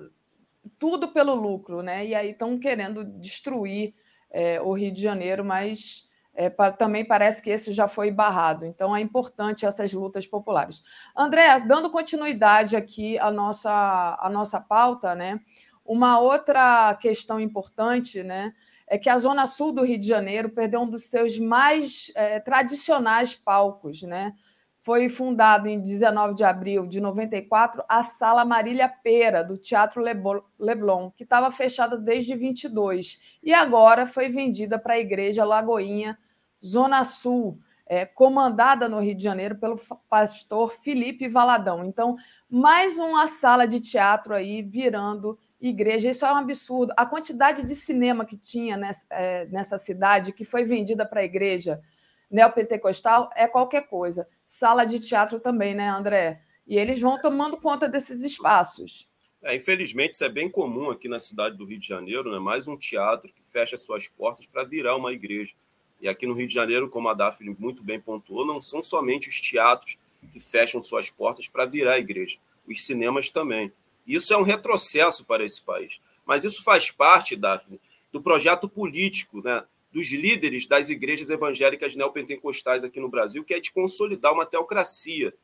Tudo 0.79 1.09
pelo 1.09 1.35
lucro, 1.35 1.83
né? 1.83 2.07
E 2.07 2.15
aí 2.15 2.31
estão 2.31 2.59
querendo 2.59 3.05
destruir 3.05 3.93
é, 4.31 4.59
o 4.63 4.73
Rio 4.73 4.91
de 4.91 5.03
Janeiro, 5.03 5.45
mas 5.45 6.09
é, 6.35 6.49
também 6.49 7.05
parece 7.05 7.43
que 7.43 7.51
esse 7.51 7.75
já 7.75 7.87
foi 7.87 8.11
barrado. 8.11 8.65
Então 8.65 8.97
é 8.97 9.03
importante 9.03 9.67
essas 9.67 9.93
lutas 9.93 10.27
populares. 10.27 10.83
André, 11.15 11.61
dando 11.61 11.91
continuidade 11.91 12.75
aqui 12.75 13.19
à 13.19 13.31
nossa, 13.31 14.17
à 14.19 14.31
nossa 14.31 14.59
pauta, 14.59 15.15
né? 15.15 15.39
Uma 15.85 16.19
outra 16.19 16.95
questão 16.95 17.39
importante, 17.39 18.23
né? 18.23 18.55
É 18.91 18.99
que 18.99 19.09
a 19.09 19.17
Zona 19.17 19.47
Sul 19.47 19.73
do 19.73 19.85
Rio 19.85 19.99
de 19.99 20.07
Janeiro 20.07 20.51
perdeu 20.51 20.81
um 20.81 20.91
dos 20.91 21.05
seus 21.05 21.39
mais 21.39 22.13
é, 22.15 22.39
tradicionais 22.41 23.35
palcos, 23.35 24.03
né? 24.03 24.35
foi 24.83 25.09
fundado 25.09 25.69
em 25.69 25.81
19 25.81 26.35
de 26.35 26.45
abril 26.45 26.87
de 26.87 27.01
94 27.01 27.85
a 27.89 28.03
Sala 28.03 28.45
Marília 28.45 28.89
Pera, 28.89 29.43
do 29.43 29.57
Teatro 29.57 30.03
Leblon, 30.59 31.11
que 31.11 31.25
estava 31.25 31.51
fechada 31.51 31.99
desde 31.99 32.35
22 32.35 33.39
e 33.43 33.53
agora 33.53 34.07
foi 34.07 34.29
vendida 34.29 34.79
para 34.79 34.95
a 34.95 34.99
Igreja 34.99 35.45
Lagoinha, 35.45 36.19
Zona 36.65 37.05
Sul, 37.05 37.59
é, 37.87 38.07
comandada 38.07 38.89
no 38.89 39.01
Rio 39.01 39.15
de 39.15 39.23
Janeiro 39.23 39.57
pelo 39.57 39.77
pastor 40.09 40.73
Felipe 40.73 41.29
Valadão. 41.29 41.85
Então, 41.85 42.17
mais 42.49 42.99
uma 42.99 43.27
sala 43.27 43.67
de 43.67 43.81
teatro 43.81 44.35
aí 44.35 44.63
virando 44.63 45.39
igreja. 45.61 46.11
Isso 46.11 46.25
é 46.25 46.33
um 46.33 46.37
absurdo. 46.37 46.93
A 46.97 47.05
quantidade 47.05 47.65
de 47.65 47.75
cinema 47.75 48.25
que 48.25 48.37
tinha 48.37 48.77
nessa, 48.77 49.07
é, 49.11 49.47
nessa 49.47 49.77
cidade, 49.77 50.33
que 50.33 50.45
foi 50.45 50.65
vendida 50.65 51.05
para 51.05 51.21
a 51.21 51.25
igreja 51.25 51.81
neopentecostal, 52.31 53.29
é 53.35 53.47
qualquer 53.47 53.89
coisa. 53.89 54.27
Sala 54.47 54.85
de 54.85 55.01
teatro 55.01 55.41
também, 55.41 55.75
né, 55.75 55.89
André? 55.89 56.41
E 56.67 56.79
eles 56.79 57.01
vão 57.01 57.21
tomando 57.21 57.57
conta 57.57 57.89
desses 57.89 58.23
espaços. 58.23 59.09
É, 59.43 59.57
infelizmente, 59.57 60.15
isso 60.15 60.25
é 60.25 60.29
bem 60.29 60.51
comum 60.51 60.91
aqui 60.91 61.09
na 61.09 61.19
cidade 61.19 61.57
do 61.57 61.65
Rio 61.65 61.79
de 61.79 61.89
Janeiro, 61.89 62.31
né? 62.31 62.39
mais 62.39 62.67
um 62.67 62.77
teatro 62.77 63.33
que 63.33 63.43
fecha 63.43 63.77
suas 63.79 64.07
portas 64.07 64.47
para 64.47 64.65
virar 64.65 64.97
uma 64.97 65.13
igreja. 65.13 65.55
E 66.01 66.09
aqui 66.09 66.27
no 66.27 66.35
Rio 66.35 66.47
de 66.47 66.55
Janeiro, 66.55 66.89
como 66.89 67.09
a 67.09 67.15
Daphne 67.15 67.57
muito 67.59 67.83
bem 67.83 68.01
pontuou, 68.01 68.47
não 68.47 68.61
são 68.61 68.83
somente 68.83 69.29
os 69.29 69.41
teatros 69.41 69.99
que 70.33 70.39
fecham 70.39 70.83
suas 70.83 71.11
portas 71.11 71.49
para 71.49 71.65
virar 71.65 71.99
igreja, 71.99 72.39
os 72.69 72.85
cinemas 72.87 73.31
também. 73.31 73.73
Isso 74.07 74.33
é 74.33 74.37
um 74.37 74.43
retrocesso 74.43 75.25
para 75.25 75.45
esse 75.45 75.63
país. 75.63 76.01
Mas 76.25 76.45
isso 76.45 76.63
faz 76.63 76.91
parte, 76.91 77.37
Daphne, 77.37 77.81
do 78.13 78.21
projeto 78.21 78.69
político 78.69 79.43
né, 79.43 79.65
dos 79.93 80.11
líderes 80.11 80.67
das 80.67 80.89
igrejas 80.89 81.31
evangélicas 81.31 81.95
neopentecostais 81.95 82.85
aqui 82.85 83.01
no 83.01 83.09
Brasil, 83.09 83.45
que 83.45 83.55
é 83.55 83.61
de 83.61 83.73
consolidar 83.73 84.33
uma 84.33 84.47
teocracia. 84.47 85.35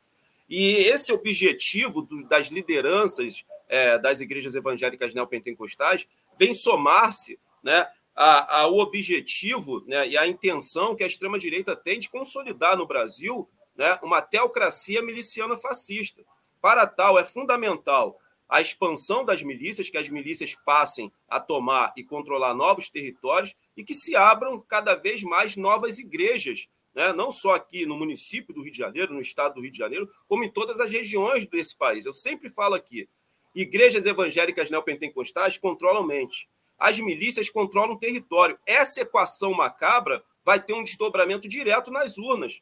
E 0.49 0.75
esse 0.75 1.11
objetivo 1.11 2.01
do, 2.01 2.23
das 2.23 2.47
lideranças 2.47 3.43
é, 3.67 3.99
das 3.99 4.21
igrejas 4.21 4.55
evangélicas 4.55 5.13
neopentecostais 5.13 6.07
vem 6.39 6.53
somar-se 6.53 7.37
né, 7.61 7.87
ao 8.15 8.77
objetivo 8.77 9.83
né, 9.85 10.07
e 10.07 10.17
à 10.17 10.25
intenção 10.25 10.95
que 10.95 11.03
a 11.03 11.07
extrema-direita 11.07 11.75
tem 11.75 11.99
de 11.99 12.09
consolidar 12.09 12.77
no 12.77 12.87
Brasil 12.87 13.47
né, 13.75 13.99
uma 14.01 14.21
teocracia 14.21 15.01
miliciana 15.01 15.55
fascista. 15.55 16.23
Para 16.61 16.87
tal, 16.87 17.19
é 17.19 17.25
fundamental 17.25 18.19
a 18.47 18.61
expansão 18.61 19.25
das 19.25 19.43
milícias, 19.43 19.89
que 19.89 19.97
as 19.97 20.09
milícias 20.09 20.55
passem 20.65 21.11
a 21.27 21.39
tomar 21.39 21.93
e 21.97 22.03
controlar 22.03 22.53
novos 22.53 22.89
territórios 22.89 23.53
e 23.75 23.83
que 23.83 23.93
se 23.93 24.15
abram 24.15 24.59
cada 24.61 24.95
vez 24.95 25.21
mais 25.23 25.55
novas 25.55 25.99
igrejas, 25.99 26.67
né? 26.95 27.11
não 27.11 27.29
só 27.29 27.55
aqui 27.55 27.85
no 27.85 27.97
município 27.97 28.53
do 28.53 28.61
Rio 28.61 28.71
de 28.71 28.77
Janeiro, 28.77 29.13
no 29.13 29.21
estado 29.21 29.55
do 29.55 29.61
Rio 29.61 29.71
de 29.71 29.77
Janeiro, 29.77 30.09
como 30.27 30.43
em 30.43 30.49
todas 30.49 30.79
as 30.79 30.91
regiões 30.91 31.45
desse 31.45 31.75
país. 31.75 32.05
Eu 32.05 32.13
sempre 32.13 32.49
falo 32.49 32.75
aqui: 32.75 33.09
igrejas 33.53 34.05
evangélicas 34.05 34.69
neopentecostais 34.69 35.57
controlam 35.57 36.05
mente, 36.05 36.49
as 36.77 36.99
milícias 36.99 37.49
controlam 37.49 37.97
território. 37.97 38.57
Essa 38.65 39.01
equação 39.01 39.53
macabra 39.53 40.23
vai 40.45 40.63
ter 40.63 40.73
um 40.73 40.83
desdobramento 40.83 41.47
direto 41.47 41.91
nas 41.91 42.17
urnas. 42.17 42.61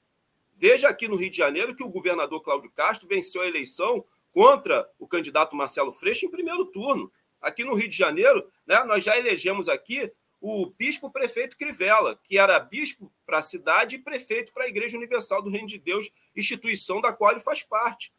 Veja 0.58 0.88
aqui 0.88 1.08
no 1.08 1.18
Rio 1.18 1.30
de 1.30 1.38
Janeiro 1.38 1.76
que 1.76 1.84
o 1.84 1.90
governador 1.90 2.42
Cláudio 2.42 2.72
Castro 2.72 3.08
venceu 3.08 3.42
a 3.42 3.48
eleição 3.48 4.06
contra 4.36 4.86
o 5.00 5.08
candidato 5.08 5.56
Marcelo 5.56 5.94
Freixo 5.94 6.26
em 6.26 6.30
primeiro 6.30 6.66
turno. 6.66 7.10
Aqui 7.40 7.64
no 7.64 7.74
Rio 7.74 7.88
de 7.88 7.96
Janeiro, 7.96 8.46
né, 8.68 8.84
nós 8.84 9.02
já 9.02 9.18
elegemos 9.18 9.70
aqui 9.70 10.12
o 10.42 10.66
bispo 10.78 11.10
prefeito 11.10 11.56
Crivella, 11.56 12.20
que 12.22 12.38
era 12.38 12.60
bispo 12.60 13.10
para 13.26 13.38
a 13.38 13.42
cidade 13.42 13.96
e 13.96 14.00
prefeito 14.00 14.52
para 14.52 14.66
a 14.66 14.68
Igreja 14.68 14.98
Universal 14.98 15.42
do 15.42 15.50
Reino 15.50 15.70
de 15.70 15.78
Deus, 15.78 16.12
instituição 16.36 17.00
da 17.00 17.14
qual 17.14 17.32
ele 17.32 17.40
faz 17.40 17.64
parte. 17.64 18.12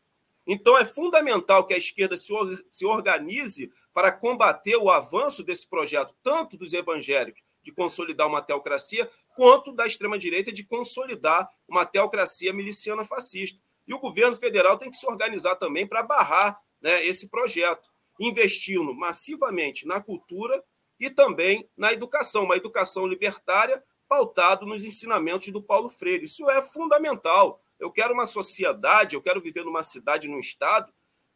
Então 0.46 0.78
é 0.78 0.86
fundamental 0.86 1.66
que 1.66 1.74
a 1.74 1.78
esquerda 1.78 2.16
se, 2.16 2.32
se 2.72 2.86
organize 2.86 3.70
para 3.92 4.10
combater 4.10 4.76
o 4.76 4.90
avanço 4.90 5.42
desse 5.42 5.68
projeto, 5.68 6.16
tanto 6.22 6.56
dos 6.56 6.72
evangélicos 6.72 7.42
de 7.62 7.72
consolidar 7.72 8.26
uma 8.26 8.40
teocracia, 8.40 9.10
quanto 9.34 9.70
da 9.70 9.84
extrema-direita 9.84 10.50
de 10.50 10.64
consolidar 10.64 11.46
uma 11.68 11.84
teocracia 11.84 12.54
miliciana 12.54 13.04
fascista. 13.04 13.60
E 13.86 13.94
o 13.94 13.98
governo 13.98 14.36
federal 14.36 14.76
tem 14.76 14.90
que 14.90 14.96
se 14.96 15.06
organizar 15.06 15.56
também 15.56 15.86
para 15.86 16.02
barrar 16.02 16.60
né, 16.80 17.04
esse 17.04 17.28
projeto, 17.28 17.88
investindo 18.18 18.94
massivamente 18.94 19.86
na 19.86 20.00
cultura 20.00 20.62
e 20.98 21.10
também 21.10 21.68
na 21.76 21.92
educação, 21.92 22.44
uma 22.44 22.56
educação 22.56 23.06
libertária 23.06 23.82
pautado 24.08 24.66
nos 24.66 24.84
ensinamentos 24.84 25.48
do 25.48 25.62
Paulo 25.62 25.88
Freire. 25.88 26.24
Isso 26.24 26.48
é 26.48 26.62
fundamental. 26.62 27.60
Eu 27.78 27.90
quero 27.90 28.14
uma 28.14 28.26
sociedade, 28.26 29.14
eu 29.14 29.22
quero 29.22 29.40
viver 29.40 29.64
numa 29.64 29.82
cidade, 29.82 30.28
num 30.28 30.40
estado, 30.40 30.92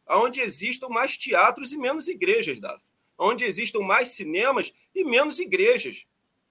onde 0.07 0.41
existam 0.41 0.87
mais 0.89 1.17
teatros 1.17 1.71
e 1.71 1.77
menos 1.77 2.07
igrejas, 2.07 2.59
Davi. 2.59 2.81
Onde 3.17 3.45
existam 3.45 3.81
mais 3.81 4.09
cinemas 4.09 4.73
e 4.95 5.03
menos 5.03 5.39
igrejas. 5.39 6.07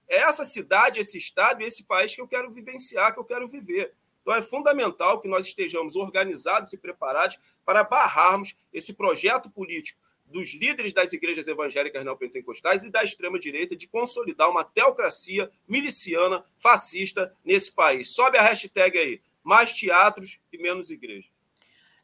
É 0.07 0.17
essa 0.17 0.45
cidade, 0.45 0.99
esse 0.99 1.17
estado 1.17 1.61
e 1.61 1.65
esse 1.65 1.83
país 1.83 2.15
que 2.15 2.21
eu 2.21 2.27
quero 2.27 2.49
vivenciar, 2.51 3.13
que 3.13 3.19
eu 3.19 3.25
quero 3.25 3.47
viver. 3.47 3.93
Então 4.21 4.33
é 4.33 4.41
fundamental 4.41 5.19
que 5.19 5.27
nós 5.27 5.45
estejamos 5.47 5.95
organizados 5.95 6.73
e 6.73 6.77
preparados 6.77 7.37
para 7.65 7.83
barrarmos 7.83 8.55
esse 8.71 8.93
projeto 8.93 9.49
político 9.49 9.99
dos 10.31 10.53
líderes 10.53 10.93
das 10.93 11.13
igrejas 11.13 11.47
evangélicas 11.47 12.03
neopentecostais 12.03 12.83
e 12.83 12.91
da 12.91 13.03
extrema-direita 13.03 13.75
de 13.75 13.87
consolidar 13.87 14.49
uma 14.49 14.63
teocracia 14.63 15.51
miliciana, 15.67 16.43
fascista 16.57 17.35
nesse 17.43 17.71
país. 17.71 18.09
Sobe 18.09 18.37
a 18.37 18.41
hashtag 18.41 18.97
aí, 18.97 19.21
mais 19.43 19.73
teatros 19.73 20.39
e 20.51 20.57
menos 20.57 20.89
igrejas. 20.89 21.29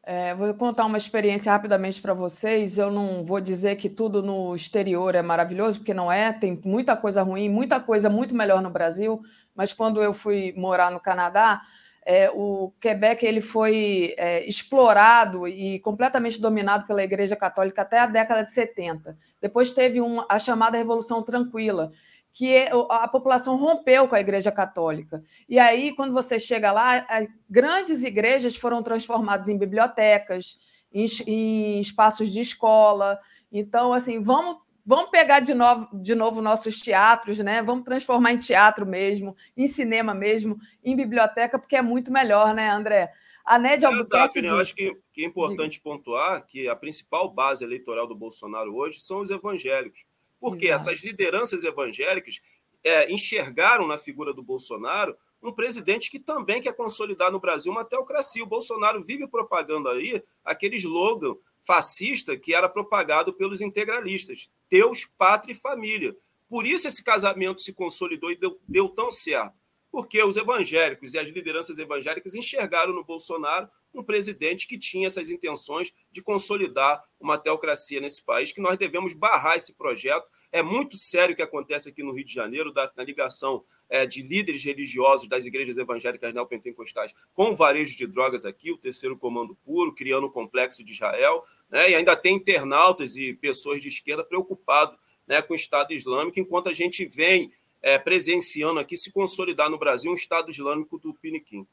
É, 0.10 0.34
vou 0.34 0.54
contar 0.54 0.86
uma 0.86 0.98
experiência 0.98 1.52
rapidamente 1.52 2.02
para 2.02 2.14
vocês. 2.14 2.78
Eu 2.78 2.90
não 2.90 3.26
vou 3.26 3.42
dizer 3.42 3.76
que 3.76 3.90
tudo 3.90 4.24
no 4.24 4.56
exterior 4.56 5.14
é 5.16 5.22
maravilhoso, 5.22 5.80
porque 5.80 5.94
não 5.94 6.10
é. 6.10 6.32
Tem 6.32 6.58
muita 6.64 6.96
coisa 6.96 7.22
ruim, 7.22 7.50
muita 7.50 7.78
coisa 7.78 8.10
muito 8.10 8.34
melhor 8.34 8.62
no 8.62 8.70
Brasil. 8.70 9.22
Mas 9.54 9.74
quando 9.74 10.02
eu 10.02 10.14
fui 10.14 10.54
morar 10.56 10.92
no 10.92 11.00
Canadá, 11.02 11.62
é, 12.10 12.32
o 12.34 12.72
Quebec 12.80 13.26
ele 13.26 13.42
foi 13.42 14.16
é, 14.18 14.48
explorado 14.48 15.45
e 15.45 15.77
completamente 15.80 16.40
dominado 16.40 16.88
pela 16.88 17.03
Igreja 17.03 17.36
Católica 17.36 17.82
até 17.82 18.00
a 18.00 18.06
década 18.06 18.44
de 18.44 18.53
70. 18.53 19.18
Depois 19.42 19.74
teve 19.74 20.00
uma, 20.00 20.26
a 20.30 20.40
chamada 20.40 20.77
Revolução 20.77 21.22
Tranquila, 21.22 21.92
que 22.32 22.66
a 22.90 23.10
população 23.10 23.58
rompeu 23.58 24.08
com 24.08 24.16
a 24.16 24.22
Igreja 24.22 24.53
Católica. 24.53 25.22
E 25.50 25.60
aí, 25.60 25.94
quando 25.94 26.14
você 26.14 26.40
chega 26.40 26.72
lá, 26.72 27.06
grandes 27.50 28.06
igrejas 28.06 28.56
foram 28.56 28.82
transformadas 28.82 29.50
em 29.50 29.58
bibliotecas, 29.58 30.58
em, 30.94 31.06
em 31.26 31.80
espaços 31.82 32.32
de 32.32 32.40
escola. 32.40 33.19
Então, 33.52 33.92
assim, 33.92 34.22
vamos 34.22 34.60
vamos 34.88 35.12
pegar 35.12 35.42
de 35.42 35.54
novo, 35.54 35.90
de 35.94 36.16
novo 36.16 36.42
nossos 36.42 36.80
teatros, 36.80 37.40
né? 37.40 37.62
Vamos 37.62 37.84
transformar 37.84 38.32
em 38.32 38.38
teatro 38.38 38.86
mesmo, 38.86 39.36
em 39.56 39.68
cinema 39.68 40.14
mesmo, 40.14 40.58
em 40.82 40.96
biblioteca, 40.96 41.60
porque 41.60 41.76
é 41.76 41.82
muito 41.82 42.10
melhor, 42.10 42.54
né, 42.56 42.70
André? 42.70 43.12
A 43.44 43.60
Ned 43.60 43.86
Albuquerque 43.86 44.46
Eu 44.46 44.58
acho 44.58 44.74
que, 44.74 44.98
que 45.14 45.24
é 45.24 45.26
importante 45.26 45.74
Diga. 45.74 45.84
pontuar 45.84 46.46
que 46.46 46.70
a 46.70 46.76
principal 46.76 47.30
base 47.30 47.66
eleitoral 47.66 48.08
do 48.08 48.16
Bolsonaro 48.16 48.74
hoje 48.74 49.02
são 49.02 49.20
os 49.20 49.30
evangélicos. 49.30 50.06
Porque 50.40 50.68
Exato. 50.68 50.92
essas 50.92 51.04
lideranças 51.04 51.64
evangélicas 51.66 52.40
é, 52.84 53.12
enxergaram 53.12 53.88
na 53.88 53.98
figura 53.98 54.34
do 54.34 54.42
Bolsonaro 54.42 55.18
um 55.42 55.52
presidente 55.52 56.10
que 56.10 56.20
também 56.20 56.62
quer 56.62 56.74
consolidar 56.74 57.32
no 57.32 57.40
Brasil 57.40 57.72
uma 57.72 57.86
teocracia. 57.86 58.44
O 58.44 58.48
Bolsonaro 58.48 59.04
vive 59.04 59.28
propagando 59.28 59.90
aí 59.90 60.24
aquele 60.44 60.78
slogan 60.78 61.36
fascista 61.68 62.38
que 62.38 62.56
era 62.56 62.70
propagado 62.70 63.34
pelos 63.34 63.62
integralistas: 63.62 64.50
Deus, 64.70 65.06
pátria 65.18 65.52
e 65.52 65.56
família. 65.56 66.16
Por 66.48 66.66
isso 66.66 66.88
esse 66.88 67.04
casamento 67.04 67.60
se 67.60 67.74
consolidou 67.74 68.32
e 68.32 68.38
deu, 68.38 68.58
deu 68.66 68.88
tão 68.88 69.12
certo. 69.12 69.54
Porque 69.92 70.24
os 70.24 70.38
evangélicos 70.38 71.14
e 71.14 71.20
as 71.20 71.28
lideranças 71.30 71.78
evangélicas 71.78 72.36
enxergaram 72.36 72.94
no 72.94 73.04
Bolsonaro 73.04 73.68
um 73.94 74.04
presidente 74.04 74.68
que 74.68 74.78
tinha 74.78 75.08
essas 75.08 75.30
intenções 75.30 75.92
de 76.12 76.22
consolidar 76.22 77.04
uma 77.20 77.38
teocracia 77.38 78.00
nesse 78.00 78.24
país, 78.24 78.52
que 78.52 78.62
nós 78.62 78.78
devemos 78.78 79.14
barrar 79.14 79.56
esse 79.56 79.74
projeto. 79.74 80.28
É 80.52 80.62
muito 80.62 80.98
sério 80.98 81.34
o 81.34 81.36
que 81.36 81.42
acontece 81.42 81.90
aqui 81.90 82.04
no 82.04 82.14
Rio 82.14 82.26
de 82.26 82.34
Janeiro, 82.34 82.72
na 82.96 83.04
ligação 83.04 83.64
é, 83.90 84.06
de 84.06 84.22
líderes 84.22 84.64
religiosos 84.64 85.28
das 85.28 85.46
igrejas 85.46 85.78
evangélicas 85.78 86.34
neopentecostais 86.34 87.14
com 87.34 87.52
o 87.52 87.56
varejo 87.56 87.98
de 87.98 88.06
drogas 88.06 88.46
aqui, 88.46 88.72
o 88.72 88.78
terceiro 88.78 89.18
comando 89.18 89.56
puro, 89.56 89.94
criando 89.94 90.28
o 90.28 90.32
complexo 90.32 90.84
de 90.84 90.94
Israel, 90.94 91.44
né? 91.70 91.92
e 91.92 91.96
ainda 91.96 92.16
tem 92.16 92.36
internautas 92.36 93.16
e 93.16 93.34
pessoas 93.34 93.82
de 93.82 93.88
esquerda 93.88 94.24
preocupados 94.24 94.98
né, 95.28 95.42
com 95.42 95.54
o 95.54 95.56
Estado 95.56 95.94
Islâmico, 95.94 96.40
enquanto 96.40 96.70
a 96.70 96.74
gente 96.74 97.06
vem 97.06 97.52
é, 97.82 97.98
presenciando 97.98 98.80
aqui 98.80 98.96
se 98.98 99.12
consolidar 99.12 99.70
no 99.70 99.78
Brasil 99.78 100.12
um 100.12 100.16
Estado 100.16 100.50
Islâmico 100.50 100.98
do 100.98 101.14
Piniquim. 101.14 101.68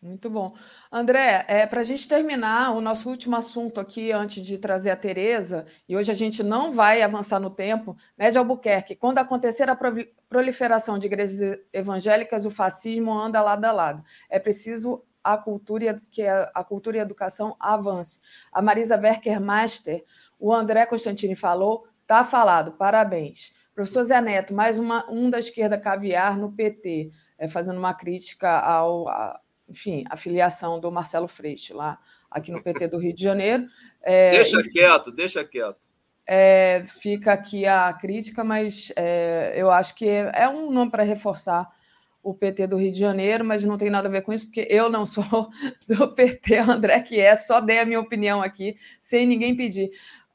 Muito 0.00 0.30
bom. 0.30 0.54
André, 0.92 1.44
é, 1.48 1.66
para 1.66 1.80
a 1.80 1.82
gente 1.82 2.06
terminar 2.06 2.70
o 2.70 2.80
nosso 2.80 3.10
último 3.10 3.34
assunto 3.34 3.80
aqui, 3.80 4.12
antes 4.12 4.46
de 4.46 4.56
trazer 4.56 4.90
a 4.90 4.96
Tereza, 4.96 5.66
e 5.88 5.96
hoje 5.96 6.12
a 6.12 6.14
gente 6.14 6.40
não 6.40 6.70
vai 6.70 7.02
avançar 7.02 7.40
no 7.40 7.50
tempo, 7.50 7.96
né, 8.16 8.30
de 8.30 8.38
Albuquerque, 8.38 8.94
quando 8.94 9.18
acontecer 9.18 9.68
a 9.68 9.76
proliferação 10.28 11.00
de 11.00 11.08
igrejas 11.08 11.58
evangélicas, 11.72 12.46
o 12.46 12.50
fascismo 12.50 13.12
anda 13.12 13.42
lado 13.42 13.64
a 13.64 13.72
lado. 13.72 14.04
É 14.30 14.38
preciso 14.38 15.02
a 15.22 15.36
cultura 15.36 15.96
que 16.10 16.22
a, 16.22 16.50
a 16.54 16.64
cultura 16.64 16.96
e 16.96 17.00
a 17.00 17.02
educação 17.02 17.56
avance. 17.58 18.20
A 18.52 18.62
Marisa 18.62 18.96
Berker 18.96 19.40
Master, 19.40 20.04
o 20.38 20.52
André 20.52 20.86
Constantini 20.86 21.34
falou, 21.34 21.86
tá 22.06 22.24
falado, 22.24 22.72
parabéns. 22.72 23.52
Professor 23.74 24.02
Zé 24.04 24.20
Neto, 24.20 24.52
mais 24.52 24.78
uma, 24.78 25.08
um 25.10 25.30
da 25.30 25.38
esquerda 25.38 25.78
caviar 25.78 26.36
no 26.36 26.50
PT, 26.52 27.12
é, 27.38 27.46
fazendo 27.46 27.78
uma 27.78 27.94
crítica 27.94 28.58
ao, 28.58 29.08
a, 29.08 29.40
enfim, 29.68 30.04
a 30.10 30.16
filiação 30.16 30.80
do 30.80 30.90
Marcelo 30.90 31.28
Freixo 31.28 31.76
lá 31.76 31.98
aqui 32.30 32.50
no 32.50 32.62
PT 32.62 32.88
do 32.88 32.98
Rio 32.98 33.14
de 33.14 33.22
Janeiro. 33.22 33.64
É, 34.02 34.32
deixa 34.32 34.58
enfim, 34.58 34.70
quieto, 34.70 35.10
deixa 35.12 35.44
quieto. 35.44 35.88
É, 36.26 36.82
fica 36.84 37.32
aqui 37.32 37.66
a 37.66 37.92
crítica, 37.92 38.44
mas 38.44 38.92
é, 38.96 39.54
eu 39.56 39.70
acho 39.70 39.94
que 39.94 40.06
é 40.06 40.48
um 40.48 40.70
nome 40.70 40.90
para 40.90 41.02
reforçar 41.02 41.68
o 42.30 42.34
PT 42.34 42.66
do 42.66 42.76
Rio 42.76 42.92
de 42.92 42.98
Janeiro, 42.98 43.44
mas 43.44 43.64
não 43.64 43.76
tem 43.76 43.88
nada 43.88 44.08
a 44.08 44.10
ver 44.10 44.22
com 44.22 44.32
isso, 44.32 44.46
porque 44.46 44.66
eu 44.70 44.90
não 44.90 45.06
sou 45.06 45.24
do 45.88 46.14
PT, 46.14 46.58
André 46.58 47.00
que 47.00 47.18
é, 47.18 47.34
só 47.36 47.60
dei 47.60 47.78
a 47.78 47.86
minha 47.86 48.00
opinião 48.00 48.42
aqui, 48.42 48.76
sem 49.00 49.26
ninguém 49.26 49.56
pedir. 49.56 49.90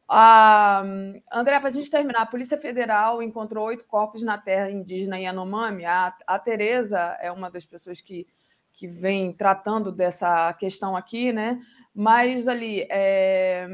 Ah, 0.08 0.84
André, 1.32 1.60
para 1.60 1.70
a 1.70 1.72
gente 1.72 1.90
terminar, 1.90 2.22
a 2.22 2.26
Polícia 2.26 2.58
Federal 2.58 3.22
encontrou 3.22 3.68
oito 3.68 3.86
corpos 3.86 4.24
na 4.24 4.38
terra 4.38 4.70
indígena 4.70 5.20
Yanomami. 5.20 5.86
A, 5.86 6.16
a 6.28 6.40
Tereza 6.40 7.00
é 7.22 7.32
uma 7.32 7.50
das 7.50 7.66
pessoas 7.66 8.02
que, 8.02 8.28
que 8.74 8.88
vem 8.88 9.32
tratando 9.32 9.92
dessa 9.92 10.54
questão 10.54 10.96
aqui, 10.96 11.32
né? 11.32 11.60
Mas 11.94 12.48
ali, 12.48 12.86
é, 12.90 13.68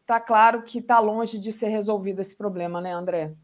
está 0.00 0.20
claro 0.20 0.62
que 0.62 0.78
está 0.78 0.98
longe 1.00 1.38
de 1.38 1.50
ser 1.50 1.68
resolvido 1.68 2.20
esse 2.20 2.36
problema, 2.36 2.80
né, 2.80 2.92
André? 2.92 3.34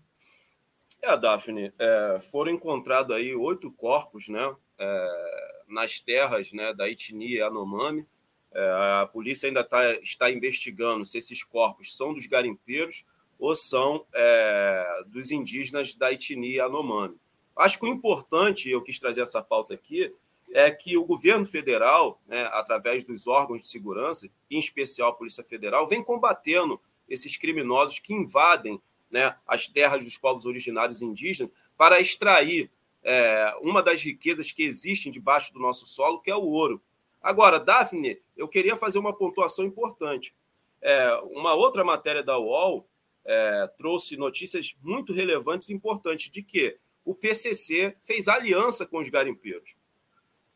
É, 1.01 1.17
Daphne, 1.17 1.73
é, 1.79 2.19
foram 2.21 2.53
encontrados 2.53 3.15
aí 3.15 3.35
oito 3.35 3.71
corpos, 3.71 4.29
né, 4.29 4.55
é, 4.79 5.63
nas 5.69 6.01
terras, 6.01 6.53
né, 6.53 6.75
da 6.75 6.89
etnia 6.89 7.47
Anomami. 7.47 8.07
É, 8.53 9.01
a 9.03 9.07
polícia 9.07 9.47
ainda 9.47 9.63
tá, 9.63 9.95
está 9.97 10.31
investigando 10.31 11.05
se 11.05 11.19
esses 11.19 11.45
corpos 11.45 11.97
são 11.97 12.13
dos 12.13 12.27
garimpeiros 12.27 13.05
ou 13.39 13.55
são 13.55 14.05
é, 14.13 15.05
dos 15.07 15.31
indígenas 15.31 15.95
da 15.95 16.13
etnia 16.13 16.65
Anomami. 16.65 17.17
Acho 17.55 17.79
que 17.79 17.87
o 17.87 17.89
importante, 17.89 18.71
eu 18.71 18.83
quis 18.83 18.99
trazer 18.99 19.23
essa 19.23 19.43
pauta 19.43 19.75
aqui, 19.75 20.13
é 20.53 20.71
que 20.71 20.97
o 20.97 21.05
governo 21.05 21.45
federal, 21.45 22.21
né, 22.27 22.49
através 22.53 23.05
dos 23.05 23.27
órgãos 23.27 23.61
de 23.61 23.67
segurança, 23.67 24.29
em 24.51 24.59
especial 24.59 25.11
a 25.11 25.15
Polícia 25.15 25.45
Federal, 25.45 25.87
vem 25.87 26.03
combatendo 26.03 26.81
esses 27.09 27.37
criminosos 27.37 27.99
que 27.99 28.15
invadem 28.15 28.81
né, 29.11 29.35
as 29.47 29.67
terras 29.67 30.05
dos 30.05 30.17
povos 30.17 30.47
originários 30.47 31.03
indígenas 31.03 31.51
para 31.77 32.01
extrair 32.01 32.71
é, 33.03 33.55
uma 33.63 33.83
das 33.83 34.03
riquezas 34.03 34.53
que 34.53 34.63
existem 34.63 35.11
debaixo 35.11 35.53
do 35.53 35.59
nosso 35.59 35.87
solo, 35.87 36.21
que 36.21 36.31
é 36.31 36.37
o 36.37 36.47
ouro. 36.47 36.83
Agora, 37.23 37.59
Daphne, 37.59 38.21
eu 38.37 38.49
queria 38.49 38.77
fazer 38.77 38.99
uma 38.99 39.17
pontuação 39.17 39.65
importante. 39.65 40.35
É, 40.81 41.15
uma 41.33 41.55
outra 41.55 41.83
matéria 41.83 42.23
da 42.23 42.39
UOL 42.39 42.89
é, 43.25 43.67
trouxe 43.77 44.17
notícias 44.17 44.77
muito 44.83 45.13
relevantes 45.13 45.69
e 45.69 45.75
importantes 45.75 46.31
de 46.31 46.43
que 46.43 46.79
o 47.05 47.15
PCC 47.15 47.97
fez 48.01 48.29
aliança 48.29 48.87
com 48.87 48.99
os 48.99 49.09
garimpeiros. 49.09 49.75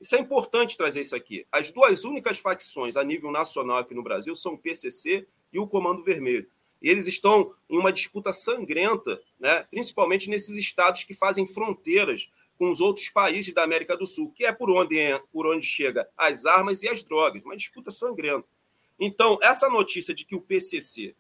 Isso 0.01 0.17
é 0.17 0.19
importante 0.19 0.77
trazer 0.77 1.01
isso 1.01 1.15
aqui. 1.15 1.47
As 1.51 1.71
duas 1.71 2.05
únicas 2.05 2.39
facções 2.39 2.97
a 2.97 3.05
nível 3.05 3.31
nacional 3.31 3.79
aqui 3.79 3.95
no 3.95 4.03
Brasil 4.03 4.35
são 4.35 4.55
o 4.55 4.59
PCC 4.59 5.27
e 5.53 5.59
o 5.59 5.67
Comando 5.67 6.03
Vermelho. 6.03 6.49
E 6.83 6.91
eles 6.91 7.07
estão 7.07 7.55
em 7.71 7.79
uma 7.79 7.93
disputa 7.93 8.33
sangrenta, 8.33 9.23
né, 9.39 9.65
principalmente 9.71 10.29
nesses 10.29 10.57
estados 10.57 11.05
que 11.05 11.15
fazem 11.15 11.47
fronteiras 11.47 12.29
com 12.59 12.71
os 12.71 12.81
outros 12.81 13.09
países 13.09 13.53
da 13.55 13.63
América 13.63 13.97
do 13.97 14.07
Sul, 14.07 14.33
que 14.35 14.45
é 14.45 14.53
por 14.53 14.71
onde, 14.71 14.97
por 15.33 15.47
onde 15.47 15.65
chega 15.65 16.09
as 16.17 16.45
armas 16.45 16.83
e 16.83 16.89
as 16.89 17.03
drogas, 17.03 17.43
uma 17.45 17.57
disputa 17.57 17.91
sangrenta. 17.91 18.47
Então, 18.99 19.39
essa 19.43 19.69
notícia 19.69 20.15
de 20.15 20.25
que 20.25 20.35
o 20.35 20.41
PCC 20.41 21.15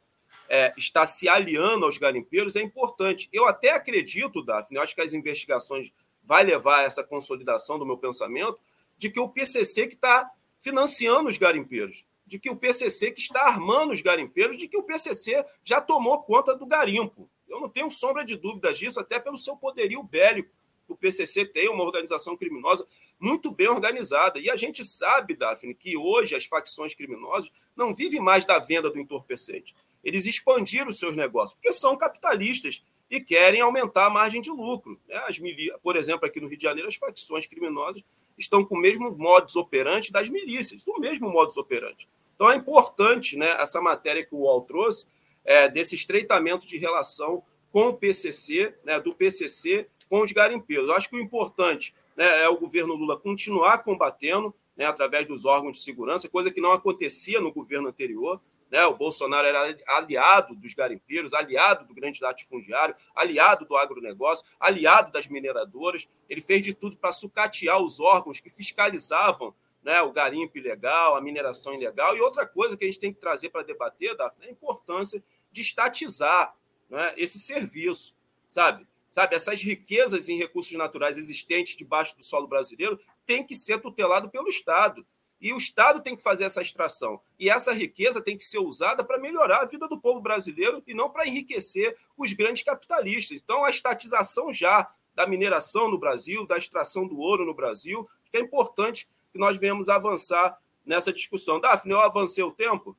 é, 0.49 0.73
está 0.77 1.07
se 1.07 1.29
aliando 1.29 1.87
aos 1.87 1.97
garimpeiros 1.97 2.57
é 2.57 2.61
importante. 2.61 3.29
Eu 3.33 3.49
até 3.49 3.71
acredito, 3.71 4.43
Daphne, 4.43 4.77
eu 4.77 4.83
acho 4.83 4.95
que 4.95 5.01
as 5.01 5.15
investigações 5.15 5.91
vai 6.23 6.45
levar 6.45 6.81
a 6.81 6.83
essa 6.83 7.03
consolidação 7.03 7.79
do 7.79 7.87
meu 7.87 7.97
pensamento, 7.97 8.61
de 8.99 9.11
que 9.11 9.19
o 9.19 9.29
PCC 9.29 9.87
que 9.87 9.95
está 9.95 10.31
financiando 10.61 11.29
os 11.29 11.39
garimpeiros, 11.39 12.05
de 12.33 12.39
que 12.39 12.49
o 12.49 12.57
PCC 12.57 13.11
que 13.11 13.21
está 13.21 13.43
armando 13.43 13.93
os 13.93 14.01
garimpeiros, 14.01 14.57
de 14.57 14.67
que 14.67 14.79
o 14.79 14.83
PCC 14.83 15.45
já 15.63 15.83
tomou 15.83 16.23
conta 16.23 16.57
do 16.57 16.65
garimpo. 16.65 17.29
Eu 17.47 17.61
não 17.61 17.69
tenho 17.69 17.91
sombra 17.91 18.25
de 18.25 18.37
dúvidas 18.37 18.79
disso, 18.79 18.99
até 18.99 19.19
pelo 19.19 19.37
seu 19.37 19.55
poderio 19.55 20.03
bélico. 20.03 20.49
O 20.89 20.97
PCC 20.97 21.45
tem 21.45 21.69
uma 21.69 21.85
organização 21.85 22.35
criminosa 22.35 22.87
muito 23.21 23.53
bem 23.53 23.69
organizada. 23.69 24.39
E 24.39 24.49
a 24.49 24.57
gente 24.57 24.83
sabe, 24.83 25.35
Daphne, 25.35 25.75
que 25.75 25.95
hoje 25.95 26.35
as 26.35 26.47
facções 26.47 26.95
criminosas 26.95 27.51
não 27.77 27.95
vivem 27.95 28.19
mais 28.19 28.47
da 28.47 28.59
venda 28.59 28.89
do 28.89 28.99
entorpecente. 28.99 29.75
Eles 30.03 30.25
expandiram 30.25 30.89
os 30.89 30.99
seus 30.99 31.15
negócios, 31.15 31.53
porque 31.53 31.71
são 31.71 31.99
capitalistas 31.99 32.83
e 33.11 33.21
querem 33.21 33.61
aumentar 33.61 34.07
a 34.07 34.11
margem 34.11 34.41
de 34.41 34.49
lucro. 34.49 34.99
Né? 35.07 35.17
As 35.29 35.39
Por 35.83 35.97
exemplo, 35.97 36.27
aqui 36.27 36.41
no 36.41 36.49
Rio 36.49 36.57
de 36.57 36.63
Janeiro, 36.63 36.89
as 36.89 36.97
facções 36.97 37.47
criminosas 37.47 38.03
estão 38.39 38.65
com 38.65 38.75
o 38.75 38.81
mesmo 38.81 39.15
modus 39.19 39.55
operandi 39.55 40.11
das 40.11 40.31
milícias, 40.31 40.87
o 40.87 40.99
mesmo 40.99 41.31
modus 41.31 41.59
operandi. 41.59 42.09
Então 42.35 42.51
é 42.51 42.57
importante 42.57 43.37
né, 43.37 43.57
essa 43.61 43.81
matéria 43.81 44.25
que 44.25 44.35
o 44.35 44.39
UOL 44.39 44.63
trouxe, 44.63 45.07
é, 45.45 45.69
desse 45.69 45.95
estreitamento 45.95 46.67
de 46.67 46.77
relação 46.79 47.43
com 47.71 47.89
o 47.89 47.95
PCC, 47.95 48.75
né, 48.85 49.01
do 49.01 49.15
PCC 49.15 49.89
com 50.09 50.21
os 50.21 50.31
garimpeiros. 50.31 50.89
Eu 50.89 50.95
acho 50.95 51.09
que 51.09 51.17
o 51.17 51.21
importante 51.21 51.95
né, 52.17 52.43
é 52.43 52.49
o 52.49 52.59
governo 52.59 52.95
Lula 52.95 53.19
continuar 53.19 53.79
combatendo 53.79 54.55
né, 54.77 54.85
através 54.85 55.27
dos 55.27 55.45
órgãos 55.45 55.79
de 55.79 55.85
segurança, 55.85 56.29
coisa 56.29 56.51
que 56.51 56.61
não 56.61 56.73
acontecia 56.73 57.41
no 57.41 57.53
governo 57.53 57.89
anterior. 57.89 58.41
Né? 58.71 58.85
O 58.87 58.97
Bolsonaro 58.97 59.47
era 59.47 59.77
aliado 59.87 60.55
dos 60.55 60.75
garimpeiros, 60.75 61.35
aliado 61.35 61.87
do 61.87 61.95
grande 61.95 62.23
latifundiário, 62.23 62.95
aliado 63.15 63.67
do 63.67 63.77
agronegócio, 63.77 64.45
aliado 64.59 65.13
das 65.13 65.27
mineradoras. 65.27 66.09
Ele 66.29 66.41
fez 66.41 66.63
de 66.63 66.73
tudo 66.73 66.97
para 66.97 67.13
sucatear 67.13 67.83
os 67.83 68.01
órgãos 68.01 68.41
que 68.41 68.49
fiscalizavam 68.49 69.55
né, 69.83 70.01
o 70.03 70.13
garimpo 70.13 70.57
ilegal, 70.57 71.17
a 71.17 71.21
mineração 71.21 71.75
ilegal. 71.75 72.17
E 72.17 72.21
outra 72.21 72.47
coisa 72.47 72.77
que 72.77 72.85
a 72.85 72.89
gente 72.89 73.01
tem 73.01 73.13
que 73.13 73.21
trazer 73.21 73.51
para 73.51 73.63
debater, 73.63 74.17
Daphne, 74.17 74.47
é 74.47 74.49
a 74.49 74.53
importância 74.53 75.23
de 75.51 75.61
estatizar 75.61 76.55
né, 76.89 77.13
esse 77.17 77.39
serviço, 77.39 78.15
sabe? 78.49 78.87
Sabe, 79.11 79.37
essas 79.37 79.63
riquezas 79.63 80.31
em 80.31 80.39
recursos 80.39 80.73
naturais 80.73 81.19
existentes 81.19 81.77
debaixo 81.77 82.17
do 82.17 82.23
solo 82.23 82.47
brasileiro 82.47 82.99
têm 83.27 83.45
que 83.45 83.55
ser 83.55 83.79
tutelado 83.79 84.31
pelo 84.31 84.49
Estado. 84.49 85.07
E 85.39 85.53
o 85.53 85.59
Estado 85.59 86.01
tem 86.01 86.17
que 86.17 86.23
fazer 86.23 86.45
essa 86.45 86.63
extração. 86.63 87.21
E 87.39 87.51
essa 87.51 87.75
riqueza 87.75 88.23
tem 88.23 88.39
que 88.39 88.45
ser 88.45 88.61
usada 88.61 89.05
para 89.05 89.19
melhorar 89.19 89.63
a 89.63 89.67
vida 89.67 89.87
do 89.87 90.01
povo 90.01 90.21
brasileiro 90.21 90.83
e 90.87 90.95
não 90.95 91.11
para 91.11 91.27
enriquecer 91.27 91.95
os 92.17 92.33
grandes 92.33 92.63
capitalistas. 92.63 93.43
Então, 93.43 93.65
a 93.65 93.69
estatização 93.69 94.51
já 94.51 94.91
da 95.15 95.27
mineração 95.27 95.91
no 95.91 95.99
Brasil, 95.99 96.47
da 96.47 96.57
extração 96.57 97.07
do 97.07 97.19
ouro 97.19 97.45
no 97.45 97.53
Brasil, 97.53 98.09
é 98.33 98.39
importante 98.39 99.07
que 99.33 99.39
nós 99.39 99.57
venhamos 99.57 99.89
avançar 99.89 100.59
nessa 100.85 101.13
discussão. 101.13 101.61
Daphne, 101.61 101.93
eu 101.93 102.01
avancei 102.01 102.45
o 102.45 102.53
tempo? 102.53 102.97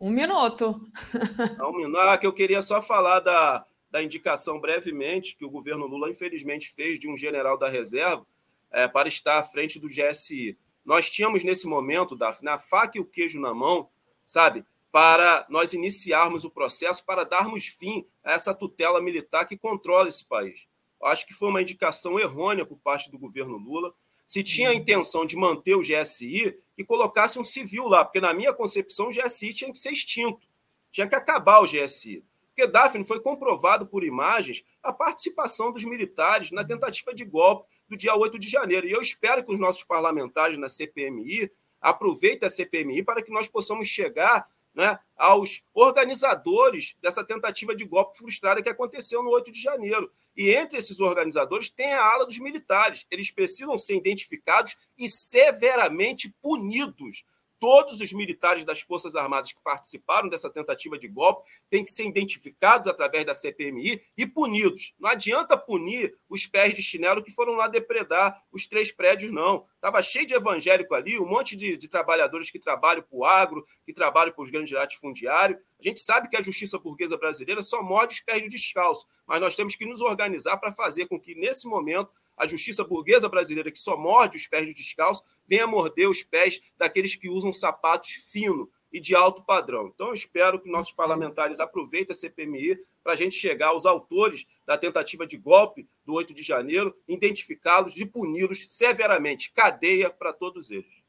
Um 0.00 0.10
minuto. 0.10 0.80
um 1.62 1.76
minuto. 1.76 1.98
Ah, 1.98 2.18
que 2.18 2.26
eu 2.26 2.32
queria 2.32 2.60
só 2.60 2.82
falar 2.82 3.20
da, 3.20 3.64
da 3.90 4.02
indicação 4.02 4.60
brevemente 4.60 5.36
que 5.36 5.44
o 5.44 5.50
governo 5.50 5.86
Lula, 5.86 6.10
infelizmente, 6.10 6.72
fez 6.72 6.98
de 6.98 7.08
um 7.08 7.16
general 7.16 7.56
da 7.56 7.68
reserva 7.68 8.26
é, 8.70 8.88
para 8.88 9.08
estar 9.08 9.38
à 9.38 9.42
frente 9.42 9.78
do 9.78 9.88
GSI. 9.88 10.58
Nós 10.84 11.08
tínhamos 11.08 11.42
nesse 11.44 11.66
momento, 11.66 12.16
Daphne, 12.16 12.50
a 12.50 12.58
faca 12.58 12.98
e 12.98 13.00
o 13.00 13.04
queijo 13.04 13.40
na 13.40 13.54
mão, 13.54 13.88
sabe? 14.26 14.64
Para 14.92 15.46
nós 15.48 15.72
iniciarmos 15.72 16.44
o 16.44 16.50
processo 16.50 17.04
para 17.04 17.24
darmos 17.24 17.66
fim 17.66 18.06
a 18.22 18.32
essa 18.32 18.52
tutela 18.52 19.00
militar 19.00 19.46
que 19.46 19.56
controla 19.56 20.08
esse 20.08 20.24
país. 20.24 20.66
Eu 21.00 21.06
acho 21.06 21.26
que 21.26 21.32
foi 21.32 21.48
uma 21.48 21.62
indicação 21.62 22.18
errônea 22.18 22.66
por 22.66 22.78
parte 22.78 23.10
do 23.10 23.18
governo 23.18 23.56
Lula. 23.56 23.94
Se 24.34 24.42
tinha 24.42 24.70
a 24.70 24.74
intenção 24.74 25.24
de 25.24 25.36
manter 25.36 25.76
o 25.76 25.80
GSI, 25.80 26.58
que 26.74 26.84
colocasse 26.84 27.38
um 27.38 27.44
civil 27.44 27.86
lá, 27.86 28.04
porque 28.04 28.20
na 28.20 28.34
minha 28.34 28.52
concepção 28.52 29.06
o 29.06 29.10
GSI 29.10 29.54
tinha 29.54 29.70
que 29.70 29.78
ser 29.78 29.92
extinto, 29.92 30.44
tinha 30.90 31.06
que 31.06 31.14
acabar 31.14 31.60
o 31.60 31.66
GSI. 31.66 32.24
Porque, 32.48 32.66
Daphne, 32.66 33.04
foi 33.04 33.20
comprovado 33.20 33.86
por 33.86 34.02
imagens 34.02 34.64
a 34.82 34.92
participação 34.92 35.72
dos 35.72 35.84
militares 35.84 36.50
na 36.50 36.64
tentativa 36.64 37.14
de 37.14 37.24
golpe 37.24 37.68
do 37.88 37.96
dia 37.96 38.16
8 38.16 38.36
de 38.36 38.48
janeiro. 38.48 38.88
E 38.88 38.90
eu 38.90 39.00
espero 39.00 39.44
que 39.44 39.52
os 39.52 39.60
nossos 39.60 39.84
parlamentares 39.84 40.58
na 40.58 40.68
CPMI 40.68 41.48
aproveitem 41.80 42.48
a 42.48 42.50
CPMI 42.50 43.04
para 43.04 43.22
que 43.22 43.30
nós 43.30 43.46
possamos 43.46 43.86
chegar 43.86 44.50
né, 44.74 44.98
aos 45.16 45.62
organizadores 45.72 46.96
dessa 47.00 47.24
tentativa 47.24 47.72
de 47.72 47.84
golpe 47.84 48.18
frustrada 48.18 48.60
que 48.60 48.68
aconteceu 48.68 49.22
no 49.22 49.30
8 49.30 49.52
de 49.52 49.62
janeiro. 49.62 50.10
E 50.36 50.50
entre 50.50 50.78
esses 50.78 51.00
organizadores 51.00 51.70
tem 51.70 51.92
a 51.92 52.04
ala 52.04 52.26
dos 52.26 52.38
militares. 52.38 53.06
Eles 53.10 53.30
precisam 53.30 53.78
ser 53.78 53.96
identificados 53.96 54.76
e 54.98 55.08
severamente 55.08 56.34
punidos 56.42 57.24
todos 57.64 58.02
os 58.02 58.12
militares 58.12 58.62
das 58.62 58.82
Forças 58.82 59.16
Armadas 59.16 59.50
que 59.50 59.62
participaram 59.62 60.28
dessa 60.28 60.50
tentativa 60.50 60.98
de 60.98 61.08
golpe 61.08 61.48
têm 61.70 61.82
que 61.82 61.90
ser 61.90 62.04
identificados 62.04 62.86
através 62.88 63.24
da 63.24 63.32
CPMI 63.32 64.02
e 64.18 64.26
punidos. 64.26 64.92
Não 65.00 65.08
adianta 65.08 65.56
punir 65.56 66.14
os 66.28 66.46
pés 66.46 66.74
de 66.74 66.82
chinelo 66.82 67.24
que 67.24 67.30
foram 67.30 67.54
lá 67.54 67.66
depredar 67.66 68.38
os 68.52 68.66
três 68.66 68.92
prédios, 68.92 69.32
não. 69.32 69.64
Estava 69.76 70.02
cheio 70.02 70.26
de 70.26 70.34
evangélico 70.34 70.94
ali, 70.94 71.18
um 71.18 71.26
monte 71.26 71.56
de, 71.56 71.78
de 71.78 71.88
trabalhadores 71.88 72.50
que 72.50 72.58
trabalham 72.58 73.02
para 73.02 73.16
o 73.16 73.24
agro, 73.24 73.64
que 73.86 73.94
trabalham 73.94 74.34
para 74.34 74.44
os 74.44 74.50
grandes 74.50 74.72
latifundiários. 74.72 75.58
A 75.80 75.82
gente 75.82 76.00
sabe 76.00 76.28
que 76.28 76.36
a 76.36 76.42
justiça 76.42 76.78
burguesa 76.78 77.16
brasileira 77.16 77.62
só 77.62 77.82
morde 77.82 78.14
os 78.14 78.20
pés 78.20 78.42
de 78.42 78.48
descalço, 78.48 79.06
mas 79.26 79.40
nós 79.40 79.54
temos 79.54 79.74
que 79.74 79.86
nos 79.86 80.02
organizar 80.02 80.58
para 80.58 80.72
fazer 80.72 81.06
com 81.06 81.18
que, 81.18 81.34
nesse 81.34 81.66
momento, 81.66 82.10
a 82.36 82.46
justiça 82.46 82.84
burguesa 82.84 83.28
brasileira, 83.28 83.70
que 83.70 83.78
só 83.78 83.96
morde 83.96 84.36
os 84.36 84.46
pés 84.46 84.66
de 84.66 84.74
descalço, 84.74 85.22
venha 85.46 85.66
morder 85.66 86.08
os 86.08 86.22
pés 86.22 86.60
daqueles 86.76 87.14
que 87.14 87.28
usam 87.28 87.52
sapatos 87.52 88.10
finos 88.30 88.68
e 88.92 89.00
de 89.00 89.14
alto 89.14 89.42
padrão. 89.42 89.90
Então, 89.92 90.08
eu 90.08 90.14
espero 90.14 90.60
que 90.60 90.70
nossos 90.70 90.92
parlamentares 90.92 91.58
aproveitem 91.58 92.12
a 92.12 92.16
CPMI 92.16 92.78
para 93.02 93.14
a 93.14 93.16
gente 93.16 93.34
chegar 93.34 93.68
aos 93.68 93.84
autores 93.84 94.46
da 94.64 94.78
tentativa 94.78 95.26
de 95.26 95.36
golpe 95.36 95.88
do 96.06 96.14
8 96.14 96.32
de 96.32 96.44
janeiro, 96.44 96.96
identificá-los 97.08 97.96
e 97.96 98.06
puni-los 98.06 98.70
severamente. 98.70 99.50
Cadeia 99.52 100.10
para 100.10 100.32
todos 100.32 100.70
eles. 100.70 101.04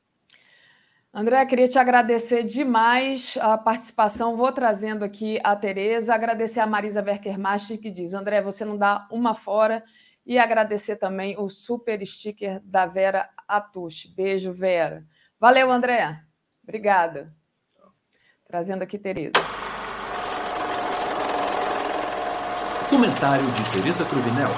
André, 1.13 1.45
queria 1.45 1.67
te 1.67 1.79
agradecer 1.79 2.43
demais 2.43 3.37
a 3.39 3.57
participação. 3.57 4.35
Vou 4.35 4.51
trazendo 4.51 5.05
aqui 5.05 5.39
a 5.43 5.55
Tereza, 5.55 6.13
agradecer 6.13 6.59
a 6.59 6.67
Marisa 6.67 7.01
Werkermaster, 7.01 7.79
que 7.79 7.89
diz: 7.89 8.13
André, 8.13 8.41
você 8.41 8.65
não 8.65 8.77
dá 8.77 9.07
uma 9.09 9.33
fora. 9.33 9.81
E 10.25 10.39
agradecer 10.39 10.95
também 10.95 11.37
o 11.37 11.47
super 11.47 12.03
sticker 12.03 12.59
da 12.63 12.87
Vera 12.87 13.29
Atush. 13.47 14.07
Beijo, 14.07 14.51
Vera. 14.51 15.05
Valeu, 15.39 15.71
André. 15.71 16.19
Obrigada. 16.63 17.31
Trazendo 18.47 18.81
aqui 18.81 18.97
Tereza. 18.97 19.33
Comentário 22.89 23.45
de 23.45 23.71
Tereza 23.71 24.03
Cruvinel. 24.05 24.49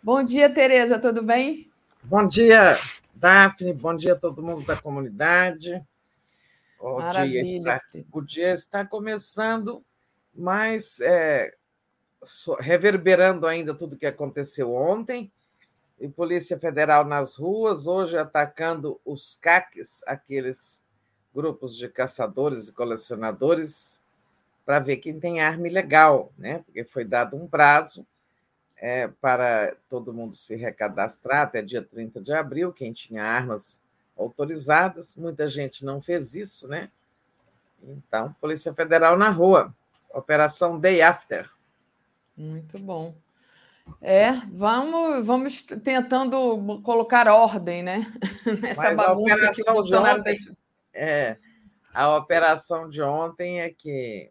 Bom 0.00 0.22
dia, 0.22 0.52
Tereza, 0.52 0.98
tudo 0.98 1.22
bem? 1.22 1.68
Bom 2.02 2.28
dia, 2.28 2.76
Daphne, 3.14 3.72
bom 3.72 3.96
dia 3.96 4.12
a 4.12 4.16
todo 4.16 4.42
mundo 4.42 4.62
da 4.64 4.76
comunidade. 4.76 5.82
O, 6.78 7.00
dia 7.00 7.40
está, 7.40 7.80
o 8.12 8.20
dia 8.20 8.52
está 8.52 8.84
começando, 8.84 9.82
mas 10.34 11.00
é, 11.00 11.54
reverberando 12.58 13.46
ainda 13.46 13.74
tudo 13.74 13.96
que 13.96 14.06
aconteceu 14.06 14.72
ontem. 14.74 15.30
E 15.98 16.08
Polícia 16.08 16.58
Federal 16.58 17.04
nas 17.04 17.36
ruas, 17.36 17.86
hoje 17.86 18.16
atacando 18.16 19.00
os 19.04 19.38
CACs, 19.40 20.02
aqueles 20.06 20.82
grupos 21.34 21.76
de 21.76 21.88
caçadores 21.88 22.68
e 22.68 22.72
colecionadores, 22.72 24.02
para 24.64 24.78
ver 24.78 24.96
quem 24.98 25.20
tem 25.20 25.40
arma 25.40 25.68
ilegal, 25.68 26.32
né? 26.38 26.58
porque 26.58 26.84
foi 26.84 27.04
dado 27.04 27.36
um 27.36 27.46
prazo 27.46 28.06
é, 28.76 29.08
para 29.08 29.76
todo 29.88 30.12
mundo 30.12 30.34
se 30.34 30.54
recadastrar 30.56 31.42
até 31.42 31.62
dia 31.62 31.82
30 31.82 32.20
de 32.20 32.32
abril, 32.32 32.72
quem 32.72 32.92
tinha 32.92 33.22
armas 33.22 33.82
autorizadas. 34.16 35.16
Muita 35.16 35.48
gente 35.48 35.84
não 35.84 36.00
fez 36.00 36.34
isso, 36.34 36.68
né? 36.68 36.90
Então, 37.82 38.34
Polícia 38.40 38.72
Federal 38.74 39.16
na 39.16 39.28
rua, 39.28 39.74
Operação 40.12 40.78
Day 40.78 41.02
After. 41.02 41.50
Muito 42.36 42.78
bom. 42.78 43.14
É, 44.00 44.32
vamos, 44.50 45.26
vamos 45.26 45.62
tentando 45.62 46.80
colocar 46.82 47.28
ordem, 47.28 47.82
né? 47.82 48.10
Nessa 48.62 48.82
Mas 48.82 48.96
bagunça 48.96 49.52
que 49.52 49.62
o 49.62 49.72
Bolsonaro 49.72 50.22
de 50.22 50.30
ontem, 50.30 50.56
É, 50.94 51.36
a 51.92 52.16
operação 52.16 52.88
de 52.88 53.02
ontem 53.02 53.60
é 53.60 53.70
que 53.70 54.30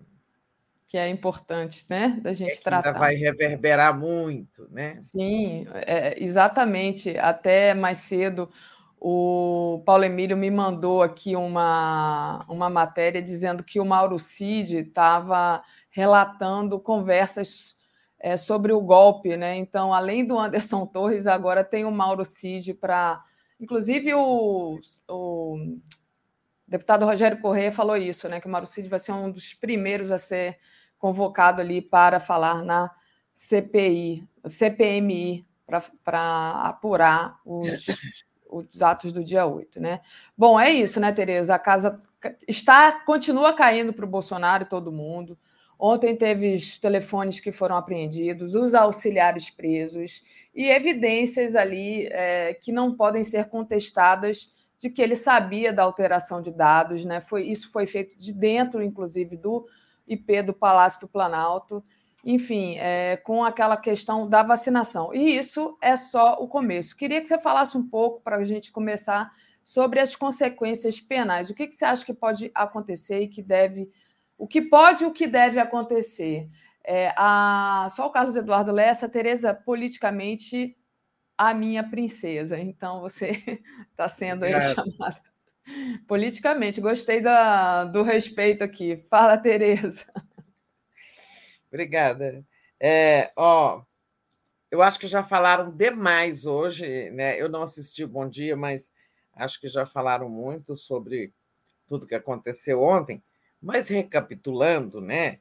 que 0.87 0.97
é 0.99 1.09
importante, 1.09 1.87
né, 1.89 2.19
da 2.21 2.33
gente 2.33 2.51
é 2.51 2.61
tratar. 2.61 2.89
Ainda 2.89 2.99
vai 2.99 3.15
reverberar 3.15 3.97
muito, 3.97 4.67
né? 4.69 4.95
Sim, 4.99 5.65
é, 5.73 6.23
exatamente. 6.23 7.17
Até 7.17 7.73
mais 7.73 7.97
cedo 7.97 8.47
o 9.05 9.83
Paulo 9.85 10.05
Emílio 10.05 10.37
me 10.37 10.49
mandou 10.49 11.03
aqui 11.03 11.35
uma, 11.35 12.45
uma 12.47 12.69
matéria 12.69 13.21
dizendo 13.21 13.61
que 13.61 13.77
o 13.77 13.85
Mauro 13.85 14.17
Cid 14.17 14.77
estava 14.77 15.61
relatando 15.89 16.79
conversas 16.79 17.75
é, 18.23 18.37
sobre 18.37 18.71
o 18.71 18.79
golpe, 18.79 19.35
né? 19.35 19.57
Então, 19.57 19.93
além 19.93 20.25
do 20.25 20.39
Anderson 20.39 20.85
Torres, 20.87 21.27
agora 21.27 21.61
tem 21.61 21.83
o 21.83 21.91
Mauro 21.91 22.23
Cid 22.23 22.73
para. 22.73 23.21
Inclusive, 23.59 24.13
o, 24.13 24.79
o 25.09 25.77
deputado 26.65 27.05
Rogério 27.05 27.39
Corrêa 27.41 27.69
falou 27.69 27.97
isso, 27.97 28.29
né? 28.29 28.39
Que 28.39 28.47
o 28.47 28.49
Mauro 28.49 28.65
Cid 28.65 28.87
vai 28.87 28.97
ser 28.97 29.11
um 29.11 29.29
dos 29.29 29.53
primeiros 29.53 30.09
a 30.09 30.17
ser 30.17 30.57
convocado 30.97 31.59
ali 31.59 31.81
para 31.81 32.17
falar 32.21 32.63
na 32.63 32.89
CPI, 33.33 34.25
CPMI, 34.45 35.45
para 36.01 36.51
apurar 36.63 37.39
os, 37.45 37.87
os 38.49 38.81
atos 38.81 39.11
do 39.11 39.21
dia 39.21 39.45
8, 39.45 39.81
né? 39.81 39.99
Bom, 40.37 40.57
é 40.57 40.71
isso, 40.71 40.97
né, 41.01 41.11
Tereza? 41.11 41.53
A 41.53 41.59
casa 41.59 41.99
está 42.47 43.03
continua 43.03 43.51
caindo 43.51 43.91
para 43.91 44.05
o 44.05 44.09
Bolsonaro 44.09 44.63
e 44.63 44.69
todo 44.69 44.93
mundo. 44.93 45.37
Ontem 45.85 46.15
teve 46.15 46.53
os 46.53 46.77
telefones 46.77 47.41
que 47.41 47.51
foram 47.51 47.75
apreendidos, 47.75 48.55
os 48.55 48.73
auxiliares 48.73 49.49
presos 49.49 50.23
e 50.55 50.69
evidências 50.69 51.57
ali 51.57 52.07
é, 52.07 52.53
que 52.53 52.71
não 52.71 52.95
podem 52.95 53.21
ser 53.21 53.49
contestadas 53.49 54.49
de 54.79 54.89
que 54.89 55.01
ele 55.01 55.13
sabia 55.13 55.73
da 55.73 55.83
alteração 55.83 56.41
de 56.41 56.51
dados, 56.51 57.03
né? 57.03 57.19
Foi 57.19 57.43
isso 57.43 57.69
foi 57.69 57.85
feito 57.85 58.17
de 58.17 58.31
dentro, 58.31 58.81
inclusive, 58.81 59.35
do 59.35 59.67
IP 60.07 60.43
do 60.43 60.53
Palácio 60.53 61.01
do 61.01 61.09
Planalto, 61.09 61.83
enfim, 62.23 62.77
é, 62.77 63.17
com 63.17 63.43
aquela 63.43 63.75
questão 63.75 64.29
da 64.29 64.41
vacinação. 64.41 65.13
E 65.13 65.35
isso 65.35 65.77
é 65.81 65.97
só 65.97 66.35
o 66.35 66.47
começo. 66.47 66.95
Queria 66.95 67.19
que 67.19 67.27
você 67.27 67.37
falasse 67.37 67.77
um 67.77 67.85
pouco 67.85 68.21
para 68.21 68.37
a 68.37 68.43
gente 68.45 68.71
começar 68.71 69.33
sobre 69.63 69.99
as 69.99 70.15
consequências 70.15 70.99
penais. 70.99 71.49
O 71.49 71.53
que, 71.53 71.67
que 71.67 71.75
você 71.75 71.85
acha 71.85 72.05
que 72.05 72.13
pode 72.13 72.51
acontecer 72.53 73.19
e 73.21 73.27
que 73.27 73.41
deve. 73.41 73.89
O 74.37 74.47
que 74.47 74.61
pode 74.61 75.03
e 75.03 75.07
o 75.07 75.13
que 75.13 75.27
deve 75.27 75.59
acontecer? 75.59 76.49
É, 76.83 77.13
a, 77.15 77.87
só 77.89 78.07
o 78.07 78.11
Carlos 78.11 78.35
Eduardo 78.35 78.71
Lessa, 78.71 79.07
Tereza, 79.07 79.53
politicamente 79.53 80.75
a 81.37 81.53
minha 81.53 81.83
princesa. 81.83 82.59
Então 82.59 82.99
você 83.01 83.61
está 83.91 84.07
sendo 84.09 84.43
aí 84.43 84.53
chamada 84.61 85.21
Politicamente, 86.07 86.81
gostei 86.81 87.21
da, 87.21 87.85
do 87.85 88.03
respeito 88.03 88.63
aqui. 88.63 88.97
Fala, 89.09 89.37
Tereza. 89.37 90.05
Obrigada. 91.67 92.45
É, 92.79 93.31
ó, 93.35 93.81
eu 94.69 94.81
acho 94.81 94.99
que 94.99 95.07
já 95.07 95.23
falaram 95.23 95.71
demais 95.71 96.45
hoje, 96.45 97.09
né? 97.11 97.39
Eu 97.39 97.47
não 97.47 97.63
assisti 97.63 98.03
o 98.03 98.07
Bom 98.07 98.27
Dia, 98.27 98.57
mas 98.57 98.91
acho 99.33 99.59
que 99.59 99.67
já 99.67 99.85
falaram 99.85 100.29
muito 100.29 100.75
sobre 100.75 101.33
tudo 101.87 102.07
que 102.07 102.15
aconteceu 102.15 102.81
ontem. 102.81 103.23
Mas 103.63 103.87
recapitulando, 103.87 104.99
né? 104.99 105.39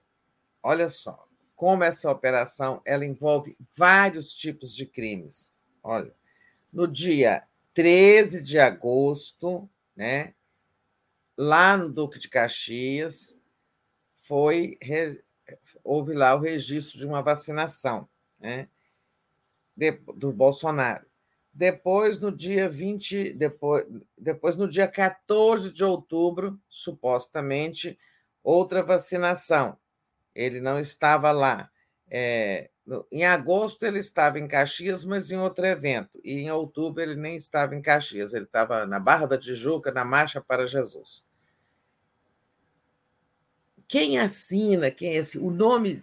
Olha 0.62 0.88
só, 0.88 1.26
como 1.56 1.82
essa 1.82 2.08
operação 2.08 2.80
ela 2.84 3.04
envolve 3.04 3.56
vários 3.76 4.32
tipos 4.32 4.72
de 4.72 4.86
crimes. 4.86 5.52
Olha, 5.82 6.14
no 6.72 6.86
dia 6.86 7.42
13 7.74 8.40
de 8.40 8.60
agosto, 8.60 9.68
né? 9.96 10.34
Lá 11.36 11.76
no 11.76 11.88
Duque 11.90 12.20
de 12.20 12.28
Caxias 12.28 13.36
foi 14.14 14.78
houve 15.82 16.14
lá 16.14 16.36
o 16.36 16.40
registro 16.40 16.98
de 16.98 17.06
uma 17.06 17.22
vacinação, 17.22 18.08
né? 18.38 18.68
Do 20.14 20.32
Bolsonaro. 20.32 21.04
Depois, 21.52 22.20
no 22.20 22.30
dia 22.30 22.68
20, 22.68 23.32
depois, 23.32 23.84
depois, 24.16 24.56
no 24.56 24.68
dia 24.68 24.86
14 24.86 25.72
de 25.72 25.84
outubro, 25.84 26.58
supostamente, 26.68 27.98
outra 28.42 28.82
vacinação. 28.82 29.76
Ele 30.34 30.60
não 30.60 30.78
estava 30.78 31.30
lá. 31.32 31.70
É, 32.10 32.70
em 33.10 33.24
agosto 33.24 33.84
ele 33.84 33.98
estava 33.98 34.38
em 34.38 34.48
Caxias, 34.48 35.04
mas 35.04 35.30
em 35.30 35.38
outro 35.38 35.64
evento. 35.64 36.20
E 36.24 36.40
em 36.40 36.50
outubro 36.50 37.02
ele 37.02 37.14
nem 37.14 37.36
estava 37.36 37.74
em 37.74 37.82
Caxias, 37.82 38.34
ele 38.34 38.44
estava 38.44 38.86
na 38.86 38.98
Barra 38.98 39.26
da 39.26 39.38
Tijuca, 39.38 39.92
na 39.92 40.04
Marcha 40.04 40.40
para 40.40 40.66
Jesus. 40.66 41.24
Quem 43.86 44.18
assina, 44.18 44.90
quem 44.90 45.10
é 45.10 45.16
esse, 45.16 45.38
o 45.38 45.50
nome 45.50 46.02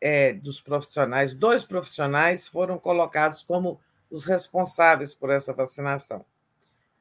é, 0.00 0.32
dos 0.32 0.60
profissionais, 0.60 1.32
dois 1.32 1.64
profissionais 1.64 2.48
foram 2.48 2.78
colocados 2.78 3.42
como 3.42 3.80
os 4.10 4.24
responsáveis 4.24 5.14
por 5.14 5.30
essa 5.30 5.52
vacinação. 5.52 6.24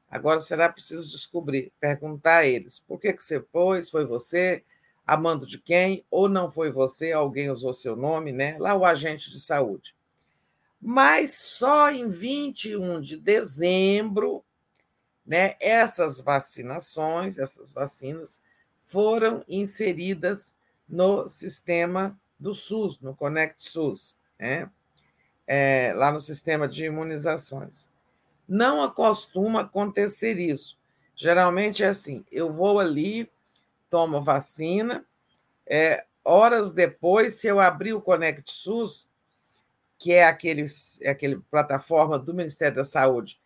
Agora 0.10 0.40
será 0.40 0.70
preciso 0.70 1.10
descobrir, 1.10 1.72
perguntar 1.80 2.40
a 2.40 2.48
eles: 2.48 2.80
por 2.80 3.00
que, 3.00 3.14
que 3.14 3.24
você 3.24 3.40
pôs? 3.40 3.90
Foi 3.90 4.06
você? 4.06 4.64
a 5.08 5.16
mando 5.16 5.48
de 5.48 5.58
quem, 5.58 6.04
ou 6.12 6.28
não 6.28 6.52
foi 6.52 6.70
você, 6.70 7.14
alguém 7.14 7.50
usou 7.50 7.72
seu 7.72 7.96
nome, 7.96 8.34
né? 8.34 8.58
Lá 8.60 8.76
o 8.76 8.84
agente 8.84 9.32
de 9.32 9.40
saúde. 9.40 9.96
Mas 10.82 11.36
só 11.36 11.90
em 11.90 12.10
21 12.10 13.00
de 13.00 13.16
dezembro, 13.16 14.44
né, 15.26 15.56
essas 15.60 16.20
vacinações, 16.20 17.38
essas 17.38 17.72
vacinas 17.72 18.42
foram 18.84 19.44
inseridas 19.48 20.54
no 20.88 21.30
sistema 21.30 22.20
do 22.38 22.54
SUS, 22.54 23.00
no 23.00 23.16
Conect 23.16 23.64
SUS, 23.64 24.18
né? 24.38 24.70
É, 25.50 25.94
lá 25.96 26.12
no 26.12 26.20
sistema 26.20 26.68
de 26.68 26.86
imunizações. 26.86 27.90
Não 28.48 28.82
acostuma 28.82 29.62
acontecer 29.62 30.40
isso. 30.40 30.78
Geralmente 31.16 31.84
é 31.84 31.88
assim: 31.88 32.24
eu 32.32 32.50
vou 32.50 32.80
ali, 32.80 33.30
tomo 33.90 34.22
vacina. 34.22 35.06
É, 35.66 36.06
horas 36.24 36.72
depois, 36.72 37.36
se 37.36 37.48
eu 37.48 37.60
abrir 37.60 37.94
o 37.94 38.02
Conect 38.02 38.52
SUS, 38.52 39.10
que 39.98 40.14
é 40.14 40.26
aquele, 40.26 40.66
é 41.02 41.10
aquele 41.10 41.40
plataforma 41.52 42.20
do 42.20 42.34
Ministério 42.34 42.76
da 42.76 42.84
Saúde, 42.84 43.42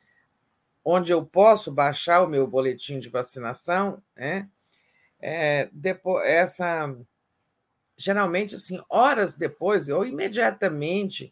onde 0.83 1.11
eu 1.11 1.25
posso 1.25 1.71
baixar 1.71 2.21
o 2.21 2.27
meu 2.27 2.45
boletim 2.45 2.99
de 2.99 3.09
vacinação, 3.09 4.01
né? 4.15 4.49
É, 5.19 5.69
depois, 5.71 6.27
essa 6.27 6.95
geralmente 7.95 8.55
assim 8.55 8.81
horas 8.89 9.35
depois 9.35 9.87
ou 9.87 10.03
imediatamente 10.03 11.31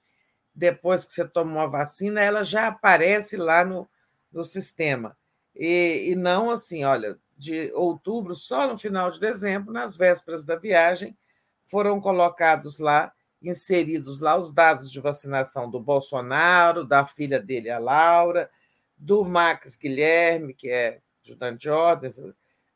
depois 0.60 1.06
que 1.06 1.14
você 1.14 1.26
tomou 1.26 1.62
a 1.62 1.68
vacina, 1.68 2.22
ela 2.22 2.44
já 2.44 2.68
aparece 2.68 3.38
lá 3.38 3.64
no, 3.64 3.90
no 4.30 4.44
sistema. 4.44 5.18
E, 5.56 6.10
e 6.10 6.16
não 6.16 6.52
assim, 6.52 6.84
olha, 6.84 7.18
de 7.38 7.72
outubro, 7.74 8.36
só 8.36 8.68
no 8.68 8.78
final 8.78 9.10
de 9.10 9.22
dezembro, 9.22 9.72
nas 9.72 9.96
vésperas 9.96 10.44
da 10.44 10.58
viagem, 10.58 11.18
foram 11.66 12.02
colocados 12.02 12.78
lá, 12.78 13.14
inseridos 13.42 14.20
lá 14.20 14.38
os 14.38 14.52
dados 14.52 14.92
de 14.92 15.00
vacinação 15.00 15.72
do 15.72 15.80
Bolsonaro, 15.80 16.84
da 16.84 17.06
filha 17.06 17.40
dele, 17.40 17.70
a 17.70 17.80
Laura, 17.80 18.50
do 18.98 19.24
Max 19.24 19.78
Guilherme, 19.78 20.54
que 20.54 20.70
é 20.70 21.00
ajudante 21.24 21.62
de 21.62 21.70
ordens, 21.70 22.20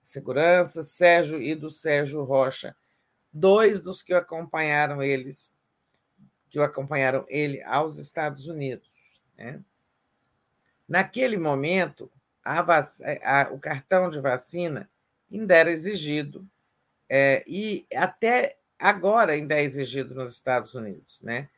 segurança, 0.01 0.83
Sérgio 0.83 1.41
e 1.41 1.53
do 1.53 1.69
Sérgio 1.69 2.23
Rocha, 2.23 2.73
dois 3.33 3.81
dos 3.81 4.01
que 4.01 4.13
acompanharam 4.13 5.03
eles, 5.03 5.53
que 6.53 6.59
o 6.59 6.63
acompanharam 6.63 7.25
ele 7.29 7.63
aos 7.63 7.97
Estados 7.97 8.47
Unidos. 8.47 8.87
Né? 9.35 9.59
Naquele 10.87 11.35
momento, 11.35 12.11
a 12.45 12.59
a, 12.59 13.49
o 13.51 13.57
cartão 13.57 14.07
de 14.07 14.19
vacina 14.19 14.87
ainda 15.31 15.55
era 15.55 15.71
exigido, 15.71 16.47
é, 17.09 17.43
e 17.47 17.87
até 17.95 18.55
agora 18.77 19.33
ainda 19.33 19.55
é 19.55 19.63
exigido 19.63 20.13
nos 20.13 20.31
Estados 20.31 20.75
Unidos. 20.75 21.23
Né? 21.23 21.49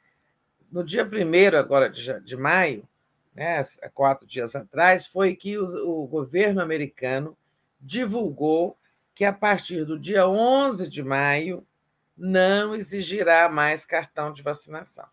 No 0.71 0.81
dia 0.81 1.03
1 1.03 1.57
agora 1.57 1.89
de, 1.89 2.17
de 2.21 2.37
maio, 2.37 2.87
né, 3.33 3.61
quatro 3.93 4.25
dias 4.25 4.55
atrás, 4.55 5.05
foi 5.05 5.35
que 5.35 5.57
o, 5.57 6.03
o 6.03 6.07
governo 6.07 6.61
americano 6.61 7.37
divulgou 7.81 8.77
que 9.13 9.25
a 9.25 9.33
partir 9.33 9.83
do 9.83 9.99
dia 9.99 10.25
11 10.25 10.89
de 10.89 11.03
maio 11.03 11.67
não 12.17 12.75
exigirá 12.75 13.49
mais 13.49 13.85
cartão 13.85 14.31
de 14.31 14.41
vacinação. 14.41 15.07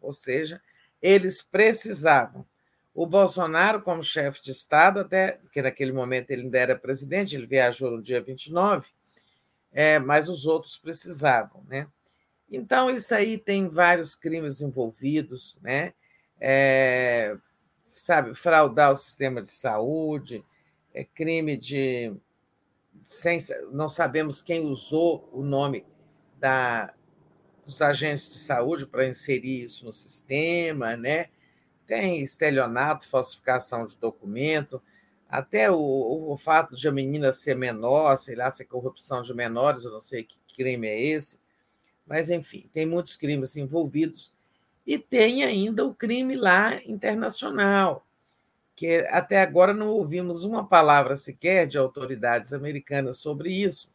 Ou 0.00 0.12
seja, 0.12 0.60
eles 1.00 1.42
precisavam. 1.42 2.46
O 2.94 3.06
Bolsonaro, 3.06 3.82
como 3.82 4.02
chefe 4.02 4.40
de 4.42 4.52
Estado, 4.52 5.00
até 5.00 5.32
porque 5.32 5.60
naquele 5.60 5.92
momento 5.92 6.30
ele 6.30 6.42
ainda 6.42 6.58
era 6.58 6.78
presidente, 6.78 7.34
ele 7.34 7.46
viajou 7.46 7.90
no 7.90 8.02
dia 8.02 8.22
29, 8.22 8.88
é, 9.72 9.98
mas 9.98 10.28
os 10.28 10.46
outros 10.46 10.78
precisavam. 10.78 11.64
Né? 11.66 11.88
Então, 12.50 12.88
isso 12.88 13.12
aí 13.12 13.36
tem 13.36 13.68
vários 13.68 14.14
crimes 14.14 14.60
envolvidos, 14.60 15.58
né? 15.60 15.92
É, 16.40 17.36
sabe, 17.90 18.34
fraudar 18.34 18.92
o 18.92 18.96
sistema 18.96 19.40
de 19.40 19.48
saúde, 19.48 20.44
é 20.92 21.04
crime 21.04 21.56
de. 21.56 22.14
Sem, 23.02 23.38
não 23.72 23.88
sabemos 23.88 24.40
quem 24.40 24.66
usou 24.66 25.28
o 25.32 25.42
nome 25.42 25.84
da, 26.44 26.92
dos 27.64 27.80
agentes 27.80 28.28
de 28.28 28.36
saúde 28.36 28.86
para 28.86 29.08
inserir 29.08 29.64
isso 29.64 29.86
no 29.86 29.92
sistema, 29.92 30.94
né? 30.94 31.28
Tem 31.86 32.22
estelionato, 32.22 33.08
falsificação 33.08 33.86
de 33.86 33.96
documento, 33.96 34.82
até 35.26 35.70
o, 35.70 35.78
o, 36.32 36.36
fato 36.36 36.76
de 36.76 36.86
a 36.86 36.92
menina 36.92 37.32
ser 37.32 37.56
menor, 37.56 38.18
sei 38.18 38.36
lá, 38.36 38.50
ser 38.50 38.66
corrupção 38.66 39.22
de 39.22 39.32
menores, 39.32 39.84
eu 39.84 39.90
não 39.90 40.00
sei 40.00 40.24
que 40.24 40.38
crime 40.54 40.86
é 40.86 41.00
esse, 41.00 41.40
mas 42.06 42.28
enfim, 42.28 42.68
tem 42.70 42.84
muitos 42.84 43.16
crimes 43.16 43.56
envolvidos 43.56 44.30
e 44.86 44.98
tem 44.98 45.44
ainda 45.44 45.86
o 45.86 45.94
crime 45.94 46.36
lá 46.36 46.78
internacional, 46.84 48.06
que 48.76 48.98
até 49.08 49.40
agora 49.40 49.72
não 49.72 49.88
ouvimos 49.88 50.44
uma 50.44 50.68
palavra 50.68 51.16
sequer 51.16 51.66
de 51.66 51.78
autoridades 51.78 52.52
americanas 52.52 53.16
sobre 53.16 53.50
isso. 53.50 53.93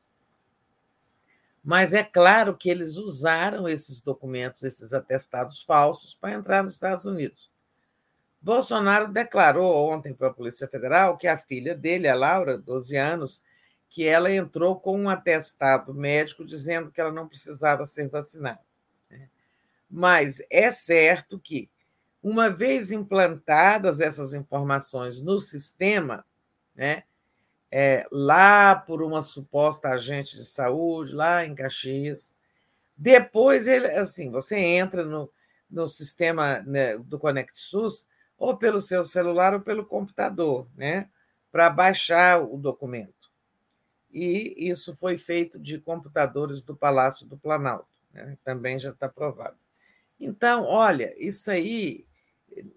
Mas 1.63 1.93
é 1.93 2.03
claro 2.03 2.55
que 2.55 2.69
eles 2.69 2.97
usaram 2.97 3.67
esses 3.67 4.01
documentos, 4.01 4.63
esses 4.63 4.93
atestados 4.93 5.61
falsos, 5.63 6.15
para 6.15 6.33
entrar 6.33 6.63
nos 6.63 6.73
Estados 6.73 7.05
Unidos. 7.05 7.51
Bolsonaro 8.41 9.11
declarou 9.11 9.89
ontem 9.89 10.13
para 10.13 10.29
a 10.29 10.33
Polícia 10.33 10.67
Federal 10.67 11.17
que 11.17 11.27
a 11.27 11.37
filha 11.37 11.75
dele, 11.75 12.07
a 12.07 12.15
Laura, 12.15 12.57
12 12.57 12.95
anos, 12.95 13.43
que 13.89 14.07
ela 14.07 14.31
entrou 14.31 14.79
com 14.79 14.97
um 14.97 15.09
atestado 15.09 15.93
médico 15.93 16.45
dizendo 16.45 16.91
que 16.91 17.01
ela 17.01 17.11
não 17.11 17.27
precisava 17.27 17.85
ser 17.85 18.07
vacinada. 18.07 18.61
Mas 19.89 20.41
é 20.49 20.71
certo 20.71 21.39
que, 21.39 21.69
uma 22.21 22.49
vez 22.49 22.91
implantadas 22.91 23.99
essas 23.99 24.33
informações 24.33 25.19
no 25.19 25.39
sistema, 25.39 26.23
né, 26.75 27.03
é, 27.71 28.07
lá 28.11 28.75
por 28.75 29.01
uma 29.01 29.21
suposta 29.21 29.89
agente 29.89 30.35
de 30.35 30.45
saúde, 30.45 31.13
lá 31.13 31.45
em 31.45 31.53
Caxias, 31.53 32.33
depois 32.97 33.67
ele, 33.67 33.87
assim, 33.87 34.29
você 34.29 34.57
entra 34.57 35.05
no, 35.05 35.31
no 35.69 35.87
sistema 35.87 36.61
né, 36.63 36.97
do 36.97 37.19
SUS, 37.53 38.07
ou 38.37 38.57
pelo 38.57 38.81
seu 38.81 39.03
celular 39.03 39.53
ou 39.53 39.61
pelo 39.61 39.85
computador, 39.85 40.67
né, 40.75 41.09
para 41.51 41.69
baixar 41.69 42.41
o 42.41 42.57
documento. 42.57 43.13
E 44.11 44.69
isso 44.69 44.95
foi 44.95 45.17
feito 45.17 45.59
de 45.59 45.77
computadores 45.79 46.61
do 46.61 46.75
Palácio 46.75 47.27
do 47.27 47.37
Planalto, 47.37 47.87
né, 48.13 48.37
também 48.43 48.79
já 48.79 48.89
está 48.89 49.07
provado. 49.07 49.57
Então, 50.19 50.63
olha, 50.63 51.13
isso 51.17 51.51
aí, 51.51 52.05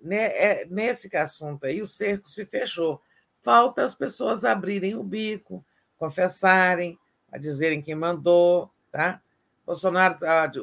né, 0.02 0.26
é, 0.36 0.66
nesse 0.66 1.14
assunto 1.16 1.64
aí, 1.64 1.80
o 1.80 1.86
cerco 1.86 2.28
se 2.28 2.44
fechou. 2.44 3.00
Falta 3.42 3.82
as 3.82 3.92
pessoas 3.92 4.44
abrirem 4.44 4.94
o 4.94 5.02
bico, 5.02 5.64
confessarem, 5.98 6.98
a 7.30 7.38
dizerem 7.38 7.82
quem 7.82 7.94
mandou, 7.94 8.70
tá? 8.90 9.20
Bolsonaro, 9.66 10.16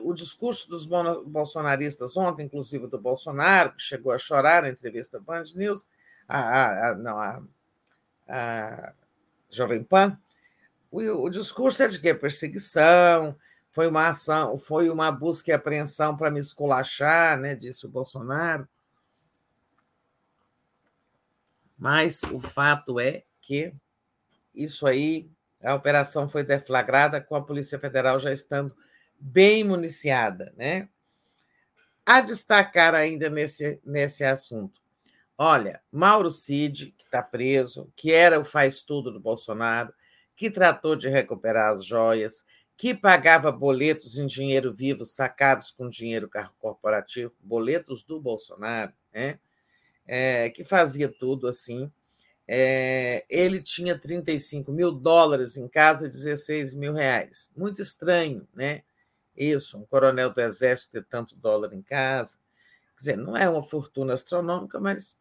o 0.04 0.14
discurso 0.14 0.70
dos 0.70 0.86
bolsonaristas 0.86 2.16
ontem, 2.18 2.46
inclusive 2.46 2.88
do 2.88 3.00
Bolsonaro, 3.00 3.74
que 3.74 3.82
chegou 3.82 4.12
a 4.12 4.18
chorar 4.18 4.64
na 4.64 4.70
entrevista 4.70 5.20
Band 5.20 5.44
News, 5.56 5.88
a, 6.28 6.90
a, 6.90 6.96
não, 6.96 7.20
a, 7.20 7.42
a 8.28 8.94
Jovem 9.50 9.84
Pan, 9.84 10.18
o, 10.92 11.00
o 11.00 11.30
discurso 11.30 11.84
é 11.84 11.88
de 11.88 12.00
que 12.00 12.14
perseguição, 12.14 13.36
foi 13.72 13.88
uma 13.88 14.10
ação, 14.10 14.58
foi 14.58 14.90
uma 14.90 15.12
busca 15.12 15.52
e 15.52 15.54
apreensão 15.54 16.16
para 16.16 16.32
me 16.32 16.40
esculachar, 16.40 17.40
né, 17.40 17.56
disse 17.56 17.86
o 17.86 17.90
Bolsonaro. 17.90 18.68
Mas 21.80 22.22
o 22.24 22.40
fato 22.40 23.00
é 23.00 23.24
que 23.42 23.74
isso 24.54 24.86
aí, 24.86 25.32
a 25.64 25.74
operação 25.74 26.28
foi 26.28 26.44
deflagrada 26.44 27.22
com 27.22 27.36
a 27.36 27.42
Polícia 27.42 27.80
Federal 27.80 28.20
já 28.20 28.34
estando 28.34 28.76
bem 29.18 29.64
municiada, 29.64 30.54
né? 30.58 30.90
A 32.06 32.20
destacar 32.20 32.94
ainda 32.94 33.30
nesse, 33.30 33.80
nesse 33.86 34.26
assunto. 34.26 34.82
Olha, 35.38 35.82
Mauro 35.90 36.30
Cid, 36.32 36.94
que 36.98 37.06
está 37.06 37.24
preso, 37.24 37.90
que 37.96 38.12
era 38.12 38.38
o 38.38 38.44
faz-tudo 38.44 39.10
do 39.10 39.20
Bolsonaro, 39.20 39.94
que 40.36 40.52
tratou 40.52 40.98
de 40.98 41.08
recuperar 41.08 41.74
as 41.74 41.86
joias, 41.86 42.44
que 42.76 42.94
pagava 42.94 43.52
boletos 43.52 44.18
em 44.18 44.26
dinheiro 44.26 44.74
vivo 44.74 45.06
sacados 45.06 45.72
com 45.72 45.90
dinheiro 45.90 46.30
corporativo, 46.58 47.34
boletos 47.40 48.04
do 48.04 48.20
Bolsonaro, 48.20 48.92
né? 49.14 49.40
É, 50.12 50.50
que 50.50 50.64
fazia 50.64 51.08
tudo 51.08 51.48
assim. 51.48 51.92
É, 52.48 53.24
ele 53.30 53.62
tinha 53.62 53.96
35 53.96 54.72
mil 54.72 54.92
dólares 54.92 55.56
em 55.56 55.68
casa, 55.68 56.10
16 56.10 56.74
mil 56.74 56.94
reais. 56.94 57.52
Muito 57.56 57.80
estranho, 57.80 58.48
né? 58.56 58.82
Isso, 59.38 59.78
um 59.78 59.86
coronel 59.86 60.34
do 60.34 60.42
Exército 60.42 60.94
ter 60.94 61.06
tanto 61.06 61.36
dólar 61.36 61.74
em 61.74 61.84
casa. 61.84 62.40
Quer 62.98 62.98
dizer, 62.98 63.18
não 63.18 63.38
é 63.38 63.48
uma 63.48 63.62
fortuna 63.62 64.16
astronômica, 64.16 64.80
mas 64.80 65.16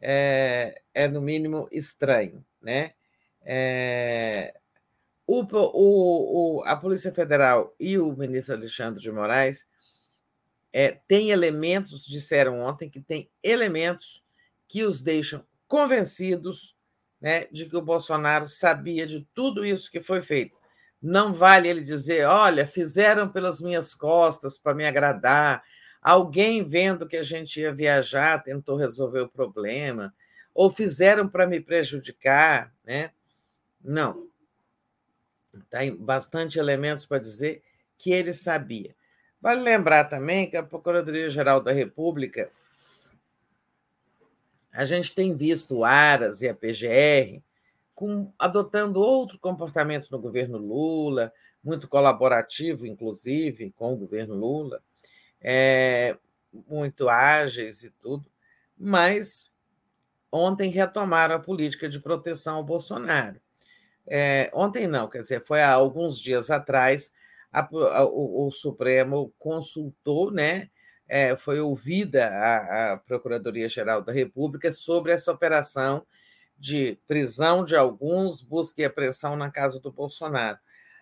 é, 0.00 0.80
é 0.94 1.08
no 1.08 1.20
mínimo 1.20 1.68
estranho, 1.72 2.44
né? 2.62 2.92
É, 3.44 4.54
o, 5.26 5.42
o, 5.42 6.62
a 6.64 6.76
Polícia 6.76 7.12
Federal 7.12 7.74
e 7.80 7.98
o 7.98 8.14
ministro 8.16 8.54
Alexandre 8.54 9.02
de 9.02 9.10
Moraes 9.10 9.66
é, 10.78 11.00
têm 11.08 11.30
elementos, 11.30 12.04
disseram 12.04 12.60
ontem, 12.60 12.90
que 12.90 13.00
tem 13.00 13.30
elementos 13.42 14.22
que 14.68 14.84
os 14.84 15.00
deixam 15.00 15.42
convencidos 15.66 16.76
né, 17.18 17.46
de 17.46 17.64
que 17.64 17.78
o 17.78 17.80
Bolsonaro 17.80 18.46
sabia 18.46 19.06
de 19.06 19.26
tudo 19.32 19.64
isso 19.64 19.90
que 19.90 20.02
foi 20.02 20.20
feito. 20.20 20.58
Não 21.00 21.32
vale 21.32 21.66
ele 21.66 21.80
dizer, 21.80 22.26
olha, 22.26 22.66
fizeram 22.66 23.26
pelas 23.26 23.58
minhas 23.62 23.94
costas 23.94 24.58
para 24.58 24.74
me 24.74 24.84
agradar, 24.84 25.64
alguém 26.02 26.62
vendo 26.68 27.08
que 27.08 27.16
a 27.16 27.22
gente 27.22 27.58
ia 27.58 27.72
viajar 27.72 28.44
tentou 28.44 28.76
resolver 28.76 29.20
o 29.20 29.30
problema, 29.30 30.14
ou 30.52 30.70
fizeram 30.70 31.26
para 31.26 31.46
me 31.46 31.58
prejudicar. 31.58 32.70
Né? 32.84 33.12
Não, 33.82 34.28
tem 35.70 35.96
bastante 35.96 36.58
elementos 36.58 37.06
para 37.06 37.18
dizer 37.18 37.62
que 37.96 38.10
ele 38.10 38.34
sabia. 38.34 38.94
Vale 39.40 39.60
lembrar 39.60 40.04
também 40.04 40.48
que 40.48 40.56
a 40.56 40.62
Procuradoria-Geral 40.62 41.60
da 41.60 41.72
República 41.72 42.50
a 44.72 44.84
gente 44.84 45.14
tem 45.14 45.32
visto 45.32 45.76
o 45.76 45.84
Aras 45.84 46.42
e 46.42 46.48
a 46.48 46.54
PGR 46.54 47.42
com, 47.94 48.30
adotando 48.38 49.00
outro 49.00 49.38
comportamento 49.38 50.10
no 50.10 50.18
governo 50.18 50.58
Lula, 50.58 51.32
muito 51.64 51.88
colaborativo, 51.88 52.86
inclusive, 52.86 53.72
com 53.74 53.94
o 53.94 53.96
governo 53.96 54.34
Lula, 54.34 54.82
é, 55.40 56.16
muito 56.68 57.08
ágeis 57.08 57.82
e 57.82 57.90
tudo, 57.90 58.30
mas 58.76 59.50
ontem 60.30 60.70
retomaram 60.70 61.36
a 61.36 61.40
política 61.40 61.88
de 61.88 61.98
proteção 61.98 62.56
ao 62.56 62.64
Bolsonaro. 62.64 63.40
É, 64.06 64.50
ontem 64.52 64.86
não, 64.86 65.08
quer 65.08 65.22
dizer, 65.22 65.42
foi 65.42 65.62
há 65.62 65.72
alguns 65.72 66.20
dias 66.20 66.50
atrás, 66.50 67.12
a, 67.56 67.60
a, 67.60 68.04
o, 68.04 68.46
o, 68.46 68.50
Supremo 68.50 69.32
consultou, 69.38 70.30
né, 70.30 70.68
é, 71.08 71.34
foi 71.36 71.58
ouvida 71.58 72.28
a, 72.28 72.92
a 72.92 72.96
Procuradoria-Geral 72.98 74.02
da 74.02 74.12
República 74.12 74.70
sobre 74.72 75.12
essa 75.12 75.32
operação 75.32 76.06
de 76.58 76.98
prisão 77.06 77.64
de 77.64 77.74
alguns, 77.74 78.42
busca 78.42 78.82
e 78.82 78.84
apreensão 78.84 79.36
na 79.36 79.50
casa 79.50 79.80
do 79.80 79.90
Bolsonaro. 79.90 80.58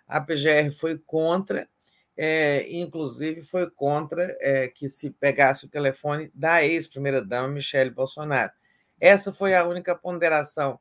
A 0.06 0.20
PGR 0.20 0.70
foi 0.70 0.96
contra, 0.96 1.68
é, 2.16 2.70
inclusive 2.70 3.42
foi 3.42 3.68
contra 3.68 4.36
é, 4.40 4.68
que 4.68 4.88
se 4.88 5.10
pegasse 5.10 5.64
o 5.64 5.68
telefone 5.68 6.30
da 6.32 6.64
ex-primeira-dama 6.64 7.48
Michele 7.48 7.90
Bolsonaro. 7.90 8.52
Essa 9.00 9.32
foi 9.32 9.54
a 9.54 9.66
única 9.66 9.92
ponderação 9.92 10.78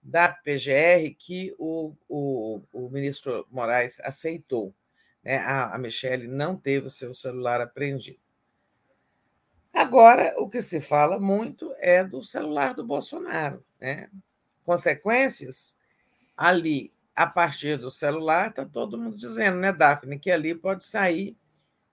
da 0.00 0.28
PGR 0.28 1.16
que 1.18 1.52
o, 1.58 1.96
o, 2.08 2.62
o 2.72 2.88
ministro 2.90 3.44
Moraes 3.50 3.98
aceitou. 4.00 4.72
Né? 5.26 5.38
A, 5.38 5.74
a 5.74 5.78
Michele 5.78 6.28
não 6.28 6.56
teve 6.56 6.86
o 6.86 6.90
seu 6.90 7.12
celular 7.12 7.60
apreendido. 7.60 8.20
Agora, 9.74 10.32
o 10.38 10.48
que 10.48 10.62
se 10.62 10.80
fala 10.80 11.18
muito 11.18 11.74
é 11.80 12.04
do 12.04 12.22
celular 12.22 12.74
do 12.74 12.84
Bolsonaro. 12.84 13.62
Né? 13.80 14.08
Consequências, 14.64 15.76
ali, 16.36 16.92
a 17.14 17.26
partir 17.26 17.76
do 17.76 17.90
celular, 17.90 18.50
está 18.50 18.64
todo 18.64 18.96
mundo 18.96 19.16
dizendo, 19.16 19.58
né, 19.58 19.72
Daphne, 19.72 20.16
que 20.16 20.30
ali 20.30 20.54
pode 20.54 20.84
sair 20.84 21.36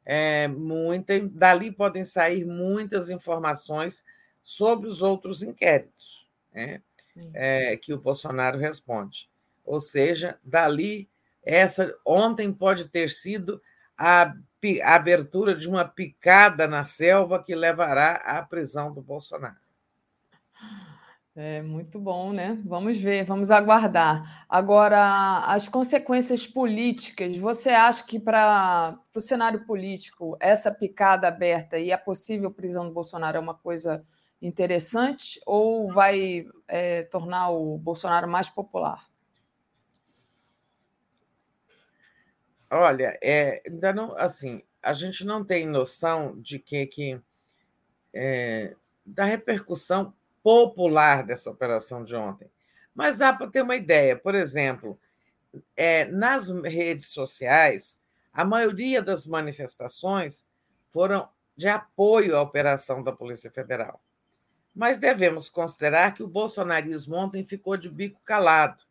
é, 0.05 0.47
muita, 0.47 1.19
dali 1.21 1.71
podem 1.71 2.05
sair 2.05 2.45
muitas 2.45 3.09
informações 3.09 4.03
sobre 4.43 4.87
os 4.87 5.01
outros 5.01 5.41
inquéritos 5.41 6.27
né, 6.53 6.81
é, 7.33 7.77
que 7.77 7.93
o 7.93 7.97
Bolsonaro 7.97 8.59
responde. 8.59 9.29
Ou 9.65 9.79
seja, 9.79 10.37
dali, 10.43 11.09
essa 11.45 11.93
ontem 12.05 12.51
pode 12.51 12.89
ter 12.89 13.09
sido 13.09 13.61
a, 13.97 14.33
abertura 14.83 15.53
de 15.53 15.67
uma 15.67 15.85
picada 15.85 16.67
na 16.67 16.85
selva 16.85 17.43
que 17.43 17.53
levará 17.53 18.13
à 18.15 18.41
prisão 18.41 18.93
do 18.93 19.01
Bolsonaro. 19.01 19.57
É 21.35 21.63
muito 21.63 21.99
bom, 21.99 22.31
né? 22.31 22.61
Vamos 22.63 22.97
ver, 22.97 23.25
vamos 23.25 23.49
aguardar. 23.49 24.45
Agora, 24.47 25.39
as 25.47 25.67
consequências 25.67 26.45
políticas, 26.45 27.35
você 27.35 27.71
acha 27.71 28.03
que 28.05 28.19
para 28.19 28.99
o 29.15 29.19
cenário 29.19 29.65
político, 29.65 30.37
essa 30.39 30.71
picada 30.71 31.27
aberta 31.27 31.79
e 31.79 31.91
a 31.91 31.97
possível 31.97 32.51
prisão 32.51 32.85
do 32.85 32.93
Bolsonaro 32.93 33.37
é 33.37 33.39
uma 33.39 33.55
coisa 33.55 34.05
interessante 34.39 35.41
ou 35.45 35.91
vai 35.91 36.45
é, 36.67 37.01
tornar 37.03 37.49
o 37.49 37.79
Bolsonaro 37.79 38.27
mais 38.27 38.47
popular? 38.47 39.03
Olha, 42.75 43.15
é, 43.21 43.61
ainda 43.67 43.93
não, 43.93 44.17
assim, 44.17 44.63
a 44.81 44.93
gente 44.93 45.23
não 45.23 45.45
tem 45.45 45.67
noção 45.67 46.41
de 46.41 46.57
que, 46.57 46.87
que 46.87 47.21
é, 48.11 48.75
da 49.05 49.25
repercussão 49.25 50.11
popular 50.41 51.23
dessa 51.23 51.51
operação 51.51 52.03
de 52.03 52.15
ontem. 52.15 52.49
Mas 52.95 53.19
dá 53.19 53.31
para 53.31 53.47
ter 53.47 53.61
uma 53.61 53.75
ideia. 53.75 54.17
Por 54.17 54.33
exemplo, 54.33 54.99
é, 55.77 56.05
nas 56.05 56.49
redes 56.49 57.09
sociais, 57.09 57.95
a 58.33 58.43
maioria 58.43 59.03
das 59.03 59.27
manifestações 59.27 60.43
foram 60.89 61.29
de 61.55 61.67
apoio 61.67 62.35
à 62.35 62.41
operação 62.41 63.03
da 63.03 63.11
Polícia 63.11 63.51
Federal. 63.51 64.01
Mas 64.75 64.97
devemos 64.97 65.47
considerar 65.47 66.15
que 66.15 66.23
o 66.23 66.27
bolsonarismo 66.27 67.15
ontem 67.15 67.45
ficou 67.45 67.77
de 67.77 67.87
bico 67.87 68.19
calado. 68.25 68.82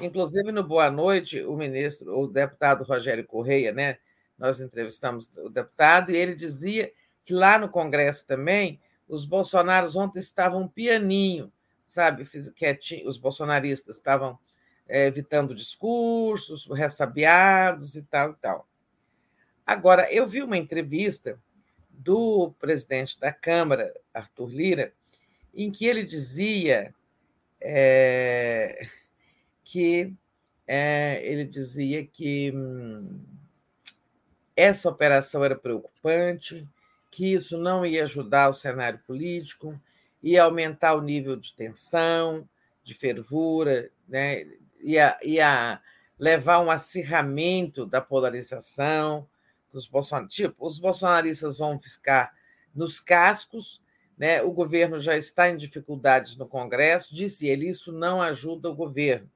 Inclusive, 0.00 0.52
no 0.52 0.62
Boa 0.62 0.90
Noite, 0.90 1.42
o 1.42 1.56
ministro, 1.56 2.18
o 2.18 2.28
deputado 2.28 2.84
Rogério 2.84 3.26
Correia, 3.26 3.72
né? 3.72 3.98
Nós 4.38 4.60
entrevistamos 4.60 5.30
o 5.38 5.48
deputado 5.48 6.12
e 6.12 6.16
ele 6.16 6.34
dizia 6.34 6.92
que 7.24 7.32
lá 7.32 7.58
no 7.58 7.68
Congresso 7.68 8.26
também 8.26 8.80
os 9.08 9.24
bolsonaros 9.24 9.96
ontem 9.96 10.18
estavam 10.18 10.68
pianinho, 10.68 11.52
sabe? 11.84 12.28
Quietinho, 12.54 13.08
os 13.08 13.18
bolsonaristas 13.18 13.96
estavam 13.96 14.38
é, 14.86 15.06
evitando 15.06 15.54
discursos, 15.54 16.66
ressabiados 16.70 17.96
e 17.96 18.02
tal 18.02 18.30
e 18.30 18.34
tal. 18.36 18.68
Agora, 19.66 20.10
eu 20.12 20.26
vi 20.26 20.42
uma 20.42 20.56
entrevista 20.56 21.38
do 21.90 22.54
presidente 22.60 23.18
da 23.18 23.32
Câmara, 23.32 23.92
Arthur 24.14 24.48
Lira, 24.48 24.92
em 25.52 25.70
que 25.70 25.84
ele 25.84 26.04
dizia 26.04 26.94
é, 27.60 28.86
que 29.70 30.14
é, 30.66 31.20
ele 31.22 31.44
dizia 31.44 32.06
que 32.06 32.50
hum, 32.54 33.20
essa 34.56 34.88
operação 34.88 35.44
era 35.44 35.54
preocupante, 35.54 36.66
que 37.10 37.34
isso 37.34 37.58
não 37.58 37.84
ia 37.84 38.04
ajudar 38.04 38.48
o 38.48 38.54
cenário 38.54 38.98
político, 39.06 39.78
ia 40.22 40.44
aumentar 40.44 40.94
o 40.94 41.02
nível 41.02 41.36
de 41.36 41.52
tensão, 41.54 42.48
de 42.82 42.94
fervura, 42.94 43.90
né? 44.08 44.46
ia, 44.80 45.18
ia 45.22 45.82
levar 46.18 46.60
um 46.60 46.70
acirramento 46.70 47.84
da 47.84 48.00
polarização, 48.00 49.28
os 49.70 49.86
bolsonaristas, 49.86 50.34
tipo, 50.34 50.66
os 50.66 50.78
bolsonaristas 50.78 51.58
vão 51.58 51.78
ficar 51.78 52.32
nos 52.74 53.00
cascos, 53.00 53.82
né? 54.16 54.40
O 54.40 54.50
governo 54.50 54.98
já 54.98 55.14
está 55.14 55.50
em 55.50 55.58
dificuldades 55.58 56.36
no 56.36 56.48
Congresso, 56.48 57.14
disse 57.14 57.46
ele, 57.46 57.68
isso 57.68 57.92
não 57.92 58.22
ajuda 58.22 58.70
o 58.70 58.74
governo. 58.74 59.30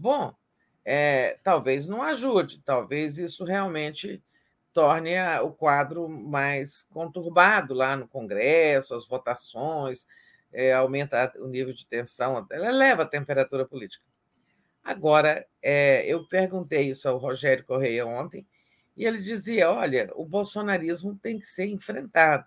Bom, 0.00 0.34
é, 0.82 1.38
talvez 1.44 1.86
não 1.86 2.02
ajude, 2.02 2.62
talvez 2.64 3.18
isso 3.18 3.44
realmente 3.44 4.22
torne 4.72 5.12
o 5.42 5.50
quadro 5.50 6.08
mais 6.08 6.84
conturbado 6.84 7.74
lá 7.74 7.98
no 7.98 8.08
Congresso, 8.08 8.94
as 8.94 9.06
votações, 9.06 10.06
é, 10.50 10.72
aumenta 10.72 11.30
o 11.36 11.46
nível 11.46 11.74
de 11.74 11.84
tensão, 11.84 12.46
eleva 12.50 13.02
a 13.02 13.06
temperatura 13.06 13.66
política. 13.66 14.02
Agora, 14.82 15.46
é, 15.62 16.06
eu 16.06 16.26
perguntei 16.26 16.88
isso 16.88 17.06
ao 17.06 17.18
Rogério 17.18 17.66
Correia 17.66 18.06
ontem, 18.06 18.46
e 18.96 19.04
ele 19.04 19.20
dizia: 19.20 19.70
olha, 19.70 20.10
o 20.14 20.24
bolsonarismo 20.24 21.14
tem 21.14 21.38
que 21.38 21.44
ser 21.44 21.66
enfrentado, 21.66 22.46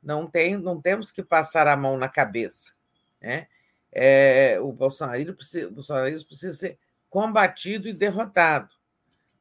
não, 0.00 0.28
tem, 0.28 0.56
não 0.56 0.80
temos 0.80 1.10
que 1.10 1.24
passar 1.24 1.66
a 1.66 1.76
mão 1.76 1.98
na 1.98 2.08
cabeça. 2.08 2.72
Né? 3.20 3.48
É, 3.90 4.60
o, 4.60 4.70
bolsonarismo 4.72 5.34
precisa, 5.34 5.68
o 5.68 5.72
bolsonarismo 5.72 6.28
precisa 6.28 6.56
ser 6.56 6.78
combatido 7.14 7.86
e 7.86 7.92
derrotado, 7.92 8.74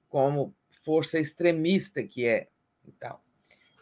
como 0.08 0.53
força 0.85 1.19
extremista 1.19 2.03
que 2.03 2.27
é. 2.27 2.48
Então, 2.88 3.18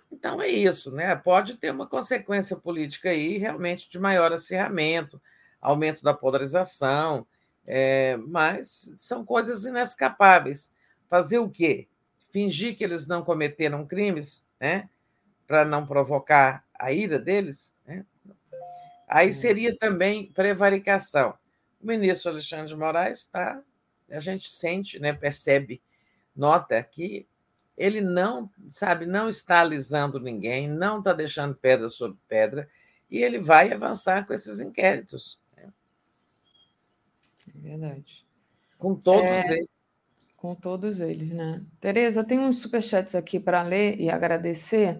então 0.10 0.42
é 0.42 0.48
isso, 0.48 0.92
né? 0.92 1.14
Pode 1.14 1.58
ter 1.58 1.72
uma 1.72 1.86
consequência 1.86 2.56
política 2.56 3.10
aí 3.10 3.38
realmente 3.38 3.90
de 3.90 4.00
maior 4.00 4.32
acirramento, 4.32 5.22
aumento 5.60 6.02
da 6.03 6.14
polarização, 6.14 7.28
é, 7.68 8.16
mas 8.16 8.94
são 8.95 9.26
coisas 9.26 9.66
inescapáveis. 9.66 10.72
Fazer 11.10 11.40
o 11.40 11.50
quê? 11.50 11.90
fingir 12.32 12.78
que 12.78 12.84
eles 12.86 13.06
não 13.08 13.26
cometeram 13.26 13.86
crimes, 13.86 14.48
né? 14.58 14.90
Para 15.45 15.66
não 15.66 15.86
provocar 15.86 16.64
a 16.74 16.94
ira 16.94 17.20
deles, 17.20 17.76
né? 17.86 18.06
Aí 19.06 19.34
seria 19.34 19.78
também 19.78 20.32
prevaricação. 20.32 21.38
O 21.82 21.88
ministro 21.88 22.32
Alexandre 22.32 22.68
de 22.68 22.78
Moraes 22.78 23.20
está, 23.20 23.61
a 24.11 24.19
gente 24.19 24.49
sente, 24.49 24.99
né, 24.99 25.14
percebe, 25.14 25.81
nota 26.35 26.81
que 26.83 27.27
ele 27.77 28.01
não, 28.01 28.49
sabe, 28.69 29.06
não 29.06 29.27
está 29.27 29.61
alisando 29.61 30.19
ninguém, 30.19 30.69
não 30.69 30.99
está 30.99 31.14
deixando 31.14 31.56
pedra 31.56 31.90
sobre 31.90 32.17
pedra, 32.27 32.69
e 33.09 33.17
ele 33.17 33.40
vai 33.40 33.72
avançar 33.72 34.25
com 34.25 34.33
esses 34.33 34.59
inquéritos. 34.59 35.40
Né? 35.57 35.72
É 37.48 37.59
verdade. 37.59 38.25
Com 38.77 38.95
todos 38.95 39.23
é... 39.23 39.53
eles. 39.53 39.67
Com 40.38 40.56
todos 40.56 41.01
eles, 41.01 41.30
né? 41.30 41.64
Tereza, 41.80 42.23
tem 42.23 42.40
uns 42.40 42.61
superchats 42.61 43.14
aqui 43.14 43.40
para 43.40 43.61
ler 43.61 43.99
e 43.99 44.09
agradecer. 44.09 44.99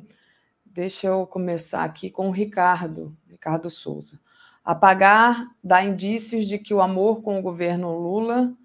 Deixa 0.64 1.07
eu 1.07 1.25
começar 1.25 1.83
aqui 1.83 2.11
com 2.11 2.30
o 2.30 2.31
Ricardo, 2.31 3.17
Ricardo 3.27 3.69
Souza. 3.69 4.19
Apagar 4.64 5.48
dá 5.64 5.83
indícios 5.83 6.48
de 6.48 6.59
que 6.59 6.73
o 6.73 6.81
amor 6.81 7.23
com 7.23 7.40
o 7.40 7.41
governo 7.41 7.98
Lula 7.98 8.56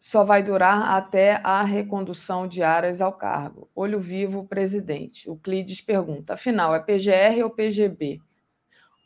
só 0.00 0.24
vai 0.24 0.42
durar 0.42 0.96
até 0.96 1.42
a 1.44 1.62
recondução 1.62 2.48
de 2.48 2.62
Aras 2.62 3.02
ao 3.02 3.12
cargo. 3.12 3.68
Olho 3.74 4.00
vivo, 4.00 4.46
presidente. 4.46 5.28
O 5.28 5.36
Clides 5.36 5.82
pergunta: 5.82 6.32
afinal, 6.32 6.74
é 6.74 6.80
PGR 6.80 7.42
ou 7.44 7.50
PGB? 7.50 8.18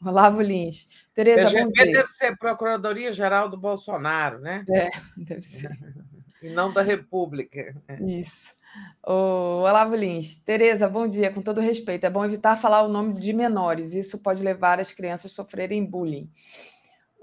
Olavo 0.07 0.41
Lins. 0.41 0.87
Tereza, 1.13 1.51
bom 1.51 1.69
dia. 1.73 1.93
deve 1.93 2.07
ser 2.07 2.37
Procuradoria-Geral 2.39 3.49
do 3.49 3.57
Bolsonaro, 3.57 4.39
né? 4.39 4.65
É, 4.71 4.89
deve 5.17 5.43
ser. 5.43 5.77
e 6.41 6.51
não 6.51 6.73
da 6.73 6.83
República. 6.83 7.75
Isso. 8.01 8.55
O 9.05 9.63
Olavo 9.63 9.97
Lins. 9.97 10.37
Tereza, 10.37 10.89
bom 10.89 11.09
dia. 11.09 11.33
Com 11.33 11.43
todo 11.43 11.61
respeito, 11.61 12.05
é 12.05 12.11
bom 12.11 12.25
evitar 12.25 12.55
falar 12.55 12.83
o 12.83 12.89
nome 12.89 13.15
de 13.15 13.33
menores. 13.33 13.95
Isso 13.95 14.19
pode 14.19 14.45
levar 14.45 14.79
as 14.79 14.93
crianças 14.93 15.33
a 15.33 15.35
sofrerem 15.35 15.85
bullying. 15.85 16.31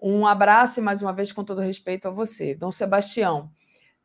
Um 0.01 0.25
abraço 0.25 0.79
e, 0.79 0.83
mais 0.83 1.01
uma 1.01 1.13
vez, 1.13 1.31
com 1.31 1.43
todo 1.43 1.61
respeito 1.61 2.07
a 2.07 2.11
você. 2.11 2.53
Dom 2.55 2.71
Sebastião. 2.71 3.49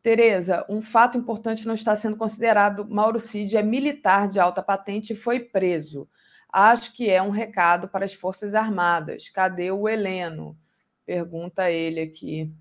Tereza, 0.07 0.65
um 0.69 0.81
fato 0.81 1.19
importante 1.19 1.67
não 1.67 1.75
está 1.75 1.97
sendo 1.97 2.17
considerado. 2.17 2.89
Mauro 2.89 3.19
Cid 3.19 3.57
é 3.57 3.63
militar 3.65 4.29
de 4.29 4.39
alta 4.39 4.63
patente 4.63 5.13
e 5.13 5.17
foi 5.17 5.41
preso. 5.41 6.09
Acho 6.49 6.95
que 6.95 7.11
é 7.11 7.21
um 7.21 7.31
recado 7.31 7.89
para 7.89 8.05
as 8.05 8.15
Forças 8.15 8.55
Armadas. 8.55 9.29
Cadê 9.29 9.73
o 9.73 9.89
Heleno? 9.89 10.57
Pergunta 11.05 11.69
ele 11.73 12.01
aqui. 12.01 12.55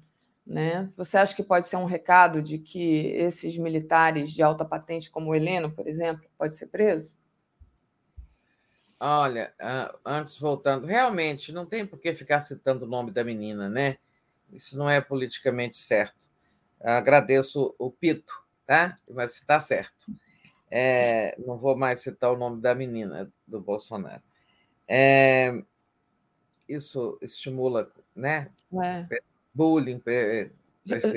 Né? 0.43 0.89
Você 0.97 1.19
acha 1.19 1.35
que 1.35 1.43
pode 1.43 1.67
ser 1.67 1.75
um 1.75 1.85
recado 1.85 2.41
de 2.41 2.57
que 2.57 3.09
esses 3.09 3.55
militares 3.59 4.31
de 4.31 4.41
alta 4.41 4.65
patente, 4.65 5.11
como 5.11 5.29
o 5.29 5.35
Heleno, 5.35 5.69
por 5.69 5.87
exemplo, 5.87 6.27
pode 6.39 6.55
ser 6.55 6.65
preso? 6.65 7.15
Olha, 8.99 9.53
antes 10.03 10.39
voltando, 10.39 10.87
realmente 10.87 11.51
não 11.51 11.67
tem 11.67 11.85
por 11.85 11.99
que 11.99 12.11
ficar 12.15 12.41
citando 12.41 12.85
o 12.85 12.89
nome 12.89 13.11
da 13.11 13.23
menina, 13.23 13.69
né? 13.69 13.97
Isso 14.51 14.75
não 14.75 14.89
é 14.89 14.99
politicamente 14.99 15.77
certo. 15.77 16.24
Agradeço 16.81 17.73
o 17.79 17.89
Pito, 17.89 18.33
tá? 18.65 18.97
Mas 19.09 19.35
está 19.35 19.59
certo. 19.59 20.05
É, 20.69 21.35
não 21.45 21.57
vou 21.57 21.75
mais 21.77 22.01
citar 22.01 22.31
o 22.31 22.37
nome 22.37 22.61
da 22.61 22.75
menina 22.75 23.31
do 23.47 23.61
Bolsonaro. 23.61 24.21
É, 24.87 25.53
isso 26.67 27.17
estimula, 27.21 27.91
né? 28.15 28.49
É. 28.83 29.05
Bullying. 29.53 30.01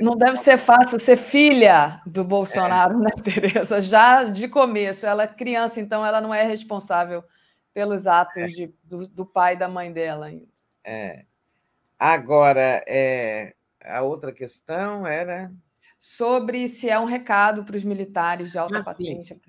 Não 0.00 0.16
deve 0.16 0.36
ser 0.36 0.56
fácil 0.56 0.98
ser 0.98 1.16
filha 1.16 2.00
do 2.06 2.24
Bolsonaro, 2.24 2.94
é. 2.94 3.04
né, 3.04 3.10
Tereza? 3.22 3.82
Já 3.82 4.24
de 4.24 4.48
começo, 4.48 5.06
ela 5.06 5.24
é 5.24 5.28
criança, 5.28 5.80
então 5.80 6.04
ela 6.04 6.20
não 6.20 6.32
é 6.32 6.44
responsável 6.44 7.22
pelos 7.74 8.06
atos 8.06 8.36
é. 8.36 8.46
de, 8.46 8.74
do, 8.84 9.08
do, 9.08 9.26
pai 9.26 9.54
e 9.54 9.58
da 9.58 9.68
mãe 9.68 9.92
dela. 9.92 10.30
É. 10.84 11.24
Agora, 11.98 12.82
é, 12.86 13.54
a 13.88 14.02
outra 14.02 14.32
questão 14.32 15.06
era. 15.06 15.52
Sobre 15.98 16.68
se 16.68 16.88
é 16.88 16.98
um 16.98 17.04
recado 17.04 17.64
para 17.64 17.76
os 17.76 17.82
militares 17.82 18.52
de 18.52 18.58
alta 18.58 18.78
assim, 18.78 19.24
patente. 19.24 19.40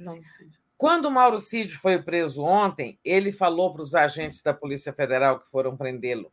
Quando 0.78 1.06
o 1.06 1.12
Mauro 1.12 1.40
Cid 1.40 1.76
foi 1.76 2.02
preso 2.02 2.44
ontem, 2.44 2.98
ele 3.04 3.32
falou 3.32 3.74
para 3.74 3.82
os 3.82 3.94
agentes 3.94 4.42
da 4.42 4.54
Polícia 4.54 4.94
Federal 4.94 5.40
que 5.40 5.50
foram 5.50 5.78
prendê-lo: 5.78 6.32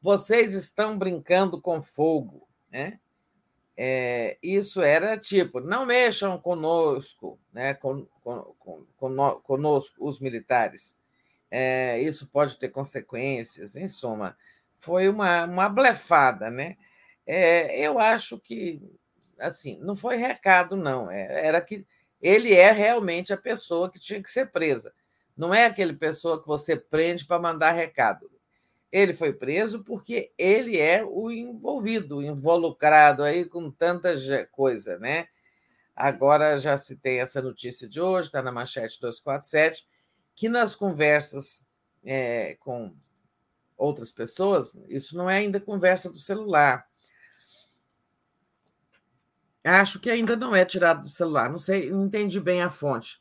vocês 0.00 0.54
estão 0.54 0.96
brincando 0.96 1.60
com 1.60 1.82
fogo. 1.82 2.48
Né? 2.70 2.98
É, 3.76 4.36
isso 4.42 4.82
era 4.82 5.16
tipo, 5.16 5.60
não 5.60 5.86
mexam 5.86 6.38
conosco, 6.38 7.38
né? 7.52 7.74
Com, 7.74 8.06
com, 8.22 8.54
com, 8.96 9.40
conosco, 9.42 9.96
os 9.98 10.18
militares. 10.18 10.96
É, 11.50 12.00
isso 12.00 12.28
pode 12.28 12.58
ter 12.58 12.68
consequências, 12.70 13.76
em 13.76 13.86
suma. 13.86 14.36
Foi 14.78 15.08
uma, 15.08 15.44
uma 15.44 15.68
blefada, 15.68 16.50
né? 16.50 16.76
É, 17.30 17.78
eu 17.78 17.98
acho 17.98 18.40
que, 18.40 18.80
assim, 19.38 19.78
não 19.82 19.94
foi 19.94 20.16
recado, 20.16 20.74
não. 20.74 21.10
É, 21.10 21.46
era 21.46 21.60
que 21.60 21.86
ele 22.22 22.54
é 22.54 22.72
realmente 22.72 23.34
a 23.34 23.36
pessoa 23.36 23.90
que 23.90 24.00
tinha 24.00 24.22
que 24.22 24.30
ser 24.30 24.50
presa. 24.50 24.94
Não 25.36 25.52
é 25.52 25.66
aquele 25.66 25.92
pessoa 25.92 26.40
que 26.40 26.48
você 26.48 26.74
prende 26.74 27.26
para 27.26 27.38
mandar 27.38 27.72
recado. 27.72 28.30
Ele 28.90 29.12
foi 29.12 29.30
preso 29.30 29.84
porque 29.84 30.32
ele 30.38 30.78
é 30.78 31.04
o 31.04 31.30
envolvido, 31.30 32.22
involucrado 32.22 33.22
aí 33.22 33.44
com 33.44 33.70
tanta 33.70 34.10
coisa, 34.50 34.98
né? 34.98 35.28
Agora 35.94 36.56
já 36.56 36.78
se 36.78 36.96
tem 36.96 37.20
essa 37.20 37.42
notícia 37.42 37.86
de 37.86 38.00
hoje, 38.00 38.28
está 38.28 38.40
na 38.40 38.50
manchete 38.50 38.98
247, 39.00 39.86
que 40.34 40.48
nas 40.48 40.74
conversas 40.74 41.62
é, 42.02 42.56
com 42.60 42.94
outras 43.76 44.10
pessoas, 44.10 44.74
isso 44.88 45.14
não 45.14 45.28
é 45.28 45.36
ainda 45.36 45.60
conversa 45.60 46.10
do 46.10 46.18
celular, 46.18 46.88
Acho 49.64 50.00
que 50.00 50.10
ainda 50.10 50.36
não 50.36 50.54
é 50.54 50.64
tirado 50.64 51.02
do 51.02 51.08
celular. 51.08 51.50
Não 51.50 51.58
sei, 51.58 51.90
não 51.90 52.06
entendi 52.06 52.40
bem 52.40 52.62
a 52.62 52.70
fonte 52.70 53.20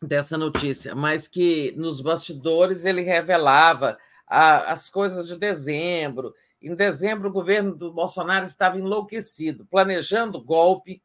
dessa 0.00 0.36
notícia, 0.36 0.94
mas 0.94 1.28
que 1.28 1.72
nos 1.76 2.00
bastidores 2.00 2.84
ele 2.84 3.02
revelava 3.02 3.98
a, 4.26 4.72
as 4.72 4.88
coisas 4.88 5.28
de 5.28 5.38
dezembro. 5.38 6.34
Em 6.60 6.74
dezembro, 6.74 7.28
o 7.28 7.32
governo 7.32 7.74
do 7.74 7.92
Bolsonaro 7.92 8.44
estava 8.44 8.78
enlouquecido, 8.78 9.66
planejando 9.66 10.42
golpe, 10.42 11.02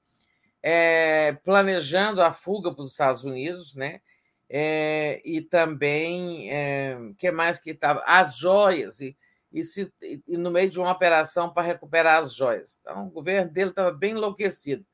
é, 0.61 1.33
planejando 1.43 2.21
a 2.21 2.33
fuga 2.33 2.73
para 2.73 2.81
os 2.81 2.91
Estados 2.91 3.23
Unidos, 3.23 3.75
né? 3.75 4.01
É, 4.49 5.21
e 5.25 5.41
também, 5.41 6.49
é, 6.51 6.97
que 7.17 7.29
mais 7.31 7.59
que 7.59 7.71
estava? 7.71 8.01
As 8.05 8.37
joias, 8.37 8.99
e 9.01 9.15
e, 9.51 9.63
se, 9.63 9.91
e 10.01 10.37
no 10.37 10.51
meio 10.51 10.69
de 10.69 10.79
uma 10.79 10.91
operação 10.91 11.49
para 11.49 11.63
recuperar 11.63 12.21
as 12.21 12.33
joias. 12.33 12.77
Então, 12.81 13.07
o 13.07 13.09
governo 13.09 13.51
dele 13.51 13.69
estava 13.69 13.91
bem 13.91 14.11
enlouquecido. 14.11 14.85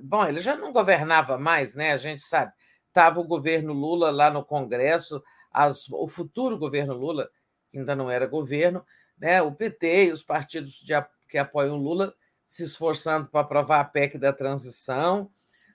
Bom, 0.00 0.24
ele 0.26 0.40
já 0.40 0.56
não 0.56 0.72
governava 0.72 1.36
mais, 1.38 1.74
né? 1.74 1.92
A 1.92 1.96
gente 1.96 2.22
sabe. 2.22 2.52
Estava 2.88 3.20
o 3.20 3.24
governo 3.24 3.72
Lula 3.72 4.10
lá 4.10 4.30
no 4.30 4.44
Congresso, 4.44 5.22
as, 5.50 5.88
o 5.90 6.06
futuro 6.06 6.58
governo 6.58 6.94
Lula, 6.94 7.28
que 7.70 7.78
ainda 7.78 7.94
não 7.94 8.10
era 8.10 8.26
governo, 8.26 8.84
né? 9.18 9.42
o 9.42 9.52
PT 9.52 10.06
e 10.06 10.12
os 10.12 10.22
partidos 10.22 10.74
de, 10.74 10.92
que 11.28 11.38
apoiam 11.38 11.76
Lula 11.76 12.14
se 12.46 12.64
esforçando 12.64 13.28
para 13.28 13.40
aprovar 13.40 13.80
a 13.80 13.84
PEC 13.84 14.16
da 14.16 14.32
transição, 14.32 15.30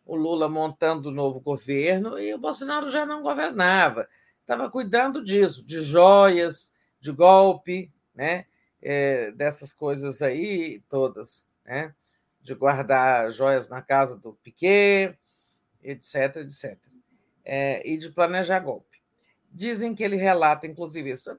o 0.06 0.16
Lula 0.16 0.50
montando 0.50 1.10
o 1.10 1.12
novo 1.14 1.40
governo, 1.40 2.20
e 2.20 2.34
o 2.34 2.38
Bolsonaro 2.38 2.90
já 2.90 3.06
não 3.06 3.22
governava. 3.22 4.08
Estava 4.42 4.70
cuidando 4.70 5.24
disso, 5.24 5.64
de 5.64 5.82
joias, 5.82 6.74
de 7.00 7.12
golpe, 7.12 7.92
né? 8.14 8.46
É, 8.82 9.32
dessas 9.32 9.74
coisas 9.74 10.22
aí 10.22 10.82
todas, 10.90 11.48
né? 11.66 11.94
De 12.42 12.54
guardar 12.54 13.32
joias 13.32 13.70
na 13.70 13.82
casa 13.82 14.18
do 14.18 14.34
Piquet, 14.44 15.18
etc, 15.82 16.38
etc. 16.38 16.78
É, 17.46 17.88
e 17.88 17.98
de 17.98 18.10
planejar 18.10 18.60
golpe. 18.60 19.02
Dizem 19.52 19.94
que 19.94 20.04
ele 20.04 20.16
relata, 20.16 20.68
inclusive, 20.68 21.12
isso. 21.12 21.30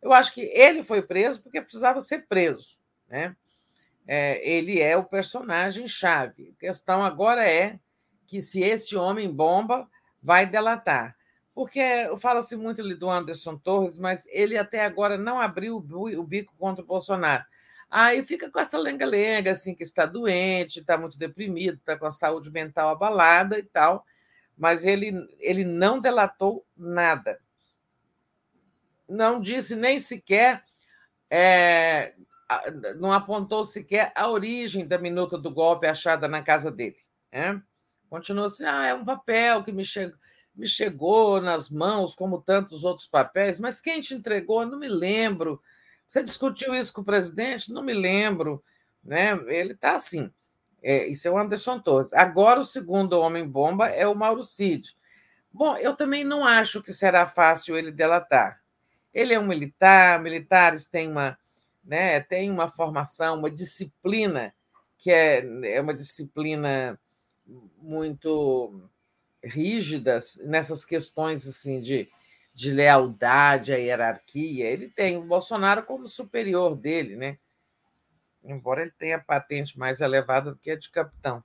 Eu 0.00 0.12
acho 0.12 0.32
que 0.32 0.40
ele 0.40 0.82
foi 0.82 1.02
preso 1.02 1.42
porque 1.42 1.60
precisava 1.60 2.00
ser 2.00 2.26
preso, 2.26 2.78
né? 3.08 3.36
É, 4.06 4.46
ele 4.48 4.80
é 4.80 4.96
o 4.96 5.04
personagem 5.04 5.86
chave. 5.86 6.54
A 6.56 6.60
questão 6.60 7.04
agora 7.04 7.48
é 7.48 7.78
que 8.26 8.42
se 8.42 8.60
esse 8.60 8.96
homem 8.96 9.30
bomba 9.30 9.88
vai 10.20 10.44
delatar 10.44 11.16
porque 11.54 11.80
fala-se 12.18 12.56
muito 12.56 12.82
do 12.96 13.10
Anderson 13.10 13.56
Torres, 13.56 13.98
mas 13.98 14.24
ele 14.28 14.56
até 14.56 14.84
agora 14.84 15.18
não 15.18 15.40
abriu 15.40 15.76
o 15.76 16.24
bico 16.24 16.54
contra 16.58 16.82
o 16.82 16.86
Bolsonaro. 16.86 17.44
Aí 17.90 18.22
fica 18.22 18.50
com 18.50 18.58
essa 18.58 18.78
lenga-lenga, 18.78 19.52
assim, 19.52 19.74
que 19.74 19.82
está 19.82 20.06
doente, 20.06 20.80
está 20.80 20.96
muito 20.96 21.18
deprimido, 21.18 21.76
está 21.76 21.94
com 21.94 22.06
a 22.06 22.10
saúde 22.10 22.50
mental 22.50 22.88
abalada 22.88 23.58
e 23.58 23.62
tal, 23.62 24.06
mas 24.56 24.86
ele, 24.86 25.12
ele 25.38 25.62
não 25.62 26.00
delatou 26.00 26.64
nada. 26.74 27.38
Não 29.06 29.38
disse 29.38 29.76
nem 29.76 30.00
sequer, 30.00 30.64
é, 31.28 32.14
não 32.96 33.12
apontou 33.12 33.62
sequer 33.66 34.10
a 34.16 34.26
origem 34.30 34.86
da 34.86 34.96
minuta 34.96 35.36
do 35.36 35.50
golpe 35.50 35.86
achada 35.86 36.26
na 36.26 36.40
casa 36.40 36.70
dele. 36.70 36.96
Né? 37.30 37.62
Continua 38.08 38.46
assim, 38.46 38.64
ah, 38.64 38.86
é 38.86 38.94
um 38.94 39.04
papel 39.04 39.62
que 39.64 39.72
me 39.72 39.84
chegou 39.84 40.21
me 40.54 40.68
chegou 40.68 41.40
nas 41.40 41.70
mãos, 41.70 42.14
como 42.14 42.40
tantos 42.40 42.84
outros 42.84 43.06
papéis, 43.06 43.58
mas 43.58 43.80
quem 43.80 44.00
te 44.00 44.14
entregou? 44.14 44.66
Não 44.66 44.78
me 44.78 44.88
lembro. 44.88 45.60
Você 46.06 46.22
discutiu 46.22 46.74
isso 46.74 46.92
com 46.92 47.00
o 47.00 47.04
presidente? 47.04 47.72
Não 47.72 47.82
me 47.82 47.94
lembro. 47.94 48.62
Né? 49.02 49.32
Ele 49.48 49.72
está 49.72 49.96
assim. 49.96 50.30
É, 50.82 51.06
isso 51.06 51.26
é 51.26 51.30
o 51.30 51.38
Anderson 51.38 51.80
Torres. 51.80 52.12
Agora, 52.12 52.60
o 52.60 52.64
segundo 52.64 53.18
homem-bomba 53.20 53.88
é 53.88 54.06
o 54.06 54.14
Mauro 54.14 54.44
Cid. 54.44 54.96
Bom, 55.52 55.76
eu 55.76 55.94
também 55.94 56.24
não 56.24 56.44
acho 56.44 56.82
que 56.82 56.92
será 56.92 57.26
fácil 57.26 57.76
ele 57.76 57.92
delatar. 57.92 58.60
Ele 59.12 59.34
é 59.34 59.38
um 59.38 59.46
militar, 59.46 60.20
militares 60.20 60.86
têm 60.86 61.10
uma, 61.10 61.38
né, 61.84 62.20
têm 62.20 62.50
uma 62.50 62.68
formação, 62.68 63.38
uma 63.38 63.50
disciplina, 63.50 64.54
que 64.96 65.10
é, 65.10 65.44
é 65.74 65.80
uma 65.80 65.94
disciplina 65.94 66.98
muito 67.78 68.82
rígidas 69.42 70.38
nessas 70.44 70.84
questões 70.84 71.46
assim 71.46 71.80
de, 71.80 72.08
de 72.54 72.70
lealdade 72.70 73.72
à 73.72 73.76
hierarquia. 73.76 74.66
Ele 74.66 74.88
tem 74.88 75.16
o 75.16 75.24
Bolsonaro 75.24 75.82
como 75.84 76.08
superior 76.08 76.76
dele, 76.76 77.16
né? 77.16 77.38
Embora 78.44 78.82
ele 78.82 78.92
tenha 78.98 79.18
patente 79.18 79.78
mais 79.78 80.00
elevada 80.00 80.50
do 80.50 80.58
que 80.58 80.70
a 80.70 80.76
de 80.76 80.90
capitão. 80.90 81.44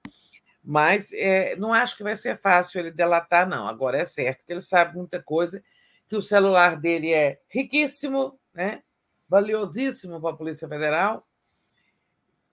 Mas 0.64 1.14
é, 1.14 1.56
não 1.56 1.72
acho 1.72 1.96
que 1.96 2.04
vai 2.04 2.16
ser 2.16 2.38
fácil 2.40 2.80
ele 2.80 2.92
delatar, 2.92 3.48
não. 3.48 3.68
Agora 3.68 3.98
é 3.98 4.06
certo 4.06 4.46
que 4.46 4.52
ele 4.52 4.62
sabe 4.62 4.98
muita 4.98 5.22
coisa 5.22 5.64
que 6.08 6.16
o 6.16 6.22
celular 6.22 6.80
dele 6.80 7.14
é 7.14 7.40
riquíssimo, 7.48 8.40
né? 8.54 8.82
valiosíssimo 9.30 10.22
para 10.22 10.32
a 10.32 10.38
Polícia 10.38 10.68
Federal, 10.68 11.28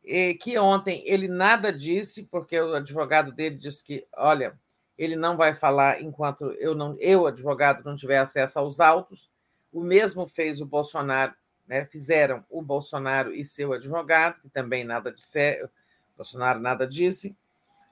e 0.03 0.35
que 0.35 0.59
ontem 0.59 1.03
ele 1.07 1.29
nada 1.29 1.73
disse, 1.73 2.25
porque 2.25 2.59
o 2.61 2.75
advogado 2.75 3.33
dele 3.33 3.57
disse 3.57 3.83
que, 3.83 4.07
olha, 4.17 4.59
ele 4.97 5.17
não 5.17 5.37
vai 5.37 5.55
falar 5.55 6.01
enquanto 6.01 6.53
eu, 6.53 6.75
não, 6.75 6.97
eu 7.01 7.27
advogado, 7.27 7.85
não 7.85 7.97
tiver 7.97 8.19
acesso 8.19 8.59
aos 8.59 8.81
autos. 8.81 9.31
O 9.73 9.83
mesmo 9.83 10.27
fez 10.27 10.61
o 10.61 10.67
Bolsonaro, 10.67 11.35
né? 11.67 11.85
fizeram 11.87 12.45
o 12.49 12.63
Bolsonaro 12.63 13.35
e 13.35 13.45
seu 13.45 13.73
advogado, 13.73 14.41
que 14.41 14.49
também 14.49 14.85
nada 14.85 15.11
disse, 15.11 15.69
Bolsonaro 16.17 16.61
nada 16.61 16.87
disse, 16.87 17.35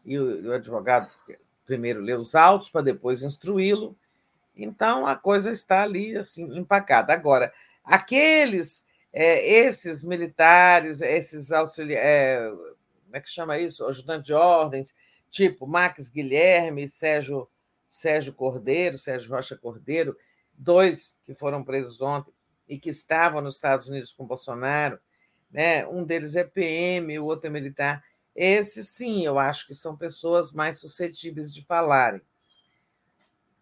e 0.05 0.19
o, 0.19 0.51
o 0.51 0.53
advogado 0.53 1.11
primeiro 1.67 2.01
leu 2.01 2.21
os 2.21 2.35
autos 2.35 2.69
para 2.69 2.83
depois 2.83 3.23
instruí-lo. 3.23 3.97
Então 4.57 5.07
a 5.07 5.17
coisa 5.17 5.51
está 5.51 5.83
ali 5.83 6.17
assim 6.17 6.57
empacada. 6.57 7.13
Agora, 7.13 7.53
aqueles, 7.85 8.87
é, 9.13 9.65
esses 9.65 10.05
militares, 10.05 11.01
esses 11.01 11.51
auxiliares, 11.51 12.05
é, 12.05 12.49
como 13.05 13.17
é 13.17 13.21
que 13.21 13.31
chama 13.31 13.59
isso? 13.59 13.85
Ajudante 13.85 14.27
de 14.27 14.35
ordens, 14.35 14.95
tipo 15.33 15.67
Max 15.67 16.11
Guilherme, 16.11 16.87
Sérgio, 16.87 17.49
Sérgio 17.89 18.35
Cordeiro, 18.35 18.99
Sérgio 18.99 19.31
Rocha 19.31 19.57
Cordeiro, 19.57 20.17
dois 20.53 21.19
que 21.25 21.35
foram 21.35 21.65
presos 21.65 22.01
ontem 22.03 22.33
e 22.69 22.79
que 22.79 22.91
estavam 22.91 23.41
nos 23.41 23.57
Estados 23.57 23.89
Unidos 23.89 24.13
com 24.13 24.27
Bolsonaro, 24.27 25.01
né? 25.51 25.87
Um 25.89 26.05
deles 26.05 26.37
é 26.37 26.45
PM, 26.45 27.19
o 27.19 27.25
outro 27.25 27.47
é 27.47 27.51
militar. 27.51 28.05
Esses, 28.37 28.89
sim, 28.91 29.25
eu 29.25 29.39
acho 29.39 29.67
que 29.67 29.75
são 29.75 29.97
pessoas 29.97 30.53
mais 30.53 30.79
suscetíveis 30.79 31.53
de 31.53 31.63
falarem. 31.65 32.21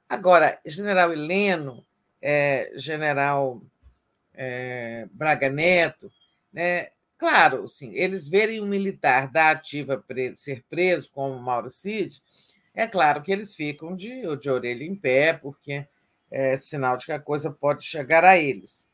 Agora, 0.09 0.61
General 0.67 1.13
Heleno, 1.13 1.87
é, 2.21 2.73
General 2.75 3.63
é, 4.35 5.09
Braga 5.13 5.49
Neto, 5.49 6.11
né? 6.53 6.89
Claro, 7.21 7.69
sim, 7.69 7.93
eles 7.95 8.31
verem 8.31 8.63
um 8.63 8.67
militar 8.67 9.31
da 9.31 9.51
ativa 9.51 10.03
ser 10.35 10.65
preso, 10.71 11.13
como 11.13 11.39
Mauro 11.39 11.69
Cid, 11.69 12.21
é 12.75 12.87
claro 12.87 13.23
que 13.23 13.31
eles 13.31 13.55
ficam 13.55 13.95
de, 13.95 14.23
de 14.39 14.49
orelha 14.49 14.85
em 14.85 14.95
pé, 14.95 15.35
porque 15.35 15.87
é 16.31 16.57
sinal 16.57 16.97
de 16.97 17.05
que 17.05 17.13
a 17.13 17.21
coisa 17.21 17.51
pode 17.51 17.85
chegar 17.85 18.25
a 18.25 18.39
eles. 18.39 18.89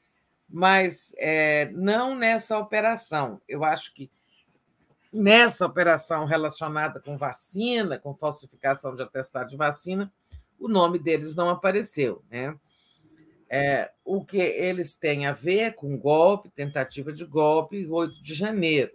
Mas 0.49 1.15
é, 1.19 1.71
não 1.73 2.17
nessa 2.17 2.59
operação. 2.59 3.41
Eu 3.49 3.63
acho 3.63 3.95
que 3.95 4.11
nessa 5.13 5.65
operação 5.65 6.25
relacionada 6.25 6.99
com 6.99 7.17
vacina, 7.17 7.97
com 7.97 8.15
falsificação 8.15 8.97
de 8.97 9.03
atestado 9.03 9.51
de 9.51 9.57
vacina, 9.57 10.13
o 10.59 10.67
nome 10.67 10.99
deles 10.99 11.37
não 11.37 11.49
apareceu. 11.49 12.25
Né? 12.29 12.57
É, 13.49 13.91
o 14.05 14.25
que 14.25 14.39
eles 14.39 14.97
têm 14.97 15.27
a 15.27 15.33
ver 15.33 15.75
com 15.75 15.97
golpe, 15.97 16.49
tentativa 16.49 17.13
de 17.13 17.25
golpe, 17.25 17.87
8 17.87 18.23
de 18.23 18.35
janeiro. 18.35 18.93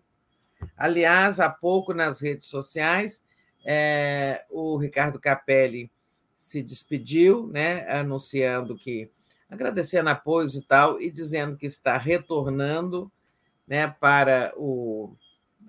Aliás, 0.76 1.40
há 1.40 1.50
pouco 1.50 1.94
nas 1.94 2.20
redes 2.20 2.48
sociais, 2.48 3.24
é, 3.66 4.44
o 4.50 4.78
Ricardo 4.78 5.20
Capelli 5.20 5.92
se 6.36 6.64
despediu, 6.64 7.48
né, 7.48 7.88
anunciando 7.90 8.76
que, 8.76 9.10
agradecendo 9.50 10.10
apoios 10.10 10.56
e 10.56 10.62
tal, 10.62 11.00
e 11.00 11.12
dizendo 11.12 11.56
que 11.56 11.66
está 11.66 11.98
retornando 11.98 13.12
né, 13.68 13.88
para 13.88 14.52
o, 14.58 15.16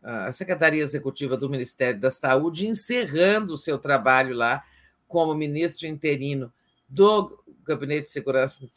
a 0.02 0.33
Secretaria 0.33 0.83
Executiva 0.83 1.36
do 1.36 1.51
Ministério 1.51 2.01
da 2.01 2.11
Saúde, 2.11 2.67
encerrando 2.67 3.52
o 3.52 3.59
seu 3.59 3.78
trabalho 3.78 4.35
lá 4.35 4.65
como 5.07 5.35
ministro 5.35 5.86
interino 5.86 6.52
do 6.89 7.41
Gabinete 7.65 8.02
de 8.02 8.08
Segurança 8.08 8.68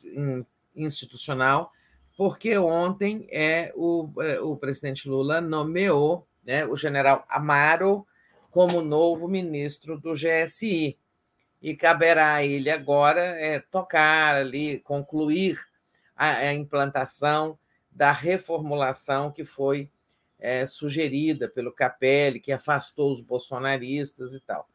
Institucional, 0.76 1.72
porque 2.18 2.58
ontem 2.58 3.28
é, 3.32 3.72
o, 3.76 4.10
é, 4.22 4.40
o 4.40 4.56
presidente 4.56 5.08
Lula 5.10 5.42
nomeou 5.42 6.28
né, 6.44 6.66
o 6.66 6.76
general 6.76 7.26
Amaro 7.30 8.06
como 8.52 8.82
novo 8.82 9.28
ministro 9.28 10.00
do 10.00 10.14
GSI. 10.14 10.98
E 11.62 11.76
caberá 11.76 12.36
a 12.36 12.44
ele 12.44 12.70
agora 12.70 13.22
é, 13.22 13.60
tocar 13.60 14.36
ali, 14.36 14.80
concluir 14.80 15.60
a, 16.16 16.30
a 16.30 16.54
implantação 16.54 17.58
da 17.92 18.12
reformulação 18.12 19.32
que 19.32 19.44
foi 19.44 19.90
é, 20.40 20.66
sugerida 20.66 21.50
pelo 21.50 21.72
Capelli, 21.72 22.40
que 22.40 22.52
afastou 22.52 23.12
os 23.12 23.22
bolsonaristas 23.22 24.34
e 24.34 24.40
tal. 24.40 24.70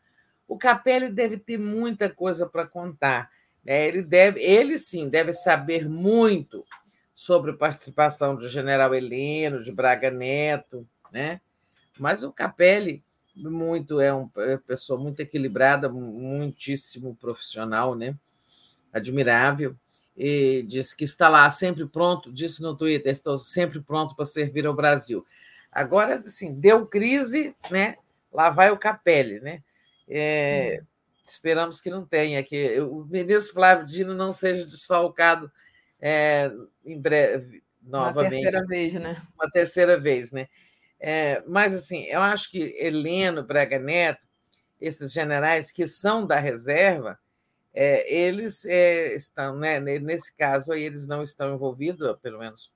O 0.49 0.59
Capelli 0.59 1.09
deve 1.09 1.39
ter 1.39 1.59
muita 1.59 2.11
coisa 2.11 2.47
para 2.47 2.67
contar. 2.67 3.31
Né? 3.65 3.87
Ele, 3.87 4.03
deve, 4.03 4.41
ele 4.41 4.79
sim 4.79 5.09
deve 5.09 5.33
saber 5.33 5.89
muito 5.89 6.65
sobre 7.15 7.51
a 7.51 7.57
participação 7.57 8.35
do 8.35 8.49
general 8.49 8.95
Heleno, 8.95 9.63
de 9.63 9.71
Braga 9.73 10.11
Neto, 10.11 10.87
né? 11.13 11.41
mas 11.99 12.23
o 12.25 12.33
Capelli 12.33 13.03
muito 13.37 14.01
é 14.01 14.13
uma 14.13 14.31
é 14.39 14.57
pessoa 14.57 14.99
muito 14.99 15.21
equilibrada, 15.21 15.89
muitíssimo 15.89 17.15
profissional, 17.15 17.95
né? 17.95 18.17
admirável 18.93 19.77
e 20.17 20.63
disse 20.69 20.95
que 20.95 21.05
está 21.05 21.29
lá 21.29 21.51
sempre 21.51 21.87
pronto, 21.87 22.31
disse 22.31 22.61
no 22.61 22.77
Twitter, 22.77 23.11
estou 23.11 23.39
sempre 23.39 23.81
pronto 23.81 24.15
para 24.15 24.27
servir 24.27 24.67
ao 24.67 24.75
Brasil. 24.75 25.25
Agora, 25.73 26.17
assim, 26.17 26.53
deu 26.53 26.87
crise, 26.87 27.55
né? 27.71 27.95
Lá 28.31 28.51
vai 28.51 28.71
o 28.71 28.77
Capelli, 28.77 29.41
né? 29.41 29.63
É, 30.09 30.81
hum. 30.83 30.87
Esperamos 31.33 31.81
que 31.81 31.91
não 31.91 32.05
tenha, 32.05 32.43
que 32.43 32.81
o 32.81 33.05
ministro 33.05 33.55
Flávio 33.55 33.87
Dino 33.87 34.15
não 34.15 34.33
seja 34.33 34.67
desfalcado 34.67 35.51
é, 36.01 36.51
em 36.85 37.01
breve, 37.01 37.63
novamente. 37.83 38.25
Uma 38.25 38.31
terceira 38.31 38.67
vez, 38.67 38.95
né? 38.95 39.23
Uma 39.35 39.51
terceira 39.51 40.01
vez, 40.01 40.33
né? 40.33 40.49
É, 40.99 41.43
mas, 41.47 41.75
assim, 41.75 42.05
eu 42.05 42.21
acho 42.21 42.51
que 42.51 42.77
Heleno, 42.79 43.43
Braga 43.43 43.79
Neto, 43.79 44.27
esses 44.81 45.13
generais 45.13 45.73
que 45.73 45.87
são 45.87 46.27
da 46.27 46.39
reserva, 46.39 47.19
é, 47.73 48.13
eles 48.13 48.65
é, 48.65 49.15
estão, 49.15 49.57
né, 49.57 49.79
nesse 49.79 50.35
caso 50.37 50.73
aí, 50.73 50.83
eles 50.83 51.07
não 51.07 51.23
estão 51.23 51.55
envolvidos, 51.55 52.17
pelo 52.21 52.39
menos 52.39 52.71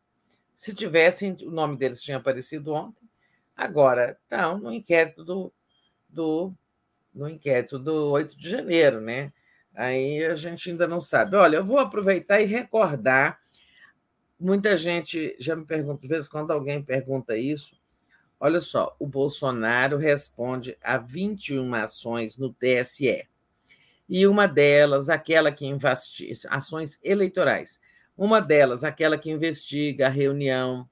se 0.55 0.75
tivessem, 0.75 1.37
o 1.43 1.51
nome 1.51 1.77
deles 1.77 2.01
tinha 2.01 2.17
aparecido 2.17 2.73
ontem. 2.73 3.09
Agora, 3.57 4.17
estão 4.23 4.59
no 4.59 4.73
inquérito 4.73 5.25
do, 5.25 5.53
do, 6.09 6.53
no 7.15 7.29
inquérito 7.29 7.79
do 7.79 8.11
8 8.11 8.37
de 8.37 8.49
janeiro, 8.49 9.01
né? 9.01 9.33
Aí 9.75 10.25
a 10.25 10.35
gente 10.35 10.71
ainda 10.71 10.87
não 10.87 11.01
sabe. 11.01 11.37
Olha, 11.37 11.57
eu 11.57 11.65
vou 11.65 11.79
aproveitar 11.79 12.41
e 12.41 12.45
recordar. 12.45 13.39
Muita 14.39 14.77
gente 14.77 15.37
já 15.39 15.57
me 15.57 15.65
pergunta, 15.65 16.03
de 16.03 16.09
vez 16.09 16.27
em 16.27 16.31
quando 16.31 16.51
alguém 16.51 16.83
pergunta 16.83 17.37
isso. 17.37 17.77
Olha 18.39 18.61
só, 18.61 18.95
o 18.99 19.07
Bolsonaro 19.07 19.97
responde 19.97 20.77
a 20.83 20.99
21 20.99 21.75
ações 21.75 22.37
no 22.37 22.53
TSE. 22.53 23.27
E 24.09 24.27
uma 24.27 24.47
delas, 24.47 25.09
aquela 25.09 25.51
que 25.51 25.65
investiga 25.65 26.49
ações 26.51 26.99
eleitorais, 27.03 27.81
uma 28.17 28.41
delas, 28.41 28.85
aquela 28.85 29.17
que 29.17 29.31
investiga 29.31 30.07
a 30.07 30.11
reunião 30.11 30.89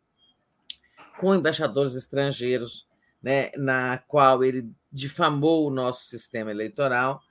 com 1.19 1.35
embaixadores 1.35 1.95
estrangeiros, 1.95 2.89
né, 3.23 3.51
na 3.57 3.99
qual 4.09 4.43
ele 4.43 4.69
difamou 4.93 5.67
o 5.67 5.71
nosso 5.71 6.05
sistema 6.05 6.51
eleitoral, 6.51 7.23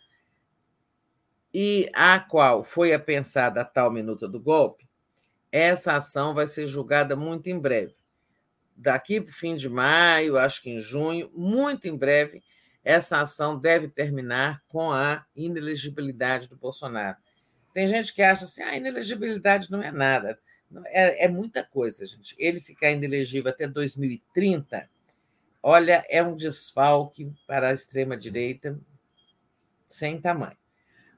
e 1.53 1.89
a 1.93 2.19
qual 2.19 2.63
foi 2.63 2.93
apensada 2.93 3.61
a 3.61 3.65
tal 3.65 3.91
minuta 3.91 4.27
do 4.27 4.39
golpe, 4.39 4.89
essa 5.51 5.95
ação 5.95 6.33
vai 6.33 6.47
ser 6.47 6.65
julgada 6.65 7.15
muito 7.15 7.47
em 7.47 7.59
breve. 7.59 7.93
Daqui 8.75 9.19
para 9.19 9.31
o 9.31 9.35
fim 9.35 9.55
de 9.55 9.69
maio, 9.69 10.37
acho 10.37 10.61
que 10.61 10.69
em 10.69 10.79
junho, 10.79 11.29
muito 11.35 11.87
em 11.87 11.95
breve, 11.95 12.41
essa 12.83 13.19
ação 13.19 13.59
deve 13.59 13.87
terminar 13.89 14.63
com 14.67 14.91
a 14.91 15.25
inelegibilidade 15.35 16.47
do 16.47 16.57
Bolsonaro. 16.57 17.17
Tem 17.73 17.87
gente 17.87 18.13
que 18.13 18.21
acha 18.21 18.45
assim, 18.45 18.63
a 18.63 18.69
ah, 18.69 18.77
inelegibilidade 18.77 19.69
não 19.69 19.83
é 19.83 19.91
nada. 19.91 20.39
É, 20.87 21.25
é 21.25 21.27
muita 21.27 21.63
coisa, 21.63 22.05
gente. 22.05 22.35
Ele 22.39 22.59
ficar 22.59 22.91
inelegível 22.91 23.51
até 23.51 23.67
2030, 23.67 24.89
olha, 25.61 26.03
é 26.09 26.23
um 26.23 26.35
desfalque 26.35 27.31
para 27.47 27.69
a 27.69 27.73
extrema-direita 27.73 28.79
sem 29.87 30.19
tamanho. 30.19 30.57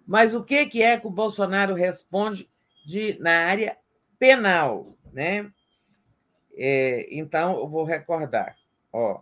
Mas 0.05 0.33
o 0.33 0.43
que, 0.43 0.65
que 0.65 0.83
é 0.83 0.99
que 0.99 1.07
o 1.07 1.11
Bolsonaro 1.11 1.75
responde 1.75 2.49
de, 2.85 3.17
na 3.19 3.45
área 3.45 3.77
penal? 4.19 4.97
Né? 5.11 5.51
É, 6.55 7.07
então, 7.11 7.57
eu 7.57 7.67
vou 7.67 7.83
recordar. 7.83 8.57
Ó, 8.91 9.21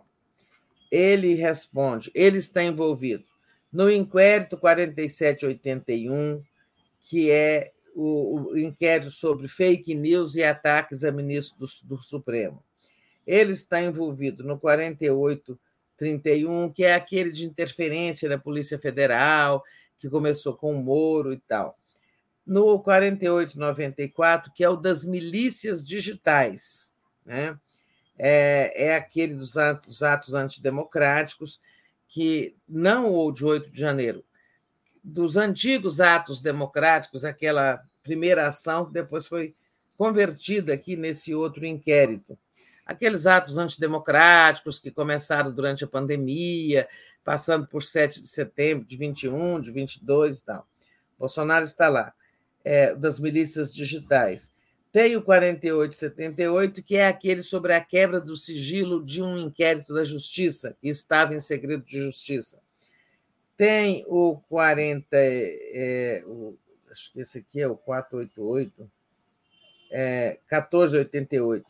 ele 0.90 1.34
responde, 1.34 2.10
ele 2.14 2.38
está 2.38 2.62
envolvido 2.62 3.24
no 3.72 3.90
inquérito 3.90 4.58
4781, 4.58 6.42
que 7.00 7.30
é 7.30 7.72
o, 7.94 8.50
o, 8.50 8.58
inquérito 8.58 9.10
sobre 9.10 9.48
fake 9.48 9.94
news 9.94 10.34
e 10.34 10.44
ataques 10.44 11.02
a 11.04 11.10
ministro 11.10 11.58
do, 11.58 11.96
do 11.96 12.02
Supremo. 12.02 12.62
Ele 13.26 13.52
está 13.52 13.82
envolvido 13.82 14.44
no 14.44 14.58
4831, 14.58 16.72
que 16.72 16.84
é 16.84 16.94
aquele 16.94 17.30
de 17.30 17.46
interferência 17.46 18.28
da 18.28 18.38
Polícia 18.38 18.78
Federal, 18.78 19.62
que 19.98 20.10
começou 20.10 20.56
com 20.56 20.74
o 20.74 20.82
Moro 20.82 21.32
e 21.32 21.38
tal. 21.38 21.78
no 22.44 22.80
4894, 22.80 24.52
que 24.52 24.64
é 24.64 24.68
o 24.68 24.76
das 24.76 25.04
milícias 25.04 25.86
digitais. 25.86 26.92
Né? 27.24 27.56
É, 28.18 28.88
é 28.88 28.96
aquele 28.96 29.34
dos 29.34 29.56
atos, 29.56 30.02
atos 30.02 30.34
antidemocráticos, 30.34 31.60
que 32.08 32.56
não 32.68 33.14
o 33.14 33.32
de 33.32 33.44
8 33.44 33.70
de 33.70 33.78
janeiro, 33.78 34.24
dos 35.02 35.36
antigos 35.36 36.00
atos 36.00 36.40
democráticos, 36.40 37.24
aquela 37.24 37.82
primeira 38.02 38.46
ação 38.46 38.86
que 38.86 38.92
depois 38.92 39.26
foi 39.26 39.54
convertida 39.96 40.74
aqui 40.74 40.96
nesse 40.96 41.34
outro 41.34 41.64
inquérito. 41.64 42.38
Aqueles 42.84 43.26
atos 43.26 43.58
antidemocráticos 43.58 44.80
que 44.80 44.90
começaram 44.90 45.52
durante 45.52 45.84
a 45.84 45.88
pandemia, 45.88 46.88
passando 47.24 47.66
por 47.66 47.82
7 47.82 48.20
de 48.20 48.28
setembro 48.28 48.84
de 48.84 48.96
21, 48.96 49.60
de 49.60 49.70
22 49.70 50.38
e 50.38 50.44
tal. 50.44 50.66
Bolsonaro 51.18 51.64
está 51.64 51.88
lá, 51.88 52.12
é, 52.64 52.94
das 52.94 53.20
milícias 53.20 53.72
digitais. 53.72 54.50
Tem 54.90 55.16
o 55.16 55.22
4878, 55.22 56.82
que 56.82 56.96
é 56.96 57.06
aquele 57.06 57.42
sobre 57.42 57.72
a 57.72 57.80
quebra 57.80 58.20
do 58.20 58.36
sigilo 58.36 59.02
de 59.02 59.22
um 59.22 59.38
inquérito 59.38 59.94
da 59.94 60.04
Justiça, 60.04 60.76
que 60.80 60.88
estava 60.88 61.34
em 61.34 61.40
segredo 61.40 61.82
de 61.84 61.98
justiça. 61.98 62.60
Tem 63.56 64.04
o 64.06 64.38
40, 64.50 65.06
é, 65.12 66.22
o, 66.26 66.58
acho 66.90 67.10
que 67.10 67.20
esse 67.20 67.38
aqui 67.38 67.60
é 67.60 67.68
o 67.68 67.76
488, 67.76 68.90
é, 69.90 70.38
1488. 70.50 71.64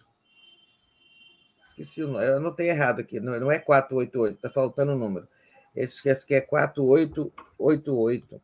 Esqueci 1.82 2.00
eu 2.00 2.36
anotei 2.36 2.70
errado 2.70 3.00
aqui, 3.00 3.20
não, 3.20 3.38
não 3.38 3.52
é 3.52 3.58
488, 3.58 4.36
está 4.36 4.48
faltando 4.48 4.92
o 4.92 4.98
número. 4.98 5.26
Esse, 5.74 6.08
aqui 6.08 6.34
é 6.34 6.40
4888, 6.40 8.40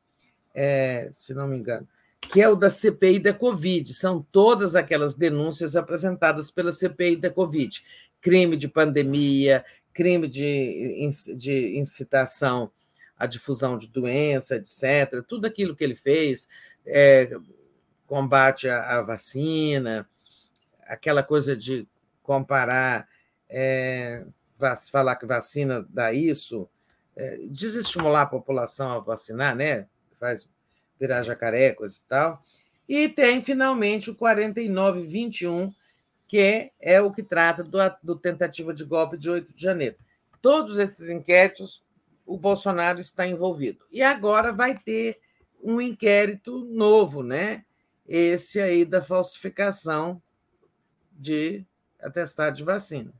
é, 0.54 1.08
se 1.12 1.34
não 1.34 1.46
me 1.46 1.58
engano, 1.58 1.86
que 2.20 2.42
é 2.42 2.48
o 2.48 2.56
da 2.56 2.70
CPI 2.70 3.18
da 3.18 3.32
Covid. 3.32 3.92
São 3.94 4.26
todas 4.32 4.74
aquelas 4.74 5.14
denúncias 5.14 5.76
apresentadas 5.76 6.50
pela 6.50 6.72
CPI 6.72 7.16
da 7.16 7.30
Covid. 7.30 7.82
Crime 8.20 8.56
de 8.56 8.66
pandemia, 8.66 9.64
crime 9.92 10.28
de, 10.28 11.08
de 11.36 11.78
incitação 11.78 12.70
à 13.16 13.26
difusão 13.26 13.78
de 13.78 13.88
doença, 13.88 14.56
etc. 14.56 15.22
Tudo 15.26 15.46
aquilo 15.46 15.76
que 15.76 15.84
ele 15.84 15.94
fez, 15.94 16.48
é, 16.86 17.30
combate 18.06 18.68
à, 18.68 19.00
vacina, 19.02 20.08
aquela 20.86 21.22
coisa 21.22 21.56
de 21.56 21.86
comparar, 22.22 23.06
é, 23.48 24.24
falar 24.90 25.16
que 25.16 25.26
vacina 25.26 25.86
dá 25.88 26.12
isso, 26.12 26.68
é, 27.16 27.36
desestimular 27.48 28.22
a 28.22 28.26
população 28.26 28.90
a 28.90 28.98
vacinar, 29.00 29.54
né? 29.54 29.86
Faz 30.18 30.48
virar 30.98 31.22
jacaré, 31.22 31.72
coisa 31.72 31.96
e 31.96 32.08
tal. 32.08 32.42
E 32.88 33.08
tem, 33.08 33.40
finalmente, 33.40 34.10
o 34.10 34.14
4921, 34.14 35.72
que 36.26 36.72
é 36.80 37.00
o 37.00 37.12
que 37.12 37.22
trata 37.22 37.62
do, 37.62 37.78
do 38.02 38.16
tentativa 38.16 38.72
de 38.72 38.84
golpe 38.84 39.16
de 39.16 39.30
8 39.30 39.52
de 39.54 39.62
janeiro. 39.62 39.96
Todos 40.40 40.78
esses 40.78 41.08
inquéritos, 41.08 41.82
o 42.26 42.36
Bolsonaro 42.36 43.00
está 43.00 43.26
envolvido. 43.26 43.84
E 43.90 44.02
agora 44.02 44.52
vai 44.52 44.78
ter 44.78 45.18
um 45.62 45.80
inquérito 45.80 46.64
novo, 46.64 47.22
né? 47.22 47.64
Esse 48.06 48.60
aí 48.60 48.84
da 48.84 49.02
falsificação 49.02 50.22
de 51.12 51.64
atestado 52.00 52.56
de 52.56 52.62
vacina, 52.62 53.12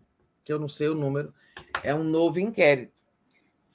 que 0.49 0.53
eu 0.53 0.59
não 0.59 0.69
sei 0.69 0.89
o 0.89 0.95
número, 0.95 1.35
é 1.83 1.95
um 1.95 2.03
novo 2.03 2.41
inquérito 2.41 2.99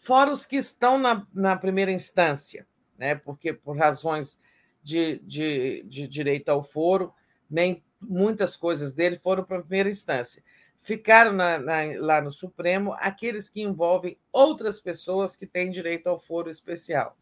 fora 0.03 0.32
os 0.32 0.45
que 0.45 0.58
estão 0.58 0.98
na, 0.98 1.26
na 1.34 1.56
primeira 1.56 1.90
instância, 1.90 2.68
né? 2.98 3.16
porque 3.16 3.53
por 3.53 3.77
razões 3.77 4.38
de, 4.84 5.19
de, 5.19 5.82
de 5.84 6.08
direito 6.08 6.50
ao 6.50 6.61
foro, 6.61 7.14
nem 7.50 7.82
muitas 8.02 8.58
coisas 8.58 8.92
dele 8.92 9.18
foram 9.18 9.45
para 9.45 9.60
a 9.60 9.61
primeira 9.61 9.90
instância. 9.90 10.43
Ficaram 10.82 11.32
na, 11.32 11.58
na, 11.58 11.76
lá 12.00 12.22
no 12.22 12.34
Supremo 12.34 12.93
aqueles 13.00 13.50
que 13.50 13.61
envolvem 13.61 14.18
outras 14.30 14.77
pessoas 14.77 15.38
que 15.38 15.48
têm 15.48 15.72
direito 15.72 16.08
ao 16.08 16.19
foro 16.19 16.50
especial. 16.50 17.18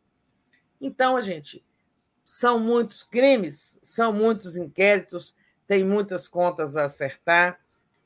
Então, 0.80 1.22
gente, 1.22 1.64
são 2.26 2.60
muitos 2.60 3.04
crimes, 3.04 3.78
são 3.84 4.12
muitos 4.12 4.58
inquéritos, 4.58 5.36
tem 5.68 5.84
muitas 5.84 6.28
contas 6.28 6.76
a 6.76 6.86
acertar. 6.86 7.60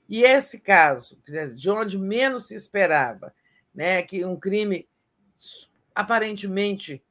E 0.07 0.23
esse 0.23 0.59
caso, 0.59 1.17
de 1.55 1.69
onde 1.69 1.97
menos 1.97 2.47
se 2.47 2.55
esperava, 2.55 3.33
né, 3.73 4.01
que 4.03 4.23
um 4.23 4.35
crime 4.35 4.87
aparentemente, 5.93 7.03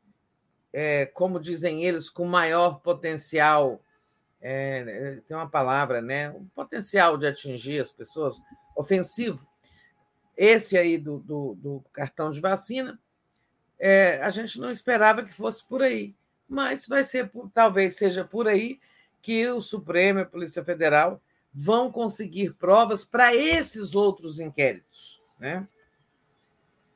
é, 0.73 1.07
como 1.07 1.41
dizem 1.41 1.85
eles, 1.85 2.09
com 2.09 2.25
maior 2.25 2.81
potencial, 2.81 3.81
é, 4.41 5.21
tem 5.27 5.37
uma 5.37 5.49
palavra, 5.49 6.01
né, 6.01 6.31
um 6.31 6.47
potencial 6.55 7.17
de 7.17 7.27
atingir 7.27 7.81
as 7.81 7.91
pessoas, 7.91 8.41
ofensivo. 8.77 9.47
Esse 10.37 10.77
aí 10.77 10.99
do, 10.99 11.19
do, 11.19 11.55
do 11.55 11.85
cartão 11.93 12.31
de 12.31 12.41
vacina, 12.41 12.99
é, 13.79 14.21
a 14.23 14.31
gente 14.31 14.61
não 14.61 14.71
esperava 14.71 15.23
que 15.23 15.33
fosse 15.33 15.67
por 15.67 15.83
aí, 15.83 16.15
mas 16.49 16.87
vai 16.87 17.03
ser, 17.03 17.31
talvez 17.53 17.97
seja 17.97 18.25
por 18.25 18.47
aí 18.47 18.79
que 19.23 19.47
o 19.49 19.61
Supremo 19.61 20.21
e 20.21 20.23
a 20.23 20.27
Polícia 20.27 20.65
Federal 20.65 21.21
vão 21.55 21.93
conseguir 21.93 22.55
provas 22.55 23.05
para 23.05 23.35
esses 23.35 23.95
outros 23.95 24.41
inquéritos, 24.41 25.23
né? 25.39 25.67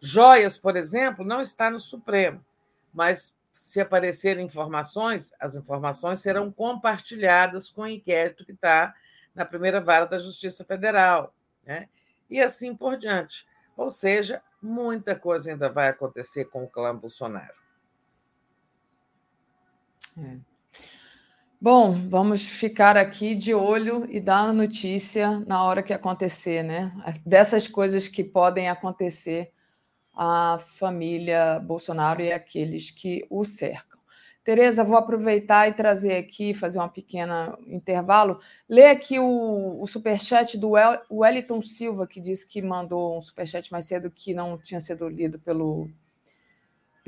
Joias, 0.01 0.59
por 0.59 0.77
exemplo, 0.77 1.25
não 1.25 1.41
está 1.41 1.71
no 1.71 1.79
Supremo, 1.79 2.45
mas 2.93 3.35
se 3.53 3.81
aparecerem 3.81 4.47
informações, 4.47 5.33
as 5.41 5.55
informações 5.55 6.21
serão 6.21 6.51
compartilhadas 6.51 7.71
com 7.71 7.83
o 7.83 7.89
inquérito 7.89 8.45
que 8.45 8.53
está 8.53 8.95
na 9.35 9.45
primeira 9.45 9.81
vara 9.81 10.07
da 10.07 10.19
Justiça 10.19 10.65
Federal, 10.65 11.35
né? 11.65 11.89
e 12.31 12.41
assim 12.41 12.75
por 12.75 12.97
diante. 12.97 13.47
Ou 13.77 13.91
seja, 13.91 14.43
muita 14.61 15.17
coisa 15.17 15.51
ainda 15.51 15.69
vai 15.69 15.89
acontecer 15.89 16.47
com 16.47 16.65
o 16.65 16.69
clã 16.69 16.95
Bolsonaro. 16.95 17.55
É. 20.17 20.48
Bom, 21.61 21.93
vamos 22.09 22.47
ficar 22.47 22.97
aqui 22.97 23.35
de 23.35 23.53
olho 23.53 24.07
e 24.09 24.21
dar 24.21 24.53
notícia 24.53 25.41
na 25.41 25.65
hora 25.65 25.83
que 25.83 25.93
acontecer, 25.93 26.63
né? 26.63 26.93
Dessas 27.27 27.67
coisas 27.67 28.07
que 28.07 28.23
podem 28.23 28.69
acontecer 28.69 29.51
a 30.15 30.57
família 30.61 31.59
Bolsonaro 31.59 32.23
e 32.23 32.33
aqueles 32.33 32.93
que 32.93 33.27
o 33.29 33.45
cercam. 33.45 33.99
Tereza, 34.45 34.85
vou 34.85 34.97
aproveitar 34.97 35.69
e 35.69 35.75
trazer 35.75 36.15
aqui, 36.17 36.55
fazer 36.55 36.79
um 36.79 36.89
pequeno 36.89 37.59
intervalo. 37.67 38.39
Lê 38.69 38.91
aqui 38.91 39.19
o, 39.19 39.81
o 39.81 39.87
superchat 39.89 40.57
do 40.57 40.75
Wellington 41.11 41.61
Silva, 41.61 42.07
que 42.07 42.21
disse 42.21 42.47
que 42.49 42.63
mandou 42.63 43.19
um 43.19 43.21
superchat 43.21 43.73
mais 43.73 43.85
cedo 43.85 44.13
que 44.13 44.33
não 44.33 44.57
tinha 44.59 44.81
sido 44.81 45.09
lido 45.09 45.41
pelo, 45.41 45.91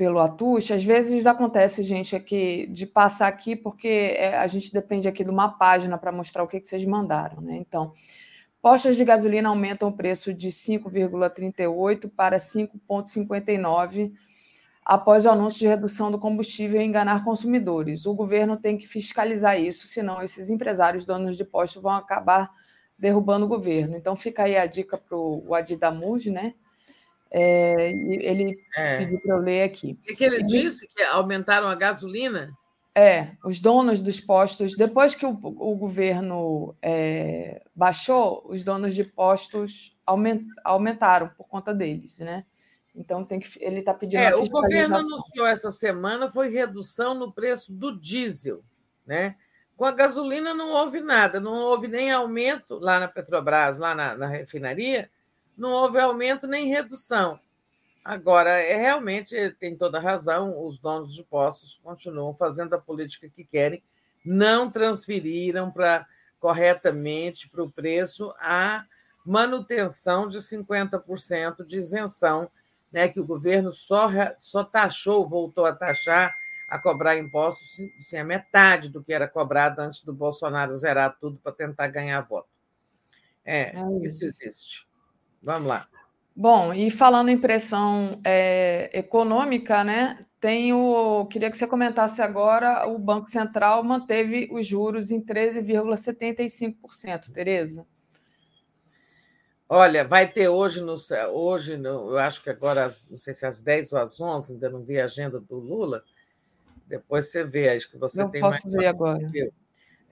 pelo 0.01 0.17
Atush. 0.17 0.71
Às 0.71 0.83
vezes 0.83 1.27
acontece, 1.27 1.83
gente, 1.83 2.15
aqui 2.15 2.65
de 2.71 2.87
passar 2.87 3.27
aqui, 3.27 3.55
porque 3.55 4.15
é, 4.17 4.35
a 4.35 4.47
gente 4.47 4.73
depende 4.73 5.07
aqui 5.07 5.23
de 5.23 5.29
uma 5.29 5.47
página 5.47 5.95
para 5.95 6.11
mostrar 6.11 6.41
o 6.41 6.47
que, 6.47 6.59
que 6.59 6.65
vocês 6.65 6.83
mandaram. 6.83 7.39
Né? 7.39 7.57
Então, 7.57 7.93
Postas 8.59 8.95
de 8.95 9.05
gasolina 9.05 9.49
aumentam 9.49 9.89
o 9.89 9.93
preço 9.93 10.33
de 10.33 10.47
5,38 10.49 12.09
para 12.15 12.37
5,59 12.37 14.11
após 14.83 15.25
o 15.25 15.29
anúncio 15.29 15.59
de 15.59 15.67
redução 15.67 16.11
do 16.11 16.17
combustível 16.17 16.81
e 16.81 16.83
enganar 16.83 17.23
consumidores. 17.23 18.07
O 18.07 18.15
governo 18.15 18.57
tem 18.57 18.79
que 18.79 18.87
fiscalizar 18.87 19.59
isso, 19.59 19.85
senão 19.85 20.19
esses 20.21 20.49
empresários 20.49 21.05
donos 21.05 21.37
de 21.37 21.45
postos 21.45 21.81
vão 21.81 21.93
acabar 21.93 22.49
derrubando 22.97 23.45
o 23.45 23.49
governo. 23.49 23.95
Então 23.95 24.15
fica 24.15 24.43
aí 24.43 24.57
a 24.57 24.65
dica 24.65 24.97
para 24.97 25.15
o 25.15 25.53
Adi 25.53 25.75
Damuj, 25.75 26.31
né? 26.31 26.55
É, 27.33 27.91
ele 27.91 28.59
é. 28.75 28.97
pediu 28.97 29.21
para 29.21 29.35
eu 29.35 29.39
ler 29.39 29.63
aqui. 29.63 29.97
O 30.09 30.15
que 30.15 30.23
ele, 30.23 30.35
ele 30.35 30.43
disse? 30.43 30.87
Que 30.87 31.01
aumentaram 31.03 31.67
a 31.67 31.75
gasolina? 31.75 32.51
É, 32.93 33.37
os 33.45 33.61
donos 33.61 34.01
dos 34.01 34.19
postos, 34.19 34.75
depois 34.75 35.15
que 35.15 35.25
o, 35.25 35.29
o 35.29 35.75
governo 35.75 36.75
é, 36.81 37.63
baixou, 37.73 38.45
os 38.49 38.63
donos 38.63 38.93
de 38.93 39.05
postos 39.05 39.97
aument, 40.05 40.41
aumentaram 40.61 41.29
por 41.29 41.47
conta 41.47 41.73
deles, 41.73 42.19
né? 42.19 42.45
Então 42.93 43.23
tem 43.23 43.39
que, 43.39 43.47
ele 43.63 43.79
está 43.79 43.93
pedindo 43.93 44.19
é, 44.19 44.35
O 44.35 44.49
governo 44.49 44.97
anunciou 44.97 45.47
essa 45.47 45.71
semana 45.71 46.29
foi 46.29 46.49
redução 46.49 47.13
no 47.13 47.31
preço 47.31 47.71
do 47.71 47.97
diesel, 47.97 48.61
né? 49.05 49.37
Com 49.77 49.85
a 49.85 49.91
gasolina 49.91 50.53
não 50.53 50.71
houve 50.71 50.99
nada, 50.99 51.39
não 51.39 51.53
houve 51.53 51.87
nem 51.87 52.11
aumento 52.11 52.77
lá 52.77 52.99
na 52.99 53.07
Petrobras, 53.07 53.77
lá 53.77 53.95
na, 53.95 54.17
na 54.17 54.27
refinaria, 54.27 55.09
não 55.61 55.73
houve 55.73 55.99
aumento 55.99 56.47
nem 56.47 56.67
redução. 56.67 57.39
Agora, 58.03 58.49
é 58.49 58.75
realmente 58.75 59.35
tem 59.59 59.75
toda 59.75 59.99
a 59.99 60.01
razão, 60.01 60.65
os 60.65 60.79
donos 60.79 61.13
de 61.13 61.23
postos 61.23 61.79
continuam 61.83 62.33
fazendo 62.33 62.73
a 62.73 62.79
política 62.81 63.29
que 63.29 63.43
querem, 63.45 63.83
não 64.25 64.71
transferiram 64.71 65.69
para 65.69 66.07
corretamente 66.39 67.47
para 67.47 67.61
o 67.61 67.71
preço 67.71 68.33
a 68.39 68.83
manutenção 69.23 70.27
de 70.27 70.39
50% 70.39 71.63
de 71.63 71.77
isenção, 71.77 72.49
né, 72.91 73.07
que 73.07 73.19
o 73.19 73.25
governo 73.25 73.71
só, 73.71 74.09
só 74.39 74.63
taxou, 74.63 75.29
voltou 75.29 75.65
a 75.65 75.73
taxar 75.73 76.35
a 76.67 76.79
cobrar 76.79 77.17
impostos 77.17 77.79
sim, 77.99 78.17
a 78.17 78.23
metade 78.23 78.89
do 78.89 79.03
que 79.03 79.13
era 79.13 79.27
cobrado 79.27 79.79
antes 79.79 80.01
do 80.01 80.13
Bolsonaro 80.13 80.75
zerar 80.75 81.15
tudo 81.19 81.37
para 81.37 81.51
tentar 81.51 81.87
ganhar 81.89 82.21
voto. 82.21 82.49
É, 83.45 83.77
é 83.77 83.97
isso. 84.01 84.25
isso 84.25 84.43
existe. 84.43 84.90
Vamos 85.41 85.67
lá. 85.67 85.87
Bom, 86.35 86.73
e 86.73 86.89
falando 86.89 87.29
em 87.29 87.37
pressão 87.37 88.19
é, 88.23 88.89
econômica, 88.93 89.83
né? 89.83 90.25
Tenho, 90.39 91.27
queria 91.27 91.51
que 91.51 91.57
você 91.57 91.67
comentasse 91.67 92.21
agora, 92.21 92.87
o 92.87 92.97
Banco 92.97 93.29
Central 93.29 93.83
manteve 93.83 94.49
os 94.51 94.65
juros 94.65 95.11
em 95.11 95.21
13,75%, 95.21 97.31
Tereza. 97.31 97.85
Olha, 99.69 100.03
vai 100.03 100.27
ter 100.27 100.49
hoje, 100.49 100.81
no, 100.81 100.95
hoje 101.31 101.77
no, 101.77 102.11
eu 102.11 102.17
acho 102.17 102.43
que 102.43 102.49
agora, 102.49 102.89
não 103.09 103.15
sei 103.15 103.33
se 103.33 103.45
às 103.45 103.61
10 103.61 103.93
ou 103.93 103.99
às 103.99 104.19
11, 104.19 104.51
ainda 104.53 104.69
não 104.69 104.83
vi 104.83 104.99
a 104.99 105.05
agenda 105.05 105.39
do 105.39 105.59
Lula, 105.59 106.03
depois 106.87 107.29
você 107.29 107.43
vê, 107.43 107.69
acho 107.69 107.89
que 107.89 107.97
você 107.97 108.23
não 108.23 108.29
tem 108.29 108.41
posso 108.41 108.67
mais 108.67 108.75
ver 108.75 108.87
agora. 108.87 109.31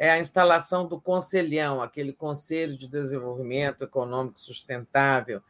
É 0.01 0.09
a 0.09 0.17
instalação 0.17 0.87
do 0.87 0.97
Conselhão, 0.97 1.81
aquele 1.81 2.13
Conselho 2.13 2.77
de 2.77 2.87
Desenvolvimento 2.87 3.83
Econômico 3.83 4.39
Sustentável, 4.39 5.41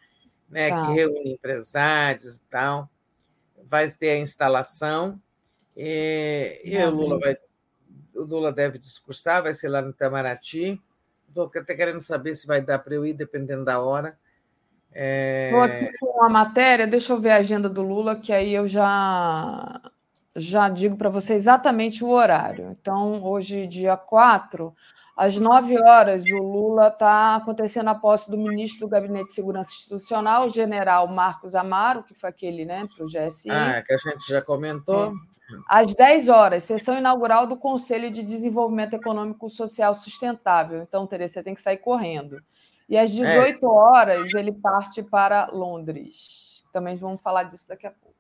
né, 0.50 0.70
tá. 0.70 0.88
que 0.88 0.94
reúne 0.94 1.34
empresários 1.34 2.38
e 2.38 2.44
tal. 2.46 2.90
Vai 3.64 3.88
ter 3.92 4.10
a 4.10 4.18
instalação, 4.18 5.22
e, 5.78 6.62
e 6.66 6.76
o 6.84 6.90
Lula 6.90 7.20
vai, 7.20 7.38
o 8.16 8.24
Lula 8.24 8.52
deve 8.52 8.80
discursar, 8.80 9.44
vai 9.44 9.54
ser 9.54 9.70
lá 9.70 9.84
no 9.84 9.92
Itamaraty. 9.92 10.82
Estou 11.28 11.52
até 11.56 11.76
querendo 11.76 12.02
saber 12.02 12.34
se 12.34 12.48
vai 12.48 12.60
dar 12.60 12.80
para 12.80 12.96
eu 12.96 13.06
ir, 13.06 13.14
dependendo 13.14 13.64
da 13.64 13.80
hora. 13.80 14.18
Estou 14.92 15.64
é... 15.64 15.86
aqui 15.86 15.98
com 16.00 16.24
a 16.24 16.28
matéria, 16.30 16.88
deixa 16.88 17.14
eu 17.14 17.20
ver 17.20 17.30
a 17.30 17.38
agenda 17.38 17.70
do 17.70 17.84
Lula, 17.84 18.16
que 18.16 18.34
aí 18.34 18.52
eu 18.52 18.66
já 18.66 19.80
já 20.36 20.70
digo 20.70 20.96
para 20.96 21.10
você 21.10 21.34
exatamente 21.34 22.04
o 22.04 22.10
horário. 22.10 22.76
Então, 22.80 23.24
hoje, 23.24 23.68
dia 23.68 23.98
4, 23.98 24.74
às 25.16 25.38
9 25.38 25.78
horas, 25.82 26.24
o 26.32 26.38
Lula 26.38 26.88
está 26.88 27.36
acontecendo 27.36 27.90
a 27.90 27.96
posse 27.96 28.32
do 28.32 28.38
ministro 28.38 28.88
do 28.88 28.90
Gabinete 28.90 29.26
de 29.26 29.34
Segurança 29.34 29.72
Institucional, 29.72 30.46
o 30.46 30.50
general 30.50 31.08
Marcos 31.08 31.56
Amaro, 31.56 32.04
que 32.04 32.14
foi 32.14 32.30
aquele 32.30 32.64
né, 32.64 32.86
para 32.96 33.04
o 33.04 33.08
GSI. 33.08 33.52
Ah, 33.52 33.84
que 33.86 33.94
a 33.94 33.98
gente 33.98 34.28
já 34.30 34.42
comentou. 34.42 35.12
É. 35.12 35.40
Às 35.68 35.94
10 35.94 36.30
horas, 36.30 36.64
sessão 36.64 36.98
inaugural 36.98 37.48
do 37.48 37.58
Conselho 37.58 38.12
de 38.12 38.24
Desenvolvimento 38.24 38.94
Econômico 38.94 39.50
Social 39.50 39.94
Sustentável. 39.94 40.84
Então, 40.84 41.08
Tereza, 41.08 41.34
você 41.34 41.44
tem 41.44 41.54
que 41.54 41.62
sair 41.62 41.78
correndo. 41.78 42.42
E 42.88 42.98
às 42.98 43.12
18 43.12 43.66
é. 43.66 43.70
horas, 43.70 44.34
ele 44.34 44.52
parte 44.52 45.04
para 45.04 45.48
Londres. 45.52 46.64
Também 46.72 46.96
vamos 46.96 47.22
falar 47.22 47.44
disso 47.44 47.68
daqui 47.68 47.86
a 47.86 47.92
pouco. 47.92 48.19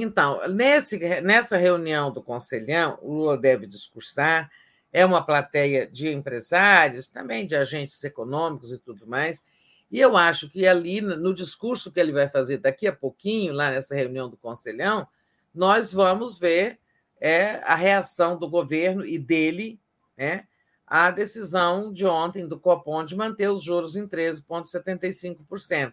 Então, 0.00 0.46
nesse, 0.46 0.96
nessa 1.22 1.56
reunião 1.56 2.12
do 2.12 2.22
Conselhão, 2.22 3.00
o 3.02 3.12
Lula 3.12 3.36
deve 3.36 3.66
discursar, 3.66 4.48
é 4.92 5.04
uma 5.04 5.20
plateia 5.20 5.88
de 5.88 6.08
empresários, 6.12 7.08
também 7.08 7.44
de 7.44 7.56
agentes 7.56 8.04
econômicos 8.04 8.70
e 8.70 8.78
tudo 8.78 9.08
mais, 9.08 9.42
e 9.90 9.98
eu 9.98 10.16
acho 10.16 10.48
que 10.50 10.68
ali, 10.68 11.00
no 11.00 11.34
discurso 11.34 11.90
que 11.90 11.98
ele 11.98 12.12
vai 12.12 12.28
fazer 12.28 12.58
daqui 12.58 12.86
a 12.86 12.92
pouquinho, 12.92 13.52
lá 13.52 13.72
nessa 13.72 13.92
reunião 13.92 14.30
do 14.30 14.36
Conselhão, 14.36 15.04
nós 15.52 15.92
vamos 15.92 16.38
ver 16.38 16.78
é, 17.20 17.60
a 17.64 17.74
reação 17.74 18.38
do 18.38 18.48
governo 18.48 19.04
e 19.04 19.18
dele 19.18 19.80
né, 20.16 20.46
à 20.86 21.10
decisão 21.10 21.92
de 21.92 22.06
ontem 22.06 22.46
do 22.46 22.60
Copom 22.60 23.04
de 23.04 23.16
manter 23.16 23.50
os 23.50 23.64
juros 23.64 23.96
em 23.96 24.06
13,75%. 24.06 25.92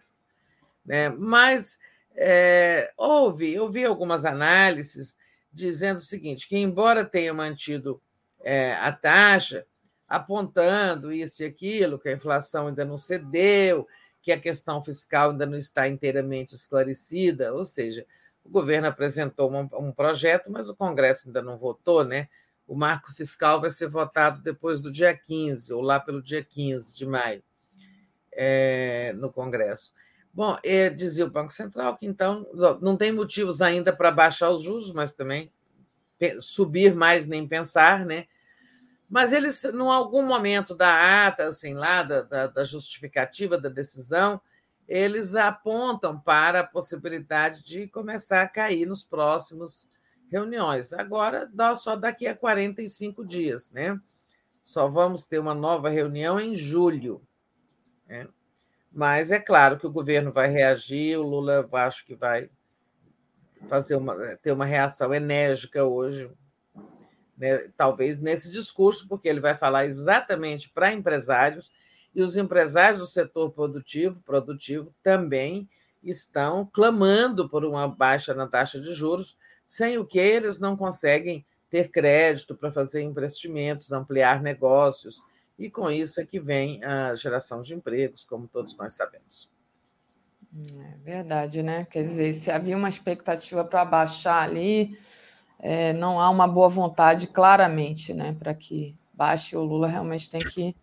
Né? 0.84 1.08
Mas 1.08 1.76
é, 2.16 2.90
houve, 2.96 3.52
eu 3.52 3.68
vi 3.68 3.84
algumas 3.84 4.24
análises 4.24 5.16
dizendo 5.52 5.98
o 5.98 6.00
seguinte: 6.00 6.48
que, 6.48 6.56
embora 6.56 7.04
tenha 7.04 7.32
mantido 7.34 8.00
é, 8.40 8.74
a 8.74 8.90
taxa, 8.90 9.66
apontando 10.08 11.12
isso 11.12 11.42
e 11.42 11.46
aquilo, 11.46 11.98
que 11.98 12.08
a 12.08 12.12
inflação 12.12 12.68
ainda 12.68 12.84
não 12.84 12.96
cedeu, 12.96 13.86
que 14.22 14.32
a 14.32 14.40
questão 14.40 14.82
fiscal 14.82 15.30
ainda 15.30 15.46
não 15.46 15.56
está 15.56 15.88
inteiramente 15.88 16.54
esclarecida, 16.54 17.52
ou 17.52 17.64
seja, 17.64 18.06
o 18.44 18.48
governo 18.48 18.88
apresentou 18.88 19.52
um, 19.52 19.68
um 19.72 19.92
projeto, 19.92 20.50
mas 20.50 20.68
o 20.68 20.76
Congresso 20.76 21.28
ainda 21.28 21.42
não 21.42 21.58
votou, 21.58 22.04
né? 22.04 22.28
O 22.66 22.74
marco 22.74 23.12
fiscal 23.12 23.60
vai 23.60 23.70
ser 23.70 23.88
votado 23.88 24.40
depois 24.40 24.80
do 24.80 24.90
dia 24.90 25.16
15, 25.16 25.72
ou 25.72 25.82
lá 25.82 26.00
pelo 26.00 26.22
dia 26.22 26.42
15 26.42 26.96
de 26.96 27.06
maio, 27.06 27.42
é, 28.32 29.12
no 29.14 29.32
Congresso. 29.32 29.92
Bom, 30.36 30.54
é, 30.62 30.90
dizia 30.90 31.24
o 31.24 31.30
Banco 31.30 31.50
Central 31.50 31.96
que 31.96 32.04
então 32.04 32.46
não 32.82 32.94
tem 32.94 33.10
motivos 33.10 33.62
ainda 33.62 33.90
para 33.90 34.10
baixar 34.10 34.50
os 34.50 34.64
juros, 34.64 34.92
mas 34.92 35.14
também 35.14 35.50
subir 36.42 36.94
mais 36.94 37.26
nem 37.26 37.48
pensar, 37.48 38.04
né? 38.04 38.26
Mas 39.08 39.32
eles, 39.32 39.64
em 39.64 39.80
algum 39.80 40.22
momento 40.22 40.74
da 40.74 41.26
ata, 41.26 41.46
assim, 41.46 41.72
lá 41.72 42.02
da, 42.02 42.48
da, 42.48 42.64
justificativa 42.64 43.56
da 43.56 43.70
decisão, 43.70 44.38
eles 44.86 45.34
apontam 45.34 46.20
para 46.20 46.60
a 46.60 46.66
possibilidade 46.66 47.64
de 47.64 47.88
começar 47.88 48.42
a 48.42 48.48
cair 48.48 48.84
nos 48.84 49.02
próximos 49.02 49.88
reuniões. 50.30 50.92
Agora, 50.92 51.50
só 51.78 51.96
daqui 51.96 52.26
a 52.26 52.36
45 52.36 53.24
dias, 53.24 53.70
né? 53.70 53.98
Só 54.62 54.86
vamos 54.86 55.24
ter 55.24 55.38
uma 55.38 55.54
nova 55.54 55.88
reunião 55.88 56.38
em 56.38 56.54
julho. 56.54 57.22
Né? 58.06 58.28
Mas 58.92 59.30
é 59.30 59.38
claro 59.38 59.78
que 59.78 59.86
o 59.86 59.92
governo 59.92 60.32
vai 60.32 60.48
reagir, 60.48 61.18
o 61.18 61.22
Lula 61.22 61.68
acho 61.72 62.04
que 62.04 62.14
vai 62.14 62.48
fazer 63.68 63.96
uma, 63.96 64.14
ter 64.36 64.52
uma 64.52 64.64
reação 64.64 65.12
enérgica 65.12 65.84
hoje, 65.84 66.30
né? 67.36 67.68
talvez 67.76 68.18
nesse 68.18 68.50
discurso, 68.50 69.06
porque 69.08 69.28
ele 69.28 69.40
vai 69.40 69.56
falar 69.56 69.86
exatamente 69.86 70.70
para 70.70 70.92
empresários, 70.92 71.70
e 72.14 72.22
os 72.22 72.36
empresários 72.36 72.98
do 72.98 73.06
setor 73.06 73.50
produtivo, 73.50 74.22
produtivo 74.24 74.94
também 75.02 75.68
estão 76.02 76.68
clamando 76.72 77.48
por 77.48 77.64
uma 77.64 77.86
baixa 77.86 78.32
na 78.32 78.46
taxa 78.46 78.80
de 78.80 78.92
juros, 78.94 79.36
sem 79.66 79.98
o 79.98 80.06
que 80.06 80.18
eles 80.18 80.58
não 80.58 80.76
conseguem 80.76 81.44
ter 81.68 81.90
crédito 81.90 82.54
para 82.54 82.72
fazer 82.72 83.02
investimentos, 83.02 83.92
ampliar 83.92 84.40
negócios 84.40 85.20
e 85.58 85.70
com 85.70 85.90
isso 85.90 86.20
é 86.20 86.26
que 86.26 86.38
vem 86.38 86.84
a 86.84 87.14
geração 87.14 87.60
de 87.60 87.74
empregos, 87.74 88.24
como 88.24 88.46
todos 88.46 88.76
nós 88.76 88.94
sabemos. 88.94 89.50
É 90.78 90.96
verdade, 91.02 91.62
né? 91.62 91.86
Quer 91.90 92.02
dizer, 92.02 92.32
se 92.32 92.50
havia 92.50 92.76
uma 92.76 92.88
expectativa 92.88 93.64
para 93.64 93.84
baixar 93.84 94.42
ali, 94.42 94.98
é, 95.58 95.92
não 95.92 96.20
há 96.20 96.30
uma 96.30 96.46
boa 96.46 96.68
vontade, 96.68 97.26
claramente, 97.26 98.14
né? 98.14 98.34
Para 98.38 98.54
que 98.54 98.94
baixe, 99.12 99.56
o 99.56 99.62
Lula 99.62 99.86
realmente 99.86 100.30
tem 100.30 100.40
que 100.40 100.74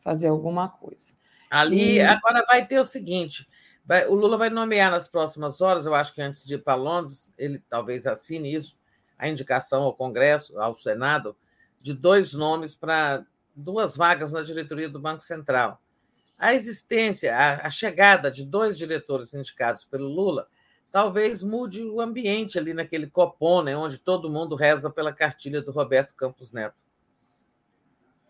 fazer 0.00 0.28
alguma 0.28 0.68
coisa. 0.68 1.14
Ali, 1.50 1.96
e... 1.96 2.00
agora 2.00 2.44
vai 2.48 2.66
ter 2.66 2.80
o 2.80 2.84
seguinte: 2.84 3.48
vai, 3.84 4.06
o 4.06 4.14
Lula 4.14 4.36
vai 4.36 4.50
nomear 4.50 4.90
nas 4.90 5.06
próximas 5.06 5.60
horas, 5.60 5.86
eu 5.86 5.94
acho 5.94 6.14
que 6.14 6.22
antes 6.22 6.44
de 6.44 6.54
ir 6.54 6.62
para 6.62 6.74
Londres, 6.74 7.32
ele 7.36 7.62
talvez 7.68 8.06
assine 8.06 8.52
isso, 8.52 8.78
a 9.18 9.28
indicação 9.28 9.82
ao 9.82 9.94
Congresso, 9.94 10.58
ao 10.58 10.74
Senado, 10.74 11.36
de 11.80 11.92
dois 11.92 12.32
nomes 12.32 12.74
para 12.74 13.24
duas 13.54 13.96
vagas 13.96 14.32
na 14.32 14.42
diretoria 14.42 14.88
do 14.88 15.00
Banco 15.00 15.22
Central. 15.22 15.80
A 16.38 16.54
existência, 16.54 17.36
a, 17.36 17.66
a 17.66 17.70
chegada 17.70 18.30
de 18.30 18.44
dois 18.44 18.76
diretores 18.76 19.34
indicados 19.34 19.84
pelo 19.84 20.08
Lula, 20.08 20.48
talvez 20.90 21.42
mude 21.42 21.82
o 21.82 22.00
ambiente 22.00 22.58
ali 22.58 22.74
naquele 22.74 23.06
copom, 23.06 23.62
né, 23.62 23.76
onde 23.76 23.98
todo 23.98 24.30
mundo 24.30 24.54
reza 24.54 24.90
pela 24.90 25.12
cartilha 25.12 25.62
do 25.62 25.70
Roberto 25.70 26.14
Campos 26.14 26.52
Neto. 26.52 26.76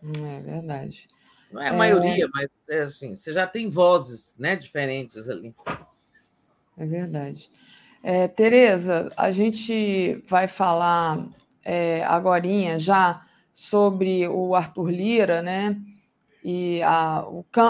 É 0.03 0.39
verdade. 0.41 1.07
Não 1.51 1.61
é 1.61 1.69
a 1.69 1.73
é... 1.73 1.77
maioria, 1.77 2.27
mas 2.33 2.49
é 2.69 2.81
assim, 2.81 3.15
você 3.15 3.31
já 3.31 3.45
tem 3.45 3.69
vozes 3.69 4.35
né, 4.37 4.55
diferentes 4.55 5.29
ali. 5.29 5.53
É 6.77 6.85
verdade. 6.85 7.51
É, 8.01 8.27
Tereza, 8.27 9.11
a 9.15 9.31
gente 9.31 10.21
vai 10.27 10.47
falar 10.47 11.25
é, 11.63 12.03
agora 12.03 12.43
já 12.77 13.25
sobre 13.53 14.27
o 14.27 14.55
Arthur 14.55 14.89
Lira, 14.89 15.41
né? 15.41 15.77
E 16.43 16.81
a, 16.83 17.23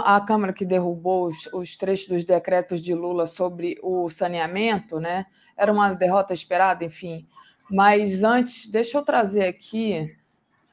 a 0.06 0.22
Câmara 0.22 0.54
que 0.54 0.66
derrubou 0.66 1.28
os, 1.28 1.46
os 1.54 1.76
trechos 1.76 2.08
dos 2.08 2.26
decretos 2.26 2.82
de 2.82 2.96
Lula 2.96 3.28
sobre 3.28 3.78
o 3.84 4.10
saneamento, 4.10 5.00
né? 5.00 5.26
Era 5.56 5.72
uma 5.72 5.94
derrota 5.94 6.34
esperada, 6.34 6.84
enfim. 6.84 7.28
Mas 7.70 8.24
antes, 8.24 8.68
deixa 8.68 8.98
eu 8.98 9.04
trazer 9.04 9.48
aqui 9.48 10.16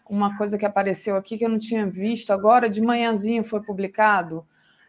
uma 0.09 0.37
coisa 0.37 0.57
que 0.57 0.65
apareceu 0.65 1.17
aqui 1.17 1.37
que 1.37 1.45
eu 1.45 1.49
não 1.49 1.59
tinha 1.59 1.87
visto 1.87 2.33
agora, 2.33 2.71
de 2.71 2.81
manhãzinho 2.81 3.45
foi 3.45 3.63
publicado. 3.63 4.47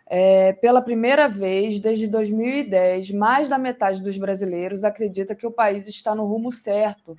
É, 0.08 0.54
pela 0.54 0.82
primeira 0.82 1.28
vez 1.28 1.80
desde 1.80 2.08
2010, 2.08 3.12
mais 3.12 3.48
da 3.48 3.58
metade 3.58 4.02
dos 4.02 4.18
brasileiros 4.18 4.84
acredita 4.84 5.36
que 5.36 5.48
o 5.48 5.52
país 5.52 5.88
está 5.88 6.14
no 6.14 6.26
rumo 6.26 6.52
certo 6.52 7.16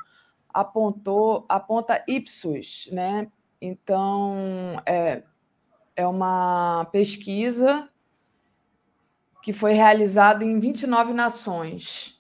apontou, 0.53 1.45
aponta 1.49 2.05
Ipsos, 2.07 2.89
né? 2.93 3.29
Então, 3.61 4.83
é, 4.87 5.23
é 5.95 6.07
uma 6.07 6.87
pesquisa 6.91 7.89
que 9.43 9.53
foi 9.53 9.73
realizada 9.73 10.45
em 10.45 10.59
29 10.59 11.13
nações. 11.13 12.17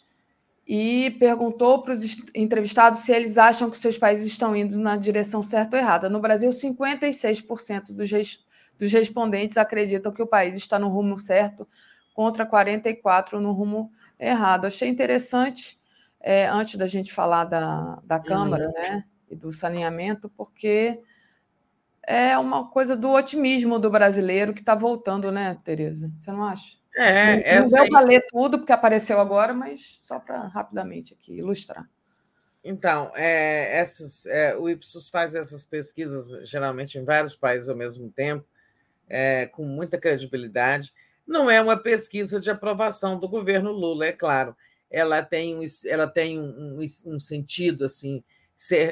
e 0.66 1.10
perguntou 1.18 1.82
para 1.82 1.92
os 1.92 2.16
entrevistados 2.34 3.00
se 3.00 3.12
eles 3.12 3.36
acham 3.36 3.68
que 3.68 3.76
seus 3.76 3.98
países 3.98 4.28
estão 4.28 4.54
indo 4.54 4.78
na 4.78 4.96
direção 4.96 5.42
certa 5.42 5.76
ou 5.76 5.82
errada. 5.82 6.08
No 6.08 6.20
Brasil, 6.20 6.50
56% 6.50 7.92
dos, 7.92 8.10
res, 8.10 8.44
dos 8.78 8.92
respondentes 8.92 9.56
acreditam 9.56 10.12
que 10.12 10.22
o 10.22 10.26
país 10.26 10.56
está 10.56 10.78
no 10.78 10.88
rumo 10.88 11.18
certo, 11.18 11.68
contra 12.14 12.46
44% 12.46 13.40
no 13.40 13.52
rumo 13.52 13.90
errado. 14.18 14.64
Achei 14.64 14.88
interessante, 14.88 15.78
é, 16.22 16.46
antes 16.46 16.76
da 16.76 16.86
gente 16.86 17.12
falar 17.12 17.44
da, 17.44 18.00
da 18.04 18.18
Câmara 18.20 18.66
uhum. 18.66 18.72
né, 18.72 19.04
e 19.28 19.34
do 19.34 19.50
saneamento, 19.50 20.28
porque 20.30 21.00
é 22.04 22.38
uma 22.38 22.68
coisa 22.68 22.96
do 22.96 23.10
otimismo 23.10 23.78
do 23.78 23.90
brasileiro 23.90 24.54
que 24.54 24.60
está 24.60 24.74
voltando, 24.74 25.32
né, 25.32 25.58
Tereza? 25.64 26.10
Você 26.14 26.30
não 26.30 26.44
acha? 26.44 26.76
É, 26.96 27.56
não, 27.56 27.62
não 27.62 27.70
deu 27.70 27.88
para 27.88 28.06
ler 28.06 28.26
tudo, 28.28 28.58
porque 28.58 28.72
apareceu 28.72 29.18
agora, 29.18 29.52
mas 29.52 29.98
só 30.02 30.18
para 30.18 30.46
rapidamente 30.48 31.14
aqui 31.14 31.38
ilustrar. 31.38 31.88
Então, 32.62 33.10
é, 33.16 33.78
essas, 33.78 34.24
é, 34.26 34.56
o 34.56 34.68
Ipsos 34.68 35.08
faz 35.08 35.34
essas 35.34 35.64
pesquisas 35.64 36.48
geralmente 36.48 36.96
em 36.96 37.04
vários 37.04 37.34
países 37.34 37.68
ao 37.68 37.76
mesmo 37.76 38.08
tempo, 38.10 38.46
é, 39.08 39.46
com 39.46 39.64
muita 39.64 39.98
credibilidade. 39.98 40.92
Não 41.26 41.50
é 41.50 41.60
uma 41.60 41.76
pesquisa 41.76 42.40
de 42.40 42.50
aprovação 42.50 43.18
do 43.18 43.28
governo 43.28 43.72
Lula, 43.72 44.06
é 44.06 44.12
claro. 44.12 44.56
Ela 44.92 45.22
tem 45.22 45.56
um, 45.56 45.64
ela 45.86 46.06
tem 46.06 46.38
um, 46.38 46.78
um, 47.06 47.18
sentido 47.18 47.84
assim. 47.84 48.22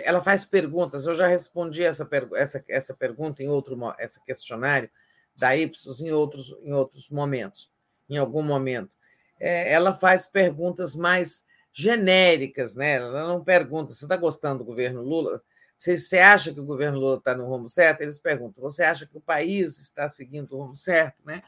Ela 0.04 0.20
faz 0.20 0.44
perguntas. 0.44 1.06
Eu 1.06 1.14
já 1.14 1.26
respondi 1.26 1.84
essa, 1.84 2.08
essa, 2.34 2.64
essa 2.68 2.94
pergunta 2.94 3.42
em 3.42 3.48
outro 3.48 3.78
esse 3.98 4.20
questionário 4.24 4.90
da 5.36 5.56
Ipsos 5.56 6.00
em 6.00 6.10
outros, 6.10 6.56
em 6.62 6.72
outros 6.72 7.08
momentos 7.08 7.70
em 8.10 8.18
algum 8.18 8.42
momento. 8.42 8.90
É, 9.38 9.72
ela 9.72 9.94
faz 9.94 10.26
perguntas 10.26 10.94
mais 10.94 11.44
genéricas, 11.72 12.74
né? 12.74 12.94
Ela 12.94 13.26
não 13.28 13.42
pergunta: 13.42 13.94
você 13.94 14.04
está 14.04 14.16
gostando 14.16 14.58
do 14.58 14.64
governo 14.64 15.00
Lula? 15.00 15.40
Você, 15.78 15.96
você 15.96 16.18
acha 16.18 16.52
que 16.52 16.60
o 16.60 16.64
governo 16.64 16.98
Lula 16.98 17.16
está 17.16 17.34
no 17.34 17.46
rumo 17.46 17.68
certo? 17.68 18.02
Eles 18.02 18.18
perguntam: 18.18 18.62
você 18.62 18.82
acha 18.82 19.06
que 19.06 19.16
o 19.16 19.20
país 19.20 19.78
está 19.78 20.08
seguindo 20.08 20.52
o 20.52 20.62
rumo 20.62 20.76
certo? 20.76 21.16
Né? 21.24 21.42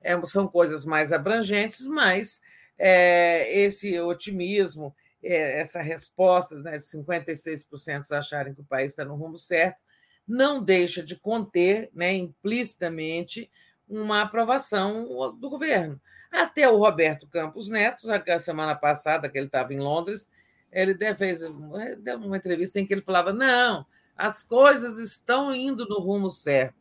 É, 0.00 0.18
são 0.24 0.46
coisas 0.46 0.84
mais 0.84 1.12
abrangentes, 1.12 1.84
mas 1.84 2.40
é, 2.78 3.52
esse 3.58 3.98
otimismo, 4.00 4.94
é, 5.22 5.60
essa 5.60 5.80
resposta, 5.82 6.54
né, 6.56 6.76
56% 6.76 8.12
acharem 8.12 8.54
que 8.54 8.60
o 8.60 8.64
país 8.64 8.92
está 8.92 9.04
no 9.04 9.16
rumo 9.16 9.36
certo, 9.36 9.78
não 10.26 10.62
deixa 10.62 11.02
de 11.02 11.16
conter 11.16 11.90
né, 11.92 12.12
implicitamente 12.12 13.50
uma 13.88 14.22
aprovação 14.22 15.32
do 15.38 15.48
governo. 15.48 15.98
Até 16.30 16.68
o 16.68 16.76
Roberto 16.76 17.26
Campos 17.26 17.70
Neto, 17.70 18.06
a 18.10 18.38
semana 18.38 18.74
passada, 18.74 19.28
que 19.28 19.38
ele 19.38 19.46
estava 19.46 19.72
em 19.72 19.80
Londres, 19.80 20.30
ele 20.70 20.94
fez 21.16 21.42
uma 21.42 22.36
entrevista 22.36 22.78
em 22.78 22.86
que 22.86 22.92
ele 22.92 23.00
falava: 23.00 23.32
não, 23.32 23.86
as 24.14 24.42
coisas 24.42 24.98
estão 24.98 25.54
indo 25.54 25.86
no 25.88 26.00
rumo 26.00 26.30
certo, 26.30 26.74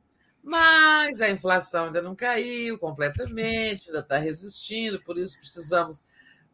mas 0.43 1.21
a 1.21 1.29
inflação 1.29 1.85
ainda 1.85 2.01
não 2.01 2.15
caiu 2.15 2.77
completamente, 2.77 3.87
ainda 3.87 3.99
está 3.99 4.17
resistindo, 4.17 5.01
por 5.03 5.17
isso 5.17 5.37
precisamos 5.39 6.03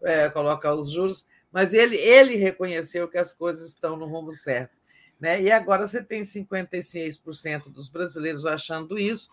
é, 0.02 0.30
colocar 0.30 0.74
os 0.74 0.92
juros. 0.92 1.26
Mas 1.52 1.74
ele, 1.74 1.96
ele 1.98 2.36
reconheceu 2.36 3.08
que 3.08 3.18
as 3.18 3.32
coisas 3.32 3.68
estão 3.68 3.96
no 3.96 4.08
rumo 4.08 4.34
certo. 4.34 4.76
Né? 5.20 5.42
E 5.44 5.52
agora 5.52 5.88
você 5.88 6.04
tem 6.04 6.24
56% 6.24 7.70
dos 7.72 7.88
brasileiros 7.88 8.46
achando 8.46 8.98
isso, 8.98 9.30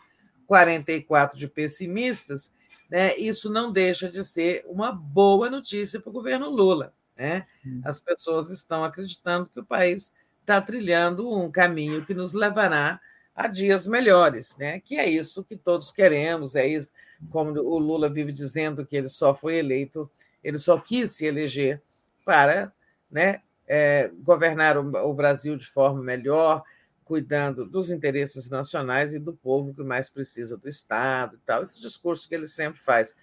44 0.47 1.39
de 1.39 1.49
pessimistas, 1.49 2.53
né, 2.91 3.17
isso 3.17 3.49
não 3.49 3.73
deixa 3.73 4.11
de 4.11 4.25
ser 4.25 4.65
uma 4.67 4.91
boa 4.91 5.49
notícia 5.49 6.01
para 6.01 6.11
o 6.11 6.13
governo 6.13 6.51
Lula. 6.51 6.93
Né? 7.17 7.47
Hum. 7.65 7.81
As 7.85 8.01
pessoas 8.01 8.51
estão 8.51 8.83
acreditando 8.83 9.49
que 9.49 9.61
o 9.61 9.65
país 9.65 10.13
está 10.41 10.61
trilhando 10.61 11.31
um 11.31 11.51
caminho 11.51 12.05
que 12.05 12.15
nos 12.15 12.35
levará 12.35 13.01
a 13.35 13.47
dias 13.47 13.87
melhores, 13.87 14.57
né? 14.59 14.81
que 14.81 14.97
é 14.97 15.09
isso 15.09 15.45
que 15.45 15.57
todos 15.57 15.91
queremos, 15.91 16.55
é 16.55 16.67
isso, 16.67 16.93
como 17.31 17.51
o 17.53 17.79
Lula 17.79 18.09
vive 18.09 18.33
dizendo 18.33 18.85
que 18.85 18.97
ele 18.97 19.09
só 19.09 19.35
foi 19.35 19.57
eleito, 19.57 20.11
ele 20.43 20.59
só 20.59 20.79
quis 20.79 21.13
se 21.13 21.27
eleger 21.27 21.81
para 22.25 22.73
né, 23.11 23.41
é, 23.67 24.11
governar 24.23 24.77
o, 24.77 25.09
o 25.09 25.15
Brasil 25.15 25.57
de 25.57 25.67
forma 25.67 26.03
melhor, 26.03 26.63
cuidando 27.05 27.65
dos 27.65 27.91
interesses 27.91 28.49
nacionais 28.49 29.13
e 29.13 29.19
do 29.19 29.33
povo 29.33 29.75
que 29.75 29.83
mais 29.83 30.09
precisa 30.09 30.57
do 30.57 30.69
Estado 30.69 31.37
e 31.37 31.39
tal. 31.45 31.63
Esse 31.63 31.81
discurso 31.81 32.29
que 32.29 32.35
ele 32.35 32.47
sempre 32.47 32.81
faz, 32.81 33.17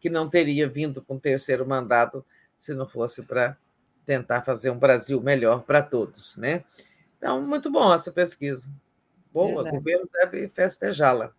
que 0.00 0.08
não 0.08 0.28
teria 0.28 0.66
vindo 0.66 1.02
com 1.02 1.16
o 1.16 1.20
terceiro 1.20 1.66
mandato 1.66 2.24
se 2.56 2.72
não 2.72 2.88
fosse 2.88 3.22
para 3.22 3.56
tentar 4.06 4.40
fazer 4.40 4.70
um 4.70 4.78
Brasil 4.78 5.20
melhor 5.20 5.64
para 5.64 5.82
todos. 5.82 6.36
Né? 6.36 6.64
Então, 7.18 7.42
muito 7.42 7.70
bom 7.70 7.92
essa 7.92 8.10
pesquisa. 8.10 8.70
Boa, 9.36 9.68
o 9.68 9.70
governo 9.70 10.08
deve 10.10 10.48
festejá-la. 10.48 11.30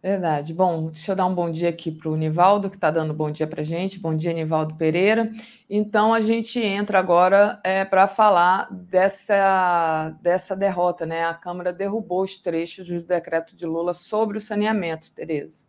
Verdade. 0.00 0.54
Bom, 0.54 0.90
deixa 0.90 1.10
eu 1.10 1.16
dar 1.16 1.26
um 1.26 1.34
bom 1.34 1.50
dia 1.50 1.68
aqui 1.68 1.90
para 1.90 2.08
o 2.08 2.14
Nivaldo, 2.14 2.70
que 2.70 2.76
está 2.76 2.88
dando 2.88 3.12
bom 3.12 3.32
dia 3.32 3.48
para 3.48 3.62
a 3.62 3.64
gente. 3.64 3.98
Bom 3.98 4.14
dia, 4.14 4.32
Nivaldo 4.32 4.76
Pereira. 4.76 5.32
Então, 5.68 6.14
a 6.14 6.20
gente 6.20 6.60
entra 6.60 7.00
agora 7.00 7.58
é, 7.64 7.84
para 7.84 8.06
falar 8.06 8.68
dessa, 8.70 10.10
dessa 10.22 10.54
derrota, 10.54 11.04
né? 11.04 11.24
A 11.24 11.34
Câmara 11.34 11.72
derrubou 11.72 12.22
os 12.22 12.36
trechos 12.36 12.86
do 12.86 13.02
decreto 13.02 13.56
de 13.56 13.66
Lula 13.66 13.92
sobre 13.92 14.38
o 14.38 14.40
saneamento, 14.40 15.12
Tereza. 15.12 15.66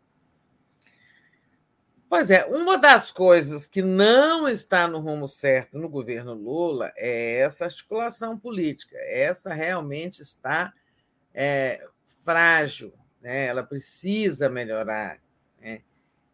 Pois 2.08 2.30
é, 2.30 2.46
uma 2.46 2.78
das 2.78 3.10
coisas 3.10 3.66
que 3.66 3.82
não 3.82 4.48
está 4.48 4.88
no 4.88 5.00
rumo 5.00 5.28
certo 5.28 5.80
no 5.80 5.90
governo 5.90 6.36
Lula 6.36 6.94
é 6.96 7.40
essa 7.40 7.66
articulação 7.66 8.38
política. 8.38 8.96
Essa 8.96 9.52
realmente 9.56 10.22
está 10.22 10.72
é, 11.36 11.86
frágil 12.24 12.94
né? 13.26 13.48
ela 13.48 13.64
precisa 13.64 14.48
melhorar. 14.48 15.20
Né? 15.60 15.82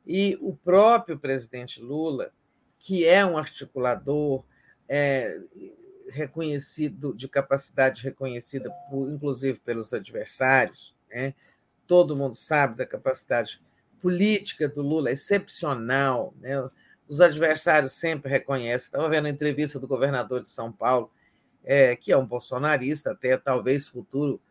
E 0.05 0.38
o 0.41 0.53
próprio 0.53 1.17
presidente 1.17 1.81
Lula, 1.81 2.33
que 2.77 3.05
é 3.05 3.25
um 3.25 3.38
articulador 3.38 4.43
é, 4.89 5.39
reconhecido, 6.09 7.13
de 7.13 7.30
capacidade 7.30 8.03
reconhecida, 8.03 8.69
por, 8.89 9.09
inclusive 9.09 9.57
pelos 9.59 9.93
adversários, 9.93 10.93
né? 11.09 11.33
todo 11.88 12.15
mundo 12.15 12.35
sabe 12.35 12.75
da 12.75 12.85
capacidade 12.85 13.61
política 14.01 14.67
do 14.67 14.81
Lula, 14.81 15.11
excepcional. 15.11 16.33
Né? 16.41 16.69
Os 17.07 17.21
adversários 17.21 17.93
sempre 17.93 18.30
reconhecem. 18.30 18.88
Estava 18.88 19.07
vendo 19.07 19.27
a 19.27 19.30
entrevista 19.30 19.80
do 19.80 19.88
governador 19.88 20.41
de 20.41 20.49
São 20.49 20.71
Paulo, 20.73 21.09
é, 21.63 21.95
que 21.95 22.11
é 22.11 22.17
um 22.17 22.25
bolsonarista, 22.25 23.11
até 23.11 23.38
talvez 23.38 23.88
futuro 23.88 24.41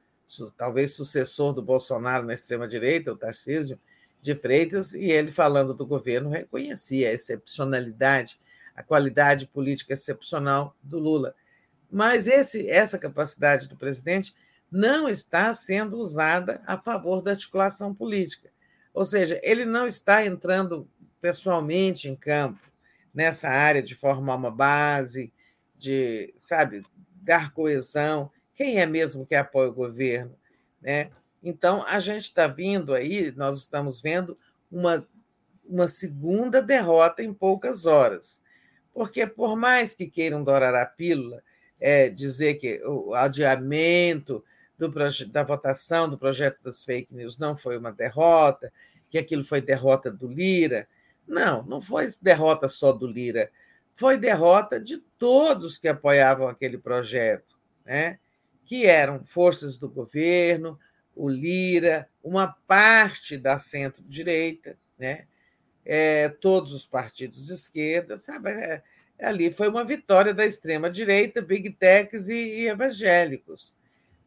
talvez 0.57 0.93
sucessor 0.93 1.53
do 1.53 1.63
Bolsonaro 1.63 2.27
na 2.27 2.35
extrema-direita, 2.35 3.13
o 3.13 3.17
Tarcísio 3.17 3.79
de 4.23 4.35
Freitas, 4.35 4.93
e 4.95 5.11
ele, 5.11 5.33
falando 5.33 5.75
do 5.75 5.87
governo, 5.87 6.31
reconhecia 6.31 7.09
a 7.09 7.13
excepcionalidade, 7.13 8.39
a 8.75 8.83
qualidade 8.83 9.47
política 9.47 9.95
excepcional 9.95 10.77
do 10.83 10.99
Lula. 10.99 11.35
Mas 11.91 12.27
esse, 12.27 12.69
essa 12.69 12.99
capacidade 12.99 13.67
do 13.67 13.77
presidente 13.77 14.35
não 14.71 15.09
está 15.09 15.53
sendo 15.53 15.97
usada 15.97 16.63
a 16.67 16.79
favor 16.79 17.23
da 17.23 17.33
articulação 17.33 17.95
política. 17.95 18.51
Ou 18.95 19.05
seja, 19.05 19.41
ele 19.43 19.65
não 19.65 19.87
está 19.87 20.25
entrando 20.25 20.89
pessoalmente 21.21 22.09
em 22.09 22.15
campo 22.15 22.61
nessa 23.13 23.49
área 23.49 23.83
de 23.83 23.95
formar 23.95 24.37
uma 24.37 24.51
base, 24.51 25.33
de, 25.77 26.33
sabe, 26.37 26.85
dar 27.17 27.53
coesão 27.53 28.31
quem 28.61 28.79
é 28.79 28.85
mesmo 28.85 29.25
que 29.25 29.35
apoia 29.35 29.71
o 29.71 29.73
governo? 29.73 30.37
Né? 30.83 31.11
Então, 31.43 31.83
a 31.87 31.99
gente 31.99 32.25
está 32.25 32.47
vindo 32.47 32.93
aí, 32.93 33.33
nós 33.35 33.57
estamos 33.57 34.03
vendo 34.03 34.37
uma, 34.71 35.09
uma 35.65 35.89
segunda 35.89 36.61
derrota 36.61 37.23
em 37.23 37.33
poucas 37.33 37.87
horas. 37.87 38.43
Porque, 38.93 39.27
por 39.27 39.57
mais 39.57 39.95
que 39.95 40.07
queiram 40.07 40.45
dourar 40.45 40.75
a 40.75 40.85
pílula, 40.85 41.43
é, 41.81 42.11
dizer 42.11 42.57
que 42.57 42.85
o 42.85 43.15
adiamento 43.15 44.45
do, 44.77 44.93
da 45.31 45.43
votação 45.43 46.07
do 46.07 46.19
projeto 46.19 46.59
das 46.63 46.85
fake 46.85 47.15
news 47.15 47.39
não 47.39 47.57
foi 47.57 47.79
uma 47.79 47.91
derrota, 47.91 48.71
que 49.09 49.17
aquilo 49.17 49.43
foi 49.43 49.63
derrota 49.63 50.13
do 50.13 50.29
Lira. 50.29 50.87
Não, 51.27 51.63
não 51.63 51.81
foi 51.81 52.11
derrota 52.21 52.69
só 52.69 52.93
do 52.93 53.07
Lira, 53.07 53.51
foi 53.95 54.19
derrota 54.19 54.79
de 54.79 54.99
todos 55.19 55.79
que 55.79 55.89
apoiavam 55.89 56.47
aquele 56.47 56.77
projeto. 56.77 57.59
Né? 57.87 58.19
Que 58.71 58.87
eram 58.87 59.25
forças 59.25 59.77
do 59.77 59.89
governo, 59.89 60.79
o 61.13 61.29
Lira, 61.29 62.09
uma 62.23 62.47
parte 62.69 63.37
da 63.37 63.59
centro-direita, 63.59 64.79
né? 64.97 65.27
É, 65.85 66.29
todos 66.29 66.73
os 66.73 66.87
partidos 66.87 67.47
de 67.47 67.53
esquerda, 67.53 68.17
sabe? 68.17 68.53
É, 68.53 68.81
ali 69.21 69.51
foi 69.51 69.67
uma 69.67 69.85
vitória 69.85 70.33
da 70.33 70.47
extrema-direita, 70.47 71.43
big 71.43 71.71
techs 71.71 72.29
e, 72.29 72.37
e 72.37 72.69
evangélicos. 72.69 73.75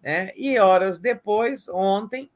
Né? 0.02 0.34
E 0.36 0.60
horas 0.60 1.00
depois, 1.00 1.70
ontem, 1.70 2.30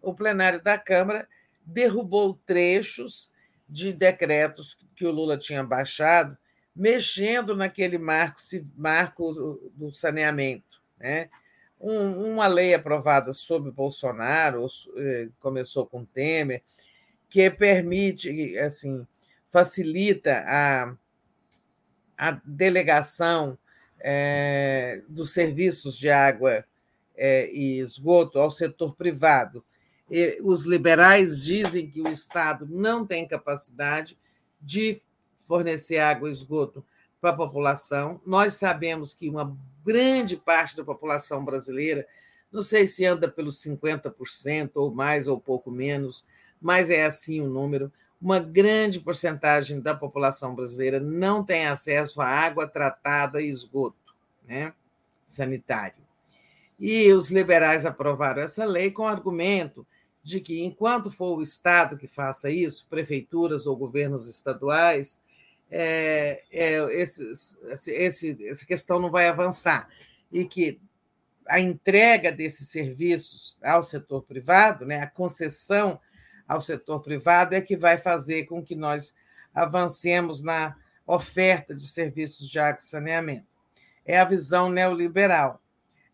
o 0.00 0.12
plenário 0.12 0.60
da 0.64 0.76
Câmara 0.76 1.28
derrubou 1.64 2.40
trechos 2.44 3.30
de 3.68 3.92
decretos 3.92 4.76
que 4.96 5.06
o 5.06 5.12
Lula 5.12 5.38
tinha 5.38 5.62
baixado 5.62 6.36
mexendo 6.74 7.54
naquele 7.54 7.98
marco, 7.98 8.40
marco 8.76 9.70
do 9.76 9.92
saneamento. 9.92 10.82
Né? 10.98 11.30
Um, 11.82 12.34
uma 12.34 12.46
lei 12.46 12.72
aprovada 12.72 13.32
sob 13.32 13.68
Bolsonaro, 13.72 14.64
eh, 14.96 15.28
começou 15.40 15.84
com 15.84 16.04
Temer, 16.04 16.62
que 17.28 17.50
permite, 17.50 18.56
assim, 18.58 19.04
facilita 19.50 20.44
a, 20.46 20.94
a 22.16 22.40
delegação 22.44 23.58
é, 23.98 25.02
dos 25.08 25.32
serviços 25.32 25.96
de 25.96 26.10
água 26.10 26.64
é, 27.16 27.50
e 27.52 27.78
esgoto 27.78 28.38
ao 28.38 28.50
setor 28.50 28.94
privado. 28.94 29.64
E 30.10 30.38
os 30.42 30.66
liberais 30.66 31.42
dizem 31.42 31.88
que 31.88 32.02
o 32.02 32.08
Estado 32.08 32.66
não 32.68 33.06
tem 33.06 33.26
capacidade 33.26 34.18
de 34.60 35.00
fornecer 35.44 35.98
água 35.98 36.28
e 36.28 36.32
esgoto 36.32 36.84
para 37.20 37.30
a 37.30 37.36
população. 37.36 38.20
Nós 38.26 38.54
sabemos 38.54 39.14
que 39.14 39.28
uma 39.28 39.56
grande 39.84 40.36
parte 40.36 40.76
da 40.76 40.84
população 40.84 41.44
brasileira, 41.44 42.06
não 42.50 42.62
sei 42.62 42.86
se 42.86 43.04
anda 43.04 43.28
pelos 43.28 43.62
50% 43.62 44.72
ou 44.74 44.94
mais 44.94 45.26
ou 45.26 45.40
pouco 45.40 45.70
menos, 45.70 46.24
mas 46.60 46.90
é 46.90 47.04
assim 47.04 47.40
o 47.40 47.48
número. 47.48 47.90
Uma 48.20 48.38
grande 48.38 49.00
porcentagem 49.00 49.80
da 49.80 49.94
população 49.94 50.54
brasileira 50.54 51.00
não 51.00 51.42
tem 51.42 51.66
acesso 51.66 52.20
à 52.20 52.26
água 52.26 52.68
tratada 52.68 53.40
e 53.40 53.48
esgoto 53.48 54.14
né, 54.46 54.72
sanitário. 55.24 56.02
E 56.78 57.12
os 57.12 57.30
liberais 57.30 57.86
aprovaram 57.86 58.42
essa 58.42 58.64
lei 58.64 58.90
com 58.90 59.02
o 59.02 59.06
argumento 59.06 59.86
de 60.22 60.40
que, 60.40 60.62
enquanto 60.62 61.10
for 61.10 61.38
o 61.38 61.42
Estado 61.42 61.96
que 61.96 62.06
faça 62.06 62.50
isso, 62.50 62.86
prefeituras 62.88 63.66
ou 63.66 63.76
governos 63.76 64.28
estaduais, 64.28 65.20
é, 65.74 66.42
é, 66.52 67.00
esse, 67.00 68.36
essa 68.46 68.66
questão 68.66 69.00
não 69.00 69.10
vai 69.10 69.26
avançar. 69.26 69.88
E 70.30 70.44
que 70.44 70.78
a 71.48 71.58
entrega 71.58 72.30
desses 72.30 72.68
serviços 72.68 73.58
ao 73.62 73.82
setor 73.82 74.22
privado, 74.22 74.84
né, 74.84 75.00
a 75.00 75.06
concessão 75.06 75.98
ao 76.46 76.60
setor 76.60 77.00
privado, 77.00 77.54
é 77.54 77.60
que 77.62 77.74
vai 77.74 77.96
fazer 77.96 78.44
com 78.44 78.62
que 78.62 78.76
nós 78.76 79.14
avancemos 79.54 80.42
na 80.42 80.76
oferta 81.06 81.74
de 81.74 81.86
serviços 81.86 82.48
de 82.48 82.58
água 82.58 82.78
e 82.78 82.84
saneamento. 82.84 83.46
É 84.04 84.18
a 84.18 84.24
visão 84.24 84.70
neoliberal. 84.70 85.60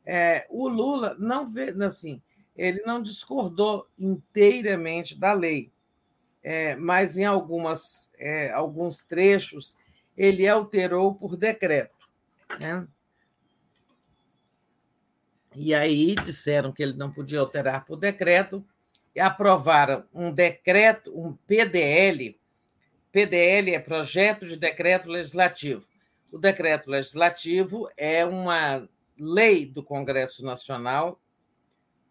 É, 0.07 0.47
o 0.49 0.69
Lula 0.69 1.17
não 1.19 1.45
vê, 1.45 1.75
assim, 1.85 2.23
ele 2.57 2.81
não 2.83 3.03
discordou 3.03 3.89
inteiramente 3.99 5.19
da 5.19 5.33
lei, 5.33 5.71
é, 6.51 6.75
mas 6.77 7.19
em 7.19 7.27
algumas, 7.27 8.11
é, 8.19 8.51
alguns 8.53 9.05
trechos 9.05 9.77
ele 10.17 10.49
alterou 10.49 11.15
por 11.15 11.37
decreto. 11.37 12.09
Né? 12.59 12.89
E 15.55 15.75
aí 15.75 16.15
disseram 16.15 16.73
que 16.73 16.83
ele 16.83 16.95
não 16.95 17.11
podia 17.11 17.41
alterar 17.41 17.85
por 17.85 17.97
decreto, 17.97 18.65
e 19.15 19.21
aprovaram 19.21 20.05
um 20.15 20.33
decreto, 20.33 21.13
um 21.15 21.35
PDL. 21.47 22.41
PDL 23.13 23.75
é 23.75 23.79
projeto 23.79 24.47
de 24.47 24.57
decreto 24.57 25.11
legislativo. 25.11 25.87
O 26.33 26.39
decreto 26.39 26.91
legislativo 26.91 27.91
é 27.95 28.25
uma 28.25 28.89
lei 29.19 29.67
do 29.67 29.83
Congresso 29.83 30.43
Nacional 30.43 31.21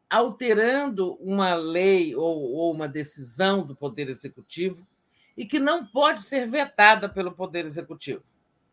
alterando 0.10 1.16
uma 1.16 1.54
lei 1.54 2.16
ou, 2.16 2.54
ou 2.54 2.74
uma 2.74 2.88
decisão 2.88 3.66
do 3.66 3.76
Poder 3.76 4.10
Executivo 4.10 4.88
e 5.36 5.46
que 5.46 5.60
não 5.60 5.86
pode 5.86 6.22
ser 6.22 6.48
vetada 6.48 7.08
pelo 7.08 7.32
Poder 7.32 7.66
Executivo. 7.66 8.24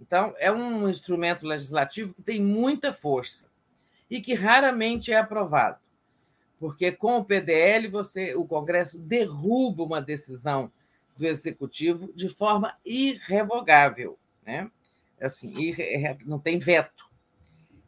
Então, 0.00 0.34
é 0.38 0.50
um 0.50 0.88
instrumento 0.88 1.46
legislativo 1.46 2.14
que 2.14 2.22
tem 2.22 2.40
muita 2.40 2.92
força 2.92 3.48
e 4.10 4.20
que 4.20 4.34
raramente 4.34 5.12
é 5.12 5.16
aprovado, 5.16 5.78
porque 6.58 6.92
com 6.92 7.18
o 7.18 7.24
PDL 7.24 7.88
você, 7.88 8.34
o 8.34 8.44
Congresso 8.44 8.98
derruba 8.98 9.82
uma 9.82 10.00
decisão 10.00 10.70
do 11.16 11.26
Executivo 11.26 12.12
de 12.14 12.28
forma 12.28 12.76
irrevogável, 12.84 14.18
né? 14.44 14.70
Assim, 15.20 15.74
não 16.24 16.38
tem 16.38 16.58
veto. 16.58 17.04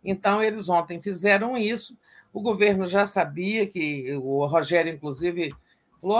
Então, 0.02 0.42
eles 0.42 0.68
ontem 0.68 1.02
fizeram 1.02 1.58
isso 1.58 1.98
o 2.36 2.40
governo 2.42 2.86
já 2.86 3.06
sabia 3.06 3.66
que 3.66 4.14
o 4.16 4.44
Rogério, 4.44 4.92
inclusive, 4.92 5.54
falou: 5.98 6.18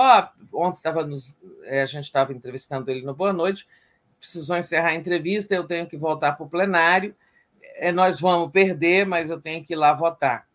oh, 0.50 0.66
ontem 0.66 0.80
tava 0.80 1.06
nos, 1.06 1.36
eh, 1.64 1.82
a 1.82 1.84
gente 1.84 2.04
estava 2.04 2.32
entrevistando 2.32 2.90
ele 2.90 3.02
no 3.02 3.14
Boa 3.14 3.34
Noite, 3.34 3.68
precisou 4.18 4.56
encerrar 4.56 4.88
a 4.88 4.94
entrevista, 4.94 5.54
eu 5.54 5.64
tenho 5.64 5.86
que 5.86 5.94
voltar 5.94 6.32
para 6.32 6.46
o 6.46 6.48
plenário. 6.48 7.14
Eh, 7.74 7.92
nós 7.92 8.18
vamos 8.18 8.50
perder, 8.50 9.04
mas 9.04 9.28
eu 9.28 9.38
tenho 9.38 9.62
que 9.62 9.74
ir 9.74 9.76
lá 9.76 9.92
votar. 9.92 10.48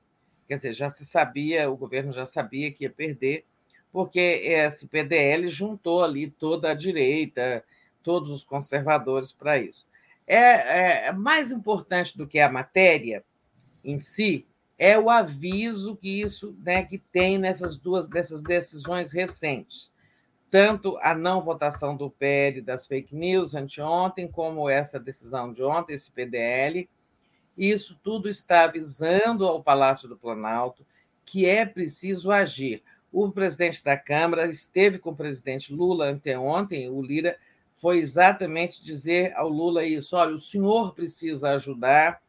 Quer 0.48 0.56
dizer, 0.56 0.74
já 0.74 0.90
se 0.90 1.06
sabia, 1.06 1.70
o 1.70 1.78
governo 1.78 2.12
já 2.12 2.26
sabia 2.26 2.72
que 2.72 2.86
ia 2.86 2.90
perder, 2.90 3.46
porque 3.92 4.20
esse 4.20 4.88
PDL 4.88 5.48
juntou 5.48 6.04
ali 6.04 6.28
toda 6.28 6.72
a 6.72 6.74
direita, 6.74 7.64
todos 8.02 8.32
os 8.32 8.44
conservadores 8.44 9.32
para 9.32 9.60
isso. 9.60 9.86
É, 10.26 11.10
é 11.10 11.14
mais 11.14 11.52
importante 11.52 12.18
do 12.18 12.26
que 12.26 12.40
a 12.40 12.52
matéria 12.52 13.24
em 13.86 14.00
si 14.00 14.48
é 14.82 14.98
o 14.98 15.11
aviso 15.11 15.95
que 15.95 16.22
isso 16.24 16.58
né, 16.66 16.82
que 16.82 16.98
tem 16.98 17.38
nessas 17.38 17.77
duas 17.77 18.08
dessas 18.08 18.42
decisões 18.42 19.14
recentes. 19.14 19.93
Tanto 20.50 20.98
a 21.03 21.14
não 21.14 21.40
votação 21.40 21.95
do 21.95 22.10
PL 22.10 22.64
das 22.64 22.88
fake 22.88 23.16
news 23.16 23.53
anteontem, 23.53 24.27
como 24.27 24.68
essa 24.68 25.00
decisão 25.00 25.53
de 25.53 25.61
ontem, 25.61 25.93
esse 25.93 26.11
PDL, 26.11 26.90
isso 27.56 27.95
tudo 28.01 28.27
está 28.27 28.64
avisando 28.64 29.45
ao 29.45 29.61
Palácio 29.61 30.10
do 30.10 30.18
Planalto 30.18 30.84
que 31.24 31.45
é 31.45 31.64
preciso 31.64 32.32
agir. 32.32 32.82
O 33.11 33.32
presidente 33.32 33.84
da 33.84 33.95
Câmara 33.95 34.48
esteve 34.48 34.98
com 34.98 35.11
o 35.11 35.16
presidente 35.16 35.72
Lula 35.72 36.06
anteontem, 36.06 36.90
o 36.90 37.00
Lira 37.03 37.38
foi 37.72 38.00
exatamente 38.00 38.84
dizer 38.84 39.32
ao 39.35 39.48
Lula 39.48 39.85
isso: 39.85 40.16
olha, 40.16 40.34
o 40.34 40.40
senhor 40.40 40.95
precisa 40.95 41.51
ajudar, 41.51 42.19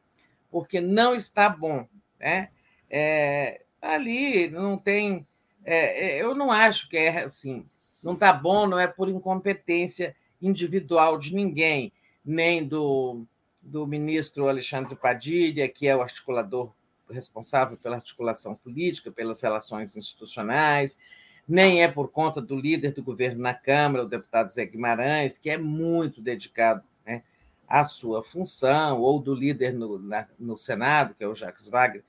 porque 0.50 0.82
não 0.82 1.14
está 1.14 1.48
bom 1.48 1.88
né? 2.22 2.48
É, 2.88 3.62
ali 3.80 4.48
não 4.48 4.78
tem. 4.78 5.26
É, 5.64 6.18
é, 6.18 6.22
eu 6.22 6.34
não 6.34 6.52
acho 6.52 6.88
que 6.88 6.96
é 6.96 7.24
assim. 7.24 7.66
Não 8.02 8.14
está 8.14 8.32
bom, 8.32 8.66
não 8.66 8.78
é 8.78 8.86
por 8.86 9.08
incompetência 9.08 10.14
individual 10.40 11.18
de 11.18 11.34
ninguém, 11.34 11.92
nem 12.24 12.66
do, 12.66 13.24
do 13.60 13.86
ministro 13.86 14.48
Alexandre 14.48 14.96
Padilha, 14.96 15.68
que 15.68 15.86
é 15.86 15.96
o 15.96 16.02
articulador 16.02 16.72
responsável 17.08 17.76
pela 17.76 17.96
articulação 17.96 18.54
política, 18.54 19.10
pelas 19.12 19.40
relações 19.40 19.96
institucionais, 19.96 20.98
nem 21.46 21.82
é 21.82 21.88
por 21.88 22.08
conta 22.08 22.40
do 22.40 22.56
líder 22.56 22.92
do 22.92 23.02
governo 23.02 23.40
na 23.40 23.54
Câmara, 23.54 24.04
o 24.04 24.08
deputado 24.08 24.50
Zé 24.50 24.64
Guimarães, 24.64 25.38
que 25.38 25.50
é 25.50 25.58
muito 25.58 26.20
dedicado 26.20 26.82
né, 27.04 27.22
à 27.68 27.84
sua 27.84 28.22
função, 28.22 29.00
ou 29.00 29.20
do 29.20 29.34
líder 29.34 29.72
no, 29.74 29.98
na, 29.98 30.26
no 30.38 30.58
Senado, 30.58 31.14
que 31.14 31.22
é 31.22 31.28
o 31.28 31.34
Jacques 31.34 31.68
Wagner, 31.68 32.04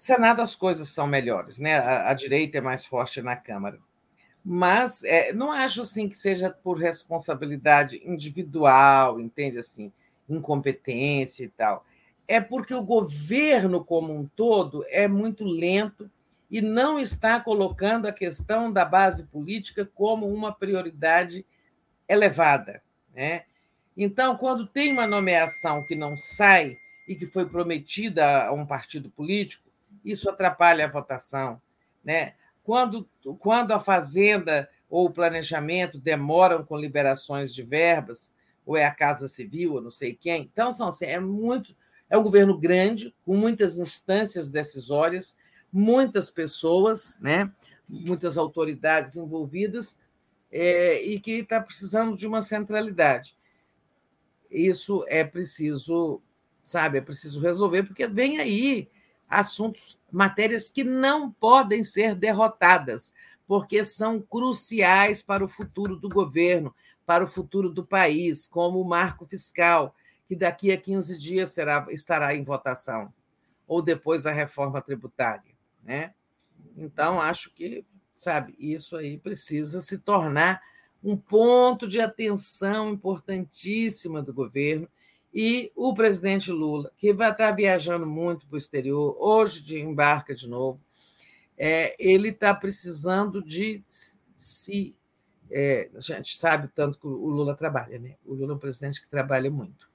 Senado 0.00 0.40
as 0.40 0.54
coisas 0.54 0.88
são 0.88 1.06
melhores, 1.06 1.58
né? 1.58 1.78
A, 1.78 2.08
a 2.08 2.14
direita 2.14 2.56
é 2.56 2.60
mais 2.62 2.86
forte 2.86 3.20
na 3.20 3.36
Câmara. 3.36 3.78
Mas 4.42 5.04
é, 5.04 5.30
não 5.30 5.52
acho 5.52 5.82
assim 5.82 6.08
que 6.08 6.16
seja 6.16 6.48
por 6.48 6.78
responsabilidade 6.78 8.00
individual, 8.02 9.20
entende 9.20 9.58
assim, 9.58 9.92
incompetência 10.26 11.44
e 11.44 11.50
tal. 11.50 11.84
É 12.26 12.40
porque 12.40 12.72
o 12.72 12.82
governo 12.82 13.84
como 13.84 14.16
um 14.16 14.24
todo 14.24 14.82
é 14.88 15.06
muito 15.06 15.44
lento 15.44 16.10
e 16.50 16.62
não 16.62 16.98
está 16.98 17.38
colocando 17.38 18.08
a 18.08 18.12
questão 18.12 18.72
da 18.72 18.86
base 18.86 19.26
política 19.26 19.84
como 19.84 20.26
uma 20.32 20.50
prioridade 20.50 21.44
elevada, 22.08 22.82
né? 23.14 23.42
Então, 23.94 24.34
quando 24.34 24.66
tem 24.66 24.92
uma 24.92 25.06
nomeação 25.06 25.84
que 25.84 25.94
não 25.94 26.16
sai 26.16 26.78
e 27.06 27.14
que 27.14 27.26
foi 27.26 27.44
prometida 27.44 28.46
a 28.46 28.52
um 28.54 28.64
partido 28.64 29.10
político, 29.10 29.69
isso 30.04 30.28
atrapalha 30.28 30.84
a 30.84 30.90
votação. 30.90 31.60
Né? 32.04 32.34
Quando, 32.62 33.08
quando 33.38 33.72
a 33.72 33.80
Fazenda 33.80 34.68
ou 34.88 35.06
o 35.06 35.12
planejamento 35.12 35.98
demoram 35.98 36.64
com 36.64 36.76
liberações 36.76 37.54
de 37.54 37.62
verbas, 37.62 38.32
ou 38.66 38.76
é 38.76 38.84
a 38.84 38.94
Casa 38.94 39.28
Civil, 39.28 39.74
ou 39.74 39.80
não 39.80 39.90
sei 39.90 40.14
quem. 40.14 40.42
Então, 40.42 40.72
são, 40.72 40.88
assim, 40.88 41.06
é 41.06 41.20
muito. 41.20 41.74
É 42.08 42.18
um 42.18 42.22
governo 42.22 42.58
grande, 42.58 43.14
com 43.24 43.36
muitas 43.36 43.78
instâncias 43.78 44.50
decisórias, 44.50 45.36
muitas 45.72 46.28
pessoas, 46.28 47.16
né? 47.20 47.50
muitas 47.88 48.36
autoridades 48.36 49.16
envolvidas, 49.16 49.96
é, 50.50 51.02
e 51.02 51.20
que 51.20 51.32
está 51.32 51.60
precisando 51.60 52.16
de 52.16 52.26
uma 52.26 52.42
centralidade. 52.42 53.36
Isso 54.50 55.04
é 55.08 55.22
preciso, 55.22 56.20
sabe, 56.64 56.98
é 56.98 57.00
preciso 57.00 57.40
resolver, 57.40 57.84
porque 57.84 58.06
vem 58.08 58.38
aí 58.38 58.88
assuntos, 59.30 59.96
matérias 60.10 60.68
que 60.68 60.82
não 60.82 61.30
podem 61.30 61.84
ser 61.84 62.14
derrotadas, 62.14 63.14
porque 63.46 63.84
são 63.84 64.20
cruciais 64.20 65.22
para 65.22 65.44
o 65.44 65.48
futuro 65.48 65.96
do 65.96 66.08
governo, 66.08 66.74
para 67.06 67.24
o 67.24 67.28
futuro 67.28 67.70
do 67.70 67.84
país, 67.84 68.46
como 68.46 68.80
o 68.80 68.88
marco 68.88 69.24
fiscal, 69.24 69.94
que 70.28 70.36
daqui 70.36 70.70
a 70.70 70.76
15 70.76 71.18
dias 71.18 71.50
será, 71.50 71.86
estará 71.90 72.34
em 72.34 72.44
votação, 72.44 73.12
ou 73.66 73.80
depois 73.82 74.26
a 74.26 74.32
reforma 74.32 74.80
tributária. 74.80 75.52
Né? 75.82 76.14
Então, 76.76 77.20
acho 77.20 77.52
que, 77.52 77.84
sabe, 78.12 78.54
isso 78.58 78.96
aí 78.96 79.18
precisa 79.18 79.80
se 79.80 79.98
tornar 79.98 80.62
um 81.02 81.16
ponto 81.16 81.88
de 81.88 82.00
atenção 82.00 82.90
importantíssima 82.90 84.22
do 84.22 84.32
governo. 84.32 84.88
E 85.32 85.70
o 85.76 85.94
presidente 85.94 86.50
Lula, 86.50 86.90
que 86.96 87.12
vai 87.12 87.30
estar 87.30 87.52
viajando 87.52 88.06
muito 88.06 88.46
para 88.46 88.54
o 88.56 88.58
exterior, 88.58 89.16
hoje 89.18 89.62
de 89.62 89.78
embarca 89.78 90.34
de 90.34 90.48
novo, 90.48 90.80
é, 91.56 91.94
ele 91.98 92.30
está 92.30 92.54
precisando 92.54 93.42
de 93.42 93.84
se. 94.36 94.96
É, 95.52 95.90
a 95.94 96.00
gente 96.00 96.36
sabe 96.36 96.68
tanto 96.74 96.98
que 96.98 97.06
o 97.06 97.28
Lula 97.28 97.54
trabalha, 97.54 97.98
né? 97.98 98.16
O 98.24 98.34
Lula 98.34 98.52
é 98.52 98.56
um 98.56 98.58
presidente 98.58 99.00
que 99.00 99.08
trabalha 99.08 99.50
muito. 99.50 99.88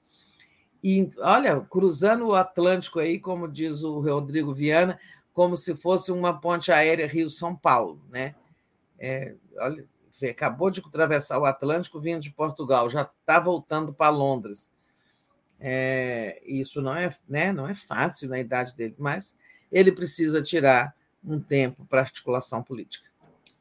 E 0.82 1.10
olha, 1.18 1.60
cruzando 1.60 2.28
o 2.28 2.34
Atlântico 2.34 3.00
aí, 3.00 3.18
como 3.18 3.48
diz 3.48 3.82
o 3.82 4.00
Rodrigo 4.00 4.54
Viana, 4.54 4.98
como 5.32 5.56
se 5.56 5.74
fosse 5.74 6.12
uma 6.12 6.40
ponte 6.40 6.70
aérea 6.70 7.06
Rio-São 7.06 7.56
Paulo, 7.56 8.00
né? 8.10 8.34
É, 8.98 9.34
olha, 9.58 9.86
acabou 10.30 10.70
de 10.70 10.80
atravessar 10.80 11.38
o 11.38 11.44
Atlântico 11.44 12.00
vindo 12.00 12.20
de 12.20 12.30
Portugal, 12.30 12.88
já 12.88 13.02
está 13.02 13.40
voltando 13.40 13.92
para 13.92 14.08
Londres. 14.10 14.70
É, 15.60 16.40
isso 16.44 16.82
não 16.82 16.94
é, 16.94 17.10
né, 17.28 17.52
não 17.52 17.68
é 17.68 17.74
fácil 17.74 18.28
na 18.28 18.38
idade 18.38 18.74
dele, 18.74 18.94
mas 18.98 19.34
ele 19.72 19.90
precisa 19.90 20.42
tirar 20.42 20.94
um 21.24 21.40
tempo 21.40 21.84
para 21.86 22.00
articulação 22.00 22.62
política. 22.62 23.08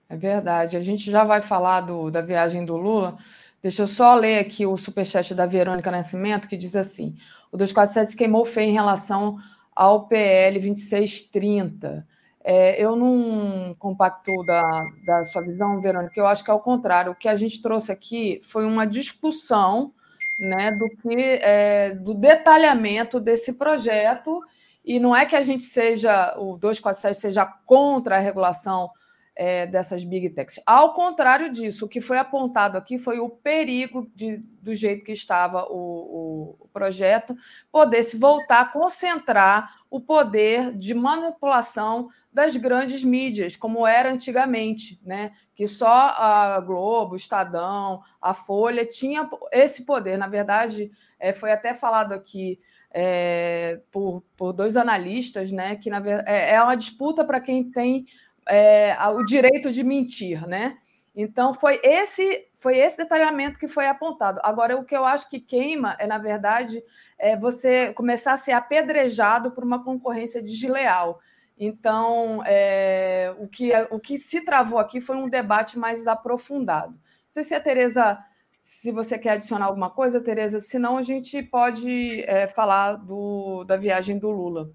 É 0.07 0.15
verdade. 0.15 0.77
A 0.77 0.81
gente 0.81 1.09
já 1.09 1.23
vai 1.23 1.41
falar 1.41 1.81
do, 1.81 2.11
da 2.11 2.21
viagem 2.21 2.63
do 2.63 2.77
Lula. 2.77 3.17
Deixa 3.61 3.81
eu 3.81 3.87
só 3.87 4.13
ler 4.13 4.39
aqui 4.39 4.65
o 4.65 4.77
superchat 4.77 5.33
da 5.33 5.47
Verônica 5.47 5.89
Nascimento, 5.89 6.47
que 6.47 6.55
diz 6.55 6.75
assim: 6.75 7.15
o 7.51 7.57
247 7.57 8.11
se 8.11 8.17
queimou 8.17 8.45
feio 8.45 8.69
em 8.69 8.73
relação 8.73 9.39
ao 9.75 10.07
PL 10.07 10.59
2630. 10.59 12.05
É, 12.43 12.79
eu 12.79 12.95
não 12.95 13.75
compacto 13.79 14.31
da, 14.45 14.61
da 15.03 15.25
sua 15.25 15.41
visão, 15.41 15.81
Verônica, 15.81 16.13
eu 16.15 16.27
acho 16.27 16.43
que 16.43 16.51
é 16.51 16.53
o 16.53 16.59
contrário. 16.59 17.11
O 17.11 17.15
que 17.15 17.27
a 17.27 17.33
gente 17.33 17.59
trouxe 17.59 17.91
aqui 17.91 18.39
foi 18.43 18.65
uma 18.65 18.85
discussão 18.85 19.91
né, 20.39 20.71
do, 20.71 20.89
que, 20.89 21.39
é, 21.41 21.91
do 21.95 22.13
detalhamento 22.13 23.19
desse 23.19 23.53
projeto, 23.53 24.41
e 24.83 24.99
não 24.99 25.15
é 25.15 25.25
que 25.25 25.35
a 25.35 25.41
gente 25.41 25.63
seja, 25.63 26.35
o 26.37 26.57
247 26.57 27.17
seja 27.17 27.45
contra 27.45 28.17
a 28.17 28.19
regulação 28.19 28.89
é, 29.35 29.65
dessas 29.67 30.03
big 30.03 30.29
techs. 30.29 30.61
Ao 30.65 30.93
contrário 30.93 31.51
disso, 31.51 31.85
o 31.85 31.89
que 31.89 31.99
foi 31.99 32.17
apontado 32.17 32.77
aqui 32.77 32.97
foi 32.97 33.19
o 33.19 33.29
perigo 33.29 34.09
de, 34.15 34.37
do 34.61 34.73
jeito 34.73 35.03
que 35.03 35.11
estava 35.11 35.65
o, 35.69 36.57
o 36.59 36.67
projeto 36.71 37.35
poder 37.71 38.03
se 38.03 38.17
voltar 38.17 38.61
a 38.61 38.65
concentrar 38.65 39.75
o 39.89 39.99
poder 39.99 40.75
de 40.77 40.93
manipulação 40.93 42.09
das 42.31 42.57
grandes 42.57 43.03
mídias, 43.03 43.55
como 43.55 43.87
era 43.87 44.11
antigamente, 44.11 44.99
né? 45.05 45.31
que 45.53 45.65
só 45.65 46.13
a 46.17 46.59
Globo, 46.59 47.13
o 47.13 47.17
Estadão, 47.17 48.01
a 48.21 48.33
Folha 48.33 48.85
tinha 48.85 49.29
esse 49.51 49.85
poder. 49.85 50.17
Na 50.17 50.27
verdade, 50.27 50.91
é, 51.17 51.31
foi 51.31 51.51
até 51.51 51.73
falado 51.73 52.13
aqui 52.13 52.59
é, 52.91 53.79
por, 53.91 54.21
por 54.35 54.51
dois 54.51 54.75
analistas, 54.75 55.51
né? 55.51 55.77
que 55.77 55.89
na, 55.89 56.01
é, 56.25 56.55
é 56.55 56.61
uma 56.61 56.75
disputa 56.75 57.23
para 57.23 57.39
quem 57.39 57.63
tem 57.71 58.05
é, 58.47 58.95
o 59.09 59.23
direito 59.23 59.71
de 59.71 59.83
mentir, 59.83 60.47
né? 60.47 60.77
Então 61.15 61.53
foi 61.53 61.79
esse 61.81 62.45
foi 62.57 62.77
esse 62.77 62.97
detalhamento 62.97 63.59
que 63.59 63.67
foi 63.67 63.87
apontado. 63.87 64.39
Agora 64.43 64.75
o 64.75 64.83
que 64.83 64.95
eu 64.95 65.05
acho 65.05 65.29
que 65.29 65.39
queima 65.39 65.95
é 65.99 66.05
na 66.05 66.17
verdade 66.17 66.83
é 67.17 67.37
você 67.37 67.93
começar 67.93 68.33
a 68.33 68.37
ser 68.37 68.51
apedrejado 68.51 69.51
por 69.51 69.63
uma 69.63 69.83
concorrência 69.83 70.41
desleal. 70.41 71.19
Então 71.57 72.43
é, 72.45 73.33
o 73.39 73.47
que 73.47 73.71
o 73.89 73.99
que 73.99 74.17
se 74.17 74.41
travou 74.41 74.77
aqui 74.77 74.99
foi 74.99 75.15
um 75.15 75.29
debate 75.29 75.79
mais 75.79 76.05
aprofundado. 76.05 76.93
Não 76.93 76.99
sei 77.29 77.43
se 77.43 77.55
a 77.55 77.61
Tereza 77.61 78.19
se 78.65 78.91
você 78.91 79.19
quer 79.19 79.33
adicionar 79.33 79.67
alguma 79.67 79.91
coisa, 79.91 80.19
Tereza, 80.19 80.59
senão 80.59 80.97
a 80.97 81.03
gente 81.03 81.41
pode 81.43 82.23
é, 82.23 82.47
falar 82.47 82.95
do, 82.95 83.63
da 83.63 83.77
viagem 83.77 84.17
do 84.17 84.31
Lula. 84.31 84.71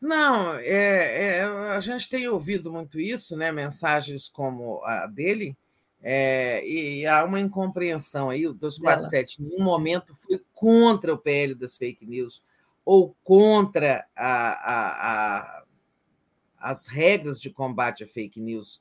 Não, 0.00 0.54
é, 0.54 1.38
é, 1.38 1.42
a 1.42 1.80
gente 1.80 2.08
tem 2.08 2.28
ouvido 2.28 2.72
muito 2.72 3.00
isso, 3.00 3.36
né? 3.36 3.50
mensagens 3.50 4.28
como 4.28 4.82
a 4.84 5.06
dele, 5.06 5.56
é, 6.02 6.66
e 6.66 7.06
há 7.06 7.24
uma 7.24 7.40
incompreensão 7.40 8.30
aí. 8.30 8.46
O 8.46 8.52
247, 8.52 9.42
em 9.42 9.60
um 9.60 9.64
momento, 9.64 10.14
foi 10.14 10.40
contra 10.54 11.12
o 11.12 11.18
PL 11.18 11.54
das 11.54 11.76
fake 11.76 12.06
news 12.06 12.42
ou 12.84 13.16
contra 13.24 14.06
a, 14.14 14.50
a, 14.52 14.90
a, 15.10 15.64
as 16.58 16.86
regras 16.86 17.40
de 17.40 17.50
combate 17.50 18.04
a 18.04 18.06
fake 18.06 18.40
news. 18.40 18.80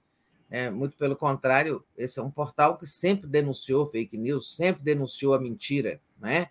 É, 0.51 0.69
muito 0.69 0.95
pelo 0.95 1.15
contrário, 1.15 1.83
esse 1.97 2.19
é 2.19 2.23
um 2.23 2.29
portal 2.29 2.77
que 2.77 2.85
sempre 2.85 3.27
denunciou 3.27 3.89
fake 3.89 4.17
news, 4.17 4.55
sempre 4.55 4.83
denunciou 4.83 5.33
a 5.33 5.39
mentira. 5.39 5.99
Né? 6.19 6.49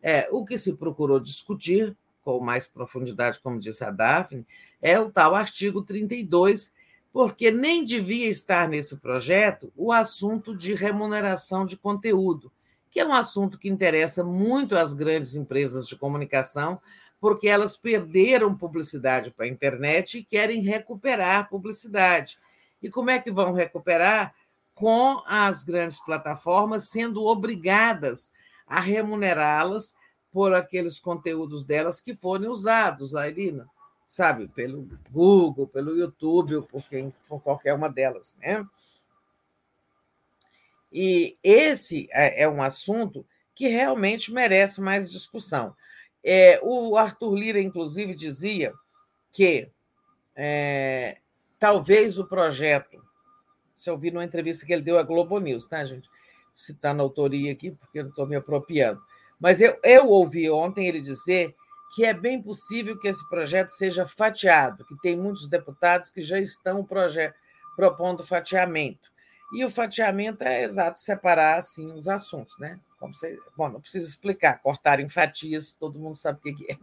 É, 0.00 0.28
o 0.30 0.44
que 0.44 0.56
se 0.56 0.76
procurou 0.76 1.18
discutir 1.18 1.96
com 2.26 2.40
mais 2.40 2.66
profundidade, 2.66 3.38
como 3.38 3.60
disse 3.60 3.84
a 3.84 3.90
Daphne, 3.92 4.44
é 4.82 4.98
o 4.98 5.12
tal 5.12 5.36
artigo 5.36 5.80
32, 5.80 6.74
porque 7.12 7.52
nem 7.52 7.84
devia 7.84 8.26
estar 8.26 8.68
nesse 8.68 8.96
projeto 8.96 9.72
o 9.76 9.92
assunto 9.92 10.52
de 10.56 10.74
remuneração 10.74 11.64
de 11.64 11.76
conteúdo, 11.76 12.50
que 12.90 12.98
é 12.98 13.06
um 13.06 13.14
assunto 13.14 13.56
que 13.56 13.68
interessa 13.68 14.24
muito 14.24 14.76
às 14.76 14.92
grandes 14.92 15.36
empresas 15.36 15.86
de 15.86 15.94
comunicação, 15.94 16.80
porque 17.20 17.46
elas 17.46 17.76
perderam 17.76 18.56
publicidade 18.56 19.30
para 19.30 19.46
a 19.46 19.48
internet 19.48 20.18
e 20.18 20.24
querem 20.24 20.60
recuperar 20.62 21.48
publicidade. 21.48 22.40
E 22.82 22.90
como 22.90 23.08
é 23.08 23.20
que 23.20 23.30
vão 23.30 23.52
recuperar? 23.52 24.34
Com 24.74 25.22
as 25.28 25.62
grandes 25.62 26.00
plataformas 26.04 26.88
sendo 26.88 27.22
obrigadas 27.22 28.32
a 28.66 28.80
remunerá-las 28.80 29.94
por 30.32 30.54
aqueles 30.54 30.98
conteúdos 30.98 31.64
delas 31.64 32.00
que 32.00 32.14
forem 32.14 32.48
usados, 32.48 33.14
a 33.14 33.28
Irina, 33.28 33.66
sabe, 34.06 34.48
pelo 34.48 34.88
Google, 35.10 35.66
pelo 35.66 35.96
YouTube, 35.96 36.56
ou 36.56 36.62
por, 36.62 36.82
quem, 36.88 37.12
por 37.28 37.42
qualquer 37.42 37.74
uma 37.74 37.88
delas. 37.88 38.36
Né? 38.38 38.64
E 40.92 41.36
esse 41.42 42.08
é, 42.12 42.44
é 42.44 42.48
um 42.48 42.62
assunto 42.62 43.26
que 43.54 43.66
realmente 43.68 44.32
merece 44.32 44.80
mais 44.80 45.10
discussão. 45.10 45.74
É, 46.22 46.60
o 46.62 46.96
Arthur 46.96 47.34
Lira, 47.34 47.60
inclusive, 47.60 48.14
dizia 48.14 48.72
que 49.32 49.70
é, 50.34 51.18
talvez 51.58 52.18
o 52.18 52.26
projeto, 52.26 53.02
se 53.74 53.88
eu 53.88 53.96
vi 53.96 54.10
numa 54.10 54.24
entrevista 54.24 54.66
que 54.66 54.72
ele 54.72 54.82
deu 54.82 54.98
à 54.98 55.02
Globo 55.02 55.38
News, 55.38 55.66
tá, 55.66 55.84
gente? 55.84 56.08
Citando 56.52 57.00
a 57.00 57.04
autoria 57.04 57.52
aqui, 57.52 57.70
porque 57.70 57.98
eu 57.98 58.04
não 58.04 58.10
estou 58.10 58.26
me 58.26 58.36
apropriando 58.36 59.00
mas 59.40 59.60
eu, 59.60 59.78
eu 59.82 60.06
ouvi 60.08 60.50
ontem 60.50 60.86
ele 60.86 61.00
dizer 61.00 61.54
que 61.94 62.04
é 62.04 62.12
bem 62.12 62.42
possível 62.42 62.98
que 62.98 63.08
esse 63.08 63.26
projeto 63.28 63.68
seja 63.70 64.06
fatiado, 64.06 64.84
que 64.84 64.96
tem 65.00 65.16
muitos 65.16 65.48
deputados 65.48 66.10
que 66.10 66.20
já 66.20 66.38
estão 66.38 66.86
propondo 67.76 68.24
fatiamento. 68.24 69.10
E 69.52 69.64
o 69.64 69.70
fatiamento 69.70 70.42
é 70.42 70.62
exato 70.62 70.98
separar 70.98 71.58
assim 71.58 71.92
os 71.92 72.08
assuntos, 72.08 72.58
né? 72.58 72.80
Como 72.98 73.14
você, 73.14 73.38
bom, 73.56 73.68
não 73.68 73.80
precisa 73.80 74.08
explicar, 74.08 74.60
cortar 74.60 74.98
em 74.98 75.08
fatias, 75.08 75.72
todo 75.72 75.98
mundo 75.98 76.16
sabe 76.16 76.38
o 76.38 76.54
que 76.54 76.72
é. 76.72 76.76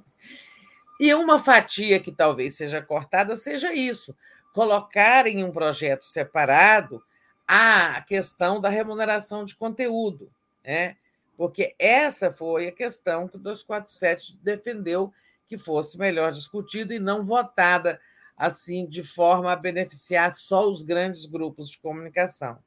E 0.99 1.14
uma 1.14 1.40
fatia 1.40 1.99
que 1.99 2.11
talvez 2.11 2.56
seja 2.56 2.82
cortada 2.82 3.35
seja 3.35 3.73
isso, 3.73 4.15
colocar 4.53 5.27
em 5.27 5.43
um 5.43 5.51
projeto 5.51 6.06
separado 6.06 7.03
a 7.48 8.01
questão 8.07 8.61
da 8.61 8.69
remuneração 8.69 9.43
de 9.43 9.56
conteúdo, 9.56 10.32
né? 10.64 10.95
Porque 11.37 11.75
essa 11.77 12.31
foi 12.31 12.67
a 12.67 12.71
questão 12.71 13.27
que 13.27 13.35
o 13.35 13.39
247 13.39 14.37
defendeu 14.41 15.13
que 15.47 15.57
fosse 15.57 15.97
melhor 15.97 16.31
discutida 16.31 16.93
e 16.93 16.99
não 16.99 17.23
votada 17.23 17.99
assim 18.37 18.87
de 18.87 19.03
forma 19.03 19.51
a 19.51 19.55
beneficiar 19.55 20.33
só 20.33 20.67
os 20.67 20.83
grandes 20.83 21.25
grupos 21.25 21.69
de 21.69 21.79
comunicação, 21.79 22.57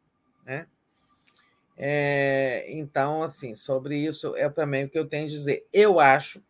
né? 0.45 0.67
É, 1.79 2.65
então, 2.69 3.23
assim, 3.23 3.55
sobre 3.55 3.99
isso 3.99 4.35
é 4.37 4.49
também 4.49 4.85
o 4.85 4.89
que 4.89 4.99
eu 4.99 5.07
tenho 5.07 5.27
a 5.27 5.29
dizer. 5.31 5.67
Eu 5.73 6.01
acho 6.01 6.43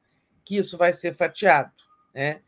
que 0.45 0.57
isso 0.57 0.79
vai 0.79 0.93
ser 0.93 1.15
fatiado, 1.15 1.73
né? 2.15 2.41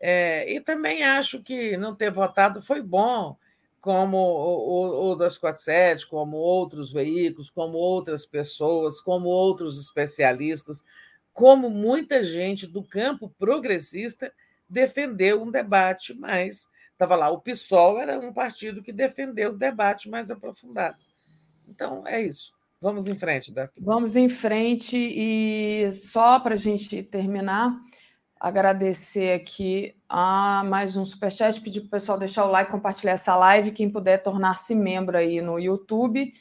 É, 0.00 0.50
e 0.50 0.60
também 0.60 1.04
acho 1.04 1.42
que 1.42 1.76
não 1.76 1.94
ter 1.94 2.10
votado 2.10 2.60
foi 2.60 2.82
bom, 2.82 3.36
como 3.82 4.16
o, 4.16 5.10
o 5.10 5.14
247, 5.16 6.06
como 6.06 6.36
outros 6.36 6.92
veículos, 6.92 7.50
como 7.50 7.76
outras 7.76 8.24
pessoas, 8.24 9.00
como 9.00 9.28
outros 9.28 9.78
especialistas, 9.78 10.84
como 11.32 11.68
muita 11.68 12.22
gente 12.22 12.64
do 12.64 12.84
campo 12.84 13.28
progressista 13.36 14.32
defendeu 14.68 15.42
um 15.42 15.50
debate 15.50 16.14
mais. 16.14 16.68
Estava 16.92 17.16
lá, 17.16 17.28
o 17.30 17.40
PSOL 17.40 17.98
era 17.98 18.20
um 18.20 18.32
partido 18.32 18.84
que 18.84 18.92
defendeu 18.92 19.50
o 19.50 19.58
debate 19.58 20.08
mais 20.08 20.30
aprofundado. 20.30 20.96
Então, 21.68 22.06
é 22.06 22.22
isso. 22.22 22.52
Vamos 22.80 23.08
em 23.08 23.18
frente, 23.18 23.52
Daphne. 23.52 23.84
Vamos 23.84 24.14
em 24.14 24.28
frente 24.28 24.96
e 24.96 25.90
só 25.90 26.38
para 26.38 26.54
a 26.54 26.58
gente 26.58 27.02
terminar, 27.02 27.76
agradecer 28.42 29.34
aqui 29.34 29.94
a 30.08 30.64
mais 30.64 30.96
um 30.96 31.04
superchat, 31.04 31.60
pedir 31.60 31.82
para 31.82 31.86
o 31.86 31.90
pessoal 31.90 32.18
deixar 32.18 32.44
o 32.44 32.50
like, 32.50 32.72
compartilhar 32.72 33.12
essa 33.12 33.36
live, 33.36 33.70
quem 33.70 33.88
puder 33.88 34.20
tornar-se 34.20 34.74
membro 34.74 35.16
aí 35.16 35.40
no 35.40 35.60
YouTube, 35.60 36.34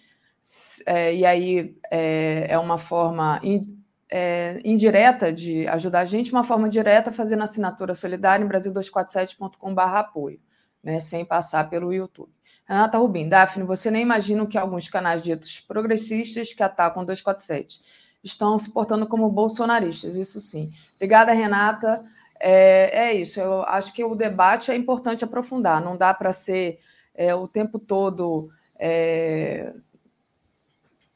é, 0.88 1.14
e 1.14 1.24
aí 1.24 1.78
é, 1.92 2.48
é 2.50 2.58
uma 2.58 2.80
forma 2.80 3.40
in, 3.44 3.78
é, 4.10 4.60
indireta 4.66 5.32
de 5.32 5.68
ajudar 5.68 6.00
a 6.00 6.06
gente, 6.06 6.32
uma 6.32 6.44
forma 6.44 6.68
direta 6.68 7.12
fazendo 7.12 7.44
assinatura 7.44 7.94
solidária 7.94 8.44
em 8.44 8.50
brasil247.com.br 8.50 9.82
apoio, 9.82 10.40
né, 10.84 11.00
sem 11.00 11.24
passar 11.24 11.70
pelo 11.70 11.94
YouTube. 11.94 12.34
Renata 12.66 12.98
Rubim, 12.98 13.30
Daphne, 13.30 13.64
você 13.64 13.92
nem 13.92 14.02
imagina 14.02 14.42
o 14.42 14.48
que 14.48 14.58
alguns 14.58 14.90
canais 14.90 15.22
ditos 15.22 15.60
progressistas 15.60 16.52
que 16.52 16.64
atacam 16.64 17.06
247 17.06 17.80
estão 18.24 18.58
se 18.58 18.72
portando 18.72 19.06
como 19.06 19.30
bolsonaristas, 19.30 20.16
isso 20.16 20.40
sim. 20.40 20.68
Obrigada, 21.02 21.34
Renata. 21.34 22.00
É, 22.40 23.08
é 23.08 23.14
isso, 23.16 23.40
eu 23.40 23.64
acho 23.64 23.92
que 23.92 24.04
o 24.04 24.14
debate 24.14 24.70
é 24.70 24.76
importante 24.76 25.26
aprofundar, 25.26 25.82
não 25.82 25.98
dá 25.98 26.14
para 26.14 26.32
ser 26.32 26.78
é, 27.16 27.34
o 27.34 27.48
tempo 27.48 27.80
todo. 27.80 28.48
É... 28.80 29.74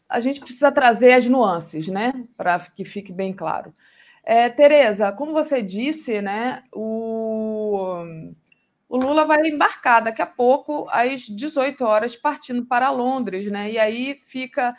A 0.10 0.20
gente 0.20 0.40
precisa 0.40 0.72
trazer 0.72 1.14
as 1.14 1.28
nuances, 1.28 1.88
né? 1.88 2.14
Para 2.36 2.60
que 2.60 2.84
fique 2.84 3.14
bem 3.14 3.32
claro. 3.32 3.76
É, 4.24 4.50
Tereza, 4.50 5.12
como 5.12 5.34
você 5.34 5.62
disse, 5.62 6.20
né? 6.20 6.64
O 6.72 8.04
o 8.90 8.98
Lula 8.98 9.26
vai 9.26 9.48
embarcar 9.48 10.04
daqui 10.04 10.22
a 10.22 10.26
pouco, 10.26 10.88
às 10.90 11.22
18 11.28 11.84
horas, 11.84 12.16
partindo 12.16 12.66
para 12.66 12.90
Londres, 12.90 13.48
né? 13.48 13.72
E 13.72 13.78
aí 13.78 14.16
fica. 14.16 14.74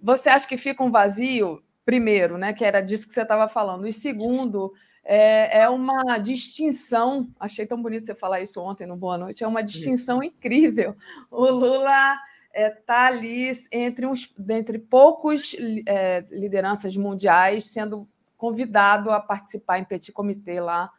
Você 0.00 0.28
acha 0.28 0.46
que 0.46 0.56
fica 0.56 0.82
um 0.82 0.90
vazio, 0.90 1.62
primeiro, 1.88 2.36
né? 2.36 2.52
Que 2.52 2.66
era 2.66 2.82
disso 2.82 3.08
que 3.08 3.14
você 3.14 3.22
estava 3.22 3.48
falando. 3.48 3.88
E 3.88 3.92
segundo, 3.94 4.74
é, 5.02 5.60
é 5.62 5.70
uma 5.70 6.18
distinção. 6.18 7.30
Achei 7.40 7.64
tão 7.64 7.80
bonito 7.80 8.04
você 8.04 8.14
falar 8.14 8.42
isso 8.42 8.60
ontem 8.60 8.86
no 8.86 8.94
Boa 8.94 9.16
Noite, 9.16 9.42
é 9.42 9.46
uma 9.46 9.62
distinção 9.62 10.22
incrível. 10.22 10.94
O 11.30 11.46
Lula 11.46 12.12
está 12.12 12.20
é, 12.52 12.68
tá 12.68 13.06
ali 13.06 13.58
entre, 13.72 14.04
uns, 14.04 14.30
entre 14.50 14.78
poucos 14.78 15.56
é, 15.86 16.22
lideranças 16.30 16.94
mundiais 16.94 17.64
sendo 17.64 18.06
convidado 18.36 19.10
a 19.10 19.18
participar 19.18 19.78
em 19.78 19.84
petit 19.84 20.12
comitê 20.12 20.60
lá 20.60 20.92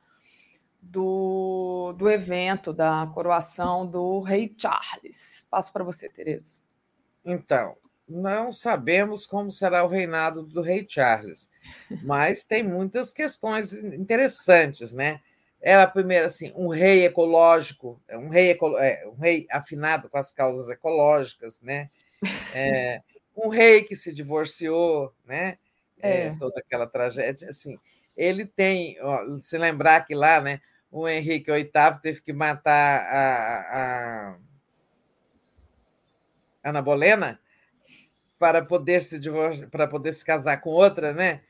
do, 0.82 1.94
do 2.00 2.10
evento 2.10 2.74
da 2.74 3.08
coroação 3.14 3.86
do 3.86 4.22
rei 4.22 4.52
Charles. 4.58 5.46
Passo 5.52 5.72
para 5.72 5.84
você, 5.84 6.10
Tereza. 6.10 6.56
Então, 7.24 7.78
não 8.10 8.52
sabemos 8.52 9.26
como 9.26 9.52
será 9.52 9.84
o 9.84 9.88
reinado 9.88 10.44
do 10.44 10.62
rei 10.62 10.86
Charles, 10.88 11.50
mas 12.04 12.44
tem 12.44 12.64
muitas 12.64 13.12
questões 13.12 13.74
interessantes, 13.74 14.94
né? 14.94 15.20
Era 15.62 15.86
primeiro 15.88 16.26
assim, 16.26 16.52
um 16.56 16.70
rei 16.70 17.06
ecológico, 17.06 18.02
um 18.12 18.30
rei, 18.30 18.58
é, 18.80 19.08
um 19.08 19.16
rei 19.16 19.46
afinado 19.52 20.10
com 20.10 20.18
as 20.18 20.32
causas 20.32 20.70
ecológicas, 20.70 21.62
né? 21.62 21.90
É, 22.54 23.02
um 23.36 23.50
rei 23.50 23.84
que 23.84 23.96
se 23.96 24.14
divorciou, 24.14 25.14
né? 25.26 25.58
É. 26.02 26.28
é. 26.28 26.36
toda 26.40 26.60
aquela 26.60 26.88
tragédia, 26.88 27.50
assim. 27.50 27.76
Ele 28.18 28.46
tem, 28.46 28.98
ó, 29.02 29.40
se 29.42 29.58
lembrar 29.58 30.06
que 30.06 30.16
lá, 30.16 30.42
né? 30.42 30.60
o 30.92 31.08
Henrique 31.08 31.52
VIII 31.52 32.00
teve 32.02 32.22
que 32.22 32.34
matar 32.34 33.02
a, 33.02 34.38
a 36.64 36.70
Ana 36.70 36.82
Bolena 36.82 37.40
para 38.40 38.64
poder 38.64 39.04
se 39.04 39.20
divorciar, 39.20 39.70
para 39.70 39.88
poder 39.88 40.14
se 40.14 40.26
casar 40.26 40.58
com 40.62 40.70
outra, 40.70 41.14
né? 41.14 41.42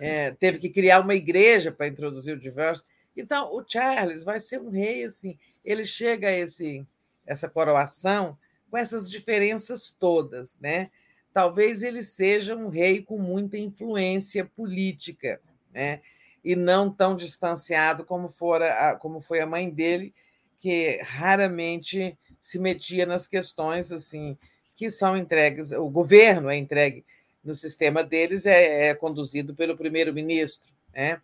É, 0.00 0.32
teve 0.32 0.58
que 0.58 0.70
criar 0.70 1.00
uma 1.00 1.14
igreja 1.14 1.70
para 1.70 1.86
introduzir 1.86 2.34
o 2.34 2.40
divórcio. 2.40 2.86
Então, 3.16 3.54
o 3.54 3.62
Charles 3.66 4.24
vai 4.24 4.40
ser 4.40 4.60
um 4.60 4.70
rei 4.70 5.04
assim. 5.04 5.38
Ele 5.64 5.84
chega 5.84 6.28
a 6.28 6.32
esse 6.32 6.84
essa 7.24 7.48
coroação 7.48 8.36
com 8.68 8.76
essas 8.76 9.08
diferenças 9.08 9.92
todas, 9.92 10.58
né? 10.58 10.90
Talvez 11.32 11.82
ele 11.82 12.02
seja 12.02 12.56
um 12.56 12.68
rei 12.68 13.02
com 13.02 13.16
muita 13.18 13.56
influência 13.56 14.44
política, 14.44 15.40
né? 15.72 16.00
e 16.44 16.56
não 16.56 16.90
tão 16.90 17.14
distanciado 17.14 18.04
como, 18.04 18.28
fora, 18.28 18.96
como 18.96 19.20
foi 19.20 19.40
a 19.40 19.46
mãe 19.46 19.70
dele, 19.70 20.14
que 20.58 21.00
raramente 21.02 22.16
se 22.40 22.58
metia 22.58 23.06
nas 23.06 23.26
questões 23.26 23.92
assim 23.92 24.36
que 24.82 24.90
são 24.90 25.16
entregues, 25.16 25.72
o 25.72 25.88
governo 25.88 26.50
é 26.50 26.56
entregue 26.56 27.04
no 27.44 27.54
sistema 27.54 28.02
deles, 28.02 28.46
é, 28.46 28.88
é 28.88 28.94
conduzido 28.94 29.54
pelo 29.54 29.76
primeiro-ministro. 29.76 30.72
Né? 30.92 31.20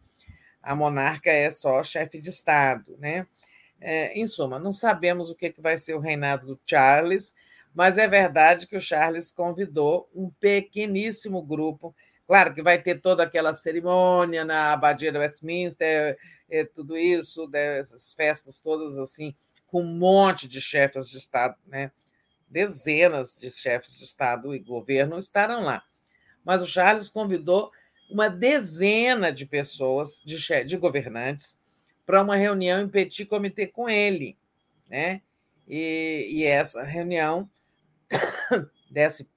A 0.62 0.75
monarca 0.75 1.31
é 1.31 1.51
só 1.51 1.83
chefe 1.83 2.20
de 2.20 2.28
Estado. 2.28 2.97
Né? 2.99 3.27
É, 3.81 4.12
em 4.19 4.27
suma, 4.27 4.59
não 4.59 4.73
sabemos 4.73 5.31
o 5.31 5.35
que, 5.35 5.51
que 5.51 5.61
vai 5.61 5.77
ser 5.77 5.95
o 5.95 6.01
reinado 6.01 6.47
do 6.47 6.61
Charles, 6.67 7.35
mas 7.75 7.99
é 7.99 8.07
verdade 8.07 8.67
que 8.67 8.77
o 8.77 8.81
Charles 8.81 9.31
convidou 9.31 10.09
um 10.15 10.31
pequeníssimo 10.41 11.43
grupo 11.43 11.95
Claro 12.28 12.53
que 12.53 12.62
vai 12.62 12.78
ter 12.78 13.01
toda 13.01 13.23
aquela 13.23 13.55
cerimônia 13.55 14.45
na 14.45 14.75
Abadia 14.75 15.11
de 15.11 15.17
Westminster, 15.17 16.19
é, 16.51 16.62
tudo 16.62 16.95
isso, 16.95 17.47
dessas 17.47 18.12
festas 18.12 18.61
todas 18.61 18.99
assim, 18.99 19.33
com 19.67 19.81
um 19.81 19.95
monte 19.95 20.47
de 20.47 20.61
chefes 20.61 21.09
de 21.09 21.17
Estado, 21.17 21.57
né? 21.67 21.91
Dezenas 22.51 23.39
de 23.41 23.51
chefes 23.51 23.97
de 23.97 24.05
Estado 24.05 24.55
e 24.55 24.59
governo 24.59 25.18
estarão 25.18 25.62
lá. 25.62 25.83
Mas 26.44 26.62
o 26.62 26.67
Charles 26.67 27.09
convidou 27.09 27.70
uma 28.10 28.28
dezena 28.28 29.31
de 29.31 29.44
pessoas, 29.44 30.23
de, 30.25 30.65
de 30.65 30.77
governantes, 30.77 31.59
para 32.07 32.23
uma 32.23 32.36
reunião 32.36 32.81
em 32.81 32.89
petit 32.89 33.27
comitê 33.27 33.67
com 33.67 33.89
ele. 33.89 34.39
Né? 34.89 35.20
E, 35.67 36.28
e 36.31 36.44
essa 36.44 36.83
reunião 36.83 37.49
desse 38.91 39.28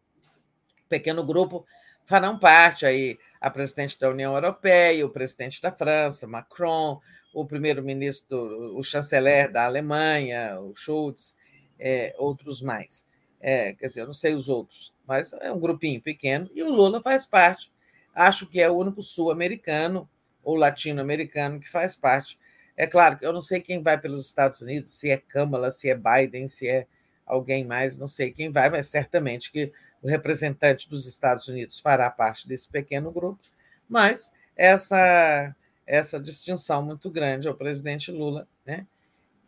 pequeno 0.88 1.26
grupo 1.26 1.66
farão 2.06 2.40
parte 2.40 2.86
aí 2.86 3.20
a 3.42 3.50
presidente 3.50 4.00
da 4.00 4.10
União 4.10 4.34
Europeia, 4.36 5.06
o 5.06 5.10
presidente 5.10 5.62
da 5.62 5.72
França, 5.72 6.28
Macron, 6.28 7.02
o 7.34 7.46
primeiro-ministro, 7.46 8.78
o 8.78 8.84
chanceler 8.84 9.52
da 9.52 9.66
Alemanha, 9.66 10.60
o 10.60 10.76
Schulz, 10.76 11.36
é, 11.82 12.16
outros 12.18 12.62
mais. 12.62 13.04
É, 13.42 13.74
quer 13.74 13.88
dizer, 13.88 14.02
eu 14.02 14.06
não 14.08 14.14
sei 14.14 14.36
os 14.36 14.48
outros, 14.48 14.94
mas 15.08 15.34
é 15.34 15.52
um 15.52 15.60
grupinho 15.60 16.00
pequeno 16.00 16.50
e 16.54 16.62
o 16.62 16.70
Lula 16.70 17.02
faz 17.02 17.26
parte. 17.26 17.72
Acho 18.14 18.46
que 18.46 18.62
é 18.62 18.70
o 18.70 18.78
único 18.78 19.02
sul-americano 19.02 20.08
ou 20.44 20.56
latino-americano 20.56 21.60
que 21.60 21.70
faz 21.70 21.96
parte. 21.96 22.38
É 22.78 22.86
claro 22.86 23.18
que 23.18 23.26
eu 23.26 23.34
não 23.34 23.42
sei 23.42 23.60
quem 23.60 23.82
vai 23.82 24.00
pelos 24.00 24.26
Estados 24.28 24.62
Unidos, 24.62 24.92
se 24.92 25.10
é 25.10 25.18
Câmara, 25.18 25.72
se 25.72 25.90
é 25.90 25.96
Biden, 25.96 26.48
se 26.48 26.68
é 26.68 26.86
alguém 27.26 27.66
mais, 27.66 27.98
não 27.98 28.08
sei 28.08 28.32
quem 28.32 28.52
vai, 28.52 28.70
mas 28.70 28.88
certamente 28.88 29.52
que 29.52 29.72
o 30.02 30.08
representante 30.08 30.90
dos 30.90 31.06
Estados 31.06 31.48
Unidos 31.48 31.80
fará 31.80 32.10
parte 32.10 32.48
desse 32.48 32.70
pequeno 32.70 33.12
grupo, 33.12 33.42
mas 33.90 34.32
essa 34.56 35.56
essa 35.86 36.20
distinção 36.20 36.82
muito 36.84 37.10
grande 37.10 37.48
ao 37.48 37.56
presidente 37.56 38.12
Lula, 38.12 38.48
né? 38.66 38.86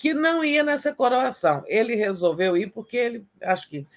Que 0.03 0.13
não 0.13 0.43
ia 0.43 0.65
nessa 0.65 0.93
coroação. 0.93 1.63
Ele 1.65 1.95
resolveu 1.95 2.57
ir 2.57 2.73
porque 2.73 2.97
ele, 2.97 3.25
acho 3.41 3.69
que 3.69 3.87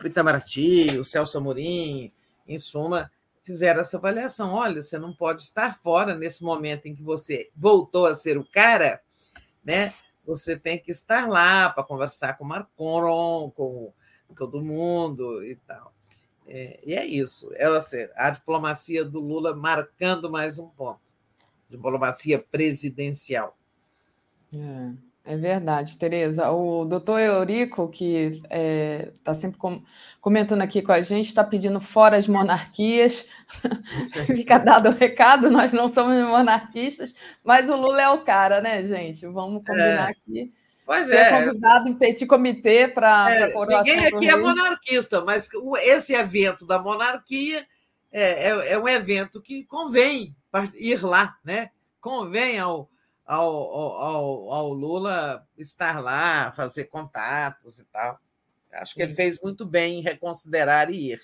o 0.00 0.06
Itamaraty, 0.06 0.96
o 0.96 1.04
Celso 1.04 1.38
Amorim, 1.38 2.12
em 2.46 2.56
suma, 2.56 3.10
fizeram 3.42 3.80
essa 3.80 3.96
avaliação. 3.96 4.52
Olha, 4.52 4.80
você 4.80 4.96
não 4.96 5.12
pode 5.12 5.40
estar 5.40 5.76
fora 5.82 6.14
nesse 6.14 6.44
momento 6.44 6.86
em 6.86 6.94
que 6.94 7.02
você 7.02 7.50
voltou 7.56 8.06
a 8.06 8.14
ser 8.14 8.38
o 8.38 8.48
cara, 8.48 9.00
né? 9.64 9.92
Você 10.24 10.56
tem 10.56 10.78
que 10.78 10.92
estar 10.92 11.26
lá 11.26 11.68
para 11.68 11.82
conversar 11.82 12.38
com 12.38 12.44
o 12.44 12.46
Macron, 12.46 13.50
com 13.50 13.92
todo 14.36 14.62
mundo 14.62 15.42
e 15.44 15.56
tal. 15.56 15.92
É, 16.46 16.78
e 16.86 16.94
é 16.94 17.04
isso. 17.04 17.50
É 17.54 17.66
a 18.14 18.30
diplomacia 18.30 19.04
do 19.04 19.18
Lula 19.18 19.52
marcando 19.52 20.30
mais 20.30 20.60
um 20.60 20.68
ponto. 20.68 21.00
Diplomacia 21.68 22.38
presidencial. 22.38 23.58
É, 24.54 25.05
é 25.26 25.36
verdade, 25.36 25.96
Tereza. 25.96 26.50
O 26.50 26.84
doutor 26.84 27.20
Eurico, 27.20 27.88
que 27.88 28.06
está 28.26 28.48
é, 28.50 29.10
tá 29.24 29.34
sempre 29.34 29.58
com, 29.58 29.82
comentando 30.20 30.62
aqui 30.62 30.80
com 30.80 30.92
a 30.92 31.00
gente, 31.00 31.26
está 31.26 31.42
pedindo 31.42 31.80
fora 31.80 32.16
as 32.16 32.28
monarquias. 32.28 33.28
Fica 34.26 34.58
dado 34.58 34.88
o 34.88 34.92
recado, 34.92 35.50
nós 35.50 35.72
não 35.72 35.88
somos 35.88 36.16
monarquistas, 36.26 37.14
mas 37.44 37.68
o 37.68 37.76
Lula 37.76 38.02
é 38.02 38.08
o 38.08 38.18
cara, 38.18 38.60
né, 38.60 38.82
gente? 38.84 39.26
Vamos 39.26 39.64
combinar 39.64 40.08
é. 40.08 40.12
aqui. 40.12 40.52
Pois 40.86 41.08
Ser 41.08 41.16
é. 41.16 41.30
convidado 41.30 41.88
em 41.88 41.94
petit 41.94 42.24
comitê 42.26 42.86
para 42.86 43.28
é, 43.28 43.50
coroação. 43.50 43.92
Ninguém 43.92 44.06
aqui 44.06 44.30
é 44.30 44.36
monarquista, 44.36 45.20
mas 45.22 45.48
esse 45.82 46.14
evento 46.14 46.64
da 46.64 46.78
monarquia 46.78 47.66
é, 48.12 48.50
é, 48.50 48.72
é, 48.72 48.78
um 48.78 48.88
evento 48.88 49.42
que 49.42 49.64
convém 49.64 50.36
ir 50.76 51.04
lá, 51.04 51.36
né? 51.44 51.70
Convém 52.00 52.60
ao, 52.60 52.88
ao, 53.26 53.44
ao, 53.44 54.52
ao 54.52 54.72
Lula 54.72 55.46
estar 55.58 56.00
lá, 56.00 56.52
fazer 56.52 56.84
contatos 56.84 57.78
e 57.80 57.84
tal. 57.86 58.18
Acho 58.72 58.94
que 58.94 59.02
ele 59.02 59.14
fez 59.14 59.40
muito 59.42 59.66
bem 59.66 59.98
em 59.98 60.02
reconsiderar 60.02 60.90
e 60.90 61.12
ir. 61.12 61.20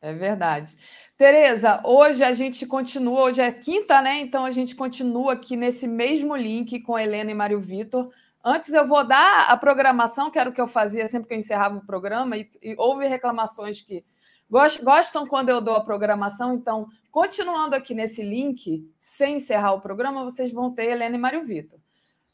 É 0.00 0.12
verdade. 0.12 0.76
Tereza, 1.16 1.80
hoje 1.84 2.22
a 2.22 2.32
gente 2.32 2.64
continua, 2.66 3.22
hoje 3.22 3.40
é 3.40 3.50
quinta, 3.50 4.00
né? 4.00 4.20
Então 4.20 4.44
a 4.44 4.50
gente 4.50 4.76
continua 4.76 5.32
aqui 5.32 5.56
nesse 5.56 5.88
mesmo 5.88 6.36
link 6.36 6.80
com 6.80 6.98
Helena 6.98 7.30
e 7.30 7.34
Mário 7.34 7.60
Vitor. 7.60 8.08
Antes 8.44 8.72
eu 8.72 8.86
vou 8.86 9.04
dar 9.04 9.46
a 9.48 9.56
programação, 9.56 10.30
que 10.30 10.38
era 10.38 10.48
o 10.48 10.52
que 10.52 10.60
eu 10.60 10.66
fazia 10.66 11.08
sempre 11.08 11.28
que 11.28 11.34
eu 11.34 11.38
encerrava 11.38 11.76
o 11.76 11.84
programa, 11.84 12.36
e, 12.36 12.48
e 12.62 12.74
houve 12.78 13.06
reclamações 13.08 13.82
que 13.82 14.04
gostam 14.48 15.26
quando 15.26 15.48
eu 15.48 15.60
dou 15.60 15.74
a 15.74 15.84
programação, 15.84 16.54
então, 16.54 16.88
continuando 17.10 17.74
aqui 17.74 17.94
nesse 17.94 18.22
link, 18.22 18.90
sem 18.98 19.36
encerrar 19.36 19.72
o 19.72 19.80
programa, 19.80 20.24
vocês 20.24 20.52
vão 20.52 20.72
ter 20.72 20.90
Helena 20.90 21.16
e 21.16 21.18
Mário 21.18 21.44
Vitor. 21.44 21.78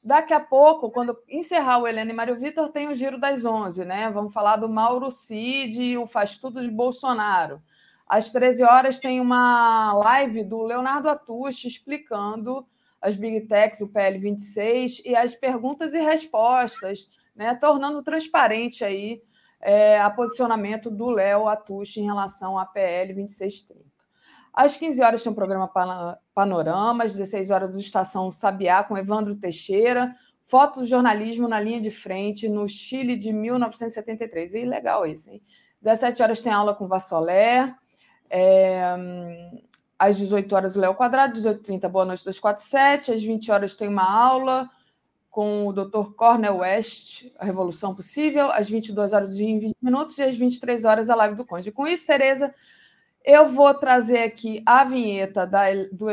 Daqui 0.02 0.34
a 0.34 0.40
pouco, 0.40 0.90
quando 0.90 1.18
encerrar 1.26 1.78
o 1.78 1.88
Helena 1.88 2.10
e 2.10 2.14
Mário 2.14 2.36
Vitor, 2.36 2.68
tem 2.68 2.88
o 2.88 2.94
Giro 2.94 3.18
das 3.18 3.46
Onze, 3.46 3.86
né? 3.86 4.10
Vamos 4.10 4.34
falar 4.34 4.56
do 4.56 4.68
Mauro 4.68 5.10
Cid 5.10 5.82
e 5.82 5.96
o 5.96 6.06
Faz 6.06 6.36
Tudo 6.36 6.60
de 6.60 6.70
Bolsonaro. 6.70 7.62
Às 8.06 8.30
13 8.30 8.62
horas 8.64 8.98
tem 8.98 9.18
uma 9.18 9.94
live 9.94 10.44
do 10.44 10.62
Leonardo 10.62 11.08
Atushi 11.08 11.68
explicando 11.68 12.66
as 13.00 13.16
Big 13.16 13.46
Techs, 13.46 13.80
o 13.80 13.88
PL 13.88 14.18
26 14.18 15.02
e 15.06 15.16
as 15.16 15.34
perguntas 15.34 15.94
e 15.94 15.98
respostas, 15.98 17.08
né? 17.34 17.54
Tornando 17.54 18.02
transparente 18.02 18.84
aí 18.84 19.22
é, 19.64 19.98
a 19.98 20.10
posicionamento 20.10 20.90
do 20.90 21.10
Léo 21.10 21.48
Atushi 21.48 22.00
em 22.00 22.04
relação 22.04 22.58
à 22.58 22.66
PL 22.66 23.14
2630. 23.14 23.82
Às 24.52 24.76
15 24.76 25.02
horas 25.02 25.22
tem 25.22 25.32
um 25.32 25.34
programa 25.34 25.68
Panorama, 26.34 27.02
às 27.02 27.12
16 27.12 27.50
horas 27.50 27.74
o 27.74 27.80
Estação 27.80 28.30
Sabiá 28.30 28.84
com 28.84 28.96
Evandro 28.96 29.34
Teixeira, 29.34 30.14
fotos 30.44 30.82
do 30.82 30.86
jornalismo 30.86 31.48
na 31.48 31.58
linha 31.58 31.80
de 31.80 31.90
frente 31.90 32.48
no 32.48 32.68
Chile 32.68 33.16
de 33.16 33.32
1973. 33.32 34.54
E 34.54 34.64
legal 34.64 35.06
esse, 35.06 35.32
hein? 35.32 35.42
17 35.80 36.22
horas 36.22 36.42
tem 36.42 36.52
aula 36.52 36.74
com 36.74 36.86
Vassolé, 36.86 37.74
é, 38.30 38.82
às 39.98 40.16
18 40.18 40.54
horas 40.54 40.76
o 40.76 40.80
Léo 40.80 40.94
Quadrado, 40.94 41.34
18h30 41.34 41.88
Boa 41.88 42.04
Noite 42.04 42.24
247, 42.24 43.12
às 43.12 43.22
20 43.22 43.50
horas 43.50 43.74
tem 43.74 43.88
uma 43.88 44.08
aula 44.08 44.70
com 45.34 45.66
o 45.66 45.72
Dr. 45.72 46.12
Cornel 46.14 46.58
West, 46.58 47.24
A 47.40 47.44
Revolução 47.44 47.92
Possível, 47.92 48.52
às 48.52 48.70
22 48.70 49.12
horas 49.12 49.34
e 49.34 49.58
20 49.58 49.76
minutos 49.82 50.16
e 50.16 50.22
às 50.22 50.36
23 50.36 50.84
horas 50.84 51.10
a 51.10 51.16
live 51.16 51.34
do 51.34 51.44
Conde. 51.44 51.72
Com 51.72 51.88
isso, 51.88 52.06
Tereza, 52.06 52.54
eu 53.24 53.48
vou 53.48 53.74
trazer 53.74 54.20
aqui 54.20 54.62
a 54.64 54.84
vinheta 54.84 55.44
da, 55.44 55.64
do, 55.90 56.06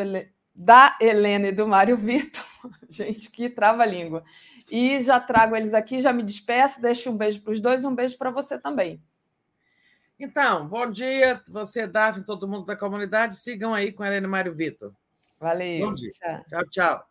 da 0.55 0.97
Helena 0.99 1.49
e 1.49 1.51
do 1.51 1.67
Mário 1.67 1.95
Vitor. 1.95 2.43
Gente, 2.89 3.29
que 3.29 3.47
trava-língua. 3.47 4.23
E 4.71 4.99
já 5.03 5.19
trago 5.19 5.55
eles 5.55 5.75
aqui, 5.75 6.01
já 6.01 6.11
me 6.11 6.23
despeço, 6.23 6.81
deixo 6.81 7.11
um 7.11 7.15
beijo 7.15 7.43
para 7.43 7.51
os 7.51 7.61
dois, 7.61 7.85
um 7.85 7.93
beijo 7.93 8.17
para 8.17 8.31
você 8.31 8.59
também. 8.59 8.99
Então, 10.17 10.67
bom 10.67 10.89
dia, 10.89 11.43
você, 11.47 11.85
Davi, 11.85 12.25
todo 12.25 12.47
mundo 12.47 12.65
da 12.65 12.75
comunidade. 12.75 13.35
Sigam 13.35 13.71
aí 13.71 13.91
com 13.91 14.01
a 14.01 14.07
Helena 14.07 14.25
e 14.25 14.29
Mário 14.29 14.55
Vitor. 14.55 14.91
Valeu. 15.39 15.85
Bom 15.85 15.93
dia. 15.93 16.09
tchau. 16.49 16.65
tchau. 16.71 17.10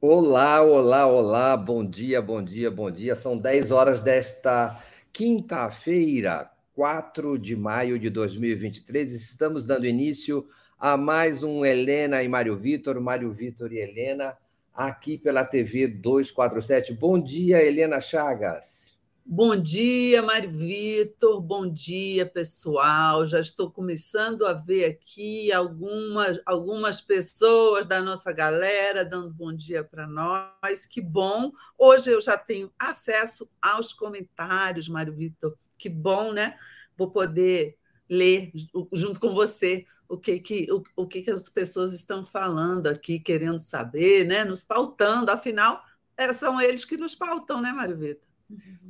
Olá, 0.00 0.62
olá, 0.62 1.08
olá, 1.08 1.56
bom 1.56 1.84
dia, 1.84 2.22
bom 2.22 2.40
dia, 2.40 2.70
bom 2.70 2.88
dia. 2.88 3.16
São 3.16 3.36
10 3.36 3.72
horas 3.72 4.00
desta 4.00 4.80
quinta-feira, 5.12 6.48
4 6.72 7.36
de 7.36 7.56
maio 7.56 7.98
de 7.98 8.08
2023. 8.08 9.12
Estamos 9.12 9.64
dando 9.64 9.86
início 9.86 10.46
a 10.78 10.96
mais 10.96 11.42
um 11.42 11.64
Helena 11.64 12.22
e 12.22 12.28
Mário 12.28 12.56
Vitor, 12.56 13.00
Mário 13.00 13.32
Vitor 13.32 13.72
e 13.72 13.80
Helena, 13.80 14.38
aqui 14.72 15.18
pela 15.18 15.44
TV 15.44 15.88
247. 15.88 16.94
Bom 16.94 17.18
dia, 17.18 17.60
Helena 17.60 18.00
Chagas. 18.00 18.87
Bom 19.30 19.54
dia, 19.54 20.22
Mário 20.22 20.50
Vitor. 20.50 21.38
Bom 21.38 21.70
dia, 21.70 22.24
pessoal. 22.24 23.26
Já 23.26 23.38
estou 23.38 23.70
começando 23.70 24.46
a 24.46 24.54
ver 24.54 24.86
aqui 24.86 25.52
algumas, 25.52 26.40
algumas 26.46 27.02
pessoas 27.02 27.84
da 27.84 28.00
nossa 28.00 28.32
galera 28.32 29.04
dando 29.04 29.28
bom 29.28 29.52
dia 29.52 29.84
para 29.84 30.06
nós. 30.06 30.86
Que 30.86 31.02
bom. 31.02 31.52
Hoje 31.76 32.10
eu 32.10 32.22
já 32.22 32.38
tenho 32.38 32.72
acesso 32.78 33.46
aos 33.60 33.92
comentários, 33.92 34.88
Mário 34.88 35.14
Vitor. 35.14 35.54
Que 35.76 35.90
bom, 35.90 36.32
né? 36.32 36.56
Vou 36.96 37.10
poder 37.10 37.76
ler 38.08 38.50
junto 38.94 39.20
com 39.20 39.34
você 39.34 39.84
o 40.08 40.16
que, 40.16 40.40
que, 40.40 40.72
o, 40.72 40.82
o 40.96 41.06
que, 41.06 41.20
que 41.20 41.30
as 41.30 41.50
pessoas 41.50 41.92
estão 41.92 42.24
falando 42.24 42.86
aqui, 42.86 43.20
querendo 43.20 43.60
saber, 43.60 44.24
né? 44.24 44.42
Nos 44.42 44.64
pautando. 44.64 45.30
Afinal, 45.30 45.82
é, 46.16 46.32
são 46.32 46.58
eles 46.58 46.86
que 46.86 46.96
nos 46.96 47.14
pautam, 47.14 47.60
né, 47.60 47.72
Mário 47.72 47.98
Vitor? 47.98 48.27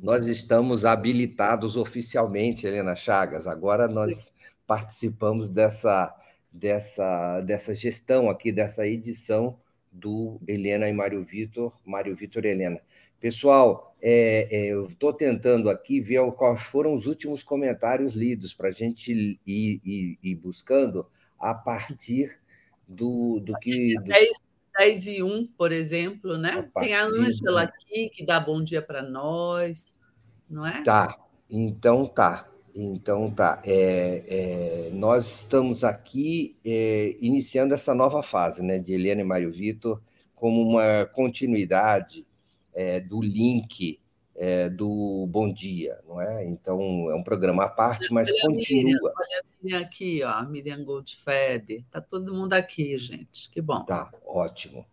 Nós 0.01 0.27
estamos 0.27 0.85
habilitados 0.85 1.75
oficialmente, 1.75 2.65
Helena 2.65 2.95
Chagas. 2.95 3.47
Agora 3.47 3.87
nós 3.87 4.33
participamos 4.65 5.49
dessa, 5.49 6.15
dessa, 6.51 7.41
dessa 7.41 7.73
gestão 7.73 8.29
aqui, 8.29 8.51
dessa 8.51 8.87
edição 8.87 9.59
do 9.91 10.39
Helena 10.47 10.87
e 10.87 10.93
Mário 10.93 11.23
Vitor, 11.23 11.73
Mário 11.85 12.15
Vitor 12.15 12.45
e 12.45 12.49
Helena. 12.49 12.79
Pessoal, 13.19 13.93
é, 14.01 14.47
é, 14.49 14.65
eu 14.67 14.87
estou 14.87 15.11
tentando 15.11 15.69
aqui 15.69 15.99
ver 15.99 16.31
quais 16.31 16.61
foram 16.61 16.93
os 16.93 17.05
últimos 17.05 17.43
comentários 17.43 18.13
lidos 18.13 18.53
para 18.53 18.69
a 18.69 18.71
gente 18.71 19.11
ir, 19.11 19.39
ir, 19.45 20.17
ir, 20.23 20.35
buscando 20.35 21.05
a 21.37 21.53
partir 21.53 22.39
do, 22.87 23.41
do 23.41 23.53
que. 23.59 23.95
Do... 23.95 24.13
10 24.79 25.07
e 25.07 25.21
1, 25.21 25.47
por 25.57 25.73
exemplo, 25.73 26.37
né? 26.37 26.69
Tem 26.79 26.93
a 26.93 27.03
Ângela 27.03 27.63
aqui 27.63 28.09
que 28.09 28.25
dá 28.25 28.39
bom 28.39 28.63
dia 28.63 28.81
para 28.81 29.01
nós, 29.01 29.83
não 30.49 30.65
é? 30.65 30.81
Tá, 30.83 31.17
então 31.49 32.07
tá. 32.07 32.49
Então 32.73 33.29
tá. 33.29 33.61
É, 33.65 34.23
é, 34.27 34.89
nós 34.93 35.41
estamos 35.41 35.83
aqui 35.83 36.55
é, 36.63 37.17
iniciando 37.19 37.73
essa 37.73 37.93
nova 37.93 38.23
fase 38.23 38.63
né, 38.63 38.79
de 38.79 38.93
Helena 38.93 39.19
e 39.19 39.25
Mário 39.25 39.51
Vitor 39.51 40.01
como 40.33 40.61
uma 40.61 41.05
continuidade 41.07 42.25
é, 42.73 43.01
do 43.01 43.21
link 43.21 43.99
é, 44.39 44.69
do 44.69 45.27
Bom 45.27 45.51
Dia, 45.51 45.99
não 46.07 46.21
é? 46.21 46.47
Então 46.47 46.79
é 47.11 47.15
um 47.15 47.21
programa 47.21 47.65
à 47.65 47.67
parte, 47.67 48.11
mas 48.13 48.29
olha 48.29 48.41
continua. 48.41 49.11
Olha 49.13 49.41
a 49.41 49.43
Miriam 49.61 49.79
aqui, 49.81 50.23
ó, 50.23 50.29
a 50.29 50.43
Miriam 50.43 50.81
Goldfed, 50.85 51.85
tá 51.91 51.99
todo 51.99 52.33
mundo 52.33 52.53
aqui, 52.53 52.97
gente, 52.97 53.49
que 53.51 53.61
bom. 53.61 53.83
Tá, 53.83 54.09
ótimo. 54.25 54.85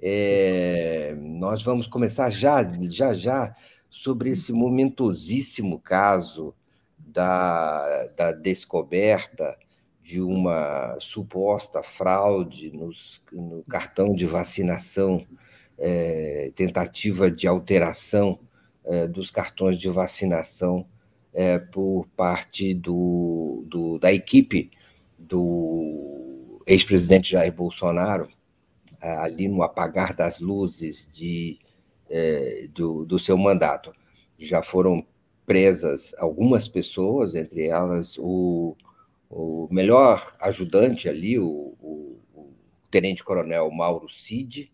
É, 0.00 1.14
nós 1.18 1.62
vamos 1.62 1.86
começar 1.86 2.30
já, 2.30 2.62
já, 2.88 3.12
já 3.12 3.54
sobre 3.90 4.30
esse 4.30 4.54
momentosíssimo 4.54 5.78
caso 5.78 6.54
da, 6.98 8.06
da 8.16 8.32
descoberta 8.32 9.54
de 10.02 10.22
uma 10.22 10.96
suposta 10.98 11.82
fraude 11.82 12.70
nos, 12.74 13.20
no 13.30 13.62
cartão 13.64 14.14
de 14.14 14.24
vacinação, 14.24 15.26
é, 15.76 16.50
tentativa 16.54 17.30
de 17.30 17.46
alteração 17.46 18.38
é, 18.84 19.06
dos 19.06 19.30
cartões 19.30 19.78
de 19.78 19.88
vacinação 19.88 20.86
é, 21.32 21.58
por 21.58 22.06
parte 22.16 22.74
do, 22.74 23.64
do, 23.66 23.98
da 23.98 24.12
equipe 24.12 24.70
do 25.18 26.62
ex-presidente 26.66 27.32
Jair 27.32 27.52
Bolsonaro, 27.52 28.28
é, 29.00 29.16
ali 29.16 29.48
no 29.48 29.62
apagar 29.62 30.14
das 30.14 30.40
luzes 30.40 31.08
de, 31.12 31.58
do, 32.72 33.04
do 33.04 33.18
seu 33.18 33.36
mandato. 33.36 33.92
Já 34.38 34.62
foram 34.62 35.04
presas 35.44 36.14
algumas 36.18 36.68
pessoas, 36.68 37.34
entre 37.34 37.66
elas 37.66 38.16
o, 38.18 38.76
o 39.28 39.68
melhor 39.70 40.34
ajudante 40.40 41.08
ali, 41.08 41.38
o, 41.38 41.74
o, 41.80 42.18
o 42.34 42.52
tenente-coronel 42.90 43.70
Mauro 43.70 44.08
Cid, 44.08 44.72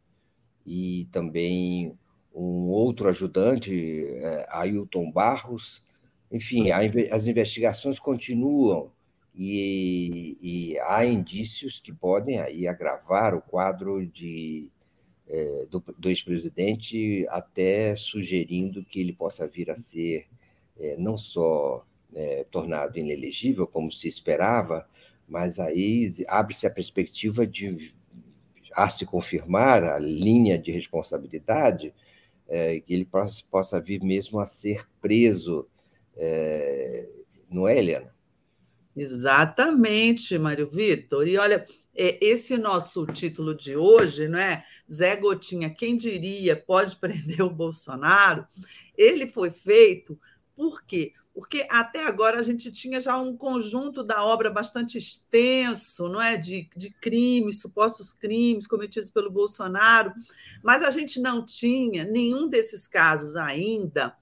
e 0.67 1.09
também 1.11 1.99
um 2.34 2.68
outro 2.68 3.09
ajudante, 3.09 4.05
é, 4.07 4.47
Ailton 4.50 5.10
Barros. 5.10 5.84
Enfim, 6.31 6.70
as 6.70 7.26
investigações 7.26 7.99
continuam 7.99 8.92
e, 9.34 10.39
e, 10.41 10.78
há 10.81 11.05
indícios 11.05 11.81
que 11.81 11.92
podem 11.92 12.39
aí 12.39 12.68
agravar 12.68 13.34
o 13.34 13.42
quadro 13.42 14.07
de, 14.07 14.68
é, 15.28 15.67
do, 15.68 15.83
do 15.99 16.09
ex-presidente, 16.09 17.26
até 17.31 17.97
sugerindo 17.97 18.84
que 18.84 19.00
ele 19.00 19.12
possa 19.12 19.47
vir 19.47 19.70
a 19.70 19.75
ser 19.75 20.26
é, 20.78 20.97
não 20.97 21.17
só 21.17 21.84
tornado 22.50 22.99
inelegível, 22.99 23.68
como 23.68 23.92
se 23.92 24.09
esperava, 24.09 24.84
mas 25.28 25.60
aí 25.60 26.10
abre-se 26.26 26.67
a 26.67 26.70
perspectiva 26.70 27.47
de, 27.47 27.94
a 28.75 28.89
se 28.89 29.07
confirmar 29.07 29.84
a 29.84 29.99
linha 29.99 30.59
de 30.59 30.73
responsabilidade, 30.73 31.94
é, 32.51 32.81
que 32.81 32.93
ele 32.93 33.09
possa, 33.51 33.81
vir 33.81 34.03
mesmo 34.03 34.41
a 34.41 34.45
ser 34.45 34.85
preso. 35.01 35.67
É, 36.17 37.09
não 37.49 37.67
é, 37.67 37.79
Helena? 37.79 38.15
Exatamente, 38.95 40.37
Mário 40.37 40.69
Vitor. 40.69 41.27
E 41.27 41.39
olha, 41.39 41.65
é, 41.95 42.19
esse 42.20 42.59
nosso 42.59 43.07
título 43.07 43.55
de 43.55 43.77
hoje, 43.77 44.27
não 44.27 44.39
é? 44.39 44.65
Zé 44.93 45.15
Gotinha, 45.15 45.70
quem 45.70 45.97
diria, 45.97 46.57
pode 46.57 46.97
prender 47.01 47.41
o 47.41 47.49
Bolsonaro? 47.49 48.45
Ele 48.99 49.29
foi 49.29 49.51
feito 49.51 50.19
por 50.57 50.85
quê? 50.85 51.12
Porque 51.41 51.67
até 51.70 52.05
agora 52.05 52.39
a 52.39 52.43
gente 52.43 52.70
tinha 52.70 53.01
já 53.01 53.17
um 53.17 53.35
conjunto 53.35 54.05
da 54.05 54.23
obra 54.23 54.51
bastante 54.51 54.99
extenso, 54.99 56.07
não 56.07 56.20
é, 56.20 56.36
de, 56.36 56.69
de 56.77 56.91
crimes, 56.91 57.62
supostos 57.62 58.12
crimes 58.12 58.67
cometidos 58.67 59.10
pelo 59.10 59.31
Bolsonaro, 59.31 60.12
mas 60.62 60.83
a 60.83 60.91
gente 60.91 61.19
não 61.19 61.43
tinha 61.43 62.05
nenhum 62.05 62.47
desses 62.47 62.86
casos 62.86 63.36
ainda 63.36 64.15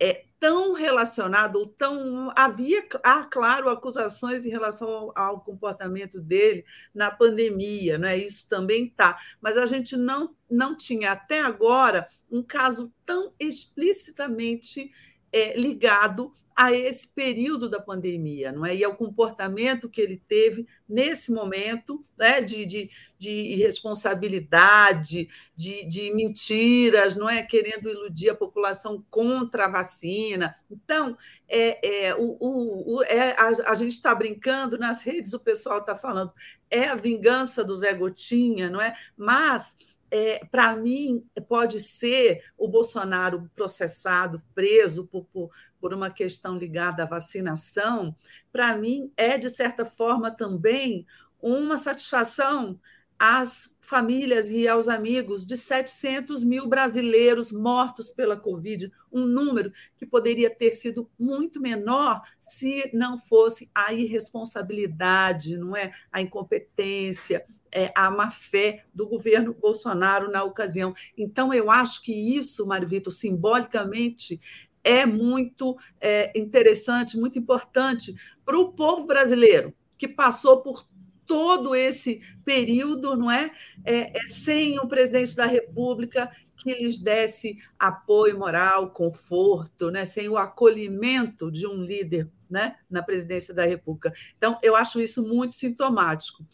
é, 0.00 0.24
tão 0.38 0.72
relacionado, 0.72 1.56
ou 1.56 1.66
tão. 1.66 2.32
Havia, 2.36 2.86
ah, 3.02 3.24
claro, 3.30 3.70
acusações 3.70 4.44
em 4.44 4.50
relação 4.50 4.88
ao, 4.88 5.12
ao, 5.16 5.40
comportamento 5.40 6.20
dele 6.20 6.64
na 6.94 7.10
pandemia, 7.10 7.96
né? 7.96 8.16
isso 8.18 8.46
também 8.48 8.86
está, 8.86 9.16
mas 9.40 9.56
a 9.56 9.66
gente 9.66 9.96
não, 9.96 10.34
não 10.50 10.76
tinha 10.76 11.12
até 11.12 11.40
agora 11.40 12.06
um 12.30 12.42
caso 12.42 12.92
tão 13.04 13.32
explicitamente 13.38 14.90
é, 15.36 15.54
ligado 15.54 16.32
a 16.54 16.72
esse 16.72 17.08
período 17.08 17.68
da 17.68 17.78
pandemia, 17.78 18.50
não 18.50 18.64
é? 18.64 18.74
E 18.74 18.82
ao 18.82 18.96
comportamento 18.96 19.90
que 19.90 20.00
ele 20.00 20.16
teve 20.16 20.66
nesse 20.88 21.30
momento, 21.30 22.02
né? 22.16 22.40
De, 22.40 22.64
de, 22.64 22.90
de 23.18 23.30
irresponsabilidade, 23.30 25.28
de, 25.54 25.84
de 25.86 26.14
mentiras, 26.14 27.14
não 27.14 27.28
é? 27.28 27.42
Querendo 27.42 27.90
iludir 27.90 28.30
a 28.30 28.34
população 28.34 29.04
contra 29.10 29.66
a 29.66 29.68
vacina. 29.68 30.56
Então, 30.70 31.18
é, 31.46 32.06
é, 32.06 32.14
o, 32.14 32.38
o, 32.40 33.02
é, 33.02 33.32
a, 33.32 33.72
a 33.72 33.74
gente 33.74 33.92
está 33.92 34.14
brincando 34.14 34.78
nas 34.78 35.02
redes, 35.02 35.34
o 35.34 35.40
pessoal 35.40 35.80
está 35.80 35.94
falando 35.94 36.32
é 36.70 36.88
a 36.88 36.96
vingança 36.96 37.62
do 37.62 37.76
Zé 37.76 37.94
Gotinha, 37.94 38.68
não 38.68 38.80
é? 38.80 38.94
Mas 39.16 39.76
é, 40.16 40.40
para 40.50 40.74
mim, 40.74 41.22
pode 41.46 41.78
ser 41.78 42.42
o 42.56 42.66
Bolsonaro 42.66 43.50
processado, 43.54 44.42
preso 44.54 45.06
por, 45.06 45.26
por, 45.26 45.50
por 45.78 45.92
uma 45.92 46.08
questão 46.08 46.56
ligada 46.56 47.02
à 47.02 47.06
vacinação, 47.06 48.16
para 48.50 48.74
mim 48.76 49.12
é, 49.14 49.36
de 49.36 49.50
certa 49.50 49.84
forma, 49.84 50.30
também 50.30 51.06
uma 51.38 51.76
satisfação 51.76 52.80
às 53.18 53.76
famílias 53.80 54.50
e 54.50 54.66
aos 54.66 54.88
amigos 54.88 55.46
de 55.46 55.56
700 55.56 56.42
mil 56.44 56.66
brasileiros 56.66 57.52
mortos 57.52 58.10
pela 58.10 58.36
Covid, 58.36 58.90
um 59.12 59.26
número 59.26 59.70
que 59.96 60.06
poderia 60.06 60.48
ter 60.48 60.72
sido 60.72 61.10
muito 61.18 61.60
menor 61.60 62.22
se 62.40 62.90
não 62.92 63.18
fosse 63.18 63.70
a 63.74 63.92
irresponsabilidade, 63.92 65.56
não 65.56 65.76
é, 65.76 65.92
a 66.10 66.20
incompetência, 66.20 67.46
é, 67.72 67.92
a 67.94 68.10
má 68.10 68.30
fé 68.30 68.84
do 68.94 69.06
governo 69.06 69.54
Bolsonaro 69.54 70.30
na 70.30 70.44
ocasião. 70.44 70.94
Então, 71.16 71.52
eu 71.52 71.70
acho 71.70 72.02
que 72.02 72.12
isso, 72.12 72.66
Mário 72.66 72.88
Vitor, 72.88 73.12
simbolicamente 73.12 74.40
é 74.82 75.04
muito 75.04 75.76
é, 76.00 76.32
interessante, 76.38 77.18
muito 77.18 77.38
importante 77.38 78.14
para 78.44 78.56
o 78.56 78.72
povo 78.72 79.06
brasileiro, 79.06 79.74
que 79.98 80.06
passou 80.06 80.62
por 80.62 80.86
todo 81.26 81.74
esse 81.74 82.20
período, 82.44 83.16
não 83.16 83.30
é? 83.30 83.50
é? 83.84 84.16
é? 84.16 84.24
sem 84.26 84.78
o 84.78 84.86
presidente 84.86 85.34
da 85.34 85.44
República 85.44 86.30
que 86.56 86.72
lhes 86.72 86.98
desse 86.98 87.58
apoio 87.78 88.38
moral, 88.38 88.90
conforto, 88.90 89.90
né? 89.90 90.04
sem 90.04 90.28
o 90.28 90.38
acolhimento 90.38 91.50
de 91.50 91.66
um 91.66 91.82
líder 91.82 92.30
né? 92.48 92.76
na 92.88 93.02
presidência 93.02 93.52
da 93.52 93.64
República. 93.64 94.12
Então, 94.38 94.58
eu 94.62 94.74
acho 94.74 95.00
isso 95.00 95.26
muito 95.26 95.54
sintomático. 95.54 96.44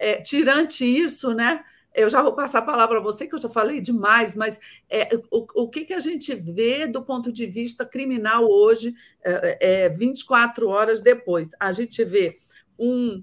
É, 0.00 0.20
tirante 0.22 0.84
isso, 0.84 1.34
né? 1.34 1.62
Eu 1.94 2.08
já 2.08 2.22
vou 2.22 2.34
passar 2.34 2.60
a 2.60 2.62
palavra 2.62 2.98
a 2.98 3.02
você, 3.02 3.26
que 3.26 3.34
eu 3.34 3.38
já 3.38 3.48
falei 3.48 3.80
demais, 3.80 4.34
mas 4.34 4.58
é, 4.88 5.08
o, 5.30 5.62
o 5.62 5.68
que, 5.68 5.84
que 5.84 5.92
a 5.92 6.00
gente 6.00 6.34
vê 6.34 6.86
do 6.86 7.02
ponto 7.02 7.30
de 7.32 7.46
vista 7.46 7.84
criminal 7.84 8.48
hoje, 8.48 8.94
é, 9.22 9.84
é, 9.84 9.88
24 9.88 10.68
horas 10.68 11.00
depois? 11.00 11.50
A 11.60 11.72
gente 11.72 12.02
vê 12.04 12.36
um 12.78 13.22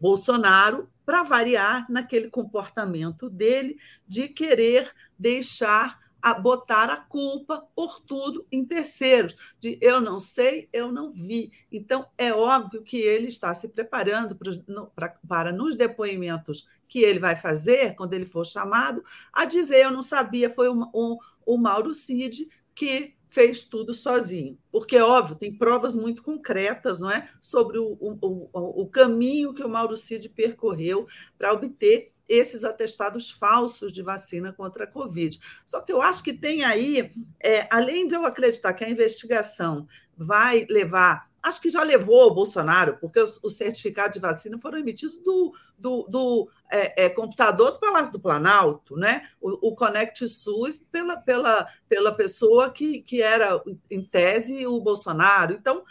Bolsonaro, 0.00 0.88
para 1.04 1.22
variar, 1.22 1.86
naquele 1.90 2.30
comportamento 2.30 3.28
dele 3.28 3.76
de 4.06 4.28
querer 4.28 4.90
deixar 5.18 5.98
a 6.22 6.32
botar 6.34 6.88
a 6.88 6.96
culpa 6.96 7.66
por 7.74 8.00
tudo 8.00 8.46
em 8.50 8.64
terceiros, 8.64 9.34
de 9.58 9.76
eu 9.80 10.00
não 10.00 10.18
sei, 10.18 10.68
eu 10.72 10.92
não 10.92 11.10
vi. 11.10 11.50
Então, 11.70 12.06
é 12.16 12.32
óbvio 12.32 12.82
que 12.82 12.96
ele 12.96 13.26
está 13.26 13.52
se 13.52 13.68
preparando 13.72 14.36
para, 14.36 14.52
para, 14.94 15.08
para 15.26 15.52
nos 15.52 15.74
depoimentos 15.74 16.66
que 16.86 17.00
ele 17.00 17.18
vai 17.18 17.34
fazer, 17.34 17.96
quando 17.96 18.14
ele 18.14 18.26
for 18.26 18.46
chamado, 18.46 19.02
a 19.32 19.44
dizer: 19.44 19.84
eu 19.84 19.90
não 19.90 20.02
sabia, 20.02 20.48
foi 20.48 20.68
o, 20.68 20.88
o, 20.92 21.18
o 21.44 21.58
Mauro 21.58 21.94
Cid 21.94 22.48
que 22.74 23.14
fez 23.32 23.64
tudo 23.64 23.94
sozinho. 23.94 24.58
Porque, 24.70 24.98
óbvio, 24.98 25.34
tem 25.34 25.56
provas 25.56 25.94
muito 25.94 26.22
concretas 26.22 27.00
não 27.00 27.10
é? 27.10 27.30
sobre 27.40 27.78
o, 27.78 27.96
o, 27.98 28.82
o 28.82 28.86
caminho 28.86 29.54
que 29.54 29.64
o 29.64 29.68
Mauro 29.68 29.96
Cid 29.96 30.28
percorreu 30.28 31.06
para 31.38 31.52
obter 31.52 32.11
esses 32.28 32.64
atestados 32.64 33.30
falsos 33.30 33.92
de 33.92 34.02
vacina 34.02 34.52
contra 34.52 34.84
a 34.84 34.86
Covid. 34.86 35.38
Só 35.66 35.80
que 35.80 35.92
eu 35.92 36.00
acho 36.00 36.22
que 36.22 36.32
tem 36.32 36.64
aí, 36.64 37.12
é, 37.40 37.66
além 37.70 38.06
de 38.06 38.14
eu 38.14 38.24
acreditar 38.24 38.72
que 38.72 38.84
a 38.84 38.90
investigação 38.90 39.86
vai 40.16 40.66
levar 40.68 41.30
acho 41.42 41.60
que 41.60 41.70
já 41.70 41.82
levou 41.82 42.28
o 42.28 42.34
Bolsonaro, 42.34 42.96
porque 42.98 43.20
os, 43.20 43.40
os 43.42 43.56
certificados 43.56 44.14
de 44.14 44.20
vacina 44.20 44.56
foram 44.58 44.78
emitidos 44.78 45.18
do, 45.18 45.52
do, 45.76 46.06
do 46.08 46.48
é, 46.70 47.04
é, 47.04 47.08
computador 47.08 47.72
do 47.72 47.80
Palácio 47.80 48.12
do 48.12 48.20
Planalto, 48.20 48.96
né? 48.96 49.26
o, 49.40 49.70
o 49.70 49.74
Connect 49.74 50.26
SUS 50.28 50.78
pela, 50.90 51.16
pela, 51.16 51.66
pela 51.88 52.14
pessoa 52.14 52.70
que, 52.70 53.02
que 53.02 53.20
era, 53.20 53.60
em 53.90 54.04
tese, 54.04 54.66
o 54.66 54.80
Bolsonaro. 54.80 55.54
Então, 55.54 55.82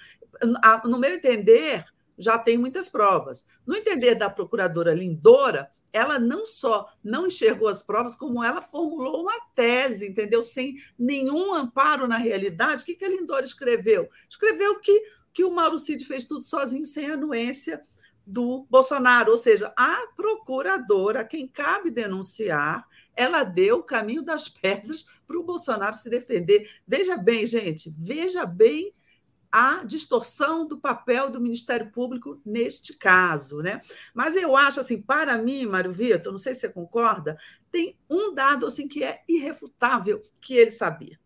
a, 0.64 0.88
no 0.88 0.98
meu 0.98 1.14
entender, 1.14 1.86
já 2.18 2.38
tem 2.38 2.58
muitas 2.58 2.88
provas. 2.88 3.46
No 3.68 3.76
entender 3.76 4.16
da 4.16 4.30
procuradora 4.30 4.94
Lindora, 4.94 5.70
ela 5.94 6.18
não 6.20 6.46
só 6.46 6.92
não 7.04 7.28
enxergou 7.28 7.68
as 7.68 7.84
provas, 7.84 8.16
como 8.16 8.44
ela 8.44 8.62
formulou 8.62 9.22
uma 9.22 9.40
tese, 9.54 10.08
entendeu? 10.08 10.42
Sem 10.42 10.78
nenhum 10.98 11.54
amparo 11.54 12.08
na 12.08 12.18
realidade. 12.18 12.84
O 12.84 12.86
que, 12.86 12.96
que 12.96 13.06
a 13.06 13.10
Lindora 13.10 13.46
escreveu? 13.46 14.10
Escreveu 14.30 14.80
que 14.80 15.04
que 15.34 15.44
o 15.44 15.52
Mauro 15.52 15.80
Cid 15.80 16.06
fez 16.06 16.26
tudo 16.26 16.42
sozinho, 16.42 16.86
sem 16.86 17.10
anuência 17.10 17.82
do 18.26 18.66
Bolsonaro. 18.70 19.32
Ou 19.32 19.38
seja, 19.38 19.74
a 19.78 20.08
procuradora, 20.16 21.24
quem 21.24 21.48
cabe 21.48 21.90
denunciar, 21.90 22.88
ela 23.16 23.44
deu 23.44 23.78
o 23.78 23.84
caminho 23.84 24.24
das 24.24 24.48
pedras 24.50 25.06
para 25.26 25.40
o 25.40 25.44
Bolsonaro 25.44 25.96
se 25.96 26.10
defender. 26.10 26.70
Veja 26.88 27.18
bem, 27.18 27.46
gente, 27.48 27.94
veja 27.98 28.46
bem 28.46 28.92
a 29.52 29.84
distorção 29.84 30.66
do 30.66 30.78
papel 30.78 31.30
do 31.30 31.42
Ministério 31.42 31.92
Público 31.92 32.40
neste 32.46 32.96
caso, 32.96 33.62
né? 33.62 33.82
Mas 34.14 34.36
eu 34.36 34.56
acho 34.56 34.80
assim, 34.80 35.02
para 35.02 35.38
mim, 35.38 35.66
Mário 35.66 35.92
Vitor, 35.92 36.32
não 36.32 36.40
sei 36.40 36.54
se 36.54 36.62
você 36.62 36.70
concorda, 36.70 37.38
tem 37.72 37.98
um 38.10 38.34
dado 38.34 38.66
assim 38.66 38.88
que 38.88 39.04
é 39.04 39.22
irrefutável 39.28 40.24
que 40.40 40.56
ele 40.56 40.72
sabia. 40.72 41.20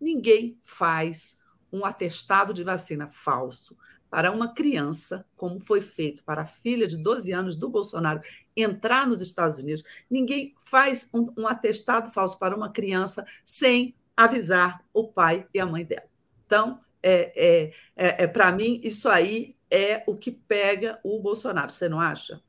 Ninguém 0.00 0.60
faz 0.64 1.38
um 1.72 1.84
atestado 1.84 2.52
de 2.52 2.62
vacina 2.62 3.08
falso 3.10 3.76
para 4.08 4.30
uma 4.30 4.54
criança, 4.54 5.26
como 5.36 5.60
foi 5.60 5.80
feito 5.80 6.22
para 6.24 6.42
a 6.42 6.46
filha 6.46 6.86
de 6.86 6.96
12 6.96 7.32
anos 7.32 7.56
do 7.56 7.68
Bolsonaro 7.68 8.20
entrar 8.56 9.06
nos 9.06 9.20
Estados 9.20 9.58
Unidos, 9.58 9.84
ninguém 10.08 10.54
faz 10.64 11.10
um, 11.12 11.32
um 11.36 11.46
atestado 11.46 12.10
falso 12.10 12.38
para 12.38 12.56
uma 12.56 12.70
criança 12.70 13.26
sem 13.44 13.94
avisar 14.16 14.82
o 14.94 15.08
pai 15.08 15.46
e 15.52 15.60
a 15.60 15.66
mãe 15.66 15.84
dela. 15.84 16.08
Então, 16.46 16.80
é, 17.06 17.32
é, 17.36 17.72
é, 17.94 18.24
é 18.24 18.26
para 18.26 18.50
mim, 18.50 18.80
isso 18.82 19.08
aí 19.08 19.54
é 19.70 20.02
o 20.08 20.16
que 20.16 20.32
pega 20.32 20.98
o 21.04 21.20
Bolsonaro, 21.20 21.70
você 21.70 21.88
não 21.88 22.00
acha? 22.00 22.42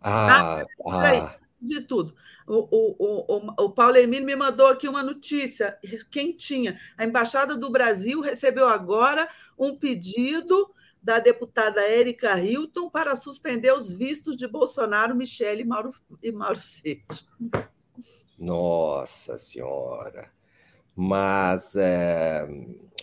Ah, 0.00 0.60
ah, 0.60 0.66
ah 0.86 1.36
de 1.60 1.80
tudo. 1.80 2.14
O, 2.46 2.68
o, 2.70 3.36
o, 3.36 3.64
o 3.64 3.70
Paulo 3.70 3.96
Emílio 3.96 4.26
me 4.26 4.36
mandou 4.36 4.66
aqui 4.66 4.86
uma 4.86 5.02
notícia 5.02 5.78
quentinha. 6.10 6.78
A 6.96 7.04
Embaixada 7.04 7.56
do 7.56 7.70
Brasil 7.70 8.20
recebeu 8.20 8.68
agora 8.68 9.28
um 9.58 9.76
pedido 9.76 10.70
da 11.02 11.18
deputada 11.18 11.80
Érica 11.80 12.38
Hilton 12.38 12.88
para 12.90 13.16
suspender 13.16 13.72
os 13.72 13.92
vistos 13.92 14.36
de 14.36 14.46
Bolsonaro, 14.46 15.14
Michele 15.14 15.62
e 15.62 15.64
Mauro, 15.64 15.94
e 16.22 16.30
Mauro 16.30 16.60
Cid. 16.60 17.04
Nossa 18.38 19.36
Senhora! 19.36 20.30
Mas, 20.96 21.74
é, 21.76 22.46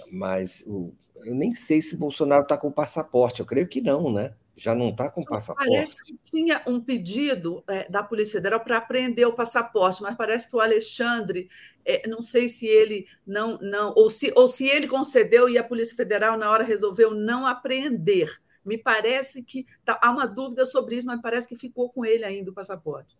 mas 0.10 0.64
o, 0.66 0.94
eu 1.26 1.36
nem 1.36 1.54
sei 1.54 1.82
se 1.82 1.98
Bolsonaro 1.98 2.44
está 2.44 2.58
com 2.58 2.72
passaporte, 2.72 3.40
eu 3.40 3.46
creio 3.46 3.68
que 3.68 3.82
não, 3.82 4.12
né? 4.12 4.34
Já 4.56 4.76
não 4.76 4.90
está 4.90 5.10
com 5.10 5.24
passaporte. 5.24 5.70
Parece 5.70 6.04
que 6.04 6.16
tinha 6.22 6.62
um 6.68 6.80
pedido 6.80 7.64
é, 7.68 7.90
da 7.90 8.04
Polícia 8.04 8.34
Federal 8.34 8.60
para 8.60 8.78
apreender 8.78 9.26
o 9.28 9.34
passaporte, 9.34 10.02
mas 10.02 10.16
parece 10.16 10.50
que 10.50 10.56
o 10.56 10.60
Alexandre, 10.60 11.50
é, 11.84 12.08
não 12.08 12.22
sei 12.22 12.48
se 12.48 12.68
ele 12.68 13.08
não, 13.26 13.58
não 13.60 13.94
ou, 13.96 14.10
se, 14.10 14.32
ou 14.36 14.48
se 14.48 14.68
ele 14.68 14.88
concedeu 14.88 15.50
e 15.50 15.58
a 15.58 15.64
Polícia 15.64 15.96
Federal, 15.96 16.38
na 16.38 16.52
hora, 16.52 16.64
resolveu 16.64 17.12
não 17.12 17.48
apreender. 17.48 18.40
Me 18.64 18.78
parece 18.78 19.42
que 19.42 19.66
tá, 19.84 20.00
há 20.02 20.12
uma 20.12 20.28
dúvida 20.28 20.66
sobre 20.66 20.96
isso, 20.96 21.08
mas 21.08 21.22
parece 21.22 21.48
que 21.48 21.56
ficou 21.56 21.90
com 21.90 22.06
ele 22.06 22.24
ainda 22.24 22.52
o 22.52 22.54
passaporte. 22.54 23.18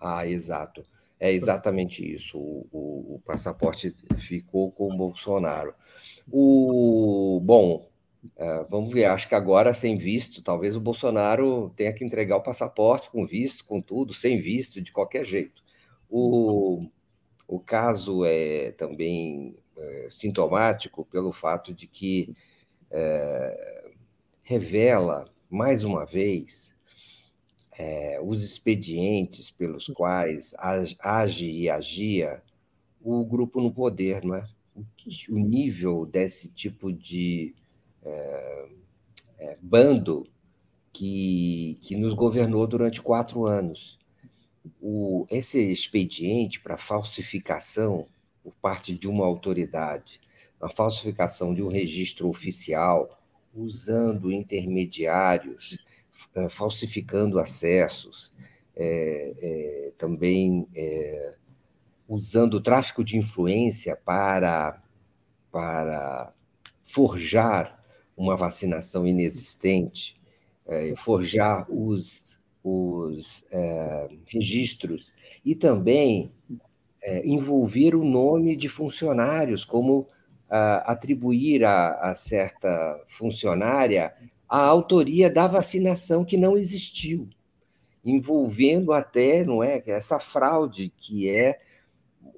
Ah, 0.00 0.26
exato. 0.26 0.86
É 1.18 1.32
exatamente 1.32 2.04
isso. 2.04 2.38
O, 2.38 2.68
o, 2.70 3.14
o 3.14 3.22
passaporte 3.24 3.94
ficou 4.18 4.70
com 4.70 4.92
o 4.92 4.96
Bolsonaro. 4.96 5.74
O 6.30 7.40
bom, 7.42 7.88
uh, 8.36 8.66
vamos 8.70 8.92
ver. 8.92 9.06
Acho 9.06 9.28
que 9.28 9.34
agora 9.34 9.74
sem 9.74 9.96
visto, 9.96 10.42
talvez 10.42 10.76
o 10.76 10.80
Bolsonaro 10.80 11.70
tenha 11.76 11.92
que 11.92 12.04
entregar 12.04 12.36
o 12.36 12.42
passaporte 12.42 13.10
com 13.10 13.26
visto, 13.26 13.64
com 13.64 13.80
tudo, 13.80 14.12
sem 14.12 14.40
visto, 14.40 14.80
de 14.80 14.92
qualquer 14.92 15.24
jeito. 15.24 15.62
O, 16.08 16.86
o 17.46 17.60
caso 17.60 18.24
é 18.24 18.72
também 18.72 19.56
é, 19.76 20.06
sintomático 20.10 21.04
pelo 21.04 21.32
fato 21.32 21.74
de 21.74 21.86
que 21.86 22.34
é, 22.90 23.90
revela 24.42 25.26
mais 25.50 25.84
uma 25.84 26.04
vez 26.04 26.74
é, 27.76 28.20
os 28.22 28.42
expedientes 28.42 29.50
pelos 29.50 29.88
quais 29.88 30.54
age 31.00 31.50
e 31.50 31.68
agia 31.68 32.42
o 33.02 33.24
grupo 33.24 33.60
no 33.60 33.72
poder, 33.72 34.24
não 34.24 34.36
é? 34.36 34.48
O 35.28 35.38
nível 35.38 36.04
desse 36.06 36.48
tipo 36.48 36.92
de 36.92 37.54
é, 38.02 38.68
é, 39.38 39.58
bando 39.60 40.26
que, 40.92 41.78
que 41.82 41.96
nos 41.96 42.14
governou 42.14 42.66
durante 42.66 43.02
quatro 43.02 43.46
anos. 43.46 43.98
O, 44.80 45.26
esse 45.30 45.60
expediente 45.60 46.60
para 46.60 46.76
falsificação 46.76 48.06
por 48.42 48.52
parte 48.54 48.94
de 48.94 49.08
uma 49.08 49.24
autoridade, 49.24 50.20
a 50.60 50.68
falsificação 50.68 51.54
de 51.54 51.62
um 51.62 51.68
registro 51.68 52.28
oficial, 52.28 53.18
usando 53.54 54.32
intermediários, 54.32 55.78
eh, 56.34 56.48
falsificando 56.48 57.38
acessos, 57.38 58.32
é, 58.76 59.34
é, 59.40 59.92
também 59.96 60.66
é, 60.74 61.34
usando 62.14 62.54
o 62.54 62.60
tráfico 62.60 63.02
de 63.02 63.16
influência 63.16 63.96
para, 64.04 64.80
para 65.50 66.32
forjar 66.82 67.82
uma 68.16 68.36
vacinação 68.36 69.04
inexistente, 69.04 70.16
forjar 70.96 71.66
os, 71.68 72.38
os 72.62 73.44
registros 74.26 75.12
e 75.44 75.56
também 75.56 76.30
envolver 77.24 77.96
o 77.96 78.04
nome 78.04 78.54
de 78.54 78.68
funcionários, 78.68 79.64
como 79.64 80.06
atribuir 80.48 81.64
a, 81.64 82.10
a 82.10 82.14
certa 82.14 83.02
funcionária 83.08 84.14
a 84.48 84.60
autoria 84.60 85.28
da 85.28 85.48
vacinação 85.48 86.24
que 86.24 86.36
não 86.36 86.56
existiu, 86.56 87.28
envolvendo 88.04 88.92
até, 88.92 89.44
não 89.44 89.64
é, 89.64 89.82
essa 89.86 90.20
fraude 90.20 90.92
que 90.96 91.28
é 91.28 91.58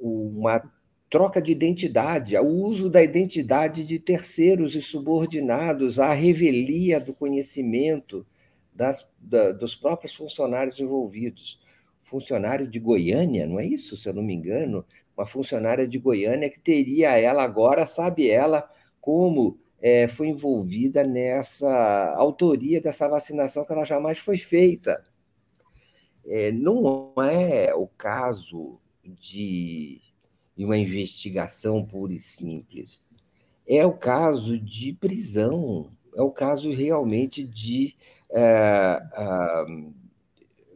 uma 0.07 0.62
troca 1.09 1.41
de 1.41 1.52
identidade, 1.52 2.36
o 2.36 2.47
uso 2.47 2.91
da 2.91 3.02
identidade 3.02 3.85
de 3.85 3.99
terceiros 3.99 4.75
e 4.75 4.83
subordinados, 4.83 5.99
a 5.99 6.12
revelia 6.12 6.99
do 6.99 7.15
conhecimento 7.15 8.26
das, 8.75 9.09
da, 9.18 9.52
dos 9.52 9.75
próprios 9.75 10.15
funcionários 10.15 10.81
envolvidos. 10.81 11.60
Funcionário 12.05 12.68
de 12.68 12.78
Goiânia, 12.78 13.47
não 13.47 13.59
é 13.59 13.67
isso, 13.67 13.97
se 13.97 14.09
eu 14.09 14.15
não 14.15 14.23
me 14.23 14.35
engano, 14.35 14.85
uma 15.17 15.26
funcionária 15.26 15.89
de 15.89 15.99
Goiânia 15.99 16.51
que 16.51 16.60
teria 16.60 17.17
ela 17.17 17.43
agora, 17.43 17.86
sabe 17.86 18.28
ela, 18.28 18.70
como 19.01 19.59
é, 19.81 20.07
foi 20.07 20.28
envolvida 20.28 21.05
nessa 21.05 22.15
autoria 22.17 22.81
dessa 22.81 23.09
vacinação 23.09 23.65
que 23.65 23.73
ela 23.73 23.85
jamais 23.85 24.18
foi 24.18 24.36
feita. 24.36 25.02
É, 26.26 26.51
não 26.51 27.12
é 27.18 27.75
o 27.75 27.86
caso 27.86 28.78
de 29.09 30.01
uma 30.59 30.76
investigação 30.76 31.85
pura 31.85 32.12
e 32.12 32.18
simples. 32.18 33.02
É 33.67 33.85
o 33.85 33.93
caso 33.93 34.59
de 34.59 34.93
prisão, 34.93 35.91
é 36.15 36.23
o 36.23 36.31
caso 36.31 36.73
realmente 36.73 37.43
de. 37.43 37.94
É, 38.31 39.01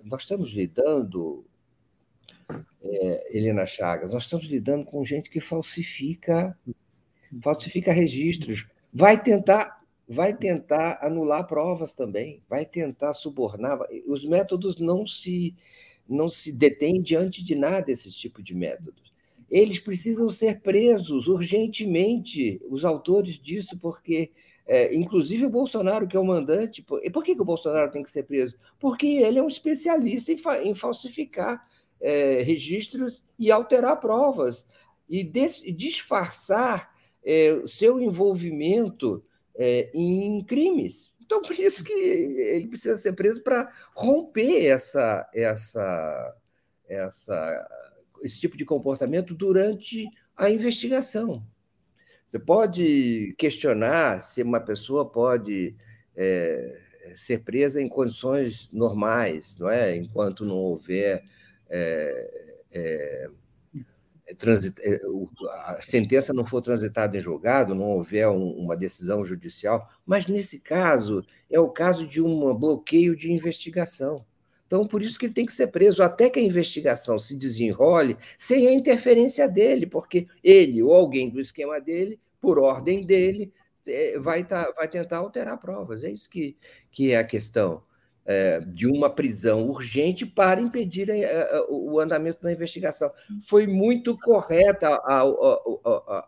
nós 0.04 0.22
estamos 0.22 0.50
lidando, 0.50 1.44
é, 2.82 3.38
Helena 3.38 3.64
Chagas, 3.64 4.12
nós 4.12 4.24
estamos 4.24 4.46
lidando 4.46 4.84
com 4.84 5.04
gente 5.04 5.30
que 5.30 5.40
falsifica, 5.40 6.56
falsifica 7.40 7.92
registros, 7.92 8.66
vai 8.92 9.20
tentar 9.20 9.80
vai 10.12 10.36
tentar 10.36 10.98
anular 11.00 11.46
provas 11.46 11.94
também, 11.94 12.42
vai 12.48 12.66
tentar 12.66 13.12
subornar. 13.12 13.78
Os 14.08 14.24
métodos 14.24 14.76
não 14.76 15.06
se 15.06 15.54
não 16.10 16.28
se 16.28 16.52
detêm 16.52 17.00
diante 17.00 17.44
de 17.44 17.54
nada 17.54 17.90
esses 17.90 18.14
tipo 18.14 18.42
de 18.42 18.54
métodos. 18.54 19.12
Eles 19.50 19.80
precisam 19.80 20.28
ser 20.28 20.60
presos 20.60 21.26
urgentemente, 21.26 22.60
os 22.68 22.84
autores 22.84 23.38
disso, 23.38 23.78
porque 23.78 24.30
é, 24.66 24.94
inclusive 24.94 25.46
o 25.46 25.50
Bolsonaro, 25.50 26.06
que 26.06 26.16
é 26.16 26.20
o 26.20 26.24
mandante. 26.24 26.80
Por, 26.80 27.04
e 27.04 27.10
por 27.10 27.24
que, 27.24 27.34
que 27.34 27.42
o 27.42 27.44
Bolsonaro 27.44 27.90
tem 27.90 28.04
que 28.04 28.10
ser 28.10 28.22
preso? 28.22 28.56
Porque 28.78 29.06
ele 29.06 29.38
é 29.38 29.42
um 29.42 29.48
especialista 29.48 30.32
em, 30.32 30.36
fa, 30.36 30.62
em 30.62 30.74
falsificar 30.74 31.66
é, 32.00 32.42
registros 32.42 33.24
e 33.36 33.50
alterar 33.50 33.98
provas, 33.98 34.68
e 35.08 35.24
des, 35.24 35.62
disfarçar 35.74 36.94
é, 37.24 37.62
seu 37.66 38.00
envolvimento 38.00 39.24
é, 39.56 39.90
em 39.92 40.42
crimes. 40.44 41.09
Então, 41.30 41.42
por 41.42 41.56
isso 41.56 41.84
que 41.84 41.92
ele 41.92 42.66
precisa 42.66 42.96
ser 42.96 43.12
preso 43.12 43.40
para 43.40 43.72
romper 43.94 44.66
essa, 44.66 45.30
essa, 45.32 46.34
essa, 46.88 47.68
esse 48.20 48.40
tipo 48.40 48.56
de 48.56 48.64
comportamento 48.64 49.32
durante 49.32 50.10
a 50.36 50.50
investigação. 50.50 51.46
Você 52.26 52.36
pode 52.36 53.32
questionar 53.38 54.18
se 54.18 54.42
uma 54.42 54.58
pessoa 54.58 55.08
pode 55.08 55.76
é, 56.16 56.80
ser 57.14 57.44
presa 57.44 57.80
em 57.80 57.88
condições 57.88 58.68
normais, 58.72 59.56
não 59.56 59.70
é? 59.70 59.94
Enquanto 59.94 60.44
não 60.44 60.56
houver 60.56 61.22
é, 61.68 62.56
é, 62.72 63.30
é, 64.80 65.00
a 65.66 65.78
sentença 65.80 66.32
não 66.32 66.44
for 66.44 66.60
transitada 66.60 67.16
em 67.16 67.20
julgado, 67.20 67.74
não 67.74 67.90
houver 67.90 68.28
uma 68.28 68.76
decisão 68.76 69.24
judicial, 69.24 69.88
mas 70.06 70.26
nesse 70.26 70.60
caso 70.60 71.24
é 71.50 71.58
o 71.58 71.68
caso 71.68 72.06
de 72.06 72.22
um 72.22 72.54
bloqueio 72.54 73.16
de 73.16 73.32
investigação. 73.32 74.24
Então, 74.66 74.86
por 74.86 75.02
isso 75.02 75.18
que 75.18 75.26
ele 75.26 75.34
tem 75.34 75.44
que 75.46 75.52
ser 75.52 75.66
preso 75.66 76.02
até 76.02 76.30
que 76.30 76.38
a 76.38 76.42
investigação 76.42 77.18
se 77.18 77.36
desenrole 77.36 78.16
sem 78.38 78.68
a 78.68 78.72
interferência 78.72 79.48
dele, 79.48 79.84
porque 79.84 80.28
ele 80.44 80.80
ou 80.82 80.94
alguém 80.94 81.28
do 81.28 81.40
esquema 81.40 81.80
dele, 81.80 82.20
por 82.40 82.58
ordem 82.58 83.04
dele, 83.04 83.52
é, 83.88 84.16
vai, 84.18 84.44
tá, 84.44 84.72
vai 84.76 84.86
tentar 84.86 85.18
alterar 85.18 85.58
provas. 85.58 86.04
É 86.04 86.10
isso 86.10 86.30
que, 86.30 86.56
que 86.90 87.10
é 87.10 87.18
a 87.18 87.24
questão 87.24 87.82
é, 88.26 88.60
de 88.60 88.86
uma 88.86 89.10
prisão 89.10 89.68
urgente 89.68 90.24
para 90.26 90.60
impedir 90.60 91.10
a, 91.10 91.14
a, 91.14 91.66
o 91.68 91.98
andamento 91.98 92.42
da 92.42 92.52
investigação. 92.52 93.10
Foi 93.42 93.66
muito 93.66 94.16
correta 94.18 94.88
a, 94.88 95.20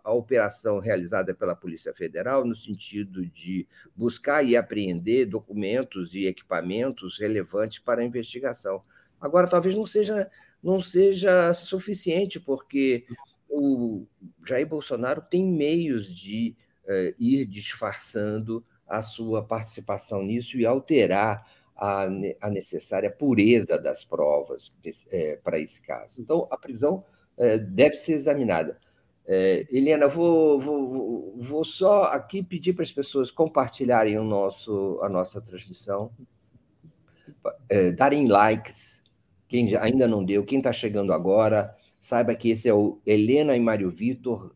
a, 0.05 0.13
operação 0.13 0.79
realizada 0.79 1.35
pela 1.35 1.55
Polícia 1.55 1.93
Federal, 1.93 2.45
no 2.45 2.57
sentido 2.57 3.25
de 3.27 3.67
buscar 3.95 4.43
e 4.43 4.57
apreender 4.57 5.27
documentos 5.27 6.15
e 6.15 6.27
equipamentos 6.27 7.19
relevantes 7.19 7.79
para 7.79 8.01
a 8.01 8.05
investigação. 8.05 8.83
Agora, 9.21 9.47
talvez 9.47 9.77
não 9.77 9.87
seja, 9.87 10.31
não 10.63 10.81
seja 10.81 11.53
suficiente, 11.53 12.41
porque 12.41 13.05
o 13.49 14.07
Jair 14.45 14.67
Bolsonaro 14.67 15.21
tem 15.21 15.45
meios 15.45 16.07
de 16.15 16.57
é, 16.89 17.15
ir 17.19 17.47
disfarçando 17.47 18.65
a 18.89 19.01
sua 19.01 19.43
participação 19.43 20.23
nisso 20.23 20.59
e 20.59 20.67
alterar 20.67 21.47
a, 21.83 22.09
a 22.41 22.49
necessária 22.49 23.11
pureza 23.11 23.77
das 23.77 24.05
provas 24.05 24.73
é, 25.11 25.37
para 25.43 25.59
esse 25.59 25.83
caso. 25.83 26.21
Então, 26.21 26.47
a 26.49 26.57
prisão 26.57 27.05
é, 27.37 27.59
deve 27.59 27.97
ser 27.97 28.13
examinada. 28.13 28.79
É, 29.27 29.67
Helena, 29.69 30.07
vou, 30.07 30.61
vou, 30.61 31.35
vou 31.41 31.65
só 31.65 32.05
aqui 32.05 32.41
pedir 32.41 32.73
para 32.73 32.85
as 32.85 32.93
pessoas 32.93 33.33
compartilharem 33.33 34.17
o 34.17 34.23
nosso, 34.23 35.01
a 35.03 35.09
nossa 35.09 35.41
transmissão, 35.41 36.13
é, 37.69 37.91
darem 37.91 38.29
likes, 38.29 39.03
quem 39.49 39.77
ainda 39.77 40.07
não 40.07 40.25
deu, 40.25 40.45
quem 40.45 40.59
está 40.59 40.73
chegando 40.73 41.13
agora, 41.13 41.77
Saiba 42.05 42.35
que 42.35 42.51
esse 42.51 42.69
é 42.69 42.75
o 42.75 43.01
Helena 43.07 43.57
e 43.57 43.61
Mário 43.61 43.89
Vitor 43.89 44.53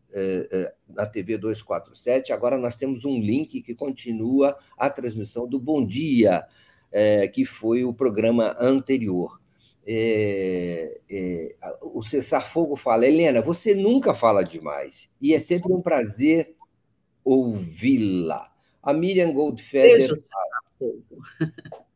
na 0.89 1.05
TV 1.05 1.37
247. 1.37 2.33
Agora 2.33 2.57
nós 2.57 2.75
temos 2.75 3.05
um 3.05 3.21
link 3.21 3.61
que 3.61 3.73
continua 3.73 4.57
a 4.77 4.89
transmissão 4.89 5.47
do 5.47 5.57
Bom 5.57 5.85
Dia, 5.85 6.45
eh, 6.91 7.27
que 7.27 7.45
foi 7.45 7.83
o 7.83 7.93
programa 7.93 8.55
anterior. 8.59 9.39
É, 9.85 10.99
é, 11.09 11.55
o 11.81 12.03
Cessar 12.03 12.45
Fogo 12.45 12.75
fala, 12.75 13.07
Helena, 13.07 13.41
você 13.41 13.73
nunca 13.73 14.13
fala 14.13 14.43
demais, 14.43 15.09
e 15.21 15.33
é 15.33 15.39
sempre 15.39 15.71
um 15.71 15.81
prazer 15.81 16.55
ouvi-la. 17.23 18.51
A 18.83 18.93
Miriam 18.93 19.31
Goldfeder. 19.31 20.09
Beijo. 20.09 20.15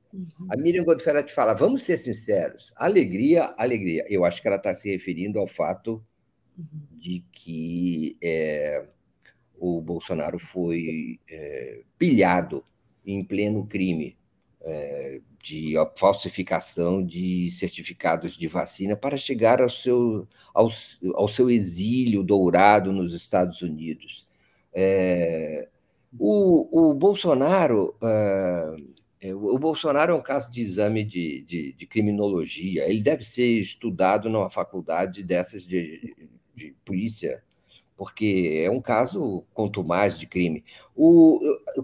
A 0.50 0.58
Miriam 0.58 0.84
Goldfeder 0.84 1.26
te 1.26 1.34
fala, 1.34 1.54
vamos 1.54 1.84
ser 1.84 1.96
sinceros, 1.96 2.74
alegria, 2.76 3.54
alegria. 3.58 4.06
Eu 4.10 4.26
acho 4.26 4.42
que 4.42 4.48
ela 4.48 4.58
está 4.58 4.74
se 4.74 4.92
referindo 4.92 5.40
ao 5.40 5.48
fato 5.48 6.04
de 6.92 7.24
que 7.32 8.18
é, 8.22 8.86
o 9.58 9.80
Bolsonaro 9.80 10.38
foi 10.38 11.18
é, 11.30 11.82
pilhado 11.98 12.62
em 13.06 13.24
pleno 13.24 13.66
crime 13.66 14.18
é, 14.64 15.22
de 15.42 15.74
falsificação 15.98 17.04
de 17.04 17.50
certificados 17.52 18.38
de 18.38 18.48
vacina 18.48 18.96
para 18.96 19.18
chegar 19.18 19.62
ao 19.62 19.70
seu, 19.70 20.28
ao, 20.54 20.68
ao 21.16 21.28
seu 21.28 21.50
exílio 21.50 22.24
dourado 22.24 22.92
nos 22.92 23.14
Estados 23.14 23.62
Unidos. 23.62 24.28
É, 24.74 25.68
o, 26.18 26.90
o 26.90 26.94
Bolsonaro. 26.94 27.96
É, 28.02 29.36
o 29.36 29.60
Bolsonaro 29.60 30.14
é 30.14 30.16
um 30.16 30.22
caso 30.22 30.52
de 30.52 30.62
exame 30.62 31.04
de, 31.04 31.44
de, 31.44 31.74
de, 31.74 31.86
criminologia. 31.86 32.90
Ele 32.90 33.02
deve 33.02 33.24
ser 33.24 33.60
estudado 33.60 34.28
numa 34.30 34.50
faculdade 34.50 35.22
dessas 35.22 35.64
de, 35.64 36.16
de 36.56 36.74
polícia 36.84 37.44
porque 38.02 38.64
é 38.66 38.72
um 38.72 38.82
caso 38.82 39.44
quanto 39.54 39.84
mais 39.84 40.18
de 40.18 40.26
crime. 40.26 40.64
O, 40.96 41.40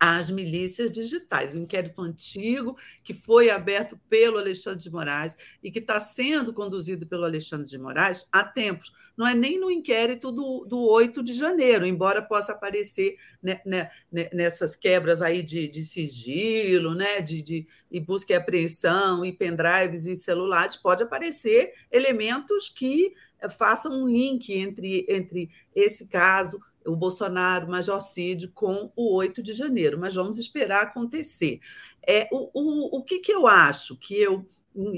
às 0.00 0.30
milícias 0.30 0.90
digitais. 0.90 1.54
Um 1.54 1.60
inquérito 1.60 2.00
antigo 2.00 2.74
que 3.04 3.12
foi 3.12 3.50
aberto 3.50 4.00
pelo 4.08 4.38
Alexandre 4.38 4.80
de 4.80 4.90
Moraes 4.90 5.36
e 5.62 5.70
que 5.70 5.78
está 5.78 6.00
sendo 6.00 6.54
conduzido 6.54 7.06
pelo 7.06 7.24
Alexandre 7.24 7.68
de 7.68 7.76
Moraes 7.76 8.26
há 8.32 8.42
tempos. 8.42 8.90
Não 9.14 9.26
é 9.26 9.34
nem 9.34 9.60
no 9.60 9.70
inquérito 9.70 10.32
do, 10.32 10.64
do 10.64 10.80
8 10.80 11.22
de 11.22 11.34
janeiro, 11.34 11.84
embora 11.84 12.22
possa 12.22 12.52
aparecer 12.52 13.18
né, 13.42 13.60
né, 13.66 13.90
né, 14.10 14.30
nessas 14.32 14.74
quebras 14.74 15.20
aí 15.20 15.42
de, 15.42 15.68
de 15.68 15.82
sigilo, 15.82 16.94
né, 16.94 17.20
de, 17.20 17.42
de 17.42 17.66
busca 18.00 18.32
e 18.32 18.36
apreensão, 18.36 19.22
e 19.22 19.32
pendrives 19.32 20.06
e 20.06 20.16
celulares, 20.16 20.76
pode 20.76 21.02
aparecer 21.02 21.74
elementos 21.90 22.70
que 22.70 23.12
eh, 23.40 23.48
façam 23.48 23.92
um 23.92 24.08
link 24.08 24.50
entre, 24.52 25.04
entre 25.08 25.50
esse 25.74 26.06
caso 26.06 26.58
o 26.86 26.96
Bolsonaro, 26.96 27.66
o 27.66 27.70
Major 27.70 28.00
Cid, 28.00 28.48
com 28.48 28.92
o 28.96 29.14
8 29.14 29.42
de 29.42 29.52
janeiro, 29.52 29.98
mas 29.98 30.14
vamos 30.14 30.38
esperar 30.38 30.82
acontecer. 30.82 31.60
É, 32.06 32.28
o, 32.32 32.50
o, 32.54 32.98
o 32.98 33.04
que, 33.04 33.18
que 33.18 33.32
eu 33.32 33.46
acho 33.46 33.96
que 33.96 34.14
eu. 34.14 34.46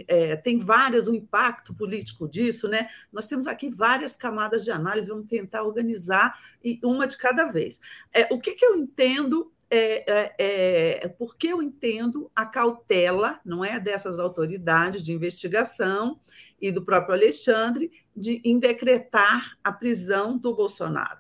É, 0.06 0.36
tem 0.36 0.58
várias, 0.58 1.08
o 1.08 1.14
impacto 1.14 1.74
político 1.74 2.28
disso, 2.28 2.68
né? 2.68 2.88
Nós 3.10 3.26
temos 3.26 3.46
aqui 3.46 3.70
várias 3.70 4.14
camadas 4.14 4.62
de 4.64 4.70
análise, 4.70 5.08
vamos 5.08 5.26
tentar 5.26 5.62
organizar 5.62 6.38
e 6.62 6.78
uma 6.84 7.06
de 7.06 7.16
cada 7.16 7.46
vez. 7.46 7.80
É, 8.12 8.28
o 8.30 8.38
que, 8.38 8.52
que 8.52 8.66
eu 8.66 8.76
entendo 8.76 9.50
é, 9.74 10.04
é, 10.06 10.34
é, 11.04 11.08
porque 11.08 11.46
eu 11.46 11.62
entendo 11.62 12.30
a 12.36 12.44
cautela, 12.44 13.40
não 13.42 13.64
é, 13.64 13.80
dessas 13.80 14.18
autoridades 14.18 15.02
de 15.02 15.14
investigação 15.14 16.20
e 16.62 16.70
do 16.70 16.84
próprio 16.84 17.16
Alexandre 17.16 17.90
de 18.14 18.40
em 18.44 18.56
decretar 18.56 19.58
a 19.64 19.72
prisão 19.72 20.38
do 20.38 20.54
Bolsonaro. 20.54 21.18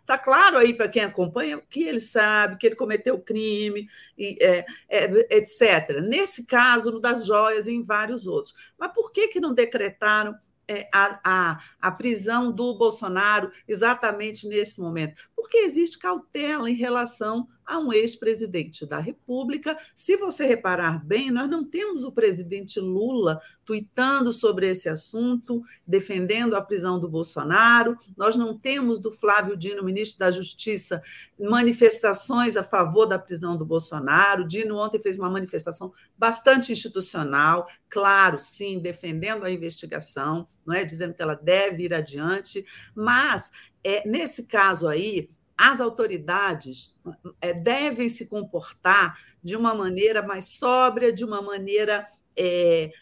Está 0.00 0.18
claro 0.18 0.58
aí 0.58 0.74
para 0.74 0.88
quem 0.88 1.02
acompanha 1.02 1.62
que 1.70 1.82
ele 1.82 2.00
sabe 2.00 2.58
que 2.58 2.66
ele 2.66 2.76
cometeu 2.76 3.18
crime, 3.18 3.88
e, 4.18 4.36
é, 4.40 4.66
é, 4.88 5.36
etc. 5.36 6.00
Nesse 6.02 6.44
caso, 6.44 6.90
no 6.90 7.00
das 7.00 7.24
joias 7.24 7.66
e 7.66 7.72
em 7.72 7.82
vários 7.82 8.26
outros. 8.26 8.54
Mas 8.78 8.92
por 8.92 9.12
que, 9.12 9.28
que 9.28 9.40
não 9.40 9.54
decretaram 9.54 10.36
é, 10.66 10.86
a, 10.92 11.20
a, 11.24 11.60
a, 11.80 11.90
prisão 11.90 12.52
do 12.52 12.76
Bolsonaro 12.76 13.50
exatamente 13.66 14.46
nesse 14.46 14.78
momento? 14.80 15.22
Porque 15.34 15.56
existe 15.56 15.98
cautela 15.98 16.68
em 16.68 16.74
relação 16.74 17.48
a 17.68 17.78
um 17.78 17.92
ex-presidente 17.92 18.86
da 18.86 18.98
República. 18.98 19.76
Se 19.94 20.16
você 20.16 20.46
reparar 20.46 21.04
bem, 21.04 21.30
nós 21.30 21.50
não 21.50 21.62
temos 21.62 22.02
o 22.02 22.10
presidente 22.10 22.80
Lula 22.80 23.40
tuitando 23.62 24.32
sobre 24.32 24.70
esse 24.70 24.88
assunto, 24.88 25.62
defendendo 25.86 26.56
a 26.56 26.62
prisão 26.62 26.98
do 26.98 27.06
Bolsonaro, 27.06 27.98
nós 28.16 28.36
não 28.36 28.56
temos 28.56 28.98
do 28.98 29.12
Flávio 29.12 29.54
Dino, 29.54 29.84
ministro 29.84 30.18
da 30.18 30.30
Justiça, 30.30 31.02
manifestações 31.38 32.56
a 32.56 32.62
favor 32.62 33.04
da 33.04 33.18
prisão 33.18 33.58
do 33.58 33.66
Bolsonaro. 33.66 34.48
Dino 34.48 34.78
ontem 34.78 34.98
fez 34.98 35.18
uma 35.18 35.28
manifestação 35.28 35.92
bastante 36.16 36.72
institucional, 36.72 37.68
claro, 37.90 38.38
sim, 38.38 38.78
defendendo 38.78 39.44
a 39.44 39.50
investigação, 39.50 40.48
não 40.64 40.74
é 40.74 40.84
dizendo 40.84 41.12
que 41.12 41.20
ela 41.20 41.34
deve 41.34 41.84
ir 41.84 41.92
adiante, 41.92 42.64
mas 42.94 43.50
é, 43.84 44.08
nesse 44.08 44.46
caso 44.46 44.88
aí, 44.88 45.28
as 45.58 45.80
autoridades 45.80 46.96
é, 47.40 47.52
devem 47.52 48.08
se 48.08 48.28
comportar 48.28 49.18
de 49.42 49.56
uma 49.56 49.74
maneira 49.74 50.22
mais 50.22 50.44
sóbria, 50.56 51.12
de 51.12 51.24
uma 51.24 51.42
maneira 51.42 52.06
é, 52.36 52.92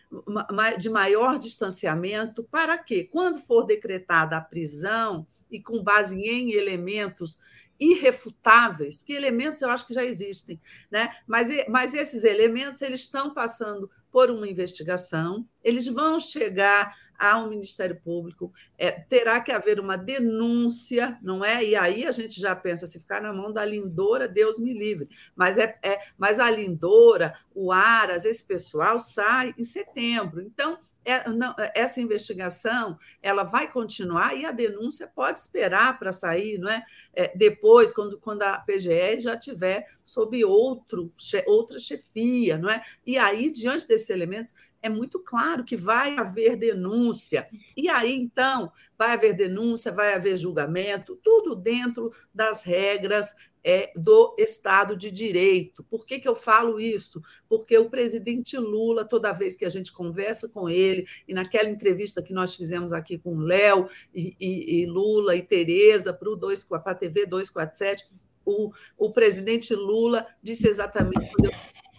de 0.79 0.89
maior 0.89 1.39
distanciamento, 1.39 2.43
para 2.45 2.79
que, 2.79 3.05
quando 3.05 3.43
for 3.43 3.65
decretada 3.65 4.37
a 4.37 4.41
prisão, 4.41 5.27
e 5.51 5.61
com 5.61 5.83
base 5.83 6.21
em 6.21 6.53
elementos 6.53 7.39
irrefutáveis, 7.79 8.99
porque 8.99 9.13
elementos 9.13 9.61
eu 9.61 9.71
acho 9.71 9.87
que 9.87 9.95
já 9.95 10.05
existem, 10.05 10.61
né? 10.91 11.11
mas, 11.27 11.49
mas 11.69 11.93
esses 11.93 12.25
elementos 12.25 12.81
eles 12.81 13.01
estão 13.01 13.35
passando 13.35 13.91
por 14.11 14.31
uma 14.31 14.49
investigação, 14.49 15.47
eles 15.63 15.87
vão 15.87 16.19
chegar 16.19 16.97
ao 17.19 17.49
Ministério 17.49 18.01
Público, 18.03 18.53
é, 18.79 18.91
terá 18.91 19.41
que 19.41 19.53
haver 19.53 19.81
uma 19.81 19.97
denúncia, 19.97 21.19
não 21.23 21.45
é? 21.45 21.65
E 21.65 21.77
aí 21.77 22.07
a 22.07 22.13
gente 22.13 22.41
já 22.41 22.55
pensa, 22.55 22.87
se 22.87 23.01
ficar 23.01 23.21
na 23.21 23.33
mão 23.33 23.53
da 23.53 23.65
Lindora, 23.65 24.29
Deus 24.29 24.59
me 24.59 24.73
livre. 24.73 25.09
Mas, 25.35 25.59
é, 25.59 25.79
é 25.83 25.99
mas 26.19 26.39
a 26.39 26.51
Lindora, 26.51 27.35
o 27.55 27.73
Aras, 27.73 28.25
esse 28.25 28.45
pessoal 28.45 28.99
sai 28.99 29.55
em 29.59 29.65
setembro. 29.65 30.41
Então, 30.41 30.79
é, 31.07 31.31
não, 31.31 31.55
essa 31.73 32.01
investigação 32.01 32.99
ela 33.23 33.45
vai 33.45 33.71
continuar 33.71 34.37
e 34.37 34.45
a 34.45 34.51
denúncia 34.51 35.07
pode 35.07 35.39
esperar 35.39 35.97
para 36.01 36.11
sair, 36.11 36.59
não 36.59 36.69
é? 36.69 36.85
é? 37.15 37.33
Depois, 37.37 37.93
quando, 37.93 38.19
quando 38.19 38.43
a 38.43 38.59
PGE 38.59 39.21
já 39.21 39.37
tiver 39.39 39.87
sob 40.05 40.45
outro, 40.45 41.13
outra 41.47 41.79
chefia, 41.79 42.59
não 42.59 42.69
é? 42.69 42.83
E 43.07 43.17
aí, 43.17 43.53
diante 43.53 43.87
desses 43.87 44.11
elementos, 44.11 44.53
é 44.87 44.89
muito 44.89 45.19
claro 45.19 45.65
que 45.65 45.77
vai 45.77 46.17
haver 46.17 46.57
denúncia. 46.57 47.49
E 47.77 47.89
aí, 47.89 48.15
então, 48.15 48.73
vai 48.97 49.13
haver 49.13 49.35
denúncia, 49.35 49.93
vai 49.93 50.15
haver 50.15 50.37
julgamento, 50.37 51.19
tudo 51.23 51.55
dentro 51.55 52.13
das 52.33 52.63
regras 52.63 53.35
é, 53.63 53.93
do 53.97 54.33
Estado 54.39 54.97
de 54.97 55.11
Direito. 55.11 55.83
Por 55.83 56.07
que, 56.07 56.21
que 56.21 56.29
eu 56.29 56.37
falo 56.37 56.79
isso? 56.79 57.21
Porque 57.49 57.77
o 57.77 57.91
presidente 57.91 58.57
Lula, 58.57 59.05
toda 59.05 59.33
vez 59.33 59.57
que 59.57 59.65
a 59.65 59.69
gente 59.69 59.93
conversa 59.93 60.49
com 60.49 60.71
ele, 60.71 61.05
e 61.27 61.35
naquela 61.35 61.69
entrevista 61.69 62.23
que 62.23 62.33
nós 62.33 62.55
fizemos 62.55 62.93
aqui 62.93 63.19
com 63.19 63.39
Léo 63.39 63.89
e, 64.15 64.37
e, 64.39 64.83
e 64.83 64.87
Lula 64.87 65.35
e 65.35 65.43
Tereza 65.43 66.13
para 66.13 66.93
a 66.93 66.95
TV 66.95 67.27
247, 67.27 68.07
o, 68.45 68.71
o 68.97 69.13
presidente 69.13 69.75
Lula 69.75 70.25
disse 70.41 70.69
exatamente 70.69 71.29
quando 71.33 71.51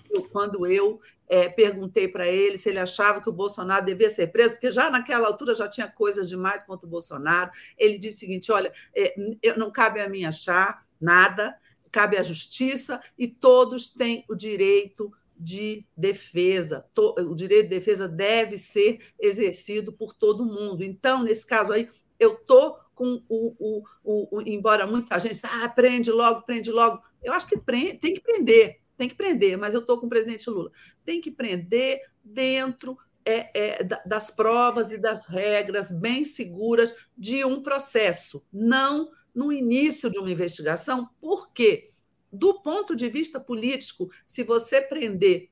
eu, 0.09 0.30
quando 0.30 0.67
eu 0.67 1.01
é, 1.27 1.49
perguntei 1.49 2.07
para 2.07 2.27
ele 2.27 2.57
se 2.57 2.69
ele 2.69 2.80
achava 2.80 3.22
que 3.22 3.30
o 3.30 3.33
Bolsonaro 3.33 3.85
devia 3.85 4.09
ser 4.09 4.27
preso, 4.27 4.56
porque 4.56 4.72
já 4.72 4.89
naquela 4.89 5.27
altura 5.27 5.53
já 5.53 5.67
tinha 5.67 5.88
coisas 5.88 6.30
demais 6.30 6.64
contra 6.64 6.88
o 6.88 6.89
Bolsonaro. 6.89 7.51
Ele 7.77 7.97
disse 7.97 8.17
o 8.17 8.19
seguinte: 8.22 8.51
olha, 8.51 8.72
é, 8.95 9.14
não 9.57 9.72
cabe 9.72 9.99
a 9.99 10.09
mim 10.09 10.23
achar 10.23 10.85
nada, 10.99 11.56
cabe 11.91 12.17
à 12.17 12.23
justiça 12.23 13.01
e 13.17 13.27
todos 13.27 13.89
têm 13.89 14.23
o 14.30 14.35
direito 14.35 15.11
de 15.39 15.85
defesa. 15.95 16.85
O 16.97 17.35
direito 17.35 17.64
de 17.64 17.75
defesa 17.75 18.07
deve 18.07 18.57
ser 18.57 18.99
exercido 19.19 19.93
por 19.93 20.14
todo 20.14 20.45
mundo. 20.45 20.83
Então, 20.83 21.23
nesse 21.23 21.45
caso 21.45 21.73
aí, 21.73 21.89
eu 22.19 22.33
estou 22.33 22.80
com 22.95 23.23
o, 23.30 23.56
o, 23.59 23.83
o, 24.03 24.38
o, 24.38 24.41
Embora 24.41 24.88
muita 24.88 25.19
gente 25.19 25.39
ah, 25.43 25.69
prende 25.69 26.09
logo, 26.11 26.41
prende 26.41 26.72
logo. 26.72 26.99
Eu 27.22 27.33
acho 27.33 27.47
que 27.47 27.57
prende, 27.57 27.99
tem 27.99 28.15
que 28.15 28.22
prender 28.22 28.80
tem 28.98 29.08
que 29.08 29.16
prender, 29.16 29.58
mas 29.58 29.74
eu 29.74 29.82
estou 29.82 30.00
com 30.00 30.08
o 30.08 30.09
presidente 30.09 30.50
Lula. 30.50 30.72
Tem 31.06 31.22
que 31.22 31.32
prender 31.32 32.01
dentro 32.24 32.98
é, 33.24 33.51
é, 33.53 33.84
das 34.06 34.32
provas 34.32 34.92
e 34.92 34.98
das 34.98 35.26
regras 35.26 35.92
bem 35.92 36.24
seguras 36.24 36.95
de 37.17 37.43
um 37.43 37.61
processo, 37.61 38.43
não 38.51 39.11
no 39.35 39.51
início 39.51 40.09
de 40.09 40.17
uma 40.17 40.32
investigação, 40.32 41.09
porque, 41.22 41.92
do 42.32 42.61
ponto 42.61 42.95
de 42.95 43.08
vista 43.08 43.40
político, 43.40 44.09
se 44.26 44.43
você 44.43 44.82
prender, 44.82 45.51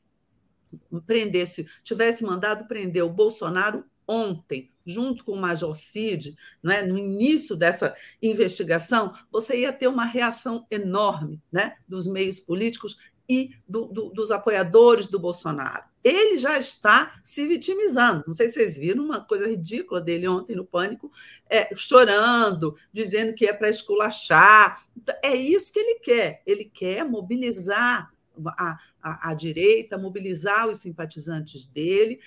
prendesse, 1.06 1.68
tivesse 1.84 2.24
mandado 2.24 2.68
prender 2.68 3.04
o 3.04 3.10
Bolsonaro 3.10 3.84
ontem, 4.08 4.72
junto 4.86 5.26
com 5.26 5.34
o 5.34 5.42
Major 5.42 5.76
Cid, 5.76 6.36
né, 6.64 6.82
no 6.82 6.98
início 6.98 7.56
dessa 7.56 7.96
investigação, 8.22 9.14
você 9.32 9.62
ia 9.62 9.74
ter 9.74 9.88
uma 9.88 10.06
reação 10.06 10.66
enorme 10.70 11.42
né, 11.52 11.76
dos 11.88 12.08
meios 12.08 12.40
políticos 12.40 12.98
e 13.28 13.52
do, 13.68 13.86
do, 13.86 14.10
dos 14.10 14.32
apoiadores 14.32 15.08
do 15.08 15.20
Bolsonaro. 15.20 15.84
Ele 16.04 16.38
já 16.38 16.60
está 16.60 17.20
se 17.24 17.48
vitimizando. 17.48 18.24
Não 18.28 18.34
sei 18.34 18.48
se 18.48 18.56
vocês 18.56 18.78
viram 18.78 19.04
uma 19.04 19.26
coisa 19.26 19.48
ridícula 19.48 20.00
dele 20.00 20.28
ontem 20.28 20.56
no 20.56 20.64
Pânico, 20.64 21.12
é, 21.50 21.76
chorando, 21.76 22.76
dizendo 22.94 23.34
que 23.34 23.48
é 23.48 23.54
para 23.54 23.70
esculachar. 23.70 24.86
É 25.24 25.36
isso 25.36 25.74
que 25.74 25.80
ele 25.80 26.00
quer. 26.00 26.44
Ele 26.46 26.66
quer 26.66 27.04
mobilizar 27.04 28.14
a, 28.46 28.78
a, 29.02 29.32
a 29.32 29.34
direita, 29.34 29.98
mobilizar 29.98 30.68
os 30.68 30.78
simpatizantes 30.78 31.66
dele, 31.66 32.20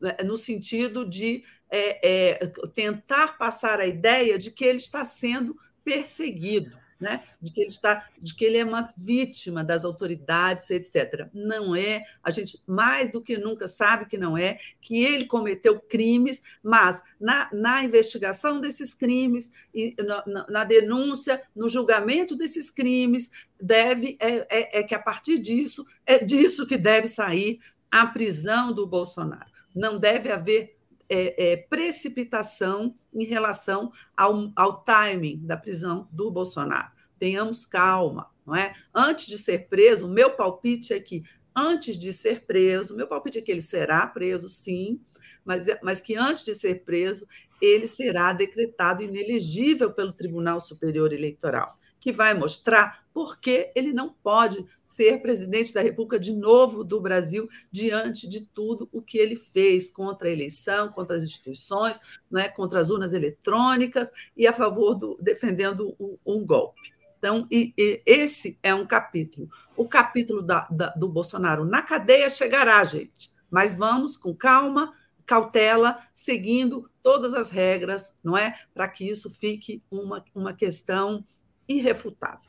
né, 0.00 0.16
no 0.24 0.36
sentido 0.36 1.08
de 1.08 1.44
é, 1.70 2.38
é, 2.38 2.46
tentar 2.74 3.38
passar 3.38 3.78
a 3.78 3.86
ideia 3.86 4.38
de 4.38 4.50
que 4.50 4.64
ele 4.64 4.78
está 4.78 5.04
sendo 5.04 5.56
perseguido 5.84 6.76
né? 7.00 7.22
de 7.40 7.52
que 7.52 7.60
ele 7.60 7.68
está, 7.68 8.08
de 8.18 8.34
que 8.34 8.44
ele 8.44 8.58
é 8.58 8.64
uma 8.64 8.82
vítima 8.96 9.62
das 9.62 9.84
autoridades, 9.84 10.70
etc. 10.70 11.28
Não 11.32 11.74
é, 11.74 12.02
a 12.22 12.30
gente 12.30 12.60
mais 12.66 13.10
do 13.10 13.22
que 13.22 13.36
nunca 13.36 13.68
sabe 13.68 14.06
que 14.06 14.18
não 14.18 14.36
é, 14.36 14.58
que 14.80 15.04
ele 15.04 15.26
cometeu 15.26 15.80
crimes, 15.80 16.42
mas 16.62 17.02
na, 17.20 17.48
na 17.52 17.84
investigação 17.84 18.60
desses 18.60 18.94
crimes, 18.94 19.52
na, 19.98 20.46
na 20.48 20.64
denúncia, 20.64 21.42
no 21.54 21.68
julgamento 21.68 22.34
desses 22.34 22.70
crimes, 22.70 23.30
deve 23.60 24.16
é, 24.20 24.46
é, 24.48 24.80
é 24.80 24.82
que 24.82 24.94
a 24.94 24.98
partir 24.98 25.38
disso 25.38 25.86
é 26.06 26.22
disso 26.24 26.66
que 26.66 26.76
deve 26.76 27.08
sair 27.08 27.60
a 27.90 28.06
prisão 28.06 28.72
do 28.72 28.86
Bolsonaro. 28.86 29.50
Não 29.74 29.98
deve 29.98 30.30
haver 30.30 30.77
é, 31.08 31.52
é, 31.52 31.56
precipitação 31.56 32.94
em 33.12 33.24
relação 33.24 33.92
ao, 34.16 34.52
ao 34.54 34.82
timing 34.82 35.38
da 35.44 35.56
prisão 35.56 36.08
do 36.12 36.30
Bolsonaro. 36.30 36.90
Tenhamos 37.18 37.64
calma, 37.64 38.30
não 38.46 38.54
é? 38.54 38.74
Antes 38.94 39.26
de 39.26 39.38
ser 39.38 39.68
preso, 39.68 40.08
meu 40.08 40.30
palpite 40.30 40.92
é 40.92 41.00
que 41.00 41.24
antes 41.54 41.98
de 41.98 42.12
ser 42.12 42.44
preso, 42.44 42.96
meu 42.96 43.08
palpite 43.08 43.38
é 43.38 43.42
que 43.42 43.50
ele 43.50 43.62
será 43.62 44.06
preso, 44.06 44.48
sim, 44.48 45.00
mas, 45.44 45.66
mas 45.82 46.00
que 46.00 46.14
antes 46.14 46.44
de 46.44 46.54
ser 46.54 46.84
preso, 46.84 47.26
ele 47.60 47.86
será 47.86 48.32
decretado 48.32 49.02
inelegível 49.02 49.92
pelo 49.92 50.12
Tribunal 50.12 50.60
Superior 50.60 51.12
Eleitoral 51.12 51.77
que 52.00 52.12
vai 52.12 52.34
mostrar 52.34 53.04
por 53.12 53.40
que 53.40 53.72
ele 53.74 53.92
não 53.92 54.10
pode 54.10 54.64
ser 54.86 55.20
presidente 55.20 55.74
da 55.74 55.80
República 55.80 56.20
de 56.20 56.32
novo 56.32 56.84
do 56.84 57.00
Brasil 57.00 57.48
diante 57.70 58.28
de 58.28 58.42
tudo 58.42 58.88
o 58.92 59.02
que 59.02 59.18
ele 59.18 59.34
fez 59.34 59.90
contra 59.90 60.28
a 60.28 60.30
eleição, 60.30 60.88
contra 60.88 61.16
as 61.16 61.24
instituições, 61.24 62.00
né, 62.30 62.48
contra 62.48 62.80
as 62.80 62.90
urnas 62.90 63.12
eletrônicas 63.12 64.12
e 64.36 64.46
a 64.46 64.52
favor 64.52 64.94
do 64.94 65.18
defendendo 65.20 65.96
um 66.24 66.46
golpe. 66.46 66.92
Então, 67.18 67.46
e, 67.50 67.74
e 67.76 68.00
esse 68.06 68.56
é 68.62 68.72
um 68.72 68.86
capítulo. 68.86 69.50
O 69.76 69.88
capítulo 69.88 70.40
da, 70.40 70.68
da, 70.70 70.90
do 70.90 71.08
Bolsonaro 71.08 71.64
na 71.64 71.82
cadeia 71.82 72.30
chegará, 72.30 72.84
gente, 72.84 73.32
mas 73.50 73.72
vamos 73.72 74.16
com 74.16 74.32
calma, 74.32 74.94
cautela, 75.26 75.98
seguindo 76.14 76.88
todas 77.02 77.34
as 77.34 77.50
regras, 77.50 78.14
não 78.22 78.36
é? 78.36 78.58
Para 78.72 78.88
que 78.88 79.08
isso 79.08 79.30
fique 79.34 79.82
uma, 79.90 80.24
uma 80.34 80.54
questão 80.54 81.24
irrefutável. 81.68 82.48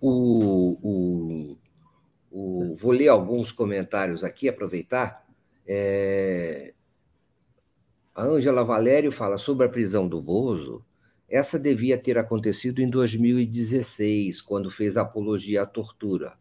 O, 0.00 0.78
o, 0.82 1.58
o, 2.30 2.76
vou 2.76 2.92
ler 2.92 3.08
alguns 3.08 3.52
comentários 3.52 4.24
aqui, 4.24 4.48
aproveitar. 4.48 5.24
É, 5.66 6.74
a 8.14 8.24
Ângela 8.24 8.64
Valério 8.64 9.12
fala 9.12 9.36
sobre 9.36 9.66
a 9.66 9.68
prisão 9.68 10.08
do 10.08 10.20
Bozo. 10.20 10.84
Essa 11.28 11.58
devia 11.58 11.96
ter 11.96 12.18
acontecido 12.18 12.80
em 12.80 12.90
2016, 12.90 14.42
quando 14.42 14.70
fez 14.70 14.96
apologia 14.96 15.62
à 15.62 15.66
tortura. 15.66 16.34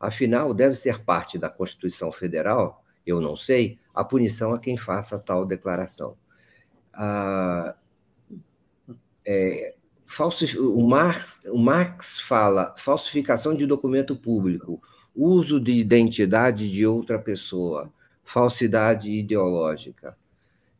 Afinal, 0.00 0.52
deve 0.52 0.74
ser 0.74 1.04
parte 1.04 1.38
da 1.38 1.48
Constituição 1.48 2.10
Federal, 2.10 2.84
eu 3.06 3.20
não 3.20 3.36
sei, 3.36 3.78
a 3.94 4.02
punição 4.02 4.52
a 4.52 4.58
quem 4.58 4.76
faça 4.76 5.18
tal 5.18 5.46
declaração. 5.46 6.16
Ah, 6.92 7.76
é, 9.24 9.74
o, 10.58 10.86
Marx, 10.86 11.40
o 11.46 11.58
Marx 11.58 12.20
fala 12.20 12.74
falsificação 12.76 13.54
de 13.54 13.66
documento 13.66 14.14
público, 14.14 14.82
uso 15.14 15.60
de 15.60 15.72
identidade 15.72 16.70
de 16.70 16.86
outra 16.86 17.18
pessoa, 17.18 17.92
falsidade 18.24 19.12
ideológica. 19.12 20.16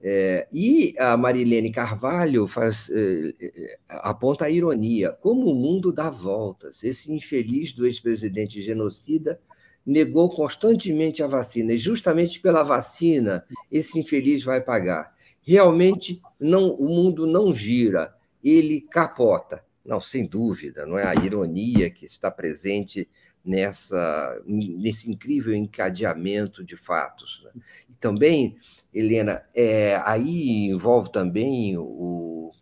É, 0.05 0.49
e 0.53 0.95
a 0.99 1.17
Marilene 1.17 1.71
Carvalho 1.71 2.49
faz, 2.49 2.91
é, 2.91 3.35
é, 3.41 3.79
aponta 3.89 4.47
a 4.47 4.51
ironia: 4.51 5.13
como 5.21 5.51
o 5.51 5.55
mundo 5.55 5.93
dá 5.93 6.11
voltas. 6.11 6.83
Esse 6.83 7.13
infeliz 7.13 7.73
do 7.73 7.87
ex-presidente 7.87 8.61
genocida 8.61 9.41
negou 9.87 10.29
constantemente 10.29 11.23
a 11.23 11.27
vacina, 11.27 11.73
e 11.73 11.79
justamente 11.79 12.41
pela 12.41 12.63
vacina 12.63 13.45
esse 13.71 13.99
infeliz 13.99 14.43
vai 14.43 14.61
pagar. 14.61 15.15
Realmente, 15.41 16.21
não, 16.39 16.71
o 16.75 16.89
mundo 16.89 17.27
não 17.27 17.55
gira 17.55 18.13
ele 18.43 18.81
capota. 18.81 19.65
Não, 19.85 20.01
sem 20.01 20.27
dúvida, 20.27 20.87
não 20.87 20.99
é 20.99 21.05
a 21.05 21.15
ironia 21.25 21.91
que 21.91 22.07
está 22.07 22.31
presente 22.31 23.09
nessa 23.45 24.41
nesse 24.47 25.11
incrível 25.11 25.55
encadeamento 25.55 26.65
de 26.65 26.77
fatos. 26.77 27.43
Né? 27.45 27.63
E 27.91 27.95
também, 27.95 28.57
Helena, 28.95 29.43
é, 29.55 30.01
aí 30.05 30.67
envolve 30.67 31.11
também 31.11 31.77
o, 31.77 32.53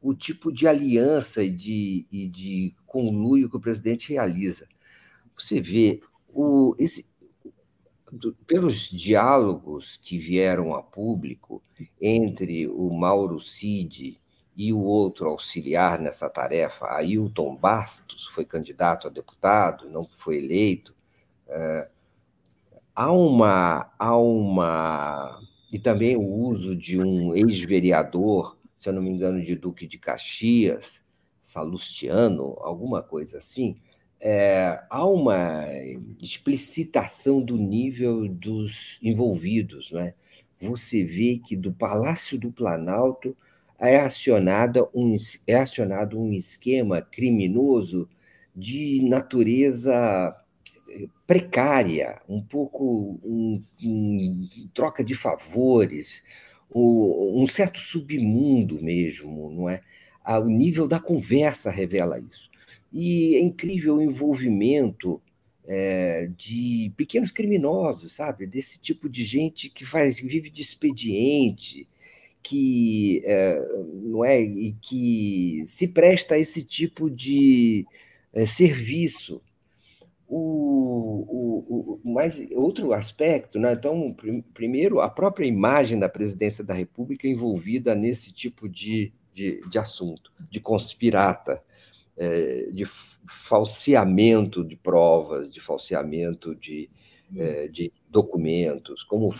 o 0.00 0.14
tipo 0.14 0.52
de 0.52 0.66
aliança 0.66 1.44
e 1.44 1.50
de, 1.50 2.06
e 2.10 2.26
de 2.26 2.74
conluio 2.86 3.48
que 3.48 3.56
o 3.56 3.60
presidente 3.60 4.12
realiza. 4.12 4.66
Você 5.36 5.60
vê 5.60 6.00
o, 6.28 6.74
esse, 6.78 7.06
pelos 8.46 8.90
diálogos 8.90 9.98
que 10.02 10.18
vieram 10.18 10.74
a 10.74 10.82
público 10.82 11.62
entre 12.00 12.66
o 12.66 12.90
Mauro 12.90 13.40
Cid 13.40 14.20
e 14.56 14.72
o 14.72 14.80
outro 14.80 15.28
auxiliar 15.28 15.98
nessa 15.98 16.28
tarefa, 16.28 16.86
Ailton 16.86 17.56
Bastos, 17.56 18.26
foi 18.26 18.44
candidato 18.44 19.06
a 19.06 19.10
deputado, 19.10 19.88
não 19.88 20.06
foi 20.10 20.38
eleito. 20.38 20.94
É, 21.48 21.88
há 22.94 23.10
uma, 23.10 23.90
há 23.98 24.16
uma. 24.16 25.40
E 25.72 25.78
também 25.78 26.16
o 26.16 26.22
uso 26.22 26.76
de 26.76 27.00
um 27.00 27.34
ex-vereador, 27.34 28.58
se 28.76 28.88
eu 28.88 28.92
não 28.92 29.02
me 29.02 29.10
engano, 29.10 29.40
de 29.42 29.56
Duque 29.56 29.86
de 29.86 29.98
Caxias, 29.98 31.02
Salustiano, 31.40 32.56
alguma 32.60 33.02
coisa 33.02 33.38
assim. 33.38 33.76
É, 34.20 34.80
há 34.88 35.04
uma 35.04 35.66
explicitação 36.22 37.42
do 37.42 37.56
nível 37.56 38.28
dos 38.28 39.00
envolvidos. 39.02 39.90
Né? 39.90 40.14
Você 40.60 41.02
vê 41.04 41.40
que 41.44 41.56
do 41.56 41.72
Palácio 41.72 42.38
do 42.38 42.52
Planalto 42.52 43.36
é 43.82 44.00
acionado 44.00 44.88
um, 44.94 45.16
é 45.46 45.56
acionado 45.56 46.18
um 46.18 46.32
esquema 46.32 47.02
criminoso 47.02 48.08
de 48.54 49.00
natureza 49.02 50.36
eh, 50.88 51.06
precária, 51.26 52.20
um 52.28 52.40
pouco 52.40 53.18
um, 53.24 53.62
um, 53.82 54.48
troca 54.72 55.02
de 55.04 55.14
favores, 55.14 56.22
um, 56.74 57.46
certo 57.46 57.78
submundo 57.78 58.82
mesmo, 58.82 59.50
não 59.50 59.68
é? 59.68 59.82
Ah, 60.24 60.38
o 60.38 60.48
nível 60.48 60.86
da 60.86 61.00
conversa 61.00 61.70
revela 61.70 62.18
isso. 62.18 62.50
E 62.92 63.34
é 63.34 63.40
incrível 63.40 63.96
o 63.96 64.02
envolvimento 64.02 65.20
é, 65.66 66.30
de 66.36 66.92
pequenos 66.96 67.30
criminosos, 67.30 68.12
sabe? 68.12 68.46
Desse 68.46 68.80
tipo 68.80 69.08
de 69.08 69.24
gente 69.24 69.68
que 69.68 69.84
faz, 69.84 70.20
vive 70.20 70.50
de 70.50 70.62
expediente, 70.62 71.86
que 72.42 73.22
é, 73.24 73.58
não 74.04 74.24
é 74.24 74.40
e 74.40 74.72
que 74.80 75.64
se 75.66 75.88
presta 75.88 76.34
a 76.34 76.38
esse 76.38 76.64
tipo 76.64 77.10
de 77.10 77.86
é, 78.32 78.46
serviço. 78.46 79.40
O, 80.26 81.26
o, 81.68 82.00
o, 82.04 82.60
outro 82.60 82.94
aspecto, 82.94 83.58
né? 83.58 83.74
então, 83.74 84.16
primeiro, 84.54 85.00
a 85.00 85.10
própria 85.10 85.46
imagem 85.46 85.98
da 85.98 86.08
presidência 86.08 86.64
da 86.64 86.72
República 86.72 87.28
envolvida 87.28 87.94
nesse 87.94 88.32
tipo 88.32 88.66
de, 88.66 89.12
de, 89.34 89.60
de 89.68 89.78
assunto, 89.78 90.32
de 90.50 90.58
conspirata, 90.58 91.62
é, 92.16 92.70
de 92.70 92.84
falseamento 93.26 94.64
de 94.64 94.74
provas, 94.74 95.50
de 95.50 95.60
falseamento 95.60 96.54
de, 96.54 96.88
é, 97.36 97.68
de 97.68 97.92
documentos, 98.08 99.02
como 99.02 99.34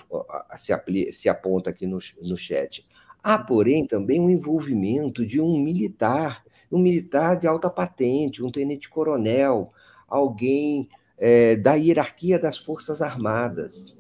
se, 0.57 0.73
se 1.13 1.29
aponta 1.29 1.71
aqui 1.71 1.87
no, 1.87 1.99
no 2.23 2.37
chat. 2.37 2.87
Há, 3.23 3.39
porém, 3.39 3.87
também 3.87 4.21
um 4.21 4.29
envolvimento 4.29 5.25
de 5.25 5.41
um 5.41 5.63
militar, 5.63 6.43
um 6.71 6.79
militar 6.79 7.37
de 7.37 7.47
alta 7.47 7.71
patente, 7.71 8.43
um 8.43 8.51
tenente-coronel, 8.51 9.73
alguém 10.09 10.89
é, 11.17 11.57
da 11.57 11.75
hierarquia 11.75 12.39
das 12.39 12.59
Forças 12.59 13.01
Armadas, 13.01 13.95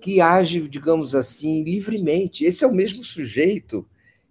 que 0.00 0.20
age, 0.20 0.68
digamos 0.68 1.14
assim, 1.14 1.64
livremente. 1.64 2.44
Esse 2.44 2.64
é 2.64 2.68
o 2.68 2.74
mesmo 2.74 3.02
sujeito 3.02 3.84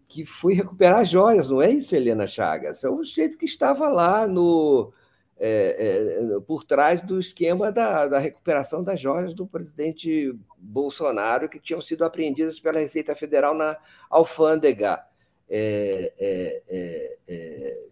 que 0.07 0.25
foi 0.25 0.53
recuperar 0.53 1.03
joias, 1.03 1.49
não 1.49 1.61
é 1.61 1.71
isso, 1.71 1.93
Helena 1.93 2.25
Chagas? 2.25 2.83
É 2.83 2.89
o 2.89 3.03
sujeito 3.03 3.37
que 3.37 3.43
estava 3.43 3.89
lá 3.89 4.25
no, 4.25 4.93
é, 5.37 6.37
é, 6.37 6.39
por 6.47 6.63
trás 6.63 7.01
do 7.01 7.19
esquema 7.19 7.71
da, 7.71 8.07
da, 8.07 8.19
recuperação 8.19 8.81
das 8.81 9.01
joias 9.01 9.33
do 9.33 9.45
presidente 9.45 10.33
Bolsonaro, 10.65 11.49
que 11.49 11.59
tinham 11.59 11.81
sido 11.81 12.03
apreendidas 12.03 12.59
pela 12.59 12.79
Receita 12.79 13.15
Federal 13.15 13.53
na 13.55 13.77
alfândega. 14.09 15.03
É, 15.47 16.13
é, 16.17 16.63
é, 16.67 17.17
é 17.27 17.87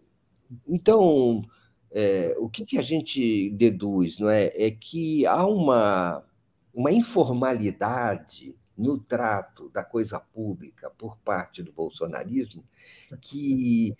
então, 0.68 1.44
o 2.38 2.50
que, 2.50 2.66
que, 2.66 2.78
a 2.78 2.82
gente 2.82 3.50
deduz 3.52 4.18
não 4.18 4.30
é? 4.30 4.52
é 4.56 4.72
que 4.72 5.26
há 5.26 5.46
uma, 5.46 6.24
uma 6.74 6.92
informalidade 6.92 8.56
no 8.78 8.98
trato 8.98 9.70
da 9.70 9.84
coisa 9.84 10.20
pública 10.20 10.90
por 10.98 11.18
parte 11.20 11.62
do 11.62 11.72
bolsonarismo 11.72 12.64
que 13.22 13.96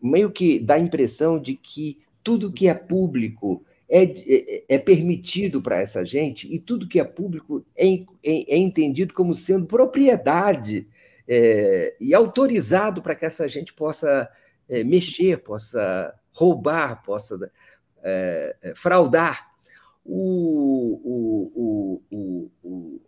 meio 0.00 0.30
que 0.30 0.60
dá 0.60 0.74
a 0.74 0.78
impressão 0.78 1.40
de 1.40 1.56
que 1.56 1.98
tudo 2.22 2.52
que 2.52 2.68
é 2.68 2.74
público 2.74 3.64
é, 3.88 4.02
é, 4.02 4.64
é 4.68 4.78
permitido 4.78 5.62
para 5.62 5.80
essa 5.80 6.04
gente 6.04 6.52
e 6.52 6.58
tudo 6.58 6.88
que 6.88 6.98
é 6.98 7.04
público 7.04 7.64
é, 7.76 7.86
é, 7.86 8.54
é 8.54 8.56
entendido 8.56 9.14
como 9.14 9.32
sendo 9.32 9.66
propriedade 9.66 10.88
é, 11.28 11.94
e 12.00 12.12
autorizado 12.14 13.00
para 13.00 13.14
que 13.14 13.24
essa 13.24 13.46
gente 13.48 13.72
possa 13.72 14.28
é, 14.68 14.82
mexer, 14.82 15.38
possa 15.38 16.14
roubar, 16.32 17.02
possa 17.02 17.50
fraudar. 18.76 19.48
O, 20.04 21.00
o, 21.04 22.02
o 22.62 23.00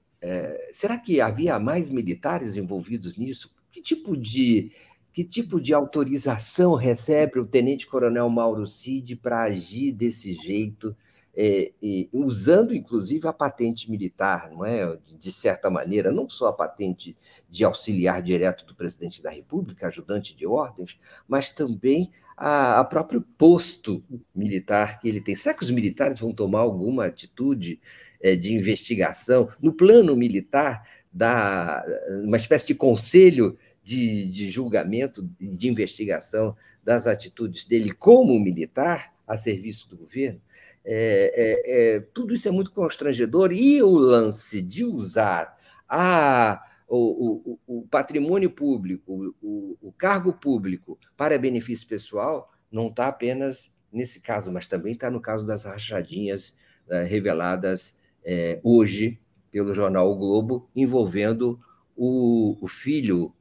será 0.72 0.98
que 0.98 1.20
havia 1.20 1.56
mais 1.60 1.88
militares 1.88 2.56
envolvidos 2.56 3.16
nisso? 3.16 3.54
Que 3.70 3.80
tipo 3.80 4.16
de 4.16 4.72
que 5.18 5.24
tipo 5.24 5.60
de 5.60 5.74
autorização 5.74 6.76
recebe 6.76 7.40
o 7.40 7.44
tenente-coronel 7.44 8.30
Mauro 8.30 8.64
Cid 8.68 9.16
para 9.16 9.42
agir 9.42 9.90
desse 9.90 10.32
jeito, 10.32 10.96
é, 11.36 11.72
usando 12.12 12.72
inclusive 12.72 13.26
a 13.26 13.32
patente 13.32 13.90
militar, 13.90 14.48
não 14.48 14.64
é? 14.64 14.96
De 15.18 15.32
certa 15.32 15.68
maneira, 15.68 16.12
não 16.12 16.28
só 16.28 16.46
a 16.46 16.52
patente 16.52 17.16
de 17.50 17.64
auxiliar 17.64 18.22
direto 18.22 18.64
do 18.64 18.76
presidente 18.76 19.20
da 19.20 19.28
República, 19.28 19.88
ajudante 19.88 20.36
de 20.36 20.46
ordens, 20.46 21.00
mas 21.26 21.50
também 21.50 22.12
a, 22.36 22.78
a 22.78 22.84
próprio 22.84 23.20
posto 23.20 24.00
militar 24.32 25.00
que 25.00 25.08
ele 25.08 25.20
tem. 25.20 25.34
Será 25.34 25.52
que 25.52 25.64
os 25.64 25.70
militares 25.72 26.20
vão 26.20 26.32
tomar 26.32 26.60
alguma 26.60 27.06
atitude 27.06 27.80
é, 28.22 28.36
de 28.36 28.54
investigação 28.54 29.48
no 29.60 29.72
plano 29.72 30.14
militar? 30.14 30.86
Da, 31.10 31.82
uma 32.22 32.36
espécie 32.36 32.66
de 32.66 32.74
conselho 32.74 33.58
de, 33.88 34.28
de 34.28 34.50
julgamento, 34.50 35.22
de 35.40 35.66
investigação 35.66 36.54
das 36.84 37.06
atitudes 37.06 37.64
dele 37.64 37.90
como 37.90 38.38
militar 38.38 39.14
a 39.26 39.34
serviço 39.34 39.88
do 39.88 39.96
governo. 39.96 40.38
É, 40.84 41.32
é, 41.34 41.96
é, 41.96 42.00
tudo 42.12 42.34
isso 42.34 42.46
é 42.46 42.50
muito 42.50 42.70
constrangedor 42.70 43.50
e 43.50 43.82
o 43.82 43.96
lance 43.96 44.60
de 44.60 44.84
usar 44.84 45.58
a, 45.88 46.62
o, 46.86 47.56
o, 47.66 47.78
o 47.78 47.88
patrimônio 47.88 48.50
público, 48.50 49.34
o, 49.40 49.78
o, 49.80 49.92
cargo 49.92 50.34
público 50.34 50.98
para 51.16 51.38
benefício 51.38 51.88
pessoal 51.88 52.52
não 52.70 52.88
está 52.88 53.08
apenas 53.08 53.74
nesse 53.90 54.20
caso, 54.20 54.52
mas 54.52 54.68
também 54.68 54.92
está 54.92 55.10
no 55.10 55.20
caso 55.20 55.46
das 55.46 55.64
rachadinhas 55.64 56.54
né, 56.86 57.04
reveladas 57.04 57.96
é, 58.22 58.60
hoje 58.62 59.18
pelo 59.50 59.74
jornal 59.74 60.12
o 60.12 60.16
Globo, 60.16 60.68
envolvendo 60.76 61.58
o, 61.96 62.68
filho 62.68 63.32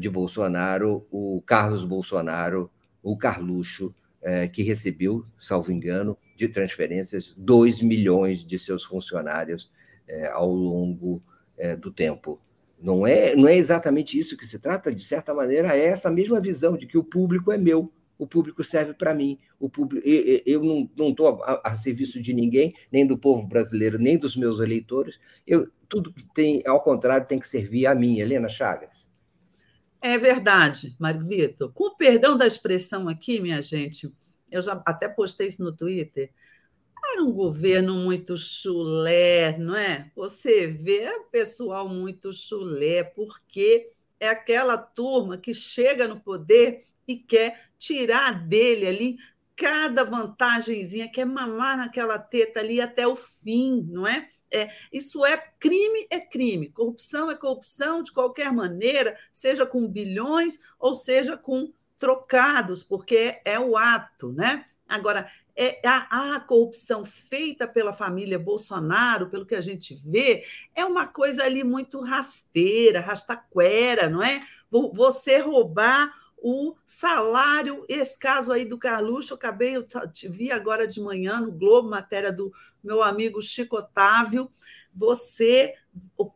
de 0.00 0.08
Bolsonaro, 0.08 1.06
o 1.10 1.42
Carlos 1.44 1.84
Bolsonaro, 1.84 2.70
o 3.02 3.16
Carluxo, 3.16 3.94
é, 4.22 4.48
que 4.48 4.62
recebeu, 4.62 5.26
salvo 5.38 5.70
engano, 5.70 6.16
de 6.36 6.48
transferências 6.48 7.34
2 7.36 7.82
milhões 7.82 8.44
de 8.44 8.58
seus 8.58 8.84
funcionários 8.84 9.70
é, 10.08 10.28
ao 10.28 10.50
longo 10.50 11.22
do 11.80 11.92
tempo. 11.92 12.40
Não 12.80 13.06
é, 13.06 13.36
não 13.36 13.46
é 13.46 13.56
exatamente 13.56 14.18
isso 14.18 14.36
que 14.36 14.44
se 14.44 14.58
trata, 14.58 14.92
de 14.92 15.04
certa 15.04 15.32
maneira, 15.32 15.76
é 15.76 15.86
essa 15.86 16.10
mesma 16.10 16.40
visão 16.40 16.76
de 16.76 16.84
que 16.84 16.98
o 16.98 17.04
público 17.04 17.52
é 17.52 17.56
meu, 17.56 17.92
o 18.18 18.26
público 18.26 18.62
serve 18.62 18.94
para 18.94 19.14
mim, 19.14 19.38
o 19.58 19.68
público, 19.68 20.06
eu 20.06 20.62
não 20.96 21.08
estou 21.08 21.42
a, 21.42 21.60
a, 21.64 21.76
serviço 21.76 22.20
de 22.22 22.32
ninguém, 22.32 22.74
nem 22.90 23.06
do 23.06 23.18
povo 23.18 23.46
brasileiro, 23.46 23.98
nem 23.98 24.18
dos 24.18 24.36
meus 24.36 24.60
eleitores. 24.60 25.18
Eu, 25.46 25.68
tudo 25.88 26.12
que 26.12 26.26
tem, 26.32 26.62
ao 26.66 26.80
contrário, 26.80 27.26
tem 27.26 27.38
que 27.38 27.48
servir 27.48 27.86
a 27.86 27.94
mim, 27.94 28.20
Helena 28.20 28.48
Chagas. 28.48 29.03
É 30.06 30.18
verdade, 30.18 30.94
Mário 31.00 31.26
Vitor. 31.26 31.72
Com 31.72 31.84
o 31.84 31.96
perdão 31.96 32.36
da 32.36 32.46
expressão 32.46 33.08
aqui, 33.08 33.40
minha 33.40 33.62
gente, 33.62 34.12
eu 34.50 34.60
já 34.60 34.74
até 34.84 35.08
postei 35.08 35.46
isso 35.46 35.64
no 35.64 35.74
Twitter. 35.74 36.30
Era 37.12 37.22
um 37.24 37.32
governo 37.32 37.94
muito 37.94 38.36
chulé, 38.36 39.56
não 39.56 39.74
é? 39.74 40.12
Você 40.14 40.66
vê 40.66 41.08
o 41.08 41.24
pessoal 41.30 41.88
muito 41.88 42.34
chulé, 42.34 43.02
porque 43.02 43.88
é 44.20 44.28
aquela 44.28 44.76
turma 44.76 45.38
que 45.38 45.54
chega 45.54 46.06
no 46.06 46.20
poder 46.20 46.84
e 47.08 47.16
quer 47.16 47.70
tirar 47.78 48.46
dele 48.46 48.86
ali 48.86 49.16
cada 49.56 50.04
vantagemzinha, 50.04 51.10
quer 51.10 51.24
mamar 51.24 51.78
naquela 51.78 52.18
teta 52.18 52.60
ali 52.60 52.78
até 52.78 53.08
o 53.08 53.16
fim, 53.16 53.82
não 53.88 54.06
é? 54.06 54.28
É, 54.50 54.68
isso 54.92 55.24
é 55.24 55.36
crime, 55.58 56.06
é 56.10 56.20
crime. 56.20 56.68
Corrupção 56.68 57.30
é 57.30 57.34
corrupção 57.34 58.02
de 58.02 58.12
qualquer 58.12 58.52
maneira, 58.52 59.18
seja 59.32 59.66
com 59.66 59.86
bilhões 59.88 60.58
ou 60.78 60.94
seja 60.94 61.36
com 61.36 61.72
trocados, 61.98 62.82
porque 62.82 63.40
é 63.44 63.58
o 63.58 63.76
ato, 63.76 64.32
né? 64.32 64.66
Agora, 64.86 65.30
é 65.56 65.80
a, 65.86 66.34
a, 66.34 66.40
corrupção 66.40 67.04
feita 67.04 67.66
pela 67.66 67.92
família 67.92 68.38
Bolsonaro, 68.38 69.30
pelo 69.30 69.46
que 69.46 69.54
a 69.54 69.60
gente 69.60 69.94
vê, 69.94 70.44
é 70.74 70.84
uma 70.84 71.06
coisa 71.06 71.44
ali 71.44 71.62
muito 71.62 72.00
rasteira, 72.00 73.00
rastaquera, 73.00 74.08
não 74.08 74.22
é? 74.22 74.44
Você 74.70 75.38
roubar 75.38 76.12
o 76.46 76.76
salário, 76.84 77.86
esse 77.88 78.18
caso 78.18 78.52
aí 78.52 78.66
do 78.66 78.76
Carluxo, 78.76 79.32
acabei, 79.32 79.78
eu 79.78 79.84
vi 80.28 80.52
agora 80.52 80.86
de 80.86 81.00
manhã 81.00 81.40
no 81.40 81.50
Globo, 81.50 81.88
matéria 81.88 82.30
do 82.30 82.52
meu 82.82 83.02
amigo 83.02 83.40
Chico 83.40 83.78
Otávio, 83.78 84.52
você 84.94 85.72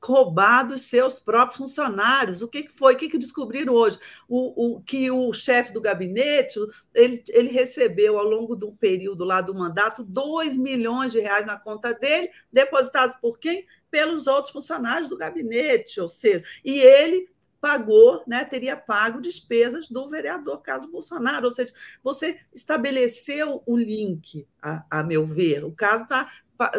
roubar 0.03 0.63
dos 0.63 0.81
seus 0.81 1.19
próprios 1.19 1.59
funcionários. 1.59 2.41
O 2.41 2.49
que 2.49 2.71
foi? 2.71 2.95
O 2.95 2.97
que 2.97 3.19
descobriram 3.19 3.75
hoje? 3.75 3.99
O, 4.27 4.77
o 4.77 4.81
que 4.81 5.11
o 5.11 5.31
chefe 5.35 5.75
do 5.75 5.81
gabinete 5.81 6.59
ele, 6.95 7.23
ele 7.29 7.51
recebeu 7.51 8.19
ao 8.19 8.25
longo 8.25 8.57
do 8.57 8.73
período 8.73 9.27
lá 9.27 9.43
do 9.43 9.55
mandato 9.55 10.03
2 10.03 10.57
milhões 10.57 11.13
de 11.13 11.21
reais 11.21 11.45
na 11.45 11.59
conta 11.59 11.93
dele, 11.93 12.31
depositados 12.51 13.15
por 13.17 13.39
quem? 13.39 13.67
Pelos 13.91 14.27
outros 14.27 14.53
funcionários 14.53 15.11
do 15.11 15.19
gabinete, 15.19 16.01
ou 16.01 16.09
seja, 16.09 16.43
e 16.65 16.81
ele 16.81 17.29
pagou, 17.61 18.23
né, 18.27 18.45
teria 18.45 18.77
pago 18.77 19.21
despesas 19.21 19.89
do 19.89 20.09
vereador 20.09 20.63
Carlos 20.63 20.91
Bolsonaro. 20.91 21.45
Ou 21.45 21.51
seja, 21.51 21.73
você 22.03 22.39
estabeleceu 22.55 23.63
o 23.67 23.77
link, 23.77 24.47
a, 24.63 24.85
a 24.91 25.03
meu 25.03 25.27
ver. 25.27 25.65
O 25.65 25.73
caso 25.73 26.05
está 26.05 26.31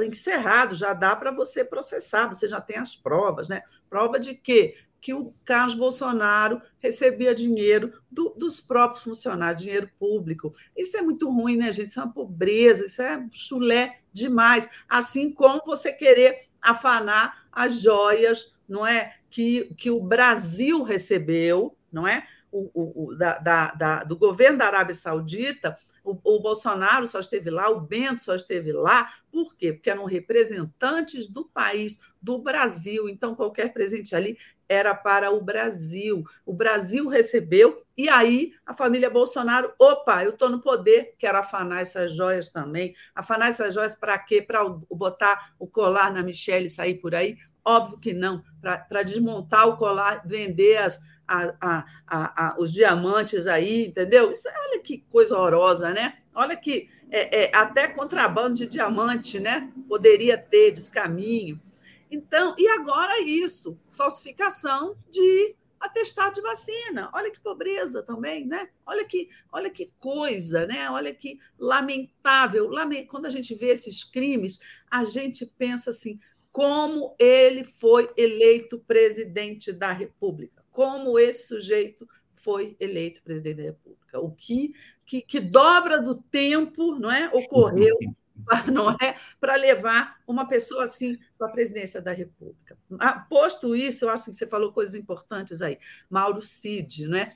encerrado, 0.05 0.75
já 0.75 0.93
dá 0.93 1.15
para 1.15 1.31
você 1.31 1.63
processar, 1.63 2.27
você 2.27 2.47
já 2.47 2.59
tem 2.59 2.77
as 2.77 2.95
provas, 2.95 3.47
né? 3.47 3.63
Prova 3.89 4.19
de 4.19 4.35
quê? 4.35 4.77
Que 5.01 5.13
o 5.13 5.33
Carlos 5.45 5.75
Bolsonaro 5.75 6.61
recebia 6.79 7.33
dinheiro 7.33 7.93
do, 8.11 8.29
dos 8.37 8.59
próprios 8.59 9.03
funcionários, 9.03 9.61
dinheiro 9.61 9.89
público. 9.97 10.53
Isso 10.75 10.97
é 10.97 11.01
muito 11.01 11.29
ruim, 11.29 11.55
né, 11.55 11.71
gente? 11.71 11.87
Isso 11.87 11.99
é 11.99 12.03
uma 12.03 12.13
pobreza, 12.13 12.85
isso 12.85 13.01
é 13.01 13.25
chulé 13.31 13.99
demais. 14.11 14.67
Assim 14.89 15.31
como 15.31 15.61
você 15.65 15.93
querer 15.93 16.49
afanar 16.61 17.47
as 17.51 17.81
joias, 17.81 18.53
não 18.67 18.85
é? 18.85 19.18
Que, 19.29 19.73
que 19.75 19.91
o 19.91 20.01
Brasil 20.01 20.83
recebeu, 20.83 21.77
não 21.91 22.07
é? 22.07 22.27
O, 22.51 22.71
o, 22.73 23.05
o 23.05 23.15
da, 23.15 23.37
da, 23.37 23.71
da, 23.73 24.03
do 24.03 24.17
governo 24.17 24.57
da 24.57 24.65
Arábia 24.65 24.95
Saudita 24.95 25.77
o, 26.03 26.19
o, 26.23 26.39
Bolsonaro 26.39 27.05
só 27.05 27.19
esteve 27.19 27.49
lá, 27.49 27.69
o 27.69 27.79
Bento 27.79 28.21
só 28.21 28.35
esteve 28.35 28.71
lá. 28.71 29.13
Por 29.31 29.55
quê? 29.55 29.73
Porque 29.73 29.89
eram 29.89 30.05
representantes 30.05 31.27
do 31.27 31.45
país, 31.45 31.99
do 32.21 32.39
Brasil. 32.39 33.07
Então, 33.07 33.35
qualquer 33.35 33.71
presente 33.73 34.15
ali 34.15 34.37
era 34.67 34.93
para 34.93 35.31
o 35.31 35.41
Brasil. 35.41 36.23
O 36.45 36.53
Brasil 36.53 37.07
recebeu, 37.07 37.83
e 37.97 38.07
aí 38.07 38.53
a 38.65 38.73
família 38.73 39.09
Bolsonaro, 39.09 39.73
opa, 39.79 40.23
eu 40.23 40.31
estou 40.31 40.49
no 40.49 40.61
poder, 40.61 41.15
quero 41.17 41.37
afanar 41.37 41.81
essas 41.81 42.13
joias 42.13 42.49
também. 42.49 42.95
Afanar 43.13 43.49
essas 43.49 43.73
joias 43.73 43.95
para 43.95 44.17
quê? 44.17 44.41
Para 44.41 44.63
botar 44.63 45.53
o 45.59 45.67
colar 45.67 46.13
na 46.13 46.23
Michelle 46.23 46.65
e 46.65 46.69
sair 46.69 46.95
por 46.95 47.15
aí? 47.15 47.37
Óbvio 47.63 47.99
que 47.99 48.13
não, 48.13 48.43
para 48.61 49.03
desmontar 49.03 49.67
o 49.67 49.77
colar, 49.77 50.23
vender 50.25 50.77
as, 50.77 50.99
a, 51.27 51.53
a, 51.61 52.47
a, 52.47 52.55
os 52.59 52.71
diamantes 52.71 53.45
aí, 53.45 53.87
entendeu? 53.87 54.31
Isso, 54.31 54.47
olha 54.47 54.81
que 54.81 55.05
coisa 55.11 55.37
horrorosa, 55.37 55.91
né? 55.91 56.17
Olha 56.33 56.55
que 56.55 56.89
é, 57.11 57.43
é, 57.43 57.55
até 57.55 57.87
contrabando 57.87 58.55
de 58.55 58.65
diamante, 58.65 59.39
né? 59.39 59.71
Poderia 59.87 60.37
ter 60.37 60.71
descaminho. 60.71 61.61
Então, 62.09 62.55
e 62.57 62.67
agora 62.67 63.21
isso, 63.21 63.79
falsificação 63.91 64.95
de 65.11 65.55
atestado 65.79 66.35
de 66.35 66.41
vacina. 66.41 67.09
Olha 67.13 67.31
que 67.31 67.39
pobreza 67.39 68.03
também, 68.03 68.45
né? 68.45 68.69
Olha 68.85 69.05
que, 69.05 69.29
olha 69.51 69.69
que 69.69 69.91
coisa, 69.99 70.65
né? 70.65 70.89
Olha 70.89 71.13
que 71.13 71.39
lamentável. 71.57 72.69
Quando 73.07 73.27
a 73.27 73.29
gente 73.29 73.55
vê 73.55 73.67
esses 73.67 74.03
crimes, 74.03 74.59
a 74.89 75.03
gente 75.03 75.45
pensa 75.45 75.91
assim: 75.91 76.19
como 76.51 77.15
ele 77.19 77.63
foi 77.63 78.09
eleito 78.17 78.79
presidente 78.79 79.71
da 79.71 79.91
República? 79.91 80.59
como 80.71 81.19
esse 81.19 81.47
sujeito 81.47 82.07
foi 82.35 82.77
eleito 82.79 83.21
presidente 83.21 83.57
da 83.57 83.63
República. 83.63 84.19
O 84.19 84.31
que, 84.31 84.73
que, 85.05 85.21
que 85.21 85.39
dobra 85.39 86.01
do 86.01 86.15
tempo 86.15 86.95
não 86.95 87.11
é, 87.11 87.29
ocorreu 87.33 87.97
não 88.71 88.91
é 88.91 89.17
para 89.41 89.55
levar 89.57 90.21
uma 90.25 90.47
pessoa 90.47 90.85
assim 90.85 91.19
para 91.37 91.47
a 91.47 91.51
presidência 91.51 92.01
da 92.01 92.13
República. 92.13 92.77
Ah, 92.97 93.19
posto 93.19 93.75
isso, 93.75 94.05
eu 94.05 94.09
acho 94.09 94.25
que 94.25 94.33
você 94.33 94.47
falou 94.47 94.71
coisas 94.71 94.95
importantes 94.95 95.61
aí. 95.61 95.77
Mauro 96.09 96.41
Cid, 96.41 97.07
né? 97.07 97.33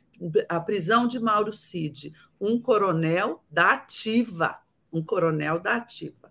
a 0.48 0.62
prisão 0.62 1.06
de 1.06 1.20
Mauro 1.20 1.52
Cid, 1.52 2.14
um 2.40 2.58
coronel 2.58 3.44
da 3.52 3.74
ativa, 3.74 4.58
um 4.92 5.04
coronel 5.04 5.60
da 5.60 5.76
ativa. 5.76 6.23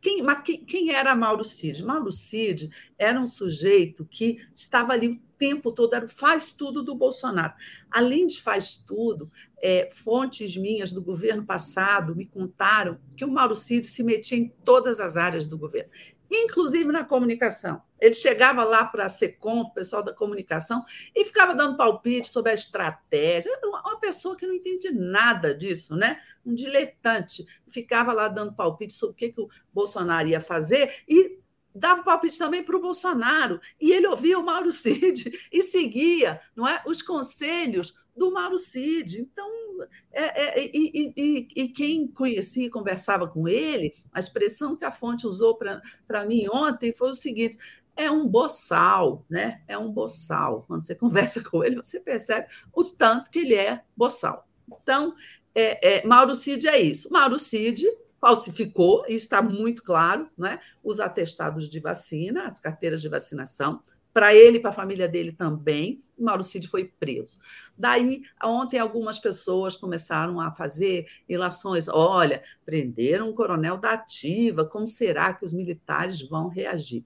Quem, 0.00 0.22
mas 0.22 0.42
quem, 0.42 0.64
quem 0.64 0.94
era 0.94 1.14
Mauro 1.14 1.44
Cid? 1.44 1.82
Mauro 1.82 2.10
Cid 2.10 2.70
era 2.96 3.20
um 3.20 3.26
sujeito 3.26 4.04
que 4.04 4.38
estava 4.54 4.92
ali 4.92 5.08
o 5.08 5.20
tempo 5.36 5.70
todo, 5.70 5.94
era 5.94 6.08
faz 6.08 6.52
tudo 6.52 6.82
do 6.82 6.94
Bolsonaro. 6.94 7.54
Além 7.90 8.26
de 8.26 8.40
faz 8.40 8.76
tudo, 8.76 9.30
é, 9.62 9.90
fontes 9.92 10.56
minhas 10.56 10.92
do 10.92 11.02
governo 11.02 11.44
passado 11.44 12.16
me 12.16 12.26
contaram 12.26 12.98
que 13.16 13.24
o 13.24 13.30
Mauro 13.30 13.54
Cid 13.54 13.86
se 13.86 14.02
metia 14.02 14.38
em 14.38 14.48
todas 14.64 15.00
as 15.00 15.16
áreas 15.16 15.46
do 15.46 15.58
governo 15.58 15.90
inclusive 16.30 16.90
na 16.92 17.04
comunicação. 17.04 17.82
Ele 18.00 18.14
chegava 18.14 18.62
lá 18.62 18.84
para 18.84 19.04
a 19.04 19.08
SECOM, 19.08 19.62
o 19.62 19.70
pessoal 19.72 20.02
da 20.02 20.12
comunicação, 20.12 20.84
e 21.14 21.24
ficava 21.24 21.54
dando 21.54 21.76
palpite 21.76 22.28
sobre 22.28 22.52
a 22.52 22.54
estratégia. 22.54 23.50
Uma 23.64 23.98
pessoa 23.98 24.36
que 24.36 24.46
não 24.46 24.54
entende 24.54 24.90
nada 24.92 25.54
disso, 25.54 25.96
né? 25.96 26.20
um 26.48 26.54
diletante. 26.54 27.46
Ficava 27.68 28.12
lá 28.12 28.26
dando 28.28 28.54
palpite 28.54 28.94
sobre 28.94 29.12
o 29.12 29.16
que, 29.16 29.32
que 29.32 29.40
o 29.40 29.50
Bolsonaro 29.72 30.28
ia 30.28 30.40
fazer 30.40 31.02
e 31.06 31.38
dava 31.74 32.02
palpite 32.02 32.38
também 32.38 32.62
para 32.62 32.76
o 32.76 32.80
Bolsonaro. 32.80 33.60
E 33.80 33.92
ele 33.92 34.06
ouvia 34.06 34.38
o 34.38 34.44
Mauro 34.44 34.72
Cid 34.72 35.38
e 35.52 35.62
seguia 35.62 36.40
não 36.56 36.66
é, 36.66 36.82
os 36.86 37.02
conselhos 37.02 37.94
do 38.16 38.32
Mauro 38.32 38.58
Cid. 38.58 39.20
Então, 39.20 39.67
é, 40.12 40.60
é, 40.60 40.64
e, 40.66 41.12
e, 41.16 41.48
e, 41.54 41.68
quem 41.68 42.06
conhecia 42.06 42.66
e 42.66 42.70
conversava 42.70 43.28
com 43.28 43.48
ele, 43.48 43.92
a 44.12 44.18
expressão 44.18 44.76
que 44.76 44.84
a 44.84 44.92
fonte 44.92 45.26
usou 45.26 45.56
para 45.56 46.24
mim 46.26 46.46
ontem 46.52 46.92
foi 46.92 47.10
o 47.10 47.14
seguinte: 47.14 47.58
é 47.96 48.10
um 48.10 48.26
boçal, 48.26 49.24
né? 49.28 49.60
É 49.66 49.76
um 49.76 49.90
boçal. 49.90 50.64
Quando 50.66 50.82
você 50.82 50.94
conversa 50.96 51.42
com 51.42 51.64
ele, 51.64 51.76
você 51.76 51.98
percebe 51.98 52.46
o 52.72 52.84
tanto 52.84 53.30
que 53.30 53.40
ele 53.40 53.54
é 53.54 53.82
boçal. 53.96 54.46
Então, 54.82 55.14
é, 55.54 55.96
é, 55.96 56.06
Mauro 56.06 56.34
Cid 56.34 56.68
é 56.68 56.80
isso. 56.80 57.12
Mauro 57.12 57.38
Cid 57.38 57.84
falsificou, 58.20 59.04
e 59.08 59.14
está 59.14 59.40
muito 59.42 59.82
claro, 59.82 60.28
né? 60.36 60.60
os 60.82 61.00
atestados 61.00 61.68
de 61.68 61.80
vacina, 61.80 62.46
as 62.46 62.58
carteiras 62.58 63.00
de 63.00 63.08
vacinação, 63.08 63.82
para 64.12 64.34
ele 64.34 64.58
e 64.58 64.60
para 64.60 64.70
a 64.70 64.74
família 64.74 65.08
dele 65.08 65.32
também. 65.32 66.02
Mauro 66.18 66.42
Cid 66.42 66.66
foi 66.68 66.84
preso. 66.84 67.38
Daí, 67.78 68.22
ontem, 68.42 68.78
algumas 68.78 69.18
pessoas 69.18 69.76
começaram 69.76 70.40
a 70.40 70.50
fazer 70.50 71.06
ilações. 71.28 71.86
Olha, 71.88 72.42
prenderam 72.66 73.30
um 73.30 73.34
coronel 73.34 73.76
da 73.76 73.92
ativa, 73.92 74.66
como 74.66 74.86
será 74.86 75.32
que 75.32 75.44
os 75.44 75.52
militares 75.52 76.20
vão 76.20 76.48
reagir? 76.48 77.04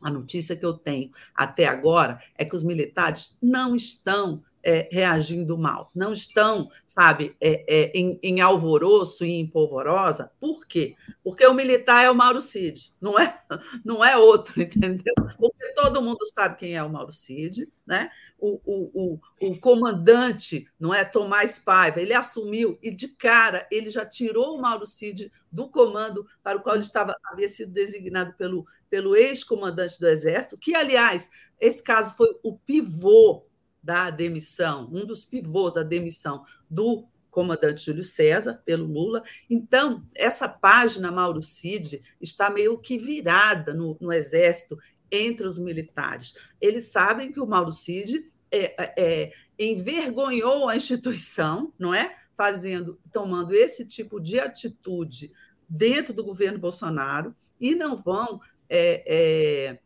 A 0.00 0.10
notícia 0.10 0.56
que 0.56 0.64
eu 0.64 0.72
tenho 0.72 1.12
até 1.34 1.66
agora 1.66 2.20
é 2.36 2.44
que 2.44 2.56
os 2.56 2.64
militares 2.64 3.36
não 3.40 3.76
estão 3.76 4.42
é, 4.64 4.88
reagindo 4.92 5.58
mal, 5.58 5.90
não 5.94 6.12
estão, 6.12 6.70
sabe, 6.86 7.36
é, 7.40 7.64
é, 7.66 7.92
em, 7.94 8.18
em, 8.22 8.40
alvoroço 8.40 9.24
e 9.24 9.32
em 9.32 9.46
polvorosa. 9.46 10.30
Por 10.38 10.66
quê? 10.66 10.94
Porque 11.24 11.44
o 11.46 11.54
militar 11.54 12.04
é 12.04 12.10
o 12.10 12.14
Mauro 12.14 12.40
Cid, 12.40 12.92
não 13.00 13.18
é, 13.18 13.38
não 13.84 14.04
é 14.04 14.16
outro, 14.16 14.54
entendeu? 14.62 15.14
Porque 15.38 15.72
todo 15.74 16.02
mundo 16.02 16.24
sabe 16.26 16.56
quem 16.56 16.76
é 16.76 16.82
o 16.82 16.90
Mauro 16.90 17.12
Cid, 17.12 17.68
né? 17.86 18.10
O, 18.38 18.60
o, 18.64 19.18
o, 19.40 19.48
o 19.50 19.60
comandante, 19.60 20.66
não 20.78 20.94
é 20.94 21.04
Tomás 21.04 21.58
Paiva, 21.58 22.00
ele 22.00 22.14
assumiu 22.14 22.78
e 22.82 22.90
de 22.90 23.08
cara 23.08 23.66
ele 23.70 23.90
já 23.90 24.06
tirou 24.06 24.56
o 24.56 24.60
Mauro 24.60 24.86
Cid 24.86 25.30
do 25.50 25.68
comando 25.68 26.26
para 26.42 26.58
o 26.58 26.62
qual 26.62 26.76
ele 26.76 26.84
estava 26.84 27.16
havia 27.24 27.48
sido 27.48 27.72
designado 27.72 28.34
pelo, 28.34 28.66
pelo 28.88 29.14
ex-comandante 29.14 29.98
do 29.98 30.08
Exército, 30.08 30.58
que 30.58 30.74
aliás 30.74 31.30
esse 31.60 31.82
caso 31.82 32.16
foi 32.16 32.28
o 32.42 32.58
pivô 32.58 33.44
da 33.82 34.10
demissão, 34.10 34.88
um 34.92 35.04
dos 35.04 35.24
pivôs 35.24 35.74
da 35.74 35.82
demissão 35.82 36.44
do 36.70 37.06
comandante 37.30 37.86
Júlio 37.86 38.04
César 38.04 38.62
pelo 38.64 38.84
Lula. 38.84 39.24
Então, 39.48 40.06
essa 40.14 40.48
página 40.48 41.10
Mauro 41.10 41.42
Cid 41.42 42.02
está 42.20 42.50
meio 42.50 42.78
que 42.78 42.98
virada 42.98 43.72
no, 43.72 43.96
no 44.00 44.12
Exército 44.12 44.78
entre 45.10 45.46
os 45.46 45.58
militares. 45.58 46.34
Eles 46.60 46.84
sabem 46.84 47.32
que 47.32 47.40
o 47.40 47.46
Mauro 47.46 47.72
Cid 47.72 48.30
é, 48.50 48.74
é, 48.82 48.94
é, 48.96 49.32
envergonhou 49.58 50.68
a 50.68 50.76
instituição, 50.76 51.72
não 51.78 51.94
é? 51.94 52.18
Fazendo, 52.36 52.98
tomando 53.10 53.54
esse 53.54 53.86
tipo 53.86 54.20
de 54.20 54.38
atitude 54.38 55.32
dentro 55.68 56.12
do 56.12 56.24
governo 56.24 56.58
Bolsonaro 56.58 57.34
e 57.58 57.74
não 57.74 57.96
vão 57.96 58.40
é, 58.68 59.04
é 59.06 59.78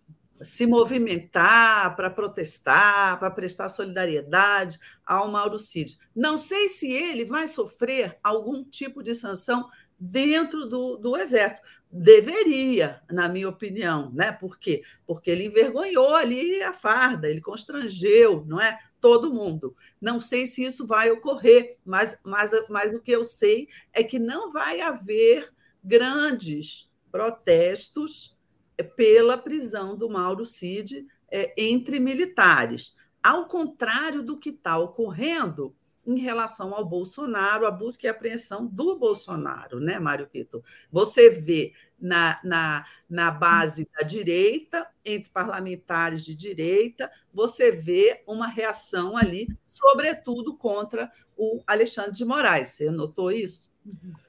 se 0.42 0.66
movimentar 0.66 1.97
para 1.97 2.10
protestar, 2.10 3.18
para 3.18 3.31
prestar 3.31 3.68
solidariedade 3.68 4.78
ao 5.05 5.28
Mauro 5.31 5.58
Cid. 5.58 5.98
Não 6.15 6.36
sei 6.36 6.68
se 6.68 6.90
ele 6.90 7.24
vai 7.24 7.47
sofrer 7.47 8.18
algum 8.23 8.65
tipo 8.65 9.02
de 9.02 9.15
sanção 9.15 9.68
dentro 9.98 10.66
do, 10.66 10.97
do 10.97 11.16
Exército. 11.16 11.66
Deveria, 11.90 13.00
na 13.10 13.28
minha 13.28 13.48
opinião, 13.48 14.10
né? 14.12 14.32
Por 14.32 14.58
quê? 14.58 14.82
Porque 15.06 15.31
ele 15.31 15.47
envergonhou 15.47 16.15
ali 16.15 16.62
a 16.62 16.73
farda, 16.74 17.28
ele 17.28 17.40
constrangeu, 17.40 18.44
não 18.47 18.60
é? 18.60 18.78
Todo 19.00 19.32
mundo. 19.32 19.74
Não 20.00 20.18
sei 20.20 20.47
se 20.47 20.65
isso 20.65 20.86
vai 20.86 21.10
ocorrer, 21.10 21.78
mas, 21.84 22.18
mas, 22.24 22.50
mas 22.68 22.92
o 22.92 23.00
que 23.00 23.12
eu 23.12 23.24
sei 23.24 23.68
é 23.92 24.02
que 24.02 24.18
não 24.18 24.52
vai 24.52 24.81
haver 24.81 25.52
grandes 25.82 26.90
protestos 27.10 28.35
pela 28.82 29.38
prisão 29.38 29.96
do 29.96 30.08
Mauro 30.08 30.44
Cid 30.44 31.06
é, 31.30 31.55
entre 31.56 31.98
militares. 31.98 32.94
Ao 33.22 33.46
contrário 33.46 34.22
do 34.22 34.38
que 34.38 34.50
está 34.50 34.78
ocorrendo 34.78 35.74
em 36.06 36.18
relação 36.20 36.72
ao 36.72 36.84
Bolsonaro, 36.84 37.66
a 37.66 37.70
busca 37.70 38.06
e 38.06 38.08
apreensão 38.08 38.64
do 38.64 38.96
Bolsonaro, 38.96 39.80
né, 39.80 39.98
Mário 39.98 40.28
Vitor? 40.32 40.62
Você 40.90 41.28
vê 41.28 41.72
na, 41.98 42.38
na, 42.44 42.86
na 43.08 43.30
base 43.30 43.88
da 43.98 44.06
direita, 44.06 44.86
entre 45.05 45.30
parlamentares 45.30 46.24
de 46.24 46.34
direita, 46.34 47.10
você 47.32 47.72
vê 47.72 48.22
uma 48.26 48.46
reação 48.46 49.16
ali, 49.16 49.48
sobretudo 49.66 50.56
contra 50.56 51.10
o 51.36 51.62
Alexandre 51.66 52.12
de 52.12 52.24
Moraes. 52.24 52.68
Você 52.68 52.90
notou 52.90 53.32
isso? 53.32 53.70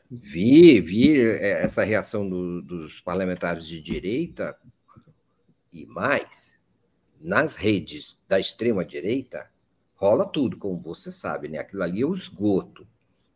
Vi, 0.09 0.79
vi 0.79 1.19
é, 1.19 1.63
essa 1.63 1.83
reação 1.83 2.27
do, 2.27 2.61
dos 2.61 3.01
parlamentares 3.01 3.67
de 3.67 3.81
direita 3.81 4.57
e 5.71 5.85
mais, 5.85 6.57
nas 7.19 7.55
redes 7.55 8.17
da 8.27 8.39
extrema-direita, 8.39 9.49
rola 9.95 10.25
tudo, 10.25 10.57
como 10.57 10.81
você 10.81 11.11
sabe, 11.11 11.49
né? 11.49 11.57
Aquilo 11.57 11.83
ali 11.83 12.01
é 12.01 12.05
o 12.05 12.13
esgoto. 12.13 12.87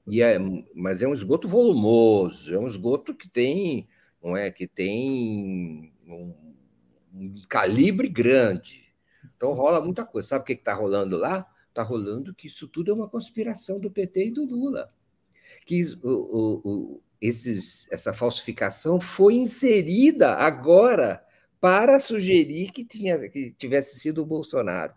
E 0.08 0.22
é, 0.22 0.38
mas 0.74 1.02
é 1.02 1.08
um 1.08 1.14
esgoto 1.14 1.48
volumoso, 1.48 2.54
é 2.54 2.60
um 2.60 2.68
esgoto 2.68 3.14
que 3.14 3.30
tem, 3.30 3.88
não 4.24 4.36
é, 4.38 4.50
que 4.50 4.68
tem 4.68 5.94
um, 6.08 6.34
um 7.14 7.36
calibre 7.50 8.08
grande. 8.08 8.94
Então 9.36 9.54
rola 9.54 9.82
muita 9.82 10.06
coisa. 10.06 10.30
Sabe 10.30 10.44
o 10.44 10.46
que 10.46 10.54
está 10.54 10.74
rolando 10.74 11.18
lá? 11.18 11.48
Está 11.70 11.84
rolando 11.84 12.34
que 12.34 12.48
isso 12.48 12.68
tudo 12.68 12.92
é 12.92 12.94
uma 12.94 13.10
conspiração 13.10 13.80
do 13.80 13.92
PT 13.92 14.28
e 14.28 14.32
do 14.32 14.46
Lula. 14.46 14.92
Que 15.66 15.84
o, 16.04 16.10
o, 16.10 16.62
o, 16.64 17.02
esses, 17.20 17.88
essa 17.92 18.14
falsificação 18.14 19.00
foi 19.00 19.36
inserida 19.36 20.34
agora 20.34 21.24
para 21.60 22.00
sugerir 22.00 22.72
que, 22.72 22.84
tinha, 22.84 23.18
que 23.30 23.52
tivesse 23.52 24.00
sido 24.00 24.24
o 24.24 24.26
Bolsonaro. 24.26 24.94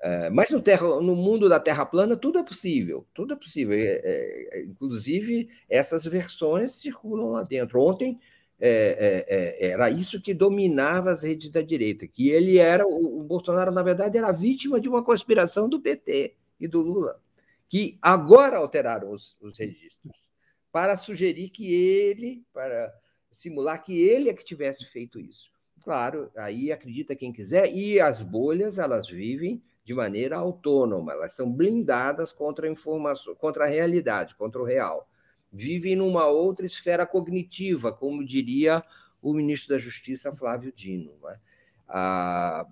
É, 0.00 0.30
mas 0.30 0.50
no, 0.50 0.62
terra, 0.62 0.86
no, 1.00 1.16
mundo 1.16 1.48
da 1.48 1.58
Terra 1.58 1.84
plana 1.84 2.16
tudo 2.16 2.38
é 2.38 2.44
possível, 2.44 3.04
tudo 3.12 3.34
é 3.34 3.36
possível. 3.36 3.76
É, 3.76 4.00
é, 4.04 4.62
inclusive, 4.62 5.48
essas 5.68 6.04
versões 6.04 6.72
circulam 6.72 7.30
lá 7.30 7.42
dentro. 7.42 7.80
Ontem 7.80 8.18
é, 8.60 9.56
é, 9.58 9.70
era 9.70 9.90
isso 9.90 10.20
que 10.20 10.34
dominava 10.34 11.10
as 11.10 11.22
redes 11.22 11.50
da 11.50 11.62
direita, 11.62 12.06
que 12.06 12.28
ele 12.28 12.58
era, 12.58 12.86
o, 12.86 13.22
Bolsonaro, 13.22 13.72
na 13.72 13.82
verdade, 13.82 14.18
era 14.18 14.32
vítima 14.32 14.80
de 14.80 14.88
uma 14.88 15.02
conspiração 15.02 15.68
do 15.68 15.80
PT 15.80 16.34
e 16.60 16.66
do 16.66 16.80
Lula, 16.80 17.20
que 17.68 17.98
agora 18.00 18.56
alteraram 18.56 19.12
os, 19.12 19.36
os 19.40 19.58
registros 19.58 20.28
para 20.72 20.96
sugerir 20.96 21.50
que 21.50 21.72
ele, 21.72 22.44
para 22.52 22.92
simular 23.30 23.82
que 23.82 24.00
ele 24.00 24.30
é 24.30 24.34
que 24.34 24.44
tivesse 24.44 24.84
feito 24.86 25.20
isso. 25.20 25.50
Claro, 25.82 26.30
aí 26.36 26.70
acredita 26.70 27.16
quem 27.16 27.32
quiser, 27.32 27.72
e 27.74 28.00
as 28.00 28.20
bolhas, 28.20 28.78
elas 28.78 29.08
vivem 29.08 29.62
de 29.84 29.94
maneira 29.94 30.36
autônoma, 30.36 31.12
elas 31.12 31.32
são 31.32 31.50
blindadas 31.50 32.32
contra 32.32 32.66
a 32.66 32.70
informação, 32.70 33.34
contra 33.34 33.64
a 33.64 33.68
realidade, 33.68 34.34
contra 34.34 34.60
o 34.60 34.64
real. 34.64 35.08
Vivem 35.50 35.96
numa 35.96 36.26
outra 36.26 36.66
esfera 36.66 37.06
cognitiva, 37.06 37.90
como 37.90 38.24
diria 38.24 38.84
o 39.22 39.32
ministro 39.32 39.70
da 39.70 39.78
Justiça, 39.78 40.30
Flávio 40.30 40.72
Dino. 40.76 41.12
Né? 41.22 41.40
Ah, 41.88 42.66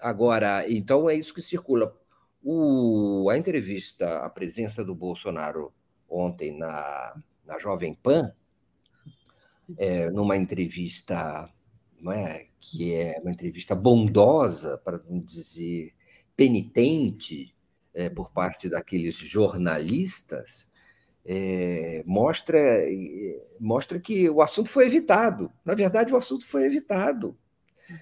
agora, 0.00 0.68
então 0.68 1.08
é 1.08 1.14
isso 1.14 1.32
que 1.32 1.40
circula. 1.40 1.96
O, 2.48 3.28
a 3.28 3.36
entrevista, 3.36 4.20
a 4.20 4.30
presença 4.30 4.84
do 4.84 4.94
Bolsonaro 4.94 5.74
ontem 6.08 6.56
na, 6.56 7.20
na 7.44 7.58
Jovem 7.58 7.92
Pan, 7.92 8.32
é, 9.76 10.08
numa 10.10 10.36
entrevista 10.36 11.50
não 12.00 12.12
é, 12.12 12.46
que 12.60 12.94
é 12.94 13.18
uma 13.20 13.32
entrevista 13.32 13.74
bondosa, 13.74 14.78
para 14.78 15.00
não 15.08 15.18
dizer 15.18 15.92
penitente, 16.36 17.52
é, 17.92 18.08
por 18.08 18.30
parte 18.30 18.68
daqueles 18.68 19.16
jornalistas, 19.16 20.70
é, 21.24 22.04
mostra, 22.06 22.60
mostra 23.58 23.98
que 23.98 24.30
o 24.30 24.40
assunto 24.40 24.68
foi 24.68 24.86
evitado. 24.86 25.50
Na 25.64 25.74
verdade, 25.74 26.14
o 26.14 26.16
assunto 26.16 26.46
foi 26.46 26.64
evitado. 26.64 27.36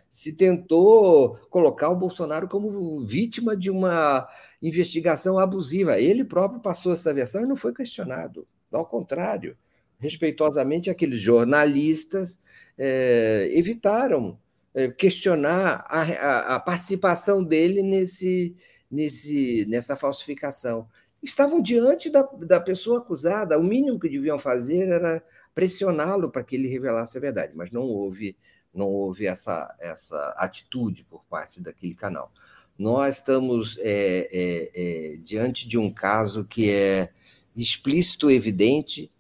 Se 0.09 0.37
tentou 0.37 1.37
colocar 1.51 1.91
o 1.91 1.97
Bolsonaro 1.97 2.49
como 2.49 3.01
vítima 3.01 3.57
de 3.57 3.71
uma 3.71 4.29
investigação 4.63 5.39
abusiva. 5.39 6.01
Ele 6.01 6.25
próprio 6.25 6.61
passou 6.61 6.93
essa 6.93 7.13
versão 7.13 7.43
e 7.43 7.47
não 7.47 7.57
foi 7.57 7.75
questionado. 7.75 8.47
Ao 8.73 8.85
contrário, 8.87 9.57
respeitosamente, 9.99 10.91
aqueles 10.91 11.19
jornalistas 11.19 12.39
é, 12.79 13.51
evitaram 13.53 14.39
é, 14.75 14.89
questionar 14.89 15.85
a, 15.89 16.03
a, 16.03 16.57
a, 16.57 16.61
participação 16.61 17.45
dele 17.45 17.83
nesse, 17.83 18.57
nesse, 18.91 19.67
nessa 19.69 19.95
falsificação. 19.95 20.89
Estavam 21.23 21.61
diante 21.61 22.11
da, 22.11 22.23
da 22.23 22.59
pessoa 22.59 22.99
acusada, 22.99 23.59
o 23.59 23.63
mínimo 23.63 24.01
que 24.01 24.09
deviam 24.09 24.39
fazer 24.39 24.89
era 24.89 25.23
pressioná-lo 25.55 26.31
para 26.31 26.43
que 26.43 26.57
ele 26.57 26.69
revelasse 26.69 27.17
a 27.17 27.21
verdade, 27.21 27.53
mas 27.55 27.71
não 27.71 27.83
houve, 27.83 28.37
não 28.75 28.87
houve 28.87 29.27
essa, 29.27 29.75
essa 29.79 30.35
atitude 30.37 31.05
por 31.05 31.25
parte 31.25 31.61
daquele 31.61 31.95
canal. 31.95 32.33
Nós 32.79 33.19
estamos 33.19 33.79
é, 33.79 34.29
é, 34.33 34.71
é, 34.75 35.17
diante 35.19 35.69
de 35.69 35.79
um 35.79 35.93
caso 35.93 36.45
que 36.45 36.71
é 36.71 37.11
explícito, 37.57 38.31
evidente, 38.31 39.11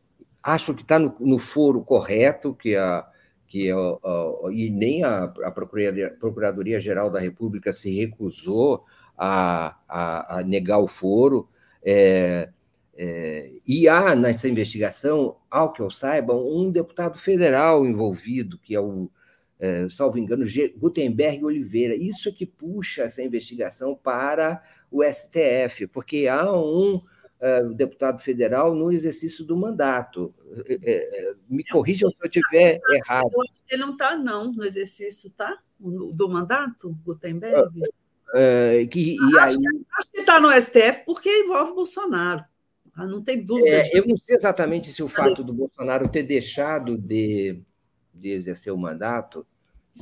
acho 0.42 0.74
que 0.74 0.83
está 0.83 0.99
no, 0.99 1.15
no 1.20 1.39
foro 1.39 1.83
correto, 1.83 2.52
que 2.55 2.74
a, 2.74 3.07
que 3.47 3.70
e 4.52 4.70
nem 4.70 5.05
a, 5.05 5.24
a 5.44 5.50
Procuradoria, 5.52 6.81
Geral 6.81 7.10
da 7.10 7.20
República 7.20 7.73
se 7.73 7.94
recusou 7.94 8.84
a, 9.16 9.76
a, 9.89 10.39
a 10.39 10.42
negar 10.42 10.78
o 10.81 10.89
foro. 10.89 11.49
É, 11.84 12.50
é, 12.97 13.50
e 13.66 13.89
há 13.89 14.15
nessa 14.15 14.49
investigação, 14.49 15.36
ao 15.50 15.73
que 15.73 15.81
eu 15.81 15.91
saiba, 15.91 16.34
um 16.34 16.70
deputado 16.70 17.16
federal 17.16 17.86
envolvido, 17.86 18.58
que 18.58 18.74
é 18.74 18.81
o, 18.81 19.10
é, 19.65 19.89
salvo 19.89 20.18
engano, 20.18 20.44
Gutenberg 20.76 21.43
Oliveira. 21.43 21.94
Isso 21.94 22.28
é 22.28 22.33
que 22.33 22.44
puxa 22.44 23.05
essa 23.05 23.23
investigação 23.23 23.94
para 23.94 24.62
o 24.91 25.02
STF, 25.02 25.86
porque 25.86 26.28
há 26.28 26.52
um 26.52 26.97
uh, 26.97 27.75
deputado 27.75 28.20
federal 28.20 28.75
no 28.75 28.93
exercício 28.93 29.43
do 29.43 29.57
mandato. 29.57 30.34
É, 30.68 30.75
é, 30.83 31.34
me 31.49 31.65
corrijam 31.65 32.10
se 32.10 32.18
eu 32.23 32.26
estiver 32.26 32.78
errado. 32.91 33.31
Eu 33.33 33.41
acho 33.41 33.65
que 33.65 33.75
ele 33.75 33.83
não 33.83 33.93
está, 33.93 34.15
não, 34.15 34.52
no 34.52 34.65
exercício, 34.65 35.31
tá? 35.31 35.57
Do 35.81 36.28
mandato, 36.28 36.94
Gutenberg? 37.02 37.70
Uh, 37.78 38.86
que, 38.91 39.17
acho, 39.39 39.57
aí... 39.57 39.84
acho 39.97 40.10
que 40.12 40.20
está 40.20 40.39
no 40.41 40.51
STF 40.52 41.05
porque 41.07 41.31
envolve 41.31 41.73
Bolsonaro. 41.73 42.44
Ah, 42.94 43.07
não 43.07 43.23
tem 43.23 43.43
dúvida. 43.43 43.68
É, 43.70 43.99
eu 43.99 44.07
não 44.07 44.17
sei 44.18 44.36
exatamente 44.36 44.93
se 44.93 45.02
o 45.02 45.09
fato 45.09 45.43
do 45.43 45.55
Bolsonaro 45.55 46.07
ter 46.07 46.23
deixado 46.23 46.99
de, 46.99 47.62
de 48.12 48.28
exercer 48.28 48.70
o 48.70 48.78
mandato. 48.78 49.47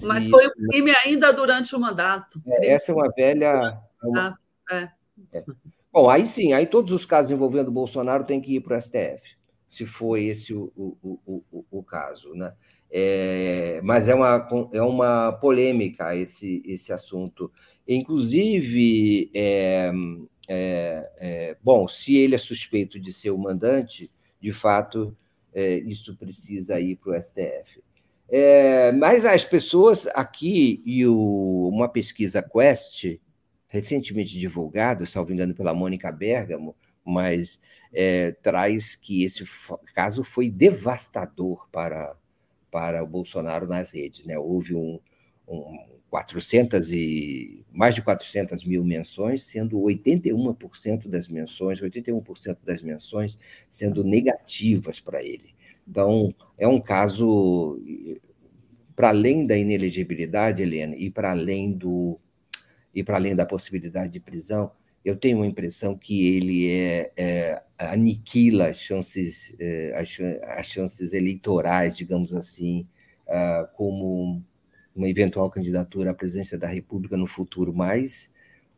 Mas 0.04 0.26
foi 0.26 0.46
um 0.46 0.68
crime 0.68 0.92
ainda 1.04 1.32
durante 1.32 1.76
o 1.76 1.80
mandato. 1.80 2.40
É, 2.46 2.72
essa 2.72 2.92
é 2.92 2.94
uma 2.94 3.10
velha. 3.10 3.78
É 4.02 4.06
uma... 4.06 4.38
É. 4.70 4.88
É. 5.32 5.44
Bom, 5.92 6.08
aí 6.08 6.26
sim, 6.26 6.54
aí 6.54 6.66
todos 6.66 6.90
os 6.92 7.04
casos 7.04 7.30
envolvendo 7.30 7.68
o 7.68 7.72
Bolsonaro 7.72 8.24
têm 8.24 8.40
que 8.40 8.56
ir 8.56 8.60
para 8.60 8.78
o 8.78 8.80
STF, 8.80 9.36
se 9.68 9.84
for 9.84 10.16
esse 10.16 10.54
o, 10.54 10.72
o, 10.74 11.20
o, 11.26 11.64
o 11.70 11.82
caso. 11.82 12.34
Né? 12.34 12.54
É, 12.90 13.80
mas 13.82 14.08
é 14.08 14.14
uma, 14.14 14.48
é 14.72 14.82
uma 14.82 15.32
polêmica 15.32 16.16
esse, 16.16 16.62
esse 16.64 16.92
assunto. 16.92 17.52
Inclusive, 17.86 19.30
é, 19.34 19.92
é, 20.48 21.10
é 21.18 21.56
bom, 21.62 21.86
se 21.86 22.16
ele 22.16 22.34
é 22.34 22.38
suspeito 22.38 22.98
de 22.98 23.12
ser 23.12 23.30
o 23.30 23.38
mandante, 23.38 24.10
de 24.40 24.52
fato, 24.52 25.16
é, 25.54 25.76
isso 25.76 26.16
precisa 26.16 26.80
ir 26.80 26.96
para 26.96 27.12
o 27.12 27.22
STF. 27.22 27.82
É, 28.34 28.90
mas 28.92 29.26
as 29.26 29.44
pessoas 29.44 30.06
aqui, 30.14 30.82
e 30.86 31.06
o, 31.06 31.68
uma 31.68 31.86
pesquisa 31.86 32.42
Quest, 32.42 33.20
recentemente 33.68 34.38
divulgado, 34.38 35.04
salvo 35.04 35.34
engano, 35.34 35.54
pela 35.54 35.74
Mônica 35.74 36.10
Bergamo, 36.10 36.74
mas 37.04 37.60
é, 37.92 38.32
traz 38.42 38.96
que 38.96 39.22
esse 39.22 39.44
caso 39.94 40.24
foi 40.24 40.48
devastador 40.48 41.68
para, 41.70 42.16
para 42.70 43.04
o 43.04 43.06
Bolsonaro 43.06 43.66
nas 43.66 43.92
redes. 43.92 44.24
Né? 44.24 44.38
Houve 44.38 44.74
um, 44.74 44.98
um 45.46 45.78
400 46.08 46.90
e 46.90 47.66
mais 47.70 47.94
de 47.94 48.00
400 48.00 48.64
mil 48.64 48.82
menções, 48.82 49.42
sendo 49.42 49.78
81% 49.78 51.06
das 51.06 51.28
menções, 51.28 51.82
81% 51.82 52.58
das 52.64 52.80
menções 52.80 53.38
sendo 53.68 54.02
negativas 54.02 55.00
para 55.00 55.22
ele. 55.22 55.54
Então, 55.88 56.34
é 56.56 56.66
um 56.66 56.80
caso 56.80 57.78
para 58.94 59.08
além 59.08 59.46
da 59.46 59.56
inelegibilidade, 59.56 60.62
Helena, 60.62 60.94
e 60.96 61.10
para 61.10 61.30
além 61.30 61.72
do 61.72 62.18
e 62.94 63.02
para 63.02 63.16
além 63.16 63.34
da 63.34 63.46
possibilidade 63.46 64.12
de 64.12 64.20
prisão, 64.20 64.70
eu 65.04 65.16
tenho 65.16 65.38
uma 65.38 65.46
impressão 65.46 65.96
que 65.96 66.36
ele 66.36 66.70
é, 66.70 67.10
é 67.16 67.62
aniquila 67.78 68.68
as 68.68 68.76
chances, 68.78 69.56
é, 69.58 69.94
as, 69.96 70.66
chances 70.66 71.12
eleitorais, 71.12 71.96
digamos 71.96 72.34
assim, 72.34 72.86
uh, 73.26 73.66
como 73.74 74.42
uma 74.94 75.08
eventual 75.08 75.48
candidatura 75.50 76.10
à 76.10 76.14
presidência 76.14 76.58
da 76.58 76.68
República 76.68 77.16
no 77.16 77.26
futuro, 77.26 77.72
mas 77.74 78.30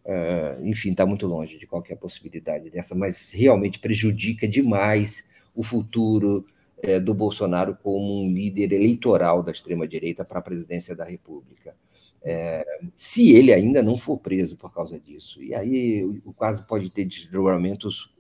uh, 0.05 0.65
enfim, 0.65 0.93
está 0.93 1.05
muito 1.05 1.27
longe 1.27 1.59
de 1.59 1.67
qualquer 1.67 1.97
possibilidade 1.97 2.71
dessa, 2.71 2.95
mas 2.95 3.33
realmente 3.33 3.79
prejudica 3.79 4.47
demais 4.47 5.29
o 5.55 5.63
futuro 5.63 6.47
uh, 6.85 7.01
do 7.01 7.15
Bolsonaro 7.15 7.77
como 7.83 8.23
um 8.23 8.33
líder 8.33 8.73
eleitoral 8.73 9.43
da 9.43 9.53
extrema-direita 9.53 10.25
para 10.25 10.39
a 10.39 10.43
presidência 10.43 10.95
da 10.95 11.05
República. 11.05 11.75
Uh, 12.23 12.91
se 12.97 13.35
ele 13.35 13.53
ainda 13.53 13.83
não 13.83 13.97
for 13.97 14.19
preso 14.19 14.57
por 14.57 14.73
causa 14.73 14.99
disso. 14.99 15.43
E 15.43 15.55
aí 15.55 16.05
o, 16.25 16.33
caso 16.33 16.65
pode 16.65 16.91
ter 16.91 17.05
desdobramentos 17.05 18.13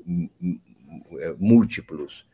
múltiplos. 1.39 2.27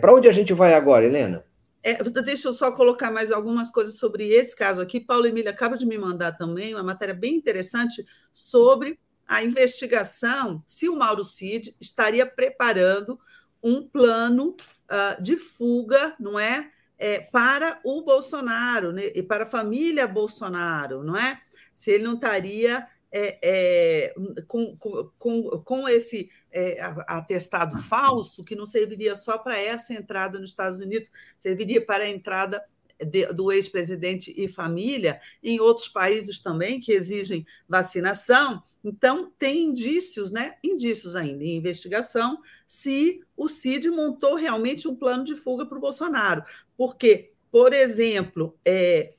para 0.00 0.14
onde 0.14 0.26
a 0.26 0.32
gente 0.32 0.52
vai 0.54 0.72
agora, 0.72 1.04
Helena? 1.04 1.44
É, 1.82 2.02
deixa 2.02 2.48
eu 2.48 2.52
só 2.54 2.72
colocar 2.72 3.10
mais 3.10 3.30
algumas 3.30 3.70
coisas 3.70 3.98
sobre 3.98 4.28
esse 4.28 4.56
caso 4.56 4.80
aqui. 4.80 4.98
Paulo 4.98 5.26
Emília 5.26 5.50
acaba 5.50 5.76
de 5.76 5.84
me 5.84 5.98
mandar 5.98 6.32
também 6.32 6.74
uma 6.74 6.82
matéria 6.82 7.14
bem 7.14 7.34
interessante 7.34 8.02
sobre 8.32 8.98
a 9.26 9.44
investigação 9.44 10.62
se 10.66 10.88
o 10.88 10.96
Mauro 10.96 11.24
Cid 11.24 11.76
estaria 11.80 12.26
preparando 12.26 13.18
um 13.62 13.86
plano 13.86 14.56
uh, 14.90 15.22
de 15.22 15.36
fuga, 15.36 16.14
não 16.18 16.38
é? 16.38 16.70
é? 16.98 17.20
Para 17.20 17.80
o 17.84 18.02
Bolsonaro 18.02 18.92
né? 18.92 19.10
e 19.14 19.22
para 19.22 19.44
a 19.44 19.46
família 19.46 20.06
Bolsonaro, 20.06 21.02
não 21.02 21.16
é? 21.16 21.40
Se 21.74 21.90
ele 21.90 22.04
não 22.04 22.14
estaria 22.14 22.86
é, 23.16 23.38
é, 23.42 24.14
com, 24.48 24.76
com, 24.76 25.62
com 25.62 25.88
esse 25.88 26.28
é, 26.50 26.80
atestado 27.06 27.80
falso, 27.80 28.42
que 28.42 28.56
não 28.56 28.66
serviria 28.66 29.14
só 29.14 29.38
para 29.38 29.56
essa 29.56 29.94
entrada 29.94 30.38
nos 30.38 30.50
Estados 30.50 30.80
Unidos, 30.80 31.10
serviria 31.38 31.84
para 31.84 32.04
a 32.04 32.08
entrada 32.08 32.60
de, 33.04 33.26
do 33.26 33.52
ex-presidente 33.52 34.34
e 34.36 34.48
família 34.48 35.20
em 35.42 35.60
outros 35.60 35.88
países 35.88 36.40
também 36.40 36.80
que 36.80 36.92
exigem 36.92 37.46
vacinação. 37.68 38.62
Então, 38.82 39.32
tem 39.38 39.64
indícios, 39.64 40.30
né? 40.30 40.56
Indícios 40.62 41.14
ainda 41.14 41.44
em 41.44 41.56
investigação 41.56 42.40
se 42.74 43.20
o 43.36 43.48
CID 43.48 43.90
montou 43.90 44.34
realmente 44.34 44.88
um 44.88 44.96
plano 44.96 45.24
de 45.24 45.36
fuga 45.36 45.64
para 45.64 45.78
o 45.78 45.80
Bolsonaro. 45.80 46.44
Porque, 46.76 47.32
por 47.50 47.72
exemplo, 47.72 48.58
é, 48.64 49.14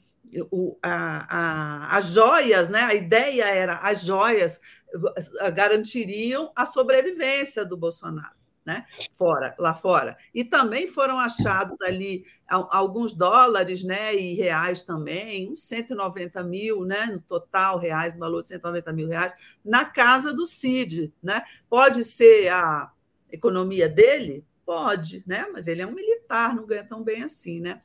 o, 0.52 0.78
a, 0.84 1.26
a, 1.30 1.98
as 1.98 2.08
joias, 2.08 2.70
né? 2.70 2.82
a 2.82 2.94
ideia 2.94 3.46
era 3.46 3.76
as 3.76 4.02
joias 4.02 4.60
eh, 5.40 5.52
garantiriam 5.52 6.52
a 6.56 6.66
sobrevivência 6.66 7.64
do 7.64 7.78
Bolsonaro. 7.78 8.36
Né? 8.66 8.84
Fora, 9.14 9.54
lá 9.60 9.76
fora. 9.76 10.18
E 10.34 10.44
também 10.44 10.88
foram 10.88 11.20
achados 11.20 11.80
ali 11.82 12.26
alguns 12.48 13.14
dólares 13.14 13.84
né? 13.84 14.16
e 14.16 14.34
reais 14.34 14.84
também, 14.84 15.52
uns 15.52 15.62
190 15.68 16.44
mil, 16.44 16.84
né? 16.84 17.06
no 17.06 17.22
total, 17.22 17.78
reais, 17.78 18.14
no 18.14 18.20
valor 18.20 18.42
de 18.42 18.48
190 18.48 18.92
mil 18.92 19.08
reais, 19.08 19.36
na 19.64 19.86
casa 19.86 20.34
do 20.34 20.48
Cid. 20.48 21.14
Né? 21.22 21.44
Pode 21.70 22.04
ser 22.04 22.48
a 22.48 22.92
economia 23.32 23.88
dele? 23.90 24.46
Pode, 24.66 25.24
né? 25.28 25.48
mas 25.52 25.68
ele 25.68 25.82
é 25.82 25.88
um 25.88 25.94
militar, 25.94 26.56
não 26.56 26.66
ganha 26.66 26.84
tão 26.84 27.04
bem 27.04 27.24
assim. 27.24 27.60
Né? 27.60 27.82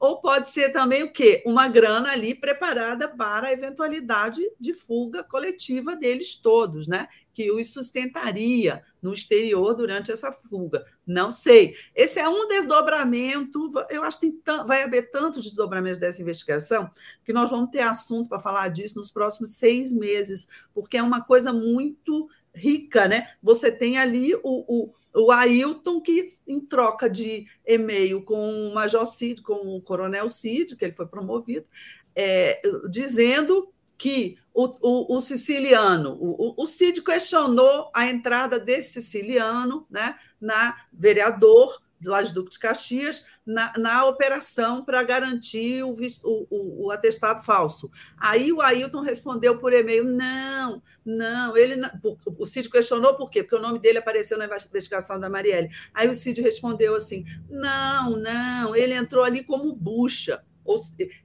ou 0.00 0.18
pode 0.18 0.48
ser 0.48 0.70
também 0.70 1.02
o 1.02 1.12
quê? 1.12 1.42
Uma 1.44 1.68
grana 1.68 2.10
ali 2.10 2.34
preparada 2.34 3.06
para 3.06 3.48
a 3.48 3.52
eventualidade 3.52 4.40
de 4.58 4.72
fuga 4.72 5.22
coletiva 5.22 5.94
deles 5.94 6.34
todos, 6.36 6.88
né? 6.88 7.06
Que 7.34 7.52
os 7.52 7.70
sustentaria 7.70 8.82
no 9.02 9.12
exterior 9.12 9.74
durante 9.74 10.10
essa 10.10 10.32
fuga. 10.32 10.86
Não 11.06 11.30
sei. 11.30 11.74
Esse 11.94 12.18
é 12.18 12.26
um 12.26 12.48
desdobramento. 12.48 13.70
Eu 13.90 14.02
acho 14.02 14.20
que 14.20 14.32
vai 14.66 14.84
haver 14.84 15.10
tantos 15.10 15.42
desdobramentos 15.42 16.00
dessa 16.00 16.22
investigação 16.22 16.90
que 17.22 17.32
nós 17.32 17.50
vamos 17.50 17.70
ter 17.70 17.80
assunto 17.80 18.28
para 18.28 18.40
falar 18.40 18.68
disso 18.68 18.96
nos 18.96 19.10
próximos 19.10 19.50
seis 19.56 19.92
meses, 19.92 20.48
porque 20.72 20.96
é 20.96 21.02
uma 21.02 21.22
coisa 21.22 21.52
muito 21.52 22.26
rica, 22.54 23.06
né? 23.08 23.28
Você 23.42 23.70
tem 23.70 23.98
ali 23.98 24.34
o, 24.34 24.40
o 24.44 24.94
o 25.14 25.30
Ailton, 25.30 26.00
que 26.00 26.36
em 26.46 26.60
troca 26.60 27.08
de 27.08 27.46
e-mail 27.66 28.22
com 28.22 28.68
o 28.68 28.74
Major 28.74 29.06
Cid, 29.06 29.42
com 29.42 29.76
o 29.76 29.80
Coronel 29.82 30.28
Cid, 30.28 30.76
que 30.76 30.84
ele 30.84 30.94
foi 30.94 31.06
promovido, 31.06 31.66
é, 32.14 32.60
dizendo 32.88 33.72
que 33.98 34.38
o, 34.54 34.66
o, 34.80 35.16
o 35.16 35.20
siciliano, 35.20 36.16
o, 36.18 36.54
o, 36.56 36.66
Cid 36.66 37.02
questionou 37.02 37.90
a 37.94 38.06
entrada 38.06 38.58
desse 38.58 39.00
siciliano 39.00 39.86
né, 39.90 40.16
na 40.40 40.76
vereador 40.92 41.80
de 42.00 42.32
Duque 42.32 42.52
de 42.52 42.58
Caxias, 42.58 43.24
na, 43.50 43.72
na 43.76 44.04
operação 44.06 44.84
para 44.84 45.02
garantir 45.02 45.82
o, 45.82 45.96
o, 46.24 46.86
o, 46.86 46.90
atestado 46.90 47.44
falso. 47.44 47.90
Aí 48.16 48.52
o 48.52 48.60
Ailton 48.60 49.00
respondeu 49.00 49.58
por 49.58 49.72
e-mail: 49.72 50.04
não, 50.04 50.80
não, 51.04 51.56
ele 51.56 51.74
não, 51.76 51.90
o 52.38 52.46
Cid 52.46 52.70
questionou 52.70 53.16
por 53.16 53.28
quê? 53.28 53.42
Porque 53.42 53.56
o 53.56 53.60
nome 53.60 53.80
dele 53.80 53.98
apareceu 53.98 54.38
na 54.38 54.46
investigação 54.46 55.18
da 55.18 55.28
Marielle. 55.28 55.70
Aí 55.92 56.08
o 56.08 56.14
Cid 56.14 56.40
respondeu 56.40 56.94
assim: 56.94 57.24
não, 57.48 58.16
não, 58.16 58.76
ele 58.76 58.94
entrou 58.94 59.24
ali 59.24 59.42
como 59.42 59.74
bucha. 59.74 60.42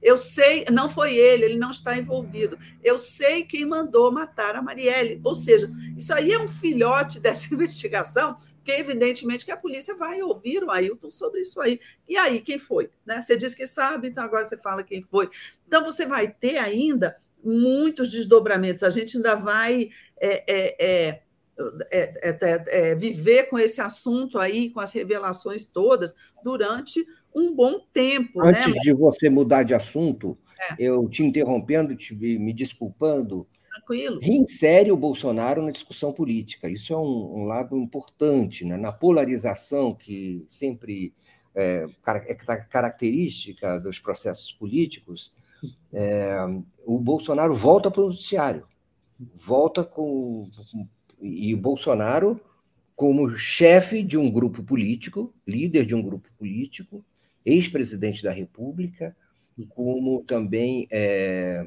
Eu 0.02 0.18
sei, 0.18 0.64
não 0.72 0.88
foi 0.88 1.14
ele, 1.14 1.44
ele 1.44 1.58
não 1.58 1.70
está 1.70 1.96
envolvido. 1.96 2.58
Eu 2.82 2.98
sei 2.98 3.44
quem 3.44 3.64
mandou 3.64 4.10
matar 4.10 4.56
a 4.56 4.62
Marielle. 4.62 5.20
Ou 5.22 5.36
seja, 5.36 5.70
isso 5.96 6.12
aí 6.12 6.32
é 6.32 6.38
um 6.38 6.48
filhote 6.48 7.20
dessa 7.20 7.54
investigação 7.54 8.36
porque 8.66 8.80
evidentemente 8.80 9.44
que 9.44 9.52
a 9.52 9.56
polícia 9.56 9.94
vai 9.94 10.20
ouvir 10.20 10.64
o 10.64 10.72
Ailton 10.72 11.08
sobre 11.08 11.40
isso 11.40 11.60
aí. 11.60 11.78
E 12.08 12.16
aí, 12.16 12.40
quem 12.40 12.58
foi? 12.58 12.90
Né? 13.06 13.22
Você 13.22 13.36
diz 13.36 13.54
que 13.54 13.64
sabe, 13.64 14.08
então 14.08 14.24
agora 14.24 14.44
você 14.44 14.56
fala 14.56 14.82
quem 14.82 15.02
foi. 15.02 15.30
Então, 15.68 15.84
você 15.84 16.04
vai 16.04 16.26
ter 16.26 16.58
ainda 16.58 17.16
muitos 17.44 18.10
desdobramentos. 18.10 18.82
A 18.82 18.90
gente 18.90 19.16
ainda 19.16 19.36
vai 19.36 19.90
é, 20.20 20.42
é, 20.48 21.20
é, 21.92 22.94
viver 22.96 23.44
com 23.44 23.56
esse 23.56 23.80
assunto 23.80 24.36
aí, 24.36 24.68
com 24.70 24.80
as 24.80 24.90
revelações 24.90 25.64
todas, 25.64 26.12
durante 26.42 27.06
um 27.32 27.54
bom 27.54 27.78
tempo. 27.92 28.42
Né? 28.42 28.48
Antes 28.48 28.74
né? 28.74 28.80
de 28.80 28.92
você 28.92 29.30
mudar 29.30 29.62
de 29.62 29.74
assunto, 29.74 30.36
eu 30.76 31.08
te 31.08 31.22
interrompendo, 31.22 31.94
te, 31.94 32.12
me 32.16 32.52
desculpando, 32.52 33.46
tranquilo. 33.76 34.18
Reinsere 34.20 34.90
o 34.90 34.96
Bolsonaro 34.96 35.62
na 35.62 35.70
discussão 35.70 36.12
política. 36.12 36.68
Isso 36.68 36.92
é 36.92 36.96
um, 36.96 37.40
um 37.40 37.44
lado 37.44 37.76
importante, 37.76 38.64
né? 38.64 38.76
na 38.76 38.92
polarização 38.92 39.94
que 39.94 40.44
sempre 40.48 41.12
é, 41.54 41.86
é 42.06 42.34
característica 42.34 43.78
dos 43.78 43.98
processos 43.98 44.52
políticos. 44.52 45.32
É, 45.92 46.36
o 46.84 47.00
Bolsonaro 47.00 47.54
volta 47.54 47.90
para 47.90 48.02
o 48.02 48.08
noticiário, 48.08 48.66
volta 49.34 49.82
com. 49.82 50.48
E 51.20 51.54
o 51.54 51.56
Bolsonaro, 51.56 52.38
como 52.94 53.30
chefe 53.30 54.02
de 54.02 54.18
um 54.18 54.30
grupo 54.30 54.62
político, 54.62 55.34
líder 55.46 55.86
de 55.86 55.94
um 55.94 56.02
grupo 56.02 56.28
político, 56.38 57.02
ex-presidente 57.44 58.22
da 58.22 58.30
República, 58.30 59.16
como 59.70 60.22
também 60.24 60.86
é, 60.90 61.66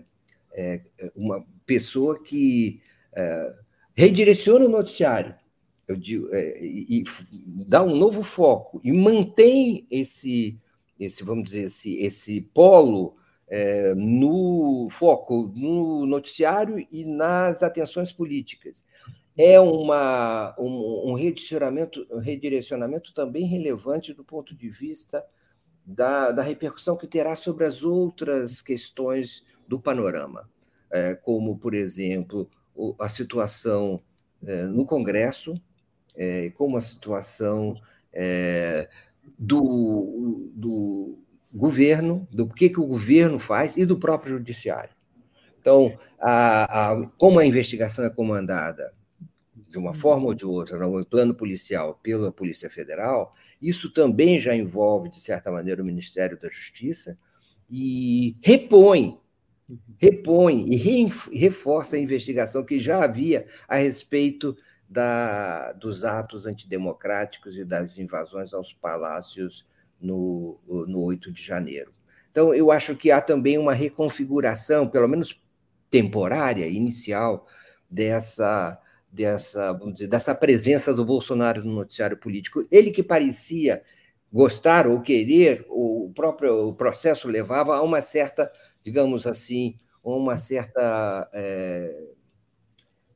é, 0.53 0.81
uma 1.15 1.43
pessoa 1.69 2.19
que 2.19 2.81
é, 3.13 3.53
redireciona 3.95 4.65
o 4.65 4.69
noticiário 4.69 5.35
digo, 5.97 6.33
é, 6.33 6.59
e, 6.63 7.01
e, 7.01 7.03
dá 7.65 7.83
um 7.83 7.95
novo 7.95 8.23
foco 8.23 8.79
e 8.83 8.91
mantém 8.91 9.87
esse, 9.89 10.59
esse 10.99 11.23
vamos 11.23 11.45
dizer, 11.45 11.63
esse, 11.63 11.97
esse 11.99 12.41
polo 12.41 13.15
é, 13.47 13.93
no 13.95 14.87
foco, 14.89 15.51
no 15.55 16.05
noticiário 16.05 16.85
e 16.91 17.05
nas 17.05 17.63
atenções 17.63 18.11
políticas. 18.11 18.83
É 19.37 19.59
uma, 19.59 20.53
um, 20.59 21.11
um 21.11 21.13
redirecionamento, 21.13 22.05
um 22.11 22.19
redirecionamento 22.19 23.13
também 23.13 23.45
relevante 23.45 24.13
do 24.13 24.23
ponto 24.23 24.53
de 24.55 24.69
vista 24.69 25.23
da, 25.85 26.31
da 26.31 26.43
repercussão 26.43 26.97
que 26.97 27.07
terá 27.07 27.35
sobre 27.35 27.65
as 27.65 27.83
outras 27.83 28.61
questões 28.61 29.45
do 29.67 29.79
panorama. 29.79 30.47
É, 30.91 31.13
como, 31.15 31.57
por 31.57 31.73
exemplo, 31.73 32.49
a 32.99 33.07
situação 33.07 34.01
é, 34.43 34.63
no 34.63 34.85
Congresso, 34.85 35.59
é, 36.15 36.49
como 36.51 36.77
a 36.77 36.81
situação 36.81 37.75
do, 39.37 40.49
do 40.55 41.19
governo, 41.53 42.27
do 42.31 42.47
que, 42.47 42.69
que 42.69 42.79
o 42.79 42.87
governo 42.87 43.37
faz 43.37 43.77
e 43.77 43.85
do 43.85 43.97
próprio 43.97 44.37
judiciário. 44.37 44.95
Então, 45.59 45.97
a, 46.19 46.91
a, 46.91 47.07
como 47.17 47.39
a 47.39 47.45
investigação 47.45 48.03
é 48.05 48.09
comandada 48.09 48.93
de 49.69 49.77
uma 49.77 49.93
forma 49.93 50.25
ou 50.25 50.33
de 50.33 50.45
outra, 50.45 50.77
no 50.79 51.05
plano 51.05 51.35
policial, 51.35 51.99
pela 52.01 52.31
Polícia 52.31 52.69
Federal, 52.69 53.35
isso 53.61 53.93
também 53.93 54.39
já 54.39 54.55
envolve, 54.55 55.09
de 55.09 55.19
certa 55.19 55.51
maneira, 55.51 55.81
o 55.81 55.85
Ministério 55.85 56.39
da 56.39 56.49
Justiça 56.49 57.17
e 57.69 58.35
repõe 58.41 59.19
repõe 59.97 60.65
e 60.69 60.75
reforça 61.37 61.95
a 61.95 61.99
investigação 61.99 62.63
que 62.63 62.79
já 62.79 63.03
havia 63.03 63.45
a 63.67 63.77
respeito 63.77 64.55
da, 64.89 65.71
dos 65.73 66.03
atos 66.03 66.45
antidemocráticos 66.45 67.57
e 67.57 67.63
das 67.63 67.97
invasões 67.97 68.53
aos 68.53 68.73
palácios 68.73 69.65
no, 70.01 70.57
no 70.67 71.01
8 71.01 71.31
de 71.31 71.43
janeiro. 71.43 71.93
Então, 72.31 72.53
eu 72.53 72.71
acho 72.71 72.95
que 72.95 73.11
há 73.11 73.21
também 73.21 73.57
uma 73.57 73.73
reconfiguração, 73.73 74.87
pelo 74.87 75.07
menos 75.07 75.41
temporária, 75.89 76.67
inicial, 76.67 77.47
dessa, 77.89 78.79
dessa, 79.11 79.73
dizer, 79.93 80.07
dessa 80.07 80.35
presença 80.35 80.93
do 80.93 81.03
Bolsonaro 81.03 81.63
no 81.63 81.73
noticiário 81.73 82.17
político. 82.17 82.65
Ele 82.71 82.91
que 82.91 83.03
parecia 83.03 83.81
gostar 84.31 84.87
ou 84.87 85.01
querer, 85.01 85.65
o 85.69 86.11
próprio 86.15 86.73
processo 86.73 87.27
levava 87.27 87.75
a 87.75 87.81
uma 87.81 88.01
certa, 88.01 88.51
digamos 88.83 89.27
assim, 89.27 89.75
uma 90.03 90.37
certa 90.37 91.29
é, 91.33 92.07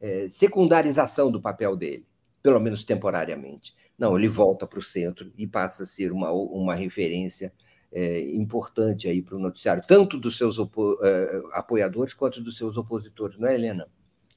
é, 0.02 0.28
secundarização 0.28 1.32
do 1.32 1.42
papel 1.42 1.76
dele, 1.76 2.06
pelo 2.42 2.60
menos 2.60 2.84
temporariamente. 2.84 3.74
Não, 3.98 4.18
ele 4.18 4.28
volta 4.28 4.68
para 4.68 4.80
o 4.80 4.84
centro 4.84 5.32
e 5.38 5.48
passa 5.48 5.84
a 5.84 5.86
ser 5.86 6.12
uma, 6.12 6.32
uma 6.32 6.76
referência 6.76 7.54
é, 7.92 8.22
importante 8.34 9.08
aí 9.08 9.22
para 9.22 9.36
o 9.36 9.40
noticiário, 9.40 9.84
tanto 9.88 10.18
dos 10.18 10.36
seus 10.36 10.58
é, 10.60 11.42
apoiadores 11.54 12.14
quanto 12.14 12.42
dos 12.42 12.58
seus 12.58 12.76
opositores, 12.76 13.38
não 13.38 13.48
é, 13.48 13.54
Helena? 13.54 13.88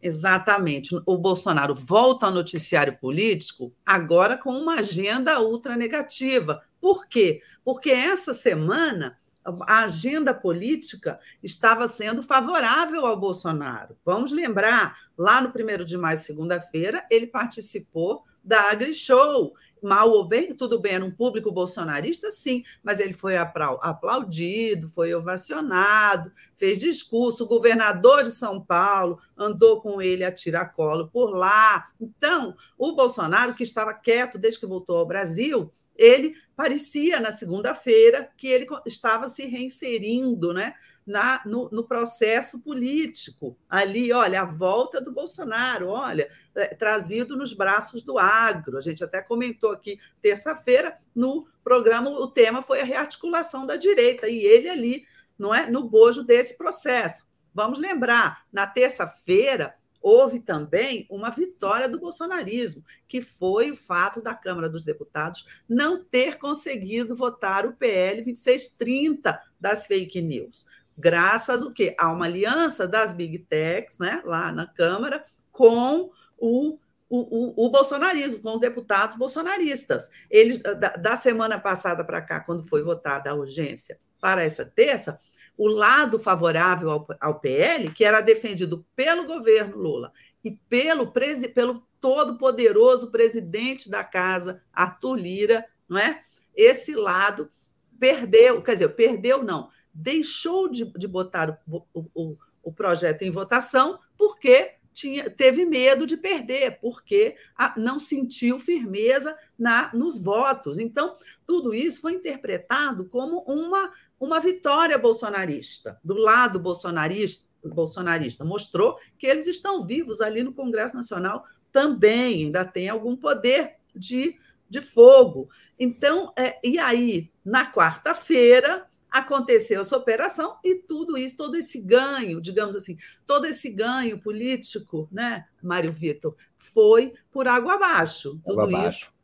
Exatamente. 0.01 0.95
O 1.07 1.17
Bolsonaro 1.17 1.75
volta 1.75 2.27
ao 2.27 2.33
noticiário 2.33 2.97
político 2.99 3.73
agora 3.85 4.37
com 4.37 4.51
uma 4.51 4.77
agenda 4.81 5.41
ultra 5.41 5.75
negativa. 5.75 6.63
Por 6.81 7.09
quê? 7.09 7.41
Porque 7.65 7.91
essa 7.91 8.35
semana 8.35 9.19
a 9.67 9.85
agenda 9.85 10.35
política 10.35 11.21
estava 11.43 11.87
sendo 11.87 12.23
favorável 12.23 13.07
ao 13.07 13.19
Bolsonaro. 13.19 13.97
Vamos 14.05 14.33
lembrar, 14.33 14.97
lá 15.17 15.41
no 15.41 15.49
1 15.49 15.85
de 15.85 15.97
maio, 15.97 16.19
segunda-feira, 16.19 17.07
ele 17.11 17.27
participou 17.27 18.25
da 18.43 18.71
AgriShow. 18.71 19.55
Mal 19.83 20.11
ou 20.11 20.27
bem, 20.27 20.55
tudo 20.55 20.81
bem, 20.81 20.95
era 20.95 21.05
um 21.05 21.11
público 21.11 21.53
bolsonarista, 21.53 22.31
sim, 22.31 22.65
mas 22.83 22.99
ele 22.99 23.13
foi 23.13 23.37
aplaudido, 23.37 24.89
foi 24.89 25.15
ovacionado, 25.15 26.33
fez 26.57 26.81
discurso. 26.81 27.45
O 27.45 27.47
governador 27.47 28.25
de 28.25 28.33
São 28.33 28.61
Paulo 28.61 29.21
andou 29.37 29.81
com 29.83 30.01
ele 30.01 30.25
a 30.25 30.33
tiracolo 30.33 31.09
por 31.09 31.31
lá. 31.31 31.89
Então, 32.01 32.57
o 32.77 32.97
Bolsonaro, 32.97 33.55
que 33.55 33.63
estava 33.63 33.93
quieto 33.93 34.39
desde 34.39 34.59
que 34.59 34.67
voltou 34.67 34.97
ao 34.97 35.07
Brasil, 35.07 35.71
ele 35.97 36.35
parecia 36.55 37.21
na 37.21 37.33
segunda-feira 37.33 38.31
que 38.37 38.47
ele 38.49 38.67
estava 38.87 39.29
se 39.29 39.47
reinserindo 39.47 40.53
né, 40.53 40.75
na, 41.07 41.41
no, 41.47 41.69
no, 41.71 41.85
processo 41.85 42.61
político. 42.61 43.57
Ali, 43.69 44.13
olha, 44.13 44.43
a 44.43 44.45
volta 44.45 45.01
do 45.01 45.13
Bolsonaro, 45.13 45.89
olha, 45.89 46.29
é, 46.55 46.75
trazido 46.75 47.37
nos 47.37 47.53
braços 47.53 48.03
do 48.03 48.19
agro. 48.19 48.77
A 48.77 48.81
gente 48.81 49.05
até 49.05 49.23
comentou 49.23 49.71
aqui 49.71 49.99
terça-feira 50.21 50.99
no 51.15 51.47
programa, 51.63 52.11
o 52.11 52.27
tema 52.27 52.63
foi 52.63 52.81
a 52.81 52.85
rearticulação 52.85 53.67
da 53.67 53.77
direita, 53.77 54.29
e 54.29 54.45
ele 54.45 54.69
ali, 54.69 55.07
não 55.39 55.55
é, 55.55 55.71
no 55.71 55.89
bojo 55.89 56.23
desse 56.23 56.57
processo. 56.57 57.27
Vamos 57.55 57.79
lembrar, 57.79 58.45
na 58.53 58.67
terça-feira, 58.67 59.75
houve 60.07 60.39
também 60.39 61.05
uma 61.11 61.31
vitória 61.31 61.89
do 61.89 61.99
bolsonarismo, 61.99 62.85
que 63.09 63.21
foi 63.21 63.73
o 63.73 63.77
fato 63.77 64.23
da 64.23 64.37
Câmara 64.37 64.69
dos 64.69 64.85
Deputados 64.85 65.45
não 65.69 66.05
ter 66.05 66.39
conseguido 66.39 67.17
votar 67.17 67.67
o 67.67 67.73
PL 67.73 68.23
2630 68.23 69.37
das 69.61 69.85
fake 69.89 70.23
news. 70.23 70.65
Graças 70.97 71.61
o 71.65 71.73
quê? 71.73 71.97
a 71.99 72.13
uma 72.13 72.27
aliança 72.27 72.87
das 72.87 73.13
big 73.13 73.41
techs, 73.41 73.99
né, 73.99 74.23
lá 74.25 74.53
na 74.53 74.65
Câmara, 74.65 75.25
com 75.51 76.13
o 76.39 76.79
o, 77.09 77.21
o, 77.63 77.67
o, 77.67 77.71
bolsonarismo, 77.71 78.43
com 78.43 78.53
os 78.53 78.59
deputados 78.59 79.17
bolsonaristas. 79.17 80.11
Eles, 80.29 80.59
da, 80.59 80.73
da 80.73 81.15
semana 81.15 81.57
passada 81.57 82.03
para 82.03 82.21
cá, 82.21 82.41
quando 82.41 82.67
foi 82.67 82.83
votada 82.83 83.31
a 83.31 83.35
urgência 83.35 83.97
para 84.21 84.43
essa 84.43 84.65
terça, 84.65 85.21
o 85.57 85.69
lado 85.69 86.19
favorável 86.19 86.91
ao, 86.91 87.07
ao 87.21 87.41
PL, 87.41 87.91
que 87.93 88.05
era 88.05 88.21
defendido 88.21 88.85
pelo 88.95 89.27
governo 89.27 89.77
Lula 89.77 90.13
e 90.45 90.51
pelo, 90.51 91.13
pelo 91.55 91.87
todo-poderoso 92.01 93.11
presidente 93.11 93.91
da 93.91 94.05
casa, 94.05 94.63
Arthur 94.73 95.17
Lira, 95.17 95.65
não 95.89 95.99
é? 95.99 96.23
Esse 96.55 96.95
lado 96.95 97.51
perdeu, 97.99 98.63
quer 98.63 98.73
dizer, 98.75 98.89
perdeu 98.91 99.43
não, 99.43 99.71
deixou 99.93 100.69
de, 100.69 100.85
de 100.93 101.09
botar 101.09 101.59
o, 101.69 101.83
o, 102.15 102.37
o 102.63 102.73
projeto 102.73 103.23
em 103.23 103.31
votação 103.31 103.99
porque 104.17 104.77
tinha, 104.93 105.29
teve 105.29 105.67
medo 105.67 106.07
de 106.07 106.17
perder, 106.17 106.79
porque 106.81 107.37
a, 107.55 107.79
não 107.79 108.01
sentiu 108.01 108.59
firmeza 108.59 109.37
na, 109.59 109.91
nos 109.93 110.19
votos. 110.19 110.79
Então, 110.79 111.17
tudo 111.47 111.73
isso 111.73 112.01
foi 112.01 112.13
interpretado 112.13 113.07
como 113.07 113.45
uma 113.47 113.93
uma 114.19 114.41
vitória 114.41 114.97
bolsonarista, 114.99 115.99
do 116.03 116.15
lado 116.15 116.59
bolsonarista, 116.59 117.47
bolsonarista. 117.63 118.45
Mostrou 118.45 118.99
que 119.19 119.27
eles 119.27 119.47
estão 119.47 119.85
vivos 119.85 120.21
ali 120.21 120.43
no 120.43 120.53
Congresso 120.53 120.97
Nacional 120.97 121.45
também, 121.71 122.45
ainda 122.45 122.65
tem 122.65 122.89
algum 122.89 123.17
poder 123.17 123.77
de, 123.95 124.39
de 124.69 124.81
fogo. 124.81 125.49
Então, 125.79 126.33
é, 126.37 126.59
e 126.65 126.79
aí, 126.79 127.31
na 127.45 127.71
quarta-feira, 127.71 128.87
aconteceu 129.11 129.83
essa 129.83 129.97
operação 129.97 130.59
e 130.65 130.75
tudo 130.75 131.19
isso, 131.19 131.37
todo 131.37 131.57
esse 131.57 131.83
ganho, 131.83 132.41
digamos 132.41 132.75
assim, 132.77 132.97
todo 133.27 133.45
esse 133.47 133.71
ganho 133.71 134.19
político, 134.19 135.09
né, 135.13 135.47
Mário 135.63 135.93
Vitor, 135.93 136.35
foi 136.57 137.13
por 137.31 137.47
água 137.47 137.75
abaixo. 137.75 138.41
Água 138.47 138.65
tudo 138.65 138.77
abaixo. 138.77 139.05
isso 139.05 139.16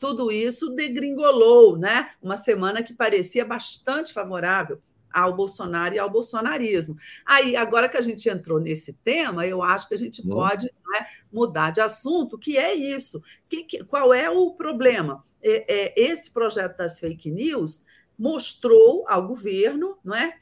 tudo 0.00 0.30
isso 0.32 0.70
degringolou, 0.70 1.76
né? 1.76 2.10
Uma 2.22 2.36
semana 2.36 2.82
que 2.82 2.94
parecia 2.94 3.44
bastante 3.44 4.12
favorável 4.12 4.80
ao 5.12 5.34
Bolsonaro 5.34 5.94
e 5.94 5.98
ao 5.98 6.10
bolsonarismo. 6.10 6.96
Aí, 7.24 7.54
agora 7.54 7.88
que 7.88 7.96
a 7.96 8.00
gente 8.00 8.28
entrou 8.28 8.58
nesse 8.58 8.94
tema, 8.94 9.46
eu 9.46 9.62
acho 9.62 9.88
que 9.88 9.94
a 9.94 9.98
gente 9.98 10.22
pode 10.26 10.66
né, 10.66 11.06
mudar 11.30 11.70
de 11.70 11.80
assunto, 11.80 12.38
que 12.38 12.56
é 12.56 12.74
isso. 12.74 13.22
Que, 13.48 13.64
que, 13.64 13.84
qual 13.84 14.14
é 14.14 14.30
o 14.30 14.52
problema? 14.52 15.24
É, 15.42 15.64
é, 15.68 15.94
esse 15.96 16.30
projeto 16.30 16.78
das 16.78 16.98
fake 16.98 17.30
news 17.30 17.84
mostrou 18.18 19.04
ao 19.08 19.26
governo 19.26 19.98
não 20.04 20.14
é, 20.14 20.38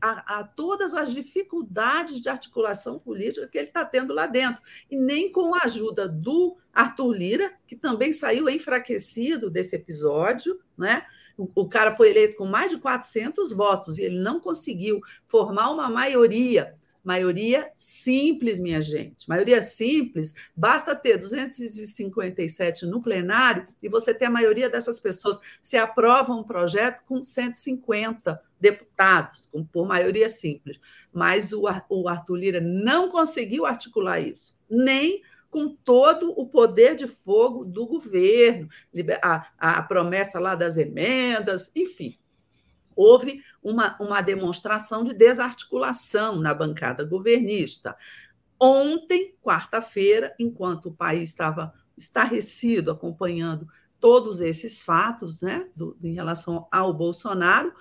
a, 0.00 0.38
a, 0.38 0.44
todas 0.44 0.94
as 0.94 1.12
dificuldades 1.12 2.20
de 2.20 2.28
articulação 2.28 2.98
política 2.98 3.48
que 3.48 3.58
ele 3.58 3.68
está 3.68 3.84
tendo 3.84 4.12
lá 4.12 4.26
dentro. 4.26 4.62
E 4.90 4.96
nem 4.96 5.30
com 5.30 5.54
a 5.54 5.62
ajuda 5.64 6.08
do 6.08 6.56
Arthur 6.72 7.12
Lira, 7.12 7.52
que 7.66 7.76
também 7.76 8.12
saiu 8.12 8.48
enfraquecido 8.48 9.50
desse 9.50 9.76
episódio, 9.76 10.60
né? 10.76 11.04
O, 11.36 11.66
cara 11.66 11.96
foi 11.96 12.10
eleito 12.10 12.36
com 12.36 12.44
mais 12.44 12.70
de 12.70 12.76
400 12.76 13.52
votos 13.54 13.96
e 13.96 14.02
ele 14.02 14.18
não 14.18 14.38
conseguiu 14.38 15.00
formar 15.26 15.70
uma 15.70 15.88
maioria 15.88 16.76
Maioria 17.02 17.70
simples, 17.74 18.60
minha 18.60 18.80
gente. 18.80 19.26
Maioria 19.26 19.62
simples, 19.62 20.34
basta 20.54 20.94
ter 20.94 21.16
257 21.16 22.84
no 22.84 23.02
plenário 23.02 23.66
e 23.82 23.88
você 23.88 24.12
ter 24.12 24.26
a 24.26 24.30
maioria 24.30 24.68
dessas 24.68 25.00
pessoas. 25.00 25.38
Se 25.62 25.78
aprova 25.78 26.34
um 26.34 26.42
projeto 26.42 27.02
com 27.06 27.22
150 27.22 28.40
deputados, 28.60 29.48
por 29.72 29.86
maioria 29.86 30.28
simples. 30.28 30.78
Mas 31.12 31.52
o, 31.52 31.66
Arthur 31.66 32.36
Lira 32.36 32.60
não 32.60 33.08
conseguiu 33.08 33.66
articular 33.66 34.20
isso, 34.20 34.54
nem 34.68 35.22
com 35.50 35.74
todo 35.74 36.32
o 36.38 36.46
poder 36.46 36.94
de 36.94 37.08
fogo 37.08 37.64
do 37.64 37.86
governo, 37.86 38.68
a, 39.20 39.48
a 39.58 39.82
promessa 39.82 40.38
lá 40.38 40.54
das 40.54 40.76
emendas, 40.76 41.72
enfim 41.74 42.16
houve 43.00 43.42
uma, 43.62 43.96
uma 43.98 44.20
demonstração 44.20 45.02
de 45.02 45.14
desarticulação 45.14 46.36
na 46.36 46.52
bancada 46.52 47.02
governista. 47.02 47.96
Ontem, 48.58 49.34
quarta-feira, 49.42 50.34
enquanto 50.38 50.86
o 50.86 50.94
país 50.94 51.30
estava 51.30 51.72
estarrecido 51.96 52.90
acompanhando 52.90 53.66
todos 53.98 54.42
esses 54.42 54.82
fatos 54.82 55.40
né, 55.40 55.66
do, 55.74 55.96
em 56.02 56.14
relação 56.14 56.68
ao 56.70 56.92
Bolsonaro, 56.92 57.72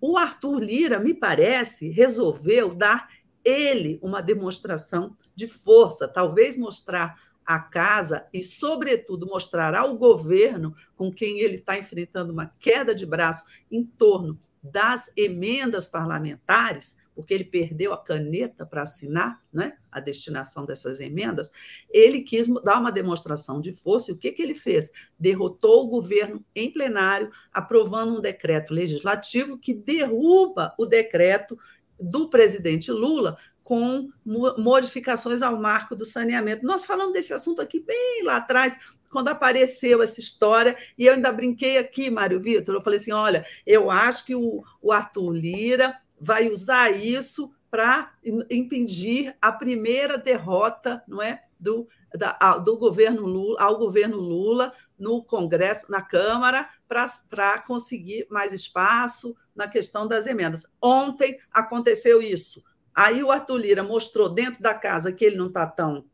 o 0.00 0.16
Arthur 0.16 0.60
Lira, 0.60 0.98
me 0.98 1.14
parece, 1.14 1.88
resolveu 1.90 2.74
dar 2.74 3.08
ele 3.44 3.98
uma 4.02 4.20
demonstração 4.20 5.16
de 5.34 5.46
força, 5.46 6.06
talvez 6.06 6.56
mostrar 6.56 7.16
à 7.44 7.58
casa 7.58 8.26
e, 8.32 8.42
sobretudo, 8.42 9.26
mostrar 9.26 9.74
ao 9.74 9.96
governo 9.96 10.74
com 10.94 11.10
quem 11.10 11.40
ele 11.40 11.54
está 11.54 11.78
enfrentando 11.78 12.32
uma 12.32 12.52
queda 12.58 12.94
de 12.94 13.06
braço 13.06 13.42
em 13.70 13.84
torno 13.84 14.38
das 14.62 15.10
emendas 15.16 15.88
parlamentares, 15.88 16.98
porque 17.18 17.34
ele 17.34 17.42
perdeu 17.42 17.92
a 17.92 17.98
caneta 17.98 18.64
para 18.64 18.82
assinar 18.82 19.42
né, 19.52 19.76
a 19.90 19.98
destinação 19.98 20.64
dessas 20.64 21.00
emendas, 21.00 21.50
ele 21.90 22.20
quis 22.20 22.46
dar 22.62 22.78
uma 22.78 22.92
demonstração 22.92 23.60
de 23.60 23.72
força. 23.72 24.12
E 24.12 24.14
o 24.14 24.16
que, 24.16 24.30
que 24.30 24.40
ele 24.40 24.54
fez? 24.54 24.88
Derrotou 25.18 25.82
o 25.82 25.88
governo 25.88 26.44
em 26.54 26.72
plenário, 26.72 27.32
aprovando 27.52 28.16
um 28.16 28.20
decreto 28.20 28.72
legislativo 28.72 29.58
que 29.58 29.74
derruba 29.74 30.72
o 30.78 30.86
decreto 30.86 31.58
do 31.98 32.30
presidente 32.30 32.92
Lula 32.92 33.36
com 33.64 34.08
modificações 34.56 35.42
ao 35.42 35.60
marco 35.60 35.96
do 35.96 36.04
saneamento. 36.04 36.64
Nós 36.64 36.86
falamos 36.86 37.14
desse 37.14 37.34
assunto 37.34 37.60
aqui 37.60 37.80
bem 37.80 38.22
lá 38.22 38.36
atrás, 38.36 38.78
quando 39.10 39.26
apareceu 39.26 40.00
essa 40.02 40.20
história, 40.20 40.76
e 40.96 41.06
eu 41.06 41.14
ainda 41.14 41.32
brinquei 41.32 41.78
aqui, 41.78 42.10
Mário 42.10 42.38
Vitor, 42.38 42.76
eu 42.76 42.80
falei 42.80 43.00
assim: 43.00 43.10
olha, 43.10 43.44
eu 43.66 43.90
acho 43.90 44.24
que 44.24 44.36
o, 44.36 44.62
o 44.80 44.92
Arthur 44.92 45.32
Lira 45.32 46.00
vai 46.20 46.48
usar 46.48 46.90
isso 46.90 47.52
para 47.70 48.12
impedir 48.50 49.36
a 49.40 49.52
primeira 49.52 50.16
derrota 50.16 51.02
não 51.06 51.20
é, 51.20 51.44
do, 51.58 51.86
da, 52.14 52.58
do 52.58 52.78
governo 52.78 53.26
Lula, 53.26 53.60
ao 53.60 53.78
governo 53.78 54.16
Lula 54.16 54.72
no 54.98 55.22
Congresso, 55.22 55.90
na 55.90 56.00
Câmara, 56.00 56.68
para 56.88 57.58
conseguir 57.66 58.26
mais 58.30 58.52
espaço 58.52 59.36
na 59.54 59.68
questão 59.68 60.06
das 60.06 60.26
emendas. 60.26 60.64
Ontem 60.80 61.38
aconteceu 61.52 62.22
isso. 62.22 62.64
Aí 62.94 63.22
o 63.22 63.30
Arthur 63.30 63.58
Lira 63.58 63.82
mostrou 63.82 64.28
dentro 64.28 64.62
da 64.62 64.74
casa 64.74 65.12
que 65.12 65.24
ele 65.24 65.36
não 65.36 65.48
está 65.48 65.66
tão 65.66 66.04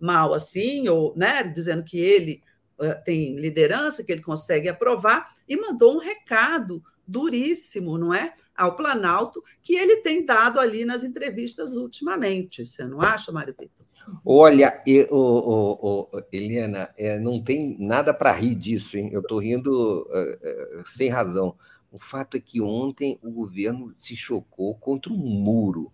mal 0.00 0.34
assim, 0.34 0.88
ou 0.88 1.14
né, 1.16 1.44
dizendo 1.44 1.84
que 1.84 1.98
ele 1.98 2.42
uh, 2.78 3.04
tem 3.04 3.36
liderança, 3.36 4.02
que 4.02 4.10
ele 4.10 4.22
consegue 4.22 4.68
aprovar, 4.68 5.36
e 5.48 5.56
mandou 5.56 5.94
um 5.94 5.98
recado 5.98 6.82
duríssimo, 7.06 7.98
não 7.98 8.12
é? 8.12 8.34
Ao 8.56 8.76
Planalto, 8.76 9.42
que 9.62 9.74
ele 9.74 9.96
tem 9.96 10.24
dado 10.24 10.60
ali 10.60 10.84
nas 10.84 11.04
entrevistas 11.04 11.76
ultimamente. 11.76 12.64
Você 12.64 12.84
não 12.84 13.00
acha, 13.00 13.32
Mário 13.32 13.54
Vitor? 13.58 13.86
Olha, 14.24 14.82
eu, 14.86 15.06
oh, 15.10 15.78
oh, 15.80 16.08
oh, 16.12 16.22
Helena, 16.32 16.90
é, 16.98 17.18
não 17.18 17.42
tem 17.42 17.76
nada 17.78 18.12
para 18.12 18.32
rir 18.32 18.54
disso, 18.54 18.96
hein? 18.96 19.10
Eu 19.12 19.20
estou 19.20 19.38
rindo 19.38 19.70
uh, 19.70 20.80
uh, 20.80 20.82
sem 20.84 21.08
razão. 21.08 21.56
O 21.90 21.98
fato 21.98 22.36
é 22.36 22.40
que 22.40 22.60
ontem 22.60 23.18
o 23.22 23.30
governo 23.30 23.92
se 23.96 24.16
chocou 24.16 24.74
contra 24.74 25.12
um 25.12 25.16
muro, 25.16 25.92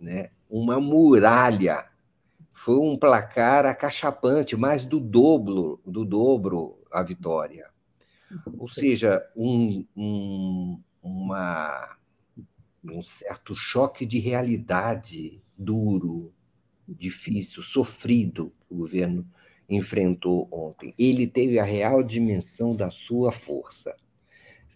né? 0.00 0.30
uma 0.48 0.80
muralha. 0.80 1.86
Foi 2.52 2.76
um 2.76 2.96
placar 2.96 3.66
acachapante, 3.66 4.56
mais 4.56 4.84
do 4.84 4.98
dobro, 4.98 5.80
do 5.86 6.04
dobro 6.04 6.78
a 6.90 7.02
vitória. 7.02 7.68
Ou 8.58 8.68
seja, 8.68 9.26
um, 9.34 9.84
um, 9.96 10.80
uma, 11.02 11.96
um 12.84 13.02
certo 13.02 13.54
choque 13.54 14.04
de 14.04 14.18
realidade 14.18 15.40
duro, 15.56 16.32
difícil, 16.86 17.62
sofrido 17.62 18.52
que 18.66 18.74
o 18.74 18.78
governo 18.78 19.26
enfrentou 19.68 20.48
ontem. 20.50 20.94
Ele 20.98 21.26
teve 21.26 21.58
a 21.58 21.64
real 21.64 22.02
dimensão 22.02 22.74
da 22.74 22.90
sua 22.90 23.30
força. 23.30 23.96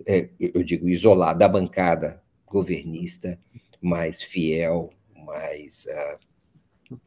É, 0.04 0.28
eu 0.38 0.62
digo 0.62 0.88
isolado 0.88 1.38
da 1.38 1.48
bancada 1.48 2.22
governista, 2.46 3.38
mais 3.80 4.22
fiel, 4.22 4.90
mais 5.14 5.86
uh, 5.86 6.98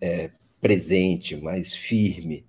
é, 0.00 0.30
presente, 0.60 1.36
mais 1.36 1.74
firme, 1.74 2.44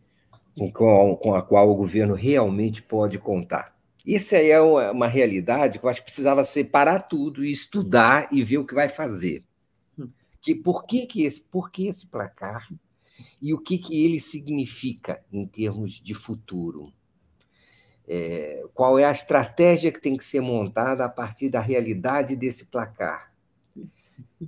com, 0.58 1.16
com 1.16 1.36
a 1.36 1.42
qual 1.42 1.70
o 1.70 1.76
governo 1.76 2.16
realmente 2.16 2.82
pode 2.82 3.20
contar. 3.20 3.76
Isso 4.06 4.36
aí 4.36 4.50
é 4.50 4.62
uma, 4.62 4.92
uma 4.92 5.08
realidade 5.08 5.78
que 5.78 5.86
eu 5.86 5.90
acho 5.90 6.00
que 6.00 6.06
precisava 6.06 6.44
separar 6.44 7.02
tudo 7.02 7.44
e 7.44 7.52
estudar 7.52 8.30
e 8.32 8.44
ver 8.44 8.58
o 8.58 8.66
que 8.66 8.74
vai 8.74 8.90
fazer. 8.90 9.44
Que, 10.42 10.56
por 10.56 10.86
que, 10.86 11.06
que, 11.06 11.24
esse, 11.24 11.42
por 11.42 11.70
que 11.70 11.88
esse 11.88 12.08
placar 12.08 12.70
e 13.42 13.54
o 13.54 13.60
que, 13.60 13.78
que 13.78 14.04
ele 14.06 14.20
significa 14.20 15.22
em 15.32 15.46
termos 15.46 16.00
de 16.02 16.14
futuro? 16.14 16.94
É, 18.08 18.64
qual 18.74 18.98
é 18.98 19.04
a 19.04 19.12
estratégia 19.12 19.92
que 19.92 20.00
tem 20.00 20.16
que 20.16 20.24
ser 20.24 20.40
montada 20.40 21.04
a 21.04 21.10
partir 21.10 21.50
da 21.50 21.60
realidade 21.60 22.38
desse 22.38 22.68
placar? 22.68 23.27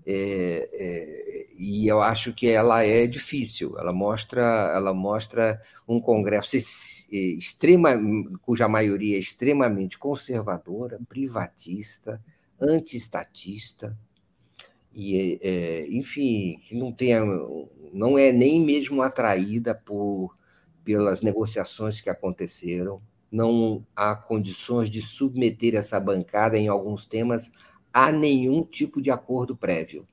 É, 0.05 0.69
é, 0.71 1.45
e 1.57 1.87
eu 1.87 2.01
acho 2.01 2.33
que 2.33 2.47
ela 2.47 2.83
é 2.83 3.07
difícil. 3.07 3.75
Ela 3.77 3.91
mostra, 3.91 4.41
ela 4.75 4.93
mostra 4.93 5.61
um 5.87 5.99
Congresso 5.99 6.55
extrema, 7.11 7.91
cuja 8.41 8.67
maioria 8.67 9.15
é 9.15 9.19
extremamente 9.19 9.97
conservadora, 9.97 10.99
privatista, 11.09 12.21
antiestatista 12.61 13.97
e, 14.93 15.39
é, 15.41 15.87
enfim, 15.89 16.59
que 16.61 16.75
não 16.75 16.91
tem, 16.91 17.13
não 17.93 18.17
é 18.17 18.31
nem 18.31 18.61
mesmo 18.63 19.01
atraída 19.01 19.73
por 19.73 20.37
pelas 20.83 21.21
negociações 21.21 22.01
que 22.01 22.09
aconteceram. 22.09 23.01
Não 23.31 23.85
há 23.95 24.15
condições 24.15 24.89
de 24.89 25.01
submeter 25.01 25.75
essa 25.75 25.99
bancada 25.99 26.57
em 26.57 26.67
alguns 26.67 27.05
temas 27.05 27.51
a 27.93 28.11
nenhum 28.11 28.63
tipo 28.63 29.01
de 29.01 29.11
acordo 29.11 29.55
prévio. 29.55 30.07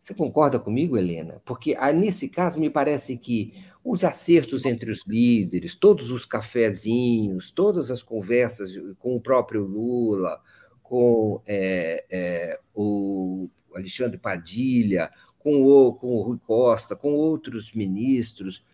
Você 0.00 0.14
concorda 0.14 0.58
comigo, 0.58 0.98
Helena? 0.98 1.40
Porque 1.44 1.76
ah, 1.78 1.92
nesse 1.92 2.28
caso 2.28 2.58
me 2.58 2.68
parece 2.68 3.16
que 3.16 3.54
os 3.84 4.04
acertos 4.04 4.64
entre 4.64 4.90
os 4.90 5.04
líderes, 5.06 5.76
todos 5.76 6.10
os 6.10 6.24
cafezinhos, 6.24 7.50
todas 7.50 7.90
as 7.90 8.02
conversas 8.02 8.72
com 8.98 9.14
o 9.14 9.20
próprio 9.20 9.64
Lula, 9.64 10.40
com 10.82 11.40
é, 11.46 12.04
é, 12.10 12.60
o 12.74 13.48
Alexandre 13.74 14.18
Padilha, 14.18 15.10
com 15.38 15.62
o, 15.62 15.94
com 15.94 16.08
o 16.08 16.22
Rui 16.22 16.38
Costa, 16.38 16.94
com 16.96 17.14
outros 17.14 17.72
ministros, 17.72 18.64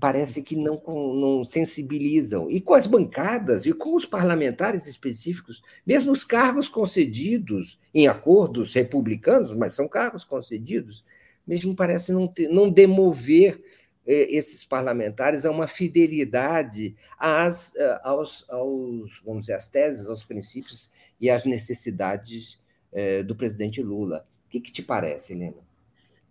parece 0.00 0.42
que 0.42 0.56
não, 0.56 0.80
não 0.86 1.44
sensibilizam. 1.44 2.50
E 2.50 2.60
com 2.60 2.74
as 2.74 2.86
bancadas 2.86 3.66
e 3.66 3.72
com 3.72 3.94
os 3.94 4.06
parlamentares 4.06 4.86
específicos, 4.86 5.62
mesmo 5.86 6.12
os 6.12 6.24
cargos 6.24 6.68
concedidos 6.68 7.78
em 7.94 8.06
acordos 8.08 8.72
republicanos, 8.72 9.52
mas 9.52 9.74
são 9.74 9.86
cargos 9.86 10.24
concedidos, 10.24 11.04
mesmo 11.46 11.74
parece 11.74 12.12
não, 12.12 12.26
ter, 12.26 12.48
não 12.48 12.70
demover 12.70 13.62
eh, 14.06 14.36
esses 14.36 14.64
parlamentares 14.64 15.44
a 15.44 15.50
uma 15.50 15.66
fidelidade 15.66 16.96
às, 17.18 17.74
eh, 17.76 18.00
aos, 18.02 18.48
aos, 18.48 19.20
vamos 19.24 19.42
dizer, 19.42 19.54
às 19.54 19.68
teses, 19.68 20.08
aos 20.08 20.24
princípios 20.24 20.90
e 21.20 21.28
às 21.28 21.44
necessidades 21.44 22.58
eh, 22.92 23.22
do 23.22 23.36
presidente 23.36 23.82
Lula. 23.82 24.26
O 24.46 24.48
que, 24.48 24.60
que 24.60 24.72
te 24.72 24.82
parece, 24.82 25.32
Helena? 25.32 25.56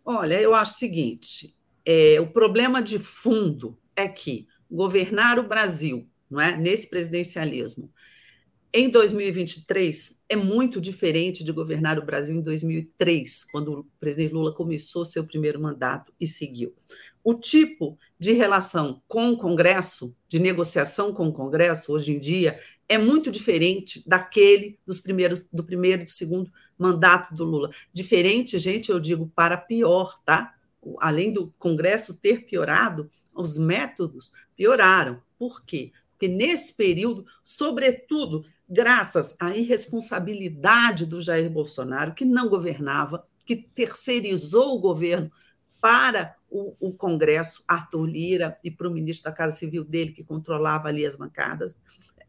Olha, 0.04 0.40
eu 0.40 0.56
acho 0.56 0.76
o 0.76 0.78
seguinte: 0.78 1.56
é, 1.86 2.20
o 2.20 2.28
problema 2.28 2.82
de 2.82 3.00
fundo 3.00 3.78
é 3.96 4.08
que 4.08 4.48
governar 4.70 5.40
o 5.40 5.48
Brasil, 5.48 6.08
não 6.30 6.40
é, 6.40 6.56
nesse 6.56 6.90
presidencialismo, 6.90 7.92
em 8.74 8.90
2023 8.90 10.22
é 10.30 10.36
muito 10.38 10.80
diferente 10.80 11.44
de 11.44 11.52
governar 11.52 12.00
o 12.00 12.06
Brasil 12.06 12.38
em 12.38 12.42
2003, 12.42 13.44
quando 13.52 13.80
o 13.80 13.88
presidente 14.00 14.34
Lula 14.34 14.54
começou 14.54 15.06
seu 15.06 15.26
primeiro 15.26 15.60
mandato 15.60 16.14
e 16.18 16.26
seguiu. 16.26 16.74
O 17.22 17.34
tipo 17.34 17.98
de 18.18 18.32
relação 18.32 19.02
com 19.10 19.32
o 19.32 19.38
Congresso, 19.38 20.16
de 20.30 20.40
negociação 20.40 21.14
com 21.14 21.28
o 21.28 21.34
Congresso, 21.34 21.92
hoje 21.92 22.14
em 22.14 22.20
dia, 22.20 22.60
é 22.88 22.98
muito 22.98 23.30
diferente 23.30 24.02
daquele 24.08 24.80
dos 24.88 25.02
primeiros, 25.02 25.46
do 25.52 25.66
primeiro 25.66 26.04
e 26.04 26.06
do 26.06 26.12
segundo 26.12 26.50
mandato 26.78 27.36
do 27.36 27.44
Lula. 27.44 27.72
Diferente, 27.92 28.58
gente, 28.58 28.90
eu 28.90 29.02
digo 29.02 29.30
para 29.36 29.58
pior, 29.58 30.18
tá? 30.26 30.56
Além 31.00 31.32
do 31.32 31.54
Congresso 31.60 32.14
ter 32.14 32.46
piorado, 32.46 33.10
os 33.34 33.58
métodos 33.58 34.32
pioraram. 34.56 35.22
Por 35.38 35.64
quê? 35.64 35.92
Porque 36.12 36.28
nesse 36.28 36.74
período, 36.74 37.26
sobretudo 37.44 38.46
graças 38.70 39.36
à 39.40 39.56
irresponsabilidade 39.56 41.06
do 41.06 41.22
Jair 41.22 41.50
Bolsonaro, 41.50 42.14
que 42.14 42.24
não 42.24 42.48
governava, 42.48 43.26
que 43.46 43.56
terceirizou 43.56 44.76
o 44.76 44.80
governo 44.80 45.32
para 45.82 46.36
o, 46.50 46.76
o 46.80 46.94
Congresso, 46.94 47.64
Arthur 47.68 48.06
Lira, 48.06 48.58
e 48.64 48.70
para 48.70 48.88
o 48.88 48.92
ministro 48.92 49.30
da 49.30 49.36
Casa 49.36 49.56
Civil 49.56 49.84
dele, 49.84 50.12
que 50.12 50.24
controlava 50.24 50.88
ali 50.88 51.06
as 51.06 51.16
bancadas. 51.16 51.78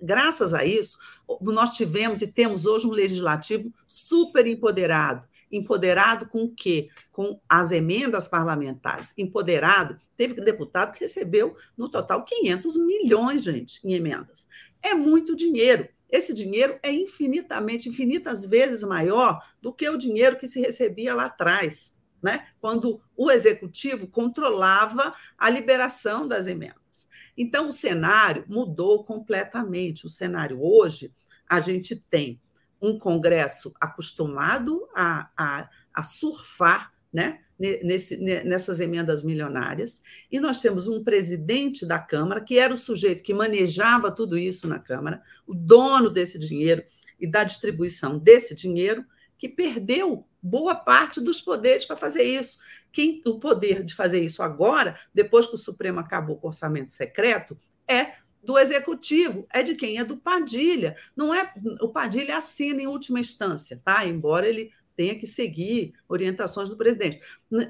Graças 0.01 0.53
a 0.53 0.65
isso, 0.65 0.99
nós 1.41 1.77
tivemos 1.77 2.23
e 2.23 2.27
temos 2.27 2.67
hoje 2.67 2.87
um 2.87 2.91
legislativo 2.91 3.73
super 3.87 4.47
empoderado, 4.47 5.29
Empoderado 5.53 6.27
com 6.27 6.45
o 6.45 6.51
quê? 6.51 6.89
Com 7.13 7.39
as 7.47 7.71
emendas 7.71 8.27
parlamentares. 8.27 9.13
Empoderado, 9.19 10.01
teve 10.17 10.41
deputado 10.41 10.93
que 10.93 11.01
recebeu, 11.01 11.55
no 11.77 11.91
total, 11.91 12.25
500 12.25 12.77
milhões, 12.79 13.43
gente, 13.43 13.79
em 13.85 13.93
emendas. 13.93 14.49
É 14.83 14.95
muito 14.95 15.37
dinheiro. 15.37 15.87
Esse 16.11 16.35
dinheiro 16.35 16.79
é 16.83 16.93
infinitamente, 16.93 17.89
infinitas 17.89 18.45
vezes 18.45 18.83
maior 18.83 19.41
do 19.61 19.73
que 19.73 19.89
o 19.89 19.97
dinheiro 19.97 20.39
que 20.39 20.47
se 20.47 20.61
recebia 20.61 21.15
lá 21.15 21.27
atrás, 21.27 21.97
né? 22.23 22.49
quando 22.61 23.01
o 23.17 23.31
executivo 23.31 24.07
controlava 24.07 25.15
a 25.39 25.49
liberação 25.49 26.27
das 26.27 26.47
emendas. 26.47 27.09
Então, 27.37 27.69
o 27.69 27.73
cenário 27.73 28.45
mudou 28.47 29.05
completamente. 29.05 30.05
O 30.05 30.09
cenário 30.09 30.63
hoje, 30.63 31.13
a 31.49 31.61
gente 31.61 31.97
tem 31.97 32.41
um 32.83 32.99
Congresso 32.99 33.73
acostumado 33.81 34.87
a, 34.95 35.31
a, 35.37 35.71
a 35.95 36.03
surfar 36.03 36.93
né, 37.13 37.41
nesse, 37.59 38.17
nessas 38.17 38.81
emendas 38.81 39.23
milionárias, 39.23 40.03
e 40.31 40.41
nós 40.41 40.61
temos 40.61 40.89
um 40.89 41.05
presidente 41.05 41.87
da 41.87 41.99
Câmara, 41.99 42.41
que 42.41 42.59
era 42.59 42.75
o 42.75 42.77
sujeito 42.77 43.23
que 43.23 43.33
manejava 43.33 44.11
tudo 44.11 44.37
isso 44.37 44.67
na 44.67 44.79
Câmara, 44.79 45.23
o 45.47 45.55
dono 45.55 46.11
desse 46.11 46.39
dinheiro 46.39 46.83
e 47.21 47.27
da 47.27 47.45
distribuição 47.45 48.19
desse 48.19 48.55
dinheiro, 48.57 49.05
que 49.39 49.49
perdeu 49.49 50.27
boa 50.43 50.75
parte 50.75 51.21
dos 51.21 51.41
poderes 51.41 51.85
para 51.85 51.97
fazer 51.97 52.25
isso. 52.25 52.59
Quem 52.91 53.21
o 53.25 53.39
poder 53.39 53.85
de 53.85 53.95
fazer 53.95 54.21
isso 54.21 54.43
agora, 54.43 54.99
depois 55.15 55.47
que 55.47 55.55
o 55.55 55.59
Supremo 55.59 56.01
acabou 56.01 56.37
com 56.37 56.47
o 56.47 56.51
orçamento 56.51 56.91
secreto, 56.91 57.57
é 57.87 58.15
do 58.43 58.59
executivo, 58.59 59.47
é 59.53 59.63
de 59.63 59.75
quem? 59.75 59.99
É 59.99 60.05
do 60.05 60.17
Padilha. 60.17 60.97
Não 61.17 61.33
é 61.33 61.53
o 61.81 61.89
Padilha 61.89 62.37
assina 62.37 62.83
em 62.83 62.87
última 62.87 63.21
instância, 63.21 63.81
tá? 63.85 64.05
Embora 64.05 64.49
ele 64.49 64.73
tenha 64.97 65.15
que 65.15 65.27
seguir 65.27 65.95
orientações 66.09 66.69
do 66.69 66.77
presidente. 66.77 67.21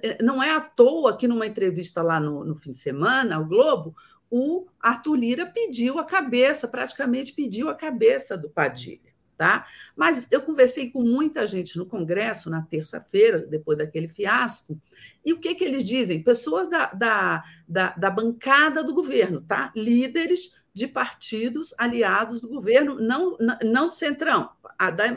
Eh, 0.02 0.18
não 0.23 0.42
é 0.42 0.51
à 0.51 0.60
toa 0.60 1.17
que, 1.17 1.28
numa 1.28 1.47
entrevista 1.47 2.02
lá 2.02 2.18
no, 2.18 2.44
no 2.44 2.57
fim 2.57 2.73
de 2.73 2.78
semana, 2.78 3.36
ao 3.36 3.44
Globo, 3.44 3.94
o 4.31 4.67
Arthur 4.81 5.15
Lira 5.17 5.47
pediu 5.47 5.99
a 5.99 6.05
cabeça, 6.05 6.67
praticamente 6.67 7.33
pediu 7.33 7.68
a 7.68 7.75
cabeça 7.75 8.36
do 8.36 8.49
Padilha. 8.49 9.12
Tá? 9.36 9.67
Mas 9.97 10.28
eu 10.31 10.41
conversei 10.41 10.91
com 10.91 11.02
muita 11.02 11.47
gente 11.47 11.76
no 11.76 11.84
Congresso 11.84 12.49
na 12.49 12.62
terça-feira, 12.62 13.41
depois 13.41 13.76
daquele 13.76 14.09
fiasco, 14.09 14.81
e 15.25 15.33
o 15.33 15.41
que, 15.41 15.55
que 15.55 15.65
eles 15.65 15.84
dizem? 15.84 16.23
Pessoas 16.23 16.68
da, 16.68 16.86
da, 16.92 17.42
da, 17.67 17.91
da 17.91 18.10
bancada 18.10 18.84
do 18.84 18.94
governo, 18.94 19.41
tá? 19.42 19.73
líderes 19.75 20.52
de 20.73 20.86
partidos 20.86 21.75
aliados 21.78 22.41
do 22.41 22.49
governo, 22.49 22.94
não, 23.01 23.36
não 23.62 23.89
do 23.89 23.94
centrão, 23.94 24.51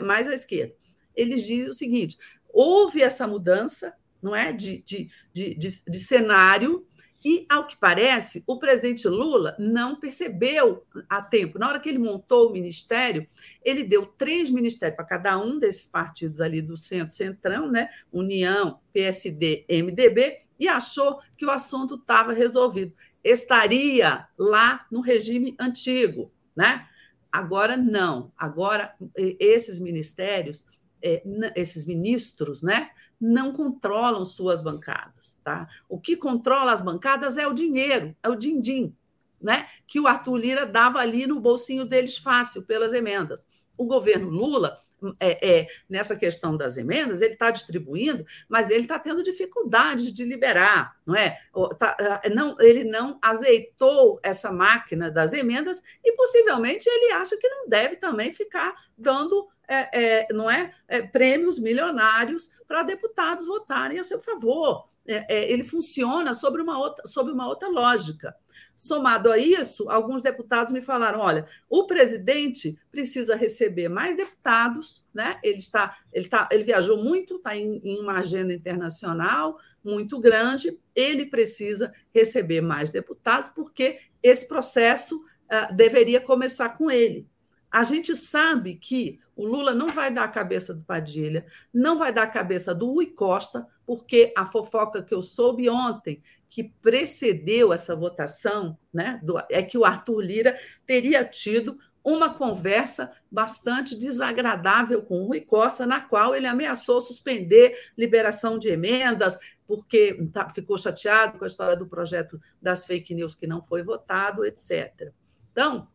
mais 0.04 0.28
à 0.28 0.34
esquerda. 0.34 0.74
Eles 1.14 1.44
dizem 1.44 1.70
o 1.70 1.74
seguinte: 1.74 2.18
houve 2.48 3.02
essa 3.02 3.26
mudança 3.26 3.96
não 4.22 4.34
é, 4.34 4.52
de, 4.52 4.82
de, 4.82 5.08
de, 5.32 5.56
de, 5.56 6.00
cenário 6.00 6.86
e, 7.24 7.46
ao 7.48 7.66
que 7.66 7.76
parece, 7.76 8.42
o 8.46 8.58
presidente 8.58 9.06
Lula 9.08 9.54
não 9.58 9.98
percebeu 9.98 10.84
a 11.08 11.22
tempo. 11.22 11.58
Na 11.58 11.68
hora 11.68 11.80
que 11.80 11.88
ele 11.88 11.98
montou 11.98 12.48
o 12.48 12.52
ministério, 12.52 13.26
ele 13.64 13.84
deu 13.84 14.06
três 14.06 14.50
ministérios 14.50 14.96
para 14.96 15.04
cada 15.04 15.38
um 15.38 15.58
desses 15.58 15.86
partidos 15.86 16.40
ali 16.40 16.60
do 16.60 16.76
centro-centrão, 16.76 17.70
né? 17.70 17.88
União, 18.12 18.80
PSD, 18.92 19.64
MDB, 19.68 20.40
e 20.58 20.68
achou 20.68 21.20
que 21.36 21.44
o 21.44 21.50
assunto 21.50 21.96
estava 21.96 22.32
resolvido. 22.32 22.94
Estaria 23.28 24.28
lá 24.38 24.86
no 24.90 25.00
regime 25.00 25.56
antigo, 25.58 26.30
né? 26.54 26.86
Agora 27.30 27.76
não. 27.76 28.32
Agora 28.36 28.94
esses 29.16 29.80
ministérios, 29.80 30.64
é, 31.02 31.22
esses 31.56 31.84
ministros, 31.84 32.62
né? 32.62 32.90
não 33.20 33.52
controlam 33.52 34.24
suas 34.24 34.62
bancadas. 34.62 35.40
Tá? 35.42 35.68
O 35.88 35.98
que 35.98 36.16
controla 36.16 36.72
as 36.72 36.80
bancadas 36.80 37.36
é 37.36 37.46
o 37.46 37.52
dinheiro, 37.52 38.14
é 38.22 38.28
o 38.28 38.36
din-din, 38.36 38.94
né? 39.40 39.68
que 39.86 39.98
o 39.98 40.06
Arthur 40.06 40.36
Lira 40.36 40.66
dava 40.66 40.98
ali 40.98 41.26
no 41.26 41.40
bolsinho 41.40 41.84
deles 41.84 42.16
fácil, 42.16 42.62
pelas 42.62 42.92
emendas. 42.92 43.40
O 43.76 43.86
governo 43.86 44.28
Lula, 44.28 44.78
é, 45.20 45.58
é 45.58 45.66
nessa 45.88 46.16
questão 46.16 46.56
das 46.56 46.76
emendas, 46.76 47.20
ele 47.20 47.34
está 47.34 47.50
distribuindo, 47.50 48.24
mas 48.48 48.70
ele 48.70 48.82
está 48.82 48.98
tendo 48.98 49.22
dificuldades 49.22 50.12
de 50.12 50.24
liberar, 50.24 50.96
não 51.04 51.14
é? 51.14 51.38
Tá, 51.78 51.96
ah, 51.98 52.28
não, 52.34 52.56
ele 52.60 52.84
não 52.84 53.18
azeitou 53.20 54.18
essa 54.22 54.50
máquina 54.50 55.10
das 55.10 55.32
emendas 55.32 55.82
e 56.04 56.12
possivelmente 56.12 56.88
ele 56.88 57.12
acha 57.12 57.36
que 57.36 57.48
não 57.48 57.68
deve 57.68 57.96
também 57.96 58.32
ficar 58.32 58.74
dando 58.96 59.48
é, 59.68 60.00
é, 60.00 60.32
não 60.32 60.50
é, 60.50 60.72
é 60.86 61.02
prêmios 61.02 61.58
milionários 61.58 62.50
para 62.68 62.82
deputados 62.82 63.46
votarem 63.46 63.98
a 63.98 64.04
seu 64.04 64.20
favor. 64.20 64.88
É, 65.06 65.36
é, 65.36 65.52
ele 65.52 65.62
funciona 65.62 66.34
sobre 66.34 66.62
uma, 66.62 66.78
outra, 66.78 67.06
sobre 67.06 67.32
uma 67.32 67.46
outra 67.48 67.68
lógica. 67.68 68.34
Somado 68.76 69.32
a 69.32 69.38
isso, 69.38 69.88
alguns 69.90 70.20
deputados 70.20 70.70
me 70.70 70.82
falaram: 70.82 71.20
olha, 71.20 71.48
o 71.68 71.86
presidente 71.86 72.78
precisa 72.90 73.34
receber 73.34 73.88
mais 73.88 74.16
deputados, 74.16 75.04
né? 75.14 75.38
Ele 75.42 75.56
está, 75.56 75.96
ele 76.12 76.26
está, 76.26 76.48
ele 76.52 76.62
viajou 76.62 77.02
muito, 77.02 77.36
está 77.36 77.56
em, 77.56 77.80
em 77.82 77.98
uma 78.00 78.18
agenda 78.18 78.52
internacional 78.52 79.58
muito 79.82 80.18
grande, 80.18 80.76
ele 80.94 81.26
precisa 81.26 81.92
receber 82.12 82.60
mais 82.60 82.90
deputados, 82.90 83.48
porque 83.48 84.00
esse 84.20 84.48
processo 84.48 85.16
uh, 85.16 85.72
deveria 85.74 86.20
começar 86.20 86.70
com 86.70 86.90
ele. 86.90 87.28
A 87.70 87.84
gente 87.84 88.16
sabe 88.16 88.74
que 88.74 89.20
o 89.36 89.46
Lula 89.46 89.74
não 89.74 89.92
vai 89.92 90.12
dar 90.12 90.24
a 90.24 90.28
cabeça 90.28 90.74
do 90.74 90.82
Padilha, 90.82 91.46
não 91.72 91.98
vai 91.98 92.12
dar 92.12 92.24
a 92.24 92.28
cabeça 92.28 92.74
do 92.74 92.90
Rui 92.90 93.06
Costa, 93.06 93.66
porque 93.86 94.32
a 94.36 94.44
fofoca 94.44 95.02
que 95.02 95.14
eu 95.14 95.22
soube 95.22 95.70
ontem, 95.70 96.20
que 96.48 96.64
precedeu 96.64 97.72
essa 97.72 97.94
votação, 97.94 98.76
né, 98.92 99.20
do, 99.22 99.38
é 99.48 99.62
que 99.62 99.78
o 99.78 99.84
Arthur 99.84 100.20
Lira 100.20 100.58
teria 100.84 101.24
tido 101.24 101.78
uma 102.04 102.32
conversa 102.32 103.12
bastante 103.30 103.96
desagradável 103.96 105.02
com 105.02 105.22
o 105.22 105.26
Rui 105.26 105.40
Costa, 105.40 105.84
na 105.84 106.00
qual 106.00 106.36
ele 106.36 106.46
ameaçou 106.46 107.00
suspender 107.00 107.76
liberação 107.98 108.58
de 108.58 108.68
emendas, 108.68 109.38
porque 109.66 110.14
tá, 110.32 110.48
ficou 110.48 110.78
chateado 110.78 111.36
com 111.36 111.44
a 111.44 111.48
história 111.48 111.76
do 111.76 111.86
projeto 111.86 112.40
das 112.62 112.86
fake 112.86 113.12
news 113.12 113.34
que 113.34 113.46
não 113.46 113.60
foi 113.60 113.82
votado, 113.82 114.44
etc. 114.44 115.12
Então, 115.50 115.88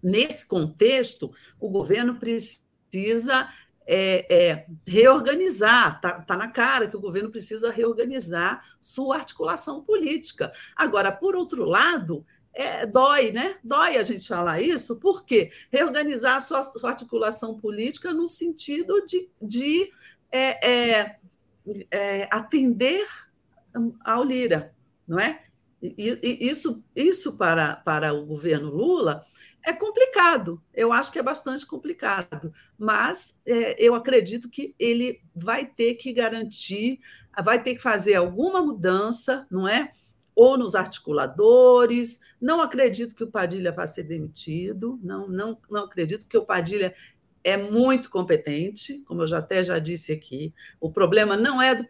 nesse 0.00 0.46
contexto, 0.46 1.32
o 1.58 1.68
governo 1.68 2.20
precisa 2.20 3.48
é, 3.86 4.26
é, 4.34 4.66
reorganizar, 4.86 5.96
está 5.96 6.20
tá 6.20 6.36
na 6.36 6.48
cara 6.48 6.88
que 6.88 6.96
o 6.96 7.00
governo 7.00 7.30
precisa 7.30 7.70
reorganizar 7.70 8.64
sua 8.82 9.16
articulação 9.16 9.82
política. 9.82 10.52
Agora, 10.76 11.10
por 11.10 11.34
outro 11.34 11.64
lado, 11.64 12.24
é, 12.54 12.86
dói, 12.86 13.32
né? 13.32 13.56
Dói 13.64 13.96
a 13.96 14.02
gente 14.02 14.28
falar 14.28 14.60
isso, 14.60 14.96
porque 14.96 15.50
reorganizar 15.70 16.36
a 16.36 16.40
sua, 16.40 16.62
sua 16.62 16.90
articulação 16.90 17.58
política 17.58 18.12
no 18.12 18.28
sentido 18.28 19.04
de, 19.06 19.28
de 19.40 19.90
é, 20.30 20.70
é, 20.70 21.16
é 21.90 22.28
atender 22.30 23.06
ao 24.04 24.22
Lira, 24.22 24.74
não 25.06 25.18
é? 25.18 25.42
E, 25.82 26.18
e, 26.22 26.48
isso, 26.48 26.84
isso 26.94 27.36
para, 27.36 27.76
para 27.76 28.12
o 28.12 28.24
governo 28.24 28.70
Lula 28.70 29.24
é 29.64 29.72
complicado, 29.72 30.60
eu 30.74 30.92
acho 30.92 31.12
que 31.12 31.18
é 31.18 31.22
bastante 31.22 31.64
complicado, 31.64 32.52
mas 32.78 33.38
é, 33.46 33.76
eu 33.82 33.94
acredito 33.94 34.48
que 34.48 34.74
ele 34.78 35.20
vai 35.34 35.64
ter 35.64 35.94
que 35.94 36.12
garantir, 36.12 37.00
vai 37.42 37.62
ter 37.62 37.76
que 37.76 37.82
fazer 37.82 38.14
alguma 38.14 38.60
mudança, 38.60 39.46
não 39.50 39.68
é? 39.68 39.92
Ou 40.34 40.58
nos 40.58 40.74
articuladores. 40.74 42.20
Não 42.40 42.60
acredito 42.60 43.14
que 43.14 43.24
o 43.24 43.30
Padilha 43.30 43.70
vá 43.70 43.86
ser 43.86 44.02
demitido, 44.02 44.98
não, 45.02 45.28
não, 45.28 45.58
não 45.70 45.84
acredito 45.84 46.26
que 46.26 46.36
o 46.36 46.44
Padilha 46.44 46.94
é 47.44 47.56
muito 47.56 48.08
competente, 48.08 49.02
como 49.06 49.22
eu 49.22 49.26
já 49.26 49.38
até 49.38 49.62
já 49.62 49.78
disse 49.78 50.12
aqui. 50.12 50.54
O 50.80 50.90
problema 50.90 51.36
não 51.36 51.60
é 51.60 51.74
do, 51.74 51.86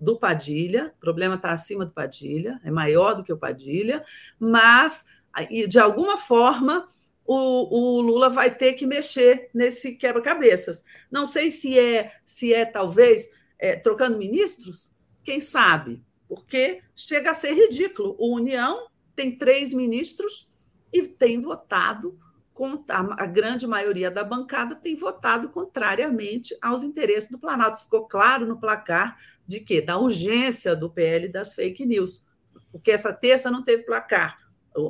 do 0.00 0.16
Padilha, 0.16 0.92
o 0.96 1.00
problema 1.00 1.36
está 1.36 1.52
acima 1.52 1.84
do 1.84 1.92
Padilha, 1.92 2.60
é 2.64 2.70
maior 2.70 3.14
do 3.14 3.24
que 3.24 3.32
o 3.32 3.38
Padilha, 3.38 4.04
mas 4.38 5.06
de 5.68 5.78
alguma 5.78 6.18
forma 6.18 6.88
o, 7.24 7.96
o, 7.96 8.00
Lula 8.00 8.28
vai 8.28 8.54
ter 8.54 8.74
que 8.74 8.86
mexer 8.86 9.48
nesse 9.54 9.94
quebra-cabeças. 9.94 10.84
Não 11.10 11.24
sei 11.24 11.50
se 11.50 11.78
é, 11.78 12.12
se 12.24 12.52
é 12.52 12.64
talvez 12.64 13.30
é, 13.58 13.76
trocando 13.76 14.18
ministros, 14.18 14.92
quem 15.24 15.40
sabe, 15.40 16.02
porque 16.28 16.82
chega 16.96 17.30
a 17.30 17.34
ser 17.34 17.54
ridículo. 17.54 18.16
O 18.18 18.34
União 18.34 18.88
tem 19.14 19.36
três 19.36 19.72
ministros 19.72 20.48
e 20.92 21.02
tem 21.02 21.40
votado, 21.40 22.18
a 23.16 23.26
grande 23.26 23.66
maioria 23.66 24.10
da 24.10 24.22
bancada 24.22 24.74
tem 24.74 24.94
votado 24.94 25.48
contrariamente 25.48 26.56
aos 26.60 26.82
interesses 26.82 27.30
do 27.30 27.38
Planalto. 27.38 27.76
Isso 27.76 27.84
ficou 27.84 28.06
claro 28.06 28.46
no 28.46 28.60
placar 28.60 29.16
de 29.46 29.60
quê? 29.60 29.80
Da 29.80 29.98
urgência 29.98 30.76
do 30.76 30.90
PL 30.90 31.28
das 31.28 31.54
fake 31.54 31.86
news. 31.86 32.24
Porque 32.70 32.90
essa 32.90 33.12
terça 33.12 33.50
não 33.50 33.64
teve 33.64 33.84
placar. 33.84 34.38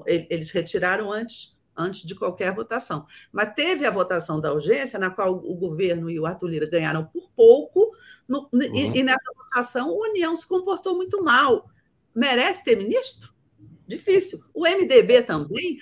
Eles 0.07 0.51
retiraram 0.51 1.11
antes 1.11 1.57
antes 1.77 2.03
de 2.03 2.15
qualquer 2.15 2.55
votação. 2.55 3.07
Mas 3.31 3.53
teve 3.55 3.85
a 3.87 3.91
votação 3.91 4.41
da 4.41 4.53
urgência, 4.53 4.99
na 4.99 5.11
qual 5.11 5.35
o 5.35 5.55
governo 5.55 6.11
e 6.11 6.19
o 6.19 6.27
Arthur 6.27 6.49
Lira 6.49 6.67
ganharam 6.67 7.05
por 7.05 7.31
pouco, 7.35 7.93
no, 8.29 8.49
uhum. 8.53 8.61
e, 8.63 8.99
e, 8.99 9.03
nessa 9.03 9.33
votação 9.35 9.91
a 9.91 10.09
União 10.09 10.35
se 10.35 10.47
comportou 10.47 10.97
muito 10.97 11.23
mal. 11.23 11.69
Merece 12.15 12.65
ter 12.65 12.77
ministro? 12.77 13.33
Difícil. 13.87 14.43
O 14.55 14.67
MDB 14.67 15.23
também, 15.23 15.79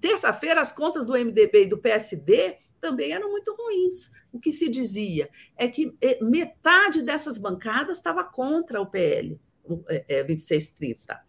terça-feira, 0.00 0.60
as 0.60 0.72
contas 0.72 1.04
do 1.06 1.12
MDB 1.12 1.62
e 1.62 1.66
do 1.66 1.78
PSD 1.78 2.58
também 2.80 3.12
eram 3.12 3.30
muito 3.30 3.54
ruins. 3.54 4.10
O 4.32 4.38
que 4.38 4.52
se 4.52 4.68
dizia 4.68 5.30
é 5.56 5.68
que 5.68 5.96
eh, 6.00 6.18
metade 6.22 7.02
dessas 7.02 7.38
bancadas 7.38 7.98
estava 7.98 8.22
contra 8.24 8.80
o 8.80 8.86
PL, 8.86 9.40
é, 9.88 10.04
é, 10.18 10.24
2630. 10.24 11.25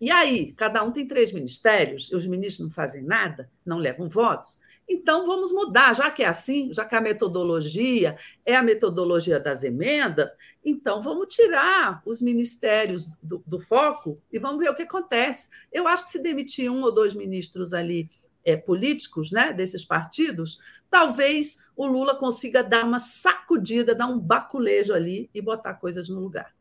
E 0.00 0.10
aí, 0.10 0.52
cada 0.52 0.82
um 0.82 0.92
tem 0.92 1.06
três 1.06 1.32
ministérios, 1.32 2.10
e 2.10 2.16
os 2.16 2.26
ministros 2.26 2.66
não 2.66 2.74
fazem 2.74 3.02
nada, 3.02 3.50
não 3.64 3.78
levam 3.78 4.08
votos. 4.08 4.58
Então, 4.88 5.26
vamos 5.26 5.50
mudar, 5.50 5.94
já 5.94 6.10
que 6.10 6.22
é 6.22 6.26
assim, 6.26 6.72
já 6.72 6.84
que 6.84 6.94
a 6.94 7.00
metodologia 7.00 8.18
é 8.44 8.54
a 8.54 8.62
metodologia 8.62 9.40
das 9.40 9.64
emendas, 9.64 10.30
então 10.62 11.00
vamos 11.00 11.34
tirar 11.34 12.02
os 12.04 12.20
ministérios 12.20 13.08
do, 13.22 13.42
do 13.46 13.58
foco 13.58 14.20
e 14.30 14.38
vamos 14.38 14.62
ver 14.62 14.70
o 14.70 14.74
que 14.74 14.82
acontece. 14.82 15.48
Eu 15.72 15.88
acho 15.88 16.04
que 16.04 16.10
se 16.10 16.22
demitir 16.22 16.70
um 16.70 16.82
ou 16.82 16.92
dois 16.92 17.14
ministros 17.14 17.72
ali 17.72 18.10
é, 18.44 18.56
políticos 18.56 19.32
né, 19.32 19.54
desses 19.54 19.84
partidos, 19.84 20.58
talvez 20.90 21.64
o 21.74 21.86
Lula 21.86 22.14
consiga 22.14 22.62
dar 22.62 22.84
uma 22.84 22.98
sacudida, 22.98 23.94
dar 23.94 24.06
um 24.06 24.18
baculejo 24.18 24.92
ali 24.92 25.30
e 25.32 25.40
botar 25.40 25.74
coisas 25.74 26.10
no 26.10 26.20
lugar. 26.20 26.54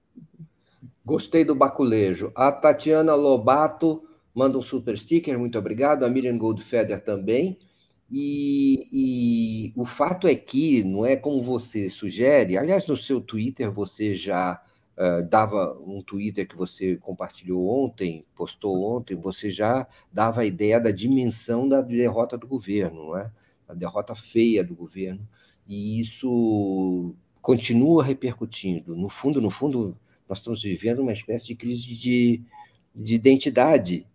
Gostei 1.06 1.44
do 1.44 1.54
baculejo. 1.54 2.32
A 2.34 2.52
Tatiana 2.52 3.14
Lobato 3.14 4.04
manda 4.34 4.58
um 4.58 4.62
super 4.62 4.98
sticker, 4.98 5.38
muito 5.38 5.58
obrigado. 5.58 6.04
A 6.04 6.10
Miriam 6.10 6.38
Goldfeder 6.38 7.04
também. 7.04 7.60
E, 8.16 8.88
e, 8.92 9.74
o 9.76 9.86
fato 9.86 10.28
é 10.28 10.36
que, 10.36 10.84
não 10.84 11.06
é 11.06 11.16
como 11.16 11.42
você 11.42 11.90
sugere, 11.90 12.58
aliás, 12.58 12.86
no 12.88 12.96
seu 12.96 13.20
Twitter 13.20 13.72
você 13.72 14.14
já 14.14 14.62
uh, 14.96 15.28
dava 15.28 15.76
um 15.86 16.02
Twitter 16.02 16.48
que 16.48 16.56
você 16.56 16.96
compartilhou 16.98 17.68
ontem, 17.68 18.24
postou 18.36 18.84
ontem, 18.96 19.16
você 19.16 19.50
já 19.50 19.88
dava 20.12 20.42
a 20.42 20.46
ideia 20.46 20.80
da 20.80 20.92
dimensão 20.92 21.68
da 21.68 21.82
derrota 21.82 22.38
do 22.38 22.48
governo, 22.48 23.08
não 23.08 23.18
é? 23.18 23.32
A 23.68 23.74
derrota 23.74 24.14
feia 24.14 24.64
do 24.64 24.76
governo, 24.76 25.28
e 25.68 26.00
isso 26.00 27.16
continua 27.42 28.04
repercutindo. 28.04 28.96
No 28.96 29.10
fundo, 29.10 29.42
no 29.42 29.50
fundo, 29.50 29.98
nós 30.28 30.40
estamos 30.40 30.64
vivendo 30.64 31.00
uma 31.00 31.14
espécie 31.14 31.48
de 31.48 31.56
crise 31.56 31.96
de, 31.96 32.42
de 32.96 33.14
identidade 33.14 34.06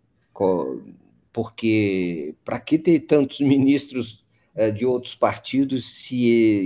porque 1.33 2.35
para 2.45 2.59
que 2.59 2.77
ter 2.79 3.01
tantos 3.01 3.39
ministros 3.41 4.23
eh, 4.55 4.71
de 4.71 4.85
outros 4.85 5.15
partidos 5.15 6.03
se 6.03 6.17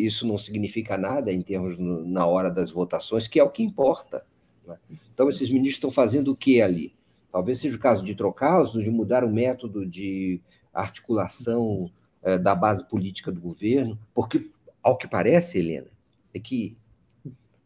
isso 0.04 0.26
não 0.26 0.38
significa 0.38 0.98
nada 0.98 1.32
em 1.32 1.42
termos 1.42 1.76
na 1.78 2.26
hora 2.26 2.50
das 2.50 2.72
votações, 2.72 3.28
que 3.28 3.40
é 3.40 3.44
o 3.44 3.50
que 3.50 3.64
importa. 3.64 4.26
Né? 4.66 4.78
Então, 5.14 5.30
esses 5.30 5.50
ministros 5.50 5.76
estão 5.76 5.92
fazendo 5.92 6.32
o 6.32 6.36
que 6.36 6.62
ali? 6.62 6.94
Talvez 7.30 7.60
seja 7.60 7.76
o 7.76 7.80
caso 7.80 8.04
de 8.04 8.16
trocá-los, 8.16 8.72
de 8.72 8.90
mudar 8.90 9.24
o 9.24 9.32
método 9.32 9.86
de 9.86 10.40
articulação 10.74 11.92
eh, 12.22 12.38
da 12.38 12.56
base 12.56 12.88
política 12.88 13.32
do 13.32 13.42
governo, 13.42 14.00
porque, 14.14 14.50
ao 14.82 14.98
que 14.98 15.08
parece, 15.08 15.60
Helena, 15.60 15.88
é 16.34 16.40
que 16.40 16.78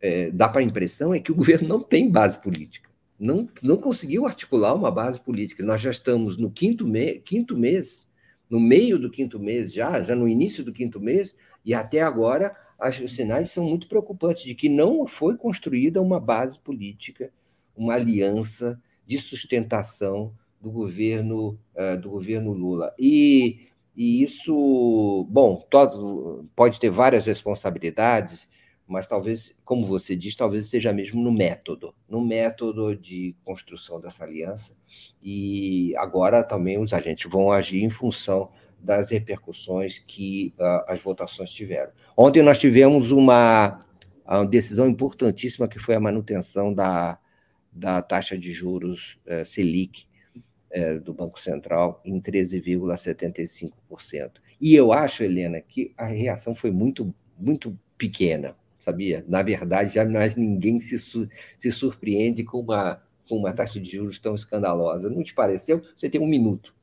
é, 0.02 0.30
dá 0.32 0.48
para 0.48 0.62
a 0.62 0.64
impressão 0.64 1.14
é 1.14 1.20
que 1.20 1.32
o 1.32 1.36
governo 1.36 1.68
não 1.68 1.82
tem 1.82 2.12
base 2.12 2.42
política 2.42 2.88
não, 3.20 3.48
não 3.64 3.78
conseguiu 3.78 4.26
articular 4.26 4.74
uma 4.74 4.92
base 4.92 5.20
política. 5.20 5.64
Nós 5.64 5.82
já 5.82 5.90
estamos 5.90 6.38
no 6.38 6.52
quinto, 6.52 6.88
me, 6.88 7.20
quinto 7.20 7.58
mês, 7.58 8.10
no 8.50 8.60
meio 8.60 9.00
do 9.00 9.10
quinto 9.10 9.40
mês, 9.40 9.74
já, 9.74 10.02
já 10.04 10.16
no 10.16 10.28
início 10.28 10.64
do 10.64 10.72
quinto 10.72 11.00
mês, 11.00 11.36
e 11.66 11.74
até 11.74 12.02
agora 12.02 12.56
os 13.04 13.16
sinais 13.16 13.50
são 13.50 13.66
muito 13.66 13.88
preocupantes 13.88 14.44
de 14.44 14.54
que 14.54 14.70
não 14.70 15.08
foi 15.08 15.36
construída 15.36 16.02
uma 16.02 16.20
base 16.20 16.60
política, 16.60 17.32
uma 17.76 17.96
aliança 17.96 18.80
de 19.06 19.18
sustentação 19.18 20.32
do 20.62 20.70
governo 20.70 21.60
uh, 21.76 22.00
do 22.00 22.12
governo 22.12 22.54
Lula. 22.54 22.94
E, 23.00 23.68
e 23.96 24.22
isso, 24.22 25.28
bom, 25.30 25.66
todo, 25.70 26.46
pode 26.56 26.80
ter 26.80 26.92
várias 26.92 27.26
responsabilidades, 27.26 28.48
mas 28.88 29.06
talvez, 29.06 29.54
como 29.66 29.86
você 29.86 30.16
diz, 30.16 30.34
talvez 30.36 30.68
seja 30.68 30.94
mesmo 30.94 31.22
no 31.22 31.32
método, 31.32 31.94
no 32.08 32.26
método 32.26 32.96
de 32.96 33.36
construção 33.44 34.00
dessa 34.00 34.24
aliança. 34.24 34.78
E 35.22 35.94
agora 35.98 36.42
também 36.42 36.82
os 36.82 36.94
agentes 36.94 37.30
vão 37.30 37.52
agir 37.52 37.84
em 37.84 37.90
função 37.90 38.50
das 38.80 39.12
repercussões 39.12 40.00
que 40.00 40.54
uh, 40.58 40.86
as 40.88 41.02
votações 41.02 41.52
tiveram. 41.52 41.92
Ontem 42.16 42.42
nós 42.42 42.60
tivemos 42.60 43.12
uma, 43.12 43.86
uma, 44.26 44.46
decisão 44.46 44.88
importantíssima 44.88 45.68
que 45.68 45.80
foi 45.80 45.96
a 45.96 46.00
manutenção 46.00 46.74
da, 46.74 47.20
da 47.72 48.02
taxa 48.02 48.38
de 48.38 48.54
juros 48.54 49.20
uh, 49.26 49.44
Selic 49.44 50.06
uh, 50.74 51.02
do 51.02 51.14
Banco 51.14 51.42
Central 51.42 52.02
em 52.06 52.22
13,75%. 52.22 54.32
E 54.62 54.74
eu 54.74 54.94
acho, 54.94 55.24
Helena, 55.24 55.60
que 55.60 55.94
a 55.98 56.06
reação 56.06 56.56
foi 56.56 56.72
muito, 56.72 57.14
muito 57.38 57.78
pequena 57.98 58.56
sabia? 58.80 59.26
Na 59.28 59.42
verdade, 59.42 59.96
já 59.96 60.06
mais 60.06 60.36
ninguém 60.36 60.80
se, 60.80 60.98
se 61.00 61.72
surpreende 61.72 62.44
com 62.44 62.60
uma, 62.60 63.02
com 63.28 63.38
uma 63.38 63.54
taxa 63.54 63.80
de 63.80 63.92
juros 63.92 64.20
tão 64.20 64.36
escandalosa. 64.36 65.10
Não 65.10 65.24
te 65.24 65.34
pareceu? 65.34 65.82
Você 65.96 66.10
tem 66.10 66.22
um 66.22 66.28
minuto. 66.28 66.74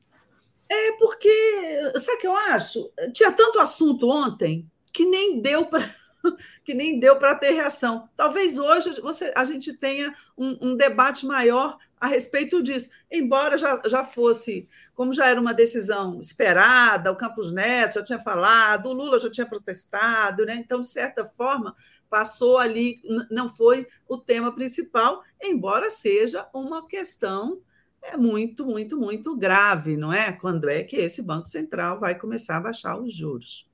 É 0.70 0.92
porque, 0.92 1.92
sabe 1.98 2.16
o 2.16 2.20
que 2.20 2.26
eu 2.26 2.36
acho? 2.36 2.90
Tinha 3.12 3.32
tanto 3.32 3.60
assunto 3.60 4.08
ontem 4.08 4.66
que 4.92 5.04
nem 5.04 5.40
deu 5.40 5.66
para 5.66 5.88
que 6.64 6.74
nem 6.74 6.98
deu 6.98 7.16
para 7.16 7.34
ter 7.34 7.50
reação. 7.50 8.08
Talvez 8.16 8.58
hoje 8.58 9.00
você, 9.00 9.32
a 9.36 9.44
gente 9.44 9.72
tenha 9.72 10.14
um, 10.36 10.70
um, 10.70 10.76
debate 10.76 11.26
maior 11.26 11.78
a 12.00 12.06
respeito 12.06 12.62
disso, 12.62 12.90
embora 13.10 13.56
já, 13.56 13.80
já 13.86 14.04
fosse, 14.04 14.68
como 14.94 15.12
já 15.12 15.26
era 15.26 15.40
uma 15.40 15.54
decisão 15.54 16.20
esperada, 16.20 17.10
o 17.10 17.16
Campos 17.16 17.52
Neto 17.52 17.94
já 17.94 18.02
tinha 18.02 18.18
falado, 18.18 18.88
o 18.88 18.92
Lula 18.92 19.18
já 19.18 19.30
tinha 19.30 19.46
protestado, 19.46 20.44
né? 20.44 20.54
então, 20.56 20.80
de 20.80 20.88
certa 20.88 21.24
forma, 21.24 21.74
passou 22.10 22.58
ali, 22.58 23.00
não 23.30 23.48
foi 23.48 23.86
o 24.06 24.18
tema 24.18 24.54
principal, 24.54 25.22
embora 25.42 25.88
seja 25.88 26.46
uma 26.52 26.86
questão 26.86 27.62
é 28.02 28.18
muito, 28.18 28.66
muito, 28.66 28.98
muito 28.98 29.34
grave, 29.34 29.96
não 29.96 30.12
é? 30.12 30.30
Quando 30.30 30.68
é 30.68 30.82
que 30.82 30.96
esse 30.96 31.22
Banco 31.22 31.48
Central 31.48 31.98
vai 31.98 32.14
começar 32.14 32.58
a 32.58 32.60
baixar 32.60 32.98
os 32.98 33.14
juros? 33.14 33.66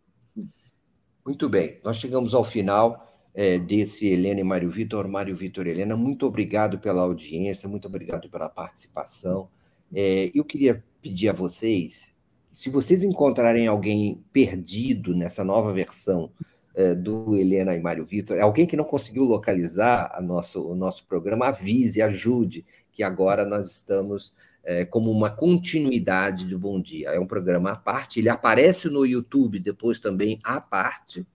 Muito 1.31 1.49
bem, 1.49 1.79
nós 1.85 1.99
chegamos 1.99 2.35
ao 2.35 2.43
final 2.43 3.09
é, 3.33 3.57
desse 3.57 4.05
Helena 4.09 4.41
e 4.41 4.43
Mário 4.43 4.69
Vitor. 4.69 5.07
Mário 5.07 5.37
Vitor 5.37 5.65
e 5.65 5.71
Helena, 5.71 5.97
muito 5.97 6.27
obrigado 6.27 6.81
pela 6.81 7.03
audiência, 7.03 7.69
muito 7.69 7.87
obrigado 7.87 8.29
pela 8.29 8.49
participação. 8.49 9.49
É, 9.95 10.33
eu 10.35 10.45
queria 10.45 10.83
pedir 11.01 11.29
a 11.29 11.33
vocês, 11.33 12.13
se 12.51 12.69
vocês 12.69 13.05
encontrarem 13.05 13.69
alguém 13.69 14.25
perdido 14.33 15.15
nessa 15.15 15.45
nova 15.45 15.73
versão 15.73 16.33
é, 16.75 16.97
do 16.97 17.37
Helena 17.37 17.77
e 17.77 17.81
Mário 17.81 18.05
Vitor, 18.05 18.41
alguém 18.41 18.67
que 18.67 18.77
não 18.77 18.85
conseguiu 18.85 19.23
localizar 19.23 20.21
nosso, 20.21 20.69
o 20.69 20.75
nosso 20.75 21.07
programa, 21.07 21.47
avise, 21.47 22.03
ajude, 22.03 22.67
que 22.91 23.05
agora 23.05 23.47
nós 23.47 23.71
estamos 23.71 24.35
é, 24.71 24.85
como 24.85 25.11
uma 25.11 25.29
continuidade 25.29 26.47
do 26.47 26.57
Bom 26.57 26.81
Dia. 26.81 27.09
É 27.09 27.19
um 27.19 27.27
programa 27.27 27.73
à 27.73 27.77
parte, 27.77 28.21
ele 28.21 28.29
aparece 28.29 28.89
no 28.89 29.05
YouTube 29.05 29.59
depois 29.59 29.99
também 29.99 30.39
à 30.45 30.61
parte. 30.61 31.27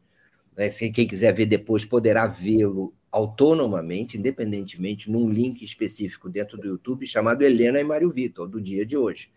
Né? 0.56 0.70
Quem 0.70 1.06
quiser 1.06 1.34
ver 1.34 1.46
depois 1.46 1.84
poderá 1.84 2.26
vê-lo 2.26 2.94
autonomamente, 3.12 4.18
independentemente, 4.18 5.12
num 5.12 5.30
link 5.30 5.66
específico 5.66 6.30
dentro 6.30 6.58
do 6.58 6.66
YouTube 6.66 7.06
chamado 7.06 7.42
Helena 7.42 7.78
e 7.78 7.84
Mário 7.84 8.10
Vitor, 8.10 8.48
do 8.48 8.62
dia 8.62 8.86
de 8.86 8.96
hoje 8.96 9.30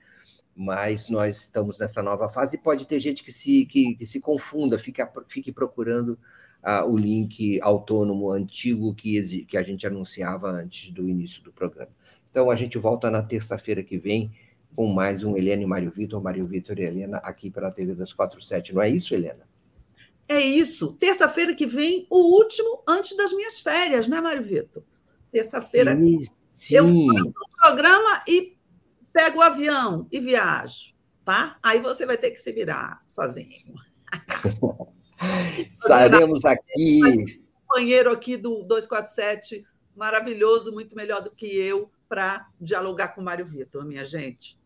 mas 0.61 1.09
nós 1.09 1.43
estamos 1.43 1.79
nessa 1.79 2.03
nova 2.03 2.29
fase 2.29 2.57
e 2.57 2.61
pode 2.61 2.85
ter 2.85 2.99
gente 2.99 3.23
que 3.23 3.31
se, 3.31 3.65
que, 3.65 3.95
que 3.95 4.05
se 4.05 4.21
confunda, 4.21 4.77
fique, 4.77 5.01
fique 5.29 5.53
procurando 5.53 6.19
uh, 6.65 6.85
o 6.85 6.99
link 6.99 7.61
autônomo 7.61 8.33
antigo 8.33 8.93
que, 8.93 9.45
que 9.45 9.57
a 9.57 9.63
gente 9.63 9.87
anunciava 9.87 10.51
antes 10.51 10.91
do 10.91 11.09
início 11.09 11.45
do 11.45 11.53
programa. 11.53 11.93
Então, 12.31 12.51
a 12.51 12.57
gente 12.57 12.79
volta 12.79 13.11
na 13.11 13.23
terça-feira 13.23 13.83
que 13.83 13.99
vem 13.99 14.33
com 14.75 14.87
mais 14.87 15.25
um 15.25 15.37
Helena 15.37 15.63
e 15.63 15.67
Mário 15.67 15.91
Vitor, 15.91 16.23
Mário 16.23 16.47
Vitor 16.47 16.79
e 16.79 16.85
Helena, 16.85 17.19
aqui 17.19 17.51
pela 17.51 17.71
TV 17.71 17.93
247. 17.93 18.75
Não 18.75 18.83
é 18.83 18.89
isso, 18.89 19.15
Helena? 19.15 19.49
É 20.29 20.41
isso. 20.41 20.97
Terça-feira 20.99 21.55
que 21.55 21.67
vem, 21.67 22.07
o 22.11 22.37
último 22.39 22.83
antes 22.87 23.17
das 23.17 23.33
minhas 23.33 23.59
férias, 23.61 24.07
né, 24.07 24.21
Mário 24.21 24.43
Vitor? 24.43 24.83
Terça-feira. 25.33 25.97
Sim. 26.31 26.77
Eu 26.77 26.85
faço 26.87 27.31
o 27.31 27.57
programa 27.61 28.23
e 28.29 28.57
pego 29.13 29.39
o 29.39 29.43
avião 29.43 30.07
e 30.13 30.21
viajo, 30.21 30.95
tá? 31.25 31.59
Aí 31.63 31.81
você 31.81 32.05
vai 32.07 32.17
ter 32.17 32.31
que 32.31 32.39
se 32.39 32.53
virar 32.53 33.03
sozinho. 33.09 33.75
Estaremos 35.75 36.45
aqui. 36.45 37.01
Companheiro 37.67 38.11
aqui 38.11 38.37
do 38.37 38.63
247, 38.63 39.65
maravilhoso, 39.95 40.73
muito 40.73 40.97
melhor 40.97 41.21
do 41.21 41.31
que 41.31 41.47
eu, 41.47 41.91
para 42.09 42.49
dialogar 42.61 43.09
com 43.09 43.21
o 43.21 43.25
Mário 43.25 43.47
Vitor, 43.47 43.85
minha 43.85 44.05
gente. 44.05 44.59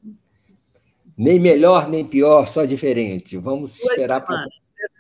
Nem 1.17 1.39
melhor, 1.39 1.89
nem 1.89 2.07
pior, 2.07 2.47
só 2.47 2.65
diferente. 2.65 3.37
Vamos 3.37 3.79
duas 3.79 3.91
esperar. 3.91 4.21
Pra... 4.21 4.47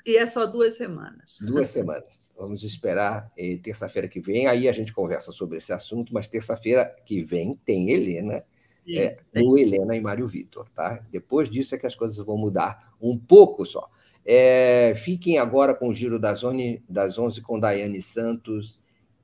E 0.04 0.16
é 0.16 0.26
só 0.26 0.46
duas 0.46 0.74
semanas. 0.74 1.38
Duas 1.40 1.68
semanas. 1.68 2.20
Vamos 2.36 2.62
esperar 2.64 3.30
eh, 3.36 3.58
terça-feira 3.62 4.08
que 4.08 4.20
vem. 4.20 4.46
Aí 4.46 4.68
a 4.68 4.72
gente 4.72 4.92
conversa 4.92 5.32
sobre 5.32 5.58
esse 5.58 5.72
assunto, 5.72 6.12
mas 6.12 6.26
terça-feira 6.26 6.94
que 7.06 7.22
vem 7.22 7.54
tem 7.64 7.90
Helena 7.90 8.44
é, 8.88 9.18
no 9.34 9.56
Helena 9.56 9.94
e 9.94 10.00
Mário 10.00 10.26
Vitor, 10.26 10.68
tá? 10.70 11.04
Depois 11.10 11.48
disso 11.48 11.74
é 11.74 11.78
que 11.78 11.86
as 11.86 11.94
coisas 11.94 12.16
vão 12.24 12.36
mudar 12.36 12.94
um 13.00 13.16
pouco 13.16 13.64
só. 13.64 13.88
É, 14.24 14.92
fiquem 14.96 15.38
agora 15.38 15.74
com 15.74 15.88
o 15.88 15.94
Giro 15.94 16.18
das, 16.18 16.44
Oni, 16.44 16.82
das 16.88 17.18
11 17.18 17.40
com 17.42 17.58
Daiane 17.58 18.00
Santos 18.00 18.78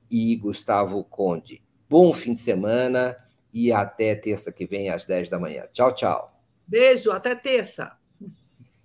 e 0.09 0.35
Gustavo 0.35 1.03
Conde. 1.03 1.61
Bom 1.89 2.13
fim 2.13 2.33
de 2.33 2.39
semana 2.39 3.17
e 3.53 3.71
até 3.71 4.13
terça 4.13 4.51
que 4.51 4.65
vem 4.65 4.89
às 4.89 5.05
10 5.05 5.29
da 5.29 5.39
manhã. 5.39 5.63
Tchau, 5.73 5.93
tchau. 5.93 6.39
Beijo, 6.67 7.11
até 7.11 7.33
terça. 7.33 7.97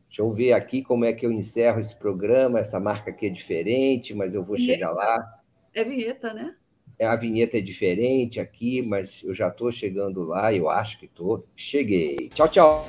Deixa 0.08 0.22
eu 0.22 0.32
ver 0.32 0.52
aqui 0.52 0.82
como 0.82 1.04
é 1.04 1.12
que 1.12 1.26
eu 1.26 1.32
encerro 1.32 1.80
esse 1.80 1.94
programa. 1.94 2.60
Essa 2.60 2.80
marca 2.80 3.10
aqui 3.10 3.26
é 3.26 3.30
diferente, 3.30 4.14
mas 4.14 4.34
eu 4.34 4.42
vou 4.42 4.56
vinheta. 4.56 4.74
chegar 4.74 4.92
lá. 4.92 5.42
É 5.74 5.84
vinheta, 5.84 6.32
né? 6.32 6.54
É, 6.98 7.04
a 7.04 7.16
vinheta 7.16 7.58
é 7.58 7.60
diferente 7.60 8.38
aqui, 8.38 8.80
mas 8.80 9.22
eu 9.24 9.34
já 9.34 9.48
estou 9.48 9.70
chegando 9.72 10.22
lá, 10.22 10.54
eu 10.54 10.70
acho 10.70 10.98
que 10.98 11.06
estou. 11.06 11.44
Cheguei. 11.56 12.30
Tchau, 12.32 12.48
tchau. 12.48 12.86